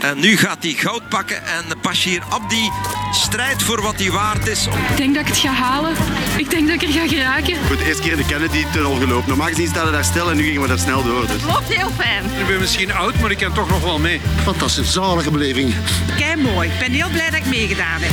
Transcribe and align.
En 0.00 0.20
nu 0.20 0.36
gaat 0.36 0.56
hij 0.60 0.72
goud 0.72 1.08
pakken 1.08 1.46
en 1.46 1.64
Bashir 1.82 2.22
Abdi 2.28 2.70
strijdt 3.12 3.62
voor 3.62 3.82
wat 3.82 3.94
hij 3.96 4.10
waard 4.10 4.46
is. 4.46 4.66
Ik 4.66 4.96
denk 4.96 5.14
dat 5.14 5.22
ik 5.22 5.28
het 5.28 5.38
ga 5.38 5.52
halen. 5.52 5.94
Ik 6.36 6.50
denk 6.50 6.68
dat 6.68 6.82
ik 6.82 6.88
er 6.88 6.94
ga 6.94 7.08
geraken. 7.08 7.56
Voor 7.66 7.76
de 7.76 7.84
eerste 7.84 8.02
keer 8.02 8.16
de 8.16 8.24
Kennedy-tunnel 8.24 8.94
gelopen. 8.94 9.28
Normaal 9.28 9.46
gezien 9.46 9.68
staan 9.68 9.86
we 9.86 9.92
daar 9.92 10.04
stil 10.04 10.30
en 10.30 10.36
nu 10.36 10.42
gingen 10.42 10.62
we 10.62 10.68
daar 10.68 10.78
snel 10.78 11.02
door. 11.02 11.20
Dus. 11.20 11.30
Het 11.30 11.42
loopt 11.42 11.74
heel 11.74 11.90
fijn. 11.90 12.24
Ik 12.24 12.46
ben 12.46 12.60
misschien 12.60 12.92
oud, 12.92 13.20
maar 13.20 13.30
ik 13.30 13.38
kan 13.38 13.52
toch 13.52 13.68
nog 13.68 13.82
wel 13.82 13.98
mee. 13.98 14.20
Fantastisch, 14.42 14.92
zalige 14.92 15.30
beleving. 15.30 15.74
Kei 16.16 16.36
mooi. 16.36 16.68
Ik 16.68 16.78
ben 16.78 16.92
heel 16.92 17.10
blij 17.10 17.30
dat 17.30 17.40
ik 17.40 17.46
meegedaan 17.46 18.00
heb. 18.00 18.12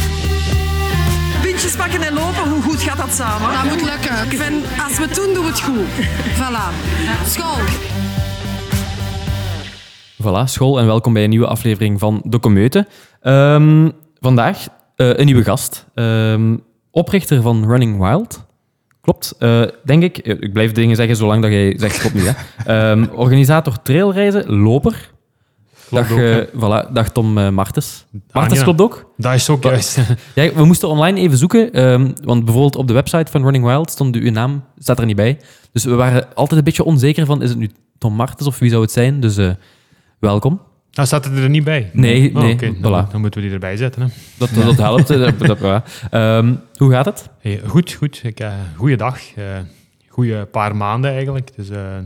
Pintjes 1.42 1.76
pakken 1.76 2.02
en 2.02 2.14
lopen, 2.14 2.50
hoe 2.50 2.62
goed 2.62 2.82
gaat 2.82 2.98
dat 2.98 3.14
samen? 3.16 3.54
Dat 3.54 3.64
moet 3.64 3.82
lukken. 3.82 4.32
Ik 4.32 4.38
vind, 4.38 4.66
als 4.88 4.98
we 4.98 5.04
het 5.04 5.16
doen, 5.16 5.34
doen 5.34 5.44
we 5.44 5.50
het 5.50 5.62
goed. 5.62 5.88
Voilà. 6.36 6.74
School. 7.30 7.60
Voilà, 10.26 10.44
school 10.50 10.80
en 10.80 10.86
welkom 10.86 11.14
bij 11.14 11.24
een 11.24 11.30
nieuwe 11.30 11.48
aflevering 11.48 12.00
van 12.00 12.22
De 12.26 12.40
Comeute. 12.40 12.88
Ehm, 13.22 13.90
vandaag 14.20 14.68
eh, 14.96 15.18
een 15.18 15.26
nieuwe 15.26 15.44
gast, 15.44 15.86
Ehm, 15.94 16.58
oprichter 16.92 17.42
van 17.42 17.66
Running 17.68 18.00
Wild. 18.00 18.46
Klopt, 19.02 19.36
eh, 19.40 19.62
denk 19.84 20.04
ik. 20.04 20.18
Eh, 20.18 20.36
Ik 20.40 20.54
blijf 20.54 20.72
dingen 20.72 20.96
zeggen 20.96 21.16
zolang 21.16 21.42
dat 21.42 21.52
jij 21.52 21.74
zegt 21.78 21.98
klopt 22.00 22.16
niet. 22.16 22.24
Hè. 22.26 22.34
Ehm, 22.92 23.06
organisator 23.14 23.82
trailreizen, 23.82 24.56
loper. 24.56 25.12
Dag, 25.90 26.12
ook, 26.12 26.18
eh, 26.18 26.24
hè. 26.24 26.46
voilà, 26.46 26.92
dag 26.92 27.10
Tom 27.12 27.54
Martens. 27.54 28.06
Martens 28.32 28.64
klopt 28.64 28.82
ook. 28.82 29.12
Dat 29.18 29.34
is 29.34 29.50
ook 29.50 29.64
juist. 29.64 29.98
Ja, 30.36 30.54
we 30.54 30.66
moesten 30.66 30.90
online 30.90 31.20
even 31.20 31.38
zoeken, 31.38 31.72
want 32.24 32.44
bijvoorbeeld 32.46 32.76
op 32.76 32.88
de 32.88 32.94
website 32.94 33.32
van 33.32 33.42
Running 33.44 33.66
Wild 33.66 33.92
stond 33.92 34.16
uw 34.16 34.32
naam, 34.32 34.64
staat 34.78 35.00
er 35.00 35.06
niet 35.06 35.16
bij. 35.16 35.40
Dus 35.72 35.84
we 35.84 35.96
waren 35.96 36.28
altijd 36.36 36.60
een 36.60 36.66
beetje 36.66 36.84
onzeker 36.84 37.26
van, 37.26 37.42
is 37.42 37.50
het 37.50 37.58
nu 37.58 37.70
Tom 37.98 38.14
Martens 38.14 38.48
of 38.48 38.60
wie 38.60 38.70
zou 38.70 38.82
het 38.82 38.92
zijn? 38.92 39.20
Dus 39.20 39.38
welkom. 40.20 40.62
Nou 40.92 41.08
staat 41.08 41.26
het 41.26 41.38
er 41.38 41.50
niet 41.50 41.64
bij. 41.64 41.90
Nee, 41.94 42.36
Oh, 42.36 42.42
nee, 42.42 42.54
oké. 42.54 42.74
voilà. 42.76 42.80
Dan, 42.82 43.08
dan 43.12 43.22
moeten 43.22 43.40
we 43.40 43.46
die 43.46 43.56
erbij 43.56 43.78
zetten. 43.78 44.02
Hè. 44.02 44.08
Dat, 44.38 44.50
dat 44.54 44.78
helpt. 44.78 45.08
dat, 45.08 45.60
dat. 45.60 45.84
Ehm, 46.12 46.54
hoe 46.78 46.92
gaat 46.92 47.06
het? 47.06 47.30
Hey, 47.40 47.62
goed, 47.68 47.92
goed. 47.92 48.22
Ik, 48.24 48.40
eh 48.40 48.54
goeiedag. 48.76 49.20
Eh 49.36 49.44
goeie 50.10 50.46
paar 50.46 50.76
maanden 50.76 51.12
eigenlijk. 51.12 51.56
Dus, 51.56 51.70
eh, 51.70 51.98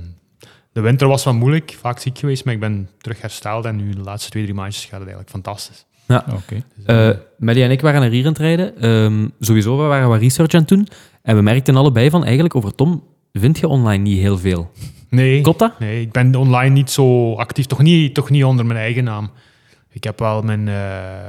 de 0.72 0.82
winter 0.82 1.08
was 1.08 1.24
wat 1.24 1.34
moeilijk, 1.34 1.78
vaak 1.80 2.00
ziek 2.00 2.18
geweest, 2.18 2.46
maar 2.46 2.54
ik 2.54 2.60
ben 2.60 2.90
terug 2.98 3.22
hersteld 3.22 3.66
en 3.66 3.76
nu 3.76 3.94
de 3.94 4.02
laatste 4.02 4.30
twee, 4.30 4.44
drie 4.44 4.56
maandjes 4.56 4.84
gaat 4.86 5.00
het 5.00 5.10
eigenlijk 5.10 5.30
fantastisch. 5.30 5.86
Ja. 6.08 6.26
Dus, 6.28 6.86
eh, 6.86 7.10
Eh 7.10 7.16
Melly 7.38 7.64
en 7.64 7.72
ik 7.72 7.82
waren 7.82 8.02
naar 8.02 8.10
hier 8.10 8.26
aan 8.26 8.32
het 8.32 8.42
rijden. 8.42 8.78
Ehm, 8.82 9.28
sowieso, 9.40 9.78
we 9.78 9.84
waren 9.84 10.08
wat 10.10 10.20
research 10.20 10.54
aan 10.54 10.60
het 10.60 10.70
doen. 10.70 10.88
En 11.22 11.36
we 11.36 11.42
merkten 11.42 11.76
allebei 11.76 12.10
van, 12.10 12.24
eigenlijk 12.24 12.56
over 12.56 12.76
Tom 12.76 13.04
vind 13.34 13.60
je 13.60 13.68
online 13.68 14.04
niet 14.04 14.20
heel 14.20 14.38
veel. 14.38 14.72
Nee, 15.10 15.42
Klopt 15.42 15.60
dat? 15.60 15.80
nee, 15.80 16.02
ik 16.02 16.12
ben 16.12 16.36
online 16.36 16.74
niet 16.74 16.92
zo 16.92 17.34
actief, 17.36 17.66
toch 17.66 17.82
niet, 17.82 18.14
toch 18.14 18.30
niet 18.30 18.44
onder 18.44 18.66
mijn 18.66 18.80
eigen 18.80 19.04
naam. 19.04 19.30
Ik 19.92 20.04
heb 20.04 20.20
wel 20.20 20.42
mijn, 20.42 20.68
eh, 20.68 20.74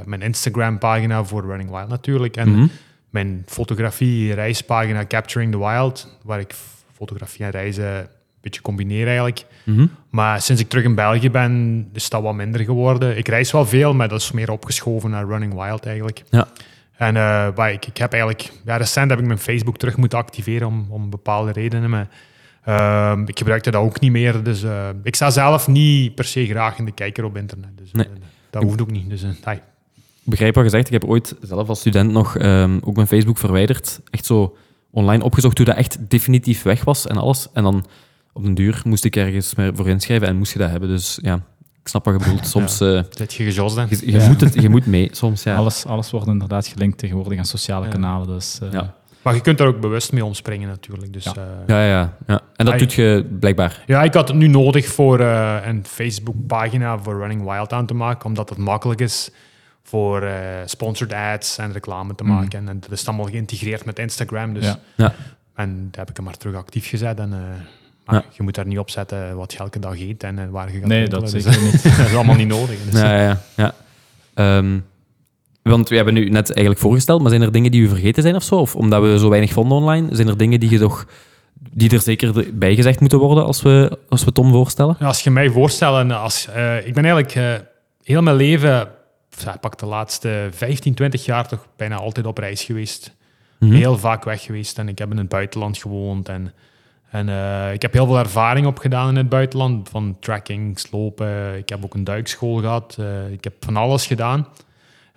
mijn 0.05 0.21
Instagram-pagina 0.21 1.23
voor 1.23 1.45
Running 1.45 1.69
Wild 1.69 1.87
natuurlijk 1.89 2.37
en 2.37 2.49
Mhm. 2.51 2.67
mijn 3.09 3.43
fotografie-reispagina 3.47 5.05
Capturing 5.05 5.51
the 5.51 5.57
Wild, 5.57 6.17
waar 6.23 6.39
ik 6.39 6.53
fotografie 6.93 7.45
en 7.45 7.51
reizen 7.51 7.85
een 7.97 8.07
beetje 8.41 8.61
combineer 8.61 9.05
eigenlijk. 9.07 9.45
Mhm. 9.63 9.85
Maar 10.09 10.41
sinds 10.41 10.61
ik 10.61 10.69
terug 10.69 10.83
in 10.85 10.95
België 10.95 11.31
ben, 11.31 11.87
is 11.93 12.09
dat 12.09 12.21
wat 12.21 12.33
minder 12.33 12.61
geworden. 12.61 13.17
Ik 13.17 13.27
reis 13.27 13.51
wel 13.51 13.65
veel, 13.65 13.93
maar 13.93 14.07
dat 14.07 14.19
is 14.21 14.31
meer 14.31 14.51
opgeschoven 14.51 15.09
naar 15.09 15.25
Running 15.27 15.53
Wild 15.53 15.85
eigenlijk. 15.85 16.23
Ja. 16.29 16.47
En 16.97 17.13
maar 17.55 17.71
ik, 17.71 17.85
ik 17.85 17.97
heb 17.97 18.11
eigenlijk, 18.11 18.51
ja, 18.65 18.77
recent 18.77 19.09
heb 19.09 19.19
ik 19.19 19.25
mijn 19.25 19.39
Facebook 19.39 19.77
terug 19.77 19.97
moeten 19.97 20.17
activeren 20.19 20.67
om, 20.67 20.85
om 20.89 21.09
bepaalde 21.09 21.51
redenen. 21.51 21.89
Maar 21.89 22.07
ehm, 22.63 23.23
ik 23.25 23.37
gebruikte 23.37 23.71
dat 23.71 23.81
ook 23.81 23.99
niet 23.99 24.11
meer. 24.11 24.43
Dus 24.43 24.63
eh, 24.63 24.89
ik 25.03 25.15
sta 25.15 25.29
zelf 25.29 25.67
niet 25.67 26.15
per 26.15 26.25
se 26.25 26.45
graag 26.45 26.77
in 26.77 26.85
de 26.85 26.91
kijker 26.91 27.23
op 27.23 27.37
internet. 27.37 27.69
Dus 27.77 27.91
Nee. 27.91 28.05
eh, 28.05 28.11
dat 28.49 28.63
hoeft 28.63 28.81
ook 28.81 28.91
niet. 28.91 29.09
Dus, 29.09 29.23
eh, 29.23 29.29
ai. 29.43 29.57
Ik 30.23 30.29
begrijp 30.29 30.55
wat 30.55 30.63
je 30.63 30.69
zegt. 30.69 30.85
Ik 30.87 30.93
heb 30.93 31.05
ooit 31.05 31.35
zelf 31.41 31.69
als 31.69 31.79
student 31.79 32.11
nog 32.11 32.37
ehm, 32.37 32.79
ook 32.83 32.95
mijn 32.95 33.07
Facebook 33.07 33.37
verwijderd. 33.37 33.99
Echt 34.09 34.25
zo 34.25 34.55
online 34.91 35.23
opgezocht 35.23 35.57
hoe 35.57 35.65
dat 35.65 35.75
echt 35.75 35.97
definitief 36.09 36.61
weg 36.63 36.83
was 36.83 37.07
en 37.07 37.17
alles. 37.17 37.47
En 37.53 37.63
dan 37.63 37.85
op 38.33 38.43
den 38.43 38.53
duur 38.53 38.81
moest 38.85 39.03
ik 39.05 39.15
ergens 39.15 39.55
meer 39.55 39.75
voor 39.75 39.87
inschrijven 39.89 40.27
en 40.27 40.37
moest 40.37 40.53
je 40.53 40.59
dat 40.59 40.69
hebben. 40.69 40.89
Dus 40.89 41.19
ja, 41.21 41.35
ik 41.81 41.87
snap 41.87 42.05
wat 42.05 42.13
je 42.13 42.19
bedoelt. 42.25 42.47
Soms, 42.57 42.79
eh, 42.81 43.01
Zit 43.09 43.33
je 43.33 43.43
gejosd 43.43 43.75
dan? 43.75 43.87
je, 43.89 44.25
moet 44.27 44.41
het, 44.41 44.53
je 44.61 44.69
moet 44.69 44.85
mee 44.85 45.09
soms, 45.11 45.43
ja. 45.43 45.55
Alles, 45.55 45.85
alles 45.85 46.11
wordt 46.11 46.27
inderdaad 46.27 46.67
gelinkt 46.67 46.97
tegenwoordig 46.97 47.37
aan 47.37 47.45
sociale 47.45 47.85
Ja. 47.85 47.91
kanalen. 47.91 48.27
Dus, 48.27 48.59
eh, 48.61 48.71
Ja. 48.71 48.95
Maar 49.21 49.33
je 49.35 49.41
kunt 49.41 49.57
daar 49.57 49.67
ook 49.67 49.79
bewust 49.79 50.11
mee 50.11 50.25
omspringen 50.25 50.67
natuurlijk. 50.69 51.13
Dus, 51.13 51.23
Ja. 51.23 51.33
eh, 51.35 51.41
Ja, 51.67 51.85
ja, 51.85 52.13
ja. 52.27 52.41
En 52.55 52.65
dat 52.65 52.73
Ai. 52.73 52.77
doet 52.79 52.93
je 52.93 53.25
blijkbaar. 53.39 53.83
Ja, 53.85 54.03
ik 54.03 54.13
had 54.13 54.27
het 54.27 54.37
nu 54.37 54.47
nodig 54.47 54.87
voor 54.87 55.19
eh, 55.19 55.57
een 55.65 55.85
Facebook-pagina 55.85 56.97
voor 56.99 57.19
Running 57.19 57.43
Wild 57.43 57.73
aan 57.73 57.85
te 57.85 57.93
maken, 57.93 58.25
omdat 58.25 58.49
het 58.49 58.57
makkelijk 58.57 59.01
is 59.01 59.29
voor 59.83 60.21
eh, 60.21 60.33
sponsored 60.65 61.13
ads 61.13 61.57
en 61.57 61.71
reclame 61.73 62.15
te 62.15 62.23
Mhm. 62.23 62.33
maken. 62.33 62.67
En 62.67 62.79
dat 62.79 62.91
is 62.91 63.07
allemaal 63.07 63.25
geïntegreerd 63.25 63.85
met 63.85 63.99
Instagram. 63.99 64.53
Dus. 64.53 64.65
Ja. 64.65 64.79
Ja. 64.95 65.13
En 65.55 65.87
daar 65.91 65.99
heb 65.99 66.09
ik 66.09 66.15
hem 66.15 66.25
maar 66.25 66.37
terug 66.37 66.55
actief 66.55 66.87
gezet. 66.89 67.19
En, 67.19 67.33
eh, 67.33 67.39
maar 68.05 68.15
Ja. 68.15 68.23
je 68.31 68.43
moet 68.43 68.55
daar 68.55 68.65
niet 68.67 68.79
op 68.79 68.89
zetten 68.89 69.35
wat 69.35 69.51
je 69.53 69.59
elke 69.59 69.79
dag 69.79 69.99
eet 69.99 70.23
en 70.23 70.51
waar 70.51 70.71
je 70.73 70.79
gaat 70.79 70.87
Nee, 70.87 71.07
dat 71.07 71.21
Dus, 71.31 71.45
niet. 71.45 71.83
dat 71.83 72.05
is 72.07 72.13
allemaal 72.15 72.35
niet 72.35 72.47
nodig. 72.47 72.77
Dus, 72.89 73.01
Ja, 73.01 73.15
ja, 73.15 73.37
ja. 73.55 73.73
ja. 74.35 74.71
Want 75.63 75.89
we 75.89 75.95
hebben 75.95 76.13
nu 76.13 76.29
net 76.29 76.47
eigenlijk 76.51 76.79
voorgesteld, 76.79 77.21
maar 77.21 77.29
zijn 77.29 77.41
er 77.41 77.51
dingen 77.51 77.71
die 77.71 77.81
u 77.81 77.87
vergeten 77.87 78.23
zijn 78.23 78.35
of 78.35 78.43
zo? 78.43 78.55
Of 78.55 78.75
omdat 78.75 79.01
we 79.01 79.19
zo 79.19 79.29
weinig 79.29 79.51
vonden 79.51 79.77
online, 79.77 80.15
zijn 80.15 80.27
er 80.27 80.37
dingen 80.37 80.59
die, 80.59 80.69
je 80.69 80.79
toch, 80.79 81.05
die 81.53 81.89
er 81.91 81.99
zeker 82.01 82.45
bij 82.53 82.75
gezegd 82.75 82.99
moeten 82.99 83.19
worden 83.19 83.45
als 83.45 83.61
we, 83.61 83.99
als 84.09 84.23
we 84.23 84.31
Tom 84.31 84.51
voorstellen? 84.51 84.95
Ja, 84.99 85.05
Als 85.05 85.23
je 85.23 85.29
mij 85.31 85.49
voorstelt, 85.49 86.11
als, 86.11 86.47
eh, 86.47 86.87
ik 86.87 86.93
ben 86.93 87.05
eigenlijk 87.05 87.35
eh, 87.35 87.53
heel 88.03 88.21
mijn 88.21 88.35
leven, 88.35 88.87
ja, 89.37 89.57
pak 89.61 89.79
de 89.79 89.85
laatste 89.85 90.47
15, 90.51 90.93
20 90.93 91.25
jaar 91.25 91.47
toch 91.47 91.67
bijna 91.77 91.95
altijd 91.95 92.25
op 92.25 92.37
reis 92.37 92.63
geweest. 92.63 93.15
Mhm. 93.59 93.73
Heel 93.73 93.97
vaak 93.97 94.23
weg 94.23 94.41
geweest 94.43 94.77
en 94.77 94.87
ik 94.87 94.97
heb 94.97 95.11
in 95.11 95.17
het 95.17 95.29
buitenland 95.29 95.77
gewoond. 95.77 96.29
En, 96.29 96.53
en 97.09 97.29
eh, 97.29 97.73
ik 97.73 97.81
heb 97.81 97.93
heel 97.93 98.05
veel 98.05 98.17
ervaring 98.19 98.65
opgedaan 98.67 99.09
in 99.09 99.15
het 99.15 99.29
buitenland, 99.29 99.89
van 99.89 100.17
trekking, 100.19 100.79
slopen. 100.79 101.57
Ik 101.57 101.69
heb 101.69 101.83
ook 101.83 101.93
een 101.93 102.03
duikschool 102.03 102.55
gehad. 102.59 102.95
eh, 102.99 103.31
ik 103.31 103.43
heb 103.43 103.53
van 103.59 103.75
alles 103.77 104.07
gedaan. 104.07 104.47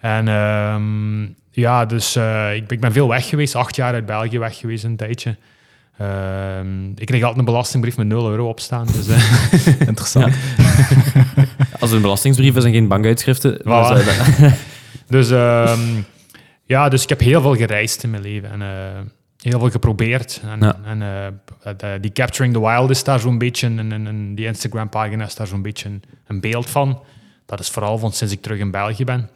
En 0.05 0.29
ehm, 0.29 1.23
ja, 1.51 1.87
dus 1.87 2.17
eh, 2.17 2.55
ik, 2.55 2.71
ik 2.71 2.81
ben 2.81 2.93
veel 2.93 3.09
weg 3.09 3.29
geweest, 3.29 3.55
acht 3.55 3.77
jaar 3.77 3.95
uit 3.95 4.07
België 4.07 4.39
weg 4.39 4.57
geweest 4.59 4.85
een 4.85 4.97
tijdje. 4.97 5.37
Ehm, 5.99 6.87
ik 6.97 7.07
kreeg 7.07 7.21
altijd 7.21 7.39
een 7.39 7.45
belastingbrief 7.45 7.97
met 7.97 8.07
0 8.07 8.31
euro 8.31 8.49
op 8.49 8.61
staan. 8.61 8.87
Dus, 8.87 9.09
eh, 9.09 9.81
Interessant. 9.89 10.35
Als 11.81 11.91
een 11.93 12.01
belastingsbrief 12.01 12.57
is 12.57 12.65
en 12.65 12.73
geen 12.73 12.89
bankuitschriften, 12.89 13.59
Voilà. 13.63 13.65
Dus 15.07 15.31
ehm, 15.31 15.81
ja, 16.65 16.89
dus 16.89 17.03
ik 17.03 17.09
heb 17.09 17.21
heel 17.21 17.41
veel 17.41 17.55
gereisd 17.57 18.03
in 18.03 18.11
mijn 18.11 18.23
leven 18.23 18.51
en 18.51 18.63
eh, 18.63 19.01
heel 19.51 19.59
veel 19.59 19.71
geprobeerd. 19.71 20.41
En, 20.51 20.61
Ja. 20.61 20.77
en 20.85 20.99
de- 21.77 21.99
die 22.01 22.13
Capturing 22.13 22.55
the 22.55 22.61
Wild 22.61 22.91
is 22.91 23.05
daar 23.05 23.21
zo'n 23.21 23.39
beetje, 23.39 23.67
en, 23.67 23.93
en, 23.93 24.07
en 24.07 24.35
die 24.35 24.47
Instagram-pagina 24.47 25.25
is 25.25 25.35
daar 25.35 25.47
zo'n 25.47 25.63
beetje 25.63 25.89
een, 25.89 26.03
een 26.27 26.41
beeld 26.41 26.71
van. 26.71 27.01
Dat 27.47 27.61
is 27.61 27.69
vooral 27.69 27.99
van 27.99 28.13
sinds 28.13 28.33
ik 28.33 28.43
terug 28.43 28.59
in 28.59 28.71
België 28.71 29.05
ben. 29.05 29.29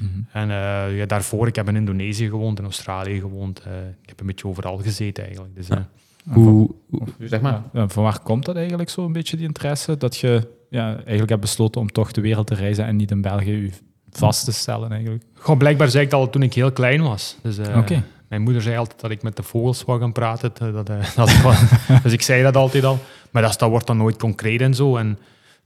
Mhm. 0.00 0.20
En 0.32 0.50
eh, 0.50 0.96
ja, 0.98 1.06
daarvoor, 1.06 1.46
ik 1.46 1.56
heb 1.56 1.68
in 1.68 1.76
Indonesië 1.76 2.28
gewoond, 2.28 2.58
in 2.58 2.64
Australië 2.64 3.20
gewoond. 3.20 3.60
eh, 3.60 3.72
ik 4.02 4.08
heb 4.08 4.20
een 4.20 4.26
beetje 4.26 4.46
overal 4.48 4.76
gezeten 4.78 5.24
eigenlijk. 5.24 5.54
Dus, 5.56 5.66
Ja. 5.66 5.76
eh, 5.76 6.32
Hoe, 6.34 6.70
hoe- 6.90 7.08
zeg 7.18 7.40
maar. 7.40 7.62
Ja, 7.72 7.88
van 7.88 8.02
waar 8.02 8.20
komt 8.20 8.44
dat 8.44 8.56
eigenlijk 8.56 8.90
zo 8.90 9.04
een 9.04 9.12
beetje, 9.12 9.36
die 9.36 9.46
interesse? 9.46 9.96
Dat 9.96 10.16
je 10.16 10.48
ja, 10.70 10.94
eigenlijk 10.94 11.28
hebt 11.28 11.40
besloten 11.40 11.80
om 11.80 11.92
toch 11.92 12.12
de 12.12 12.20
wereld 12.20 12.46
te 12.46 12.54
reizen 12.54 12.84
en 12.84 12.96
niet 12.96 13.10
in 13.10 13.20
België 13.20 13.50
je 13.50 13.70
vast 14.10 14.44
te 14.44 14.52
stellen 14.52 14.90
eigenlijk? 14.92 15.24
Gewoon, 15.34 15.58
blijkbaar 15.58 15.88
zei 15.88 16.04
ik 16.04 16.10
dat 16.10 16.20
al 16.20 16.30
toen 16.30 16.42
ik 16.42 16.54
heel 16.54 16.72
klein 16.72 17.02
was. 17.02 17.36
Dus, 17.42 17.58
eh, 17.58 17.76
Oké. 17.76 18.02
Mijn 18.28 18.42
moeder 18.42 18.62
zei 18.62 18.76
altijd 18.76 19.00
dat 19.00 19.10
ik 19.10 19.22
met 19.22 19.36
de 19.36 19.42
vogels 19.42 19.84
wou 19.84 20.00
gaan 20.00 20.12
praten. 20.12 20.52
Dat, 20.72 20.86
dat 21.16 21.30
dus 22.02 22.12
ik 22.12 22.22
zei 22.22 22.42
dat 22.42 22.56
altijd 22.56 22.84
al. 22.84 22.98
Maar 23.30 23.42
dat, 23.42 23.58
dat 23.58 23.70
wordt 23.70 23.86
dan 23.86 23.96
nooit 23.96 24.16
concreet 24.16 24.60
en 24.60 24.74
zo. 24.74 24.96
En 24.96 25.18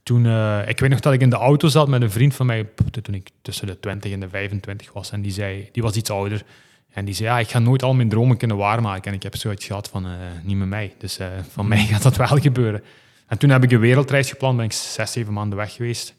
toen, 0.05 0.25
eh, 0.25 0.67
ik 0.67 0.79
weet 0.79 0.89
nog 0.89 0.99
dat 0.99 1.13
ik 1.13 1.21
in 1.21 1.29
de 1.29 1.35
auto 1.35 1.67
zat 1.67 1.87
met 1.87 2.01
een 2.01 2.11
vriend 2.11 2.35
van 2.35 2.45
mij, 2.45 2.69
toen 3.01 3.13
ik 3.13 3.29
tussen 3.41 3.67
de 3.67 3.79
20 3.79 4.11
en 4.11 4.19
de 4.19 4.29
25 4.29 4.93
was. 4.93 5.11
En 5.11 5.21
die, 5.21 5.31
zei, 5.31 5.69
die 5.71 5.83
was 5.83 5.95
iets 5.95 6.09
ouder. 6.09 6.43
En 6.89 7.05
die 7.05 7.13
zei, 7.13 7.29
ja, 7.29 7.39
ik 7.39 7.49
ga 7.49 7.59
nooit 7.59 7.83
al 7.83 7.93
mijn 7.93 8.09
dromen 8.09 8.37
kunnen 8.37 8.57
waarmaken. 8.57 9.11
En 9.11 9.13
ik 9.13 9.23
heb 9.23 9.35
zoiets 9.35 9.65
gehad 9.65 9.89
van, 9.89 10.05
eh, 10.05 10.11
niet 10.43 10.57
met 10.57 10.67
mij. 10.67 10.93
Dus 10.97 11.17
eh, 11.17 11.27
van 11.49 11.67
mij 11.67 11.85
gaat 11.91 12.01
dat 12.01 12.15
wel 12.15 12.37
gebeuren. 12.37 12.83
En 13.27 13.37
toen 13.37 13.49
heb 13.49 13.63
ik 13.63 13.71
een 13.71 13.79
wereldreis 13.79 14.29
gepland, 14.29 14.55
ben 14.57 14.65
ik 14.65 14.71
zes, 14.71 15.11
zeven 15.11 15.33
maanden 15.33 15.57
weg 15.57 15.73
geweest. 15.73 16.15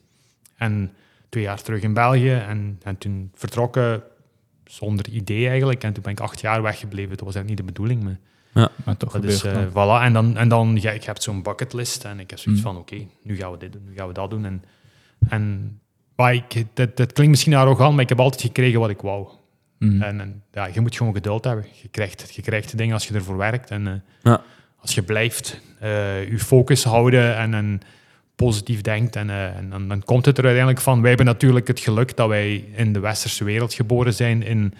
En 0.56 0.92
twee 1.28 1.42
jaar 1.42 1.62
terug 1.62 1.82
in 1.82 1.92
België. 1.92 2.32
En, 2.32 2.80
en 2.82 2.98
toen 2.98 3.30
vertrokken 3.34 4.02
zonder 4.64 5.08
idee 5.08 5.48
eigenlijk. 5.48 5.84
En 5.84 5.92
toen 5.92 6.02
ben 6.02 6.12
ik 6.12 6.20
acht 6.20 6.40
jaar 6.40 6.62
weggebleven. 6.62 7.16
Dat 7.16 7.26
was 7.26 7.34
eigenlijk 7.34 7.48
niet 7.48 7.66
de 7.66 7.72
bedoeling. 7.72 8.04
Maar 8.04 8.18
Maar 8.84 8.96
toch 8.96 8.96
dat 8.96 9.10
gebeurt 9.10 9.32
is, 9.32 9.42
eh, 9.42 9.54
dat. 9.54 9.70
voilà. 9.70 10.02
En 10.04 10.12
dan, 10.12 10.36
en 10.36 10.48
dan 10.48 10.78
ja, 10.80 10.90
ik 10.90 11.04
heb 11.04 11.20
zo'n 11.22 11.42
bucketlist. 11.42 12.04
En 12.04 12.20
ik 12.20 12.30
heb 12.30 12.38
zoiets 12.38 12.62
Mm. 12.62 12.68
van, 12.72 12.80
oké, 12.80 13.06
nu 13.22 13.36
gaan 13.36 13.50
we 13.50 13.58
dit 13.58 13.72
doen, 13.72 13.82
nu 13.88 13.94
gaan 13.96 14.06
we 14.08 14.12
dat 14.14 14.30
doen. 14.30 14.44
En, 14.44 14.64
en 15.28 15.80
maar 16.16 16.34
ik, 16.34 16.64
dat, 16.74 16.96
dat 16.96 17.12
klinkt 17.12 17.30
misschien 17.32 17.54
arrogant, 17.54 17.92
maar 17.92 18.02
ik 18.02 18.08
heb 18.08 18.20
altijd 18.20 18.42
gekregen 18.42 18.80
wat 18.80 18.90
ik 18.90 19.00
wou. 19.00 19.28
Mhm. 19.78 20.02
En, 20.02 20.20
en 20.20 20.42
ja, 20.52 20.66
je 20.66 20.80
moet 20.80 20.96
gewoon 20.96 21.14
geduld 21.14 21.44
hebben. 21.44 21.64
Je 21.82 21.88
krijgt, 21.88 22.34
je 22.34 22.42
krijgt 22.42 22.70
de 22.70 22.76
dingen 22.76 22.94
als 22.94 23.08
je 23.08 23.14
ervoor 23.14 23.36
werkt. 23.36 23.70
En 23.70 23.86
eh, 23.86 23.92
Ja. 24.22 24.42
als 24.76 24.94
je 24.94 25.02
blijft 25.02 25.60
eh, 25.80 26.28
je 26.30 26.38
focus 26.38 26.84
houden 26.84 27.36
en, 27.36 27.54
en 27.54 27.80
positief 28.36 28.80
denkt. 28.80 29.16
En, 29.16 29.30
eh, 29.30 29.56
en 29.56 29.70
dan, 29.70 29.88
dan 29.88 30.02
komt 30.04 30.24
het 30.26 30.38
er 30.38 30.44
uiteindelijk 30.44 30.82
van. 30.82 30.98
Wij 31.00 31.08
hebben 31.08 31.26
natuurlijk 31.26 31.68
het 31.68 31.80
geluk 31.80 32.16
dat 32.16 32.28
wij 32.28 32.54
in 32.74 32.92
de 32.92 33.00
westerse 33.00 33.44
wereld 33.44 33.74
geboren 33.74 34.14
zijn 34.14 34.42
in, 34.42 34.74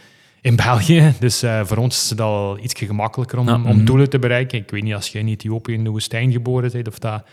in 0.47 0.57
België. 0.57 1.13
Dus 1.19 1.43
eh, 1.43 1.61
voor 1.65 1.77
ons 1.77 2.03
is 2.05 2.11
het 2.11 2.21
al 2.21 2.59
iets 2.59 2.75
gemakkelijker 2.77 3.39
om, 3.39 3.49
Ja. 3.49 3.61
om 3.65 3.85
doelen 3.85 4.11
te 4.11 4.19
bereiken. 4.19 4.59
Ik 4.59 4.71
weet 4.71 4.83
niet 4.83 4.95
als 4.95 5.09
je 5.09 5.19
in 5.19 5.29
Ethiopië 5.29 5.73
in 5.73 5.85
de 5.85 5.91
woestijn 5.91 6.33
geboren 6.33 6.71
bent 6.73 6.89
of 6.89 6.99
dat 6.99 7.25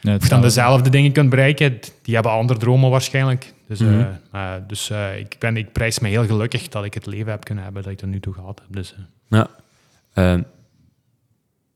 Ja, 0.00 0.14
of 0.14 0.22
je 0.22 0.28
dan 0.28 0.40
dezelfde 0.40 0.90
dingen 0.90 1.12
kunt 1.12 1.30
bereiken. 1.30 1.78
Die 2.02 2.14
hebben 2.14 2.32
andere 2.32 2.58
dromen 2.58 2.90
waarschijnlijk. 2.90 3.54
Dus, 3.68 3.78
Mhm. 3.80 4.04
eh, 4.32 4.50
dus 4.66 4.90
eh, 4.90 5.18
ik, 5.18 5.36
ben, 5.38 5.56
ik 5.56 5.72
prijs 5.72 5.98
me 5.98 6.08
heel 6.08 6.26
gelukkig 6.26 6.68
dat 6.68 6.84
ik 6.84 6.94
het 6.94 7.06
leven 7.06 7.30
heb 7.30 7.44
kunnen 7.44 7.64
hebben 7.64 7.82
dat 7.82 7.92
ik 7.92 7.98
tot 7.98 8.08
nu 8.08 8.20
toe 8.20 8.32
gehad 8.32 8.60
heb. 8.66 8.76
Dus. 8.76 8.94
Ja. 9.28 9.46
Ehm, 10.14 10.42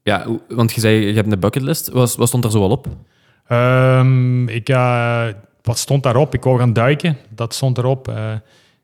ja, 0.02 0.26
want 0.48 0.72
je 0.72 0.80
zei, 0.80 1.06
je 1.06 1.14
hebt 1.14 1.32
een 1.32 1.40
bucketlist. 1.40 1.88
Wat, 1.90 2.16
wat 2.16 2.28
stond 2.28 2.44
er 2.44 2.50
zo 2.50 2.62
al 2.62 2.70
op? 2.70 2.86
Ehm, 3.46 4.48
ik, 4.48 4.68
wat 5.62 5.78
stond 5.78 6.02
daarop? 6.02 6.34
Ik 6.34 6.42
wou 6.42 6.58
gaan 6.58 6.72
duiken. 6.72 7.16
Dat 7.28 7.54
stond 7.54 7.78
erop. 7.78 8.12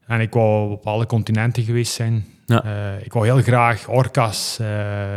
En 0.07 0.21
ik 0.21 0.33
wou 0.33 0.71
op 0.71 0.87
alle 0.87 1.07
continenten 1.07 1.63
geweest 1.63 1.93
zijn. 1.93 2.25
Ja. 2.47 2.65
Eh, 2.65 3.05
ik 3.05 3.13
wou 3.13 3.27
heel 3.27 3.43
graag 3.43 3.89
orka's 3.89 4.59
eh, 4.61 4.69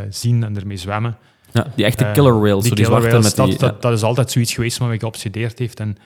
zien 0.10 0.44
en 0.44 0.58
ermee 0.58 0.78
zwemmen. 0.78 1.18
Ja, 1.52 1.68
die 1.76 1.86
echte 1.86 2.06
Eh, 2.06 2.14
killer 2.14 2.40
whales, 2.40 2.68
zo 2.68 2.76
die 2.76 2.84
killer 2.86 3.02
zwarte 3.02 3.08
whales, 3.08 3.36
met 3.36 3.46
die... 3.46 3.58
dat, 3.58 3.60
dat, 3.72 3.82
dat 3.82 3.94
is 3.94 4.04
altijd 4.04 4.32
zoiets 4.32 4.54
geweest 4.54 4.78
wat 4.78 4.88
mij 4.88 5.00
geobsedeerd 5.00 5.60
heeft. 5.60 5.80
En, 5.80 5.98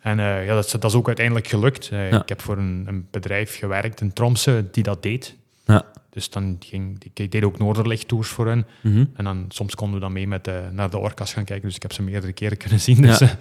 en 0.00 0.16
ja, 0.18 0.54
dat, 0.54 0.64
is- 0.64 0.70
dat 0.72 0.84
is 0.84 0.94
ook 0.96 1.06
uiteindelijk 1.06 1.46
gelukt. 1.46 1.90
Ik 2.22 2.28
heb 2.28 2.40
voor 2.40 2.56
een, 2.58 2.84
een 2.86 3.06
bedrijf 3.10 3.58
gewerkt 3.58 4.00
in 4.00 4.12
Tromsø 4.12 4.62
die 4.72 4.82
dat 4.82 5.02
deed. 5.02 5.34
Ja. 5.66 5.84
Dus 6.10 6.30
dan 6.30 6.56
ging, 6.60 7.04
ik, 7.14 7.30
deed 7.32 7.44
ook 7.44 7.58
Noorderlichttours 7.58 8.28
voor 8.28 8.46
hen. 8.46 8.66
Mhm. 8.80 9.04
En 9.14 9.24
dan, 9.24 9.44
soms 9.48 9.74
konden 9.74 9.94
we 9.94 10.00
dan 10.00 10.12
mee 10.12 10.26
met, 10.28 10.50
naar 10.72 10.90
de 10.90 10.98
orka's 10.98 11.32
gaan 11.32 11.44
kijken. 11.44 11.66
Dus 11.66 11.76
ik 11.76 11.82
heb 11.82 11.92
ze 11.92 12.02
meerdere 12.02 12.32
keren 12.32 12.56
kunnen 12.56 12.80
zien. 12.80 13.02
Dus, 13.02 13.18
Ja. 13.18 13.36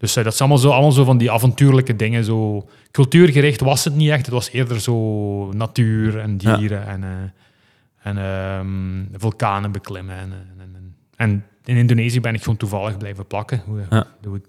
Eh, 0.00 0.06
dus 0.06 0.16
eh, 0.16 0.24
dat 0.24 0.32
is 0.32 0.38
allemaal 0.40 0.58
zo, 0.58 0.70
allemaal 0.70 0.92
zo 0.92 1.04
van 1.04 1.18
die 1.18 1.30
avontuurlijke 1.30 1.96
dingen. 1.96 2.24
Zo. 2.24 2.68
Cultuurgericht 2.90 3.60
was 3.60 3.84
het 3.84 3.94
niet 3.94 4.10
echt. 4.10 4.24
Het 4.26 4.34
was 4.34 4.50
eerder 4.50 4.80
zo 4.80 5.52
natuur 5.52 6.18
en 6.18 6.34
Ja. 6.38 6.56
dieren 6.56 6.86
en, 6.86 7.02
eh, 7.04 8.10
en 8.10 8.18
ehm, 8.18 9.18
vulkanen 9.20 9.72
beklimmen. 9.72 10.16
En, 10.16 10.32
en, 10.32 10.74
en, 10.76 10.94
en 11.16 11.44
in 11.64 11.76
Indonesië 11.76 12.20
ben 12.20 12.34
ik 12.34 12.40
gewoon 12.42 12.56
toevallig 12.58 12.96
blijven 12.96 13.26
plakken. 13.26 13.62
Ja. 13.90 14.06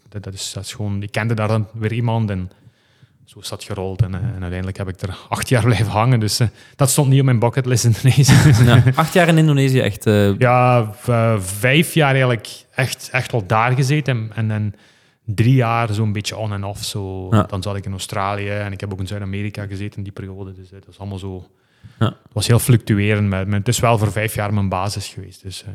Dat, 0.09 0.23
dat, 0.23 0.33
is, 0.33 0.51
dat 0.53 0.63
is 0.63 0.73
gewoon, 0.73 1.03
ik 1.03 1.11
kende 1.11 1.33
daar 1.33 1.47
dan 1.47 1.67
weer 1.73 1.93
iemand 1.93 2.29
en 2.29 2.51
zo 3.25 3.39
is 3.39 3.49
dat 3.49 3.63
gerold. 3.63 4.01
En, 4.01 4.13
eh, 4.15 4.19
en 4.21 4.39
uiteindelijk 4.41 4.77
heb 4.77 4.87
ik 4.89 5.01
er 5.01 5.17
acht 5.29 5.49
jaar 5.49 5.63
blijven 5.71 5.91
hangen. 5.91 6.19
Dus 6.19 6.39
eh, 6.39 6.47
dat 6.75 6.89
stond 6.89 7.09
niet 7.09 7.19
op 7.19 7.25
mijn 7.25 7.39
bucketlist 7.39 7.83
in 7.85 7.93
Indonesië. 8.01 8.63
Ja, 8.65 8.83
acht 8.95 9.13
jaar 9.13 9.27
in 9.27 9.37
Indonesië, 9.37 9.79
echt... 9.79 10.05
eh, 10.05 10.37
Ja, 10.37 10.91
eh, 11.07 11.39
vijf 11.39 11.93
jaar 11.93 12.09
eigenlijk 12.11 12.47
echt, 12.75 13.09
echt 13.11 13.31
wel 13.31 13.45
daar 13.45 13.71
gezeten. 13.71 14.15
En, 14.17 14.31
en 14.35 14.47
dan 14.47 14.73
drie 15.25 15.55
jaar 15.55 15.93
zo'n 15.93 16.11
beetje 16.11 16.37
on 16.37 16.53
en 16.53 16.63
off. 16.63 16.83
Zo. 16.83 17.27
Ja. 17.35 17.43
Dan 17.43 17.61
zat 17.61 17.75
ik 17.75 17.85
in 17.85 17.91
Australië 17.91 18.49
en 18.49 18.71
ik 18.71 18.79
heb 18.79 18.91
ook 18.91 18.99
in 18.99 19.07
Zuid-Amerika 19.07 19.65
gezeten 19.65 19.97
in 19.97 20.03
die 20.03 20.11
periode. 20.11 20.53
Dus 20.53 20.71
eh, 20.71 20.79
dat 20.79 20.89
is 20.89 20.99
allemaal 20.99 21.17
zo... 21.17 21.47
Ja. 21.99 22.05
Het 22.05 22.33
was 22.33 22.47
heel 22.47 22.59
fluctuerend. 22.59 23.29
Maar, 23.29 23.47
maar 23.47 23.59
het 23.59 23.67
is 23.67 23.79
wel 23.79 23.97
voor 23.97 24.11
vijf 24.11 24.35
jaar 24.35 24.53
mijn 24.53 24.69
basis 24.69 25.07
geweest. 25.07 25.41
Dus, 25.41 25.63
eh, 25.63 25.71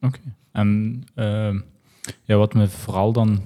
Oké. 0.00 0.18
En 0.52 1.02
ehm, 1.14 1.60
ja, 2.24 2.36
wat 2.36 2.54
me 2.54 2.68
vooral 2.68 3.12
dan 3.12 3.42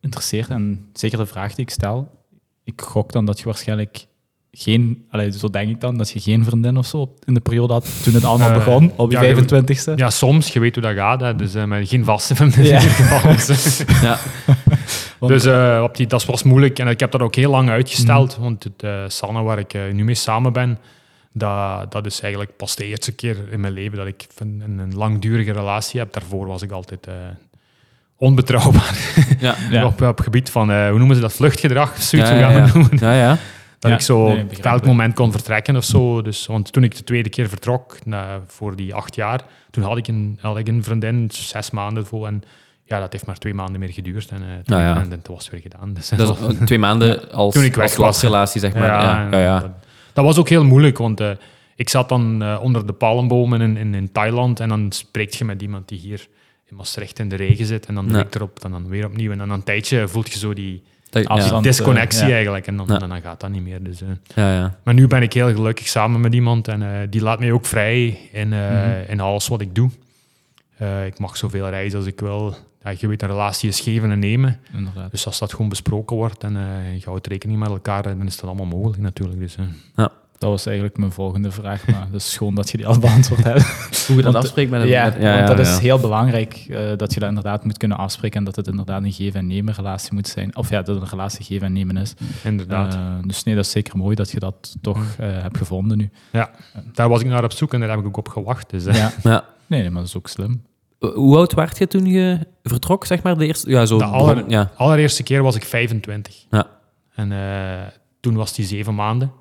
interesseert, 0.00 0.48
en 0.48 0.88
zeker 0.92 1.18
de 1.18 1.26
vraag 1.26 1.54
die 1.54 1.64
ik 1.64 1.70
stel, 1.70 2.24
ik 2.64 2.80
gok 2.80 3.12
dan 3.12 3.24
dat 3.24 3.38
je 3.38 3.44
waarschijnlijk 3.44 4.06
geen, 4.52 5.04
allee, 5.10 5.32
zo 5.32 5.50
denk 5.50 5.70
ik 5.70 5.80
dan, 5.80 5.98
dat 5.98 6.10
je 6.10 6.20
geen 6.20 6.44
vriendin 6.44 6.76
of 6.76 6.86
zo 6.86 7.14
in 7.24 7.34
de 7.34 7.40
periode 7.40 7.72
had 7.72 8.02
toen 8.02 8.14
het 8.14 8.24
allemaal 8.24 8.48
Eh, 8.48 8.54
begon, 8.54 8.92
op 8.96 9.10
je 9.10 9.16
ja, 9.18 9.22
je- 9.22 9.34
25ste. 9.34 9.92
ja, 9.96 10.10
soms, 10.10 10.52
je 10.52 10.60
weet 10.60 10.74
hoe 10.74 10.84
dat 10.84 10.94
gaat. 10.94 11.20
Hè, 11.20 11.36
dus, 11.36 11.54
eh, 11.54 11.64
maar 11.64 11.86
geen 11.86 12.04
vaste 12.04 12.34
vriendin 12.34 12.64
Ja. 12.64 12.76
in 12.76 12.82
ieder 12.82 12.90
geval. 12.90 13.36
Dus, 13.36 13.84
eh, 13.84 14.02
ja. 14.08 14.18
Want- 15.18 15.32
Dus 15.42 15.46
op 15.82 15.96
die, 15.96 16.06
dat 16.06 16.24
was 16.24 16.42
moeilijk 16.42 16.78
en 16.78 16.88
ik 16.88 17.00
heb 17.00 17.10
dat 17.10 17.20
ook 17.20 17.34
heel 17.34 17.50
lang 17.50 17.68
uitgesteld. 17.68 18.32
Mhm. 18.34 18.40
Want 18.42 18.64
het 18.64 18.82
uh, 18.84 19.02
Sanne, 19.08 19.42
waar 19.42 19.58
ik 19.58 19.74
nu 19.92 20.04
mee 20.04 20.14
samen 20.14 20.52
ben, 20.52 20.78
dat, 21.32 21.92
dat 21.92 22.06
is 22.06 22.20
eigenlijk 22.20 22.56
pas 22.56 22.76
de 22.76 22.84
eerste 22.84 23.12
keer 23.12 23.36
in 23.50 23.60
mijn 23.60 23.72
leven 23.72 23.98
dat 23.98 24.06
ik 24.06 24.26
een, 24.38 24.62
een, 24.78 24.94
langdurige 24.94 25.52
relatie 25.52 26.00
heb. 26.00 26.12
Daarvoor 26.12 26.46
was 26.46 26.62
ik 26.62 26.70
altijd 26.70 27.06
eh, 27.06 27.14
onbetrouwbaar. 28.16 28.98
Ja. 29.38 29.54
Ja. 29.70 29.84
op, 29.90 30.02
op 30.02 30.20
gebied 30.20 30.50
van, 30.50 30.70
eh, 30.70 30.88
hoe 30.88 30.98
noemen 30.98 31.16
ze 31.16 31.22
dat, 31.22 31.32
vluchtgedrag? 31.32 31.90
of 31.90 32.02
Zoiets, 32.02 32.30
Ja, 32.30 32.34
hoe 32.34 32.44
ja, 32.60 32.66
gaan 32.66 32.88
we 32.90 32.96
ja. 33.06 33.38
Dat 33.80 33.90
Ja, 33.90 33.96
ik 33.96 34.02
zo 34.02 34.26
nee, 34.28 34.44
op 34.44 34.52
elk 34.64 34.86
moment 34.86 35.14
kon 35.14 35.32
vertrekken 35.32 35.76
of 35.76 35.84
zo. 35.84 36.22
Dus, 36.22 36.46
want 36.46 36.72
toen 36.72 36.84
ik 36.84 36.96
de 36.96 37.04
tweede 37.04 37.28
keer 37.28 37.48
vertrok, 37.48 38.04
na, 38.04 38.40
voor 38.46 38.76
die 38.76 38.94
acht 38.94 39.14
jaar, 39.14 39.40
toen 39.70 39.84
had 39.84 39.96
ik 39.96 40.08
een, 40.08 40.38
had 40.40 40.56
ik 40.58 40.68
een 40.68 40.84
vriendin, 40.84 41.28
zes 41.32 41.70
maanden 41.70 42.06
vol. 42.06 42.26
En 42.26 42.42
ja, 42.84 43.00
dat 43.00 43.12
heeft 43.12 43.26
maar 43.26 43.38
twee 43.38 43.54
maanden 43.54 43.80
meer 43.80 43.92
geduurd. 43.92 44.28
En, 44.30 44.36
eh, 44.42 44.48
toen, 44.48 44.62
Nou 44.76 44.82
ja. 44.82 45.02
en 45.02 45.10
het 45.10 45.28
was 45.28 45.50
weer 45.50 45.60
gedaan. 45.60 45.94
Dus, 45.94 46.08
Dat 46.08 46.38
is 46.40 46.56
twee 46.66 46.78
maanden 46.78 47.32
als, 47.32 47.54
Toen 47.54 47.64
ik 47.64 47.74
weg 47.74 47.84
als 47.84 47.96
was, 47.96 48.22
relatie 48.22 48.60
zeg 48.60 48.74
maar. 48.74 48.86
Ja, 48.86 49.24
en 49.24 49.30
ja, 49.30 49.38
ja. 49.44 49.60
Dat, 49.60 49.70
dat 50.12 50.24
was 50.24 50.38
ook 50.38 50.48
heel 50.48 50.64
moeilijk, 50.64 50.98
want 50.98 51.20
eh, 51.20 51.30
ik 51.76 51.88
zat 51.88 52.08
dan 52.08 52.42
eh, 52.42 52.58
onder 52.62 52.86
de 52.86 52.92
palmbomen 52.92 53.60
in, 53.60 53.76
in, 53.76 53.94
in 53.94 54.12
Thailand 54.12 54.60
en 54.60 54.68
dan 54.68 54.92
spreekt 54.92 55.34
je 55.36 55.44
met 55.44 55.62
iemand 55.62 55.88
die 55.88 55.98
hier 55.98 56.26
in 56.66 56.76
Maastricht 56.76 57.18
in 57.18 57.28
de 57.28 57.36
regen 57.36 57.66
zit 57.66 57.86
en 57.86 57.94
dan 57.94 58.06
Ja. 58.06 58.12
druk 58.12 58.34
erop 58.34 58.64
en 58.64 58.70
dan 58.70 58.88
weer 58.88 59.06
opnieuw. 59.06 59.30
En 59.32 59.38
dan 59.38 59.50
een 59.50 59.62
tijdje 59.64 60.08
voelt 60.08 60.32
je 60.32 60.38
zo 60.38 60.52
die 60.54 60.82
Dat- 61.10 61.22
ja. 61.22 61.28
Afstand. 61.28 61.64
disconnectie 61.64 62.20
eh, 62.22 62.28
ja. 62.28 62.34
eigenlijk 62.34 62.66
en 62.66 62.76
dan, 62.76 62.86
Ja. 62.88 62.98
dan, 62.98 63.08
dan 63.08 63.20
gaat 63.20 63.40
dat 63.40 63.50
niet 63.50 63.62
meer. 63.62 63.82
Dus, 63.82 64.00
eh. 64.02 64.08
Ja, 64.34 64.52
ja. 64.54 64.78
Maar 64.84 64.94
nu 64.94 65.06
ben 65.06 65.22
ik 65.22 65.32
heel 65.32 65.52
gelukkig 65.54 65.88
samen 65.88 66.20
met 66.20 66.34
iemand 66.34 66.68
en 66.68 66.82
eh, 66.82 66.98
die 67.10 67.22
laat 67.22 67.38
mij 67.38 67.52
ook 67.52 67.66
vrij 67.66 68.18
in, 68.32 68.52
eh, 68.52 68.70
Mhm. 68.70 68.88
in 69.10 69.20
alles 69.20 69.48
wat 69.48 69.60
ik 69.60 69.74
doe. 69.74 69.90
Eh, 70.76 71.06
ik 71.06 71.18
mag 71.18 71.36
zoveel 71.36 71.68
reizen 71.68 71.98
als 71.98 72.06
ik 72.08 72.20
wil. 72.20 72.54
Ja, 72.84 72.92
je 72.98 73.06
weet, 73.08 73.22
een 73.22 73.28
relatie 73.28 73.68
is 73.68 73.80
geven 73.80 74.10
en 74.10 74.18
nemen. 74.18 74.60
Inderdaad. 74.76 75.10
Dus 75.10 75.26
als 75.26 75.38
dat 75.38 75.50
gewoon 75.52 75.68
besproken 75.68 76.16
wordt 76.16 76.44
en 76.44 76.56
eh, 76.56 76.94
je 76.98 77.04
houdt 77.04 77.26
rekening 77.26 77.58
met 77.58 77.68
elkaar, 77.68 78.02
dan 78.02 78.26
is 78.26 78.36
dat 78.36 78.44
allemaal 78.44 78.66
mogelijk 78.78 79.02
natuurlijk. 79.02 79.38
Dus, 79.40 79.56
eh. 79.56 80.06
Dat 80.40 80.50
was 80.50 80.66
eigenlijk 80.66 80.96
mijn 80.96 81.12
volgende 81.12 81.50
vraag, 81.50 81.86
maar 81.86 82.06
het 82.12 82.14
is 82.22 82.36
gewoon 82.36 82.54
dat 82.54 82.70
je 82.70 82.76
die 82.76 82.86
al 82.86 82.98
beantwoord 82.98 83.44
hebt. 83.44 83.62
Hoe 84.06 84.16
je 84.16 84.22
dat 84.22 84.32
Want, 84.32 84.44
afspreekt 84.44 84.70
met 84.70 84.80
een... 84.80 84.88
Ja, 84.88 85.02
want 85.02 85.46
dat 85.46 85.66
ja. 85.66 85.72
is 85.72 85.78
heel 85.78 85.98
belangrijk 85.98 86.54
eh, 86.68 86.96
dat 86.96 87.14
je 87.14 87.20
dat 87.20 87.28
inderdaad 87.28 87.64
moet 87.64 87.76
kunnen 87.76 87.96
afspreken 87.98 88.38
en 88.38 88.44
dat 88.44 88.56
het 88.56 88.66
inderdaad 88.66 89.02
een 89.04 89.12
geven 89.12 89.40
en 89.40 89.46
nemen 89.46 89.74
relatie 89.74 90.12
moet 90.14 90.28
zijn. 90.28 90.56
Of 90.56 90.70
ja, 90.70 90.82
dat 90.82 90.94
het 90.94 91.04
een 91.04 91.10
relatie 91.10 91.44
geven 91.44 91.66
en 91.66 91.72
nemen 91.72 91.96
is. 91.96 92.14
inderdaad. 92.44 92.94
Eh, 92.94 93.00
dus 93.22 93.42
nee, 93.42 93.54
dat 93.54 93.64
is 93.64 93.70
zeker 93.70 93.96
mooi 93.96 94.14
dat 94.14 94.30
je 94.30 94.38
dat 94.38 94.76
toch 94.80 94.98
eh, 95.18 95.28
hebt 95.42 95.56
gevonden 95.58 95.98
nu. 95.98 96.10
Daar 96.92 97.08
was 97.08 97.20
ik 97.20 97.26
naar 97.26 97.44
op 97.44 97.52
zoek 97.52 97.74
en 97.74 97.80
daar 97.80 97.88
heb 97.90 97.98
ik 97.98 98.06
ook 98.06 98.16
op 98.16 98.28
gewacht. 98.28 98.70
Dus. 98.70 98.84
Ja. 98.84 99.12
Ja. 99.22 99.44
Nee, 99.66 99.80
nee, 99.80 99.90
maar 99.90 100.00
dat 100.00 100.08
is 100.08 100.16
ook 100.16 100.28
slim. 100.28 100.62
Hoe 100.98 101.36
oud 101.36 101.52
werd 101.52 101.78
je 101.78 101.86
toen 101.86 102.06
je 102.06 102.38
vertrok, 102.62 103.06
zeg 103.06 103.22
maar? 103.22 103.38
De 103.38 103.46
eerste... 103.46 103.70
Ja, 103.70 103.86
zo... 103.86 103.98
De 103.98 104.04
aller- 104.04 104.34
begon- 104.34 104.50
ja. 104.50 104.70
allereerste 104.76 105.22
keer 105.22 105.42
was 105.42 105.56
ik 105.56 105.64
25. 105.64 106.46
Ja. 106.50 106.66
En 107.14 107.32
eh, 107.32 107.38
toen 108.20 108.34
was 108.34 108.54
die 108.54 108.64
zeven 108.66 108.94
maanden. 108.94 109.32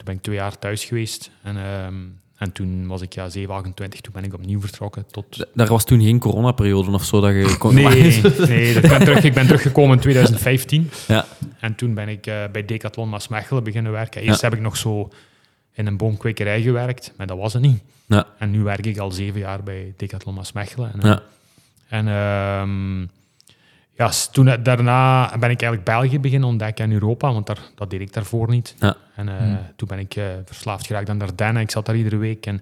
Toen 0.00 0.08
ben 0.08 0.14
ik 0.18 0.22
twee 0.22 0.36
jaar 0.36 0.58
thuis 0.58 0.84
geweest. 0.84 1.30
En, 1.42 1.56
ehm, 1.56 1.94
en 2.36 2.52
toen 2.52 2.86
was 2.86 3.00
ik 3.02 3.12
ja, 3.14 3.28
7, 3.28 3.54
28. 3.54 4.00
Toen 4.00 4.12
ben 4.12 4.24
ik 4.24 4.34
opnieuw 4.34 4.60
vertrokken. 4.60 5.04
Tot... 5.10 5.46
Daar 5.54 5.66
was 5.66 5.84
toen 5.84 6.00
geen 6.02 6.18
coronaperiode 6.18 6.90
of 6.90 7.04
zo 7.04 7.20
dat 7.20 7.30
je 7.32 7.56
kon... 7.58 7.74
Nee, 7.74 7.84
nee 8.48 8.72
ik, 8.74 8.80
ben 8.88 8.98
terug, 9.00 9.24
ik 9.24 9.34
ben 9.34 9.46
teruggekomen 9.46 9.94
in 9.96 10.00
2015. 10.02 10.90
Ja. 11.08 11.26
En 11.58 11.74
toen 11.74 11.94
ben 11.94 12.08
ik 12.08 12.26
eh, 12.26 12.44
bij 12.52 12.64
Decathlon 12.64 13.08
Maasmechelen 13.08 13.64
beginnen 13.64 13.92
werken. 13.92 14.22
Eerst 14.22 14.40
Ja. 14.40 14.48
heb 14.48 14.56
ik 14.56 14.62
nog 14.64 14.76
zo 14.76 15.08
in 15.72 15.86
een 15.86 15.96
boomkwekerij 15.96 16.62
gewerkt, 16.62 17.12
maar 17.16 17.26
dat 17.26 17.38
was 17.38 17.52
het 17.52 17.62
niet. 17.62 17.82
Ja. 18.06 18.26
En 18.38 18.50
nu 18.50 18.62
werk 18.62 18.86
ik 18.86 18.98
al 18.98 19.10
zeven 19.10 19.40
jaar 19.40 19.62
bij 19.62 19.94
Decathlon 19.96 20.34
Maasmechelen. 20.34 20.92
En, 20.92 21.00
eh, 21.00 21.06
Ja. 21.08 21.22
en 21.88 22.08
ehm, 22.08 23.06
ja, 24.00 24.10
toen, 24.32 24.44
daarna 24.62 25.24
ben 25.38 25.50
ik 25.50 25.62
eigenlijk 25.62 25.84
België 25.84 26.20
beginnen 26.20 26.48
ontdekken 26.48 26.84
en 26.84 26.92
Europa, 26.92 27.32
want 27.32 27.46
daar, 27.46 27.58
dat 27.74 27.90
deed 27.90 28.00
ik 28.00 28.12
daarvoor 28.12 28.48
niet. 28.50 28.74
Ja. 28.78 28.96
En 29.14 29.28
eh, 29.28 29.34
Hmm. 29.38 29.58
toen 29.76 29.88
ben 29.88 29.98
ik 29.98 30.16
eh, 30.16 30.24
verslaafd 30.44 30.86
geraakt 30.86 31.08
aan 31.08 31.18
Dardenne. 31.18 31.60
Ik 31.60 31.70
zat 31.70 31.86
daar 31.86 31.96
iedere 31.96 32.16
week. 32.16 32.46
En 32.46 32.60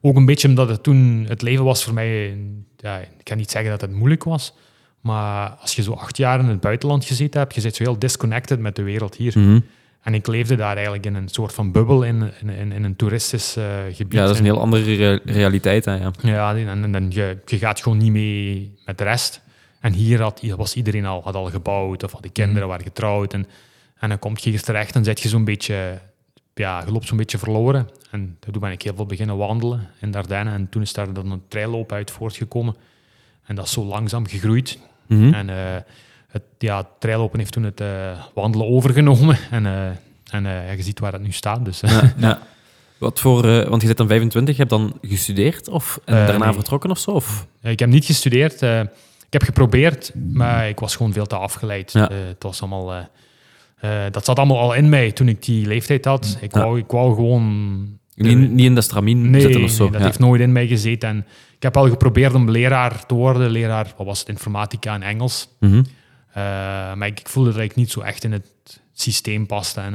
ook 0.00 0.16
een 0.16 0.24
beetje 0.26 0.48
omdat 0.48 0.68
het 0.68 0.82
toen 0.82 1.24
het 1.28 1.42
leven 1.42 1.64
was 1.64 1.84
voor 1.84 1.94
mij. 1.94 2.36
Ja, 2.76 2.98
ik 2.98 3.08
kan 3.22 3.36
niet 3.36 3.50
zeggen 3.50 3.70
dat 3.70 3.80
het 3.80 3.92
moeilijk 3.92 4.24
was. 4.24 4.52
Maar 5.00 5.48
als 5.50 5.76
je 5.76 5.82
zo 5.82 5.92
acht 5.92 6.16
jaar 6.16 6.40
in 6.40 6.46
het 6.46 6.60
buitenland 6.60 7.04
gezeten 7.04 7.40
hebt, 7.40 7.54
je 7.54 7.60
zit 7.60 7.76
zo 7.76 7.82
heel 7.82 7.98
disconnected 7.98 8.58
met 8.58 8.76
de 8.76 8.82
wereld 8.82 9.14
hier. 9.16 9.38
Mhm. 9.38 9.60
En 10.02 10.14
ik 10.14 10.26
leefde 10.26 10.56
daar 10.56 10.74
eigenlijk 10.74 11.06
in 11.06 11.14
een 11.14 11.28
soort 11.28 11.52
van 11.54 11.72
bubbel 11.72 12.02
in, 12.02 12.30
in, 12.46 12.72
in, 12.72 12.84
een 12.84 12.96
toeristisch 12.96 13.56
eh, 13.56 13.64
gebied. 13.92 14.12
Ja, 14.12 14.20
dat 14.26 14.30
is 14.34 14.38
een 14.38 14.46
En- 14.46 14.52
heel 14.52 14.60
andere 14.60 14.94
re- 14.94 15.20
realiteit, 15.24 15.84
hè, 15.84 15.94
ja. 15.94 16.10
ja, 16.22 16.54
en, 16.56 16.68
en, 16.84 16.94
en 16.94 17.10
je, 17.10 17.38
je 17.46 17.58
gaat 17.58 17.80
gewoon 17.82 17.98
niet 17.98 18.12
mee 18.12 18.74
met 18.86 18.98
de 18.98 19.04
rest. 19.04 19.42
En 19.84 19.92
hier 19.92 20.22
had, 20.22 20.40
was 20.56 20.74
iedereen 20.74 21.04
al, 21.04 21.22
had 21.22 21.34
al 21.34 21.50
gebouwd 21.50 22.02
of 22.02 22.12
hadden 22.12 22.32
kinderen, 22.32 22.68
waren 22.68 22.84
getrouwd. 22.84 23.32
En, 23.32 23.46
en 23.98 24.08
dan 24.08 24.18
kom 24.18 24.32
je 24.40 24.50
hier 24.50 24.62
terecht 24.62 24.94
en 24.94 25.04
zit 25.04 25.20
je 25.20 25.28
zo'n 25.28 25.44
beetje, 25.44 26.00
ja, 26.54 26.82
je 26.86 26.92
loopt 26.92 27.06
zo'n 27.06 27.16
beetje 27.16 27.38
verloren. 27.38 27.88
En 28.10 28.36
toen 28.40 28.60
ben 28.60 28.70
ik 28.70 28.82
heel 28.82 28.94
veel 28.94 29.06
beginnen 29.06 29.36
wandelen 29.36 29.88
in 30.00 30.10
Dardenne. 30.10 30.50
En 30.50 30.68
toen 30.68 30.82
is 30.82 30.92
daar 30.92 31.12
dan 31.12 31.30
een 31.30 31.42
trailloop 31.48 31.92
uit 31.92 32.10
voortgekomen. 32.10 32.76
En 33.46 33.54
dat 33.54 33.64
is 33.64 33.72
zo 33.72 33.84
langzaam 33.84 34.26
gegroeid. 34.26 34.78
Mhm. 35.06 35.34
En 35.34 35.50
eh, 35.50 35.82
het 36.28 36.42
ja, 36.58 36.76
het 36.76 36.86
traillopen 36.98 37.38
heeft 37.38 37.52
toen 37.52 37.62
het 37.62 37.80
eh, 37.80 38.18
wandelen 38.34 38.66
overgenomen. 38.66 39.38
En, 39.50 39.66
eh, 39.66 39.86
en 40.30 40.44
ja, 40.44 40.70
je 40.70 40.82
ziet 40.82 41.00
waar 41.00 41.12
het 41.12 41.22
nu 41.22 41.32
staat. 41.32 41.64
Dus, 41.64 41.80
Ja, 41.80 42.14
ja. 42.16 42.42
Wat 42.98 43.20
voor... 43.20 43.68
want 43.68 43.82
je 43.82 43.88
zit 43.88 43.96
dan 43.96 44.08
25, 44.08 44.54
je 44.54 44.60
hebt 44.60 44.74
dan 44.74 44.98
gestudeerd 45.02 45.68
of 45.68 46.00
en 46.04 46.26
daarna 46.26 46.44
nee. 46.44 46.54
vertrokken 46.54 46.90
of 46.90 46.98
zo? 46.98 47.10
Of? 47.10 47.46
ik 47.62 47.78
heb 47.78 47.88
niet 47.88 48.04
gestudeerd. 48.04 48.62
Ik 49.34 49.40
heb 49.40 49.48
geprobeerd, 49.54 50.12
maar 50.32 50.68
ik 50.68 50.78
was 50.78 50.96
gewoon 50.96 51.12
veel 51.12 51.26
te 51.26 51.36
afgeleid. 51.36 51.92
Ja. 51.92 52.10
Eh, 52.10 52.16
het 52.26 52.42
was 52.42 52.60
allemaal... 52.60 52.94
eh, 52.94 54.06
eh, 54.06 54.12
dat 54.12 54.24
zat 54.24 54.38
allemaal 54.38 54.60
al 54.60 54.74
in 54.74 54.88
mij 54.88 55.12
toen 55.12 55.28
ik 55.28 55.42
die 55.42 55.66
leeftijd 55.66 56.04
had. 56.04 56.38
Ik, 56.40 56.52
wou, 56.52 56.78
ik 56.78 56.90
wou 56.90 57.14
gewoon 57.14 57.82
Niet, 58.14 58.50
niet 58.50 58.66
in 58.66 58.74
de 58.74 58.80
stramien 58.80 59.30
Nee, 59.30 59.40
zitten 59.40 59.62
of 59.62 59.70
zo. 59.70 59.82
nee, 59.82 59.92
dat 59.92 60.02
heeft 60.02 60.18
nooit 60.18 60.40
in 60.40 60.52
mij 60.52 60.66
gezeten. 60.66 61.08
En 61.08 61.26
ik 61.56 61.62
heb 61.62 61.76
al 61.76 61.88
geprobeerd 61.88 62.34
om 62.34 62.50
leraar 62.50 63.06
te 63.06 63.14
worden. 63.14 63.50
Leraar, 63.50 63.92
wat 63.96 64.06
was 64.06 64.18
het, 64.18 64.28
informatica 64.28 64.94
en 64.94 65.02
Engels. 65.02 65.48
Mhm. 65.60 65.82
Maar 66.98 67.06
ik, 67.06 67.20
ik 67.20 67.28
voelde 67.28 67.52
dat 67.52 67.62
ik 67.62 67.74
niet 67.74 67.90
zo 67.90 68.00
echt 68.00 68.24
in 68.24 68.32
het 68.32 68.80
systeem 68.92 69.46
paste. 69.46 69.80
En, 69.80 69.94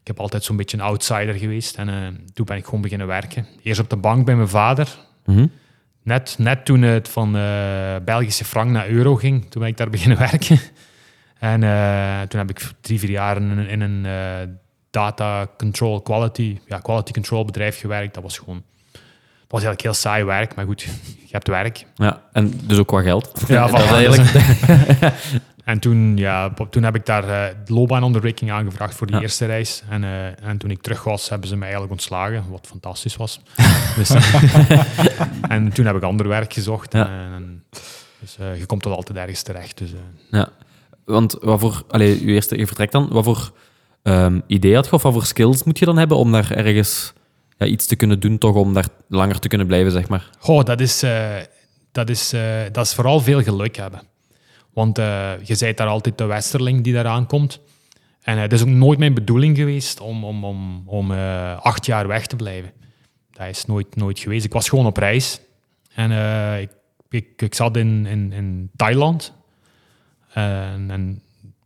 ik 0.00 0.06
heb 0.06 0.20
altijd 0.20 0.44
zo'n 0.44 0.56
beetje 0.56 0.76
een 0.76 0.82
outsider 0.82 1.34
geweest. 1.34 1.76
En 1.76 1.88
toen 2.34 2.46
ben 2.46 2.56
ik 2.56 2.64
gewoon 2.64 2.80
beginnen 2.80 3.06
werken. 3.06 3.46
Eerst 3.62 3.80
op 3.80 3.90
de 3.90 3.96
bank 3.96 4.24
bij 4.24 4.36
mijn 4.36 4.48
vader. 4.48 4.98
Mhm. 5.24 5.46
Net, 6.04 6.34
net 6.38 6.64
toen 6.64 6.82
het 6.82 7.08
van 7.08 7.36
eh, 7.36 7.42
Belgische 8.04 8.44
frank 8.44 8.70
naar 8.70 8.88
euro 8.88 9.14
ging, 9.16 9.50
toen 9.50 9.60
ben 9.62 9.70
ik 9.70 9.76
daar 9.76 9.90
beginnen 9.96 10.18
werken. 10.18 10.58
En 11.38 11.62
eh, 11.62 12.20
toen 12.28 12.40
heb 12.40 12.50
ik 12.50 12.60
drie, 12.80 12.98
vier 12.98 13.10
jaar 13.10 13.36
in, 13.36 13.42
een- 13.58 13.68
in 13.68 13.80
een 13.80 14.06
eh, 14.06 14.48
data 14.90 15.46
control 15.58 16.02
quality, 16.02 16.58
ja, 16.66 16.78
quality 16.78 17.12
control 17.12 17.44
bedrijf 17.44 17.80
gewerkt. 17.80 18.14
Dat 18.14 18.22
was 18.22 18.38
gewoon, 18.38 18.62
dat 18.92 19.02
was 19.48 19.62
eigenlijk 19.62 19.82
heel 19.82 19.94
saai 19.94 20.24
werk, 20.24 20.54
maar 20.54 20.64
goed, 20.64 20.82
je 21.28 21.30
hebt 21.30 21.48
werk. 21.48 21.84
Ja, 21.94 22.22
en 22.32 22.52
dus 22.64 22.78
ook 22.78 22.86
qua 22.88 23.02
geld. 23.02 23.42
Ja, 23.48 23.66
dat 23.70 23.80
eigenlijk... 23.92 24.30
En 25.64 25.78
toen, 25.78 26.16
ja, 26.16 26.54
toen 26.70 26.82
heb 26.82 26.94
ik 26.94 27.06
daar 27.06 27.54
loopbaanonderwijking 27.66 28.50
aangevraagd 28.52 28.94
voor 28.94 29.06
die 29.06 29.16
Ja. 29.16 29.22
eerste 29.22 29.46
reis. 29.46 29.82
En, 29.88 30.04
eh, 30.04 30.46
en 30.48 30.58
toen 30.58 30.70
ik 30.70 30.82
terug 30.82 31.04
was, 31.04 31.28
hebben 31.28 31.48
ze 31.48 31.54
mij 31.54 31.62
eigenlijk 31.62 31.92
ontslagen, 31.92 32.44
wat 32.50 32.66
fantastisch 32.66 33.16
was. 33.16 33.40
dus, 33.96 34.10
eh, 34.10 34.80
en 35.48 35.72
toen 35.72 35.86
heb 35.86 35.96
ik 35.96 36.02
ander 36.02 36.28
werk 36.28 36.52
gezocht. 36.52 36.92
Ja. 36.92 37.06
En, 37.08 37.32
en- 37.34 37.64
dus 38.20 38.36
je 38.58 38.66
komt 38.66 38.82
tot 38.82 38.92
altijd 38.96 39.18
ergens 39.18 39.42
terecht. 39.42 39.78
Dus, 39.78 39.90
Ja. 40.30 40.48
Want 41.04 41.36
wat 41.40 41.60
voor... 41.60 41.82
Allee, 41.88 42.20
je 42.26 42.32
eerste 42.32 42.58
je 42.58 42.66
vertrekt 42.66 42.92
dan. 42.92 43.08
Wat 43.08 43.24
voor 43.24 43.52
ehm, 44.02 44.40
idee 44.46 44.74
had 44.74 44.86
je 44.86 44.92
of 44.92 45.02
wat 45.02 45.12
voor 45.12 45.24
skills 45.26 45.62
moet 45.64 45.78
je 45.78 45.84
dan 45.84 45.96
hebben 45.96 46.16
om 46.16 46.32
daar 46.32 46.50
ergens 46.50 47.12
ja, 47.58 47.66
iets 47.66 47.86
te 47.86 47.96
kunnen 47.96 48.20
doen, 48.20 48.38
toch 48.38 48.54
om 48.54 48.74
daar 48.74 48.88
langer 49.08 49.38
te 49.38 49.48
kunnen 49.48 49.66
blijven, 49.66 49.92
zeg 49.92 50.08
maar? 50.08 50.30
Goh, 50.38 50.64
dat 50.64 50.80
is, 50.80 51.04
dat, 51.92 52.10
is, 52.10 52.34
dat 52.72 52.84
is 52.86 52.94
vooral 52.94 53.20
veel 53.20 53.42
geluk 53.42 53.76
hebben. 53.76 54.02
Want 54.74 54.98
eh, 54.98 55.32
je 55.42 55.56
bent 55.58 55.76
daar 55.76 55.86
altijd 55.86 56.18
de 56.18 56.24
westerling 56.24 56.84
die 56.84 56.92
daar 56.92 57.06
aankomt. 57.06 57.60
En 58.24 58.36
eh, 58.36 58.42
het 58.42 58.52
is 58.52 58.62
ook 58.62 58.68
nooit 58.68 58.98
mijn 58.98 59.14
bedoeling 59.14 59.56
geweest 59.56 60.00
om, 60.00 60.24
om, 60.24 60.44
om, 60.44 60.82
om 60.86 61.12
eh, 61.12 61.60
acht 61.60 61.86
jaar 61.86 62.06
weg 62.06 62.26
te 62.26 62.36
blijven. 62.36 62.72
Dat 63.30 63.48
is 63.48 63.64
nooit, 63.64 63.96
nooit 63.96 64.18
geweest. 64.18 64.44
Ik 64.44 64.52
was 64.52 64.68
gewoon 64.68 64.86
op 64.86 64.96
reis. 64.96 65.40
En 65.94 66.10
eh, 66.10 66.60
ik, 66.60 66.70
ik, 67.08 67.42
ik 67.42 67.54
zat 67.54 67.76
in, 67.76 68.06
in, 68.06 68.32
in 68.32 68.70
Thailand. 68.76 69.32
En, 70.32 70.90
en 70.90 71.22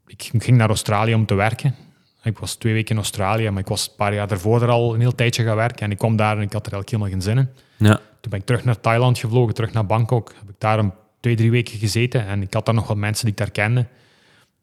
ik 0.07 0.31
ging 0.38 0.57
naar 0.57 0.69
Australië 0.69 1.15
om 1.15 1.27
te 1.27 1.35
werken. 1.35 1.75
Ik 2.23 2.38
was 2.38 2.55
twee 2.55 2.73
weken 2.73 2.91
in 2.91 2.97
Australië, 2.97 3.50
maar 3.50 3.61
ik 3.61 3.69
was 3.69 3.88
een 3.88 3.97
paar 3.97 4.15
jaar 4.15 4.29
daarvoor 4.29 4.62
er 4.62 4.69
al 4.69 4.95
een 4.95 5.00
heel 5.00 5.15
tijdje 5.15 5.45
gaan 5.45 5.57
werken. 5.57 5.85
En 5.85 5.91
ik 5.91 5.99
kwam 5.99 6.17
daar 6.17 6.37
en 6.37 6.43
ik 6.43 6.53
had 6.53 6.67
er 6.67 6.73
eigenlijk 6.73 6.91
helemaal 6.91 7.11
geen 7.11 7.23
zin 7.23 7.38
in. 7.38 7.87
Ja. 7.87 7.97
Toen 7.97 8.31
ben 8.31 8.41
ik 8.41 8.47
terug 8.47 8.65
naar 8.65 8.81
Thailand 8.81 9.19
gevlogen, 9.19 9.55
terug 9.55 9.73
naar 9.73 9.87
Bangkok. 9.87 10.35
Heb 10.38 10.49
ik 10.49 10.55
daar 10.59 10.79
een, 10.79 10.93
twee, 11.28 11.49
drie 11.49 11.62
weken 11.62 11.78
gezeten 11.78 12.26
en 12.26 12.42
ik 12.42 12.54
had 12.54 12.66
daar 12.66 12.75
nog 12.75 12.87
wat 12.87 12.97
mensen 12.97 13.25
die 13.25 13.32
ik 13.32 13.38
daar 13.38 13.50
kende. 13.50 13.87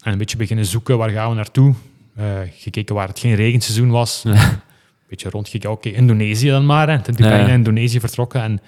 En 0.02 0.12
een 0.12 0.18
beetje 0.18 0.36
beginnen 0.36 0.66
zoeken, 0.66 0.98
waar 0.98 1.10
gaan 1.10 1.28
we 1.28 1.34
naartoe? 1.34 1.74
Eh, 2.14 2.24
gekeken 2.56 2.94
waar 2.94 3.08
het 3.08 3.18
geen 3.18 3.34
regenseizoen 3.34 3.90
was. 3.90 4.24
Een 4.24 5.12
beetje 5.12 5.30
rondgekeken, 5.30 5.70
oké, 5.70 5.88
Indonesië 5.88 6.48
dan 6.48 6.66
maar. 6.66 6.88
Hè. 6.88 6.94
Toen 7.02 7.14
ben 7.14 7.24
ik 7.24 7.32
Ja, 7.32 7.36
naar 7.38 7.48
Indonesië 7.48 8.00
vertrokken 8.00 8.42
en 8.42 8.60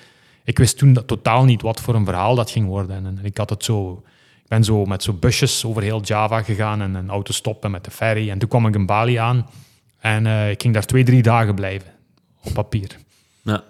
ik 0.45 0.59
wist 0.59 0.79
toen 0.79 0.93
dat, 0.93 1.07
totaal 1.07 1.45
niet 1.45 1.63
wat 1.63 1.81
voor 1.81 1.95
een 1.95 2.05
verhaal 2.05 2.35
dat 2.35 2.51
ging 2.51 2.67
worden. 2.67 2.97
En, 2.97 3.07
en 3.19 3.25
ik 3.25 3.37
had 3.37 3.51
het 3.51 3.65
zo... 3.65 4.03
Ik 4.43 4.49
ben 4.49 4.65
zo 4.65 4.85
met 4.85 5.03
zo 5.03 5.13
busjes 5.13 5.65
over 5.65 5.83
heel 5.83 6.01
Java 6.03 6.43
gegaan 6.43 6.83
en 6.83 6.95
een 6.95 7.11
auto 7.11 7.33
stoppen 7.33 7.71
met 7.71 7.85
de 7.85 7.91
ferry. 7.91 8.31
En 8.31 8.39
toen 8.39 8.49
kwam 8.49 8.67
ik 8.67 8.75
in 8.75 8.87
Bali 8.87 9.15
aan 9.15 9.47
en 10.01 10.27
eh, 10.27 10.51
ik 10.51 10.63
ging 10.63 10.75
daar 10.75 10.87
twee, 10.87 11.05
drie 11.05 11.23
dagen 11.23 11.55
blijven. 11.55 11.89
Op 12.45 12.53
papier 12.53 12.97
Ja. 13.43 13.65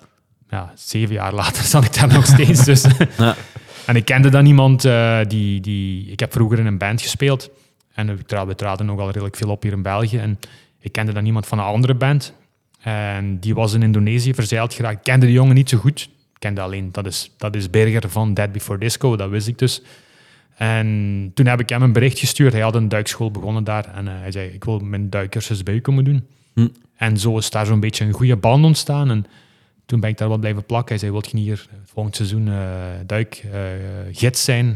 ja, 0.50 0.72
zeven 0.74 1.14
jaar 1.14 1.34
later 1.34 1.62
zat 1.74 1.84
ik 1.84 1.94
daar 1.94 2.12
nog 2.12 2.26
steeds. 2.26 2.64
Dus. 2.64 2.84
Ja. 3.16 3.36
En 3.88 3.96
ik 3.96 4.04
kende 4.04 4.28
dan 4.28 4.46
iemand 4.46 4.84
eh, 4.84 5.20
die, 5.28 5.60
die... 5.60 6.10
Ik 6.10 6.20
heb 6.20 6.32
vroeger 6.32 6.58
in 6.58 6.66
een 6.66 6.78
band 6.78 7.02
gespeeld. 7.02 7.50
En 7.94 8.16
we, 8.16 8.24
tra 8.24 8.46
we 8.46 8.54
traden 8.54 8.86
nogal 8.86 9.06
redelijk 9.06 9.36
veel 9.36 9.50
op 9.50 9.62
hier 9.62 9.72
in 9.72 9.82
België. 9.82 10.18
En 10.18 10.38
ik 10.80 10.92
kende 10.92 11.12
dan 11.12 11.26
iemand 11.26 11.46
van 11.46 11.58
een 11.58 11.64
andere 11.64 11.94
band. 11.94 12.34
En 12.80 13.38
die 13.38 13.54
was 13.54 13.72
in 13.72 13.82
Indonesië 13.82 14.34
verzeild 14.34 14.74
geraakt. 14.74 14.96
Ik 14.96 15.02
kende 15.02 15.26
de 15.26 15.32
jongen 15.32 15.54
niet 15.54 15.68
zo 15.68 15.78
goed. 15.78 16.00
Ik 16.02 16.38
kende 16.38 16.60
alleen, 16.60 16.88
dat 16.92 17.06
is, 17.06 17.30
dat 17.36 17.56
is 17.56 17.70
Berger 17.70 18.10
van 18.10 18.34
Dead 18.34 18.52
Before 18.52 18.78
Disco. 18.78 19.16
Dat 19.16 19.30
wist 19.30 19.48
ik 19.48 19.58
dus. 19.58 19.82
En 20.56 21.30
toen 21.34 21.46
heb 21.46 21.60
ik 21.60 21.68
hem 21.68 21.82
een 21.82 21.92
bericht 21.92 22.18
gestuurd. 22.18 22.52
Hij 22.52 22.62
had 22.62 22.74
een 22.74 22.88
duikschool 22.88 23.30
begonnen 23.30 23.64
daar. 23.64 23.94
En 23.94 24.08
eh, 24.08 24.14
hij 24.18 24.32
zei, 24.32 24.48
ik 24.48 24.64
wil 24.64 24.78
mijn 24.78 25.10
duikcursus 25.10 25.62
bij 25.62 25.74
u 25.74 25.80
komen 25.80 26.04
doen. 26.04 26.26
Hm. 26.54 26.68
En 26.96 27.18
zo 27.18 27.38
is 27.38 27.50
daar 27.50 27.66
zo'n 27.66 27.80
beetje 27.80 28.04
een 28.04 28.12
goede 28.12 28.36
band 28.36 28.64
ontstaan. 28.64 29.10
En 29.10 29.26
toen 29.88 30.00
ben 30.00 30.10
ik 30.10 30.18
daar 30.18 30.28
wat 30.28 30.40
blijven 30.40 30.64
plakken. 30.64 30.88
Hij 30.88 30.98
zei, 30.98 31.10
wilt 31.12 31.30
je 31.30 31.36
hier 31.36 31.68
volgend 31.84 32.16
seizoen 32.16 32.48
eh 32.48 32.56
duikgids 33.06 34.44
zijn? 34.44 34.66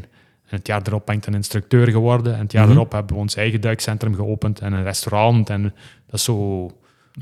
En 0.47 0.59
het 0.59 0.66
jaar 0.66 0.83
erop 0.87 1.07
ben 1.07 1.14
ik 1.16 1.25
dan 1.25 1.35
instructeur 1.35 1.88
geworden. 1.88 2.35
En 2.35 2.40
het 2.40 2.52
jaar 2.52 2.64
Mhm. 2.66 2.73
erop 2.73 2.92
hebben 2.92 3.14
we 3.16 3.21
ons 3.23 3.37
eigen 3.37 3.61
duikcentrum 3.61 4.14
geopend 4.14 4.61
en 4.61 4.73
een 4.73 4.83
restaurant. 4.83 5.50
En 5.50 5.62
dat 6.07 6.14
is 6.14 6.25
zo 6.25 6.71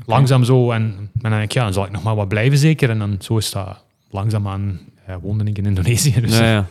langzaam 0.05 0.43
zo. 0.43 0.71
En, 0.71 0.81
en 0.81 1.09
dan 1.13 1.31
denk 1.31 1.43
ik, 1.43 1.51
ja, 1.51 1.63
dan 1.63 1.73
zal 1.73 1.85
ik 1.85 1.91
nog 1.91 2.03
maar 2.03 2.15
wat 2.15 2.27
blijven 2.27 2.57
zeker. 2.57 2.89
En 2.89 2.99
dan 2.99 3.15
zo 3.19 3.37
is 3.37 3.51
dat 3.51 3.83
langzaamaan 4.09 4.79
uh, 5.09 5.15
woonde 5.21 5.43
ik 5.43 5.57
in 5.57 5.65
Indonesië. 5.65 6.21
Dus, 6.21 6.37
Ja, 6.37 6.51
ja. 6.51 6.65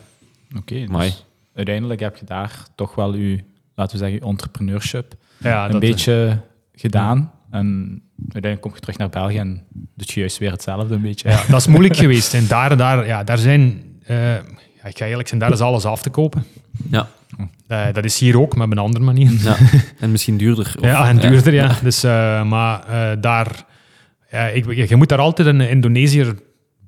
Oké, 0.56 0.74
dus 0.74 0.88
Amai. 0.88 1.12
uiteindelijk 1.54 2.00
heb 2.00 2.16
je 2.16 2.24
daar 2.24 2.64
toch 2.74 2.94
wel 2.94 3.14
je, 3.14 3.38
laten 3.74 3.98
we 3.98 4.04
zeggen, 4.04 4.20
entrepreneurship 4.28 5.14
ja, 5.38 5.70
een 5.70 5.78
beetje 5.78 6.38
gedaan. 6.74 7.32
En 7.50 8.00
uiteindelijk 8.18 8.60
kom 8.60 8.72
je 8.74 8.80
terug 8.80 8.98
naar 8.98 9.08
België 9.08 9.38
en 9.38 9.62
doe 9.70 10.06
je 10.06 10.20
juist 10.20 10.38
weer 10.38 10.50
hetzelfde 10.50 10.94
een 10.94 11.00
beetje. 11.00 11.28
Ja, 11.28 11.42
dat 11.48 11.60
is 11.60 11.66
moeilijk 11.66 11.96
geweest. 11.96 12.34
En 12.34 12.46
daar, 12.46 12.76
daar, 12.76 13.06
ja, 13.06 13.24
daar 13.24 13.38
zijn, 13.38 13.82
eh, 14.04 14.34
ja, 14.34 14.84
ik 14.84 14.98
ga 14.98 15.06
eerlijk 15.06 15.28
zijn, 15.28 15.40
daar 15.40 15.52
is 15.52 15.60
alles 15.60 15.84
af 15.84 16.02
te 16.02 16.10
kopen. 16.10 16.44
Ja. 16.90 17.08
Eh, 17.66 17.86
dat 17.92 18.04
is 18.04 18.18
hier 18.18 18.40
ook, 18.40 18.54
maar 18.56 18.66
op 18.66 18.72
een 18.72 18.78
andere 18.78 19.04
manier. 19.04 19.30
ja. 19.42 19.56
En 20.00 20.10
misschien 20.10 20.36
duurder. 20.36 20.74
of- 20.78 20.84
ja, 20.84 21.08
en 21.08 21.18
duurder, 21.18 21.54
ja. 21.54 21.76
Dus, 21.82 22.02
eh, 22.04 22.42
maar 22.44 22.84
eh, 22.88 23.16
daar, 23.20 23.64
ja, 24.30 24.46
ik, 24.46 24.88
je 24.88 24.96
moet 24.96 25.08
daar 25.08 25.18
altijd 25.18 25.48
een 25.48 25.60
Indonesiër 25.60 26.34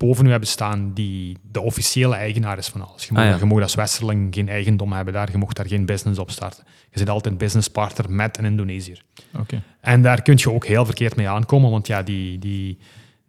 boven 0.07 0.27
u 0.27 0.31
hebben 0.31 0.49
staan 0.49 0.91
die 0.95 1.37
de 1.53 1.61
officiële 1.61 2.15
eigenaar 2.15 2.59
is 2.59 2.69
van 2.69 2.89
alles. 2.89 3.05
Je 3.07 3.13
mag, 3.13 3.23
Ah, 3.25 3.31
ja. 3.31 3.37
je 3.39 3.45
mag 3.45 3.63
als 3.63 3.75
Westerling 3.75 4.35
geen 4.35 4.49
eigendom 4.49 4.93
hebben 4.93 5.15
daar, 5.15 5.29
je 5.31 5.39
mocht 5.39 5.57
daar 5.57 5.67
geen 5.69 5.87
business 5.87 6.19
op 6.19 6.31
starten. 6.31 6.65
Je 6.91 6.99
zit 6.99 7.09
altijd 7.09 7.39
businesspartner 7.39 8.11
met 8.11 8.39
een 8.39 8.45
Indonesiër. 8.45 9.03
Oké. 9.39 9.63
En 9.81 10.03
daar 10.03 10.23
kun 10.23 10.35
je 10.37 10.51
ook 10.53 10.67
heel 10.67 10.85
verkeerd 10.85 11.17
mee 11.17 11.29
aankomen, 11.29 11.71
want 11.71 11.87
ja, 11.87 12.03
die... 12.03 12.39
die, 12.39 12.79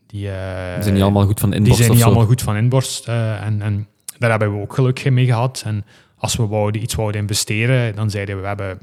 die 0.08 0.30
eh, 0.30 0.74
Die 0.74 0.82
zijn 0.84 0.94
niet 0.94 1.04
allemaal 1.04 1.26
goed 1.26 1.40
van 1.40 1.50
de 1.50 1.56
die 1.56 1.62
inborst 1.66 1.78
zijn 1.84 1.92
niet 1.92 2.02
zo. 2.02 2.06
allemaal 2.08 2.28
goed 2.28 2.42
van 2.42 2.56
inborst. 2.56 3.08
eh, 3.08 3.46
en, 3.46 3.62
en 3.62 3.88
daar 4.18 4.30
hebben 4.30 4.54
we 4.56 4.62
ook 4.62 4.74
geluk 4.74 5.12
mee 5.12 5.26
gehad. 5.26 5.64
En 5.66 5.86
als 6.18 6.36
we 6.36 6.46
wouden, 6.48 6.82
iets 6.82 6.96
wouden 6.96 7.22
investeren, 7.22 7.96
dan 7.96 8.10
zeiden 8.10 8.36
we, 8.36 8.42
we 8.42 8.48
hebben 8.48 8.78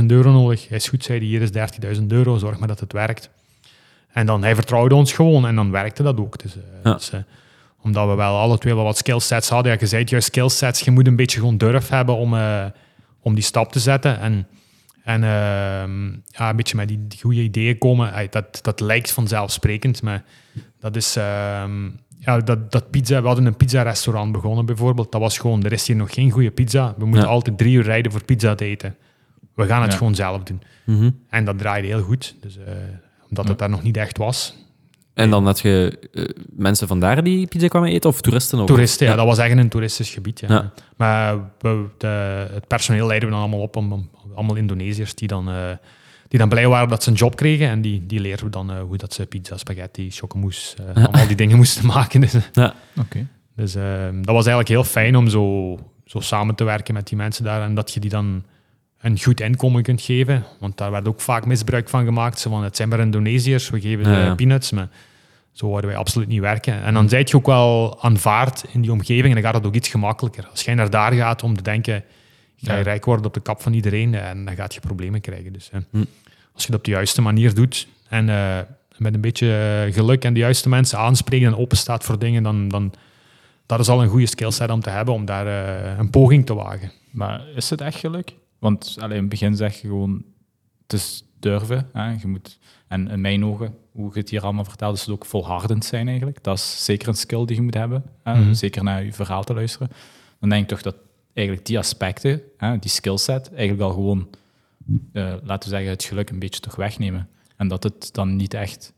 30.000 0.00 0.06
euro 0.06 0.30
nodig. 0.32 0.68
Hij 0.68 0.76
is 0.76 0.88
goed, 0.88 1.04
zei 1.04 1.18
hij, 1.18 1.26
hier 1.26 1.42
is 1.42 1.96
30.000 1.98 2.06
euro, 2.06 2.38
zorg 2.38 2.58
maar 2.58 2.68
dat 2.68 2.80
het 2.80 2.92
werkt. 2.92 3.30
En 4.12 4.26
dan, 4.26 4.42
hij 4.42 4.54
vertrouwde 4.54 4.94
ons 4.94 5.12
gewoon 5.12 5.46
en 5.46 5.54
dan 5.54 5.70
werkte 5.70 6.02
dat 6.02 6.18
ook. 6.18 6.38
Dus, 6.42 6.56
eh, 6.56 6.62
Ja. 6.84 6.92
dus, 6.92 7.10
eh, 7.12 7.20
omdat 7.82 8.08
we 8.08 8.14
wel 8.14 8.38
alle 8.38 8.58
twee 8.58 8.74
wel 8.74 8.84
wat 8.84 8.96
skillsets 8.96 9.48
hadden. 9.48 9.72
Ja, 9.72 9.78
je 9.80 9.86
zei 9.86 10.00
het 10.00 10.10
juist, 10.10 10.26
skillsets. 10.26 10.80
Je 10.80 10.90
moet 10.90 11.06
een 11.06 11.16
beetje 11.16 11.38
gewoon 11.38 11.56
durf 11.58 11.88
hebben 11.88 12.14
om, 12.16 12.34
eh, 12.34 12.64
om 13.20 13.34
die 13.34 13.44
stap 13.44 13.72
te 13.72 13.78
zetten. 13.80 14.20
En, 14.20 14.46
en 15.04 15.24
ehm, 15.24 16.06
ja, 16.26 16.50
een 16.50 16.56
beetje 16.56 16.76
met 16.76 16.88
die, 16.88 17.06
goede 17.20 17.40
ideeën 17.42 17.78
komen. 17.78 18.26
Dat, 18.30 18.58
dat 18.62 18.80
lijkt 18.80 19.10
vanzelfsprekend, 19.12 20.02
maar 20.02 20.24
dat 20.80 20.96
is... 20.96 21.16
ehm, 21.16 21.88
ja, 22.18 22.38
dat, 22.38 22.72
dat 22.72 22.90
pizza, 22.90 23.20
we 23.20 23.26
hadden 23.26 23.46
een 23.46 23.56
pizza-restaurant 23.56 24.32
begonnen 24.32 24.66
bijvoorbeeld. 24.66 25.12
Dat 25.12 25.20
was 25.20 25.38
gewoon, 25.38 25.64
er 25.64 25.72
is 25.72 25.86
hier 25.86 25.96
nog 25.96 26.14
geen 26.14 26.30
goede 26.30 26.50
pizza. 26.50 26.94
We 26.98 27.04
moeten 27.04 27.24
Ja. 27.24 27.32
altijd 27.32 27.58
drie 27.58 27.74
uur 27.74 27.82
rijden 27.84 28.12
voor 28.12 28.24
pizza 28.24 28.54
te 28.54 28.64
eten. 28.64 28.96
We 29.54 29.66
gaan 29.66 29.82
het 29.82 29.92
Ja. 29.92 29.98
gewoon 29.98 30.14
zelf 30.14 30.42
doen. 30.42 30.62
Mhm. 30.84 31.10
En 31.28 31.44
dat 31.44 31.58
draaide 31.58 31.86
heel 31.88 32.02
goed. 32.02 32.34
Dus, 32.40 32.58
omdat 33.30 33.48
het 33.48 33.58
daar 33.58 33.70
nog 33.70 33.82
niet 33.82 33.96
echt 33.96 34.18
was. 34.18 34.54
En 35.14 35.30
dan 35.30 35.44
had 35.46 35.60
je 35.60 35.98
eh, 36.12 36.24
mensen 36.56 36.88
vandaar 36.88 37.22
die 37.24 37.46
pizza 37.46 37.68
kwamen 37.68 37.90
eten 37.90 38.10
of 38.10 38.20
toeristen 38.20 38.58
ook? 38.58 38.66
Toeristen, 38.66 39.06
ja, 39.06 39.16
dat 39.16 39.26
was 39.26 39.38
echt 39.38 39.56
een 39.56 39.68
toeristisch 39.68 40.10
gebied. 40.10 40.40
Ja. 40.40 40.48
Ja. 40.48 40.72
Maar 40.96 41.36
we, 41.58 41.84
de, 41.98 42.06
het 42.52 42.66
personeel 42.66 43.06
leiden 43.06 43.28
we 43.28 43.34
dan 43.34 43.42
allemaal 43.44 43.60
op, 43.62 43.76
om, 43.76 43.92
om- 43.92 44.08
allemaal 44.34 44.56
Indonesiërs 44.56 45.14
die 45.14 45.28
dan, 45.28 45.48
eh, 45.50 45.54
die 46.28 46.38
dan 46.38 46.48
blij 46.48 46.68
waren 46.68 46.88
dat 46.88 47.02
ze 47.02 47.10
een 47.10 47.16
job 47.16 47.36
kregen. 47.36 47.68
En 47.68 47.80
die, 47.80 48.06
die 48.06 48.20
leren 48.20 48.44
we 48.44 48.50
dan 48.50 48.70
eh, 48.70 48.80
hoe 48.80 48.96
dat 48.96 49.12
ze 49.12 49.26
pizza, 49.26 49.56
spaghetti, 49.56 50.10
chocomousse, 50.10 50.76
eh, 50.76 50.94
Ja. 50.94 51.02
allemaal 51.02 51.26
die 51.26 51.36
dingen 51.36 51.56
moesten 51.56 51.86
maken. 51.96 52.20
Dus, 52.20 52.34
Ja. 52.52 52.74
Oké. 52.98 53.26
dus 53.56 53.74
eh, 53.74 53.82
dat 54.12 54.34
was 54.34 54.46
eigenlijk 54.46 54.68
heel 54.68 54.84
fijn 54.84 55.16
om 55.16 55.28
zo, 55.28 55.76
zo 56.04 56.20
samen 56.20 56.54
te 56.54 56.64
werken 56.64 56.94
met 56.94 57.06
die 57.08 57.16
mensen 57.16 57.44
daar. 57.44 57.62
En 57.62 57.74
dat 57.74 57.92
je 57.92 58.00
die 58.00 58.10
dan 58.10 58.42
een 59.00 59.20
goed 59.20 59.40
inkomen 59.40 59.82
kunt 59.82 60.02
geven. 60.02 60.44
Want 60.58 60.76
daar 60.76 60.90
werd 60.90 61.08
ook 61.08 61.20
vaak 61.20 61.46
misbruik 61.46 61.88
van 61.88 62.04
gemaakt. 62.04 62.38
Zo 62.38 62.50
van, 62.50 62.62
het 62.64 62.76
zijn 62.76 62.88
maar 62.88 63.00
Indonesiërs, 63.00 63.70
we 63.70 63.80
geven 63.80 64.10
Ja, 64.10 64.18
eh, 64.18 64.24
ja. 64.24 64.34
peanuts. 64.34 64.70
Maar 64.70 64.88
Zo 65.52 65.68
wouden 65.68 65.90
wij 65.90 65.98
absoluut 65.98 66.28
niet 66.28 66.40
werken. 66.40 66.82
En 66.82 66.94
dan 66.94 67.08
zijt 67.08 67.30
je 67.30 67.36
ook 67.36 67.46
wel 67.46 67.98
aanvaard 68.02 68.64
in 68.72 68.80
die 68.80 68.92
omgeving 68.92 69.26
en 69.26 69.34
dan 69.34 69.42
gaat 69.42 69.54
het 69.54 69.66
ook 69.66 69.74
iets 69.74 69.88
gemakkelijker. 69.88 70.46
Als 70.50 70.62
jij 70.62 70.74
naar 70.74 70.90
daar 70.90 71.12
gaat 71.12 71.42
om 71.42 71.56
te 71.56 71.62
denken, 71.62 72.04
ga 72.56 72.72
je 72.72 72.78
Ja. 72.78 72.82
rijk 72.84 73.04
worden 73.04 73.26
op 73.26 73.34
de 73.34 73.40
kap 73.40 73.62
van 73.62 73.72
iedereen 73.72 74.14
en 74.14 74.44
dan 74.44 74.54
gaat 74.54 74.74
je 74.74 74.80
problemen 74.80 75.20
krijgen. 75.20 75.52
Dus 75.52 75.68
hè, 75.72 75.78
Hm. 75.90 75.96
als 76.52 76.62
je 76.62 76.66
het 76.66 76.74
op 76.74 76.84
de 76.84 76.90
juiste 76.90 77.22
manier 77.22 77.54
doet 77.54 77.88
en 78.08 78.28
eh, 78.28 78.58
met 78.96 79.14
een 79.14 79.20
beetje 79.20 79.82
eh, 79.86 79.94
geluk 79.94 80.24
en 80.24 80.32
de 80.34 80.40
juiste 80.40 80.68
mensen 80.68 80.98
aanspreken 80.98 81.46
en 81.46 81.56
open 81.56 81.76
staat 81.76 82.04
voor 82.04 82.18
dingen, 82.18 82.42
dan, 82.42 82.68
dan 82.68 82.92
dat 83.66 83.80
is 83.80 83.88
al 83.88 84.02
een 84.02 84.08
goede 84.08 84.26
skillset 84.26 84.70
om 84.70 84.80
te 84.80 84.90
hebben 84.90 85.14
om 85.14 85.24
daar 85.24 85.46
eh, 85.46 85.98
een 85.98 86.10
poging 86.10 86.46
te 86.46 86.54
wagen. 86.54 86.92
Maar 87.10 87.40
is 87.54 87.70
het 87.70 87.80
echt 87.80 87.98
geluk? 87.98 88.32
Want 88.60 88.96
allee, 88.98 89.16
in 89.16 89.20
het 89.20 89.30
begin 89.30 89.56
zeg 89.56 89.80
je 89.80 89.88
gewoon, 89.88 90.24
het 90.82 90.92
is 90.92 91.24
durven. 91.38 91.88
Hè? 91.92 92.10
Je 92.10 92.26
moet, 92.26 92.58
en 92.88 93.08
in 93.08 93.20
mijn 93.20 93.44
ogen, 93.44 93.74
hoe 93.92 94.10
je 94.12 94.20
het 94.20 94.30
hier 94.30 94.42
allemaal 94.42 94.64
vertelt, 94.64 94.96
is 94.96 95.00
het 95.00 95.10
ook 95.10 95.26
volhardend 95.26 95.84
zijn 95.84 96.08
eigenlijk. 96.08 96.42
Dat 96.42 96.56
is 96.56 96.84
zeker 96.84 97.08
een 97.08 97.14
skill 97.14 97.44
die 97.44 97.56
je 97.56 97.62
moet 97.62 97.74
hebben. 97.74 98.04
Hè? 98.22 98.34
Mhm. 98.34 98.54
Zeker 98.54 98.84
naar 98.84 99.04
je 99.04 99.12
verhaal 99.12 99.44
te 99.44 99.54
luisteren. 99.54 99.90
Dan 100.40 100.48
denk 100.48 100.62
ik 100.62 100.68
toch 100.68 100.82
dat 100.82 100.96
eigenlijk 101.32 101.66
die 101.66 101.78
aspecten, 101.78 102.42
hè, 102.56 102.78
die 102.78 102.90
skillset, 102.90 103.50
eigenlijk 103.54 103.82
al 103.82 103.92
gewoon, 103.92 104.28
eh, 105.12 105.34
laten 105.42 105.68
we 105.68 105.76
zeggen, 105.76 105.90
het 105.90 106.04
geluk 106.04 106.30
een 106.30 106.38
beetje 106.38 106.60
toch 106.60 106.76
wegnemen. 106.76 107.28
En 107.56 107.68
dat 107.68 107.82
het 107.82 108.08
dan 108.12 108.36
niet 108.36 108.54
echt 108.54 108.92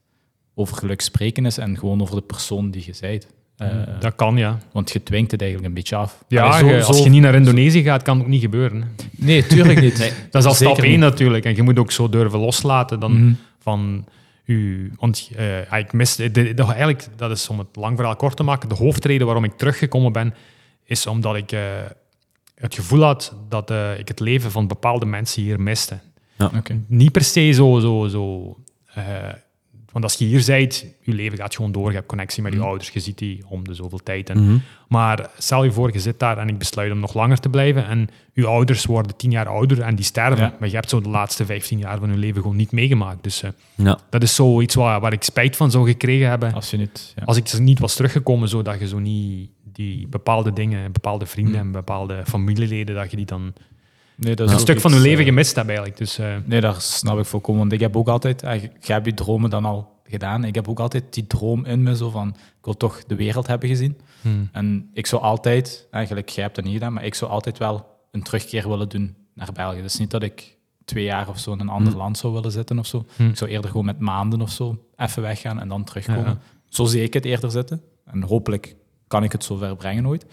over 0.54 0.76
geluk 0.76 1.00
spreken 1.00 1.46
is 1.46 1.58
en 1.58 1.78
gewoon 1.78 2.00
over 2.00 2.16
de 2.16 2.22
persoon 2.22 2.70
die 2.70 2.82
je 2.86 2.96
bent. 3.00 3.26
Eh, 3.70 4.00
dat 4.00 4.14
kan, 4.14 4.36
ja. 4.36 4.58
Want 4.72 4.90
je 4.92 5.02
dwingt 5.02 5.30
het 5.30 5.40
eigenlijk 5.40 5.70
een 5.70 5.76
beetje 5.76 5.96
af. 5.96 6.24
Ja, 6.28 6.42
Allee, 6.44 6.58
zo- 6.58 6.66
je- 6.76 6.84
als 6.84 6.96
zo- 6.96 7.04
je 7.04 7.10
niet 7.10 7.22
naar 7.22 7.34
Indonesië 7.34 7.82
gaat, 7.82 8.02
kan 8.02 8.14
het 8.16 8.24
ook 8.24 8.30
niet 8.30 8.40
gebeuren. 8.40 8.80
hè. 8.80 8.86
Nee, 9.10 9.46
tuurlijk 9.46 9.80
niet. 9.80 9.98
Dat 10.30 10.42
is 10.42 10.48
al 10.48 10.54
stap 10.54 10.78
één 10.78 10.98
natuurlijk. 10.98 11.44
En 11.44 11.56
je 11.56 11.62
moet 11.62 11.78
ook 11.78 11.90
zo 11.92 12.08
durven 12.08 12.38
loslaten 12.38 13.00
dan 13.00 13.12
Mhm. 13.24 13.32
van 13.60 14.04
u. 14.44 14.92
Want 14.98 15.30
eh, 15.36 15.64
ja, 15.64 15.76
ik 15.76 15.92
mis, 15.92 16.16
de, 16.16 16.30
de- 16.30 16.54
de- 16.54 16.62
eigenlijk, 16.64 17.06
dat 17.16 17.30
is 17.30 17.48
om 17.48 17.58
het 17.58 17.68
lang 17.76 17.96
verhaal 17.96 18.16
kort 18.16 18.36
te 18.36 18.42
maken. 18.42 18.68
De 18.68 18.74
hoofdreden 18.74 19.26
waarom 19.26 19.44
ik 19.44 19.52
teruggekomen 19.56 20.12
ben, 20.12 20.34
is 20.84 21.06
omdat 21.06 21.36
ik 21.36 21.52
eh, 21.52 21.60
het 22.54 22.74
gevoel 22.74 23.02
had 23.02 23.34
dat 23.48 23.70
eh, 23.70 23.98
ik 23.98 24.08
het 24.08 24.20
leven 24.20 24.50
van 24.50 24.66
bepaalde 24.66 25.06
mensen 25.06 25.42
hier 25.42 25.60
miste. 25.60 25.98
Oké. 26.56 26.80
Niet 26.86 27.12
per 27.12 27.24
se 27.24 27.52
zo. 27.52 27.78
zo, 27.80 28.06
zo 28.08 28.56
eh, 28.94 29.04
want 29.92 30.04
als 30.04 30.14
je 30.14 30.24
hier 30.24 30.44
bent, 30.46 30.84
je 31.00 31.12
leven 31.12 31.38
gaat 31.38 31.54
gewoon 31.56 31.72
door. 31.72 31.88
Je 31.88 31.94
hebt 31.96 32.06
connectie 32.06 32.42
met 32.42 32.52
je 32.52 32.58
Mhm. 32.58 32.66
ouders, 32.68 32.90
je 32.90 33.00
ziet 33.00 33.18
die 33.18 33.42
om 33.48 33.64
de 33.64 33.74
zoveel 33.74 33.98
tijd. 34.02 34.30
En, 34.30 34.44
Mhm. 34.44 34.58
maar 34.88 35.30
stel 35.38 35.64
je 35.64 35.72
voor, 35.72 35.92
je 35.92 36.00
zit 36.00 36.18
daar 36.18 36.38
en 36.38 36.48
ik 36.48 36.58
besluit 36.58 36.92
om 36.92 36.98
nog 37.00 37.14
langer 37.14 37.38
te 37.40 37.48
blijven. 37.48 37.86
En 37.86 38.08
je 38.32 38.46
ouders 38.46 38.84
worden 38.84 39.16
tien 39.16 39.30
jaar 39.30 39.46
ouder 39.48 39.80
en 39.80 39.94
die 39.94 40.04
sterven. 40.04 40.44
Ja. 40.44 40.56
Maar 40.60 40.68
je 40.68 40.74
hebt 40.74 40.88
zo 40.90 41.00
de 41.00 41.08
laatste 41.08 41.44
vijftien 41.46 41.78
jaar 41.78 41.98
van 41.98 42.10
je 42.10 42.16
leven 42.18 42.42
gewoon 42.42 42.56
niet 42.56 42.72
meegemaakt. 42.72 43.22
Dus 43.22 43.42
eh, 43.42 43.50
Ja. 43.74 43.98
dat 44.10 44.22
is 44.22 44.34
zoiets 44.34 44.74
waar, 44.74 45.00
waar 45.00 45.12
ik 45.12 45.22
spijt 45.22 45.56
van 45.56 45.70
zou 45.70 45.86
gekregen 45.90 46.28
hebben. 46.28 46.52
Als 46.52 46.70
je 46.70 46.76
niet... 46.76 47.12
Ja. 47.16 47.22
Als 47.24 47.36
ik 47.36 47.48
er 47.48 47.60
niet 47.60 47.78
was 47.78 47.94
teruggekomen, 47.94 48.48
zodat 48.48 48.78
je 48.80 48.88
zo 48.88 48.98
niet 48.98 49.50
die 49.72 50.06
bepaalde 50.08 50.52
dingen, 50.52 50.92
bepaalde 50.92 51.26
vrienden 51.26 51.54
Hmm. 51.54 51.66
en 51.66 51.72
bepaalde 51.72 52.22
familieleden, 52.26 52.94
dat 52.94 53.10
je 53.10 53.16
die 53.16 53.26
dan 53.26 53.52
nee, 54.24 54.34
dat 54.34 54.48
een 54.48 54.54
ook 54.54 54.60
stuk 54.60 54.80
van 54.80 54.92
je 54.92 54.98
leven 55.00 55.18
eh, 55.18 55.24
gemist 55.26 55.54
hebt 55.54 55.68
eigenlijk. 55.68 55.98
Dus 55.98 56.18
eh, 56.18 56.36
Nee, 56.44 56.60
daar 56.60 56.80
snap 56.80 57.18
ik 57.18 57.24
volkomen. 57.24 57.60
Want 57.60 57.72
ik 57.72 57.80
heb 57.80 57.96
ook 57.96 58.08
altijd... 58.08 58.42
eh, 58.42 58.62
Je 58.62 58.92
hebt 58.92 59.06
je 59.06 59.14
dromen 59.14 59.50
dan 59.50 59.64
al 59.64 60.00
gedaan. 60.04 60.44
Ik 60.44 60.54
heb 60.54 60.68
ook 60.68 60.80
altijd 60.80 61.14
die 61.14 61.26
droom 61.26 61.64
in 61.64 61.82
me, 61.82 61.96
zo 61.96 62.10
van... 62.10 62.28
Ik 62.28 62.64
wil 62.64 62.76
toch 62.76 63.04
de 63.04 63.14
wereld 63.14 63.46
hebben 63.46 63.68
gezien. 63.68 63.98
hmm. 64.20 64.48
En 64.52 64.90
ik 64.92 65.06
zou 65.06 65.22
altijd... 65.22 65.86
Eigenlijk, 65.90 66.28
jij 66.28 66.44
hebt 66.44 66.56
dat 66.56 66.64
niet 66.64 66.74
gedaan, 66.74 66.92
maar 66.92 67.04
ik 67.04 67.14
zou 67.14 67.30
altijd 67.30 67.58
wel 67.58 67.86
een 68.10 68.22
terugkeer 68.22 68.68
willen 68.68 68.88
doen 68.88 69.16
naar 69.34 69.52
België. 69.52 69.82
Dus 69.82 69.98
niet 69.98 70.10
dat 70.10 70.22
ik 70.22 70.56
twee 70.84 71.04
jaar 71.04 71.28
of 71.28 71.38
zo 71.38 71.52
in 71.52 71.60
een 71.60 71.68
ander 71.68 71.92
Hm. 71.92 71.98
land 71.98 72.18
zou 72.18 72.32
willen 72.32 72.52
zitten 72.52 72.78
of 72.78 72.86
zo. 72.86 73.06
Hm. 73.16 73.26
Ik 73.28 73.36
zou 73.36 73.50
eerder 73.50 73.70
gewoon 73.70 73.86
met 73.86 73.98
maanden 73.98 74.40
of 74.40 74.50
zo 74.50 74.84
even 74.96 75.22
weggaan 75.22 75.60
en 75.60 75.68
dan 75.68 75.84
terugkomen. 75.84 76.24
Ja. 76.24 76.38
Zo 76.68 76.84
zie 76.84 77.02
ik 77.02 77.14
het 77.14 77.24
eerder 77.24 77.50
zitten. 77.50 77.82
En 78.04 78.22
hopelijk 78.22 78.76
kan 79.06 79.24
ik 79.24 79.32
het 79.32 79.44
zover 79.44 79.76
brengen 79.76 80.06
ooit. 80.06 80.26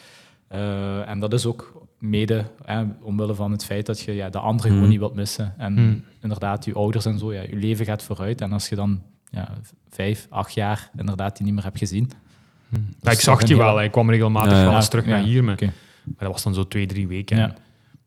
En 1.05 1.19
dat 1.19 1.33
is 1.33 1.45
ook 1.45 1.78
mede 1.99 2.45
hè, 2.65 2.83
omwille 3.01 3.35
van 3.35 3.51
het 3.51 3.65
feit 3.65 3.85
dat 3.85 3.99
je 3.99 4.13
ja, 4.13 4.29
de 4.29 4.39
anderen 4.39 4.69
Mm. 4.69 4.75
gewoon 4.75 4.89
niet 4.89 4.99
wilt 4.99 5.15
missen. 5.15 5.53
En 5.57 5.73
Mm. 5.73 6.03
inderdaad, 6.21 6.65
je 6.65 6.73
ouders 6.73 7.05
en 7.05 7.19
zo, 7.19 7.33
ja, 7.33 7.41
je 7.41 7.55
leven 7.55 7.85
gaat 7.85 8.03
vooruit. 8.03 8.41
En 8.41 8.51
als 8.53 8.69
je 8.69 8.75
dan 8.75 9.01
ja, 9.31 9.49
vijf, 9.89 10.27
acht 10.29 10.53
jaar 10.53 10.89
inderdaad 10.97 11.35
die 11.37 11.45
niet 11.45 11.55
meer 11.55 11.63
hebt 11.63 11.77
gezien. 11.77 12.11
Ja, 12.69 12.77
Dat 12.99 13.13
ik 13.13 13.19
zag 13.19 13.41
een 13.41 13.57
wel. 13.57 13.81
Ik 13.81 13.91
kwam 13.91 14.09
regelmatig 14.09 14.51
wel 14.63 14.75
eens 14.75 14.89
terug 14.89 15.05
naar 15.05 15.23
hier. 15.23 15.43
Maar, 15.43 15.57
maar 15.59 15.71
dat 16.17 16.31
was 16.31 16.43
dan 16.43 16.53
zo 16.53 16.67
twee, 16.67 16.85
drie 16.85 17.07
weken. 17.07 17.55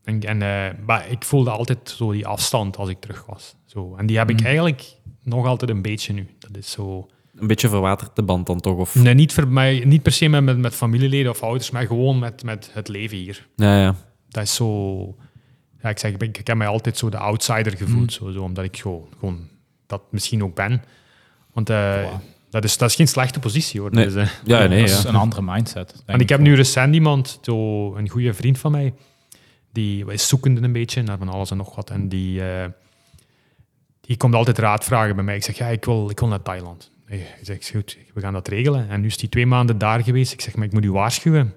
En, 0.05 0.21
en, 0.21 0.43
eh, 0.43 0.79
maar 0.87 1.09
ik 1.11 1.25
voelde 1.25 1.51
altijd 1.51 1.91
zo 1.97 2.13
die 2.13 2.27
afstand 2.27 2.77
als 2.77 2.89
ik 2.89 3.01
terug 3.01 3.27
was. 3.27 3.55
Zo. 3.67 3.95
En 3.97 4.07
die 4.07 4.19
heb 4.19 4.31
ik 4.31 4.41
eigenlijk 4.41 4.97
nog 5.23 5.47
altijd 5.47 5.71
een 5.71 5.83
beetje 5.83 6.13
nu. 6.13 6.29
Dat 6.39 6.57
is 6.57 6.71
zo... 6.71 7.09
Een 7.37 7.47
beetje 7.47 7.69
verwaterd 7.69 8.17
de 8.17 8.23
band 8.23 8.47
dan 8.47 8.61
toch? 8.61 8.77
Of... 8.79 8.95
Nee, 8.95 9.15
niet, 9.15 9.33
voor 9.33 9.49
mij, 9.49 9.83
niet 9.87 10.03
per 10.03 10.13
se 10.13 10.29
met, 10.29 10.45
met, 10.45 10.59
met 10.59 10.75
familieleden 10.75 11.31
of 11.31 11.43
ouders, 11.43 11.71
maar 11.71 11.87
gewoon 11.87 12.19
met, 12.19 12.43
met 12.45 12.71
het 12.73 12.89
leven 12.89 13.17
hier. 13.17 13.47
Ja, 13.57 13.81
ja. 13.81 13.95
Dat 14.29 14.43
is 14.43 14.55
zo... 14.55 15.05
Ja, 15.83 15.89
ik 15.89 15.99
zeg, 15.99 16.11
ik, 16.11 16.19
ben- 16.19 16.29
ik 16.29 16.47
heb 16.47 16.57
mij 16.57 16.67
altijd 16.67 16.99
zo 16.99 17.09
de 17.09 17.17
outsider 17.19 17.77
gevoeld. 17.77 18.13
Zo, 18.13 18.31
zo, 18.31 18.43
omdat 18.43 18.65
ik 18.65 18.77
zo, 18.77 19.09
gewoon 19.19 19.49
dat 19.87 20.03
misschien 20.11 20.43
ook 20.45 20.55
ben. 20.55 20.83
Want 21.53 21.71
eh, 21.71 22.05
dat, 22.51 22.65
is, 22.65 22.77
dat 22.79 22.89
is 22.91 22.95
geen 22.97 23.09
slechte 23.09 23.39
positie, 23.39 23.81
hoor. 23.81 23.91
Nee. 23.93 24.05
Dus, 24.05 24.15
eh, 24.15 24.29
Ja, 24.45 24.67
nee, 24.67 24.81
dat 24.81 24.91
is 24.91 25.03
ja. 25.03 25.09
een 25.09 25.15
andere 25.15 25.43
mindset. 25.43 26.03
En 26.07 26.21
ik 26.21 26.29
heb 26.29 26.41
nu 26.41 26.55
recent 26.55 26.95
iemand, 26.95 27.39
zo 27.43 27.95
een 27.97 28.09
goede 28.09 28.35
vriend 28.35 28.59
van 28.59 28.71
mij, 28.73 28.95
die 29.73 30.13
is 30.13 30.29
zoekende 30.29 30.61
een 30.61 30.73
beetje 30.73 31.03
naar 31.03 31.19
van 31.19 31.29
alles 31.29 31.51
en 31.51 31.57
nog 31.57 31.75
wat. 31.75 31.91
En 31.91 32.09
die, 32.09 32.43
eh, 32.51 32.67
die 34.01 34.17
komt 34.17 34.35
altijd 34.35 34.59
raad 34.59 34.85
vragen 34.85 35.15
bij 35.15 35.25
mij. 35.25 35.37
Ik 35.37 35.45
zeg, 35.45 35.57
ja, 35.59 35.67
ik 35.67 35.85
wil, 35.85 36.11
ik 36.11 36.19
wil 36.21 36.29
naar 36.29 36.43
Thailand. 36.43 36.91
Hij 37.05 37.27
zegt, 37.43 37.69
goed, 37.71 37.99
we 38.15 38.21
gaan 38.21 38.33
dat 38.33 38.49
regelen. 38.49 38.89
En 38.89 39.01
nu 39.01 39.07
is 39.07 39.21
hij 39.21 39.29
twee 39.29 39.47
maanden 39.47 39.79
daar 39.79 40.03
geweest. 40.03 40.33
Ik 40.33 40.41
zeg, 40.41 40.57
maar 40.57 40.67
ik 40.67 40.73
moet 40.73 40.85
u 40.85 40.91
waarschuwen. 40.93 41.55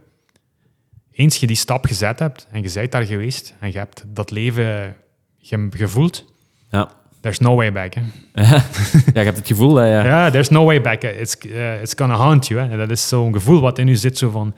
Eens 1.12 1.38
je 1.38 1.48
die 1.48 1.56
stap 1.56 1.86
gezet 1.86 2.20
hebt 2.20 2.48
en 2.52 2.62
je 2.64 2.72
bent 2.74 2.92
daar 2.92 3.06
geweest 3.06 3.54
en 3.60 3.72
je 3.72 3.78
hebt 3.78 4.04
dat 4.08 4.32
leven 4.32 4.96
ge- 5.40 5.68
gevoeld, 5.72 6.26
Ja. 6.70 6.92
there's 7.22 7.40
no 7.40 7.56
way 7.56 7.72
back. 7.72 7.94
Hè. 7.94 8.02
ja, 8.44 8.62
je 9.14 9.20
hebt 9.20 9.38
het 9.38 9.48
gevoel 9.48 9.74
dat. 9.74 9.88
Ja, 9.88 10.30
there's 10.30 10.50
no 10.50 10.66
way 10.66 10.82
back. 10.82 11.02
It's, 11.04 11.38
eh, 11.38 11.82
it's 11.82 11.94
gonna 11.96 12.16
haunt 12.16 12.48
you. 12.48 12.70
Hè. 12.70 12.78
Dat 12.78 12.90
is 12.90 13.08
zo'n 13.08 13.34
gevoel 13.34 13.62
wat 13.62 13.80
in 13.80 13.88
u 13.88 13.96
zit, 13.96 14.18
zo 14.18 14.30
van... 14.30 14.56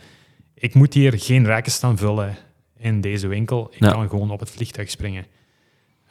Ik 0.54 0.74
moet 0.74 0.94
hier 0.94 1.14
geen 1.20 1.46
rekken 1.46 1.72
staan 1.72 1.98
vullen 1.98 2.36
in 2.78 3.02
deze 3.02 3.28
winkel. 3.28 3.68
Ik 3.72 3.80
Ja. 3.84 3.92
kan 3.92 4.10
gewoon 4.10 4.32
op 4.32 4.40
het 4.40 4.50
vliegtuig 4.50 4.90
springen. 4.90 5.26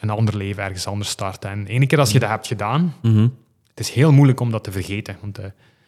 Een 0.00 0.10
ander 0.10 0.36
leven 0.36 0.62
ergens 0.62 0.86
anders 0.86 1.10
starten. 1.10 1.50
En 1.50 1.66
ene 1.66 1.86
keer 1.86 1.98
als 1.98 2.10
je 2.12 2.18
dat 2.18 2.28
hebt 2.28 2.46
gedaan, 2.46 2.94
Mhm. 3.02 3.28
Het 3.76 3.88
is 3.88 3.90
heel 3.94 4.12
moeilijk 4.12 4.40
om 4.40 4.50
dat 4.50 4.64
te 4.64 4.72
vergeten. 4.72 5.16
Want 5.20 5.38
eh, 5.38 5.44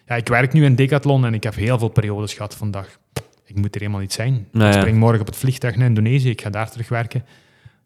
ja, 0.07 0.15
ik 0.15 0.29
werk 0.29 0.53
nu 0.53 0.65
in 0.65 0.75
Decathlon 0.75 1.25
en 1.25 1.35
ik 1.35 1.43
heb 1.43 1.55
heel 1.55 1.79
veel 1.79 1.89
periodes 1.89 2.35
gehad 2.35 2.55
van 2.55 2.71
dag. 2.71 2.99
Ik 3.45 3.57
moet 3.57 3.75
er 3.75 3.81
helemaal 3.81 4.01
niet 4.01 4.13
zijn. 4.13 4.47
Nou 4.53 4.69
ik 4.69 4.75
ja. 4.75 4.81
spring 4.81 4.99
morgen 4.99 5.21
op 5.21 5.27
het 5.27 5.37
vliegtuig 5.37 5.77
naar 5.77 5.87
Indonesië. 5.87 6.31
Ik 6.31 6.41
ga 6.43 6.51
daar 6.51 6.71
terug 6.71 6.89
werken. 6.89 7.25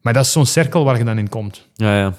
Maar 0.00 0.12
dat 0.12 0.24
is 0.24 0.32
zo'n 0.32 0.46
cirkel 0.46 0.84
waar 0.84 0.98
je 0.98 1.04
dan 1.04 1.18
in 1.18 1.28
komt. 1.28 1.68
Ja, 1.74 1.96
ja. 1.98 2.14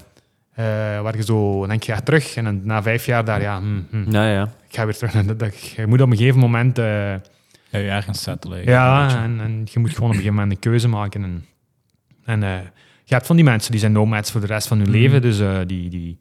Eh, 0.53 0.65
waar 1.01 1.15
je 1.17 1.23
zo 1.23 1.67
denk 1.67 1.83
je, 1.83 1.91
ja, 1.91 1.99
terug. 1.99 2.35
En 2.35 2.43
dan 2.43 2.61
na 2.63 2.81
vijf 2.83 3.05
jaar 3.05 3.25
daar, 3.25 3.41
ja, 3.41 3.59
hm, 3.59 3.81
hm, 3.89 4.11
Ja, 4.11 4.29
ja. 4.31 4.43
ik 4.69 4.75
ga 4.75 4.85
weer 4.85 4.95
terug 4.95 5.13
naar 5.13 5.25
dat. 5.25 5.39
dat- 5.39 5.61
Je 5.61 5.87
moet 5.87 6.01
op 6.01 6.11
een 6.11 6.17
gegeven 6.17 6.39
moment. 6.39 6.77
eh, 6.77 6.85
Ja, 6.85 7.79
je 7.79 7.89
ergens 7.89 8.21
settelen. 8.21 8.65
ja, 8.65 9.23
en, 9.23 9.39
en 9.41 9.61
je 9.71 9.79
moet 9.79 9.89
gewoon 9.93 10.09
op 10.09 10.15
een 10.15 10.21
gegeven 10.21 10.33
moment 10.33 10.51
een 10.51 10.59
keuze 10.59 10.87
maken. 10.87 11.23
En, 11.23 11.45
en 12.25 12.43
eh, 12.43 12.59
je 13.03 13.13
hebt 13.13 13.25
van 13.25 13.35
die 13.35 13.45
mensen 13.45 13.71
die 13.71 13.79
zijn 13.79 13.91
nomads 13.91 14.31
voor 14.31 14.41
de 14.41 14.47
rest 14.47 14.67
van 14.67 14.77
hun 14.79 14.89
Mhm. 14.89 14.97
leven. 14.97 15.21
Dus 15.21 15.39
eh, 15.39 15.57
die, 15.67 15.89
die, 15.89 16.19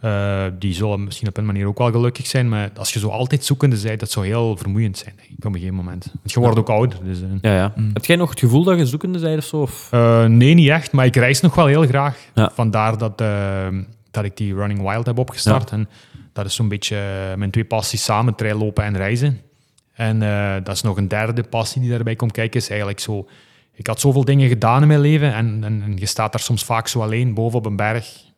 eh, 0.00 0.44
die 0.58 0.74
zullen 0.74 1.04
misschien 1.04 1.28
op 1.28 1.36
een 1.36 1.46
manier 1.46 1.66
ook 1.66 1.78
wel 1.78 1.90
gelukkig 1.90 2.26
zijn. 2.26 2.48
Maar 2.48 2.70
als 2.76 2.92
je 2.92 2.98
zo 2.98 3.08
altijd 3.08 3.44
zoekende 3.44 3.80
bent, 3.82 4.00
dat 4.00 4.10
zou 4.10 4.26
heel 4.26 4.56
vermoeiend 4.56 4.98
zijn. 4.98 5.14
denk 5.16 5.28
ik, 5.28 5.36
Op 5.36 5.44
een 5.44 5.52
gegeven 5.52 5.74
moment. 5.74 6.06
Want 6.12 6.32
je 6.32 6.40
wordt 6.40 6.58
ook 6.58 6.68
ouder. 6.68 6.98
Dus, 7.04 7.22
eh, 7.22 7.28
ja, 7.40 7.54
ja. 7.54 7.72
Mm. 7.76 7.90
Heb 7.92 8.04
jij 8.04 8.16
nog 8.16 8.30
het 8.30 8.38
gevoel 8.38 8.64
dat 8.64 8.78
je 8.78 8.86
zoekende 8.86 9.18
bent 9.18 9.38
of 9.38 9.44
zo? 9.44 9.56
Of? 9.56 9.88
Eh, 9.90 10.24
nee, 10.24 10.54
niet 10.54 10.68
echt, 10.68 10.92
maar 10.92 11.06
ik 11.06 11.16
reis 11.16 11.40
nog 11.40 11.54
wel 11.54 11.66
heel 11.66 11.86
graag. 11.86 12.16
Ja. 12.34 12.50
Vandaar 12.54 12.98
dat, 12.98 13.20
eh, 13.20 13.66
dat 14.10 14.24
ik 14.24 14.36
die 14.36 14.54
Running 14.54 14.90
Wild 14.90 15.06
heb 15.06 15.18
opgestart. 15.18 15.70
En 15.70 15.88
dat 16.32 16.46
is 16.46 16.54
zo'n 16.54 16.68
beetje 16.68 16.96
mijn 17.36 17.50
twee 17.50 17.64
passies 17.64 18.04
samen, 18.04 18.34
traillopen 18.34 18.84
en 18.84 18.96
reizen. 18.96 19.40
En 19.92 20.18
dat 20.64 20.74
is 20.74 20.82
nog 20.82 20.96
een 20.96 21.08
derde 21.08 21.42
passie 21.42 21.80
die 21.80 21.90
daarbij 21.90 22.16
komt 22.16 22.32
kijken, 22.32 22.60
is 22.60 22.68
eigenlijk 22.68 23.00
zo... 23.00 23.28
Ik 23.74 23.86
had 23.86 24.00
zoveel 24.00 24.24
dingen 24.24 24.48
gedaan 24.48 24.82
in 24.82 24.88
mijn 24.88 25.00
leven 25.00 25.34
en, 25.34 25.64
en, 25.64 25.82
en 25.82 25.96
je 25.96 26.06
staat 26.06 26.32
daar 26.32 26.40
soms 26.40 26.64
vaak 26.64 26.88
zo 26.88 27.00
alleen 27.00 27.34
boven 27.34 27.58
op 27.58 27.66
een 27.66 27.76
berg. 27.76 28.28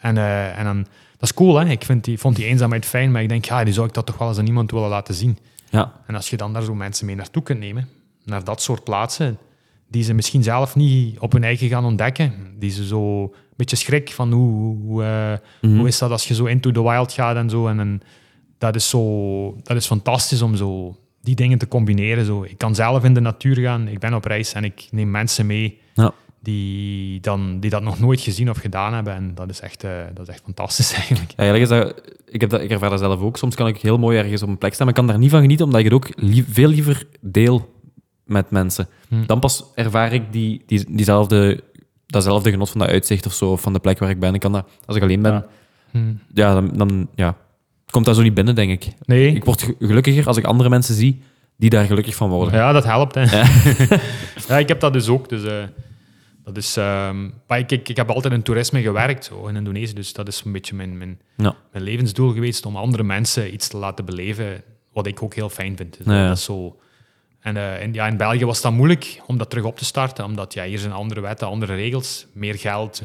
En, 0.00 0.16
en 0.56 0.64
dan, 0.64 0.86
dat 1.18 1.22
is 1.22 1.34
cool, 1.34 1.56
hè? 1.56 1.68
Ik 1.70 1.84
vind 1.84 2.04
die, 2.04 2.18
vond 2.18 2.36
die 2.36 2.44
eenzaamheid 2.46 2.84
fijn, 2.86 3.10
maar 3.12 3.22
ik 3.22 3.28
denk, 3.28 3.44
ja, 3.44 3.64
die 3.64 3.72
zou 3.74 3.86
ik 3.86 3.94
dat 3.94 4.06
toch 4.06 4.18
wel 4.18 4.28
eens 4.28 4.38
aan 4.38 4.46
iemand 4.46 4.70
willen 4.70 4.88
laten 4.88 5.14
zien. 5.14 5.38
Ja. 5.70 5.92
En 6.06 6.14
als 6.14 6.30
je 6.30 6.36
dan 6.36 6.52
daar 6.52 6.62
zo 6.62 6.74
mensen 6.74 7.06
mee 7.06 7.14
naartoe 7.16 7.42
kunt 7.42 7.58
nemen, 7.58 7.88
naar 8.24 8.44
dat 8.44 8.62
soort 8.62 8.84
plaatsen, 8.84 9.38
die 9.88 10.02
ze 10.02 10.14
misschien 10.14 10.42
zelf 10.42 10.76
niet 10.76 11.18
op 11.18 11.32
hun 11.32 11.44
eigen 11.44 11.68
gaan 11.68 11.84
ontdekken, 11.84 12.32
die 12.58 12.70
ze 12.70 12.86
zo 12.86 13.22
een 13.22 13.30
beetje 13.56 13.76
schrik 13.76 14.10
van 14.12 14.32
hoe, 14.32 14.76
hoe, 14.76 15.04
eh, 15.04 15.32
Mhm. 15.70 15.78
hoe 15.78 15.88
is 15.88 15.98
dat 15.98 16.10
als 16.10 16.28
je 16.28 16.34
zo 16.34 16.44
into 16.44 16.70
the 16.70 16.82
wild 16.82 17.12
gaat 17.12 17.36
en 17.36 17.50
zo. 17.50 17.66
En, 17.68 17.80
en 17.80 18.00
dat, 18.58 18.74
is 18.74 18.88
zo 18.88 19.56
dat 19.62 19.76
is 19.76 19.86
fantastisch 19.86 20.42
om 20.42 20.56
zo 20.56 20.96
die 21.22 21.34
dingen 21.34 21.58
te 21.58 21.68
combineren. 21.68 22.24
Zo. 22.24 22.42
Ik 22.42 22.58
kan 22.58 22.74
zelf 22.74 23.04
in 23.04 23.14
de 23.14 23.20
natuur 23.20 23.56
gaan, 23.56 23.88
ik 23.88 23.98
ben 23.98 24.14
op 24.14 24.24
reis 24.24 24.52
en 24.52 24.64
ik 24.64 24.88
neem 24.90 25.10
mensen 25.10 25.46
mee 25.46 25.78
Ja. 25.94 26.12
Die, 26.44 27.20
dan, 27.20 27.60
die 27.60 27.70
dat 27.70 27.82
nog 27.82 27.98
nooit 28.00 28.20
gezien 28.20 28.50
of 28.50 28.56
gedaan 28.58 28.94
hebben. 28.94 29.14
En 29.14 29.32
dat 29.34 29.50
is 29.50 29.60
echt, 29.60 29.84
eh, 29.84 29.90
dat 30.14 30.28
is 30.28 30.34
echt 30.34 30.42
fantastisch 30.44 30.92
eigenlijk. 31.00 31.30
Ja, 31.30 31.36
eigenlijk 31.36 31.70
is 31.72 31.78
dat, 31.78 32.12
ik, 32.28 32.40
heb 32.40 32.50
dat, 32.50 32.60
ik 32.60 32.70
ervaar 32.70 32.90
dat 32.90 32.98
zelf 32.98 33.20
ook. 33.20 33.36
Soms 33.36 33.54
kan 33.54 33.66
ik 33.66 33.76
heel 33.76 33.98
mooi 33.98 34.18
ergens 34.18 34.42
op 34.42 34.48
een 34.48 34.58
plek 34.58 34.74
staan, 34.74 34.86
maar 34.86 34.94
ik 34.94 35.00
kan 35.00 35.10
daar 35.10 35.18
niet 35.22 35.30
van 35.30 35.40
genieten, 35.40 35.64
omdat 35.66 35.80
ik 35.80 35.86
het 35.86 35.94
ook 35.94 36.08
veel 36.50 36.68
liever 36.68 37.06
deel 37.20 37.72
met 38.24 38.50
mensen. 38.50 38.88
Hm. 39.08 39.26
Dan 39.26 39.40
pas 39.40 39.64
ervaar 39.74 40.12
ik 40.12 40.22
die, 40.32 40.62
die, 40.66 40.84
diezelfde, 40.88 41.60
datzelfde 42.06 42.50
genot 42.50 42.70
van 42.70 42.80
dat 42.80 42.88
uitzicht 42.88 43.26
of 43.26 43.32
zo, 43.32 43.50
of 43.50 43.60
van 43.60 43.72
de 43.72 43.78
plek 43.78 43.98
waar 43.98 44.10
ik 44.10 44.20
ben. 44.20 44.34
Ik 44.34 44.40
kan 44.40 44.52
dat, 44.52 44.68
als 44.86 44.96
ik 44.96 45.02
alleen 45.02 45.22
ben, 45.22 45.32
Ja. 45.32 45.46
ja, 46.34 46.50
Hm. 46.50 46.54
dan, 46.54 46.70
dan 46.88 47.08
ja, 47.14 47.36
komt 47.90 48.04
dat 48.04 48.16
zo 48.16 48.22
niet 48.22 48.34
binnen, 48.34 48.54
denk 48.54 48.70
ik. 48.70 48.92
Nee, 49.04 49.34
Ik 49.34 49.44
word 49.44 49.62
ge- 49.62 49.76
gelukkiger 49.78 50.26
als 50.26 50.36
ik 50.36 50.44
andere 50.44 50.68
mensen 50.68 50.94
zie 50.94 51.22
die 51.56 51.70
daar 51.70 51.84
gelukkig 51.84 52.14
van 52.14 52.30
worden. 52.30 52.54
ja, 52.54 52.72
dat 52.72 52.84
helpt. 52.84 53.14
Hè. 53.14 53.22
Ja. 53.22 54.58
ik 54.58 54.68
heb 54.68 54.80
dat 54.80 54.92
dus 54.92 55.08
ook. 55.08 55.28
Dus, 55.28 55.44
eh, 55.44 55.52
dat 56.44 56.56
is, 56.56 56.76
ehm, 56.76 57.30
maar 57.46 57.58
ik, 57.58 57.70
ik, 57.70 57.88
ik 57.88 57.96
heb 57.96 58.10
altijd 58.10 58.34
in 58.34 58.42
toerisme 58.42 58.82
gewerkt 58.82 59.24
zo, 59.24 59.46
in 59.46 59.56
Indonesië, 59.56 59.94
dus 59.94 60.12
dat 60.12 60.28
is 60.28 60.42
een 60.44 60.52
beetje 60.52 60.74
mijn, 60.74 60.98
mijn, 60.98 61.20
Ja. 61.36 61.56
mijn 61.72 61.84
levensdoel 61.84 62.32
geweest 62.32 62.66
om 62.66 62.76
andere 62.76 63.02
mensen 63.02 63.52
iets 63.54 63.68
te 63.68 63.76
laten 63.76 64.04
beleven, 64.04 64.62
wat 64.92 65.06
ik 65.06 65.22
ook 65.22 65.34
heel 65.34 65.48
fijn 65.48 65.76
vind. 65.76 65.96
Dus 65.96 66.06
Ja. 66.06 66.28
Dat 66.28 66.36
is 66.36 66.44
zo. 66.44 66.78
En 67.40 67.56
eh, 67.56 67.82
in, 67.82 67.92
ja, 67.92 68.06
in 68.06 68.16
België 68.16 68.44
was 68.44 68.60
dat 68.60 68.72
moeilijk 68.72 69.20
om 69.26 69.38
dat 69.38 69.50
terug 69.50 69.64
op 69.64 69.76
te 69.78 69.84
starten, 69.84 70.24
omdat 70.24 70.54
ja, 70.54 70.64
hier 70.64 70.78
zijn 70.78 70.92
andere 70.92 71.20
wetten, 71.20 71.46
andere 71.46 71.74
regels, 71.74 72.26
meer 72.32 72.54
geld. 72.58 73.02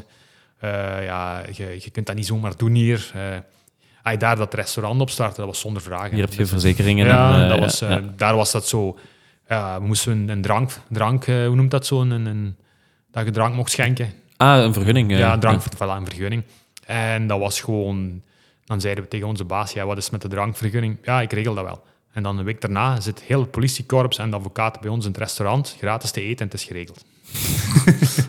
Eh, 0.57 0.69
ja, 1.05 1.43
je, 1.51 1.77
je 1.79 1.89
kunt 1.91 2.05
dat 2.05 2.15
niet 2.15 2.25
zomaar 2.25 2.57
doen 2.57 2.73
hier. 2.73 3.11
Als 4.03 4.13
je 4.13 4.19
daar 4.19 4.35
dat 4.35 4.53
restaurant 4.53 5.01
op 5.01 5.09
starten, 5.09 5.37
dat 5.37 5.45
was 5.45 5.59
zonder 5.59 5.81
vragen. 5.81 6.13
Hier 6.13 6.23
heb 6.23 6.33
je 6.33 6.45
verzekeringen. 6.45 7.05
ja, 7.05 7.41
en, 7.41 7.49
dat 7.49 7.59
was, 7.59 7.79
ja, 7.79 8.01
daar 8.15 8.35
was 8.35 8.51
dat 8.51 8.67
zo. 8.67 8.97
Ja, 9.49 9.79
we 9.79 9.85
moesten 9.85 10.11
een, 10.11 10.29
een 10.29 10.41
drank, 10.41 10.71
drank 10.89 11.25
hoe 11.25 11.55
noemt 11.55 11.71
dat 11.71 11.85
zo? 11.85 12.01
Een, 12.01 12.11
een, 12.11 12.55
dat 13.11 13.25
je 13.25 13.31
drank 13.31 13.55
mocht 13.55 13.71
schenken. 13.71 14.13
Ah, 14.37 14.63
een 14.63 14.73
vergunning. 14.73 15.11
eh, 15.11 15.19
ja, 15.19 15.37
drank, 15.37 15.61
voilà, 15.63 15.79
een 15.79 16.05
vergunning. 16.05 16.43
En 16.85 17.27
dat 17.27 17.39
was 17.39 17.61
gewoon. 17.61 18.21
Dan 18.65 18.81
zeiden 18.81 19.03
we 19.03 19.09
tegen 19.09 19.27
onze 19.27 19.43
baas: 19.43 19.73
ja, 19.73 19.85
wat 19.85 19.97
is 19.97 20.09
met 20.09 20.21
de 20.21 20.27
drankvergunning? 20.27 20.97
Ja, 21.03 21.21
ik 21.21 21.33
regel 21.33 21.53
dat 21.55 21.63
wel. 21.63 21.83
En 22.13 22.23
dan 22.23 22.37
een 22.37 22.45
week 22.45 22.61
daarna 22.61 22.99
zit 22.99 23.21
heel 23.27 23.39
het 23.41 23.51
politiekorps 23.51 24.17
en 24.17 24.29
de 24.29 24.35
advocaat 24.35 24.79
bij 24.79 24.89
ons 24.89 25.05
in 25.05 25.11
het 25.11 25.19
restaurant 25.19 25.75
gratis 25.79 26.11
te 26.11 26.21
eten 26.21 26.37
en 26.39 26.45
het 26.45 26.53
is 26.53 26.63
geregeld. 26.63 27.05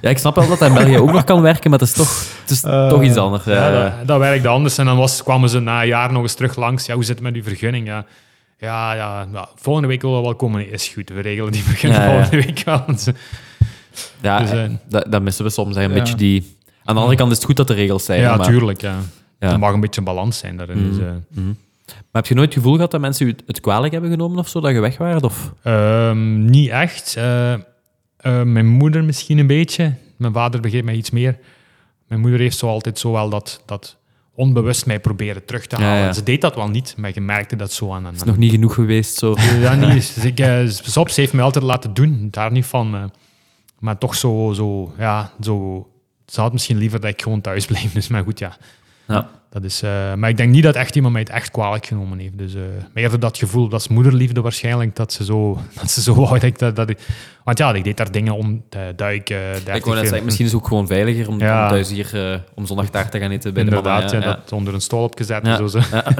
Ja, 0.00 0.10
ik 0.10 0.18
snap 0.18 0.34
wel 0.34 0.48
dat 0.48 0.58
dat 0.58 0.68
in 0.68 0.74
België 0.74 0.98
ook 0.98 1.12
nog 1.12 1.24
kan 1.24 1.42
werken, 1.42 1.70
maar 1.70 1.78
het 1.78 1.88
is 1.88 1.94
toch, 1.94 2.24
het 2.40 2.50
is 2.50 2.60
toch 2.60 3.02
iets 3.02 3.16
anders. 3.16 3.46
Eh, 3.46 3.54
Ja, 3.54 3.68
Ja, 3.70 3.82
dat, 3.98 4.06
dat 4.06 4.18
werkte 4.18 4.48
anders. 4.48 4.78
En 4.78 4.84
dan 4.86 4.96
was, 4.96 5.22
kwamen 5.22 5.48
ze 5.48 5.60
na 5.60 5.80
een 5.82 5.86
jaar 5.88 6.12
nog 6.12 6.22
eens 6.22 6.34
terug 6.34 6.56
langs. 6.56 6.86
Ja, 6.86 6.94
hoe 6.94 7.04
zit 7.04 7.14
het 7.14 7.24
met 7.24 7.34
uw 7.34 7.42
vergunning? 7.42 7.86
Ja, 7.86 8.04
ja, 8.58 8.94
ja 8.94 9.24
nou, 9.24 9.46
volgende 9.54 9.88
week 9.88 10.02
willen 10.02 10.16
we 10.16 10.22
wel 10.22 10.34
komen. 10.36 10.70
Is 10.70 10.88
goed, 10.88 11.08
we 11.08 11.20
regelen 11.20 11.52
die 11.52 11.62
vergunning 11.62 12.02
Ja, 12.02 12.08
ja. 12.08 12.14
volgende 12.14 12.44
week 12.46 12.62
wel. 12.64 12.84
Ja, 14.20 14.46
eh, 14.52 14.70
dat, 14.88 15.06
dat 15.12 15.22
missen 15.22 15.44
we 15.44 15.50
soms. 15.50 15.76
hè, 15.76 15.82
Een 15.82 15.92
beetje 15.92 16.14
die... 16.14 16.56
Aan 16.84 16.94
de 16.94 17.00
andere 17.00 17.18
kant 17.18 17.30
is 17.30 17.36
het 17.36 17.46
goed 17.46 17.56
dat 17.56 17.70
er 17.70 17.76
regels 17.76 18.04
zijn. 18.04 18.20
ja, 18.20 18.36
maar, 18.36 18.46
tuurlijk. 18.46 18.80
Ja. 18.80 18.98
Er 19.38 19.58
mag 19.58 19.72
een 19.72 19.80
beetje 19.80 20.00
een 20.00 20.06
balans 20.06 20.38
zijn 20.38 20.56
daarin. 20.56 20.90
Dus, 20.90 20.98
eh, 20.98 21.12
Mhm. 21.30 21.46
Maar 21.86 22.22
heb 22.22 22.26
je 22.26 22.34
nooit 22.34 22.48
het 22.48 22.56
gevoel 22.58 22.74
gehad 22.74 22.90
dat 22.90 23.00
mensen 23.00 23.26
u 23.26 23.34
het- 23.46 23.60
kwalijk 23.60 23.92
hebben 23.92 24.10
genomen 24.10 24.38
of 24.38 24.48
zo, 24.48 24.60
dat 24.60 24.72
je 24.72 24.80
weg? 24.80 25.20
Of? 25.22 25.52
Ehm, 25.62 26.44
niet 26.44 26.68
echt. 26.70 27.16
Eh, 27.16 27.54
mijn 28.42 28.66
moeder 28.66 29.04
misschien 29.04 29.38
een 29.38 29.46
beetje. 29.46 29.94
Mijn 30.16 30.32
vader 30.32 30.60
begreep 30.60 30.84
mij 30.84 30.94
iets 30.94 31.10
meer. 31.10 31.38
Mijn 32.08 32.20
moeder 32.20 32.40
heeft 32.40 32.58
zo 32.58 32.66
altijd 32.66 32.98
zo 32.98 33.12
wel 33.12 33.28
dat, 33.28 33.62
dat 33.66 33.96
onbewust 34.34 34.86
mij 34.86 35.00
proberen 35.00 35.44
terug 35.44 35.66
te 35.66 35.76
halen. 35.76 35.98
ja. 36.02 36.12
Ze 36.12 36.22
deed 36.22 36.40
dat 36.40 36.54
wel 36.54 36.68
niet, 36.68 36.94
maar 36.96 37.10
je 37.14 37.20
merkte 37.20 37.56
dat 37.56 37.72
zo 37.72 37.92
aan. 37.92 38.06
aan 38.06 38.14
is 38.14 38.22
nog 38.22 38.36
niet 38.36 38.50
genoeg 38.50 38.74
geweest? 38.74 39.18
Zo. 39.18 39.36
Ja, 39.60 39.74
niet. 39.74 40.14
Dus 40.14 40.24
ik, 40.24 40.36
ze 40.36 41.20
heeft 41.20 41.32
mij 41.32 41.44
altijd 41.44 41.64
laten 41.64 41.94
doen, 41.94 42.28
daar 42.30 42.52
niet 42.52 42.66
van. 42.66 43.10
Maar 43.78 43.98
toch 43.98 44.14
zo, 44.14 44.52
zo, 44.54 44.92
ja, 44.98 45.32
zo... 45.40 45.86
Ze 46.26 46.40
had 46.40 46.52
misschien 46.52 46.76
liever 46.78 47.00
dat 47.00 47.10
ik 47.10 47.22
gewoon 47.22 47.40
thuis 47.40 47.66
bleef. 47.70 47.92
Dus, 47.92 48.08
maar 48.08 48.22
goed, 48.22 48.38
ja. 48.38 48.56
Ja. 49.08 49.28
Dat 49.50 49.64
is, 49.64 49.82
eh, 49.82 50.14
maar 50.14 50.28
ik 50.28 50.36
denk 50.36 50.50
niet 50.50 50.62
dat 50.62 50.74
echt 50.74 50.94
iemand 50.96 51.12
mij 51.12 51.22
het 51.22 51.30
echt 51.32 51.50
kwalijk 51.50 51.86
genomen 51.86 52.18
heeft. 52.18 52.38
Dus, 52.38 52.54
eh 52.54 52.60
maar 52.94 53.02
eerder 53.02 53.20
dat 53.20 53.38
gevoel, 53.38 53.68
dat 53.68 53.80
is 53.80 53.88
moederliefde 53.88 54.40
waarschijnlijk, 54.40 54.96
dat 54.96 55.12
ze 55.12 55.24
zo, 55.24 55.58
dat 55.80 55.90
ze 55.90 56.02
zo 56.02 56.14
wou 56.14 56.28
dat 56.32 56.42
ik 56.42 56.58
dat, 56.58 56.76
dat 56.76 56.90
ik- 56.90 56.98
Want 57.44 57.58
ja, 57.58 57.72
ik 57.74 57.84
deed 57.84 57.96
daar 57.96 58.10
dingen 58.12 58.34
om 58.36 58.64
te 58.68 58.92
duiken. 58.96 59.36
Ik 59.36 59.42
wou 59.52 59.64
net 59.64 59.84
dertig, 59.84 59.98
zeggen, 60.06 60.24
misschien 60.24 60.46
is 60.46 60.52
het 60.52 60.60
ook 60.60 60.66
gewoon 60.68 60.86
veiliger 60.86 61.28
om, 61.28 61.38
Ja. 61.40 61.62
om 61.64 61.68
thuis 61.70 61.90
hier 61.90 62.32
eh, 62.32 62.38
om 62.54 62.66
zondag 62.66 62.88
taart 62.90 63.10
te 63.10 63.18
gaan 63.18 63.30
eten 63.30 63.54
bij 63.54 63.64
de 63.64 63.70
mama. 63.70 63.94
Inderdaad, 64.00 64.22
ja, 64.24 64.34
dat 64.34 64.52
onder 64.52 64.74
een 64.74 64.80
stoel 64.80 65.02
opgezet 65.02 65.46
Ja. 65.46 65.58
en 65.58 65.68
zo. 65.70 65.80
zo. 65.80 65.96
Ja. 65.96 66.04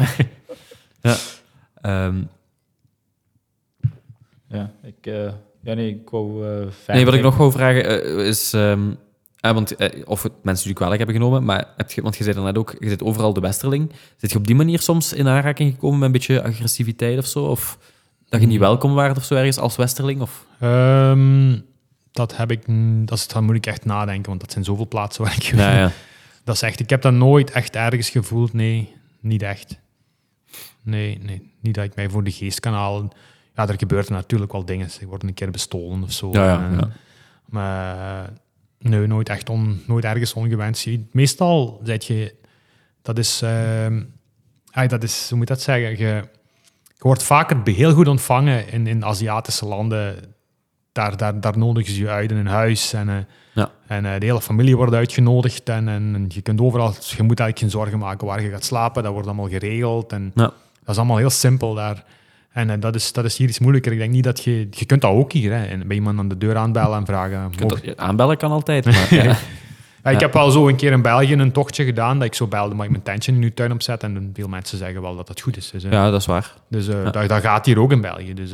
Ja. 1.02 1.16
Ehm, 1.80 2.16
Ja, 4.48 4.70
ik, 4.82 5.06
eh, 5.06 5.32
ja, 5.62 5.74
nee, 5.74 5.88
ik 5.88 6.10
wou 6.10 6.46
eh 6.46 6.94
nee, 6.94 7.04
wat 7.04 7.14
ik 7.14 7.22
nog 7.22 7.36
wou 7.36 7.52
vragen 7.52 8.02
eh, 8.02 8.26
is... 8.26 8.52
ehm, 8.52 8.90
ah, 9.40 9.54
want, 9.54 9.76
eh, 9.76 10.02
of 10.04 10.22
het 10.22 10.32
mensen 10.42 10.66
die 10.66 10.74
kwalijk 10.74 10.98
hebben 10.98 11.16
genomen, 11.16 11.44
maar 11.44 11.68
heb 11.76 11.90
je, 11.90 12.02
want 12.02 12.16
je 12.16 12.22
zei 12.22 12.34
daarnet 12.36 12.58
ook, 12.58 12.76
je 12.78 12.88
zit 12.88 13.02
overal 13.02 13.32
de 13.32 13.40
westerling. 13.40 13.92
Zit 14.16 14.30
je 14.30 14.38
op 14.38 14.46
die 14.46 14.56
manier 14.56 14.80
soms 14.80 15.12
in 15.12 15.28
aanraking 15.28 15.72
gekomen 15.72 15.98
met 15.98 16.06
een 16.06 16.12
beetje 16.12 16.42
agressiviteit 16.42 17.18
of 17.18 17.26
zo? 17.26 17.44
Of 17.44 17.78
dat 18.28 18.40
je 18.40 18.46
niet 18.46 18.58
welkom 18.58 18.94
waart 18.94 19.16
of 19.16 19.24
zo 19.24 19.34
ergens 19.34 19.58
als 19.58 19.76
westerling? 19.76 20.20
Of? 20.20 20.46
Ehm, 20.60 21.58
dat 22.12 22.36
heb 22.36 22.50
ik... 22.50 22.64
Dat, 23.06 23.18
is, 23.18 23.28
dat 23.28 23.42
moet 23.42 23.56
ik 23.56 23.66
echt 23.66 23.84
nadenken, 23.84 24.28
want 24.28 24.40
dat 24.40 24.52
zijn 24.52 24.64
zoveel 24.64 24.88
plaatsen 24.88 25.24
waar 25.24 25.36
ik 25.36 25.42
ja. 25.56 25.92
Dat 26.44 26.54
is 26.54 26.62
echt... 26.62 26.80
Ik 26.80 26.90
heb 26.90 27.02
dat 27.02 27.12
nooit 27.12 27.50
echt 27.50 27.76
ergens 27.76 28.10
gevoeld. 28.10 28.52
Nee, 28.52 28.92
niet 29.20 29.42
echt. 29.42 29.78
Nee, 30.82 31.18
nee. 31.22 31.50
Niet 31.60 31.74
dat 31.74 31.84
ik 31.84 31.94
mij 31.94 32.08
voor 32.08 32.24
de 32.24 32.30
geest 32.30 32.60
kan 32.60 32.72
halen. 32.72 33.10
Ja, 33.58 33.68
er 33.68 33.78
gebeuren 33.78 34.12
natuurlijk 34.12 34.52
wel 34.52 34.64
dingen. 34.64 34.90
Ze 34.90 35.06
worden 35.06 35.28
een 35.28 35.34
keer 35.34 35.50
bestolen 35.50 36.02
of 36.02 36.12
zo. 36.12 36.30
Ja, 36.32 36.44
ja, 36.44 36.62
En- 36.70 36.76
ja. 36.76 36.88
Maar 37.44 38.22
eh, 38.24 38.28
nee, 38.78 39.06
nooit 39.06 39.28
echt 39.28 39.48
on, 39.48 39.82
nooit 39.86 40.04
ergens 40.04 40.34
ongewenst. 40.34 40.86
Meestal 41.12 41.80
zeg 41.84 42.02
je... 42.04 42.34
Dat 43.02 43.18
is... 43.18 43.42
ah, 44.70 44.88
dat 44.88 45.02
is... 45.02 45.26
Hoe 45.28 45.38
moet 45.38 45.46
dat 45.46 45.60
zeggen? 45.60 45.90
Je, 45.90 45.96
je 45.96 46.24
wordt 46.98 47.22
vaker 47.22 47.60
heel 47.64 47.92
goed 47.92 48.08
ontvangen 48.08 48.68
in, 48.72 48.86
in 48.86 49.04
Aziatische 49.04 49.66
landen. 49.66 50.34
Daar, 50.92 51.16
daar, 51.16 51.40
daar 51.40 51.58
nodigen 51.58 51.92
ze 51.94 52.00
je 52.00 52.08
uit 52.08 52.30
in 52.30 52.36
een 52.36 52.46
huis. 52.46 52.92
En, 52.92 53.08
eh, 53.08 53.16
Ja. 53.54 53.70
en 53.86 54.04
eh, 54.06 54.20
de 54.20 54.26
hele 54.26 54.40
familie 54.40 54.76
wordt 54.76 54.94
uitgenodigd. 54.94 55.68
En, 55.68 55.88
en, 55.88 56.14
en 56.14 56.24
je 56.28 56.40
kunt 56.40 56.60
overal... 56.60 56.88
Je 56.88 57.22
moet 57.22 57.40
eigenlijk 57.40 57.58
geen 57.58 57.70
zorgen 57.70 57.98
maken 57.98 58.26
waar 58.26 58.42
je 58.42 58.50
gaat 58.50 58.64
slapen. 58.64 59.02
Dat 59.02 59.12
wordt 59.12 59.26
allemaal 59.28 59.48
geregeld. 59.48 60.12
En 60.12 60.32
Ja. 60.34 60.42
dat 60.80 60.88
is 60.88 60.96
allemaal 60.96 61.16
heel 61.16 61.30
simpel 61.30 61.74
daar. 61.74 62.04
En 62.52 62.70
eh, 62.70 62.76
dat, 62.80 62.94
is, 62.94 63.12
dat 63.12 63.24
is 63.24 63.36
hier 63.36 63.48
iets 63.48 63.58
moeilijker. 63.58 63.92
Ik 63.92 63.98
denk 63.98 64.10
niet 64.12 64.24
dat 64.24 64.44
je... 64.44 64.68
Je 64.70 64.84
kunt 64.86 65.00
dat 65.00 65.10
ook 65.12 65.32
hier. 65.32 65.52
Hè, 65.52 65.64
en 65.64 65.86
bij 65.86 65.96
iemand 65.96 66.18
aan 66.18 66.28
de 66.28 66.38
deur 66.38 66.56
aanbellen 66.56 66.98
en 66.98 67.06
vragen... 67.06 67.50
Dat- 67.56 67.96
aanbellen 67.96 68.36
kan 68.36 68.50
altijd, 68.50 68.84
maar... 68.94 69.14
ja. 69.14 69.36
ja, 70.04 70.10
ik 70.10 70.20
heb 70.20 70.32
wel 70.32 70.50
zo 70.50 70.68
een 70.68 70.76
keer 70.76 70.92
in 70.92 71.02
België 71.02 71.32
een 71.32 71.52
tochtje 71.52 71.84
gedaan 71.84 72.18
dat 72.18 72.26
ik 72.26 72.34
zo 72.34 72.46
belde, 72.46 72.74
mag 72.74 72.84
ik 72.84 72.90
mijn 72.90 73.02
tentje 73.02 73.32
in 73.32 73.42
uw 73.42 73.52
tuin 73.54 73.72
opzet? 73.72 74.02
En 74.02 74.30
veel 74.34 74.48
mensen 74.48 74.78
zeggen 74.78 75.02
wel 75.02 75.16
dat 75.16 75.26
dat 75.26 75.40
goed 75.40 75.56
is. 75.56 75.70
Dus, 75.70 75.84
eh, 75.84 75.92
ja, 75.92 76.10
dat 76.10 76.20
is 76.20 76.26
waar. 76.26 76.52
dus 76.68 76.88
eh, 76.88 77.02
Ja. 77.04 77.10
dat, 77.10 77.28
dat 77.28 77.40
gaat 77.42 77.66
hier 77.66 77.80
ook 77.80 77.92
in 77.92 78.00
België. 78.00 78.34
Dus, 78.34 78.50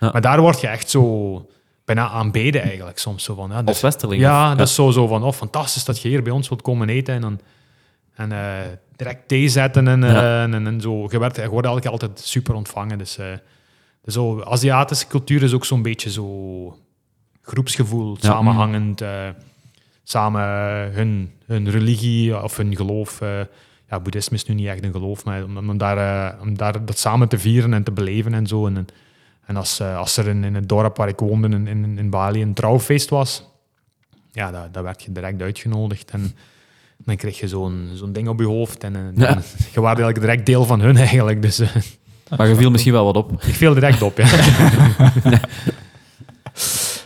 Ja. 0.00 0.10
Maar 0.12 0.20
daar 0.20 0.40
word 0.40 0.60
je 0.60 0.66
echt 0.66 0.90
zo 0.90 1.46
bijna 1.84 2.08
aanbeden 2.08 2.62
eigenlijk 2.62 2.98
soms. 2.98 3.24
Zo 3.24 3.34
van, 3.34 3.50
ja, 3.50 3.62
dus- 3.62 3.80
westerling? 3.80 4.22
ja, 4.22 4.54
dat 4.54 4.66
is 4.68 4.74
zo, 4.74 4.90
zo 4.90 5.06
van, 5.06 5.22
oh, 5.22 5.32
fantastisch 5.32 5.84
dat 5.84 6.00
je 6.02 6.08
hier 6.08 6.22
bij 6.22 6.32
ons 6.32 6.48
wilt 6.48 6.62
komen 6.62 6.88
eten. 6.88 7.14
En, 7.14 7.20
dan, 7.20 7.40
en 8.14 8.32
eh, 8.32 8.38
direct 8.96 9.28
thee 9.28 9.48
zetten 9.48 9.88
en, 9.88 10.04
eh, 10.04 10.12
Ja. 10.12 10.42
en, 10.42 10.66
en 10.66 10.80
zo. 10.80 11.08
Je, 11.10 11.18
werd, 11.18 11.36
je 11.36 11.48
wordt 11.48 11.66
eigenlijk 11.66 11.86
altijd 12.02 12.20
super 12.26 12.54
ontvangen. 12.54 12.98
Dus, 12.98 13.18
eh, 13.18 13.26
dus 14.02 14.14
zo, 14.14 14.42
Aziatische 14.42 15.06
cultuur 15.06 15.42
is 15.42 15.52
ook 15.52 15.64
zo'n 15.64 15.82
beetje 15.82 16.10
zo 16.10 16.78
groepsgevoel, 17.42 18.16
Ja. 18.20 18.28
samenhangend. 18.30 19.00
eh, 19.00 19.28
samen 20.02 20.42
hun, 20.92 21.32
hun 21.46 21.70
religie 21.70 22.42
of 22.42 22.56
hun 22.56 22.76
geloof. 22.76 23.20
ja, 23.88 24.00
boeddhisme 24.00 24.36
is 24.36 24.44
nu 24.44 24.54
niet 24.54 24.66
echt 24.66 24.84
een 24.84 24.92
geloof, 24.92 25.24
maar 25.24 25.44
om, 25.44 25.56
om 25.70 25.78
daar, 25.78 26.40
om 26.40 26.56
daar 26.56 26.84
dat 26.84 26.98
samen 26.98 27.28
te 27.28 27.38
vieren 27.38 27.74
en 27.74 27.82
te 27.84 27.92
beleven 27.92 28.34
en 28.34 28.46
zo. 28.46 28.66
En, 28.66 28.86
en 29.46 29.56
als, 29.56 29.80
als 29.80 30.16
er 30.16 30.28
in, 30.28 30.44
in 30.44 30.54
het 30.54 30.68
dorp 30.68 30.96
waar 30.96 31.08
ik 31.08 31.18
woonde, 31.18 31.48
in, 31.48 31.66
in, 31.66 31.98
in 31.98 32.10
Bali, 32.10 32.42
een 32.42 32.54
trouwfeest 32.54 33.10
was, 33.10 33.44
ja, 34.32 34.50
daar, 34.50 34.72
daar 34.72 34.82
werd 34.82 35.02
je 35.02 35.12
direct 35.12 35.42
uitgenodigd. 35.42 36.10
En 36.10 36.34
dan 36.98 37.16
kreeg 37.16 37.40
je 37.40 37.48
zo'n 37.48 37.88
zo'n 37.94 38.12
ding 38.12 38.28
op 38.28 38.38
je 38.40 38.46
hoofd. 38.46 38.84
En, 38.84 38.96
eh, 38.96 39.02
Ja. 39.14 39.38
je 39.72 39.80
eigenlijk 39.80 40.20
direct 40.20 40.46
deel 40.46 40.64
van 40.64 40.80
hun 40.80 40.96
eigenlijk. 40.96 41.42
Dus 41.42 41.58
eh, 41.58 41.68
Maar 42.36 42.48
je 42.48 42.56
viel 42.56 42.70
misschien 42.70 42.92
wel 42.92 43.04
wat 43.04 43.16
op. 43.16 43.32
ik 43.32 43.54
viel 43.54 43.74
direct 43.74 44.02
op, 44.02 44.16
ja. 44.18 44.26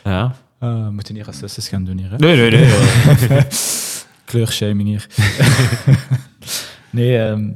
Ja. 0.04 0.34
Eh, 0.58 0.84
we 0.84 0.90
moeten 0.90 1.14
niet 1.14 1.24
racistisch 1.24 1.68
gaan 1.68 1.84
doen 1.84 1.98
hier, 1.98 2.10
hè? 2.10 2.16
Nee, 2.16 2.36
nee, 2.36 2.50
nee. 2.50 2.74
Kleurshaming 4.24 4.88
hier. 4.88 5.06
nee, 6.90 7.18
ehm, 7.18 7.50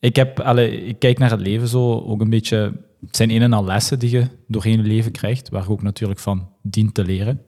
ik, 0.00 0.16
heb, 0.16 0.40
allee, 0.40 0.84
ik 0.86 0.98
kijk 0.98 1.18
naar 1.18 1.30
het 1.30 1.40
leven 1.40 1.68
zo 1.68 2.00
ook 2.00 2.20
een 2.20 2.30
beetje... 2.30 2.72
Het 3.06 3.16
zijn 3.16 3.30
een 3.30 3.42
en 3.42 3.52
al 3.52 3.64
lessen 3.64 3.98
die 3.98 4.10
je 4.10 4.26
doorheen 4.48 4.76
je 4.76 4.88
leven 4.88 5.12
krijgt, 5.12 5.48
waar 5.48 5.62
je 5.62 5.68
ook 5.68 5.82
natuurlijk 5.82 6.20
van 6.20 6.48
dient 6.62 6.94
te 6.94 7.04
leren. 7.04 7.40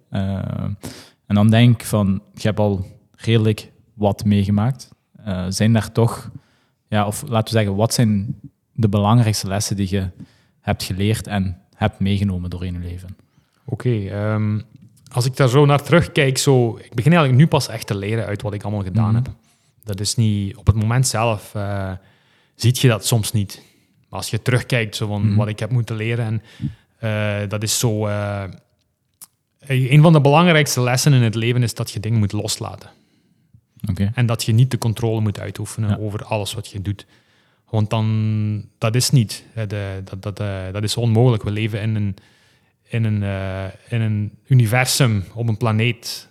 En 1.27 1.35
dan 1.35 1.51
denk 1.51 1.81
ik 1.81 1.87
van, 1.87 2.23
je 2.35 2.47
hebt 2.47 2.59
al 2.59 2.87
redelijk 3.17 3.71
wat 3.95 4.25
meegemaakt. 4.25 4.91
Eh, 5.25 5.47
zijn 5.49 5.73
daar 5.73 5.93
toch... 5.93 6.31
Ja, 6.89 7.07
of 7.07 7.23
laten 7.29 7.53
we 7.55 7.59
zeggen, 7.61 7.77
wat 7.77 7.95
zijn 7.95 8.41
de 8.73 8.89
belangrijkste 8.89 9.47
lessen 9.49 9.77
die 9.77 9.89
je 9.91 10.09
hebt 10.61 10.83
geleerd 10.83 11.27
en 11.27 11.61
hebt 11.75 11.99
meegenomen 12.01 12.51
doorheen 12.51 12.73
je 12.73 12.79
leven? 12.89 13.17
Oké, 13.65 14.07
ehm, 14.09 14.61
als 15.13 15.25
ik 15.25 15.37
daar 15.37 15.49
zo 15.49 15.65
naar 15.67 15.83
terugkijk, 15.83 16.39
zo, 16.39 16.77
ik 16.77 16.95
begin 16.95 17.13
eigenlijk 17.13 17.43
nu 17.43 17.47
pas 17.47 17.69
echt 17.69 17.87
te 17.87 17.97
leren 17.97 18.27
uit 18.27 18.43
wat 18.43 18.55
ik 18.55 18.63
allemaal 18.63 18.83
gedaan 18.83 19.15
Mhm. 19.15 19.15
heb. 19.15 19.29
Dat 19.85 20.01
is 20.01 20.15
niet, 20.15 20.57
op 20.57 20.67
het 20.67 20.77
moment 20.77 21.07
zelf 21.07 21.55
eh 21.55 21.93
ziet 22.55 22.79
je 22.79 22.89
dat 22.89 23.07
soms 23.07 23.33
niet. 23.33 23.63
Maar 24.09 24.19
als 24.19 24.31
je 24.31 24.43
terugkijkt 24.43 24.97
zo 24.97 25.07
van 25.07 25.27
Mhm. 25.27 25.37
wat 25.37 25.49
ik 25.49 25.59
heb 25.59 25.71
moeten 25.71 25.97
leren, 25.97 26.25
en, 26.27 26.43
eh, 26.99 27.49
dat 27.49 27.63
is 27.63 27.79
zo... 27.79 28.07
een 29.67 30.03
van 30.03 30.13
de 30.13 30.21
belangrijkste 30.21 30.81
lessen 30.81 31.13
in 31.13 31.23
het 31.23 31.35
leven 31.35 31.63
is 31.63 31.75
dat 31.75 31.91
je 31.91 32.01
dingen 32.01 32.19
moet 32.19 32.33
loslaten. 32.33 32.91
En 34.15 34.27
dat 34.27 34.45
je 34.45 34.53
niet 34.53 34.71
de 34.71 34.79
controle 34.79 35.21
moet 35.21 35.41
uitoefenen 35.41 35.91
Ja. 35.91 35.97
over 35.97 36.25
alles 36.25 36.55
wat 36.55 36.69
je 36.69 36.83
doet. 36.83 37.07
Want 37.71 37.91
dan, 37.91 38.69
dat 38.79 38.95
is 38.95 39.11
niet. 39.11 39.45
de- 39.69 40.01
dat, 40.05 40.23
dat, 40.23 40.41
eh, 40.41 40.63
dat 40.73 40.83
is 40.83 40.97
onmogelijk. 40.97 41.43
We 41.43 41.51
leven 41.51 41.81
in 41.81 41.95
een, 41.95 42.17
in, 42.89 43.05
een, 43.05 43.23
eh, 43.23 43.65
in 43.93 44.01
een 44.01 44.33
universum, 44.47 45.25
op 45.35 45.49
een 45.49 45.57
planeet. 45.57 46.29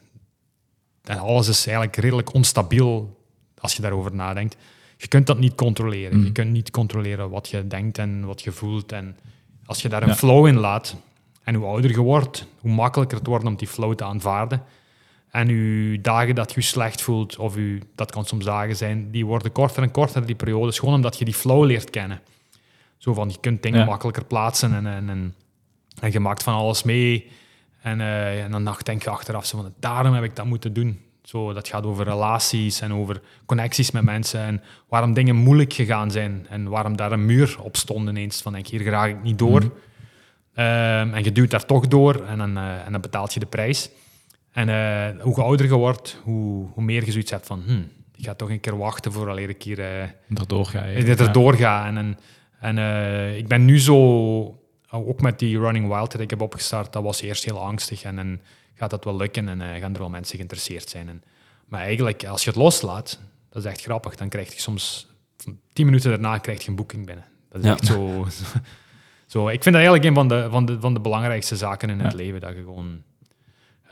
En 1.04 1.18
alles 1.20 1.48
is 1.48 1.66
eigenlijk 1.66 1.96
redelijk 1.98 2.34
onstabiel 2.34 3.20
als 3.58 3.76
je 3.76 3.82
daarover 3.82 4.16
nadenkt. 4.16 4.58
Je 4.98 5.08
kunt 5.08 5.28
dat 5.28 5.40
niet 5.40 5.56
controleren. 5.56 6.18
Mhm. 6.18 6.26
Je 6.26 6.32
kunt 6.32 6.52
niet 6.52 6.72
controleren 6.72 7.30
wat 7.30 7.50
je 7.50 7.68
denkt 7.68 7.98
en 7.98 8.26
wat 8.26 8.42
je 8.42 8.52
voelt. 8.52 8.92
En 8.92 9.18
als 9.66 9.82
je 9.82 9.90
daar 9.90 10.02
een 10.02 10.08
Ja. 10.08 10.16
flow 10.16 10.48
in 10.48 10.58
laat, 10.58 10.96
en 11.44 11.56
hoe 11.56 11.66
ouder 11.66 11.92
je 11.92 12.00
wordt, 12.02 12.48
hoe 12.60 12.72
makkelijker 12.72 13.18
het 13.18 13.28
wordt 13.28 13.46
om 13.46 13.56
die 13.56 13.68
flow 13.68 13.96
te 13.96 14.04
aanvaarden. 14.04 14.64
En 15.34 15.48
uw 15.50 16.02
dagen 16.02 16.36
dat 16.36 16.50
je 16.54 16.60
je 16.60 16.66
slecht 16.66 17.02
voelt, 17.02 17.38
of 17.38 17.58
u, 17.58 17.82
dat 17.96 18.12
kan 18.12 18.26
soms 18.26 18.46
dagen 18.46 18.76
zijn, 18.76 19.12
die 19.12 19.26
worden 19.26 19.52
korter 19.52 19.84
en 19.84 19.92
korter, 19.92 20.26
die 20.26 20.36
periodes, 20.36 20.80
gewoon 20.80 20.94
omdat 20.94 21.18
je 21.18 21.26
die 21.26 21.34
flow 21.34 21.66
leert 21.66 21.90
kennen. 21.90 22.22
Zo 22.98 23.14
van, 23.14 23.30
je 23.30 23.38
kunt 23.40 23.64
dingen 23.64 23.80
Ja. 23.80 23.86
makkelijker 23.86 24.26
plaatsen 24.26 24.74
en, 24.74 24.88
en, 24.88 25.10
en, 25.10 25.36
en 26.00 26.12
je 26.12 26.20
maakt 26.20 26.44
van 26.44 26.54
alles 26.54 26.84
mee. 26.84 27.30
En, 27.82 28.02
eh, 28.02 28.44
en 28.44 28.52
dan 28.52 28.76
denk 28.84 29.04
je 29.04 29.10
achteraf, 29.10 29.46
zo 29.46 29.58
van, 29.58 29.74
daarom 29.80 30.14
heb 30.14 30.24
ik 30.24 30.36
dat 30.36 30.46
moeten 30.46 30.74
doen. 30.74 31.00
Zo, 31.24 31.54
dat 31.54 31.68
gaat 31.68 31.84
over 31.86 32.06
relaties 32.06 32.82
en 32.82 32.94
over 32.94 33.22
connecties 33.46 33.92
met 33.92 34.04
mensen 34.04 34.40
en 34.40 34.62
waarom 34.88 35.14
dingen 35.14 35.36
moeilijk 35.36 35.74
gegaan 35.74 36.12
zijn 36.12 36.46
en 36.50 36.70
waarom 36.70 36.98
daar 36.98 37.12
een 37.12 37.26
muur 37.26 37.56
op 37.60 37.78
stond 37.78 38.10
ineens 38.10 38.42
van, 38.42 38.54
denk, 38.54 38.68
hier 38.68 38.82
graag 38.82 39.10
ik 39.10 39.24
niet 39.24 39.40
door. 39.40 39.60
Mhm. 39.60 39.70
Ehm, 40.54 41.14
en 41.14 41.24
je 41.24 41.32
duwt 41.32 41.52
daar 41.52 41.66
toch 41.66 41.88
door 41.88 42.24
en 42.26 42.38
dan, 42.38 42.58
eh, 42.58 42.86
en 42.86 42.92
dan 42.92 43.02
betaalt 43.02 43.34
je 43.34 43.40
de 43.40 43.46
prijs. 43.46 43.90
En 44.54 44.70
eh, 44.70 45.22
hoe 45.22 45.36
ouder 45.36 45.66
je 45.66 45.74
wordt, 45.74 46.20
hoe, 46.24 46.68
hoe 46.74 46.84
meer 46.84 47.06
je 47.06 47.12
zoiets 47.12 47.32
hebt 47.32 47.46
van, 47.46 47.64
hm, 47.66 47.82
ik 48.16 48.26
ga 48.26 48.34
toch 48.34 48.50
een 48.50 48.60
keer 48.60 48.78
wachten 48.78 49.12
vooraleer 49.12 49.50
ik 49.50 49.64
hier 49.64 49.80
eh, 49.80 50.10
Erdoor 51.20 51.54
ga. 51.54 51.86
En, 51.86 51.98
en, 51.98 52.18
en 52.60 52.78
eh, 52.78 53.38
ik 53.38 53.48
ben 53.48 53.66
nu 53.66 53.80
zo, 53.80 53.96
ook 54.90 55.22
met 55.22 55.40
die 55.40 55.60
Running 55.60 55.88
Wild 55.88 56.12
dat 56.12 56.22
ik 56.22 56.30
heb 56.30 56.42
opgestart, 56.42 56.94
dat 56.94 57.04
was 57.04 57.22
eerst 57.22 57.44
heel 57.44 57.60
angstig 57.60 58.04
en 58.04 58.16
dan 58.16 58.40
gaat 58.74 58.90
dat 58.90 59.04
wel 59.04 59.16
lukken 59.16 59.48
en 59.50 59.80
gaan 59.80 59.94
er 59.94 60.00
wel 60.00 60.10
mensen 60.10 60.36
geïnteresseerd 60.36 60.90
zijn. 60.90 61.10
En, 61.10 61.24
maar 61.68 61.82
eigenlijk, 61.82 62.26
als 62.26 62.44
je 62.44 62.50
het 62.50 62.60
loslaat, 62.60 63.20
dat 63.50 63.64
is 63.66 63.72
echt 63.72 63.82
grappig, 63.82 64.16
dan 64.16 64.30
krijg 64.30 64.54
je 64.54 64.60
soms, 64.62 65.08
tien 65.74 65.86
minuten 65.86 66.10
daarna 66.10 66.38
krijg 66.38 66.64
je 66.64 66.70
een 66.70 66.76
boeking 66.76 67.06
binnen. 67.06 67.26
Dat 67.50 67.62
is 67.62 67.68
Ja. 67.68 67.74
echt 67.74 67.86
zo, 67.86 68.28
zo. 69.34 69.48
Ik 69.48 69.64
vind 69.64 69.76
dat 69.76 69.84
eigenlijk 69.84 70.04
een 70.04 70.14
van 70.14 70.28
de, 70.28 70.48
van 70.50 70.66
de, 70.66 70.80
van 70.80 70.94
de 70.94 71.00
belangrijkste 71.00 71.56
zaken 71.56 71.90
in 71.90 72.00
het 72.00 72.14
leven, 72.14 72.42
dat 72.42 72.54
je 72.56 72.64
gewoon... 72.64 73.02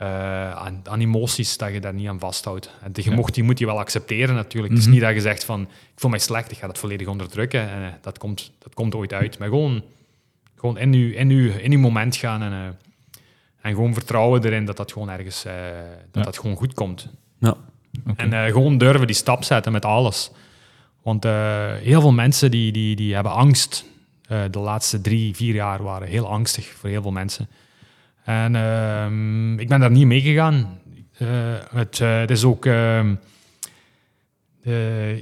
eh, 0.02 0.52
aan, 0.52 0.80
aan 0.84 1.00
emoties, 1.00 1.56
dat 1.56 1.72
je 1.72 1.80
daar 1.80 1.94
niet 1.94 2.08
aan 2.08 2.18
vasthoudt. 2.18 2.70
En 2.82 2.90
je, 2.94 3.10
Ja. 3.10 3.16
mocht, 3.16 3.36
je 3.36 3.42
moet 3.42 3.56
die 3.56 3.66
wel 3.66 3.78
accepteren 3.78 4.34
natuurlijk. 4.34 4.72
Het 4.72 4.78
is 4.82 4.86
Mhm. 4.88 4.94
niet 4.94 5.04
dat 5.04 5.14
je 5.14 5.20
zegt 5.20 5.44
van, 5.44 5.60
ik 5.62 5.68
voel 6.00 6.10
mij 6.10 6.18
slecht, 6.18 6.50
ik 6.50 6.58
ga 6.58 6.66
dat 6.66 6.78
volledig 6.78 7.06
onderdrukken. 7.06 7.60
En, 7.70 7.82
eh, 7.82 7.88
dat, 8.00 8.18
komt, 8.18 8.52
dat 8.58 8.74
komt 8.74 8.94
ooit 8.94 9.12
uit. 9.12 9.38
Maar 9.38 9.48
gewoon, 9.48 9.82
gewoon 10.56 10.78
in, 10.78 10.92
uw, 10.92 11.12
in, 11.12 11.30
uw, 11.30 11.50
in 11.52 11.80
moment 11.80 12.16
gaan 12.16 12.42
en, 12.42 12.52
eh, 12.52 13.20
en 13.60 13.74
gewoon 13.74 13.94
vertrouwen 13.94 14.44
erin 14.44 14.64
dat 14.64 14.76
dat 14.76 14.92
gewoon 14.92 15.10
ergens 15.10 15.42
dat 15.42 15.52
Ja. 16.12 16.22
dat 16.22 16.38
gewoon 16.38 16.56
goed 16.56 16.74
komt. 16.74 17.08
Ja. 17.38 17.56
En 18.16 18.52
gewoon 18.52 18.78
durven 18.78 19.06
die 19.06 19.16
stap 19.16 19.44
zetten 19.44 19.72
met 19.72 19.84
alles. 19.84 20.30
Want 21.02 21.24
heel 21.82 22.00
veel 22.00 22.12
mensen 22.12 22.50
die, 22.50 22.72
die, 22.72 22.96
die 22.96 23.14
hebben 23.14 23.32
angst. 23.32 23.84
De 24.50 24.58
laatste 24.58 25.00
drie, 25.00 25.36
vier 25.36 25.54
jaar 25.54 25.82
waren 25.82 26.08
heel 26.08 26.28
angstig 26.28 26.66
voor 26.66 26.88
heel 26.88 27.02
veel 27.02 27.10
mensen. 27.12 27.48
En 28.24 28.56
ehm, 28.56 29.58
ik 29.58 29.68
ben 29.68 29.80
daar 29.80 29.90
niet 29.90 30.06
mee 30.06 30.20
gegaan. 30.20 30.78
Eh, 31.18 31.28
het, 31.74 32.00
eh, 32.00 32.18
het 32.18 32.30
is 32.30 32.44
ook... 32.44 32.66
ehm, 32.66 33.14
eh, 34.62 35.18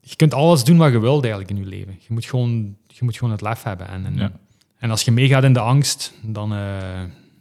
je 0.00 0.16
kunt 0.16 0.34
alles 0.34 0.64
doen 0.64 0.76
wat 0.76 0.92
je 0.92 0.98
wilt 1.00 1.22
eigenlijk 1.24 1.52
in 1.52 1.58
je 1.58 1.66
leven. 1.68 1.96
Je 2.00 2.06
moet 2.12 2.24
gewoon, 2.24 2.76
je 2.86 3.04
moet 3.04 3.16
gewoon 3.16 3.32
het 3.32 3.40
lef 3.40 3.62
hebben. 3.62 3.88
En, 3.88 4.04
en, 4.06 4.16
Ja. 4.16 4.32
en 4.78 4.90
als 4.90 5.02
je 5.02 5.10
meegaat 5.12 5.44
in 5.44 5.52
de 5.52 5.60
angst, 5.60 6.12
dan... 6.22 6.48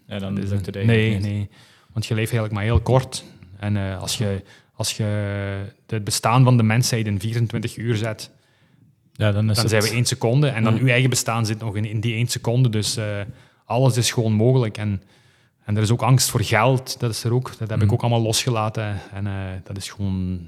Ja, 0.08 0.20
dan 0.20 0.38
is 0.38 0.50
het 0.52 0.74
nee, 0.74 0.86
eigenlijk 0.86 1.22
niet. 1.22 1.32
nee. 1.32 1.50
Want 1.94 2.06
je 2.06 2.14
leeft 2.14 2.32
eigenlijk 2.32 2.54
maar 2.54 2.64
heel 2.64 2.82
kort. 2.82 3.24
En 3.60 3.78
als, 4.00 4.18
je, 4.18 4.44
als 4.76 4.98
je 4.98 5.04
het 5.88 6.04
bestaan 6.04 6.44
van 6.44 6.58
de 6.58 6.64
mensheid 6.64 7.06
in 7.06 7.20
24 7.20 7.78
uur 7.78 7.96
zet, 7.96 8.32
Ja, 9.14 9.32
dan 9.32 9.50
is 9.50 9.56
dan 9.56 9.70
zijn 9.70 9.82
we 9.82 9.90
één 9.90 10.06
seconde. 10.06 10.48
En 10.48 10.64
dan 10.64 10.74
Mm. 10.74 10.80
uw 10.80 10.88
eigen 10.88 11.10
bestaan 11.10 11.46
zit 11.46 11.60
nog 11.60 11.76
in, 11.76 11.86
in 11.86 12.00
die 12.00 12.14
één 12.14 12.28
seconde. 12.28 12.70
Dus 12.70 12.98
alles 13.66 13.98
is 13.98 14.12
gewoon 14.12 14.34
mogelijk. 14.34 14.78
En, 14.78 15.02
en 15.66 15.76
er 15.76 15.82
is 15.82 15.92
ook 15.92 16.02
angst 16.02 16.30
voor 16.30 16.42
geld. 16.44 17.00
Dat 17.00 17.12
is 17.12 17.24
er 17.24 17.34
ook. 17.34 17.58
Dat 17.58 17.70
heb 17.70 17.82
ik 17.82 17.88
Mm. 17.88 17.94
ook 17.94 18.02
allemaal 18.02 18.22
losgelaten. 18.22 19.00
En 19.14 19.28
eh, 19.28 19.34
dat 19.64 19.78
is 19.78 19.90
gewoon... 19.90 20.48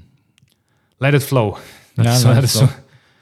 Let 0.98 1.14
it 1.14 1.24
flow. 1.24 1.56
Dat 1.94 2.04
Ja, 2.04 2.12
is, 2.12 2.22
dat 2.22 2.42
is 2.42 2.52
zo. 2.52 2.68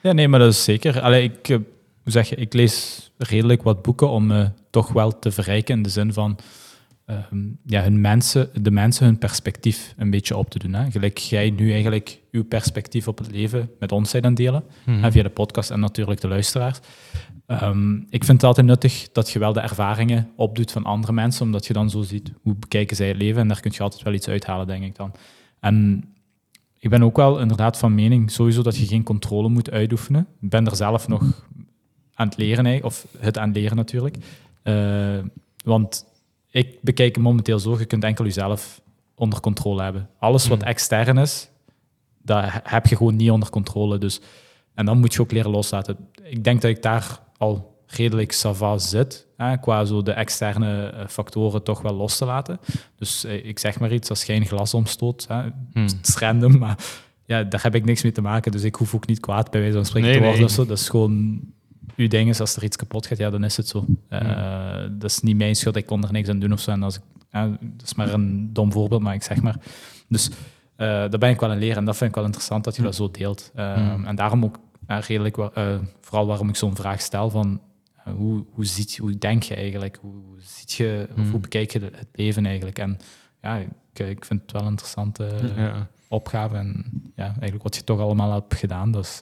Ja, 0.00 0.12
nee, 0.12 0.28
maar 0.28 0.38
dat 0.40 0.52
is 0.52 0.64
zeker. 0.64 1.00
Allee, 1.00 1.22
ik, 1.22 1.48
eh, 1.48 1.56
hoe 2.02 2.12
zeg 2.12 2.28
je, 2.28 2.36
ik 2.36 2.52
lees 2.52 3.10
redelijk 3.18 3.62
wat 3.62 3.82
boeken 3.82 4.08
om 4.08 4.26
me 4.26 4.50
toch 4.70 4.88
wel 4.92 5.18
te 5.18 5.30
verrijken 5.30 5.76
in 5.76 5.82
de 5.82 5.88
zin 5.88 6.12
van 6.12 6.36
ehm, 7.06 7.38
ja, 7.66 7.82
hun 7.82 8.00
mensen, 8.00 8.50
de 8.62 8.70
mensen 8.70 9.06
hun 9.06 9.18
perspectief 9.18 9.94
een 9.96 10.10
beetje 10.10 10.36
op 10.36 10.50
te 10.50 10.58
doen. 10.58 10.72
Hè. 10.72 10.90
Gelijk 10.90 11.18
jij 11.18 11.50
nu 11.50 11.72
eigenlijk 11.72 12.20
uw 12.30 12.44
perspectief 12.44 13.08
op 13.08 13.18
het 13.18 13.30
leven 13.30 13.70
met 13.78 13.92
ons 13.92 14.10
zijn 14.10 14.24
aan 14.24 14.34
delen, 14.34 14.64
Mhm. 14.86 15.10
via 15.10 15.22
de 15.22 15.28
podcast 15.28 15.70
en 15.70 15.80
natuurlijk 15.80 16.20
de 16.20 16.28
luisteraars. 16.28 16.78
Ehm, 17.46 17.94
ik 17.96 18.24
vind 18.24 18.28
het 18.28 18.44
altijd 18.44 18.66
nuttig 18.66 19.08
dat 19.12 19.30
je 19.30 19.38
wel 19.38 19.52
de 19.52 19.60
ervaringen 19.60 20.30
opdoet 20.36 20.72
van 20.72 20.84
andere 20.84 21.12
mensen, 21.12 21.44
omdat 21.44 21.66
je 21.66 21.72
dan 21.72 21.90
zo 21.90 22.02
ziet 22.02 22.32
hoe 22.42 22.54
bekijken 22.54 22.96
zij 22.96 23.08
het 23.08 23.16
leven 23.16 23.40
en 23.40 23.48
daar 23.48 23.60
kun 23.60 23.70
je 23.74 23.82
altijd 23.82 24.02
wel 24.02 24.12
iets 24.12 24.28
uithalen, 24.28 24.66
denk 24.66 24.84
ik 24.84 24.96
dan. 24.96 25.12
En 25.60 26.04
ik 26.78 26.90
ben 26.90 27.02
ook 27.02 27.16
wel 27.16 27.40
inderdaad 27.40 27.78
van 27.78 27.94
mening 27.94 28.30
sowieso 28.30 28.62
dat 28.62 28.76
je 28.76 28.86
geen 28.86 29.02
controle 29.02 29.48
moet 29.48 29.70
uitoefenen. 29.70 30.26
Ik 30.40 30.48
ben 30.50 30.66
er 30.66 30.76
zelf 30.76 31.08
nog 31.08 31.22
aan 32.14 32.28
het 32.28 32.36
leren, 32.36 32.66
hè, 32.66 32.78
of 32.82 33.06
het 33.18 33.38
aan 33.38 33.48
het 33.48 33.56
leren 33.56 33.76
natuurlijk. 33.76 34.16
Eh, 34.62 35.18
want 35.64 36.04
ik 36.62 36.78
bekijk 36.82 37.14
het 37.14 37.24
momenteel 37.24 37.58
zo, 37.58 37.78
je 37.78 37.84
kunt 37.84 38.04
enkel 38.04 38.24
jezelf 38.24 38.80
onder 39.14 39.40
controle 39.40 39.82
hebben. 39.82 40.08
Alles 40.18 40.48
wat 40.48 40.58
Hmm. 40.60 40.68
extern 40.68 41.18
is, 41.18 41.48
dat 42.22 42.44
he- 42.44 42.58
heb 42.62 42.86
je 42.86 42.96
gewoon 42.96 43.16
niet 43.16 43.30
onder 43.30 43.50
controle. 43.50 43.98
Dus, 43.98 44.20
en 44.74 44.86
dan 44.86 44.98
moet 44.98 45.14
je 45.14 45.20
ook 45.20 45.32
leren 45.32 45.50
loslaten. 45.50 45.96
Ik 46.22 46.44
denk 46.44 46.60
dat 46.60 46.70
ik 46.70 46.82
daar 46.82 47.20
al 47.36 47.72
redelijk 47.86 48.32
sava 48.32 48.78
zit, 48.78 49.26
hè, 49.36 49.56
qua 49.58 49.84
zo 49.84 50.02
de 50.02 50.12
externe 50.12 50.86
eh, 50.86 51.06
factoren 51.08 51.62
toch 51.62 51.80
wel 51.82 51.94
los 51.94 52.18
te 52.18 52.24
laten. 52.24 52.58
Dus 52.96 53.24
eh, 53.24 53.44
ik 53.46 53.58
zeg 53.58 53.80
maar 53.80 53.92
iets, 53.92 54.10
als 54.10 54.24
jij 54.24 54.36
een 54.36 54.46
glas 54.46 54.74
omstoot, 54.74 55.24
hè, 55.28 55.40
Hmm. 55.42 55.52
het 55.72 56.08
is 56.08 56.16
random, 56.16 56.58
maar 56.58 56.78
ja, 57.26 57.42
daar 57.42 57.62
heb 57.62 57.74
ik 57.74 57.84
niks 57.84 58.02
mee 58.02 58.12
te 58.12 58.20
maken. 58.22 58.52
Dus 58.52 58.62
ik 58.62 58.74
hoef 58.74 58.94
ook 58.94 59.06
niet 59.06 59.20
kwaad 59.20 59.50
bij 59.50 59.60
wijze 59.60 59.76
van 59.76 59.86
spreken 59.86 60.08
Nee, 60.08 60.18
te 60.18 60.24
worden 60.24 60.40
nee. 60.40 60.48
of 60.50 60.54
zo. 60.56 60.66
Dat 60.66 60.78
is 60.78 60.88
gewoon 60.88 61.40
uw 61.96 62.08
ding 62.08 62.28
is, 62.28 62.40
als 62.40 62.56
er 62.56 62.64
iets 62.64 62.76
kapot 62.76 63.06
gaat, 63.06 63.18
ja, 63.18 63.30
dan 63.30 63.44
is 63.44 63.56
het 63.56 63.68
zo. 63.68 63.84
Eh, 64.08 64.84
Dat 64.90 65.10
is 65.10 65.20
niet 65.20 65.36
mijn 65.36 65.56
schuld, 65.56 65.76
ik 65.76 65.86
kon 65.86 66.04
er 66.04 66.12
niks 66.12 66.28
aan 66.28 66.38
doen 66.38 66.52
of 66.52 66.60
zo. 66.60 66.70
En 66.70 66.82
als 66.82 66.96
ik, 66.96 67.02
ja, 67.30 67.46
dat 67.60 67.82
is 67.86 67.94
maar 67.94 68.12
een 68.12 68.52
dom 68.52 68.72
voorbeeld, 68.72 69.02
maar 69.02 69.14
ik 69.14 69.22
zeg 69.22 69.42
maar. 69.42 69.56
Dus 70.08 70.28
eh 70.76 70.86
daar 70.86 71.18
ben 71.18 71.30
ik 71.30 71.40
wel 71.40 71.50
aan 71.50 71.58
leren 71.58 71.76
en 71.76 71.84
dat 71.84 71.96
vind 71.96 72.10
ik 72.10 72.16
wel 72.16 72.24
interessant 72.24 72.64
dat 72.64 72.76
je 72.76 72.82
dat 72.82 72.94
zo 72.94 73.10
deelt. 73.10 73.50
Eh, 73.54 73.76
Mm. 73.96 74.04
En 74.04 74.16
daarom 74.16 74.44
ook 74.44 74.58
redelijk, 74.86 75.36
vooral 76.00 76.26
waarom 76.26 76.48
ik 76.48 76.56
zo'n 76.56 76.76
vraag 76.76 77.00
stel 77.00 77.30
van 77.30 77.60
hoe, 78.16 78.44
hoe, 78.50 78.64
ziet, 78.64 78.96
hoe 78.96 79.18
denk 79.18 79.42
je 79.42 79.54
eigenlijk? 79.54 79.98
Hoe, 80.00 80.14
ziet 80.38 80.72
je, 80.72 81.08
Mm. 81.16 81.30
hoe 81.30 81.40
bekijk 81.40 81.70
je 81.72 81.78
het 81.80 82.08
leven 82.12 82.46
eigenlijk? 82.46 82.78
En 82.78 82.98
ja, 83.42 83.56
ik, 83.56 83.98
ik 84.08 84.24
vind 84.24 84.42
het 84.42 84.52
wel 84.52 84.62
een 84.62 84.68
interessante 84.68 85.28
Ja. 85.56 85.88
opgave. 86.08 86.56
En 86.56 86.84
ja, 87.16 87.24
eigenlijk 87.26 87.62
wat 87.62 87.76
je 87.76 87.84
toch 87.84 88.00
allemaal 88.00 88.32
hebt 88.32 88.54
gedaan, 88.54 88.92
dus... 88.92 89.20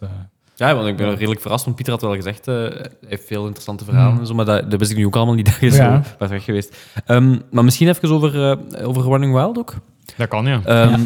Ja, 0.55 0.75
want 0.75 0.87
ik 0.87 0.97
ben 0.97 1.15
redelijk 1.15 1.41
verrast, 1.41 1.65
want 1.65 1.77
Pieter 1.77 1.95
had 1.95 2.03
wel 2.03 2.15
gezegd, 2.15 2.49
eh, 2.49 2.55
hij 2.55 2.91
heeft 3.09 3.27
veel 3.27 3.43
interessante 3.43 3.85
verhalen 3.85 4.13
Mm. 4.15 4.21
en 4.21 4.27
zo, 4.27 4.35
maar 4.35 4.45
dat, 4.45 4.71
dat 4.71 4.79
wist 4.79 4.91
ik 4.91 4.97
nu 4.97 5.07
ook 5.07 5.17
allemaal 5.17 5.35
niet 5.35 5.47
dat 5.47 5.57
je 5.61 5.71
Ja. 5.77 6.03
zo 6.03 6.11
was 6.19 6.29
weg 6.31 6.45
geweest. 6.45 6.77
Ehm, 7.07 7.39
maar 7.51 7.65
misschien 7.65 7.89
even 7.89 8.11
over, 8.11 8.51
eh, 8.51 8.89
over 8.89 9.03
Running 9.03 9.33
Wild 9.35 9.59
ook. 9.59 9.75
Dat 10.17 10.29
kan, 10.29 10.47
ja. 10.47 10.61
Ehm, 10.65 11.01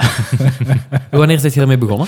wanneer 1.11 1.39
zijn 1.39 1.53
je 1.55 1.61
ermee 1.61 1.79
begonnen? 1.79 2.07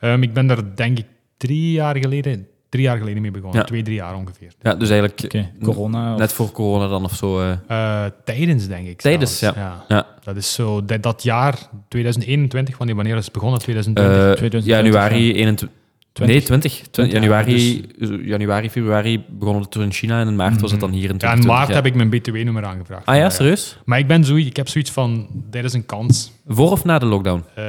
Ehm, 0.00 0.22
ik 0.22 0.32
ben 0.32 0.46
daar 0.46 0.74
denk 0.74 0.98
ik 0.98 1.06
drie 1.36 1.72
jaar 1.72 1.96
geleden, 1.96 2.46
drie 2.68 2.82
jaar 2.82 2.98
geleden 2.98 3.22
mee 3.22 3.30
begonnen. 3.30 3.58
Ja. 3.60 3.66
Twee, 3.66 3.82
drie 3.82 3.96
jaar 3.96 4.14
ongeveer. 4.16 4.52
Ja, 4.62 4.74
dus 4.74 4.90
eigenlijk 4.90 5.48
corona. 5.62 6.12
of- 6.12 6.18
net 6.18 6.32
voor 6.32 6.50
corona 6.50 6.88
dan 6.88 7.04
of 7.04 7.14
zo. 7.14 7.40
eh. 7.66 8.04
Tijdens, 8.24 8.66
denk 8.68 8.86
ik. 8.88 9.00
Tijdens, 9.00 9.40
ja. 9.40 9.84
Ja. 9.88 10.06
Dat 10.24 10.36
is 10.36 10.52
zo, 10.54 10.84
dat, 10.84 11.02
dat 11.02 11.22
jaar 11.22 11.58
2021, 11.88 12.78
wanneer, 12.78 12.96
wanneer 12.96 13.16
is 13.16 13.24
het 13.24 13.32
begonnen? 13.32 13.58
2020? 13.60 14.14
Eh, 14.14 14.32
2020, 14.32 14.64
januari 14.64 15.32
21, 15.34 15.68
Nee, 16.14 16.42
20. 16.42 16.78
Tw- 16.80 16.90
20, 16.90 17.14
januari, 17.14 17.86
januari, 18.24 18.70
februari 18.70 19.24
begonnen 19.28 19.62
het 19.62 19.74
in 19.74 19.92
China 19.92 20.20
en 20.20 20.28
in 20.28 20.36
maart 20.36 20.60
was 20.60 20.70
het 20.70 20.80
dan 20.80 20.90
hier 20.90 21.10
in 21.10 21.16
Dus- 21.16 21.22
Ja, 21.28 21.34
in 21.34 21.40
2020. 21.40 21.56
maart 21.56 21.68
ja. 21.68 21.74
heb 21.74 21.86
ik 21.86 21.94
mijn 21.94 22.10
BTW-nummer 22.10 22.64
aangevraagd. 22.64 23.06
Ah 23.06 23.16
ja, 23.16 23.30
serieus? 23.30 23.78
Maar 23.84 23.98
ik, 23.98 24.06
ben 24.06 24.24
zoiets, 24.24 24.48
ik 24.48 24.56
heb 24.56 24.68
zoiets 24.68 24.90
van, 24.90 25.26
dit 25.50 25.64
is 25.64 25.72
een 25.72 25.86
kans. 25.86 26.32
Voor 26.46 26.70
of 26.70 26.84
na 26.84 26.98
de 26.98 27.06
lockdown? 27.06 27.44
Eh, 27.54 27.64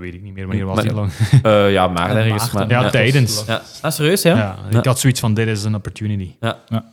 weet 0.00 0.14
ik 0.14 0.22
niet 0.22 0.34
meer, 0.34 0.46
wanneer 0.46 0.66
was 0.66 0.74
Maar- 0.74 0.84
die 0.84 0.92
lang? 0.94 1.10
Eh, 1.42 1.72
ja, 1.72 1.88
maar 1.88 2.16
ergens. 2.16 2.50
Maar, 2.50 2.68
Ja, 2.68 2.90
tijdens. 2.90 3.44
Ja. 3.46 3.62
Ah, 3.82 3.90
serieus, 3.90 4.22
ja? 4.22 4.36
Ja, 4.70 4.78
ik 4.78 4.84
had 4.84 4.98
zoiets 5.00 5.20
van, 5.20 5.34
dit 5.34 5.48
is 5.48 5.64
een 5.64 5.74
opportunity. 5.74 6.30
Ja. 6.40 6.58
Ja. 6.68 6.84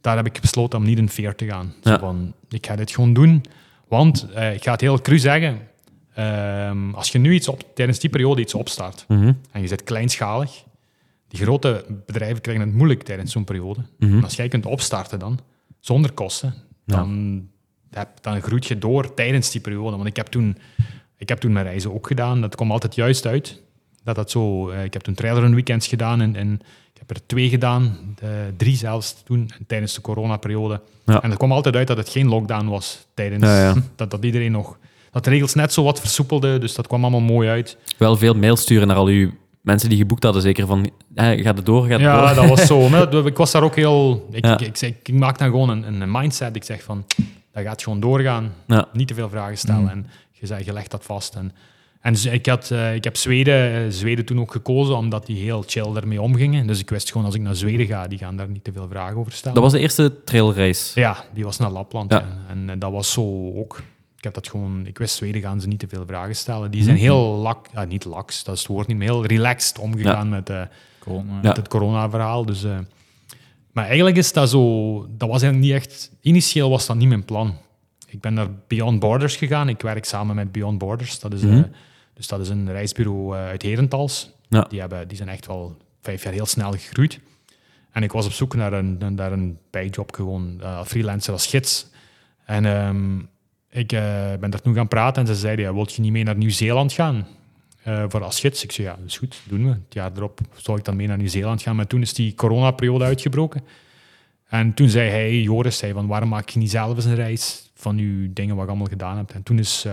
Daar 0.00 0.16
heb 0.16 0.26
ik 0.26 0.40
besloten 0.40 0.78
om 0.78 0.84
niet 0.84 0.98
in 0.98 1.08
veer 1.08 1.34
te 1.34 1.46
gaan. 1.46 1.74
Ja. 1.82 1.90
Zo 1.92 1.98
van, 1.98 2.32
ik 2.48 2.66
ga 2.66 2.76
dit 2.76 2.90
gewoon 2.90 3.12
doen. 3.12 3.42
Want, 3.88 4.26
eh, 4.34 4.54
ik 4.54 4.62
ga 4.62 4.72
het 4.72 4.80
heel 4.80 5.00
cru 5.00 5.18
zeggen, 5.18 5.58
ehm, 6.14 6.94
als 6.94 7.12
je 7.12 7.18
nu 7.18 7.32
iets 7.34 7.48
op, 7.48 7.62
tijdens 7.74 7.98
die 7.98 8.10
periode 8.10 8.40
iets 8.40 8.54
opstart, 8.54 9.04
Mhm. 9.08 9.32
en 9.50 9.60
je 9.60 9.66
zit 9.66 9.84
kleinschalig, 9.84 10.64
die 11.28 11.40
grote 11.42 11.84
bedrijven 12.06 12.40
krijgen 12.40 12.64
het 12.66 12.74
moeilijk 12.74 13.02
tijdens 13.02 13.32
zo'n 13.32 13.44
periode. 13.44 13.80
Mhm. 13.98 14.16
En 14.16 14.24
als 14.24 14.34
jij 14.36 14.48
kunt 14.48 14.66
opstarten 14.66 15.18
dan, 15.18 15.38
zonder 15.80 16.12
kosten, 16.12 16.54
dan, 16.86 17.42
heb, 17.90 18.08
dan 18.20 18.40
groeit 18.42 18.66
je 18.66 18.78
door 18.78 19.14
tijdens 19.14 19.50
die 19.50 19.60
periode. 19.60 19.96
Want 19.96 20.08
ik 20.08 20.16
heb 20.16 20.26
toen, 20.26 20.56
ik 21.16 21.28
heb 21.28 21.38
toen 21.38 21.52
mijn 21.52 21.66
reizen 21.66 21.94
ook 21.94 22.06
gedaan. 22.06 22.40
Dat 22.40 22.54
kwam 22.54 22.70
altijd 22.70 22.94
juist 22.94 23.26
uit. 23.26 23.62
Dat 24.02 24.14
dat 24.16 24.30
zo, 24.30 24.70
eh, 24.70 24.84
ik 24.84 24.92
heb 24.92 25.02
toen 25.02 25.14
trailer 25.14 25.50
weekends 25.54 25.86
gedaan 25.86 26.20
en, 26.20 26.36
en 26.36 26.52
ik 26.92 26.98
heb 26.98 27.10
er 27.10 27.26
twee 27.26 27.48
gedaan, 27.48 28.14
eh, 28.20 28.28
drie 28.56 28.76
zelfs 28.76 29.22
toen, 29.24 29.50
tijdens 29.66 29.94
de 29.94 30.00
coronaperiode. 30.00 30.80
Ja. 31.06 31.22
En 31.22 31.28
het 31.28 31.38
kwam 31.38 31.52
altijd 31.52 31.76
uit 31.76 31.86
dat 31.86 31.96
het 31.96 32.08
geen 32.08 32.28
lockdown 32.28 32.66
was 32.66 33.06
tijdens 33.14 33.44
Ja, 33.44 33.60
ja. 33.62 33.74
Dat, 33.96 34.10
dat 34.10 34.24
iedereen 34.24 34.52
nog... 34.52 34.78
Dat 35.14 35.24
de 35.24 35.30
regels 35.30 35.54
net 35.54 35.72
zo 35.72 35.82
wat 35.82 36.00
versoepelden, 36.00 36.60
dus 36.60 36.74
dat 36.74 36.86
kwam 36.86 37.02
allemaal 37.02 37.20
mooi 37.20 37.48
uit. 37.48 37.76
Wel 37.96 38.16
veel 38.16 38.34
mails 38.34 38.60
sturen 38.60 38.86
naar 38.86 38.96
al 38.96 39.06
uw 39.06 39.30
mensen 39.60 39.88
die 39.88 39.98
geboekt 39.98 40.22
hadden, 40.22 40.42
zeker 40.42 40.66
van, 40.66 40.90
eh, 41.14 41.42
gaat 41.42 41.56
het 41.56 41.66
door, 41.66 41.82
gaat 41.82 41.90
het 41.90 42.00
Ja, 42.00 42.26
door? 42.26 42.34
dat 42.34 42.48
was 42.58 42.66
zo. 42.66 42.86
Ik 43.26 43.36
was 43.36 43.50
daar 43.50 43.62
ook 43.62 43.76
heel... 43.76 44.28
Ik, 44.30 44.44
Ja. 44.44 44.58
ik, 44.58 44.80
ik, 45.02 45.12
maak 45.12 45.38
dan 45.38 45.50
gewoon 45.50 45.68
een, 45.68 46.00
een 46.00 46.10
mindset. 46.10 46.56
Ik 46.56 46.64
zeg 46.64 46.82
van, 46.82 47.04
dat 47.52 47.62
gaat 47.62 47.82
gewoon 47.82 48.00
doorgaan. 48.00 48.52
Ja. 48.66 48.88
Niet 48.92 49.08
te 49.08 49.14
veel 49.14 49.28
vragen 49.28 49.58
stellen. 49.58 49.82
Mm. 49.82 49.88
En 49.88 50.06
je, 50.32 50.46
zei, 50.46 50.64
je 50.64 50.72
legt 50.72 50.90
dat 50.90 51.04
vast. 51.04 51.34
En, 51.34 51.52
en 52.00 52.32
ik, 52.32 52.46
had, 52.46 52.70
eh, 52.70 52.94
ik 52.94 53.04
heb 53.04 53.16
Zweden, 53.16 53.72
eh, 53.74 53.90
Zweden 53.90 54.24
toen 54.24 54.40
ook 54.40 54.52
gekozen, 54.52 54.96
omdat 54.96 55.26
die 55.26 55.42
heel 55.42 55.64
chill 55.66 55.94
ermee 55.94 56.22
omgingen. 56.22 56.66
Dus 56.66 56.80
ik 56.80 56.90
wist 56.90 57.10
gewoon, 57.10 57.26
als 57.26 57.34
ik 57.34 57.40
naar 57.40 57.54
Zweden 57.54 57.86
ga, 57.86 58.06
die 58.08 58.18
gaan 58.18 58.36
daar 58.36 58.48
niet 58.48 58.64
te 58.64 58.72
veel 58.72 58.88
vragen 58.90 59.16
over 59.16 59.32
stellen. 59.32 59.54
Dat 59.54 59.62
was 59.62 59.72
de 59.72 59.78
eerste 59.78 60.24
trailreis. 60.24 60.92
Ja, 60.94 61.24
die 61.34 61.44
was 61.44 61.58
naar 61.58 61.70
Lapland. 61.70 62.12
Ja. 62.12 62.18
ja. 62.18 62.26
En, 62.52 62.70
eh, 62.70 62.76
dat 62.78 62.90
was 62.92 63.12
zo 63.12 63.52
ook. 63.54 63.82
Ik 64.24 64.32
heb 64.34 64.42
dat 64.42 64.52
gewoon... 64.52 64.86
Ik 64.86 64.98
wist, 64.98 65.14
Zweden 65.16 65.40
gaan 65.40 65.60
ze 65.60 65.68
niet 65.68 65.78
te 65.78 65.88
veel 65.88 66.06
vragen 66.06 66.36
stellen. 66.36 66.70
Die 66.70 66.82
zijn 66.82 66.96
heel 66.96 67.18
lak... 67.18 67.66
Ja, 67.72 67.84
niet 67.84 68.04
laks, 68.04 68.44
dat 68.44 68.54
is 68.54 68.60
het 68.60 68.70
woord 68.70 68.86
niet, 68.86 68.96
maar 68.96 69.06
heel 69.06 69.26
relaxed 69.26 69.78
omgegaan 69.78 70.28
met... 70.28 70.50
eh, 70.50 70.62
Corona. 70.98 71.40
Met 71.42 71.56
het 71.56 71.68
corona-verhaal. 71.68 72.44
Dus, 72.44 72.64
eh, 72.64 72.78
maar 73.72 73.84
eigenlijk 73.86 74.16
is 74.16 74.32
dat 74.32 74.50
zo... 74.50 74.98
Dat 75.16 75.28
was 75.28 75.42
eigenlijk 75.42 75.72
niet 75.72 75.82
echt... 75.82 76.10
Initieel 76.20 76.70
was 76.70 76.86
dat 76.86 76.96
niet 76.96 77.08
mijn 77.08 77.24
plan. 77.24 77.56
Ik 78.06 78.20
ben 78.20 78.34
naar 78.34 78.48
Beyond 78.66 79.00
Borders 79.00 79.36
gegaan. 79.36 79.68
Ik 79.68 79.80
werk 79.82 80.04
samen 80.04 80.34
met 80.36 80.52
Beyond 80.52 80.78
Borders. 80.78 81.18
Dat 81.20 81.32
is, 81.32 81.42
eh, 81.42 81.48
Mhm. 81.48 81.64
dus 82.14 82.26
dat 82.26 82.40
is 82.40 82.48
een 82.48 82.70
reisbureau 82.72 83.34
uit 83.34 83.62
Herentals. 83.62 84.30
Ja. 84.48 84.60
Die, 84.68 84.80
hebben, 84.80 85.08
die 85.08 85.16
zijn 85.16 85.28
echt 85.28 85.46
wel 85.46 85.76
vijf 86.02 86.22
jaar 86.22 86.32
heel 86.32 86.46
snel 86.46 86.72
gegroeid. 86.72 87.20
En 87.90 88.02
ik 88.02 88.12
was 88.12 88.26
op 88.26 88.32
zoek 88.32 88.54
naar 88.54 88.72
een, 88.72 89.14
naar 89.14 89.32
een 89.32 89.58
bijjob, 89.70 90.14
gewoon 90.14 90.60
freelancer 90.84 91.32
als 91.32 91.46
gids. 91.46 91.86
En 92.44 92.64
ehm, 92.66 93.20
ik 93.74 93.92
eh, 93.92 94.00
ben 94.40 94.50
daar 94.50 94.60
toen 94.60 94.74
gaan 94.74 94.88
praten 94.88 95.22
en 95.22 95.28
ze 95.28 95.34
zeiden, 95.34 95.64
ja, 95.64 95.74
wil 95.74 95.88
je 95.94 96.00
niet 96.00 96.12
mee 96.12 96.24
naar 96.24 96.36
Nieuw-Zeeland 96.36 96.92
gaan? 96.92 97.26
eh, 97.84 98.04
voor 98.08 98.22
als 98.22 98.40
gids. 98.40 98.62
Ik 98.62 98.72
zei, 98.72 98.86
ja, 98.86 98.96
dat 98.96 99.06
is 99.06 99.18
goed, 99.18 99.40
doen 99.48 99.64
we. 99.64 99.70
Het 99.70 99.94
jaar 99.94 100.10
erop 100.16 100.40
zou 100.56 100.78
ik 100.78 100.84
dan 100.84 100.96
mee 100.96 101.06
naar 101.06 101.16
Nieuw-Zeeland 101.16 101.62
gaan. 101.62 101.76
Maar 101.76 101.86
toen 101.86 102.00
is 102.00 102.14
die 102.14 102.34
coronaperiode 102.34 103.04
uitgebroken. 103.04 103.62
En 104.48 104.74
toen 104.74 104.88
zei 104.88 105.10
hij, 105.10 105.40
Joris, 105.40 105.78
zei 105.78 105.92
van, 105.92 106.06
waarom 106.06 106.28
maak 106.28 106.48
je 106.48 106.58
niet 106.58 106.70
zelf 106.70 106.96
eens 106.96 107.04
een 107.04 107.14
reis 107.14 107.70
van 107.74 107.98
je 107.98 108.32
dingen 108.32 108.54
wat 108.54 108.64
je 108.64 108.70
allemaal 108.70 108.90
gedaan 108.90 109.16
hebt? 109.16 109.32
En 109.32 109.42
toen 109.42 109.58
is 109.58 109.84
eh, 109.86 109.92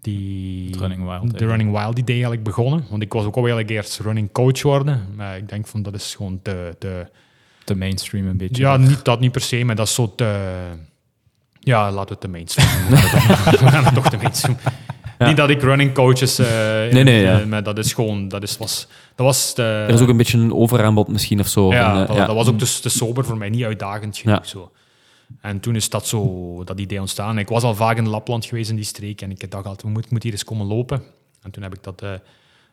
die... 0.00 0.66
Het 0.66 0.80
Running 0.80 1.04
Wild 1.04 1.38
De 1.38 1.46
Running 1.46 1.70
Wild 1.70 1.98
idee 1.98 2.14
eigenlijk 2.14 2.44
begonnen. 2.44 2.84
Want 2.90 3.02
ik 3.02 3.12
was 3.12 3.24
ook 3.24 3.36
al 3.36 3.46
eigenlijk 3.46 3.70
eerst 3.70 3.98
running 3.98 4.32
coach 4.32 4.62
worden. 4.62 5.06
Maar 5.16 5.36
ik 5.36 5.48
denk 5.48 5.66
van, 5.66 5.82
dat 5.82 5.94
is 5.94 6.14
gewoon 6.14 6.40
te... 6.42 6.76
te 7.64 7.74
mainstream 7.74 8.26
een 8.26 8.36
beetje. 8.36 8.62
ja, 8.62 8.76
niet, 8.76 9.04
dat 9.04 9.20
niet 9.20 9.32
per 9.32 9.40
se, 9.40 9.64
maar 9.64 9.76
dat 9.76 9.86
is 9.86 9.94
zo 9.94 10.14
te... 10.14 10.50
Ja, 11.64 11.90
laten 11.92 12.06
we 12.06 12.12
het 12.12 12.20
de 12.20 12.28
mainstream. 12.28 12.68
We 12.88 12.96
gaan 13.68 13.84
het 13.90 13.94
toch 13.94 14.08
de 14.08 14.16
mainstream. 14.16 14.56
Niet 15.18 15.36
dat 15.36 15.50
ik 15.50 15.62
running 15.62 15.94
coaches... 15.94 16.38
eh, 16.38 16.46
Nee, 16.92 17.02
nee, 17.02 17.22
ja. 17.22 17.40
eh, 17.40 17.46
maar 17.46 17.62
dat 17.62 17.78
is 17.78 17.92
gewoon... 17.92 18.28
Dat, 18.28 18.42
is, 18.42 18.56
was, 18.56 18.86
dat 19.14 19.26
was 19.26 19.54
de, 19.54 19.62
Er 19.62 19.94
is 19.94 20.00
ook 20.00 20.08
een 20.08 20.16
beetje 20.16 20.38
een 20.38 20.52
overaanbod 20.52 21.08
misschien 21.08 21.40
of 21.40 21.48
zo. 21.48 21.72
ja, 21.72 22.02
eh, 22.02 22.06
dat, 22.08 22.16
ja. 22.16 22.26
dat 22.26 22.34
was 22.34 22.48
ook 22.48 22.58
te, 22.58 22.80
te 22.80 22.88
sober 22.88 23.24
voor 23.24 23.36
mij, 23.36 23.48
niet 23.48 23.64
uitdagend 23.64 24.18
genoeg. 24.18 24.46
Zo. 24.46 24.72
En 25.40 25.60
toen 25.60 25.76
is 25.76 25.88
dat 25.90 26.06
zo, 26.06 26.62
dat 26.64 26.80
idee 26.80 27.00
ontstaan. 27.00 27.38
Ik 27.38 27.48
was 27.48 27.62
al 27.62 27.74
vaak 27.74 27.96
in 27.96 28.08
Lapland 28.08 28.44
geweest 28.44 28.70
in 28.70 28.76
die 28.76 28.84
streek 28.84 29.20
en 29.20 29.30
ik 29.30 29.50
dacht 29.50 29.64
altijd, 29.64 29.82
we 29.82 29.88
moeten 29.88 30.10
moet 30.12 30.22
hier 30.22 30.32
eens 30.32 30.44
komen 30.44 30.66
lopen. 30.66 31.02
En 31.42 31.50
toen 31.50 31.62
heb 31.62 31.74
ik 31.74 31.82
dat, 31.82 32.02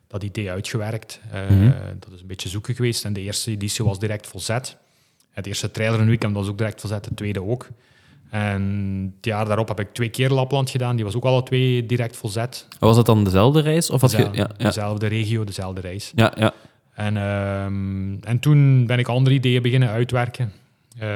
dat 0.07 0.23
idee 0.23 0.51
uitgewerkt. 0.51 1.19
Mhm. 1.49 1.71
Dat 1.99 2.13
is 2.13 2.21
een 2.21 2.27
beetje 2.27 2.49
zoeken 2.49 2.75
geweest. 2.75 3.05
En 3.05 3.13
de 3.13 3.21
eerste 3.21 3.51
editie 3.51 3.85
was 3.85 3.99
direct 3.99 4.27
volzet. 4.27 4.77
Het 5.29 5.45
eerste 5.47 5.71
trailer 5.71 5.99
een 5.99 6.07
weekend 6.07 6.33
was 6.35 6.47
ook 6.47 6.57
direct 6.57 6.79
volzet, 6.81 7.03
de 7.03 7.13
tweede 7.13 7.43
ook. 7.43 7.67
En 8.31 9.13
het 9.15 9.25
jaar 9.25 9.45
daarop 9.45 9.67
heb 9.67 9.79
ik 9.79 9.93
twee 9.93 10.09
keer 10.09 10.29
Lapland 10.29 10.69
gedaan. 10.69 10.95
Die 10.95 11.05
was 11.05 11.15
ook 11.15 11.25
alle 11.25 11.43
twee 11.43 11.85
direct 11.85 12.17
volzet. 12.17 12.67
Was 12.79 12.95
dat 12.95 13.05
dan 13.05 13.23
dezelfde 13.23 13.61
reis? 13.61 13.89
Of 13.89 14.01
had 14.01 14.11
je, 14.11 14.17
Dezelfde, 14.17 14.37
ja, 14.37 14.49
ja, 14.57 14.65
dezelfde 14.65 15.07
regio, 15.07 15.43
dezelfde 15.43 15.81
reis. 15.81 16.11
ja, 16.15 16.31
ja. 16.37 16.53
En, 16.93 17.17
ehm, 17.17 18.13
en 18.29 18.39
toen 18.39 18.85
ben 18.85 18.99
ik 18.99 19.07
andere 19.07 19.35
ideeën 19.35 19.61
beginnen 19.61 19.89
uitwerken. 19.89 20.51
Eh, 20.97 21.09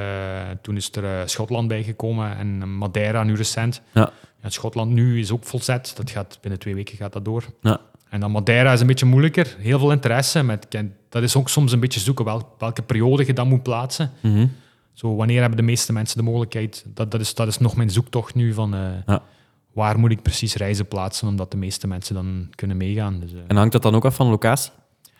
toen 0.62 0.76
is 0.76 0.92
er 0.92 1.04
eh, 1.04 1.12
Schotland 1.26 1.68
bijgekomen 1.68 2.38
en 2.38 2.78
Madeira 2.78 3.24
nu 3.24 3.36
recent. 3.36 3.82
Ja. 3.94 4.12
En 4.42 4.52
Schotland 4.52 4.92
nu 4.92 5.20
is 5.20 5.32
ook 5.32 5.44
volzet. 5.44 5.94
Dat 5.96 6.10
gaat, 6.10 6.38
binnen 6.42 6.60
twee 6.60 6.76
weken 6.76 6.98
gaat 6.98 7.14
dat 7.14 7.26
door. 7.26 7.44
Ja. 7.62 7.80
En 8.10 8.20
dan 8.20 8.32
Madeira 8.32 8.74
is 8.74 8.80
een 8.82 8.88
beetje 8.88 9.06
moeilijker. 9.06 9.56
Heel 9.60 9.80
veel 9.80 9.92
interesse. 9.92 10.44
Met, 10.44 10.68
dat 11.10 11.24
is 11.24 11.36
ook 11.36 11.50
soms 11.50 11.72
een 11.72 11.80
beetje 11.80 12.00
zoeken 12.00 12.26
wel, 12.26 12.56
welke 12.58 12.82
periode 12.82 13.26
je 13.26 13.34
dat 13.34 13.46
moet 13.46 13.64
plaatsen. 13.64 14.12
Mhm. 14.22 14.48
Zo, 14.96 15.16
wanneer 15.16 15.40
hebben 15.40 15.58
de 15.58 15.64
meeste 15.64 15.94
mensen 15.94 16.18
de 16.18 16.24
mogelijkheid? 16.24 16.86
Dat, 16.94 17.12
dat, 17.12 17.22
is, 17.22 17.34
dat 17.34 17.48
is 17.48 17.58
nog 17.58 17.76
mijn 17.76 17.90
zoektocht 17.90 18.36
nu 18.36 18.54
van... 18.54 18.74
eh, 18.74 18.80
Ja. 19.06 19.22
Waar 19.74 20.00
moet 20.00 20.12
ik 20.12 20.22
precies 20.22 20.56
reizen 20.56 20.88
plaatsen, 20.88 21.28
omdat 21.28 21.52
de 21.52 21.58
meeste 21.58 21.88
mensen 21.88 22.16
dan 22.16 22.48
kunnen 22.56 22.78
meegaan. 22.78 23.20
Dus, 23.20 23.34
eh, 23.34 23.40
En 23.48 23.56
hangt 23.56 23.72
dat 23.72 23.82
dan 23.82 23.96
ook 23.96 24.06
af 24.06 24.16
van 24.16 24.28
locatie? 24.28 24.72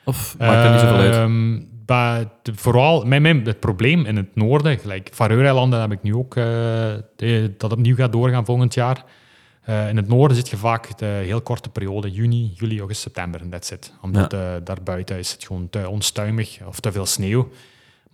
Of 0.06 0.36
maakt 0.40 0.64
dat 0.64 0.72
niet 0.72 0.80
zoveel 0.80 0.96
uit? 0.96 1.14
Ehm, 1.16 2.56
vooral, 2.56 3.06
mijn, 3.06 3.22
mijn, 3.22 3.46
het 3.46 3.60
probleem 3.60 4.06
in 4.06 4.16
het 4.16 4.36
noorden, 4.36 4.78
gelijk 4.80 5.10
Faroe-eilanden 5.14 5.82
heb 5.82 5.92
ik 5.92 6.02
nu 6.02 6.16
ook, 6.16 6.36
eh, 6.36 6.44
de- 7.16 7.54
dat 7.58 7.72
opnieuw 7.72 7.96
gaat 7.96 8.12
doorgaan 8.12 8.46
volgend 8.46 8.74
jaar. 8.74 9.04
In 9.90 9.96
het 9.98 10.08
noorden 10.08 10.38
zit 10.38 10.50
je 10.50 10.58
vaak 10.58 10.98
de 10.98 11.06
heel 11.06 11.42
korte 11.42 11.70
periode, 11.70 12.12
juni, 12.12 12.52
juli, 12.56 12.78
augustus, 12.80 13.04
september, 13.04 13.42
en 13.42 13.50
that's 13.50 13.72
it. 13.72 13.94
Omdat 14.02 14.32
daarbuiten 14.64 15.18
is 15.18 15.32
het 15.32 15.46
gewoon 15.46 15.70
te 15.70 15.90
onstuimig 15.90 16.60
of 16.68 16.80
te 16.80 16.92
veel 16.92 17.06
sneeuw. 17.06 17.50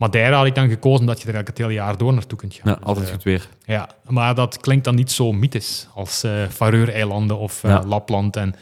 Madeira 0.02 0.38
had 0.38 0.46
ik 0.46 0.56
dan 0.56 0.70
gekozen 0.70 1.00
omdat 1.00 1.22
je 1.22 1.28
er 1.28 1.34
eigenlijk 1.34 1.48
het 1.48 1.68
hele 1.68 1.80
jaar 1.80 1.98
door 1.98 2.14
naartoe 2.14 2.38
kunt 2.38 2.54
gaan. 2.54 2.72
Ja, 2.72 2.76
Dus, 2.78 2.86
altijd 2.86 3.06
eh, 3.08 3.14
goed 3.14 3.24
weer. 3.24 3.48
ja, 3.66 3.90
maar 4.08 4.36
dat 4.36 4.58
klinkt 4.58 4.84
dan 4.86 4.96
niet 4.96 5.12
zo 5.12 5.32
mythisch 5.32 5.88
als 5.94 6.26
Faroe-eilanden 6.50 7.38
of 7.38 7.64
eh, 7.64 7.72
Ja. 7.72 7.84
Lapland. 7.86 8.36
En 8.36 8.56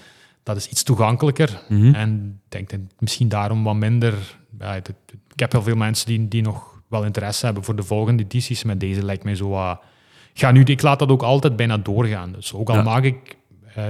dat 0.44 0.56
is 0.58 0.68
iets 0.68 0.84
toegankelijker. 0.84 1.62
Mhm. 1.70 1.94
En 1.94 2.40
ik 2.46 2.52
denk 2.52 2.70
dat 2.70 2.80
misschien 3.00 3.30
daarom 3.30 3.64
wat 3.64 3.76
minder... 3.76 4.14
Ja, 4.60 4.76
ik 4.76 4.88
heb 5.36 5.52
heel 5.52 5.62
veel 5.62 5.76
mensen 5.76 6.08
die, 6.08 6.28
die 6.28 6.42
nog 6.42 6.82
wel 6.88 7.04
interesse 7.04 7.46
hebben 7.46 7.64
voor 7.64 7.76
de 7.76 7.84
volgende 7.84 8.24
edities. 8.24 8.64
Met 8.64 8.80
deze 8.80 9.04
lijkt 9.06 9.24
mij 9.24 9.36
zo 9.36 9.50
wat... 9.50 9.80
Ga 10.34 10.52
nu, 10.52 10.64
ik 10.64 10.82
laat 10.82 11.00
dat 11.00 11.10
ook 11.10 11.24
altijd 11.24 11.56
bijna 11.56 11.78
doorgaan. 11.78 12.32
Dus 12.32 12.54
ook 12.54 12.70
al 12.70 12.76
Ja. 12.76 12.82
maak 12.84 13.04
ik... 13.04 13.38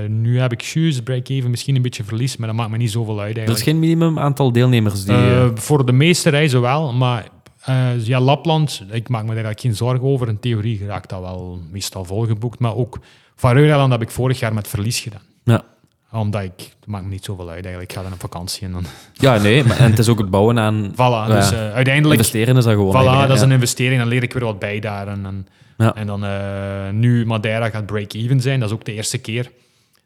nu 0.08 0.40
heb 0.40 0.52
ik 0.52 0.62
juist 0.62 1.04
break-even, 1.04 1.50
misschien 1.50 1.76
een 1.76 1.82
beetje 1.82 2.04
verlies, 2.04 2.38
maar 2.38 2.48
dat 2.48 2.58
maakt 2.58 2.70
me 2.72 2.78
niet 2.78 2.92
zoveel 2.92 3.20
uit 3.20 3.38
Er 3.38 3.42
is 3.44 3.48
eigenlijk. 3.48 3.64
geen 3.70 3.80
minimum 3.80 4.20
aantal 4.20 4.52
deelnemers 4.52 5.06
die... 5.06 5.16
Voor 5.56 5.86
de 5.86 5.92
meeste 5.92 6.30
reizen 6.30 6.62
wel, 6.62 6.94
maar 6.94 7.28
eh, 7.70 8.06
ja, 8.06 8.20
Lapland, 8.20 8.84
ik 8.92 9.10
maak 9.10 9.22
me 9.22 9.28
daar 9.28 9.44
eigenlijk 9.44 9.60
geen 9.60 9.76
zorgen 9.76 10.08
over. 10.08 10.28
In 10.28 10.40
theorie 10.40 10.86
raakt 10.86 11.10
dat 11.10 11.20
wel 11.22 11.60
meestal 11.72 12.06
volgeboekt. 12.06 12.60
Maar 12.60 12.76
ook 12.76 13.00
Faroe-eiland 13.36 13.92
heb 13.92 14.02
ik 14.02 14.12
vorig 14.12 14.40
jaar 14.40 14.54
met 14.54 14.68
verlies 14.68 15.00
gedaan. 15.00 15.22
ja. 15.44 15.64
Omdat 16.12 16.42
ik, 16.44 16.58
dat 16.58 16.88
maakt 16.88 17.04
me 17.04 17.10
niet 17.10 17.26
zoveel 17.26 17.46
uit 17.50 17.60
eigenlijk. 17.64 17.90
Ik 17.92 17.98
ga 17.98 18.04
dan 18.04 18.14
op 18.14 18.20
vakantie 18.20 18.66
en 18.68 18.72
dan... 18.72 18.86
ja, 19.14 19.38
nee. 19.38 19.64
Maar, 19.64 19.78
en 19.78 19.90
het 19.90 20.00
is 20.00 20.08
ook 20.10 20.18
het 20.18 20.30
bouwen 20.30 20.60
aan... 20.60 20.92
Voilà, 20.94 20.98
Ja. 20.98 21.28
dus 21.28 21.52
eh, 21.52 21.74
uiteindelijk... 21.74 22.20
Investeren 22.20 22.58
is 22.58 22.64
dat 22.64 22.74
gewoon. 22.74 23.04
Voilà, 23.04 23.28
dat 23.28 23.38
is 23.38 23.42
een 23.42 23.52
investering. 23.52 24.00
Dan 24.00 24.08
leer 24.10 24.24
ik 24.24 24.34
weer 24.34 24.44
wat 24.44 24.60
bij 24.60 24.80
daar. 24.80 25.08
En, 25.08 25.26
en, 25.26 25.48
Ja. 25.78 25.96
en 25.96 26.08
dan 26.08 26.26
eh, 26.26 26.90
nu 26.92 27.26
Madeira 27.26 27.70
gaat 27.70 27.86
break-even 27.86 28.42
zijn. 28.42 28.60
Dat 28.60 28.70
is 28.70 28.76
ook 28.76 28.86
de 28.86 28.94
eerste 28.94 29.18
keer. 29.18 29.52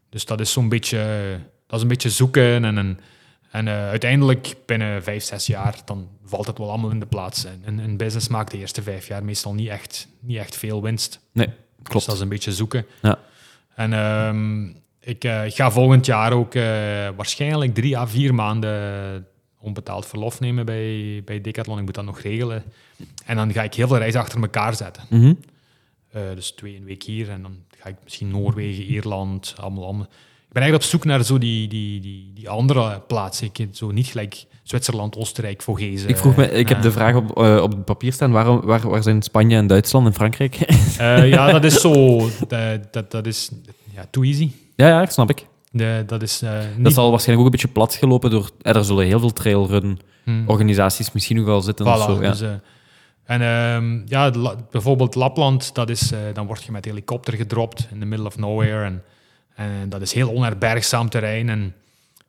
Dus 0.09 0.25
dat 0.25 0.39
is 0.39 0.51
zo'n 0.51 0.69
beetje, 0.69 0.97
dat 1.67 1.75
is 1.75 1.81
een 1.81 1.87
beetje 1.87 2.09
zoeken. 2.09 2.65
En, 2.65 2.77
en, 2.77 2.99
en 3.53 3.67
eh, 3.67 3.87
uiteindelijk 3.87 4.55
binnen 4.65 5.03
vijf, 5.03 5.23
zes 5.23 5.45
jaar, 5.47 5.75
dan 5.85 6.07
valt 6.25 6.47
het 6.47 6.57
wel 6.57 6.69
allemaal 6.69 6.89
in 6.89 6.99
de 6.99 7.05
plaats. 7.05 7.45
En 7.45 7.61
en 7.65 7.79
een 7.79 7.97
business 7.97 8.27
maakt 8.27 8.51
de 8.51 8.57
eerste 8.57 8.81
vijf 8.81 9.07
jaar 9.07 9.23
meestal 9.23 9.53
niet 9.53 9.67
echt, 9.69 10.07
niet 10.19 10.37
echt 10.37 10.57
veel 10.57 10.81
winst. 10.81 11.19
Nee, 11.31 11.45
Dus 11.45 11.55
klopt. 11.83 12.05
dat 12.05 12.15
is 12.15 12.21
een 12.21 12.29
beetje 12.29 12.51
zoeken. 12.51 12.85
Ja. 13.01 13.19
En 13.75 13.93
ehm, 13.93 14.65
ik 14.99 15.23
eh, 15.23 15.41
ga 15.45 15.71
volgend 15.71 16.05
jaar 16.05 16.33
ook 16.33 16.55
eh, 16.55 16.63
waarschijnlijk 17.15 17.73
drie 17.73 17.97
à 17.97 18.07
vier 18.07 18.33
maanden 18.35 19.27
onbetaald 19.59 20.05
verlof 20.05 20.39
nemen 20.39 20.65
bij, 20.65 21.21
bij 21.25 21.41
Decathlon. 21.41 21.77
Ik 21.77 21.85
moet 21.85 21.95
dat 21.95 22.05
nog 22.05 22.19
regelen. 22.19 22.63
En 23.25 23.35
dan 23.35 23.51
ga 23.53 23.63
ik 23.63 23.73
heel 23.73 23.87
veel 23.87 23.97
reizen 23.97 24.19
achter 24.21 24.41
elkaar 24.41 24.75
zetten. 24.75 25.03
Mhm. 25.09 25.33
Dus 26.11 26.51
twee 26.51 26.75
een 26.75 26.85
week 26.85 27.03
hier 27.03 27.29
en 27.29 27.41
dan 27.41 27.57
ga 27.79 27.89
ik 27.89 27.95
misschien 28.03 28.29
Noorwegen, 28.29 28.83
Ierland, 28.83 29.53
allemaal, 29.57 29.83
allemaal. 29.83 30.07
Ik 30.53 30.59
ben 30.59 30.67
eigenlijk 30.67 30.93
op 30.93 30.99
zoek 31.01 31.05
naar 31.11 31.23
zo 31.23 31.37
die, 31.37 31.67
die, 31.67 31.99
die, 31.99 32.31
die 32.33 32.49
andere 32.49 33.01
plaatsen. 33.07 33.49
Ik, 33.53 33.67
zo 33.71 33.91
niet 33.91 34.07
gelijk 34.07 34.45
Zwitserland, 34.63 35.15
Oostenrijk, 35.17 35.61
Vogezen. 35.61 36.09
Ik 36.09 36.17
vroeg 36.17 36.35
me, 36.35 36.51
ik 36.51 36.67
heb 36.69 36.77
Eh, 36.77 36.83
de 36.83 36.91
vraag 36.91 37.15
op, 37.15 37.37
eh, 37.37 37.61
op 37.61 37.71
het 37.71 37.85
papier 37.85 38.13
staan, 38.13 38.31
waarom, 38.31 38.61
waar, 38.61 38.89
waar 38.89 39.03
zijn 39.03 39.21
Spanje 39.21 39.55
en 39.57 39.67
Duitsland 39.67 40.05
en 40.07 40.13
Frankrijk? 40.13 40.55
eh, 40.97 41.29
ja, 41.29 41.51
dat 41.51 41.63
is 41.63 41.81
zo... 41.81 42.19
Dat, 42.47 42.93
dat, 42.93 43.11
dat 43.11 43.25
is 43.27 43.49
ja, 43.95 44.05
too 44.11 44.23
easy. 44.23 44.51
ja, 44.75 44.87
ja, 44.87 44.99
dat 44.99 45.13
snap 45.13 45.29
ik. 45.29 45.45
De, 45.71 46.03
dat 46.07 46.21
is 46.21 46.41
eh, 46.41 46.59
niet... 46.75 46.83
Dat 46.83 46.93
zal 46.93 47.09
waarschijnlijk 47.11 47.47
ook 47.47 47.53
een 47.53 47.59
beetje 47.61 47.73
plat 47.73 47.93
gelopen 47.95 48.29
door... 48.29 48.49
eh, 48.61 48.75
er 48.75 48.83
zullen 48.85 49.05
heel 49.05 49.19
veel 49.19 49.33
trailrun 49.33 49.99
Hmm. 50.23 50.43
organisaties 50.47 51.11
misschien 51.11 51.35
nog 51.35 51.45
wel 51.45 51.61
zitten 51.61 51.85
of 51.85 51.95
Voilà, 52.01 52.05
zo. 52.05 52.21
Ja. 52.21 52.29
dus, 52.29 52.41
eh, 52.41 52.49
en 53.23 53.41
ehm, 53.41 54.01
ja, 54.05 54.29
La- 54.31 54.55
bijvoorbeeld 54.71 55.15
Lapland, 55.15 55.75
dat 55.75 55.89
is, 55.89 56.11
eh, 56.11 56.19
dan 56.33 56.45
word 56.45 56.63
je 56.63 56.71
met 56.71 56.85
helikopter 56.85 57.33
gedropt 57.33 57.87
in 57.91 57.99
the 57.99 58.05
middle 58.05 58.27
of 58.27 58.37
nowhere. 58.37 58.85
En, 58.85 59.03
en 59.55 59.89
dat 59.89 60.01
is 60.01 60.13
heel 60.13 60.29
onherbergzaam 60.29 61.09
terrein. 61.09 61.49
En, 61.49 61.73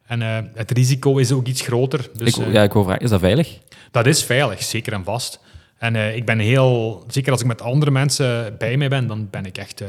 en 0.06 0.22
eh, 0.22 0.38
het 0.54 0.70
risico 0.70 1.16
is 1.16 1.32
ook 1.32 1.46
iets 1.46 1.60
groter. 1.62 2.08
Dus, 2.16 2.36
ik, 2.38 2.46
eh, 2.46 2.52
ja, 2.52 2.62
ik 2.62 2.72
wou 2.72 2.84
vragen, 2.84 3.02
is 3.02 3.10
dat 3.10 3.20
veilig? 3.20 3.58
Dat 3.90 4.06
is 4.06 4.24
veilig, 4.24 4.62
zeker 4.62 4.92
en 4.92 5.04
vast. 5.04 5.40
En 5.78 5.96
eh, 5.96 6.16
ik 6.16 6.24
ben 6.24 6.38
heel, 6.38 7.04
zeker 7.08 7.32
als 7.32 7.40
ik 7.40 7.46
met 7.46 7.62
andere 7.62 7.90
mensen 7.90 8.54
bij 8.58 8.76
mij 8.76 8.88
ben, 8.88 9.06
dan 9.06 9.28
ben 9.30 9.44
ik 9.46 9.58
echt 9.58 9.80
eh, 9.80 9.88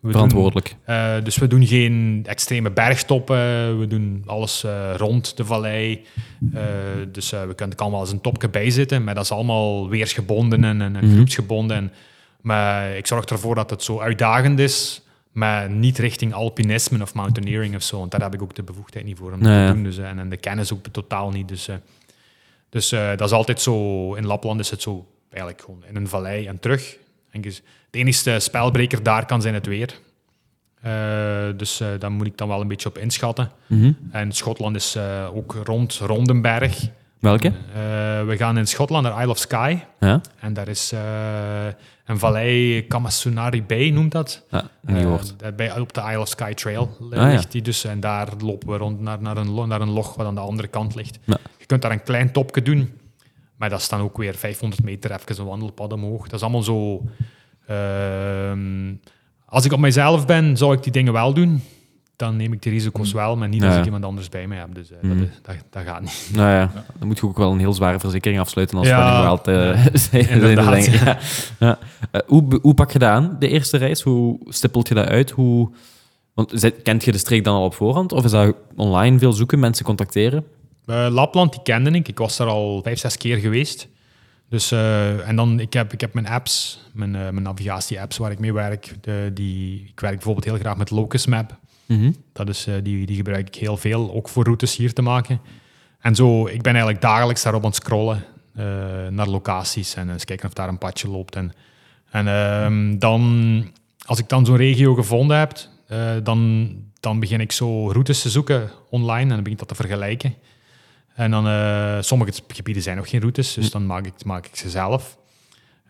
doen- 0.00 0.12
Verantwoordelijk. 0.12 0.74
eh, 0.84 1.14
dus 1.22 1.36
we 1.36 1.46
doen 1.46 1.66
geen 1.66 2.22
extreme 2.28 2.70
bergtoppen, 2.70 3.78
we 3.78 3.86
doen 3.86 4.22
alles 4.26 4.64
eh, 4.64 4.94
rond 4.96 5.36
de 5.36 5.44
vallei. 5.44 6.04
Eh, 6.54 6.60
dus 7.12 7.32
eh, 7.32 7.44
we 7.46 7.54
kunnen, 7.54 7.76
kan 7.76 7.90
wel 7.90 8.00
eens 8.00 8.12
een 8.12 8.20
topje 8.20 8.48
bij 8.48 8.70
zitten, 8.70 9.04
maar 9.04 9.14
dat 9.14 9.24
is 9.24 9.30
allemaal 9.30 9.88
weersgebonden 9.88 10.64
en, 10.64 10.80
en, 10.82 10.96
en 10.96 11.04
Mhm. 11.06 11.14
groepsgebonden. 11.14 11.76
En, 11.76 11.92
maar 12.40 12.96
ik 12.96 13.06
zorg 13.06 13.24
ervoor 13.24 13.54
dat 13.54 13.70
het 13.70 13.82
zo 13.82 14.00
uitdagend 14.00 14.58
is, 14.58 15.02
maar 15.32 15.70
niet 15.70 15.98
richting 15.98 16.34
alpinisme 16.34 17.02
of 17.02 17.14
mountaineering 17.14 17.74
of 17.74 17.82
zo. 17.82 17.98
Want 17.98 18.10
daar 18.10 18.20
heb 18.20 18.34
ik 18.34 18.42
ook 18.42 18.54
de 18.54 18.62
bevoegdheid 18.62 19.04
niet 19.04 19.18
voor 19.18 19.32
om 19.32 19.38
Nee, 19.38 19.66
te 19.66 19.72
doen. 19.74 19.82
Dus, 19.82 19.98
eh, 19.98 20.08
en, 20.08 20.18
en 20.18 20.28
de 20.28 20.36
kennis 20.36 20.72
ook 20.72 20.86
totaal 20.86 21.30
niet. 21.30 21.48
Dus, 21.48 21.68
eh, 21.68 21.76
dus 22.68 22.92
eh, 22.92 23.08
dat 23.08 23.20
is 23.20 23.32
altijd 23.32 23.60
zo. 23.60 24.14
In 24.14 24.26
Lapland 24.26 24.60
is 24.60 24.70
het 24.70 24.82
zo 24.82 25.06
eigenlijk 25.30 25.64
gewoon 25.64 25.84
in 25.88 25.96
een 25.96 26.08
vallei 26.08 26.46
en 26.46 26.58
terug. 26.58 26.96
En 27.30 27.40
dus 27.40 27.62
de 27.90 27.98
enige 27.98 28.38
spelbreker 28.40 29.02
daar 29.02 29.26
kan 29.26 29.42
zijn 29.42 29.54
het 29.54 29.66
weer. 29.66 30.00
Dus 31.56 31.82
daar 31.98 32.12
moet 32.12 32.26
ik 32.26 32.38
dan 32.38 32.48
wel 32.48 32.60
een 32.60 32.68
beetje 32.68 32.88
op 32.88 32.98
inschatten. 32.98 33.50
Mhm. 33.66 33.92
En 34.10 34.32
Schotland 34.32 34.76
is 34.76 34.96
ook 35.34 35.56
rond 35.64 35.94
Rondenberg. 35.94 36.88
Welke? 37.22 37.46
Eh, 37.48 37.52
we 38.26 38.34
gaan 38.36 38.58
in 38.58 38.66
Schotland 38.66 39.04
naar 39.04 39.20
Isle 39.22 39.30
of 39.30 39.38
Skye. 39.38 39.78
Ja? 40.00 40.20
En 40.40 40.52
daar 40.52 40.68
is 40.68 40.92
eh, 40.92 41.00
een 42.04 42.18
vallei, 42.18 42.86
Kamasunari 42.86 43.62
Bay 43.62 43.88
noemt 43.90 44.12
dat. 44.12 44.44
Ja, 44.50 44.68
niet 44.80 45.34
Eh, 45.40 45.52
bij, 45.56 45.78
op 45.78 45.92
de 45.92 46.00
Isle 46.00 46.20
of 46.20 46.28
Skye 46.28 46.54
Trail 46.54 46.96
Ah, 47.00 47.16
ja. 47.16 47.26
ligt 47.28 47.52
die 47.52 47.62
dus. 47.62 47.84
En 47.84 48.00
daar 48.00 48.28
lopen 48.38 48.68
we 48.68 48.76
rond 48.76 49.00
naar, 49.00 49.22
naar, 49.22 49.36
een, 49.36 49.68
naar 49.68 49.80
een 49.80 49.90
log 49.90 50.14
wat 50.14 50.26
aan 50.26 50.34
de 50.34 50.40
andere 50.40 50.68
kant 50.68 50.94
ligt. 50.94 51.18
Ja. 51.24 51.36
Je 51.58 51.66
kunt 51.66 51.82
daar 51.82 51.90
een 51.90 52.02
klein 52.02 52.32
topje 52.32 52.62
doen. 52.62 52.98
Maar 53.56 53.70
dat 53.70 53.80
is 53.80 53.88
dan 53.88 54.00
ook 54.00 54.16
weer 54.16 54.34
500 54.34 54.82
meter 54.82 55.10
even 55.12 55.38
een 55.40 55.46
wandelpad 55.48 55.92
omhoog. 55.92 56.22
Dat 56.24 56.32
is 56.32 56.42
allemaal 56.42 56.62
zo... 56.62 57.02
ehm, 57.66 58.94
als 59.46 59.64
ik 59.64 59.72
op 59.72 59.78
mijzelf 59.78 60.26
ben, 60.26 60.56
zou 60.56 60.74
ik 60.74 60.82
die 60.82 60.92
dingen 60.92 61.12
wel 61.12 61.34
doen. 61.34 61.62
Dan 62.22 62.36
neem 62.36 62.52
ik 62.52 62.62
die 62.62 62.72
risico's 62.72 63.12
wel, 63.12 63.36
maar 63.36 63.48
niet 63.48 63.64
als 63.64 63.76
ik 63.76 63.84
iemand 63.84 64.04
anders 64.04 64.28
bij 64.28 64.46
me 64.46 64.54
heb. 64.54 64.74
Dus 64.74 64.90
eh, 64.90 64.96
Mhm. 65.02 65.18
dat, 65.18 65.28
dat, 65.42 65.54
dat 65.70 65.82
gaat 65.82 66.00
niet. 66.00 66.30
Nou 66.32 66.50
ja, 66.50 66.70
dan 66.98 67.08
moet 67.08 67.18
je 67.18 67.26
ook 67.26 67.36
wel 67.36 67.52
een 67.52 67.58
heel 67.58 67.72
zware 67.72 67.98
verzekering 67.98 68.40
afsluiten 68.40 68.78
als 68.78 68.86
Ja, 68.88 69.22
Wild 69.22 69.48
eh, 69.48 69.86
ja. 71.58 71.78
Eh, 72.10 72.20
hoe, 72.26 72.58
hoe 72.62 72.74
pak 72.74 72.90
je 72.92 72.98
dat 72.98 73.08
aan, 73.08 73.36
de 73.38 73.48
eerste 73.48 73.76
reis? 73.76 74.00
Hoe 74.00 74.38
stippelt 74.48 74.88
je 74.88 74.94
dat 74.94 75.06
uit? 75.06 75.30
Hoe, 75.30 75.70
want, 76.34 76.72
kent 76.82 77.04
je 77.04 77.12
de 77.12 77.18
streek 77.18 77.44
dan 77.44 77.54
al 77.54 77.64
op 77.64 77.74
voorhand? 77.74 78.12
Of 78.12 78.24
is 78.24 78.30
dat 78.30 78.54
online 78.76 79.18
veel 79.18 79.32
zoeken, 79.32 79.58
mensen 79.58 79.84
contacteren? 79.84 80.44
Lapland, 80.86 81.52
die 81.52 81.62
kende 81.62 81.90
ik. 81.90 82.08
Ik 82.08 82.18
was 82.18 82.36
daar 82.36 82.48
al 82.48 82.82
vijf, 82.82 82.98
zes 82.98 83.16
keer 83.16 83.36
geweest. 83.36 83.88
Dus, 84.48 84.72
en 85.26 85.36
dan, 85.36 85.60
ik 85.60 85.72
heb, 85.72 85.92
ik 85.92 86.00
heb 86.00 86.14
mijn 86.14 86.28
apps, 86.28 86.80
mijn, 86.92 87.10
mijn 87.10 87.42
navigatie-apps 87.42 88.16
waar 88.16 88.30
ik 88.30 88.38
mee 88.38 88.52
werk. 88.52 88.94
De, 89.00 89.30
die, 89.34 89.84
ik 89.92 90.00
werk 90.00 90.14
bijvoorbeeld 90.14 90.44
heel 90.44 90.58
graag 90.58 90.76
met 90.76 90.90
Locus 90.90 91.26
Map. 91.26 91.60
Mhm. 91.92 92.12
Dat 92.32 92.48
is, 92.48 92.66
eh, 92.66 92.74
die, 92.82 93.06
die 93.06 93.16
gebruik 93.16 93.46
ik 93.46 93.54
heel 93.54 93.76
veel, 93.76 94.12
ook 94.12 94.28
voor 94.28 94.44
routes 94.44 94.76
hier 94.76 94.92
te 94.92 95.02
maken. 95.02 95.40
En 96.00 96.14
zo, 96.14 96.46
ik 96.46 96.62
ben 96.62 96.72
eigenlijk 96.72 97.02
dagelijks 97.02 97.42
daarop 97.42 97.62
aan 97.62 97.68
het 97.68 97.76
scrollen 97.76 98.24
eh, 98.54 98.64
naar 99.10 99.28
locaties 99.28 99.94
en 99.94 100.10
eens 100.10 100.24
kijken 100.24 100.48
of 100.48 100.52
daar 100.52 100.68
een 100.68 100.78
padje 100.78 101.08
loopt. 101.08 101.36
En, 101.36 101.52
en 102.10 102.28
ehm, 102.28 102.98
dan, 102.98 103.64
als 104.04 104.18
ik 104.18 104.28
dan 104.28 104.46
zo'n 104.46 104.56
regio 104.56 104.94
gevonden 104.94 105.38
heb, 105.38 105.52
eh, 105.86 106.10
dan, 106.22 106.70
dan 107.00 107.20
begin 107.20 107.40
ik 107.40 107.52
zo 107.52 107.90
routes 107.90 108.22
te 108.22 108.30
zoeken 108.30 108.70
online 108.90 109.22
en 109.22 109.28
dan 109.28 109.36
begin 109.42 109.52
ik 109.52 109.58
dat 109.58 109.68
te 109.68 109.74
vergelijken. 109.74 110.34
En 111.14 111.30
dan, 111.30 111.44
sommige 112.04 112.32
gebieden 112.48 112.82
zijn 112.82 112.96
nog 112.96 113.08
geen 113.08 113.20
routes, 113.20 113.54
dus 113.54 113.70
dan 113.70 113.86
maak 113.86 114.06
ik, 114.06 114.24
maak 114.24 114.46
ik 114.46 114.56
ze 114.56 114.70
zelf. 114.70 115.18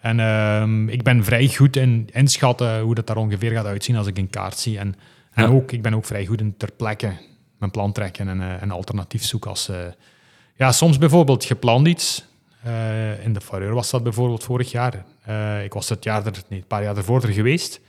En 0.01 0.21
ehm, 0.21 0.89
ik 0.89 1.03
ben 1.03 1.25
vrij 1.25 1.49
goed 1.49 1.77
in 1.77 2.09
inschatten 2.13 2.81
hoe 2.81 2.95
dat 2.95 3.07
daar 3.07 3.17
ongeveer 3.17 3.51
gaat 3.51 3.67
uitzien 3.67 3.97
als 3.97 4.07
ik 4.07 4.19
een 4.19 4.31
kaart 4.31 4.59
zie. 4.59 4.79
En, 4.79 4.95
en 5.33 5.49
ook, 5.49 5.73
ik 5.73 5.83
ben 5.83 5.95
ook 5.95 6.05
vrij 6.05 6.27
goed 6.27 6.41
in 6.41 6.57
ter 6.57 6.73
plekke 6.73 7.13
mijn 7.59 7.71
plan 7.71 7.93
trekken 7.93 8.29
en 8.29 8.41
eh, 8.41 8.63
een 8.63 8.71
alternatief 8.71 9.25
zoeken. 9.25 9.51
Als, 9.51 9.69
eh, 9.69 9.77
ja, 10.57 10.73
soms 10.73 10.99
bijvoorbeeld 10.99 11.45
gepland 11.45 11.89
iets. 11.89 12.25
Eh, 12.63 13.25
in 13.25 13.33
de 13.33 13.41
Fareur 13.41 13.75
was 13.75 13.91
dat 13.91 14.03
bijvoorbeeld 14.03 14.45
vorig 14.45 14.71
jaar. 14.71 15.05
Eh, 15.25 15.65
ik 15.65 15.73
was 15.73 15.89
het 15.89 16.05
jaar 16.05 16.27
er, 16.27 16.43
nee, 16.49 16.59
een 16.59 16.67
paar 16.67 16.83
jaar 16.83 16.97
ervoor 16.97 17.23
er 17.23 17.33
geweest. 17.33 17.81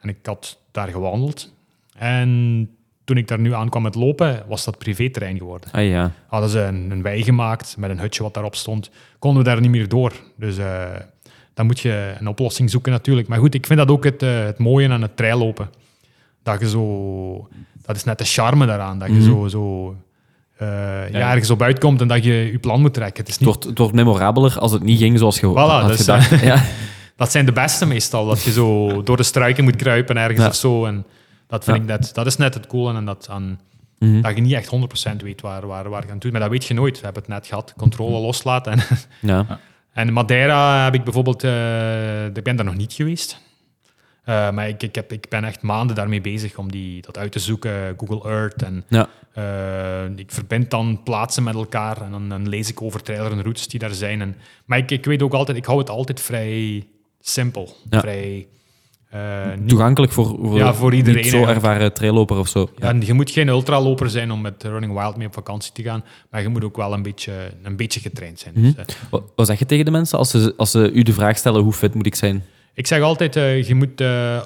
En 0.00 0.08
ik 0.08 0.16
had 0.22 0.58
daar 0.70 0.88
gewandeld. 0.88 1.54
En 1.96 2.70
toen 3.04 3.16
ik 3.16 3.28
daar 3.28 3.40
nu 3.40 3.54
aankwam 3.54 3.82
met 3.82 3.94
lopen, 3.94 4.44
was 4.48 4.64
dat 4.64 4.78
privéterrein 4.78 5.38
geworden. 5.38 5.72
Ah 5.72 5.88
ja. 5.88 6.12
Hadden 6.26 6.50
ze 6.50 6.60
een, 6.60 6.90
een 6.90 7.02
wei 7.02 7.22
gemaakt 7.22 7.76
met 7.76 7.90
een 7.90 7.98
hutje 7.98 8.22
wat 8.22 8.34
daarop 8.34 8.54
stond. 8.54 8.90
Konden 9.18 9.42
we 9.42 9.48
daar 9.48 9.60
niet 9.60 9.70
meer 9.70 9.88
door. 9.88 10.12
Dus 10.36 10.58
eh, 10.58 10.86
dan 11.54 11.66
moet 11.66 11.80
je 11.80 12.14
een 12.18 12.28
oplossing 12.28 12.70
zoeken 12.70 12.92
natuurlijk. 12.92 13.28
Maar 13.28 13.38
goed, 13.38 13.54
ik 13.54 13.66
vind 13.66 13.78
dat 13.78 13.90
ook 13.90 14.04
het, 14.04 14.22
eh, 14.22 14.44
het 14.44 14.58
mooie 14.58 14.88
aan 14.88 15.02
het 15.02 15.16
traillopen. 15.16 15.70
Dat 16.50 16.60
je 16.60 16.68
zo... 16.68 17.48
Dat 17.82 17.96
is 17.96 18.04
net 18.04 18.18
de 18.18 18.24
charme 18.24 18.66
daaraan. 18.66 18.98
Dat 18.98 19.08
je 19.08 19.14
Mhm. 19.14 19.24
zo... 19.24 19.48
zo 19.48 19.94
eh, 20.56 20.66
ja. 21.10 21.30
ergens 21.30 21.50
op 21.50 21.62
uitkomt 21.62 22.00
en 22.00 22.08
dat 22.08 22.24
je 22.24 22.32
je 22.52 22.58
plan 22.58 22.80
moet 22.80 22.94
trekken. 22.94 23.18
Het 23.24 23.28
is 23.28 23.34
Het 23.34 23.40
niet 23.44 23.48
wordt, 23.54 23.68
het 23.68 23.78
wordt 23.78 23.94
memorabeler 23.94 24.58
als 24.58 24.72
het 24.72 24.82
niet 24.82 24.98
ging 24.98 25.18
zoals 25.18 25.40
je 25.40 25.46
Voilà, 25.46 25.52
had 25.54 25.88
dus, 25.88 25.96
gedacht. 26.00 26.32
eh, 26.32 26.42
ja. 26.52 26.62
Dat 27.16 27.30
zijn 27.30 27.46
de 27.46 27.52
beste 27.52 27.86
meestal, 27.86 28.26
dat 28.26 28.42
je 28.42 28.52
zo 28.52 29.02
door 29.02 29.16
de 29.16 29.22
struiken 29.22 29.64
moet 29.64 29.76
kruipen 29.76 30.16
ergens 30.16 30.40
Ja. 30.40 30.46
of 30.48 30.54
zo. 30.54 30.84
En 30.84 31.06
dat 31.46 31.64
vind 31.64 31.76
ik 31.76 31.84
net, 31.84 32.14
dat 32.14 32.26
is 32.26 32.36
net 32.36 32.54
het 32.54 32.66
coole 32.66 32.94
en 32.94 33.04
dat, 33.04 33.26
aan, 33.30 33.60
Mhm. 33.98 34.20
dat 34.20 34.34
je 34.34 34.40
niet 34.40 34.52
echt 34.52 34.66
100% 34.70 35.22
weet 35.22 35.40
waar, 35.40 35.66
waar, 35.66 35.88
waar 35.88 36.06
je 36.06 36.12
aan 36.12 36.18
doet. 36.18 36.32
Maar 36.32 36.40
dat 36.40 36.50
weet 36.50 36.64
je 36.64 36.74
nooit. 36.74 36.98
We 36.98 37.04
hebben 37.04 37.22
het 37.22 37.30
net 37.32 37.46
gehad, 37.46 37.74
controle 37.76 38.18
loslaten. 38.20 38.72
En, 38.72 38.78
Ja. 39.30 39.58
en 39.92 40.12
Madeira 40.12 40.84
heb 40.84 40.94
ik 40.94 41.04
bijvoorbeeld, 41.04 41.44
eh, 41.44 42.24
ik 42.24 42.42
ben 42.44 42.56
daar 42.56 42.64
nog 42.64 42.76
niet 42.76 42.92
geweest. 42.92 43.40
Eh, 44.28 44.50
maar 44.50 44.68
ik, 44.68 44.82
ik, 44.82 44.94
heb, 44.94 45.12
ik 45.12 45.26
ben 45.28 45.44
echt 45.44 45.62
maanden 45.62 45.96
daarmee 45.96 46.20
bezig 46.20 46.58
om 46.58 46.70
die, 46.70 47.02
dat 47.02 47.18
uit 47.18 47.32
te 47.32 47.38
zoeken, 47.38 47.94
Google 47.96 48.30
Earth. 48.30 48.62
En, 48.62 48.84
Ja. 48.88 49.08
eh, 49.32 50.16
ik 50.18 50.30
verbind 50.32 50.70
dan 50.70 51.00
plaatsen 51.04 51.42
met 51.42 51.54
elkaar 51.54 52.02
en 52.02 52.10
dan, 52.10 52.28
dan 52.28 52.48
lees 52.48 52.70
ik 52.70 52.82
over 52.82 53.02
trailer 53.02 53.32
en 53.32 53.40
routes 53.42 53.68
die 53.68 53.78
daar 53.80 53.94
zijn. 53.94 54.20
En, 54.20 54.36
maar 54.64 54.78
ik, 54.78 54.90
ik 54.90 55.04
weet 55.04 55.22
ook 55.22 55.32
altijd, 55.32 55.56
ik 55.56 55.64
hou 55.64 55.78
het 55.78 55.90
altijd 55.90 56.20
vrij 56.20 56.86
simpel. 57.20 57.76
Ja. 57.90 58.00
Vrij, 58.00 58.46
eh, 59.10 59.20
niet- 59.58 59.68
Toegankelijk 59.68 60.12
voor, 60.12 60.26
voor, 60.26 60.56
Ja, 60.56 60.74
voor 60.74 60.94
iedereen 60.94 61.22
niet 61.22 61.30
zo 61.30 61.44
ervaren 61.44 61.92
trailloper 61.92 62.38
of 62.38 62.48
zo. 62.48 62.70
ja, 62.76 62.88
en 62.88 63.06
je 63.06 63.12
moet 63.12 63.30
geen 63.30 63.48
ultraloper 63.48 64.10
zijn 64.10 64.30
om 64.30 64.40
met 64.40 64.62
Running 64.62 64.92
Wild 65.00 65.16
mee 65.16 65.26
op 65.26 65.34
vakantie 65.34 65.72
te 65.72 65.82
gaan, 65.82 66.04
maar 66.30 66.42
je 66.42 66.48
moet 66.48 66.64
ook 66.64 66.76
wel 66.76 66.92
een 66.92 67.02
beetje, 67.02 67.32
een 67.62 67.76
beetje 67.76 68.00
getraind 68.00 68.38
zijn. 68.38 68.54
Mhm. 68.56 68.64
Dus, 68.64 68.74
eh, 68.76 68.84
Wat, 69.10 69.22
wat 69.36 69.46
zeg 69.46 69.58
je 69.58 69.66
tegen 69.66 69.84
de 69.84 69.90
mensen 69.90 70.18
als 70.18 70.30
ze, 70.30 70.54
als 70.56 70.70
ze 70.70 70.90
u 70.92 71.02
de 71.02 71.12
vraag 71.12 71.36
stellen 71.38 71.62
hoe 71.62 71.72
fit 71.72 71.94
moet 71.94 72.06
ik 72.06 72.14
zijn? 72.14 72.44
Ik 72.78 72.86
zeg 72.86 73.00
altijd, 73.02 73.36
eh, 73.36 73.62
je 73.62 73.74
moet 73.74 74.00
eh, 74.00 74.36
eh, 74.36 74.44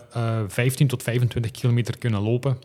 15 0.48 0.86
tot 0.86 1.02
25 1.02 1.50
kilometer 1.50 1.98
kunnen 1.98 2.20
lopen. 2.22 2.58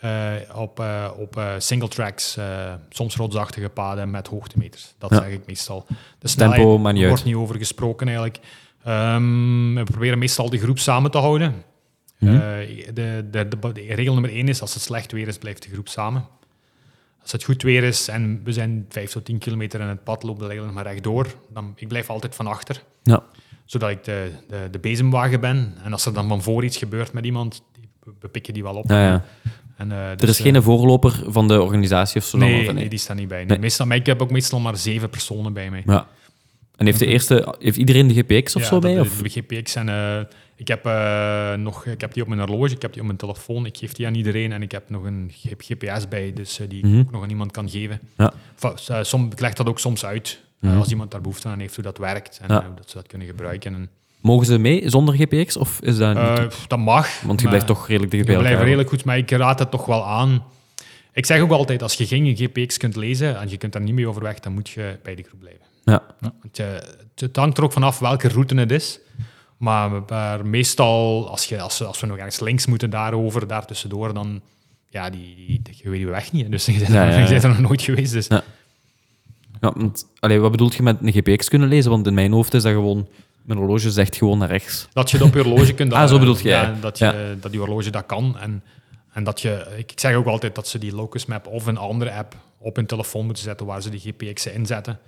eh, 0.00 0.32
op 0.54 0.80
eh, 0.80 1.10
op 1.16 1.36
eh, 1.36 1.54
single 1.58 1.88
tracks, 1.88 2.36
eh, 2.36 2.74
soms 2.90 3.16
rotsachtige 3.16 3.68
paden 3.68 4.10
met 4.10 4.26
hoogtemeters. 4.26 4.94
Dat 4.98 5.10
Ja. 5.10 5.16
zeg 5.16 5.28
ik 5.30 5.46
meestal. 5.46 5.86
De 6.18 6.34
Tempo 6.34 6.78
maakt 6.78 6.96
niet 6.96 7.06
wordt 7.08 7.24
niet 7.24 7.34
over 7.34 7.56
gesproken 7.56 8.06
eigenlijk. 8.06 8.38
Ehm, 8.84 9.74
we 9.74 9.82
proberen 9.84 10.18
meestal 10.18 10.50
de 10.50 10.58
groep 10.58 10.78
samen 10.78 11.10
te 11.10 11.18
houden. 11.18 11.62
Mhm. 12.18 12.34
Eh, 12.34 12.40
de, 12.94 13.24
de, 13.30 13.48
de, 13.48 13.72
de 13.72 13.94
regel 13.94 14.12
nummer 14.12 14.30
één 14.32 14.48
is, 14.48 14.60
als 14.60 14.74
het 14.74 14.82
slecht 14.82 15.12
weer 15.12 15.28
is, 15.28 15.38
blijft 15.38 15.62
de 15.62 15.70
groep 15.72 15.88
samen. 15.88 16.24
Als 17.22 17.32
het 17.32 17.44
goed 17.44 17.62
weer 17.62 17.82
is 17.82 18.08
en 18.08 18.40
we 18.44 18.52
zijn 18.52 18.86
5 18.88 19.10
tot 19.12 19.24
10 19.24 19.38
kilometer 19.38 19.80
en 19.80 19.88
het 19.88 20.04
pad 20.04 20.22
loopt 20.22 20.40
eigenlijk 20.40 20.72
nog 20.74 20.82
maar 20.82 20.92
rechtdoor, 20.92 21.26
dan 21.52 21.72
ik 21.76 21.88
blijf 21.88 22.10
altijd 22.10 22.34
van 22.34 22.46
achter 22.46 22.82
Ja. 23.02 23.22
Zodat 23.64 23.90
ik 23.90 24.04
de, 24.04 24.30
de, 24.48 24.68
de 24.70 24.78
bezemwagen 24.78 25.40
ben. 25.40 25.74
En 25.84 25.92
als 25.92 26.06
er 26.06 26.12
dan 26.14 26.28
van 26.28 26.42
voor 26.42 26.64
iets 26.64 26.76
gebeurt 26.76 27.12
met 27.12 27.24
iemand, 27.24 27.62
die- 27.72 27.88
we 28.20 28.28
pikken 28.28 28.54
die 28.54 28.62
wel 28.62 28.74
op. 28.74 28.90
Ja, 28.90 29.02
ja. 29.04 29.24
En, 29.76 29.92
eh, 29.92 30.10
Er 30.10 30.16
dus, 30.16 30.28
is 30.30 30.38
geen 30.40 30.56
eh, 30.56 30.62
voorloper 30.62 31.22
van 31.26 31.48
de 31.48 31.62
organisatie 31.62 32.20
of 32.20 32.26
zo? 32.26 32.38
Nee, 32.38 32.68
of 32.68 32.74
nee, 32.74 32.88
die 32.88 32.98
staat 32.98 33.16
niet 33.16 33.28
bij. 33.28 33.44
Nee. 33.44 33.58
Meestal, 33.58 33.86
maar 33.86 33.96
ik 33.96 34.06
heb 34.06 34.22
ook 34.22 34.30
meestal 34.30 34.60
maar 34.60 34.76
zeven 34.76 35.10
personen 35.10 35.52
bij 35.52 35.70
mij. 35.70 35.82
Ja. 35.86 36.06
En 36.76 36.86
heeft, 36.86 36.98
de 36.98 37.06
eerste, 37.06 37.56
heeft 37.58 37.76
iedereen 37.76 38.08
de 38.08 38.14
GPX 38.14 38.56
of 38.56 38.62
Ja, 38.62 38.68
zo 38.68 38.78
bij? 38.78 38.94
de- 38.94 39.00
Of? 39.00 39.22
De 39.22 39.28
GPX 39.28 39.74
en 39.74 39.88
eh, 39.88 40.18
ik 40.56 40.68
heb 40.68 40.86
eh, 40.86 41.52
nog, 41.54 41.86
ik 41.86 42.00
heb 42.00 42.12
die 42.12 42.22
op 42.22 42.28
mijn 42.28 42.40
horloge, 42.40 42.74
ik 42.74 42.82
heb 42.82 42.90
die 42.92 43.00
op 43.00 43.06
mijn 43.06 43.18
telefoon, 43.18 43.66
ik 43.66 43.76
geef 43.76 43.92
die 43.92 44.06
aan 44.06 44.14
iedereen 44.14 44.52
en 44.52 44.62
ik 44.62 44.72
heb 44.72 44.90
nog 44.90 45.04
een 45.04 45.30
GPS 45.58 46.08
bij, 46.08 46.32
dus 46.32 46.60
die 46.68 46.78
ik 46.78 46.84
Mhm. 46.84 46.98
ook 46.98 47.10
nog 47.10 47.22
aan 47.22 47.30
iemand 47.30 47.50
kan 47.50 47.70
geven. 47.70 48.00
Ja. 48.16 48.32
Som, 49.02 49.28
ik 49.32 49.40
leg 49.40 49.52
dat 49.52 49.66
ook 49.66 49.78
soms 49.78 50.04
uit 50.04 50.40
als 50.62 50.90
iemand 50.90 51.10
daar 51.10 51.20
behoefte 51.20 51.48
aan 51.48 51.58
heeft 51.58 51.74
hoe 51.74 51.84
dat 51.84 51.98
werkt 51.98 52.38
en 52.42 52.54
Ja. 52.54 52.72
dat 52.76 52.90
ze 52.90 52.96
dat 52.96 53.06
kunnen 53.06 53.26
gebruiken. 53.26 53.74
En, 53.74 53.90
Mogen 54.20 54.46
ze 54.46 54.58
mee 54.58 54.88
zonder 54.90 55.14
GPX? 55.14 55.56
Of 55.56 55.80
is 55.80 55.96
dat 55.96 56.14
niet? 56.14 56.38
eh, 56.38 56.44
dat 56.68 56.78
mag. 56.78 57.20
Want 57.20 57.40
je 57.40 57.46
blijft 57.48 57.66
toch 57.66 57.86
redelijk 57.86 58.10
dicht 58.10 58.22
We 58.26 58.28
bij 58.32 58.36
elkaar. 58.40 58.50
blijven 58.50 58.64
redelijk 58.64 58.88
goed, 58.88 59.04
maar 59.04 59.18
ik 59.18 59.30
raad 59.30 59.58
het 59.58 59.70
toch 59.70 59.86
wel 59.86 60.04
aan. 60.06 60.44
Ik 61.12 61.26
zeg 61.26 61.40
ook 61.40 61.50
altijd, 61.50 61.82
als 61.82 61.94
je 61.94 62.06
geen 62.06 62.36
GPX 62.36 62.76
kunt 62.76 62.96
lezen 62.96 63.38
en 63.40 63.48
je 63.48 63.56
kunt 63.56 63.72
daar 63.72 63.82
niet 63.82 63.94
mee 63.94 64.08
overweg, 64.08 64.38
dan 64.40 64.52
moet 64.52 64.68
je 64.68 64.98
bij 65.02 65.14
de 65.14 65.22
groep 65.22 65.40
blijven. 65.40 65.60
Ja. 65.84 66.02
Want 66.20 66.56
je, 66.56 66.82
het- 67.14 67.36
hangt 67.36 67.58
er 67.58 67.64
ook 67.64 67.72
vanaf 67.72 67.98
welke 67.98 68.28
route 68.28 68.54
het 68.54 68.70
is. 68.70 69.00
Maar, 69.56 69.90
maar 70.08 70.46
meestal, 70.46 71.28
als, 71.30 71.44
je, 71.44 71.60
als, 71.60 71.78
we- 71.78 71.84
als 71.84 72.00
we 72.00 72.06
nog 72.06 72.16
ergens 72.16 72.40
links 72.40 72.66
moeten 72.66 72.90
daarover, 72.90 73.46
daar 73.46 73.66
tussendoor, 73.66 74.14
dan... 74.14 74.40
Ja, 74.88 75.10
die, 75.10 75.34
die, 75.36 75.60
je 75.82 75.90
weet 75.90 75.98
die 75.98 76.08
weg 76.08 76.32
niet. 76.32 76.50
Dus 76.50 76.64
je 76.66 76.72
bent, 76.78 76.88
Ja, 76.88 77.04
er, 77.04 77.10
ja, 77.10 77.16
ja. 77.18 77.22
je 77.24 77.28
bent 77.30 77.42
er 77.42 77.48
nog 77.48 77.58
nooit 77.58 77.82
geweest. 77.82 78.12
Dus. 78.12 78.28
Ja. 79.62 79.72
Want, 79.74 80.08
allee, 80.18 80.38
wat 80.38 80.50
bedoelt 80.50 80.74
je 80.74 80.82
met 80.82 80.96
een 81.02 81.12
GPX 81.12 81.48
kunnen 81.48 81.68
lezen? 81.68 81.90
Want 81.90 82.06
in 82.06 82.14
mijn 82.14 82.32
hoofd 82.32 82.54
is 82.54 82.62
dat 82.62 82.72
gewoon... 82.72 83.08
Mijn 83.42 83.58
horloge 83.58 83.90
zegt 83.90 84.16
gewoon 84.16 84.38
naar 84.38 84.48
rechts. 84.48 84.88
Dat 84.92 85.10
je 85.10 85.16
het 85.16 85.26
op 85.26 85.34
je 85.34 85.42
horloge 85.42 85.74
kunt... 85.74 85.92
Ah, 86.02 86.08
zo 86.08 86.18
bedoelt 86.18 86.40
je, 86.40 86.48
Ja, 86.48 86.74
dat, 86.80 86.98
je, 86.98 87.36
dat 87.40 87.50
die 87.50 87.60
horloge 87.60 87.90
dat 87.90 88.06
kan. 88.06 88.38
En, 88.38 88.62
en 89.12 89.24
dat 89.24 89.40
je... 89.40 89.66
Ik, 89.76 89.92
zeg 89.94 90.14
ook 90.14 90.26
altijd 90.26 90.54
dat 90.54 90.68
ze 90.68 90.78
die 90.78 90.94
Locus 90.94 91.26
Map 91.26 91.46
of 91.46 91.66
een 91.66 91.76
andere 91.76 92.12
app 92.12 92.36
op 92.58 92.76
hun 92.76 92.86
telefoon 92.86 93.24
moeten 93.24 93.42
zetten 93.42 93.66
waar 93.66 93.82
ze 93.82 93.90
die 93.90 94.00
GPX'en 94.00 94.54
inzetten. 94.54 94.98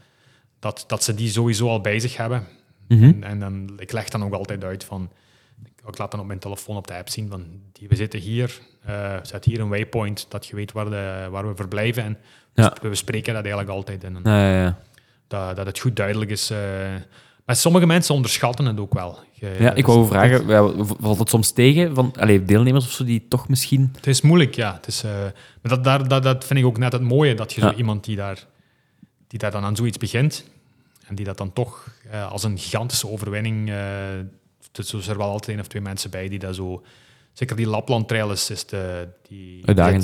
Dat, 0.59 0.85
dat 0.87 1.05
ze 1.05 1.15
die 1.15 1.29
sowieso 1.29 1.69
al 1.69 1.81
bij 1.81 1.99
zich 1.99 2.17
hebben. 2.17 2.47
Mhm. 2.89 3.05
En, 3.05 3.25
en 3.25 3.41
dan, 3.41 3.73
ik 3.77 3.93
leg 3.93 4.09
dan 4.09 4.25
ook 4.25 4.35
altijd 4.35 4.65
uit 4.65 4.85
van... 4.85 5.11
Ik 5.87 5.99
laat 5.99 6.11
dan 6.11 6.21
op 6.21 6.27
mijn 6.27 6.39
telefoon 6.39 6.77
op 6.77 6.87
de 6.87 6.95
app 6.95 7.09
zien 7.09 7.29
van... 7.29 7.45
Die, 7.73 7.89
we 7.89 7.97
zitten 7.97 8.21
hier, 8.21 8.61
eh 8.85 9.15
zet 9.23 9.45
hier 9.45 9.61
een 9.61 9.69
waypoint, 9.69 10.27
dat 10.29 10.47
je 10.47 10.57
weet 10.57 10.73
waar, 10.73 10.91
de, 10.91 11.27
waar 11.31 11.49
we 11.49 11.55
verblijven. 11.57 12.03
En 12.05 12.19
Ja. 12.55 12.73
we 12.83 12.89
bespreken 12.89 13.35
dat 13.35 13.43
eigenlijk 13.43 13.73
altijd. 13.73 14.05
En, 14.05 14.19
Ja, 14.25 14.79
dat, 15.29 15.57
dat 15.57 15.67
het 15.67 15.79
goed 15.79 15.97
duidelijk 15.97 16.31
is. 16.31 16.51
eh. 16.51 16.59
maar 17.45 17.57
sommige 17.57 17.87
mensen 17.87 18.15
onderschatten 18.15 18.67
het 18.67 18.81
ook 18.81 18.95
wel. 18.95 19.19
Je- 19.33 19.57
Ja, 19.59 19.71
ik 19.75 19.85
dus 19.87 19.95
wou 19.95 20.07
vragen, 20.07 20.87
valt 21.01 21.19
het 21.19 21.29
soms 21.29 21.53
tegen 21.53 21.95
van 21.95 22.13
allee, 22.19 22.45
deelnemers 22.45 22.85
of 22.85 22.91
zo 22.93 23.05
die 23.05 23.27
toch 23.29 23.49
misschien... 23.49 23.91
Het 23.97 24.07
is 24.07 24.21
moeilijk, 24.21 24.55
ja. 24.55 24.75
Het 24.75 24.87
is, 24.87 25.03
eh, 25.05 25.11
maar 25.11 25.33
dat, 25.63 25.85
daar, 25.85 26.09
dat, 26.09 26.23
dat 26.23 26.45
vind 26.45 26.59
ik 26.59 26.65
ook 26.67 26.79
net 26.79 26.93
het 26.93 27.03
mooie, 27.03 27.35
dat 27.35 27.53
je 27.53 27.61
zo 27.61 27.73
iemand 27.73 28.05
die 28.05 28.17
daar, 28.17 28.47
die 29.29 29.39
daar 29.39 29.51
dan 29.51 29.65
aan 29.65 29.77
zoiets 29.77 29.99
begint 29.99 30.45
en 31.07 31.15
die 31.15 31.25
dat 31.25 31.39
dan 31.39 31.53
toch 31.53 31.89
als 32.31 32.43
een 32.43 32.59
gigantische 32.59 33.09
overwinning... 33.09 33.73
dus 34.73 34.93
er 34.93 35.03
zijn 35.03 35.17
wel 35.17 35.27
altijd 35.31 35.49
één 35.51 35.61
of 35.61 35.67
twee 35.67 35.83
mensen 35.83 36.11
bij 36.11 36.29
die 36.29 36.39
dat 36.39 36.55
zo... 36.55 36.83
Zeker 37.35 37.57
die 37.57 37.67
Lapland 37.67 38.09
Trail 38.09 38.31
is, 38.31 38.51
is 38.51 38.67
de, 38.67 39.09
die. 39.29 39.63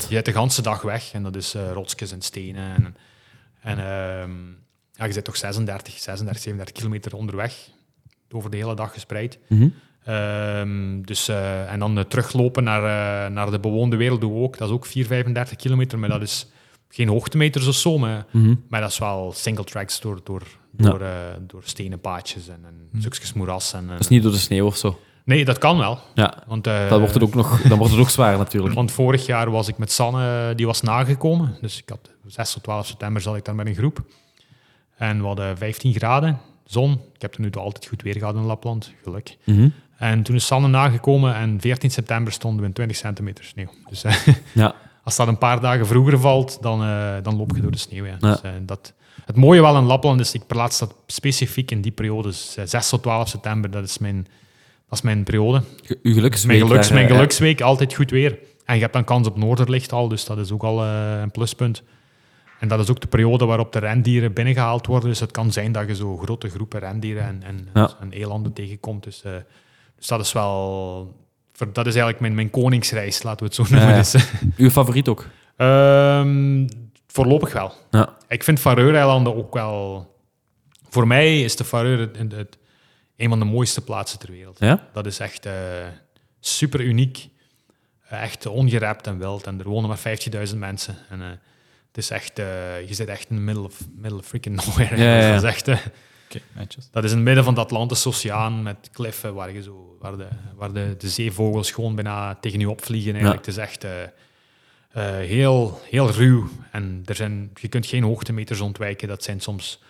Je 0.08 0.14
hebt 0.14 0.26
de 0.26 0.32
ganse 0.32 0.62
dag 0.62 0.82
weg 0.82 1.12
en 1.12 1.22
dat 1.22 1.36
is 1.36 1.54
eh 1.54 1.72
rotsjes 1.72 2.12
en 2.12 2.22
stenen. 2.22 2.74
En, 2.74 2.96
en 3.60 3.78
ehm, 3.78 4.30
ja, 4.92 5.04
je 5.04 5.12
zit 5.12 5.24
toch 5.24 5.36
36, 5.36 5.98
36, 5.98 6.42
37 6.42 6.74
kilometer 6.76 7.14
onderweg, 7.14 7.68
over 8.30 8.50
de 8.50 8.56
hele 8.56 8.74
dag 8.74 8.92
gespreid. 8.92 9.38
Mhm. 9.48 9.68
Ehm, 10.04 11.00
dus, 11.02 11.28
eh, 11.28 11.72
en 11.72 11.78
dan 11.78 11.98
eh, 11.98 12.04
teruglopen 12.04 12.64
naar, 12.64 13.30
naar 13.30 13.50
de 13.50 13.60
bewoonde 13.60 13.96
wereld 13.96 14.20
doen 14.20 14.32
we 14.34 14.40
ook. 14.40 14.58
Dat 14.58 14.68
is 14.68 14.74
ook 14.74 14.86
4, 14.86 15.06
35 15.06 15.56
kilometer, 15.56 15.98
maar 15.98 16.08
dat 16.08 16.22
is 16.22 16.46
geen 16.88 17.08
hoogtemeters 17.08 17.66
of 17.66 17.74
zo. 17.74 17.98
Maar, 17.98 18.26
Mhm. 18.32 18.54
maar 18.68 18.80
dat 18.80 18.90
is 18.90 18.98
wel 18.98 19.32
single 19.32 19.64
tracks 19.64 20.00
door, 20.00 20.20
door, 20.24 20.42
Ja. 20.76 20.90
door, 20.90 21.00
door 21.46 21.62
stenen 21.64 22.00
paadjes 22.00 22.48
en, 22.48 22.60
en 22.64 23.00
stukjes 23.00 23.32
moeras. 23.32 23.72
En, 23.72 23.86
Dat 23.86 24.00
is 24.00 24.08
niet 24.08 24.22
door 24.22 24.32
de 24.32 24.38
sneeuw 24.38 24.66
of 24.66 24.76
zo. 24.76 24.98
Nee, 25.24 25.44
dat 25.44 25.58
kan 25.58 25.78
wel. 25.78 25.98
Ja, 26.14 26.34
Want, 26.46 26.66
eh, 26.66 26.88
dan 26.88 26.98
wordt 26.98 27.14
het 27.14 27.22
ook 27.22 27.34
nog, 27.34 27.62
dan 27.62 27.78
wordt 27.78 27.92
het 27.92 28.02
ook 28.02 28.10
zwaar 28.10 28.38
natuurlijk. 28.38 28.74
Want 28.74 28.92
vorig 28.92 29.26
jaar 29.26 29.50
was 29.50 29.68
ik 29.68 29.78
met 29.78 29.92
Sanne, 29.92 30.54
die 30.54 30.66
was 30.66 30.80
nagekomen. 30.80 31.56
Dus 31.60 31.78
ik 31.78 31.88
had 31.88 32.10
6 32.26 32.52
tot 32.52 32.62
12 32.62 32.86
september 32.86 33.22
zat 33.22 33.36
ik 33.36 33.44
daar 33.44 33.54
met 33.54 33.66
een 33.66 33.74
groep. 33.74 34.02
En 34.96 35.20
we 35.20 35.26
hadden 35.26 35.56
15 35.58 35.92
graden, 35.92 36.38
zon. 36.64 36.92
Ik 37.14 37.22
heb 37.22 37.34
er 37.34 37.40
nu 37.40 37.50
toch 37.50 37.62
altijd 37.62 37.86
goed 37.86 38.02
weer 38.02 38.16
gehad 38.16 38.34
in 38.34 38.44
Lapland, 38.44 38.92
geluk. 39.02 39.36
Mhm. 39.44 39.68
En 39.96 40.22
toen 40.22 40.36
is 40.36 40.46
Sanne 40.46 40.68
nagekomen 40.68 41.34
en 41.34 41.60
14 41.60 41.90
september 41.90 42.32
stonden 42.32 42.60
we 42.60 42.66
in 42.66 42.72
20 42.72 42.96
centimeter 42.96 43.44
sneeuw. 43.44 43.70
Dus 43.88 44.04
eh, 44.04 44.26
Ja. 44.52 44.74
als 45.04 45.16
dat 45.16 45.28
een 45.28 45.38
paar 45.38 45.60
dagen 45.60 45.86
vroeger 45.86 46.18
valt, 46.20 46.58
dan, 46.62 46.82
eh, 46.82 47.14
dan 47.22 47.36
loop 47.36 47.52
je 47.54 47.62
door 47.62 47.70
de 47.70 47.78
sneeuw. 47.78 48.04
Ja. 48.04 48.16
Dus, 48.20 48.40
eh, 48.40 48.50
dat, 48.62 48.92
het 49.24 49.36
mooie 49.36 49.60
wel 49.60 49.76
in 49.76 49.84
Lapland 49.84 50.20
is, 50.20 50.34
ik 50.34 50.46
plaats 50.46 50.78
dat 50.78 50.94
specifiek 51.06 51.70
in 51.70 51.80
die 51.80 51.92
periode. 51.92 52.28
Dus, 52.28 52.56
eh, 52.56 52.64
6 52.66 52.88
tot 52.88 53.02
12 53.02 53.28
september, 53.28 53.70
dat 53.70 53.84
is 53.84 53.98
mijn, 53.98 54.26
dat 54.90 54.98
is 54.98 55.04
mijn 55.04 55.24
periode. 55.24 55.62
Uw 56.02 56.14
geluksweek. 56.14 56.56
Mijn, 56.58 56.68
geluks, 56.68 56.90
mijn 56.90 57.06
geluksweek, 57.08 57.60
altijd 57.60 57.94
goed 57.94 58.10
weer. 58.10 58.38
En 58.64 58.74
je 58.74 58.80
hebt 58.80 58.92
dan 58.92 59.04
kans 59.04 59.26
op 59.26 59.36
noorderlicht 59.36 59.92
al, 59.92 60.08
dus 60.08 60.24
dat 60.24 60.38
is 60.38 60.50
ook 60.52 60.62
al 60.62 60.82
eh, 60.82 61.20
een 61.20 61.30
pluspunt. 61.30 61.82
En 62.60 62.68
dat 62.68 62.80
is 62.80 62.90
ook 62.90 63.00
de 63.00 63.06
periode 63.06 63.44
waarop 63.44 63.72
de 63.72 63.78
rendieren 63.78 64.32
binnengehaald 64.32 64.86
worden. 64.86 65.08
Dus 65.08 65.20
het 65.20 65.30
kan 65.30 65.52
zijn 65.52 65.72
dat 65.72 65.86
je 65.88 65.94
zo 65.94 66.16
grote 66.16 66.48
groepen 66.48 66.80
rendieren 66.80 67.22
en, 67.24 67.42
en, 67.44 67.68
Ja. 67.74 67.90
en 68.00 68.12
elanden 68.12 68.52
tegenkomt. 68.52 69.04
Dus, 69.04 69.22
eh, 69.22 69.32
dus 69.96 70.06
dat 70.06 70.20
is 70.20 70.32
wel... 70.32 71.18
Dat 71.58 71.86
is 71.86 71.92
eigenlijk 71.92 72.20
mijn, 72.20 72.34
mijn 72.34 72.50
koningsreis, 72.50 73.22
laten 73.22 73.38
we 73.38 73.44
het 73.44 73.54
zo 73.54 73.62
noemen. 73.74 73.88
Ja, 73.88 73.94
ja. 73.94 73.98
Dus, 74.00 74.14
eh, 74.14 74.22
Uw 74.56 74.70
favoriet 74.70 75.08
ook? 75.08 75.26
Ehm, 75.56 76.66
voorlopig 77.06 77.52
wel. 77.52 77.72
Ja. 77.90 78.16
Ik 78.28 78.44
vind 78.44 78.60
Faroe-eilanden 78.60 79.36
ook 79.36 79.54
wel... 79.54 80.08
Voor 80.88 81.06
mij 81.06 81.42
is 81.42 81.56
de 81.56 81.64
Faroe 81.64 81.96
het, 81.96 82.32
het- 82.32 82.58
een 83.20 83.28
van 83.28 83.38
de 83.38 83.44
mooiste 83.44 83.80
plaatsen 83.80 84.18
ter 84.18 84.30
wereld. 84.30 84.58
Ja? 84.58 84.88
Dat 84.92 85.06
is 85.06 85.18
echt 85.18 85.46
eh, 85.46 85.52
super 86.40 86.80
uniek. 86.80 87.28
Eh, 88.08 88.22
echt 88.22 88.46
ongerept 88.46 89.06
en 89.06 89.18
wild. 89.18 89.46
En 89.46 89.58
er 89.58 89.68
wonen 89.68 89.88
maar 89.88 90.18
50.000 90.50 90.56
mensen. 90.56 90.96
En, 91.08 91.20
eh, 91.20 91.28
het 91.88 91.96
is 91.96 92.10
echt... 92.10 92.38
eh, 92.38 92.88
je 92.88 92.94
zit 92.94 93.08
echt 93.08 93.30
in 93.30 93.36
the 93.36 93.42
middle 93.42 93.64
of, 93.64 93.78
middle 93.96 94.18
of 94.18 94.26
freaking 94.26 94.56
nowhere. 94.64 94.96
Ja, 94.96 95.04
ja, 95.16 95.20
ja. 95.26 95.32
Dat 95.32 95.42
is 95.42 95.48
echt... 95.48 95.68
Oké, 95.68 96.40
netjes. 96.52 96.88
dat 96.90 97.04
is 97.04 97.10
in 97.10 97.16
het 97.16 97.26
midden 97.26 97.44
van 97.44 97.54
de 97.54 97.60
Atlantische 97.60 98.08
Oceaan 98.08 98.62
met 98.62 98.88
kliffen 98.92 99.34
waar, 99.34 99.52
je 99.52 99.62
zo, 99.62 99.96
waar, 100.00 100.16
de, 100.16 100.26
waar 100.56 100.72
de, 100.72 100.94
de 100.98 101.08
zeevogels 101.08 101.70
gewoon 101.70 101.94
bijna 101.94 102.34
tegen 102.34 102.60
je 102.60 102.70
opvliegen. 102.70 103.12
Eigenlijk. 103.12 103.46
Het 103.46 103.54
is 103.56 103.62
echt 103.62 103.84
eh, 103.84 104.02
eh, 104.90 105.26
heel, 105.26 105.80
heel 105.90 106.10
ruw. 106.10 106.48
En 106.72 107.02
er 107.04 107.14
zijn, 107.14 107.50
je 107.54 107.68
kunt 107.68 107.86
geen 107.86 108.02
hoogtemeters 108.02 108.60
ontwijken. 108.60 109.08
Dat 109.08 109.22
zijn 109.22 109.40
soms... 109.40 109.80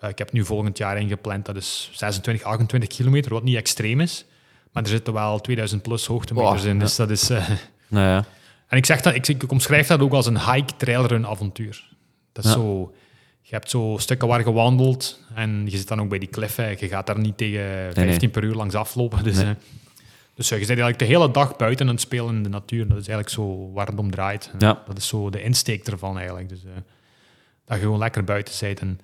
eh, 0.00 0.08
ik 0.08 0.18
heb 0.18 0.32
nu 0.32 0.44
volgend 0.44 0.78
jaar 0.78 0.98
ingepland, 0.98 1.44
dat 1.46 1.56
is 1.56 1.90
26, 1.92 2.42
28 2.46 2.88
kilometer, 2.96 3.32
wat 3.32 3.42
niet 3.42 3.56
extreem 3.56 4.00
is. 4.00 4.24
Maar 4.72 4.82
er 4.82 4.88
zitten 4.88 5.12
wel 5.12 5.40
2000 5.40 5.82
plus 5.82 6.06
hoogtemeters 6.06 6.60
Wow, 6.60 6.70
in. 6.70 6.74
ja. 6.76 6.80
Dus 6.84 6.96
dat 6.96 7.10
is... 7.10 7.30
eh, 7.30 7.48
Nou 7.88 8.06
ja. 8.06 8.24
en 8.68 8.76
ik, 8.78 8.86
zeg 8.86 9.00
dat, 9.00 9.14
ik, 9.14 9.28
ik 9.28 9.50
omschrijf 9.52 9.86
dat 9.86 10.00
ook 10.00 10.12
als 10.12 10.26
een 10.26 10.40
hike-trailrun 10.52 11.26
avontuur. 11.26 11.88
Dat 12.32 12.44
is 12.44 12.50
Ja. 12.50 12.56
zo... 12.56 12.94
Je 13.42 13.56
hebt 13.56 13.70
zo 13.70 13.96
stukken 14.00 14.28
waar 14.28 14.38
je 14.44 14.52
wandelt 14.52 15.20
en 15.34 15.62
je 15.64 15.76
zit 15.76 15.88
dan 15.88 16.00
ook 16.00 16.08
bij 16.08 16.18
die 16.18 16.28
kliffen. 16.28 16.76
Je 16.78 16.88
gaat 16.88 17.06
daar 17.06 17.18
niet 17.18 17.36
tegen 17.36 17.92
15 17.92 18.04
nee. 18.18 18.28
per 18.28 18.44
uur 18.44 18.54
langs 18.54 18.74
aflopen. 18.74 19.24
Dus, 19.24 19.36
Nee. 19.36 19.44
eh, 19.44 19.50
dus 20.34 20.48
je 20.48 20.54
zit 20.56 20.66
eigenlijk 20.68 20.98
de 20.98 21.04
hele 21.04 21.30
dag 21.30 21.56
buiten 21.56 21.86
aan 21.86 21.92
het 21.92 22.00
spelen 22.02 22.34
in 22.34 22.42
de 22.42 22.48
natuur. 22.48 22.88
Dat 22.88 22.98
is 22.98 23.08
eigenlijk 23.08 23.28
zo 23.28 23.70
waar 23.72 23.86
het 23.86 23.98
om 23.98 24.10
draait. 24.10 24.50
Ja. 24.58 24.82
Dat 24.86 24.96
is 24.98 25.08
zo 25.08 25.30
de 25.30 25.42
insteek 25.42 25.86
ervan 25.86 26.16
eigenlijk. 26.18 26.48
Dus, 26.48 26.60
dat 27.64 27.76
je 27.76 27.82
gewoon 27.82 27.98
lekker 27.98 28.24
buiten 28.24 28.54
bent. 28.60 28.80
En 28.80 29.00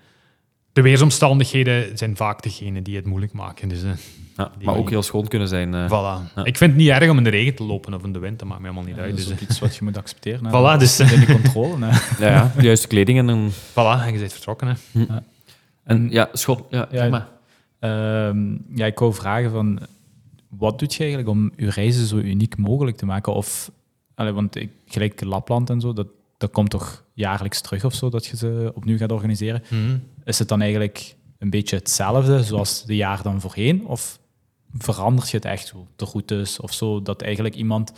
de 0.76 0.82
weersomstandigheden 0.82 1.98
zijn 1.98 2.16
vaak 2.16 2.42
degene 2.42 2.82
die 2.82 2.96
het 2.96 3.06
moeilijk 3.06 3.32
maken. 3.32 3.68
Dus, 3.68 3.82
eh, 3.82 3.90
Ja, 4.36 4.50
maar 4.62 4.76
ook 4.76 4.90
heel 4.90 5.02
schoon 5.02 5.28
kunnen 5.28 5.48
zijn. 5.48 5.74
eh. 5.74 5.86
voilà. 5.86 6.34
Ja. 6.34 6.44
Ik 6.44 6.56
vind 6.56 6.70
het 6.70 6.80
niet 6.80 6.88
erg 6.88 7.10
om 7.10 7.18
in 7.18 7.24
de 7.24 7.30
regen 7.30 7.54
te 7.54 7.62
lopen 7.64 7.94
of 7.94 8.04
in 8.04 8.12
de 8.12 8.18
wind. 8.18 8.38
Dat 8.38 8.48
maakt 8.48 8.60
me 8.60 8.66
helemaal 8.68 8.86
niet 8.88 8.96
Ja, 8.96 9.02
uit. 9.02 9.10
dat 9.10 9.18
is 9.20 9.24
Dus, 9.26 9.34
ook 9.34 9.40
iets 9.40 9.58
wat 9.58 9.76
je 9.76 9.84
moet 9.84 9.96
accepteren. 9.98 10.44
hè. 10.46 10.50
Voilà, 10.76 10.78
dus- 10.78 11.00
In 11.00 11.20
de 11.20 11.26
controle. 11.26 11.84
hè. 11.86 11.90
Ja, 12.26 12.32
ja, 12.32 12.52
de 12.56 12.62
juiste 12.62 12.86
kleding 12.86 13.18
en 13.18 13.26
dan... 13.26 13.50
voilà, 13.50 13.74
en 14.06 14.12
je 14.12 14.18
bent 14.18 14.32
vertrokken. 14.32 14.68
Hè. 14.92 15.04
En 15.84 16.10
ja, 16.10 16.28
school... 16.32 16.66
Ja, 16.70 16.88
zeg 16.92 17.10
maar. 17.10 17.28
Ehm, 17.78 18.52
ja, 18.74 18.86
ik 18.86 18.98
wou 18.98 19.14
vragen 19.14 19.50
van, 19.50 19.78
wat 20.48 20.78
doet 20.78 20.92
je 20.94 20.98
eigenlijk 20.98 21.30
om 21.30 21.52
je 21.56 21.70
reizen 21.70 22.06
zo 22.06 22.16
uniek 22.16 22.56
mogelijk 22.56 22.96
te 22.96 23.06
maken? 23.06 23.34
Of, 23.34 23.70
allee, 24.14 24.32
want 24.32 24.56
ik, 24.56 24.70
gelijk 24.86 25.24
Lapland 25.24 25.70
en 25.70 25.80
zo, 25.80 25.92
dat, 25.92 26.06
dat 26.38 26.50
komt 26.50 26.70
toch 26.70 27.04
jaarlijks 27.12 27.60
terug 27.60 27.84
of 27.84 27.94
zo, 27.94 28.08
dat 28.08 28.26
je 28.26 28.36
ze 28.36 28.72
opnieuw 28.74 28.96
gaat 28.96 29.12
organiseren. 29.12 29.62
Is 30.26 30.38
het 30.38 30.48
dan 30.48 30.60
eigenlijk 30.60 31.16
een 31.38 31.50
beetje 31.50 31.76
hetzelfde 31.76 32.42
zoals 32.44 32.84
de 32.84 32.96
jaar 32.96 33.22
dan 33.22 33.40
voorheen? 33.40 33.86
Of 33.86 34.18
verandert 34.78 35.30
je 35.30 35.36
het 35.36 35.46
echt 35.46 35.72
de 35.96 36.04
routes 36.04 36.60
of 36.60 36.72
zo, 36.72 37.02
dat 37.02 37.22
eigenlijk 37.22 37.54
iemand 37.54 37.92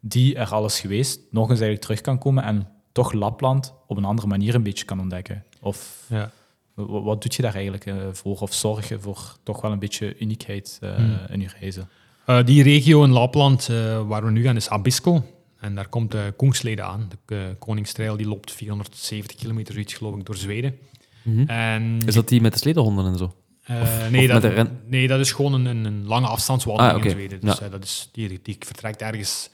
die 0.00 0.34
er 0.36 0.48
al 0.48 0.64
is 0.64 0.80
geweest, 0.80 1.20
nog 1.30 1.42
eens 1.50 1.60
eigenlijk 1.60 1.80
terug 1.80 2.00
kan 2.00 2.18
komen 2.18 2.44
en 2.44 2.68
toch 2.92 3.12
Lapland 3.12 3.74
op 3.86 3.96
een 3.96 4.04
andere 4.04 4.26
manier 4.28 4.54
een 4.54 4.62
beetje 4.62 4.84
kan 4.84 5.00
ontdekken? 5.00 5.44
Of 5.60 6.04
Ja. 6.08 6.30
wa- 6.74 7.00
wat 7.02 7.22
doet 7.22 7.34
je 7.34 7.42
daar 7.42 7.54
eigenlijk 7.54 7.86
eh, 7.86 7.94
voor? 8.12 8.38
Of 8.40 8.54
zorg 8.54 8.88
je 8.88 8.98
voor 8.98 9.36
toch 9.42 9.60
wel 9.60 9.72
een 9.72 9.78
beetje 9.78 10.18
uniekheid 10.18 10.78
eh, 10.80 10.94
Hmm. 10.94 11.18
in 11.30 11.40
je 11.40 11.48
reizen? 11.60 11.88
Eh, 12.26 12.44
die 12.44 12.62
regio 12.62 13.04
in 13.04 13.10
Lapland 13.10 13.66
waar 14.06 14.24
we 14.24 14.30
nu 14.30 14.42
gaan 14.42 14.56
is 14.56 14.68
Abisko. 14.68 15.24
En 15.60 15.74
daar 15.74 15.88
komt 15.88 16.10
de 16.10 16.32
Koengsleden 16.36 16.84
aan. 16.84 17.08
De 17.26 17.56
Koningstrail 17.58 18.16
die 18.16 18.28
loopt 18.28 18.50
470 18.52 19.36
kilometer, 19.36 19.72
zoiets 19.74 19.94
geloof 19.94 20.16
ik, 20.16 20.24
door 20.26 20.36
Zweden. 20.36 20.78
Mhm. 21.22 21.48
En 21.48 21.98
Is 22.06 22.14
dat 22.14 22.28
die 22.28 22.40
met 22.40 22.52
de 22.52 22.58
sledehonden 22.58 23.06
en 23.06 23.16
zo? 23.18 23.34
eh, 23.62 24.08
nee, 24.10 24.28
dat, 24.28 24.68
nee, 24.86 25.08
dat 25.08 25.20
is 25.20 25.32
gewoon 25.32 25.52
een, 25.66 25.84
een, 25.84 26.06
lange 26.06 26.26
afstandswandeling 26.26 26.98
Ah, 26.98 27.04
in 27.04 27.10
Zweden. 27.10 27.40
Dus 27.40 27.58
Ja. 27.58 27.64
eh, 27.64 27.70
dat 27.70 27.84
is, 27.84 28.08
die, 28.12 28.40
die 28.42 28.56
vertrekt 28.58 29.02
ergens 29.02 29.50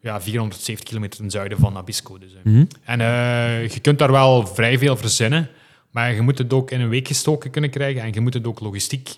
ja, 0.00 0.20
470 0.20 0.88
kilometer 0.88 1.18
ten 1.20 1.30
zuiden 1.30 1.58
van 1.58 1.76
Abisko. 1.76 2.18
Dus, 2.18 2.32
eh. 2.34 2.38
Mhm. 2.44 2.64
En 2.84 2.98
je 3.62 3.78
kunt 3.82 3.98
daar 3.98 4.10
wel 4.12 4.46
vrij 4.46 4.78
veel 4.78 4.96
verzinnen, 4.96 5.48
maar 5.90 6.14
je 6.14 6.20
moet 6.20 6.38
het 6.38 6.52
ook 6.52 6.70
in 6.70 6.80
een 6.80 6.88
week 6.88 7.06
gestoken 7.06 7.50
kunnen 7.50 7.70
krijgen 7.70 8.02
en 8.02 8.12
je 8.12 8.20
moet 8.20 8.34
het 8.34 8.46
ook 8.46 8.60
logistiek 8.60 9.14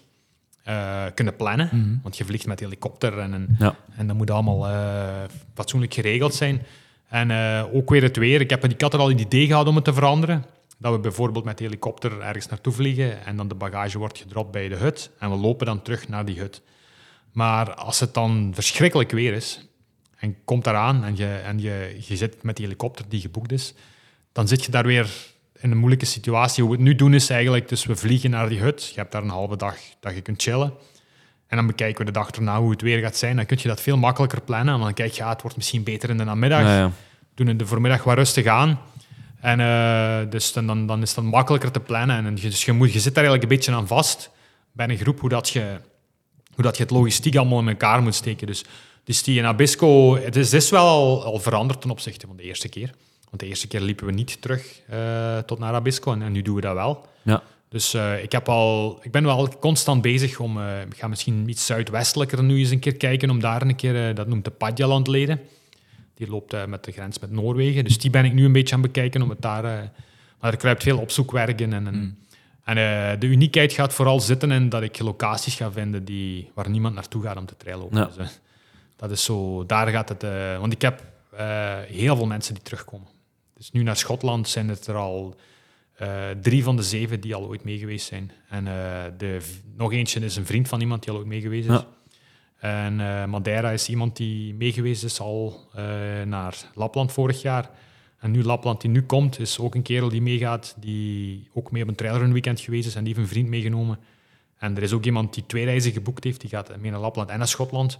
kunnen 1.14 1.36
plannen. 1.36 2.01
Want 2.03 2.16
je 2.16 2.24
vliegt 2.24 2.47
met 2.47 2.61
helikopter 2.61 3.18
en, 3.18 3.32
een, 3.32 3.57
Ja. 3.59 3.74
en 3.97 4.07
dat 4.07 4.16
moet 4.16 4.30
allemaal 4.30 4.68
fatsoenlijk 5.55 5.95
geregeld 5.95 6.34
zijn. 6.34 6.62
En 7.09 7.30
ook 7.72 7.91
weer 7.91 8.03
het 8.03 8.16
weer. 8.16 8.41
Ik, 8.41 8.51
heb, 8.51 8.64
ik 8.64 8.80
had 8.80 8.95
er 8.95 9.01
al 9.01 9.11
een 9.11 9.18
idee 9.18 9.47
gehad 9.47 9.66
om 9.66 9.74
het 9.74 9.84
te 9.84 9.93
veranderen. 9.95 10.45
Dat 10.80 10.92
we 10.92 10.98
bijvoorbeeld 10.98 11.44
met 11.44 11.58
de 11.58 11.64
helikopter 11.64 12.20
ergens 12.20 12.46
naartoe 12.46 12.72
vliegen 12.72 13.24
en 13.24 13.36
dan 13.36 13.48
de 13.48 13.54
bagage 13.54 13.98
wordt 13.98 14.18
gedropt 14.18 14.50
bij 14.50 14.68
de 14.68 14.76
hut 14.76 15.10
en 15.18 15.30
we 15.30 15.36
lopen 15.36 15.66
dan 15.66 15.82
terug 15.82 16.08
naar 16.08 16.24
die 16.24 16.38
hut. 16.38 16.62
Maar 17.32 17.74
als 17.74 18.00
het 18.00 18.14
dan 18.14 18.50
verschrikkelijk 18.54 19.10
weer 19.10 19.32
is 19.32 19.68
en 20.16 20.36
komt 20.44 20.64
daaraan 20.64 21.04
en, 21.04 21.16
je, 21.16 21.26
en 21.26 21.60
je, 21.60 21.96
je 22.00 22.16
zit 22.16 22.42
met 22.42 22.56
die 22.56 22.64
helikopter 22.64 23.04
die 23.08 23.20
geboekt 23.20 23.52
is, 23.52 23.74
dan 24.32 24.48
zit 24.48 24.64
je 24.64 24.70
daar 24.70 24.86
weer 24.86 25.10
in 25.60 25.70
een 25.70 25.78
moeilijke 25.78 26.04
situatie. 26.04 26.62
Hoe 26.62 26.72
we 26.72 26.78
het 26.78 26.86
nu 26.86 26.94
doen 26.94 27.14
is 27.14 27.30
eigenlijk, 27.30 27.68
dus 27.68 27.84
we 27.84 27.96
vliegen 27.96 28.30
naar 28.30 28.48
die 28.48 28.60
hut. 28.60 28.86
Je 28.88 29.00
hebt 29.00 29.12
daar 29.12 29.22
een 29.22 29.28
halve 29.28 29.56
dag 29.56 29.76
dat 30.00 30.14
je 30.14 30.20
kunt 30.20 30.42
chillen. 30.42 30.72
En 31.46 31.56
dan 31.56 31.66
bekijken 31.66 31.98
we 31.98 32.12
de 32.12 32.18
dag 32.18 32.30
erna 32.30 32.60
hoe 32.60 32.70
het 32.70 32.82
weer 32.82 32.98
gaat 32.98 33.16
zijn. 33.16 33.36
Dan 33.36 33.46
kun 33.46 33.58
je 33.60 33.68
dat 33.68 33.80
veel 33.80 33.96
makkelijker 33.96 34.40
plannen. 34.40 34.74
En 34.74 34.80
dan 34.80 34.94
kijk 34.94 35.12
je, 35.12 35.22
ja, 35.22 35.28
het 35.28 35.42
wordt 35.42 35.56
misschien 35.56 35.82
beter 35.82 36.10
in 36.10 36.16
de 36.16 36.24
namiddag. 36.24 36.60
Ja, 36.60 36.78
ja. 36.78 36.90
Doen 37.34 37.46
het 37.46 37.58
de 37.58 37.66
voormiddag 37.66 38.04
wat 38.04 38.16
rustig 38.16 38.46
aan. 38.46 38.80
En 39.41 39.61
eh, 39.61 40.30
dus 40.30 40.53
dan, 40.53 40.86
dan, 40.86 41.03
is 41.03 41.14
het 41.14 41.24
makkelijker 41.24 41.70
te 41.70 41.80
plannen. 41.80 42.26
En 42.26 42.36
je, 42.36 42.49
dus 42.49 42.64
je, 42.64 42.72
moet, 42.72 42.93
je 42.93 43.01
zit 43.01 43.14
daar 43.14 43.24
eigenlijk 43.24 43.43
een 43.43 43.57
beetje 43.57 43.72
aan 43.72 43.86
vast 43.86 44.30
bij 44.72 44.88
een 44.88 44.97
groep, 44.97 45.20
hoe 45.20 45.28
dat 45.28 45.49
je, 45.49 45.76
hoe 46.55 46.64
dat 46.64 46.76
je 46.76 46.82
het 46.82 46.93
logistiek 46.93 47.36
allemaal 47.36 47.61
in 47.61 47.68
elkaar 47.68 48.03
moet 48.03 48.14
steken. 48.14 48.47
Dus, 48.47 48.64
dus 49.05 49.22
die 49.22 49.38
in 49.38 49.45
Abisko, 49.45 50.16
het 50.16 50.36
is, 50.36 50.53
is 50.53 50.70
wel 50.70 50.86
al, 50.86 51.24
al 51.24 51.38
veranderd 51.38 51.80
ten 51.80 51.91
opzichte 51.91 52.26
van 52.26 52.36
de 52.36 52.43
eerste 52.43 52.68
keer. 52.68 52.91
Want 53.24 53.43
de 53.43 53.47
eerste 53.47 53.66
keer 53.66 53.80
liepen 53.80 54.07
we 54.07 54.12
niet 54.12 54.43
terug 54.43 54.80
eh, 54.88 55.38
tot 55.38 55.59
naar 55.59 55.74
Abisko 55.74 56.12
en, 56.12 56.22
en 56.22 56.32
nu 56.32 56.43
doen 56.43 56.55
we 56.55 56.61
dat 56.61 56.74
wel. 56.74 57.07
Ja. 57.22 57.43
Dus 57.68 57.95
eh, 57.95 58.22
ik, 58.22 58.32
heb 58.32 58.49
al, 58.49 58.99
ik 59.03 59.11
ben 59.11 59.24
wel 59.24 59.59
constant 59.59 60.03
bezig 60.03 60.38
om... 60.38 60.61
ik 60.91 60.97
ga 60.97 61.09
misschien 61.09 61.49
iets 61.49 61.66
zuidwestelijker 61.66 62.43
nu 62.43 62.59
eens 62.59 62.70
een 62.70 62.78
keer 62.78 62.97
kijken, 62.97 63.30
om 63.30 63.41
daar 63.41 63.62
een 63.62 63.76
keer... 63.76 64.14
dat 64.14 64.26
noemt 64.26 64.45
de 64.45 64.51
Padjalandleden. 64.51 65.41
Die 66.20 66.30
loopt 66.30 66.52
eh, 66.52 66.64
met 66.64 66.84
de 66.84 66.92
grens 66.92 67.18
met 67.18 67.30
Noorwegen. 67.30 67.84
Dus 67.84 67.98
die 67.98 68.10
ben 68.10 68.24
ik 68.24 68.32
nu 68.32 68.44
een 68.44 68.52
beetje 68.52 68.74
aan 68.74 68.82
het 68.82 68.92
bekijken, 68.92 69.22
om 69.22 69.30
het 69.30 69.40
daar... 69.40 69.64
eh, 69.64 69.88
maar 70.40 70.52
er 70.52 70.56
kruipt 70.56 70.82
veel 70.82 70.98
opzoekwerk 70.98 71.60
in. 71.60 71.72
En, 71.72 71.86
en, 71.86 72.18
en 72.64 72.76
eh, 72.76 73.20
de 73.20 73.26
uniekheid 73.26 73.72
gaat 73.72 73.92
vooral 73.92 74.20
zitten 74.20 74.50
in 74.50 74.68
dat 74.68 74.82
ik 74.82 74.98
locaties 74.98 75.54
ga 75.54 75.72
vinden 75.72 76.04
die, 76.04 76.50
waar 76.54 76.70
niemand 76.70 76.94
naartoe 76.94 77.22
gaat 77.22 77.36
om 77.36 77.46
te 77.46 77.56
traillopen. 77.56 77.98
Ja. 77.98 78.10
Dus, 78.16 78.40
dat 78.96 79.10
is 79.10 79.24
zo... 79.24 79.66
Daar 79.66 79.88
gaat 79.88 80.08
het... 80.08 80.22
want 80.58 80.72
ik 80.72 80.82
heb 80.82 81.02
heel 81.86 82.16
veel 82.16 82.26
mensen 82.26 82.54
die 82.54 82.62
terugkomen. 82.62 83.08
Dus 83.56 83.70
nu 83.70 83.82
naar 83.82 83.96
Schotland 83.96 84.48
zijn 84.48 84.68
het 84.68 84.86
er 84.86 84.96
al... 84.96 85.36
drie 86.40 86.62
van 86.62 86.76
de 86.76 86.82
zeven 86.82 87.20
die 87.20 87.34
al 87.34 87.46
ooit 87.46 87.64
mee 87.64 87.78
geweest 87.78 88.06
zijn. 88.06 88.32
En 88.48 88.64
de, 89.16 89.38
nog 89.76 89.92
eentje 89.92 90.20
is 90.20 90.36
een 90.36 90.46
vriend 90.46 90.68
van 90.68 90.80
iemand 90.80 91.02
die 91.02 91.12
al 91.12 91.18
ooit 91.18 91.26
mee 91.26 91.40
geweest 91.40 91.68
is. 91.68 91.74
Ja. 91.74 91.86
En 92.61 93.00
eh, 93.00 93.24
Madeira 93.24 93.70
is 93.70 93.88
iemand 93.88 94.16
die 94.16 94.54
meegeweest 94.54 95.04
is 95.04 95.20
al 95.20 95.68
eh, 95.74 95.84
naar 96.24 96.56
Lapland 96.74 97.12
vorig 97.12 97.42
jaar. 97.42 97.70
En 98.18 98.30
nu 98.30 98.42
Lapland 98.42 98.80
die 98.80 98.90
nu 98.90 99.02
komt, 99.02 99.38
is 99.38 99.58
ook 99.58 99.74
een 99.74 99.82
kerel 99.82 100.08
die 100.08 100.22
meegaat, 100.22 100.74
die 100.78 101.48
ook 101.54 101.70
mee 101.70 101.82
op 101.82 101.88
een 101.88 101.94
trailerrun 101.94 102.32
weekend 102.32 102.61
geweest 102.61 102.86
is 102.86 102.94
en 102.94 103.04
die 103.04 103.14
heeft 103.14 103.26
een 103.26 103.32
vriend 103.32 103.48
meegenomen. 103.48 103.98
En 104.58 104.76
er 104.76 104.82
is 104.82 104.92
ook 104.92 105.04
iemand 105.04 105.34
die 105.34 105.46
twee 105.46 105.64
reizen 105.64 105.92
geboekt 105.92 106.24
heeft, 106.24 106.40
die 106.40 106.50
gaat 106.50 106.76
mee 106.80 106.90
naar 106.90 107.00
Lapland 107.00 107.30
en 107.30 107.38
naar 107.38 107.48
Schotland. 107.48 107.98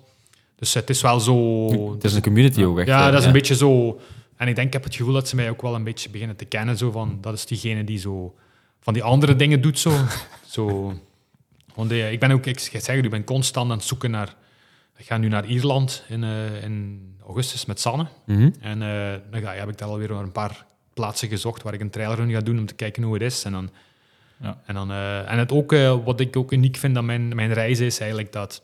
Dus 0.57 0.75
het 0.75 0.91
is 0.91 1.01
wel 1.01 1.21
zo... 1.21 1.93
Het 1.93 2.05
is 2.05 2.15
een 2.15 2.23
community 2.23 2.63
ook 2.63 2.79
echt. 2.79 2.89
Ja, 2.89 3.11
dat 3.11 3.21
is 3.21 3.27
een 3.27 3.33
beetje 3.33 3.57
zo. 3.57 4.01
En 4.37 4.49
ik 4.49 4.55
denk, 4.55 4.67
ik 4.67 4.73
heb 4.73 4.85
het 4.85 4.95
gevoel 4.95 5.13
dat 5.13 5.29
ze 5.29 5.37
mij 5.37 5.51
ook 5.51 5.63
wel 5.63 5.75
een 5.75 5.85
beetje 5.85 6.11
beginnen 6.11 6.37
te 6.37 6.45
kennen. 6.45 6.77
Zo 6.77 6.91
van, 6.91 7.19
dat 7.21 7.35
is 7.35 7.47
diegene 7.47 7.85
die 7.85 7.99
zo 7.99 8.35
van 8.81 8.95
die 8.95 9.03
andere 9.03 9.37
dingen 9.37 9.61
doet. 9.61 9.79
Zo. 9.79 9.93
zo. 10.55 10.95
Want 11.75 11.91
eh, 11.91 12.13
ik 12.13 12.21
ben 12.21 12.31
ook, 12.31 12.47
ik 12.47 12.59
zeg 12.59 12.97
ik 12.97 13.11
ben 13.11 13.25
constant 13.25 13.71
aan 13.71 13.77
het 13.77 13.87
zoeken 13.87 14.11
naar. 14.11 14.35
Ik 15.01 15.07
ga 15.07 15.17
nu 15.17 15.29
naar 15.29 15.47
Ierland 15.47 16.05
in, 16.09 16.25
eh, 16.25 16.63
in 16.63 17.01
augustus 17.27 17.65
met 17.65 17.81
Sanne. 17.81 18.07
Mhm. 18.27 18.51
En 18.61 18.83
eh, 18.83 19.21
dan 19.31 19.41
ga, 19.41 19.53
heb 19.53 19.69
ik 19.69 19.79
daar 19.79 19.89
alweer 19.89 20.11
een 20.11 20.33
paar 20.33 20.67
plaatsen 20.95 21.29
gezocht 21.29 21.63
waar 21.63 21.75
ik 21.75 21.81
een 21.81 21.91
trailerrun 21.91 22.31
ga 22.31 22.41
doen 22.41 22.59
om 22.59 22.67
te 22.67 22.75
kijken 22.75 23.03
hoe 23.03 23.15
het 23.15 23.23
is. 23.23 23.45
En, 23.45 23.53
dan, 23.53 23.71
Ja. 24.37 24.61
en, 24.67 24.75
dan, 24.75 24.91
eh, 24.91 25.33
en 25.33 25.39
het 25.39 25.53
ook, 25.53 25.71
wat 26.05 26.21
ik 26.21 26.37
ook 26.37 26.53
uniek 26.53 26.77
vind 26.77 26.97
aan 26.97 27.05
mijn, 27.05 27.35
mijn 27.35 27.53
reis 27.53 27.81
is 27.81 27.99
eigenlijk 27.99 28.33
dat 28.33 28.63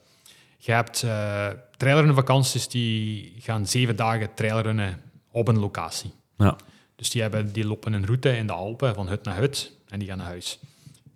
je 0.58 0.72
hebt 0.72 1.02
uh, 1.02 1.48
trailerrunvakanties 1.76 2.68
die 2.68 3.34
gaan 3.38 3.66
zeven 3.66 3.96
dagen 3.96 4.34
trailerrunnen 4.34 5.00
op 5.30 5.48
een 5.48 5.58
locatie. 5.58 6.12
Ja. 6.36 6.56
Dus 6.96 7.10
die, 7.10 7.22
hebben, 7.22 7.52
die 7.52 7.66
lopen 7.66 7.92
een 7.92 8.06
route 8.06 8.36
in 8.36 8.46
de 8.46 8.52
Alpen 8.52 8.94
van 8.94 9.08
hut 9.08 9.24
naar 9.24 9.36
hut 9.36 9.72
en 9.88 9.98
die 9.98 10.08
gaan 10.08 10.18
naar 10.18 10.26
huis. 10.26 10.58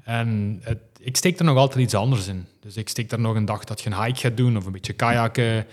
En 0.05 0.61
het, 0.63 0.79
ik 1.01 1.17
steek 1.17 1.39
er 1.39 1.45
nog 1.45 1.57
altijd 1.57 1.81
iets 1.85 1.95
anders 1.95 2.27
in. 2.27 2.47
Dus 2.61 2.77
ik 2.77 2.89
steek 2.89 3.13
er 3.13 3.21
nog 3.21 3.35
een 3.35 3.45
dag 3.45 3.65
dat 3.65 3.81
je 3.81 3.91
een 3.91 4.03
hike 4.03 4.21
gaat 4.21 4.37
doen 4.37 4.57
of 4.57 4.67
een 4.67 4.73
beetje 4.73 4.93
kajakken. 4.93 5.67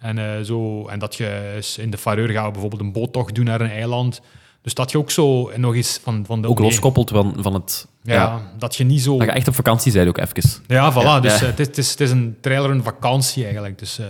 En, 0.00 0.18
eh, 0.18 0.40
zo, 0.44 0.86
en 0.86 0.98
dat 0.98 1.14
je 1.16 1.58
in 1.76 1.90
de 1.90 1.98
Faroe 1.98 2.32
gaat 2.32 2.52
bijvoorbeeld 2.52 2.80
een 2.80 2.92
boottocht 2.92 3.34
doen 3.34 3.44
naar 3.44 3.60
een 3.60 3.70
eiland. 3.70 4.20
Dus 4.62 4.74
dat 4.74 4.90
je 4.90 4.98
ook 4.98 5.10
zo 5.10 5.50
nog 5.56 5.74
eens 5.74 6.00
van, 6.02 6.24
van 6.26 6.42
de 6.42 6.48
Ook 6.48 6.58
loskoppelt 6.58 7.10
van, 7.10 7.34
van 7.38 7.54
het... 7.54 7.86
Ja, 8.02 8.14
Ja. 8.14 8.52
dat 8.58 8.76
je 8.76 8.84
niet 8.84 9.02
zo... 9.02 9.18
Dat 9.18 9.26
je 9.26 9.32
echt 9.32 9.48
op 9.48 9.54
vakantie 9.54 9.92
bent 9.92 10.08
ook 10.08 10.18
even. 10.18 10.62
Ja, 10.66 10.92
voilà. 10.92 10.96
Ja, 10.96 11.20
dus 11.20 11.38
ja. 11.38 11.40
eh, 11.40 11.46
het, 11.46 11.60
is, 11.60 11.66
het, 11.66 11.78
is, 11.78 11.90
het 11.90 12.00
is 12.00 12.10
een 12.10 12.36
trailer, 12.40 12.70
een 12.70 12.82
vakantie 12.82 13.42
eigenlijk. 13.44 13.78
Dus, 13.78 13.98
eh, 13.98 14.06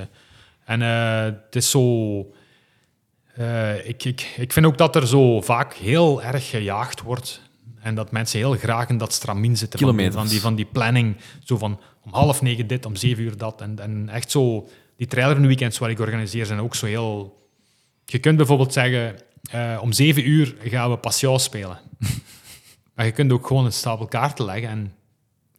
en 0.64 0.80
het 0.80 1.56
is 1.56 1.70
zo... 1.70 2.18
ik, 3.84 4.04
ik, 4.04 4.34
ik 4.36 4.52
vind 4.52 4.66
ook 4.66 4.78
dat 4.78 4.96
er 4.96 5.06
zo 5.06 5.40
vaak 5.40 5.74
heel 5.74 6.22
erg 6.22 6.50
gejaagd 6.50 7.02
wordt. 7.02 7.40
En 7.87 7.95
dat 7.95 8.11
mensen 8.11 8.39
heel 8.39 8.53
graag 8.53 8.89
in 8.89 8.99
dat 8.99 9.12
stramien 9.12 9.57
zitten. 9.57 9.78
Van 9.78 9.89
die, 9.89 9.97
Kilometers. 9.97 10.22
van, 10.22 10.32
die, 10.32 10.41
van 10.41 10.55
die 10.55 10.64
planning. 10.64 11.16
Zo 11.45 11.59
van 11.59 11.80
om 12.05 12.12
half 12.12 12.43
negen 12.43 12.66
dit, 12.66 12.87
om 12.87 12.97
zeven 12.97 13.22
uur 13.22 13.37
dat. 13.37 13.61
En, 13.61 13.78
en 13.78 14.09
echt 14.09 14.30
zo... 14.30 14.68
Die 14.97 15.07
trailer 15.07 15.41
weekends 15.41 15.78
waar 15.78 15.91
ik 15.91 16.01
organiseer 16.01 16.47
zijn 16.47 16.61
ook 16.61 16.74
zo 16.74 16.87
heel... 16.87 17.47
Je 18.05 18.18
kunt 18.18 18.37
bijvoorbeeld 18.37 18.72
zeggen... 18.72 19.16
eh, 19.51 19.78
om 19.80 19.93
zeven 19.93 20.28
uur 20.28 20.55
gaan 20.62 20.91
we 20.91 20.97
Passion 20.97 21.41
spelen. 21.41 21.78
maar 22.95 23.07
je 23.07 23.12
kunt 23.12 23.32
ook 23.32 23.47
gewoon 23.47 23.64
een 23.64 23.72
stapel 23.72 24.07
kaarten 24.07 24.45
leggen 24.45 24.68
en 24.68 24.93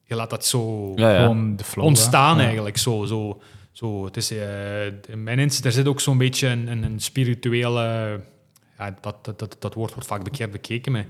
je 0.03 0.15
laat 0.15 0.29
dat 0.29 0.45
zo 0.45 0.91
Ja, 0.95 1.13
ja. 1.13 1.21
Gewoon 1.21 1.55
de 1.55 1.63
flow. 1.63 1.85
ontstaan 1.85 2.39
eigenlijk. 2.39 2.77
Zo, 2.77 3.05
zo, 3.05 3.41
zo, 3.71 4.05
het 4.05 4.17
is, 4.17 4.31
eh, 4.31 4.85
in 4.85 5.23
mijn 5.23 5.39
inzicht, 5.39 5.65
er 5.65 5.71
zit 5.71 5.87
ook 5.87 5.99
zo'n 5.99 6.17
beetje 6.17 6.47
een, 6.47 6.67
een, 6.67 6.83
een 6.83 6.99
spirituele... 6.99 8.19
Ja, 8.77 8.95
dat, 9.01 9.25
dat, 9.25 9.39
dat, 9.39 9.55
dat 9.59 9.73
woord 9.73 9.93
wordt 9.93 10.07
vaak 10.07 10.23
bekeerd 10.23 10.51
bekeken, 10.51 10.91
maar 10.91 11.05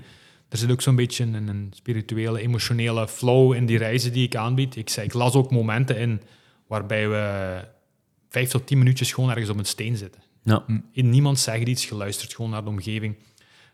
er 0.48 0.58
zit 0.58 0.70
ook 0.70 0.82
zo'n 0.82 0.96
beetje 0.96 1.24
een, 1.24 1.48
een 1.48 1.72
spirituele, 1.74 2.40
emotionele 2.40 3.08
flow 3.08 3.54
in 3.54 3.66
die 3.66 3.78
reizen 3.78 4.12
die 4.12 4.24
ik 4.24 4.36
aanbied. 4.36 4.76
Ik, 4.76 4.90
ik 4.90 5.12
las 5.12 5.34
ook 5.34 5.50
momenten 5.50 5.98
in 5.98 6.20
waarbij 6.66 7.08
we 7.08 7.64
vijf 8.28 8.48
tot 8.50 8.66
tien 8.66 8.78
minuutjes 8.78 9.12
gewoon 9.12 9.30
ergens 9.30 9.48
op 9.48 9.58
een 9.58 9.64
steen 9.64 9.96
zitten. 9.96 10.22
Ja. 10.42 10.64
In 10.92 11.10
niemand 11.10 11.38
zegt 11.38 11.68
iets, 11.68 11.84
geluisterd 11.84 12.34
gewoon 12.34 12.50
naar 12.50 12.62
de 12.64 12.68
omgeving. 12.68 13.14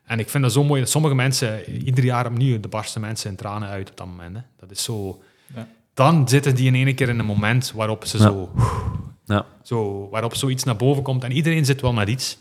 En 0.04 0.18
ik 0.18 0.28
vind 0.28 0.42
dat 0.42 0.52
zo 0.52 0.64
mooi 0.64 0.80
dat 0.80 0.90
sommige 0.90 1.14
mensen, 1.14 1.70
ieder 1.84 2.04
jaar 2.04 2.26
opnieuw, 2.26 2.60
de 2.60 2.68
barsten 2.68 3.00
mensen 3.00 3.30
in 3.30 3.36
tranen 3.36 3.68
uit 3.68 3.90
op 3.90 3.96
dat 3.96 4.06
moment. 4.06 4.36
Hè. 4.36 4.42
Dat 4.58 4.70
is 4.70 4.82
zo... 4.82 5.22
Ja. 5.54 5.68
Dan 5.94 6.28
zitten 6.28 6.54
die 6.54 6.66
in 6.66 6.74
één 6.74 6.94
keer 6.94 7.08
in 7.08 7.18
een 7.18 7.26
moment 7.26 7.72
waarop 7.72 8.04
ze 8.04 8.18
Ja. 8.18 8.22
zo, 8.24 8.52
Ja. 9.26 9.46
zo... 9.62 10.08
Waarop 10.08 10.34
zoiets 10.34 10.64
naar 10.64 10.76
boven 10.76 11.02
komt. 11.02 11.24
En 11.24 11.32
iedereen 11.32 11.64
zit 11.64 11.80
wel 11.80 11.92
met 11.92 12.08
iets. 12.08 12.38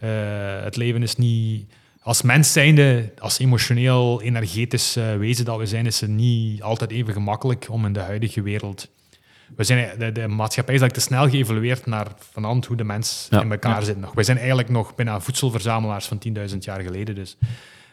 Eh, 0.00 0.62
het 0.62 0.76
leven 0.76 1.02
is 1.02 1.16
niet... 1.16 1.72
Als 2.08 2.22
mens 2.22 2.52
zijnde, 2.52 3.12
als 3.18 3.38
emotioneel, 3.38 4.22
energetisch 4.22 4.96
eh, 4.96 5.16
wezen 5.16 5.44
dat 5.44 5.58
we 5.58 5.66
zijn, 5.66 5.86
is 5.86 6.00
het 6.00 6.10
niet 6.10 6.62
altijd 6.62 6.90
even 6.90 7.12
gemakkelijk 7.12 7.66
om 7.70 7.84
in 7.84 7.92
de 7.92 8.00
huidige 8.00 8.42
wereld... 8.42 8.88
We 9.56 9.64
zijn, 9.64 9.98
de, 9.98 10.12
de 10.12 10.26
maatschappij 10.26 10.74
is 10.74 10.80
eigenlijk 10.80 10.92
te 10.92 11.00
snel 11.00 11.28
geëvolueerd 11.30 11.86
naar 11.86 12.06
vanand 12.18 12.66
hoe 12.66 12.76
de 12.76 12.84
mens 12.84 13.26
Ja. 13.30 13.42
in 13.42 13.50
elkaar 13.50 13.82
zit. 13.82 14.00
Nog. 14.00 14.12
Wij 14.12 14.24
zijn 14.24 14.36
eigenlijk 14.38 14.68
nog 14.68 14.94
bijna 14.94 15.20
voedselverzamelaars 15.20 16.06
van 16.06 16.22
10.000 16.50 16.58
jaar 16.58 16.80
geleden. 16.80 17.14
Dus. 17.14 17.36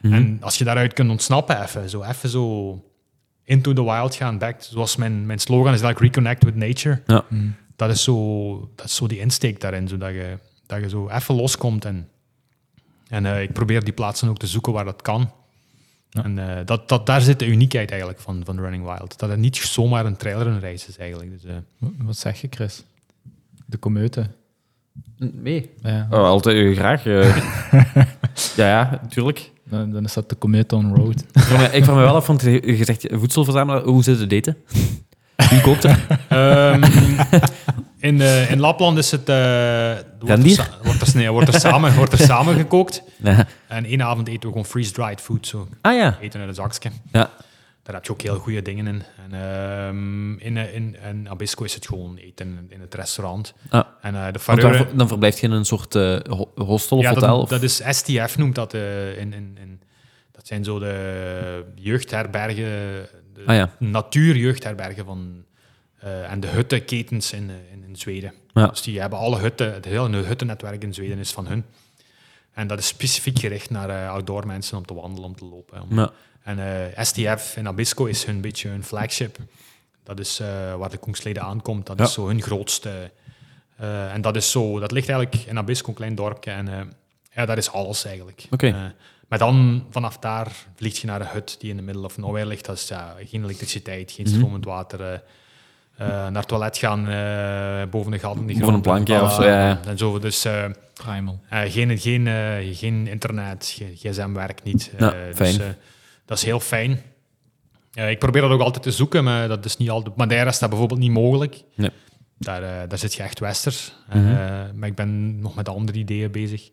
Mhm. 0.01 0.13
En 0.13 0.38
als 0.41 0.57
je 0.57 0.63
daaruit 0.63 0.93
kunt 0.93 1.09
ontsnappen, 1.09 1.63
even 1.63 1.89
zo, 1.89 2.03
even 2.03 2.30
zo 2.30 2.84
into 3.43 3.74
the 3.74 3.84
wild 3.84 4.16
gaan, 4.16 4.38
back. 4.38 4.55
Zoals 4.59 4.95
mijn, 4.95 5.26
mijn 5.26 5.39
slogan 5.39 5.74
is 5.74 5.82
eigenlijk 5.82 5.99
reconnect 5.99 6.43
with 6.43 6.55
nature. 6.55 7.01
Ja. 7.05 7.26
Dat, 7.76 7.89
is 7.89 8.03
zo, 8.03 8.70
dat 8.76 8.86
is 8.86 8.95
zo 8.95 9.07
die 9.07 9.20
insteek 9.20 9.61
daarin, 9.61 9.88
zodat 9.88 10.11
je, 10.11 10.38
dat 10.66 10.82
je 10.82 10.89
zo 10.89 11.09
even 11.09 11.36
loskomt. 11.36 11.86
En, 11.86 12.09
en 13.16 13.26
eh, 13.26 13.41
ik 13.41 13.53
probeer 13.53 13.84
die 13.84 13.93
plaatsen 13.93 14.30
ook 14.30 14.38
te 14.38 14.47
zoeken 14.47 14.74
waar 14.74 14.86
dat 14.86 15.01
kan. 15.01 15.32
Ja. 16.09 16.24
En 16.24 16.57
eh, 16.57 16.66
dat, 16.66 16.89
dat, 16.89 17.05
daar 17.05 17.22
zit 17.22 17.39
de 17.39 17.47
uniekheid 17.47 17.89
eigenlijk 17.89 18.20
van, 18.20 18.41
van 18.45 18.59
Running 18.59 18.84
Wild. 18.84 19.20
Dat 19.20 19.30
het 19.30 19.39
niet 19.39 19.55
zomaar 19.57 20.05
een 20.05 20.18
trailer 20.18 20.47
een 20.47 20.59
reis 20.59 20.88
is 20.88 20.97
eigenlijk. 20.97 21.32
Dus, 21.32 21.43
eh, 21.51 21.55
Wat 21.97 22.18
zeg 22.18 22.41
je, 22.41 22.47
Chris? 22.49 22.84
De 23.66 23.80
comeute. 23.80 24.26
Nee. 25.18 25.70
Ja. 25.82 26.07
Oh, 26.09 26.24
altijd 26.24 26.76
graag. 26.78 27.03
ja, 28.55 28.68
ja, 28.68 28.99
natuurlijk. 29.01 29.51
Dan, 29.70 29.91
dan 29.91 30.03
is 30.03 30.13
dat 30.13 30.30
de 30.30 30.38
Cometa 30.38 30.76
on 30.76 30.95
Road. 30.95 31.24
Ik 31.34 31.41
vraag 31.41 31.59
me- 31.72 31.78
Ik 31.78 31.84
vraag 31.84 31.95
me 31.95 32.01
wel 32.01 32.16
af, 32.16 32.28
want 32.28 32.41
je 32.41 32.78
je 32.78 32.84
zegt 32.86 33.07
voedselverzamelaar, 33.11 33.82
hoe 33.84 34.03
zit 34.03 34.20
het 34.20 34.32
eten? 34.32 34.57
Wie 35.49 35.61
kookt 35.61 35.84
er? 35.84 36.05
Ehm, 36.30 36.84
in, 38.06 38.22
eh, 38.22 38.51
in 38.51 38.60
Lapland 38.60 38.97
is 38.97 39.12
het... 39.12 39.30
eh, 39.30 39.36
wordt, 40.20 40.43
er, 40.58 40.70
wordt, 40.84 41.01
er, 41.01 41.16
nee, 41.16 41.32
wordt, 41.32 41.53
er 41.53 41.60
samen, 41.60 41.95
wordt 41.95 42.12
er 42.12 42.20
samen 42.34 42.56
gekookt. 42.56 43.01
Ja. 43.18 43.47
En 43.68 43.86
één 43.86 44.01
avond 44.01 44.28
eten 44.28 44.41
we 44.41 44.47
gewoon 44.47 44.66
freeze-dried 44.66 45.22
food. 45.22 45.47
Zo 45.47 45.68
Ah 45.82 45.95
ja. 45.95 46.18
eten 46.22 46.39
uit 46.39 46.49
een 46.49 46.56
zakje. 46.56 46.89
Ja. 47.12 47.30
Daar 47.84 47.95
heb 47.95 48.06
je 48.06 48.12
ook 48.12 48.22
heel 48.22 48.38
goede 48.38 48.62
dingen 48.62 48.88
in. 48.88 49.03
En 49.30 49.41
ehm, 49.41 50.34
in, 50.38 50.58
eh, 50.58 50.76
in, 50.76 50.95
in 51.10 51.30
Abisko 51.30 51.64
is 51.64 51.74
het 51.74 51.88
gewoon 51.88 52.18
eten 52.18 52.66
in 52.70 52.82
het 52.82 52.93
restaurant. 52.93 53.53
Ah. 53.70 53.86
En 54.01 54.34
de 54.34 54.89
dan 54.95 55.08
verblijft 55.08 55.39
je 55.39 55.47
in 55.47 55.51
een 55.53 55.66
soort 55.66 55.93
ho- 55.93 56.51
hostel 56.56 56.97
of 56.97 57.03
ja, 57.03 57.14
hotel? 57.14 57.39
dat, 57.39 57.49
dat 57.49 57.62
is 57.62 57.82
STF 57.89 58.38
noemt 58.38 58.56
dat. 58.56 58.74
in, 58.74 59.34
in, 59.34 59.58
in, 59.62 59.82
dat 60.32 60.47
zijn 60.47 60.64
zo 60.64 60.80
de 60.80 61.66
jeugdherbergen, 61.76 62.66
de 63.34 63.43
Ah 63.45 63.56
ja. 63.56 63.70
natuurjeugdherbergen 63.80 65.06
van, 65.06 65.43
eh, 66.06 66.32
en 66.32 66.39
de 66.39 66.47
huttenketens 66.47 67.34
in, 67.34 67.49
eh, 67.49 67.56
in, 67.72 67.84
in 67.88 67.95
Zweden. 67.95 68.34
Ja. 68.53 68.68
Dus 68.68 68.82
die 68.82 68.99
hebben 68.99 69.20
alle 69.20 69.38
hutten, 69.39 69.74
het 69.74 69.86
hele 69.86 70.18
huttennetwerk 70.18 70.84
in 70.84 70.93
Zweden 70.93 71.18
is 71.18 71.32
van 71.32 71.47
hun. 71.47 71.66
En 72.53 72.68
dat 72.68 72.80
is 72.80 72.88
specifiek 72.88 73.39
gericht 73.39 73.70
naar 73.70 73.89
eh, 73.89 74.10
outdoor 74.10 74.45
mensen 74.47 74.78
om 74.78 74.86
te 74.86 74.93
wandelen, 74.93 75.30
om 75.30 75.36
te 75.36 75.45
lopen. 75.45 75.82
om- 75.82 75.97
Ja. 75.99 76.12
En 76.43 76.60
eh, 76.95 77.03
STF 77.03 77.56
in 77.58 77.68
Abisko 77.68 78.06
is 78.06 78.24
hun 78.26 78.41
beetje 78.41 78.70
hun 78.70 78.84
flagship. 78.84 79.38
Dat 80.03 80.20
is 80.20 80.39
waar 80.78 80.89
de 80.89 80.97
Koengsleden 80.97 81.43
aankomt. 81.43 81.86
Dat 81.86 81.97
Ja. 81.97 82.03
is 82.03 82.14
zo 82.14 82.28
hun 82.28 82.41
grootste. 82.41 83.12
en 84.12 84.22
dat 84.22 84.36
is 84.36 84.51
zo, 84.51 84.80
dat 84.80 84.91
ligt 84.91 85.10
eigenlijk 85.10 85.43
in 85.47 85.58
Abisko, 85.58 85.89
een 85.89 85.95
klein 85.95 86.16
dorpje. 86.16 86.51
En 86.51 86.93
ja, 87.34 87.45
dat 87.45 87.58
is 87.58 87.72
alles 87.72 88.06
eigenlijk. 88.06 88.47
Oké. 88.51 88.68
Eh, 88.68 88.84
maar 89.28 89.39
dan 89.39 89.86
vanaf 89.89 90.18
daar 90.18 90.51
vlieg 90.76 91.01
je 91.01 91.08
naar 91.08 91.22
een 91.22 91.28
hut 91.28 91.56
die 91.60 91.70
in 91.70 91.76
de 91.78 91.82
middle 91.82 92.03
of 92.06 92.18
nowhere 92.18 92.45
ligt. 92.45 92.66
Dat 92.66 92.76
is 92.78 92.88
ja, 92.88 93.16
geen 93.26 93.43
elektriciteit, 93.43 94.12
geen 94.12 94.26
Mhm. 94.26 94.36
stromend 94.36 94.66
water. 94.66 95.24
Eh, 95.97 96.07
naar 96.07 96.33
het 96.35 96.47
toilet 96.47 96.77
gaan 96.77 97.07
eh, 97.09 97.89
boven 97.89 98.11
de 98.11 98.19
gat 98.19 98.45
Boven 98.45 98.73
een 98.73 98.81
plankje 98.81 99.21
of 99.21 99.33
zo, 99.33 99.43
ja. 99.43 99.79
En 99.87 99.97
zo, 99.97 100.19
dus 100.19 100.45
eh, 100.45 100.65
Primal. 100.93 101.39
eh, 101.49 101.61
geen, 101.71 101.97
geen, 101.99 102.27
eh, 102.27 102.75
geen 102.77 103.07
internet, 103.07 103.81
gsm 103.95 104.31
werkt 104.33 104.63
niet. 104.63 104.91
Ja, 104.97 105.13
Eh, 105.13 105.19
fijn. 105.35 105.57
Dus, 105.57 105.65
eh, 105.65 105.71
dat 106.25 106.37
is 106.37 106.43
heel 106.43 106.59
fijn. 106.59 107.01
Ik 107.93 108.19
probeer 108.19 108.41
dat 108.41 108.51
ook 108.51 108.61
altijd 108.61 108.83
te 108.83 108.91
zoeken, 108.91 109.23
maar 109.23 109.47
dat 109.47 109.65
is 109.65 109.77
niet 109.77 109.89
altijd. 109.89 110.15
Madeira 110.15 110.49
is 110.49 110.59
dat 110.59 110.69
bijvoorbeeld 110.69 110.99
niet 110.99 111.11
mogelijk. 111.11 111.63
Nee. 111.75 111.89
Daar, 112.37 112.87
daar 112.87 112.97
zit 112.97 113.13
je 113.13 113.23
echt 113.23 113.39
westers. 113.39 113.93
Mhm. 114.09 114.17
Eh, 114.17 114.35
maar 114.75 114.87
ik 114.89 114.95
ben 114.95 115.39
nog 115.39 115.55
met 115.55 115.69
andere 115.69 115.97
ideeën 115.97 116.31
bezig. 116.31 116.69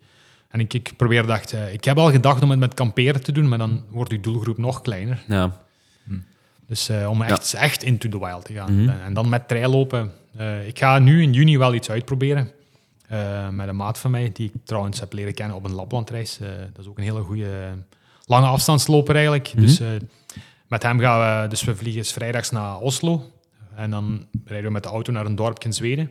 En 0.49 0.61
ik, 0.61 0.75
ik 0.75 0.93
probeer 0.97 1.29
eh, 1.31 1.73
ik 1.73 1.85
heb 1.85 1.99
al 1.99 2.11
gedacht 2.11 2.43
om 2.43 2.51
het 2.51 2.59
met 2.59 2.75
kamperen 2.75 3.23
te 3.23 3.33
doen, 3.33 3.49
maar 3.49 3.59
dan 3.59 3.85
wordt 3.91 4.11
je 4.11 4.21
doelgroep 4.21 4.59
nog 4.59 4.81
kleiner. 4.81 5.23
Ja. 5.29 5.61
Dus 6.73 6.89
eh, 6.89 7.11
om 7.11 7.23
echt, 7.23 7.55
echt 7.55 7.83
into 7.83 8.09
the 8.09 8.19
wild 8.19 8.45
te 8.45 8.53
gaan. 8.53 8.81
Mhm. 8.81 8.89
Eh, 8.89 9.05
en 9.05 9.15
dan 9.15 9.29
met 9.29 9.49
traillopen. 9.49 10.13
Eh, 10.37 10.67
ik 10.67 10.79
ga 10.79 10.99
nu 10.99 11.23
in 11.23 11.33
juni 11.33 11.59
wel 11.59 11.75
iets 11.75 11.91
uitproberen. 11.91 12.51
Met 13.51 13.69
een 13.69 13.77
maat 13.77 13.99
van 13.99 14.11
mij, 14.11 14.31
die 14.33 14.53
ik 14.55 14.61
trouwens 14.65 15.01
heb 15.01 15.13
leren 15.13 15.35
kennen 15.35 15.57
op 15.57 15.65
een 15.65 15.73
Laplandreis. 15.73 16.39
Dat 16.73 16.79
is 16.85 16.87
ook 16.87 16.99
een 16.99 17.05
hele 17.05 17.23
goede 17.23 17.49
lange 18.25 18.47
afstandsloper 18.47 19.15
eigenlijk. 19.15 19.55
Mhm. 19.55 19.61
Dus 19.61 19.81
met 20.69 20.83
hem 20.83 21.01
gaan 21.01 21.43
we, 21.43 21.49
dus 21.49 21.65
we 21.65 21.77
vliegen 21.77 22.05
vrijdags 22.05 22.51
naar 22.51 22.79
Oslo. 22.79 23.31
En 23.75 23.91
dan 23.91 24.27
rijden 24.45 24.67
we 24.67 24.73
met 24.73 24.83
de 24.83 24.89
auto 24.89 25.13
naar 25.13 25.27
een 25.27 25.35
dorpje 25.35 25.69
in 25.69 25.75
Zweden. 25.75 26.11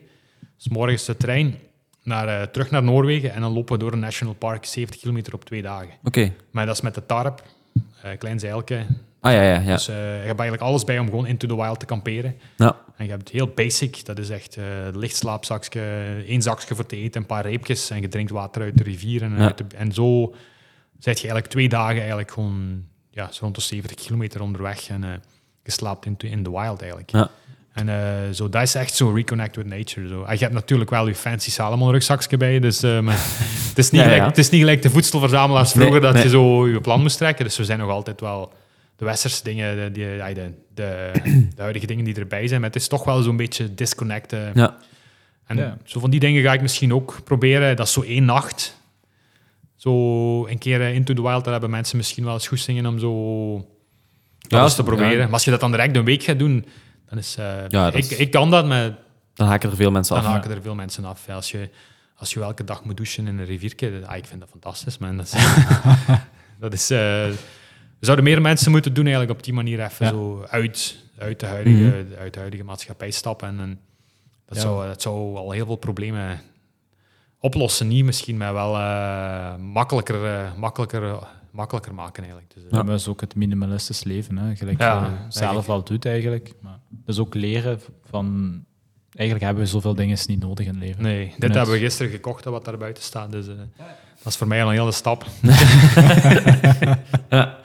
Dus 0.58 0.68
morgens 0.68 1.06
de 1.06 1.18
trein 1.18 1.56
naar, 2.04 2.52
terug 2.52 2.72
naar 2.72 2.84
Noorwegen. 2.84 3.34
En 3.34 3.42
dan 3.42 3.54
lopen 3.54 3.74
we 3.74 3.84
door 3.84 3.94
een 3.94 4.00
national 4.00 4.34
park 4.34 4.66
70 4.66 5.00
kilometer 5.00 5.34
op 5.34 5.46
twee 5.46 5.62
dagen. 5.62 5.94
Oké. 6.04 6.34
Maar 6.52 6.66
dat 6.66 6.76
is 6.76 6.82
met 6.82 6.96
de 6.96 7.06
tarp, 7.06 7.44
klein 8.18 8.40
zeilke. 8.40 8.86
Ah 9.22 9.32
ja, 9.34 9.42
ja, 9.42 9.60
ja. 9.60 9.74
Dus 9.74 9.88
eh, 9.88 9.96
je 9.96 10.02
hebt 10.28 10.40
eigenlijk 10.40 10.62
alles 10.62 10.84
bij 10.84 11.00
om 11.00 11.06
gewoon 11.06 11.28
into 11.28 11.48
the 11.48 11.56
wild 11.56 11.80
te 11.80 11.86
kamperen. 11.86 12.36
Ja. 12.58 12.78
En 12.96 13.06
je 13.06 13.12
hebt 13.12 13.30
heel 13.30 13.48
basic, 13.48 14.06
dat 14.06 14.18
is 14.20 14.30
echt 14.30 14.58
eh 14.58 14.64
licht 14.94 15.16
slaapzakje, 15.16 15.82
één 16.28 16.42
zakje 16.42 16.76
voor 16.76 16.86
te 16.86 16.96
eten, 16.98 17.22
een 17.22 17.28
paar 17.28 17.46
reepjes 17.46 17.90
en 17.90 18.02
je 18.02 18.08
drinkt 18.08 18.32
water 18.32 18.62
uit 18.62 18.78
de 18.78 18.84
rivier. 18.84 19.22
En, 19.22 19.34
Ja. 19.38 19.44
uit 19.44 19.58
de- 19.58 19.76
en 19.76 19.92
zo 19.92 20.24
zit 21.00 21.16
je 21.20 21.24
eigenlijk 21.28 21.48
twee 21.48 21.70
dagen 21.70 21.98
eigenlijk 22.00 22.32
gewoon 22.32 22.84
ja, 23.12 23.28
zo 23.32 23.40
rond 23.44 23.56
de 23.56 23.62
70 23.62 23.96
kilometer 24.06 24.42
onderweg 24.42 24.90
en 24.90 25.04
eh, 25.04 25.10
je 25.64 25.72
slaapt 25.72 26.06
in, 26.06 26.16
in 26.18 26.44
the 26.44 26.52
wild 26.52 26.80
eigenlijk. 26.82 27.12
Ja. 27.12 27.30
En 27.74 28.36
zo, 28.36 28.50
dat 28.50 28.62
is 28.62 28.76
echt 28.76 28.94
zo 28.96 29.10
reconnect 29.12 29.56
with 29.56 29.66
nature. 29.66 30.08
Zo. 30.08 30.24
En 30.24 30.34
je 30.34 30.40
hebt 30.40 30.54
natuurlijk 30.54 30.90
wel 30.90 31.08
je 31.08 31.16
fancy 31.16 31.52
Salomon 31.52 31.92
rugzakje 31.92 32.38
bij 32.38 32.54
je, 32.54 32.60
dus 32.60 32.82
maar 32.82 33.16
het, 33.68 33.78
is 33.78 33.92
niet 33.92 34.02
Ja, 34.02 34.08
ja. 34.08 34.14
gelijk, 34.14 34.30
het 34.30 34.38
is 34.38 34.50
niet 34.50 34.60
gelijk 34.60 34.82
de 34.82 34.90
voedselverzamelaars 34.90 35.72
vroeger 35.72 35.92
Nee, 35.92 36.02
dat 36.02 36.14
nee. 36.14 36.24
je 36.24 36.30
zo 36.30 36.68
je 36.68 36.82
plan 36.82 37.02
moest 37.02 37.18
trekken. 37.18 37.46
Dus 37.46 37.58
we 37.58 37.66
zijn 37.66 37.80
nog 37.80 37.90
altijd 37.90 38.22
wel 38.22 38.54
de 39.02 39.08
westerse 39.08 39.44
dingen, 39.44 39.76
de, 39.76 39.92
de, 39.92 40.54
de, 40.74 41.12
de 41.56 41.62
huidige 41.62 41.86
dingen 41.86 42.06
die 42.06 42.16
erbij 42.16 42.48
zijn. 42.48 42.62
Maar 42.62 42.70
het 42.70 42.82
is 42.82 42.88
toch 42.88 43.04
wel 43.04 43.22
zo'n 43.22 43.38
beetje 43.38 43.74
disconnecten. 43.74 44.52
Ja. 44.54 44.78
En 45.46 45.58
Ja. 45.58 45.78
zo 45.84 46.00
van 46.00 46.10
die 46.10 46.20
dingen 46.20 46.44
ga 46.44 46.54
ik 46.54 46.62
misschien 46.62 46.94
ook 46.94 47.20
proberen. 47.24 47.76
Dat 47.76 47.86
is 47.88 47.94
zo 47.94 48.02
één 48.02 48.26
nacht. 48.26 48.78
Zo 49.76 49.92
een 50.48 50.58
keer 50.58 50.82
eh, 50.82 50.94
Into 50.94 51.14
the 51.14 51.22
Wild, 51.22 51.44
daar 51.44 51.52
hebben 51.54 51.70
mensen 51.70 51.98
misschien 51.98 52.24
wel 52.24 52.34
eens 52.34 52.48
goed 52.48 52.60
zingen 52.60 52.86
om 52.86 53.00
zo 53.00 53.56
dat 54.38 54.52
Ja, 54.52 54.64
eens 54.64 54.76
te 54.76 54.82
ja. 54.82 54.88
proberen. 54.88 55.24
Maar 55.24 55.34
als 55.34 55.44
je 55.44 55.52
dat 55.52 55.60
dan 55.60 55.72
direct 55.72 55.96
een 55.96 56.06
week 56.06 56.24
gaat 56.24 56.40
doen, 56.40 56.66
dan 57.10 57.18
is... 57.18 57.36
eh, 57.40 57.46
Ja, 57.68 57.86
dat 57.86 57.94
ik, 57.94 58.00
is- 58.12 58.18
ik 58.18 58.32
kan 58.32 58.50
dat, 58.52 58.66
maar 58.68 58.98
Dan 59.34 59.48
haken 59.48 59.70
er 59.70 59.76
veel 59.76 59.92
mensen 59.92 60.16
dan 60.16 60.26
af. 60.26 60.32
haken 60.32 60.52
er 60.52 60.62
veel 60.62 60.76
mensen 60.76 61.06
af. 61.06 61.30
Als 61.30 61.52
je, 61.52 61.70
als 62.16 62.34
je 62.34 62.42
elke 62.42 62.64
dag 62.64 62.84
moet 62.84 62.98
douchen 62.98 63.28
in 63.28 63.40
een 63.40 63.46
riviertje, 63.46 64.02
ah, 64.06 64.18
ik 64.18 64.26
vind 64.26 64.40
dat 64.40 64.50
fantastisch, 64.50 64.98
man. 64.98 65.18
Dat 65.18 65.26
is, 65.26 65.34
dat 66.60 66.74
is, 66.74 66.90
eh, 66.90 67.26
zouden 68.06 68.26
meer 68.26 68.42
mensen 68.42 68.72
moeten 68.72 68.94
doen 68.94 69.06
eigenlijk 69.06 69.38
op 69.38 69.44
die 69.44 69.54
manier 69.54 69.80
even 69.84 70.06
Ja. 70.06 70.12
zo 70.12 70.44
uit, 70.50 70.98
uit, 71.18 71.40
de 71.40 71.46
huidige, 71.46 71.78
Mhm. 71.78 72.20
uit 72.20 72.34
de 72.34 72.40
huidige 72.40 72.64
maatschappij 72.64 73.12
stappen. 73.12 73.60
En, 73.60 73.80
dat, 74.46 74.56
Ja. 74.58 74.62
zou, 74.64 74.88
dat 74.88 75.02
zou 75.02 75.36
al 75.36 75.52
heel 75.52 75.66
veel 75.66 75.76
problemen 75.76 76.42
oplossen. 77.40 77.88
Niet 77.88 78.06
misschien, 78.06 78.38
maar 78.38 78.54
wel 78.54 78.76
eh, 78.78 79.56
makkelijker, 79.56 80.26
eh, 80.26 80.54
makkelijker, 80.58 81.20
makkelijker 81.52 81.94
maken 81.94 82.24
eigenlijk. 82.24 82.54
Dus, 82.54 82.64
eh, 82.64 82.70
Ja. 82.72 82.78
maar 82.78 82.86
dat 82.86 83.00
is 83.00 83.08
ook 83.08 83.22
het 83.22 83.36
minimalistisch 83.36 84.04
leven, 84.04 84.38
hè. 84.38 84.56
gelijk 84.56 84.80
Ja, 84.80 85.04
je 85.06 85.12
zelf 85.34 85.70
al 85.70 85.84
doet 85.84 86.06
eigenlijk. 86.06 86.54
Maar 86.62 86.80
dat 86.90 87.16
is 87.16 87.20
ook 87.22 87.34
leren 87.34 87.80
van... 88.10 88.60
Eigenlijk 89.16 89.46
hebben 89.46 89.64
we 89.64 89.70
zoveel 89.70 89.96
dingen 89.96 90.18
niet 90.26 90.40
nodig 90.40 90.66
in 90.66 90.72
het 90.74 90.84
leven. 90.84 91.04
Nee, 91.04 91.26
dit 91.26 91.38
Net. 91.40 91.56
hebben 91.56 91.74
we 91.74 91.80
gisteren 91.80 92.12
gekocht, 92.12 92.44
wat 92.44 92.66
daar 92.66 92.78
buiten 92.78 93.04
staat. 93.04 93.32
Dus 93.32 93.46
dat 93.46 93.56
is 94.26 94.36
voor 94.36 94.48
mij 94.48 94.64
al 94.64 94.70
een 94.72 94.78
hele 94.78 94.92
stap. 94.92 95.26
Ja. 97.30 97.58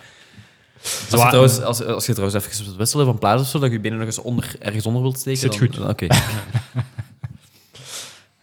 Als 1.11 1.22
je, 1.22 1.26
trouwens, 1.28 1.61
als, 1.62 1.84
als 1.84 2.07
je 2.07 2.12
trouwens 2.14 2.45
even 2.45 2.64
wilt 2.64 2.76
wisselen 2.76 3.07
van 3.07 3.18
plaats 3.18 3.43
of 3.43 3.49
zo, 3.49 3.59
dat 3.59 3.68
je 3.68 3.74
je 3.74 3.80
benen 3.80 3.99
nog 3.99 4.07
eens 4.07 4.18
onder, 4.18 4.57
ergens 4.59 4.87
onder 4.87 5.03
wilt 5.03 5.18
steken. 5.18 5.41
Zit 5.41 5.57
goed. 5.59 5.74
dan- 5.76 5.89
Oké. 5.89 6.07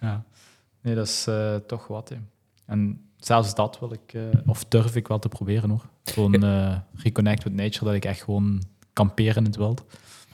Ja. 0.01 0.23
Nee, 0.81 0.95
dat 0.95 1.07
is 1.07 1.25
eh, 1.27 1.55
toch 1.67 1.87
wat. 1.87 2.09
Hè. 2.09 2.15
En 2.65 3.01
zelfs 3.19 3.55
dat 3.55 3.79
wil 3.79 3.93
ik, 3.93 4.13
eh, 4.13 4.21
of 4.45 4.65
durf 4.67 4.95
ik 4.95 5.07
wel 5.07 5.19
te 5.19 5.29
proberen 5.29 5.69
hoor. 5.69 5.85
Gewoon 6.05 6.43
eh, 6.43 6.75
reconnect 6.95 7.43
with 7.43 7.53
nature, 7.53 7.85
dat 7.85 7.93
ik 7.93 8.05
echt 8.05 8.21
gewoon 8.23 8.63
kampeer 8.93 9.37
in 9.37 9.43
het 9.43 9.55
wild. 9.55 9.83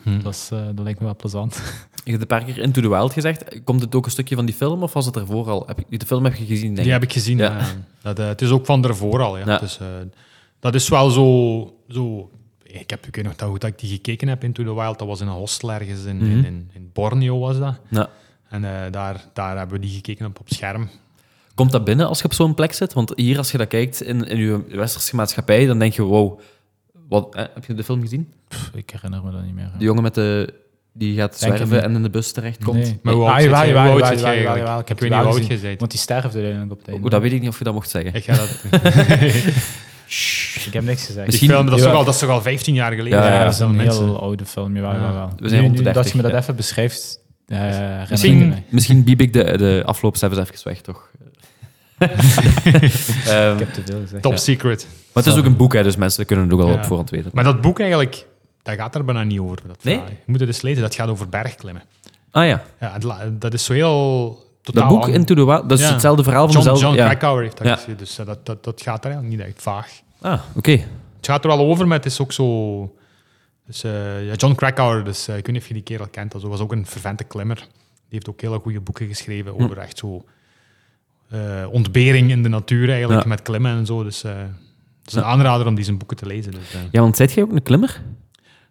Hm. 0.04 0.22
Dat, 0.22 0.34
is, 0.34 0.48
dat 0.50 0.80
lijkt 0.84 1.00
me 1.00 1.06
wel 1.06 1.16
plezant. 1.16 1.62
Je 2.04 2.10
hebt 2.12 2.22
een 2.22 2.28
paar 2.28 2.44
keer 2.44 2.58
Into 2.58 2.82
the 2.82 2.90
Wild 2.90 3.14
gezegd. 3.14 3.64
Komt 3.64 3.82
het 3.82 3.96
ook 3.96 4.06
een 4.06 4.12
stukje 4.12 4.36
van 4.36 4.46
die 4.46 4.56
film 4.56 4.84
of 4.84 4.94
was 4.94 5.06
het 5.06 5.16
ervoor 5.16 5.50
al? 5.50 5.64
Heb 5.68 5.80
de 6.00 6.06
film 6.06 6.24
heb 6.24 6.36
je 6.36 6.46
gezien, 6.46 6.66
denk 6.66 6.76
Die 6.76 6.86
ik. 6.86 6.92
heb 6.92 7.04
ik 7.04 7.12
gezien. 7.14 7.38
Ja. 7.38 7.62
dat, 8.02 8.18
het 8.18 8.42
is 8.42 8.50
ook 8.50 8.66
van 8.66 8.84
ervoor 8.84 9.22
al. 9.22 9.38
Ja. 9.38 9.44
Ja. 9.46 9.58
Dus, 9.58 9.80
dat 10.60 10.76
is 10.76 10.90
wel 10.90 11.10
zo, 11.10 11.74
zo... 11.90 12.30
Ik, 12.64 12.90
heb, 12.90 13.06
ik 13.06 13.16
weet 13.16 13.26
nog 13.26 13.36
dat, 13.36 13.50
goed 13.50 13.62
dat 13.62 13.70
ik 13.70 13.80
die 13.80 13.90
gekeken 13.90 14.28
heb, 14.28 14.44
Into 14.44 14.64
the 14.64 14.74
Wild. 14.74 15.00
Dat 15.00 15.08
was 15.08 15.22
in 15.22 15.28
een 15.28 15.34
hostel 15.34 15.72
ergens 15.72 16.04
in, 16.06 16.18
Mhm. 16.18 16.26
in, 16.26 16.46
in, 16.46 16.70
in 16.74 16.90
Borneo 16.94 17.40
was 17.40 17.58
dat. 17.60 17.80
Ja. 17.90 18.10
En 18.50 18.64
eh, 18.64 18.92
daar, 18.92 19.26
daar 19.34 19.58
hebben 19.58 19.80
we 19.80 19.86
die 19.86 19.96
gekeken 19.96 20.26
op, 20.26 20.40
op 20.40 20.50
scherm. 20.50 20.90
Komt 21.56 21.72
dat 21.72 21.84
binnen 21.84 22.08
als 22.08 22.18
je 22.20 22.26
op 22.26 22.34
zo'n 22.34 22.54
plek 22.54 22.74
zit? 22.74 22.94
Want 22.94 23.12
hier, 23.16 23.38
als 23.38 23.52
je 23.52 23.58
dat 23.58 23.68
kijkt 23.68 24.02
in, 24.02 24.24
in 24.28 24.38
je 24.38 24.64
westerse 24.68 25.16
maatschappij, 25.16 25.66
dan 25.66 25.80
denk 25.80 25.94
je, 25.94 26.02
wow, 26.02 26.40
wat, 27.08 27.36
eh, 27.36 27.44
heb 27.54 27.66
je 27.66 27.74
de 27.74 27.84
film 27.84 28.02
gezien? 28.02 28.32
Pff, 28.48 28.72
ik 28.74 28.90
herinner 28.90 29.24
me 29.24 29.32
dat 29.32 29.44
niet 29.44 29.54
meer. 29.54 29.72
De 29.78 29.84
jongen 29.84 30.04
met 30.04 30.14
de, 30.16 30.54
die 30.94 31.16
gaat 31.18 31.38
zwerven 31.38 31.84
en 31.84 31.96
in 31.96 32.02
de 32.04 32.10
bus 32.10 32.32
terechtkomt. 32.32 32.78
Nee. 32.78 33.00
Maar 33.04 33.14
hoe 33.14 33.24
Ah, 33.26 33.34
oud 33.36 33.46
Hoe 33.46 33.56
oud 33.56 34.20
jawel, 34.20 34.80
ik 34.80 34.88
heb 34.88 35.00
weet 35.00 35.10
niet 35.10 35.20
hoe 35.20 35.28
wel 35.28 35.34
oud 35.38 35.48
je 35.48 35.58
bent. 35.58 35.80
Want 35.80 35.92
die 35.92 36.00
sterft 36.00 36.34
uiteindelijk 36.36 36.72
op 36.72 36.78
het 36.78 36.88
einde. 36.88 37.02
Oeh, 37.04 37.12
dat 37.12 37.22
weet 37.22 37.32
ik 37.32 37.40
niet 37.40 37.50
of 37.50 37.58
je 37.58 37.64
dat 37.64 37.74
mocht 37.74 37.90
zeggen. 37.90 38.14
Ik, 38.14 38.24
ga 38.24 38.34
dat, 38.36 38.50
Ik 40.66 40.74
heb 40.74 40.84
niks 40.84 41.06
gezegd. 41.06 41.26
Misschien- 41.26 41.48
die 41.48 41.58
film, 41.58 41.70
dat, 41.70 41.78
is 41.80 41.84
Jawel. 41.84 41.98
toch 41.98 42.00
al, 42.00 42.06
dat 42.06 42.14
is 42.14 42.20
toch 42.20 42.30
al 42.30 42.42
15 42.42 42.74
jaar 42.74 42.92
geleden? 42.94 43.20
Ja, 43.20 43.26
Ja, 43.28 43.34
ja, 43.34 43.44
dat 43.44 43.54
is 43.54 43.60
een 43.60 43.76
mensen- 43.76 44.04
heel 44.06 44.22
oude 44.22 44.46
film. 44.46 44.76
Jawel, 44.76 44.92
Ja. 44.92 45.00
jawel. 45.00 45.32
We 45.38 45.50
zijn 45.50 45.62
Nu- 45.62 45.66
rond 45.68 45.78
de 45.78 45.84
nu 45.84 45.84
30, 45.84 45.94
Dat 46.04 46.12
je 46.12 46.18
me 46.18 46.24
dat 46.24 46.32
ja. 46.32 46.38
even 46.38 46.56
beschrijft, 46.56 47.20
eh 47.48 48.10
Misschien, 48.10 48.64
misschien 48.70 49.04
biep 49.04 49.22
ik 49.22 49.34
de, 49.34 49.58
de 49.58 49.82
afloop 49.86 50.18
zelfs 50.18 50.38
even 50.38 50.56
weg, 50.64 50.82
toch? 50.82 51.10
Ehm, 52.00 53.54
Ik 53.54 53.60
heb 53.60 53.74
te 53.74 53.82
veel 53.86 54.00
gezegd. 54.02 54.22
Top 54.22 54.32
Ja. 54.32 54.38
secret. 54.38 54.88
maar 55.14 55.24
het 55.24 55.34
is 55.34 55.40
ook 55.40 55.46
een 55.46 55.58
boek, 55.58 55.74
hè, 55.74 55.84
dus 55.84 55.96
mensen 55.96 56.26
kunnen 56.26 56.46
het 56.46 56.54
ook 56.54 56.62
al 56.62 56.68
Ja. 56.68 56.74
op 56.74 56.84
voorhand 56.86 57.10
weten. 57.10 57.32
Maar 57.34 57.44
dat 57.44 57.62
boek 57.62 57.80
eigenlijk, 57.80 58.26
dat 58.64 58.76
gaat 58.76 58.96
er 58.96 59.06
bijna 59.06 59.24
niet 59.24 59.40
over. 59.40 59.58
Dat 59.68 59.84
Nee? 59.84 59.94
verhaal. 59.96 60.14
Je 60.26 60.32
moet 60.32 60.40
het 60.40 60.50
eens 60.50 60.62
lezen, 60.62 60.82
dat 60.82 60.96
gaat 60.96 61.08
over 61.10 61.30
bergklimmen. 61.30 61.84
Ah 62.32 62.46
ja. 62.48 62.62
Ja, 62.80 62.98
dat 63.32 63.54
is 63.54 63.64
zo 63.66 63.74
heel... 63.74 64.48
totaal 64.62 64.90
Dat 64.90 65.00
boek. 65.00 65.08
Into 65.16 65.36
the 65.36 65.46
Wild, 65.46 65.70
dat 65.70 65.80
is 65.80 65.86
Ja. 65.86 65.92
hetzelfde 65.92 66.24
verhaal 66.24 66.46
van 66.46 66.52
John, 66.62 66.64
dezelfde... 66.74 66.86
John 66.86 66.98
ja. 66.98 67.08
Krakauer 67.16 67.42
heeft 67.42 67.58
dat 67.58 67.68
Ja. 67.88 67.94
dus 67.96 68.18
eh, 68.20 68.26
dat, 68.26 68.46
dat, 68.46 68.64
dat 68.64 68.82
gaat 68.82 69.06
er 69.06 69.12
eigenlijk 69.12 69.40
niet 69.42 69.48
echt 69.48 69.62
vaag. 69.62 70.02
Ah, 70.22 70.40
oké. 70.56 70.72
Het 70.72 71.26
gaat 71.28 71.44
er 71.44 71.50
wel 71.50 71.60
over, 71.60 71.88
maar 71.88 71.98
het 71.98 72.06
is 72.06 72.20
ook 72.22 72.32
zo... 72.32 72.94
Dus, 73.68 73.84
eh, 73.84 74.26
ja, 74.28 74.34
John 74.34 74.56
Krakauer, 74.56 75.04
dus, 75.04 75.28
eh, 75.28 75.38
ik 75.38 75.46
weet 75.46 75.54
niet 75.54 75.62
of 75.62 75.68
je 75.68 75.74
die 75.74 75.84
kerel 75.84 76.08
kent, 76.08 76.32
dat 76.32 76.42
was 76.42 76.60
ook 76.60 76.72
een 76.72 76.86
fervente 76.86 77.24
klimmer. 77.24 77.56
Die 77.58 77.68
heeft 78.10 78.30
ook 78.30 78.42
hele 78.42 78.60
goede 78.60 78.80
boeken 78.80 79.08
geschreven 79.08 79.54
Hm. 79.56 79.64
over 79.64 79.78
echt 79.78 79.98
zo... 79.98 80.24
ontbering 81.72 82.30
in 82.32 82.44
de 82.44 82.50
natuur 82.50 82.90
eigenlijk, 82.90 83.26
met 83.26 83.42
klimmen 83.42 83.72
en 83.78 83.86
zo. 83.86 84.04
Dus 84.04 84.22
het 84.22 84.38
is 85.06 85.14
een 85.14 85.24
aanrader 85.24 85.68
om 85.68 85.76
die 85.76 85.84
zijn 85.84 85.98
boeken 85.98 86.18
te 86.18 86.26
lezen. 86.26 86.52
Dus. 86.52 86.62
Ja, 86.92 87.02
want 87.02 87.16
zijt 87.18 87.32
jij 87.32 87.44
ook 87.44 87.52
een 87.52 87.64
klimmer? 87.64 88.02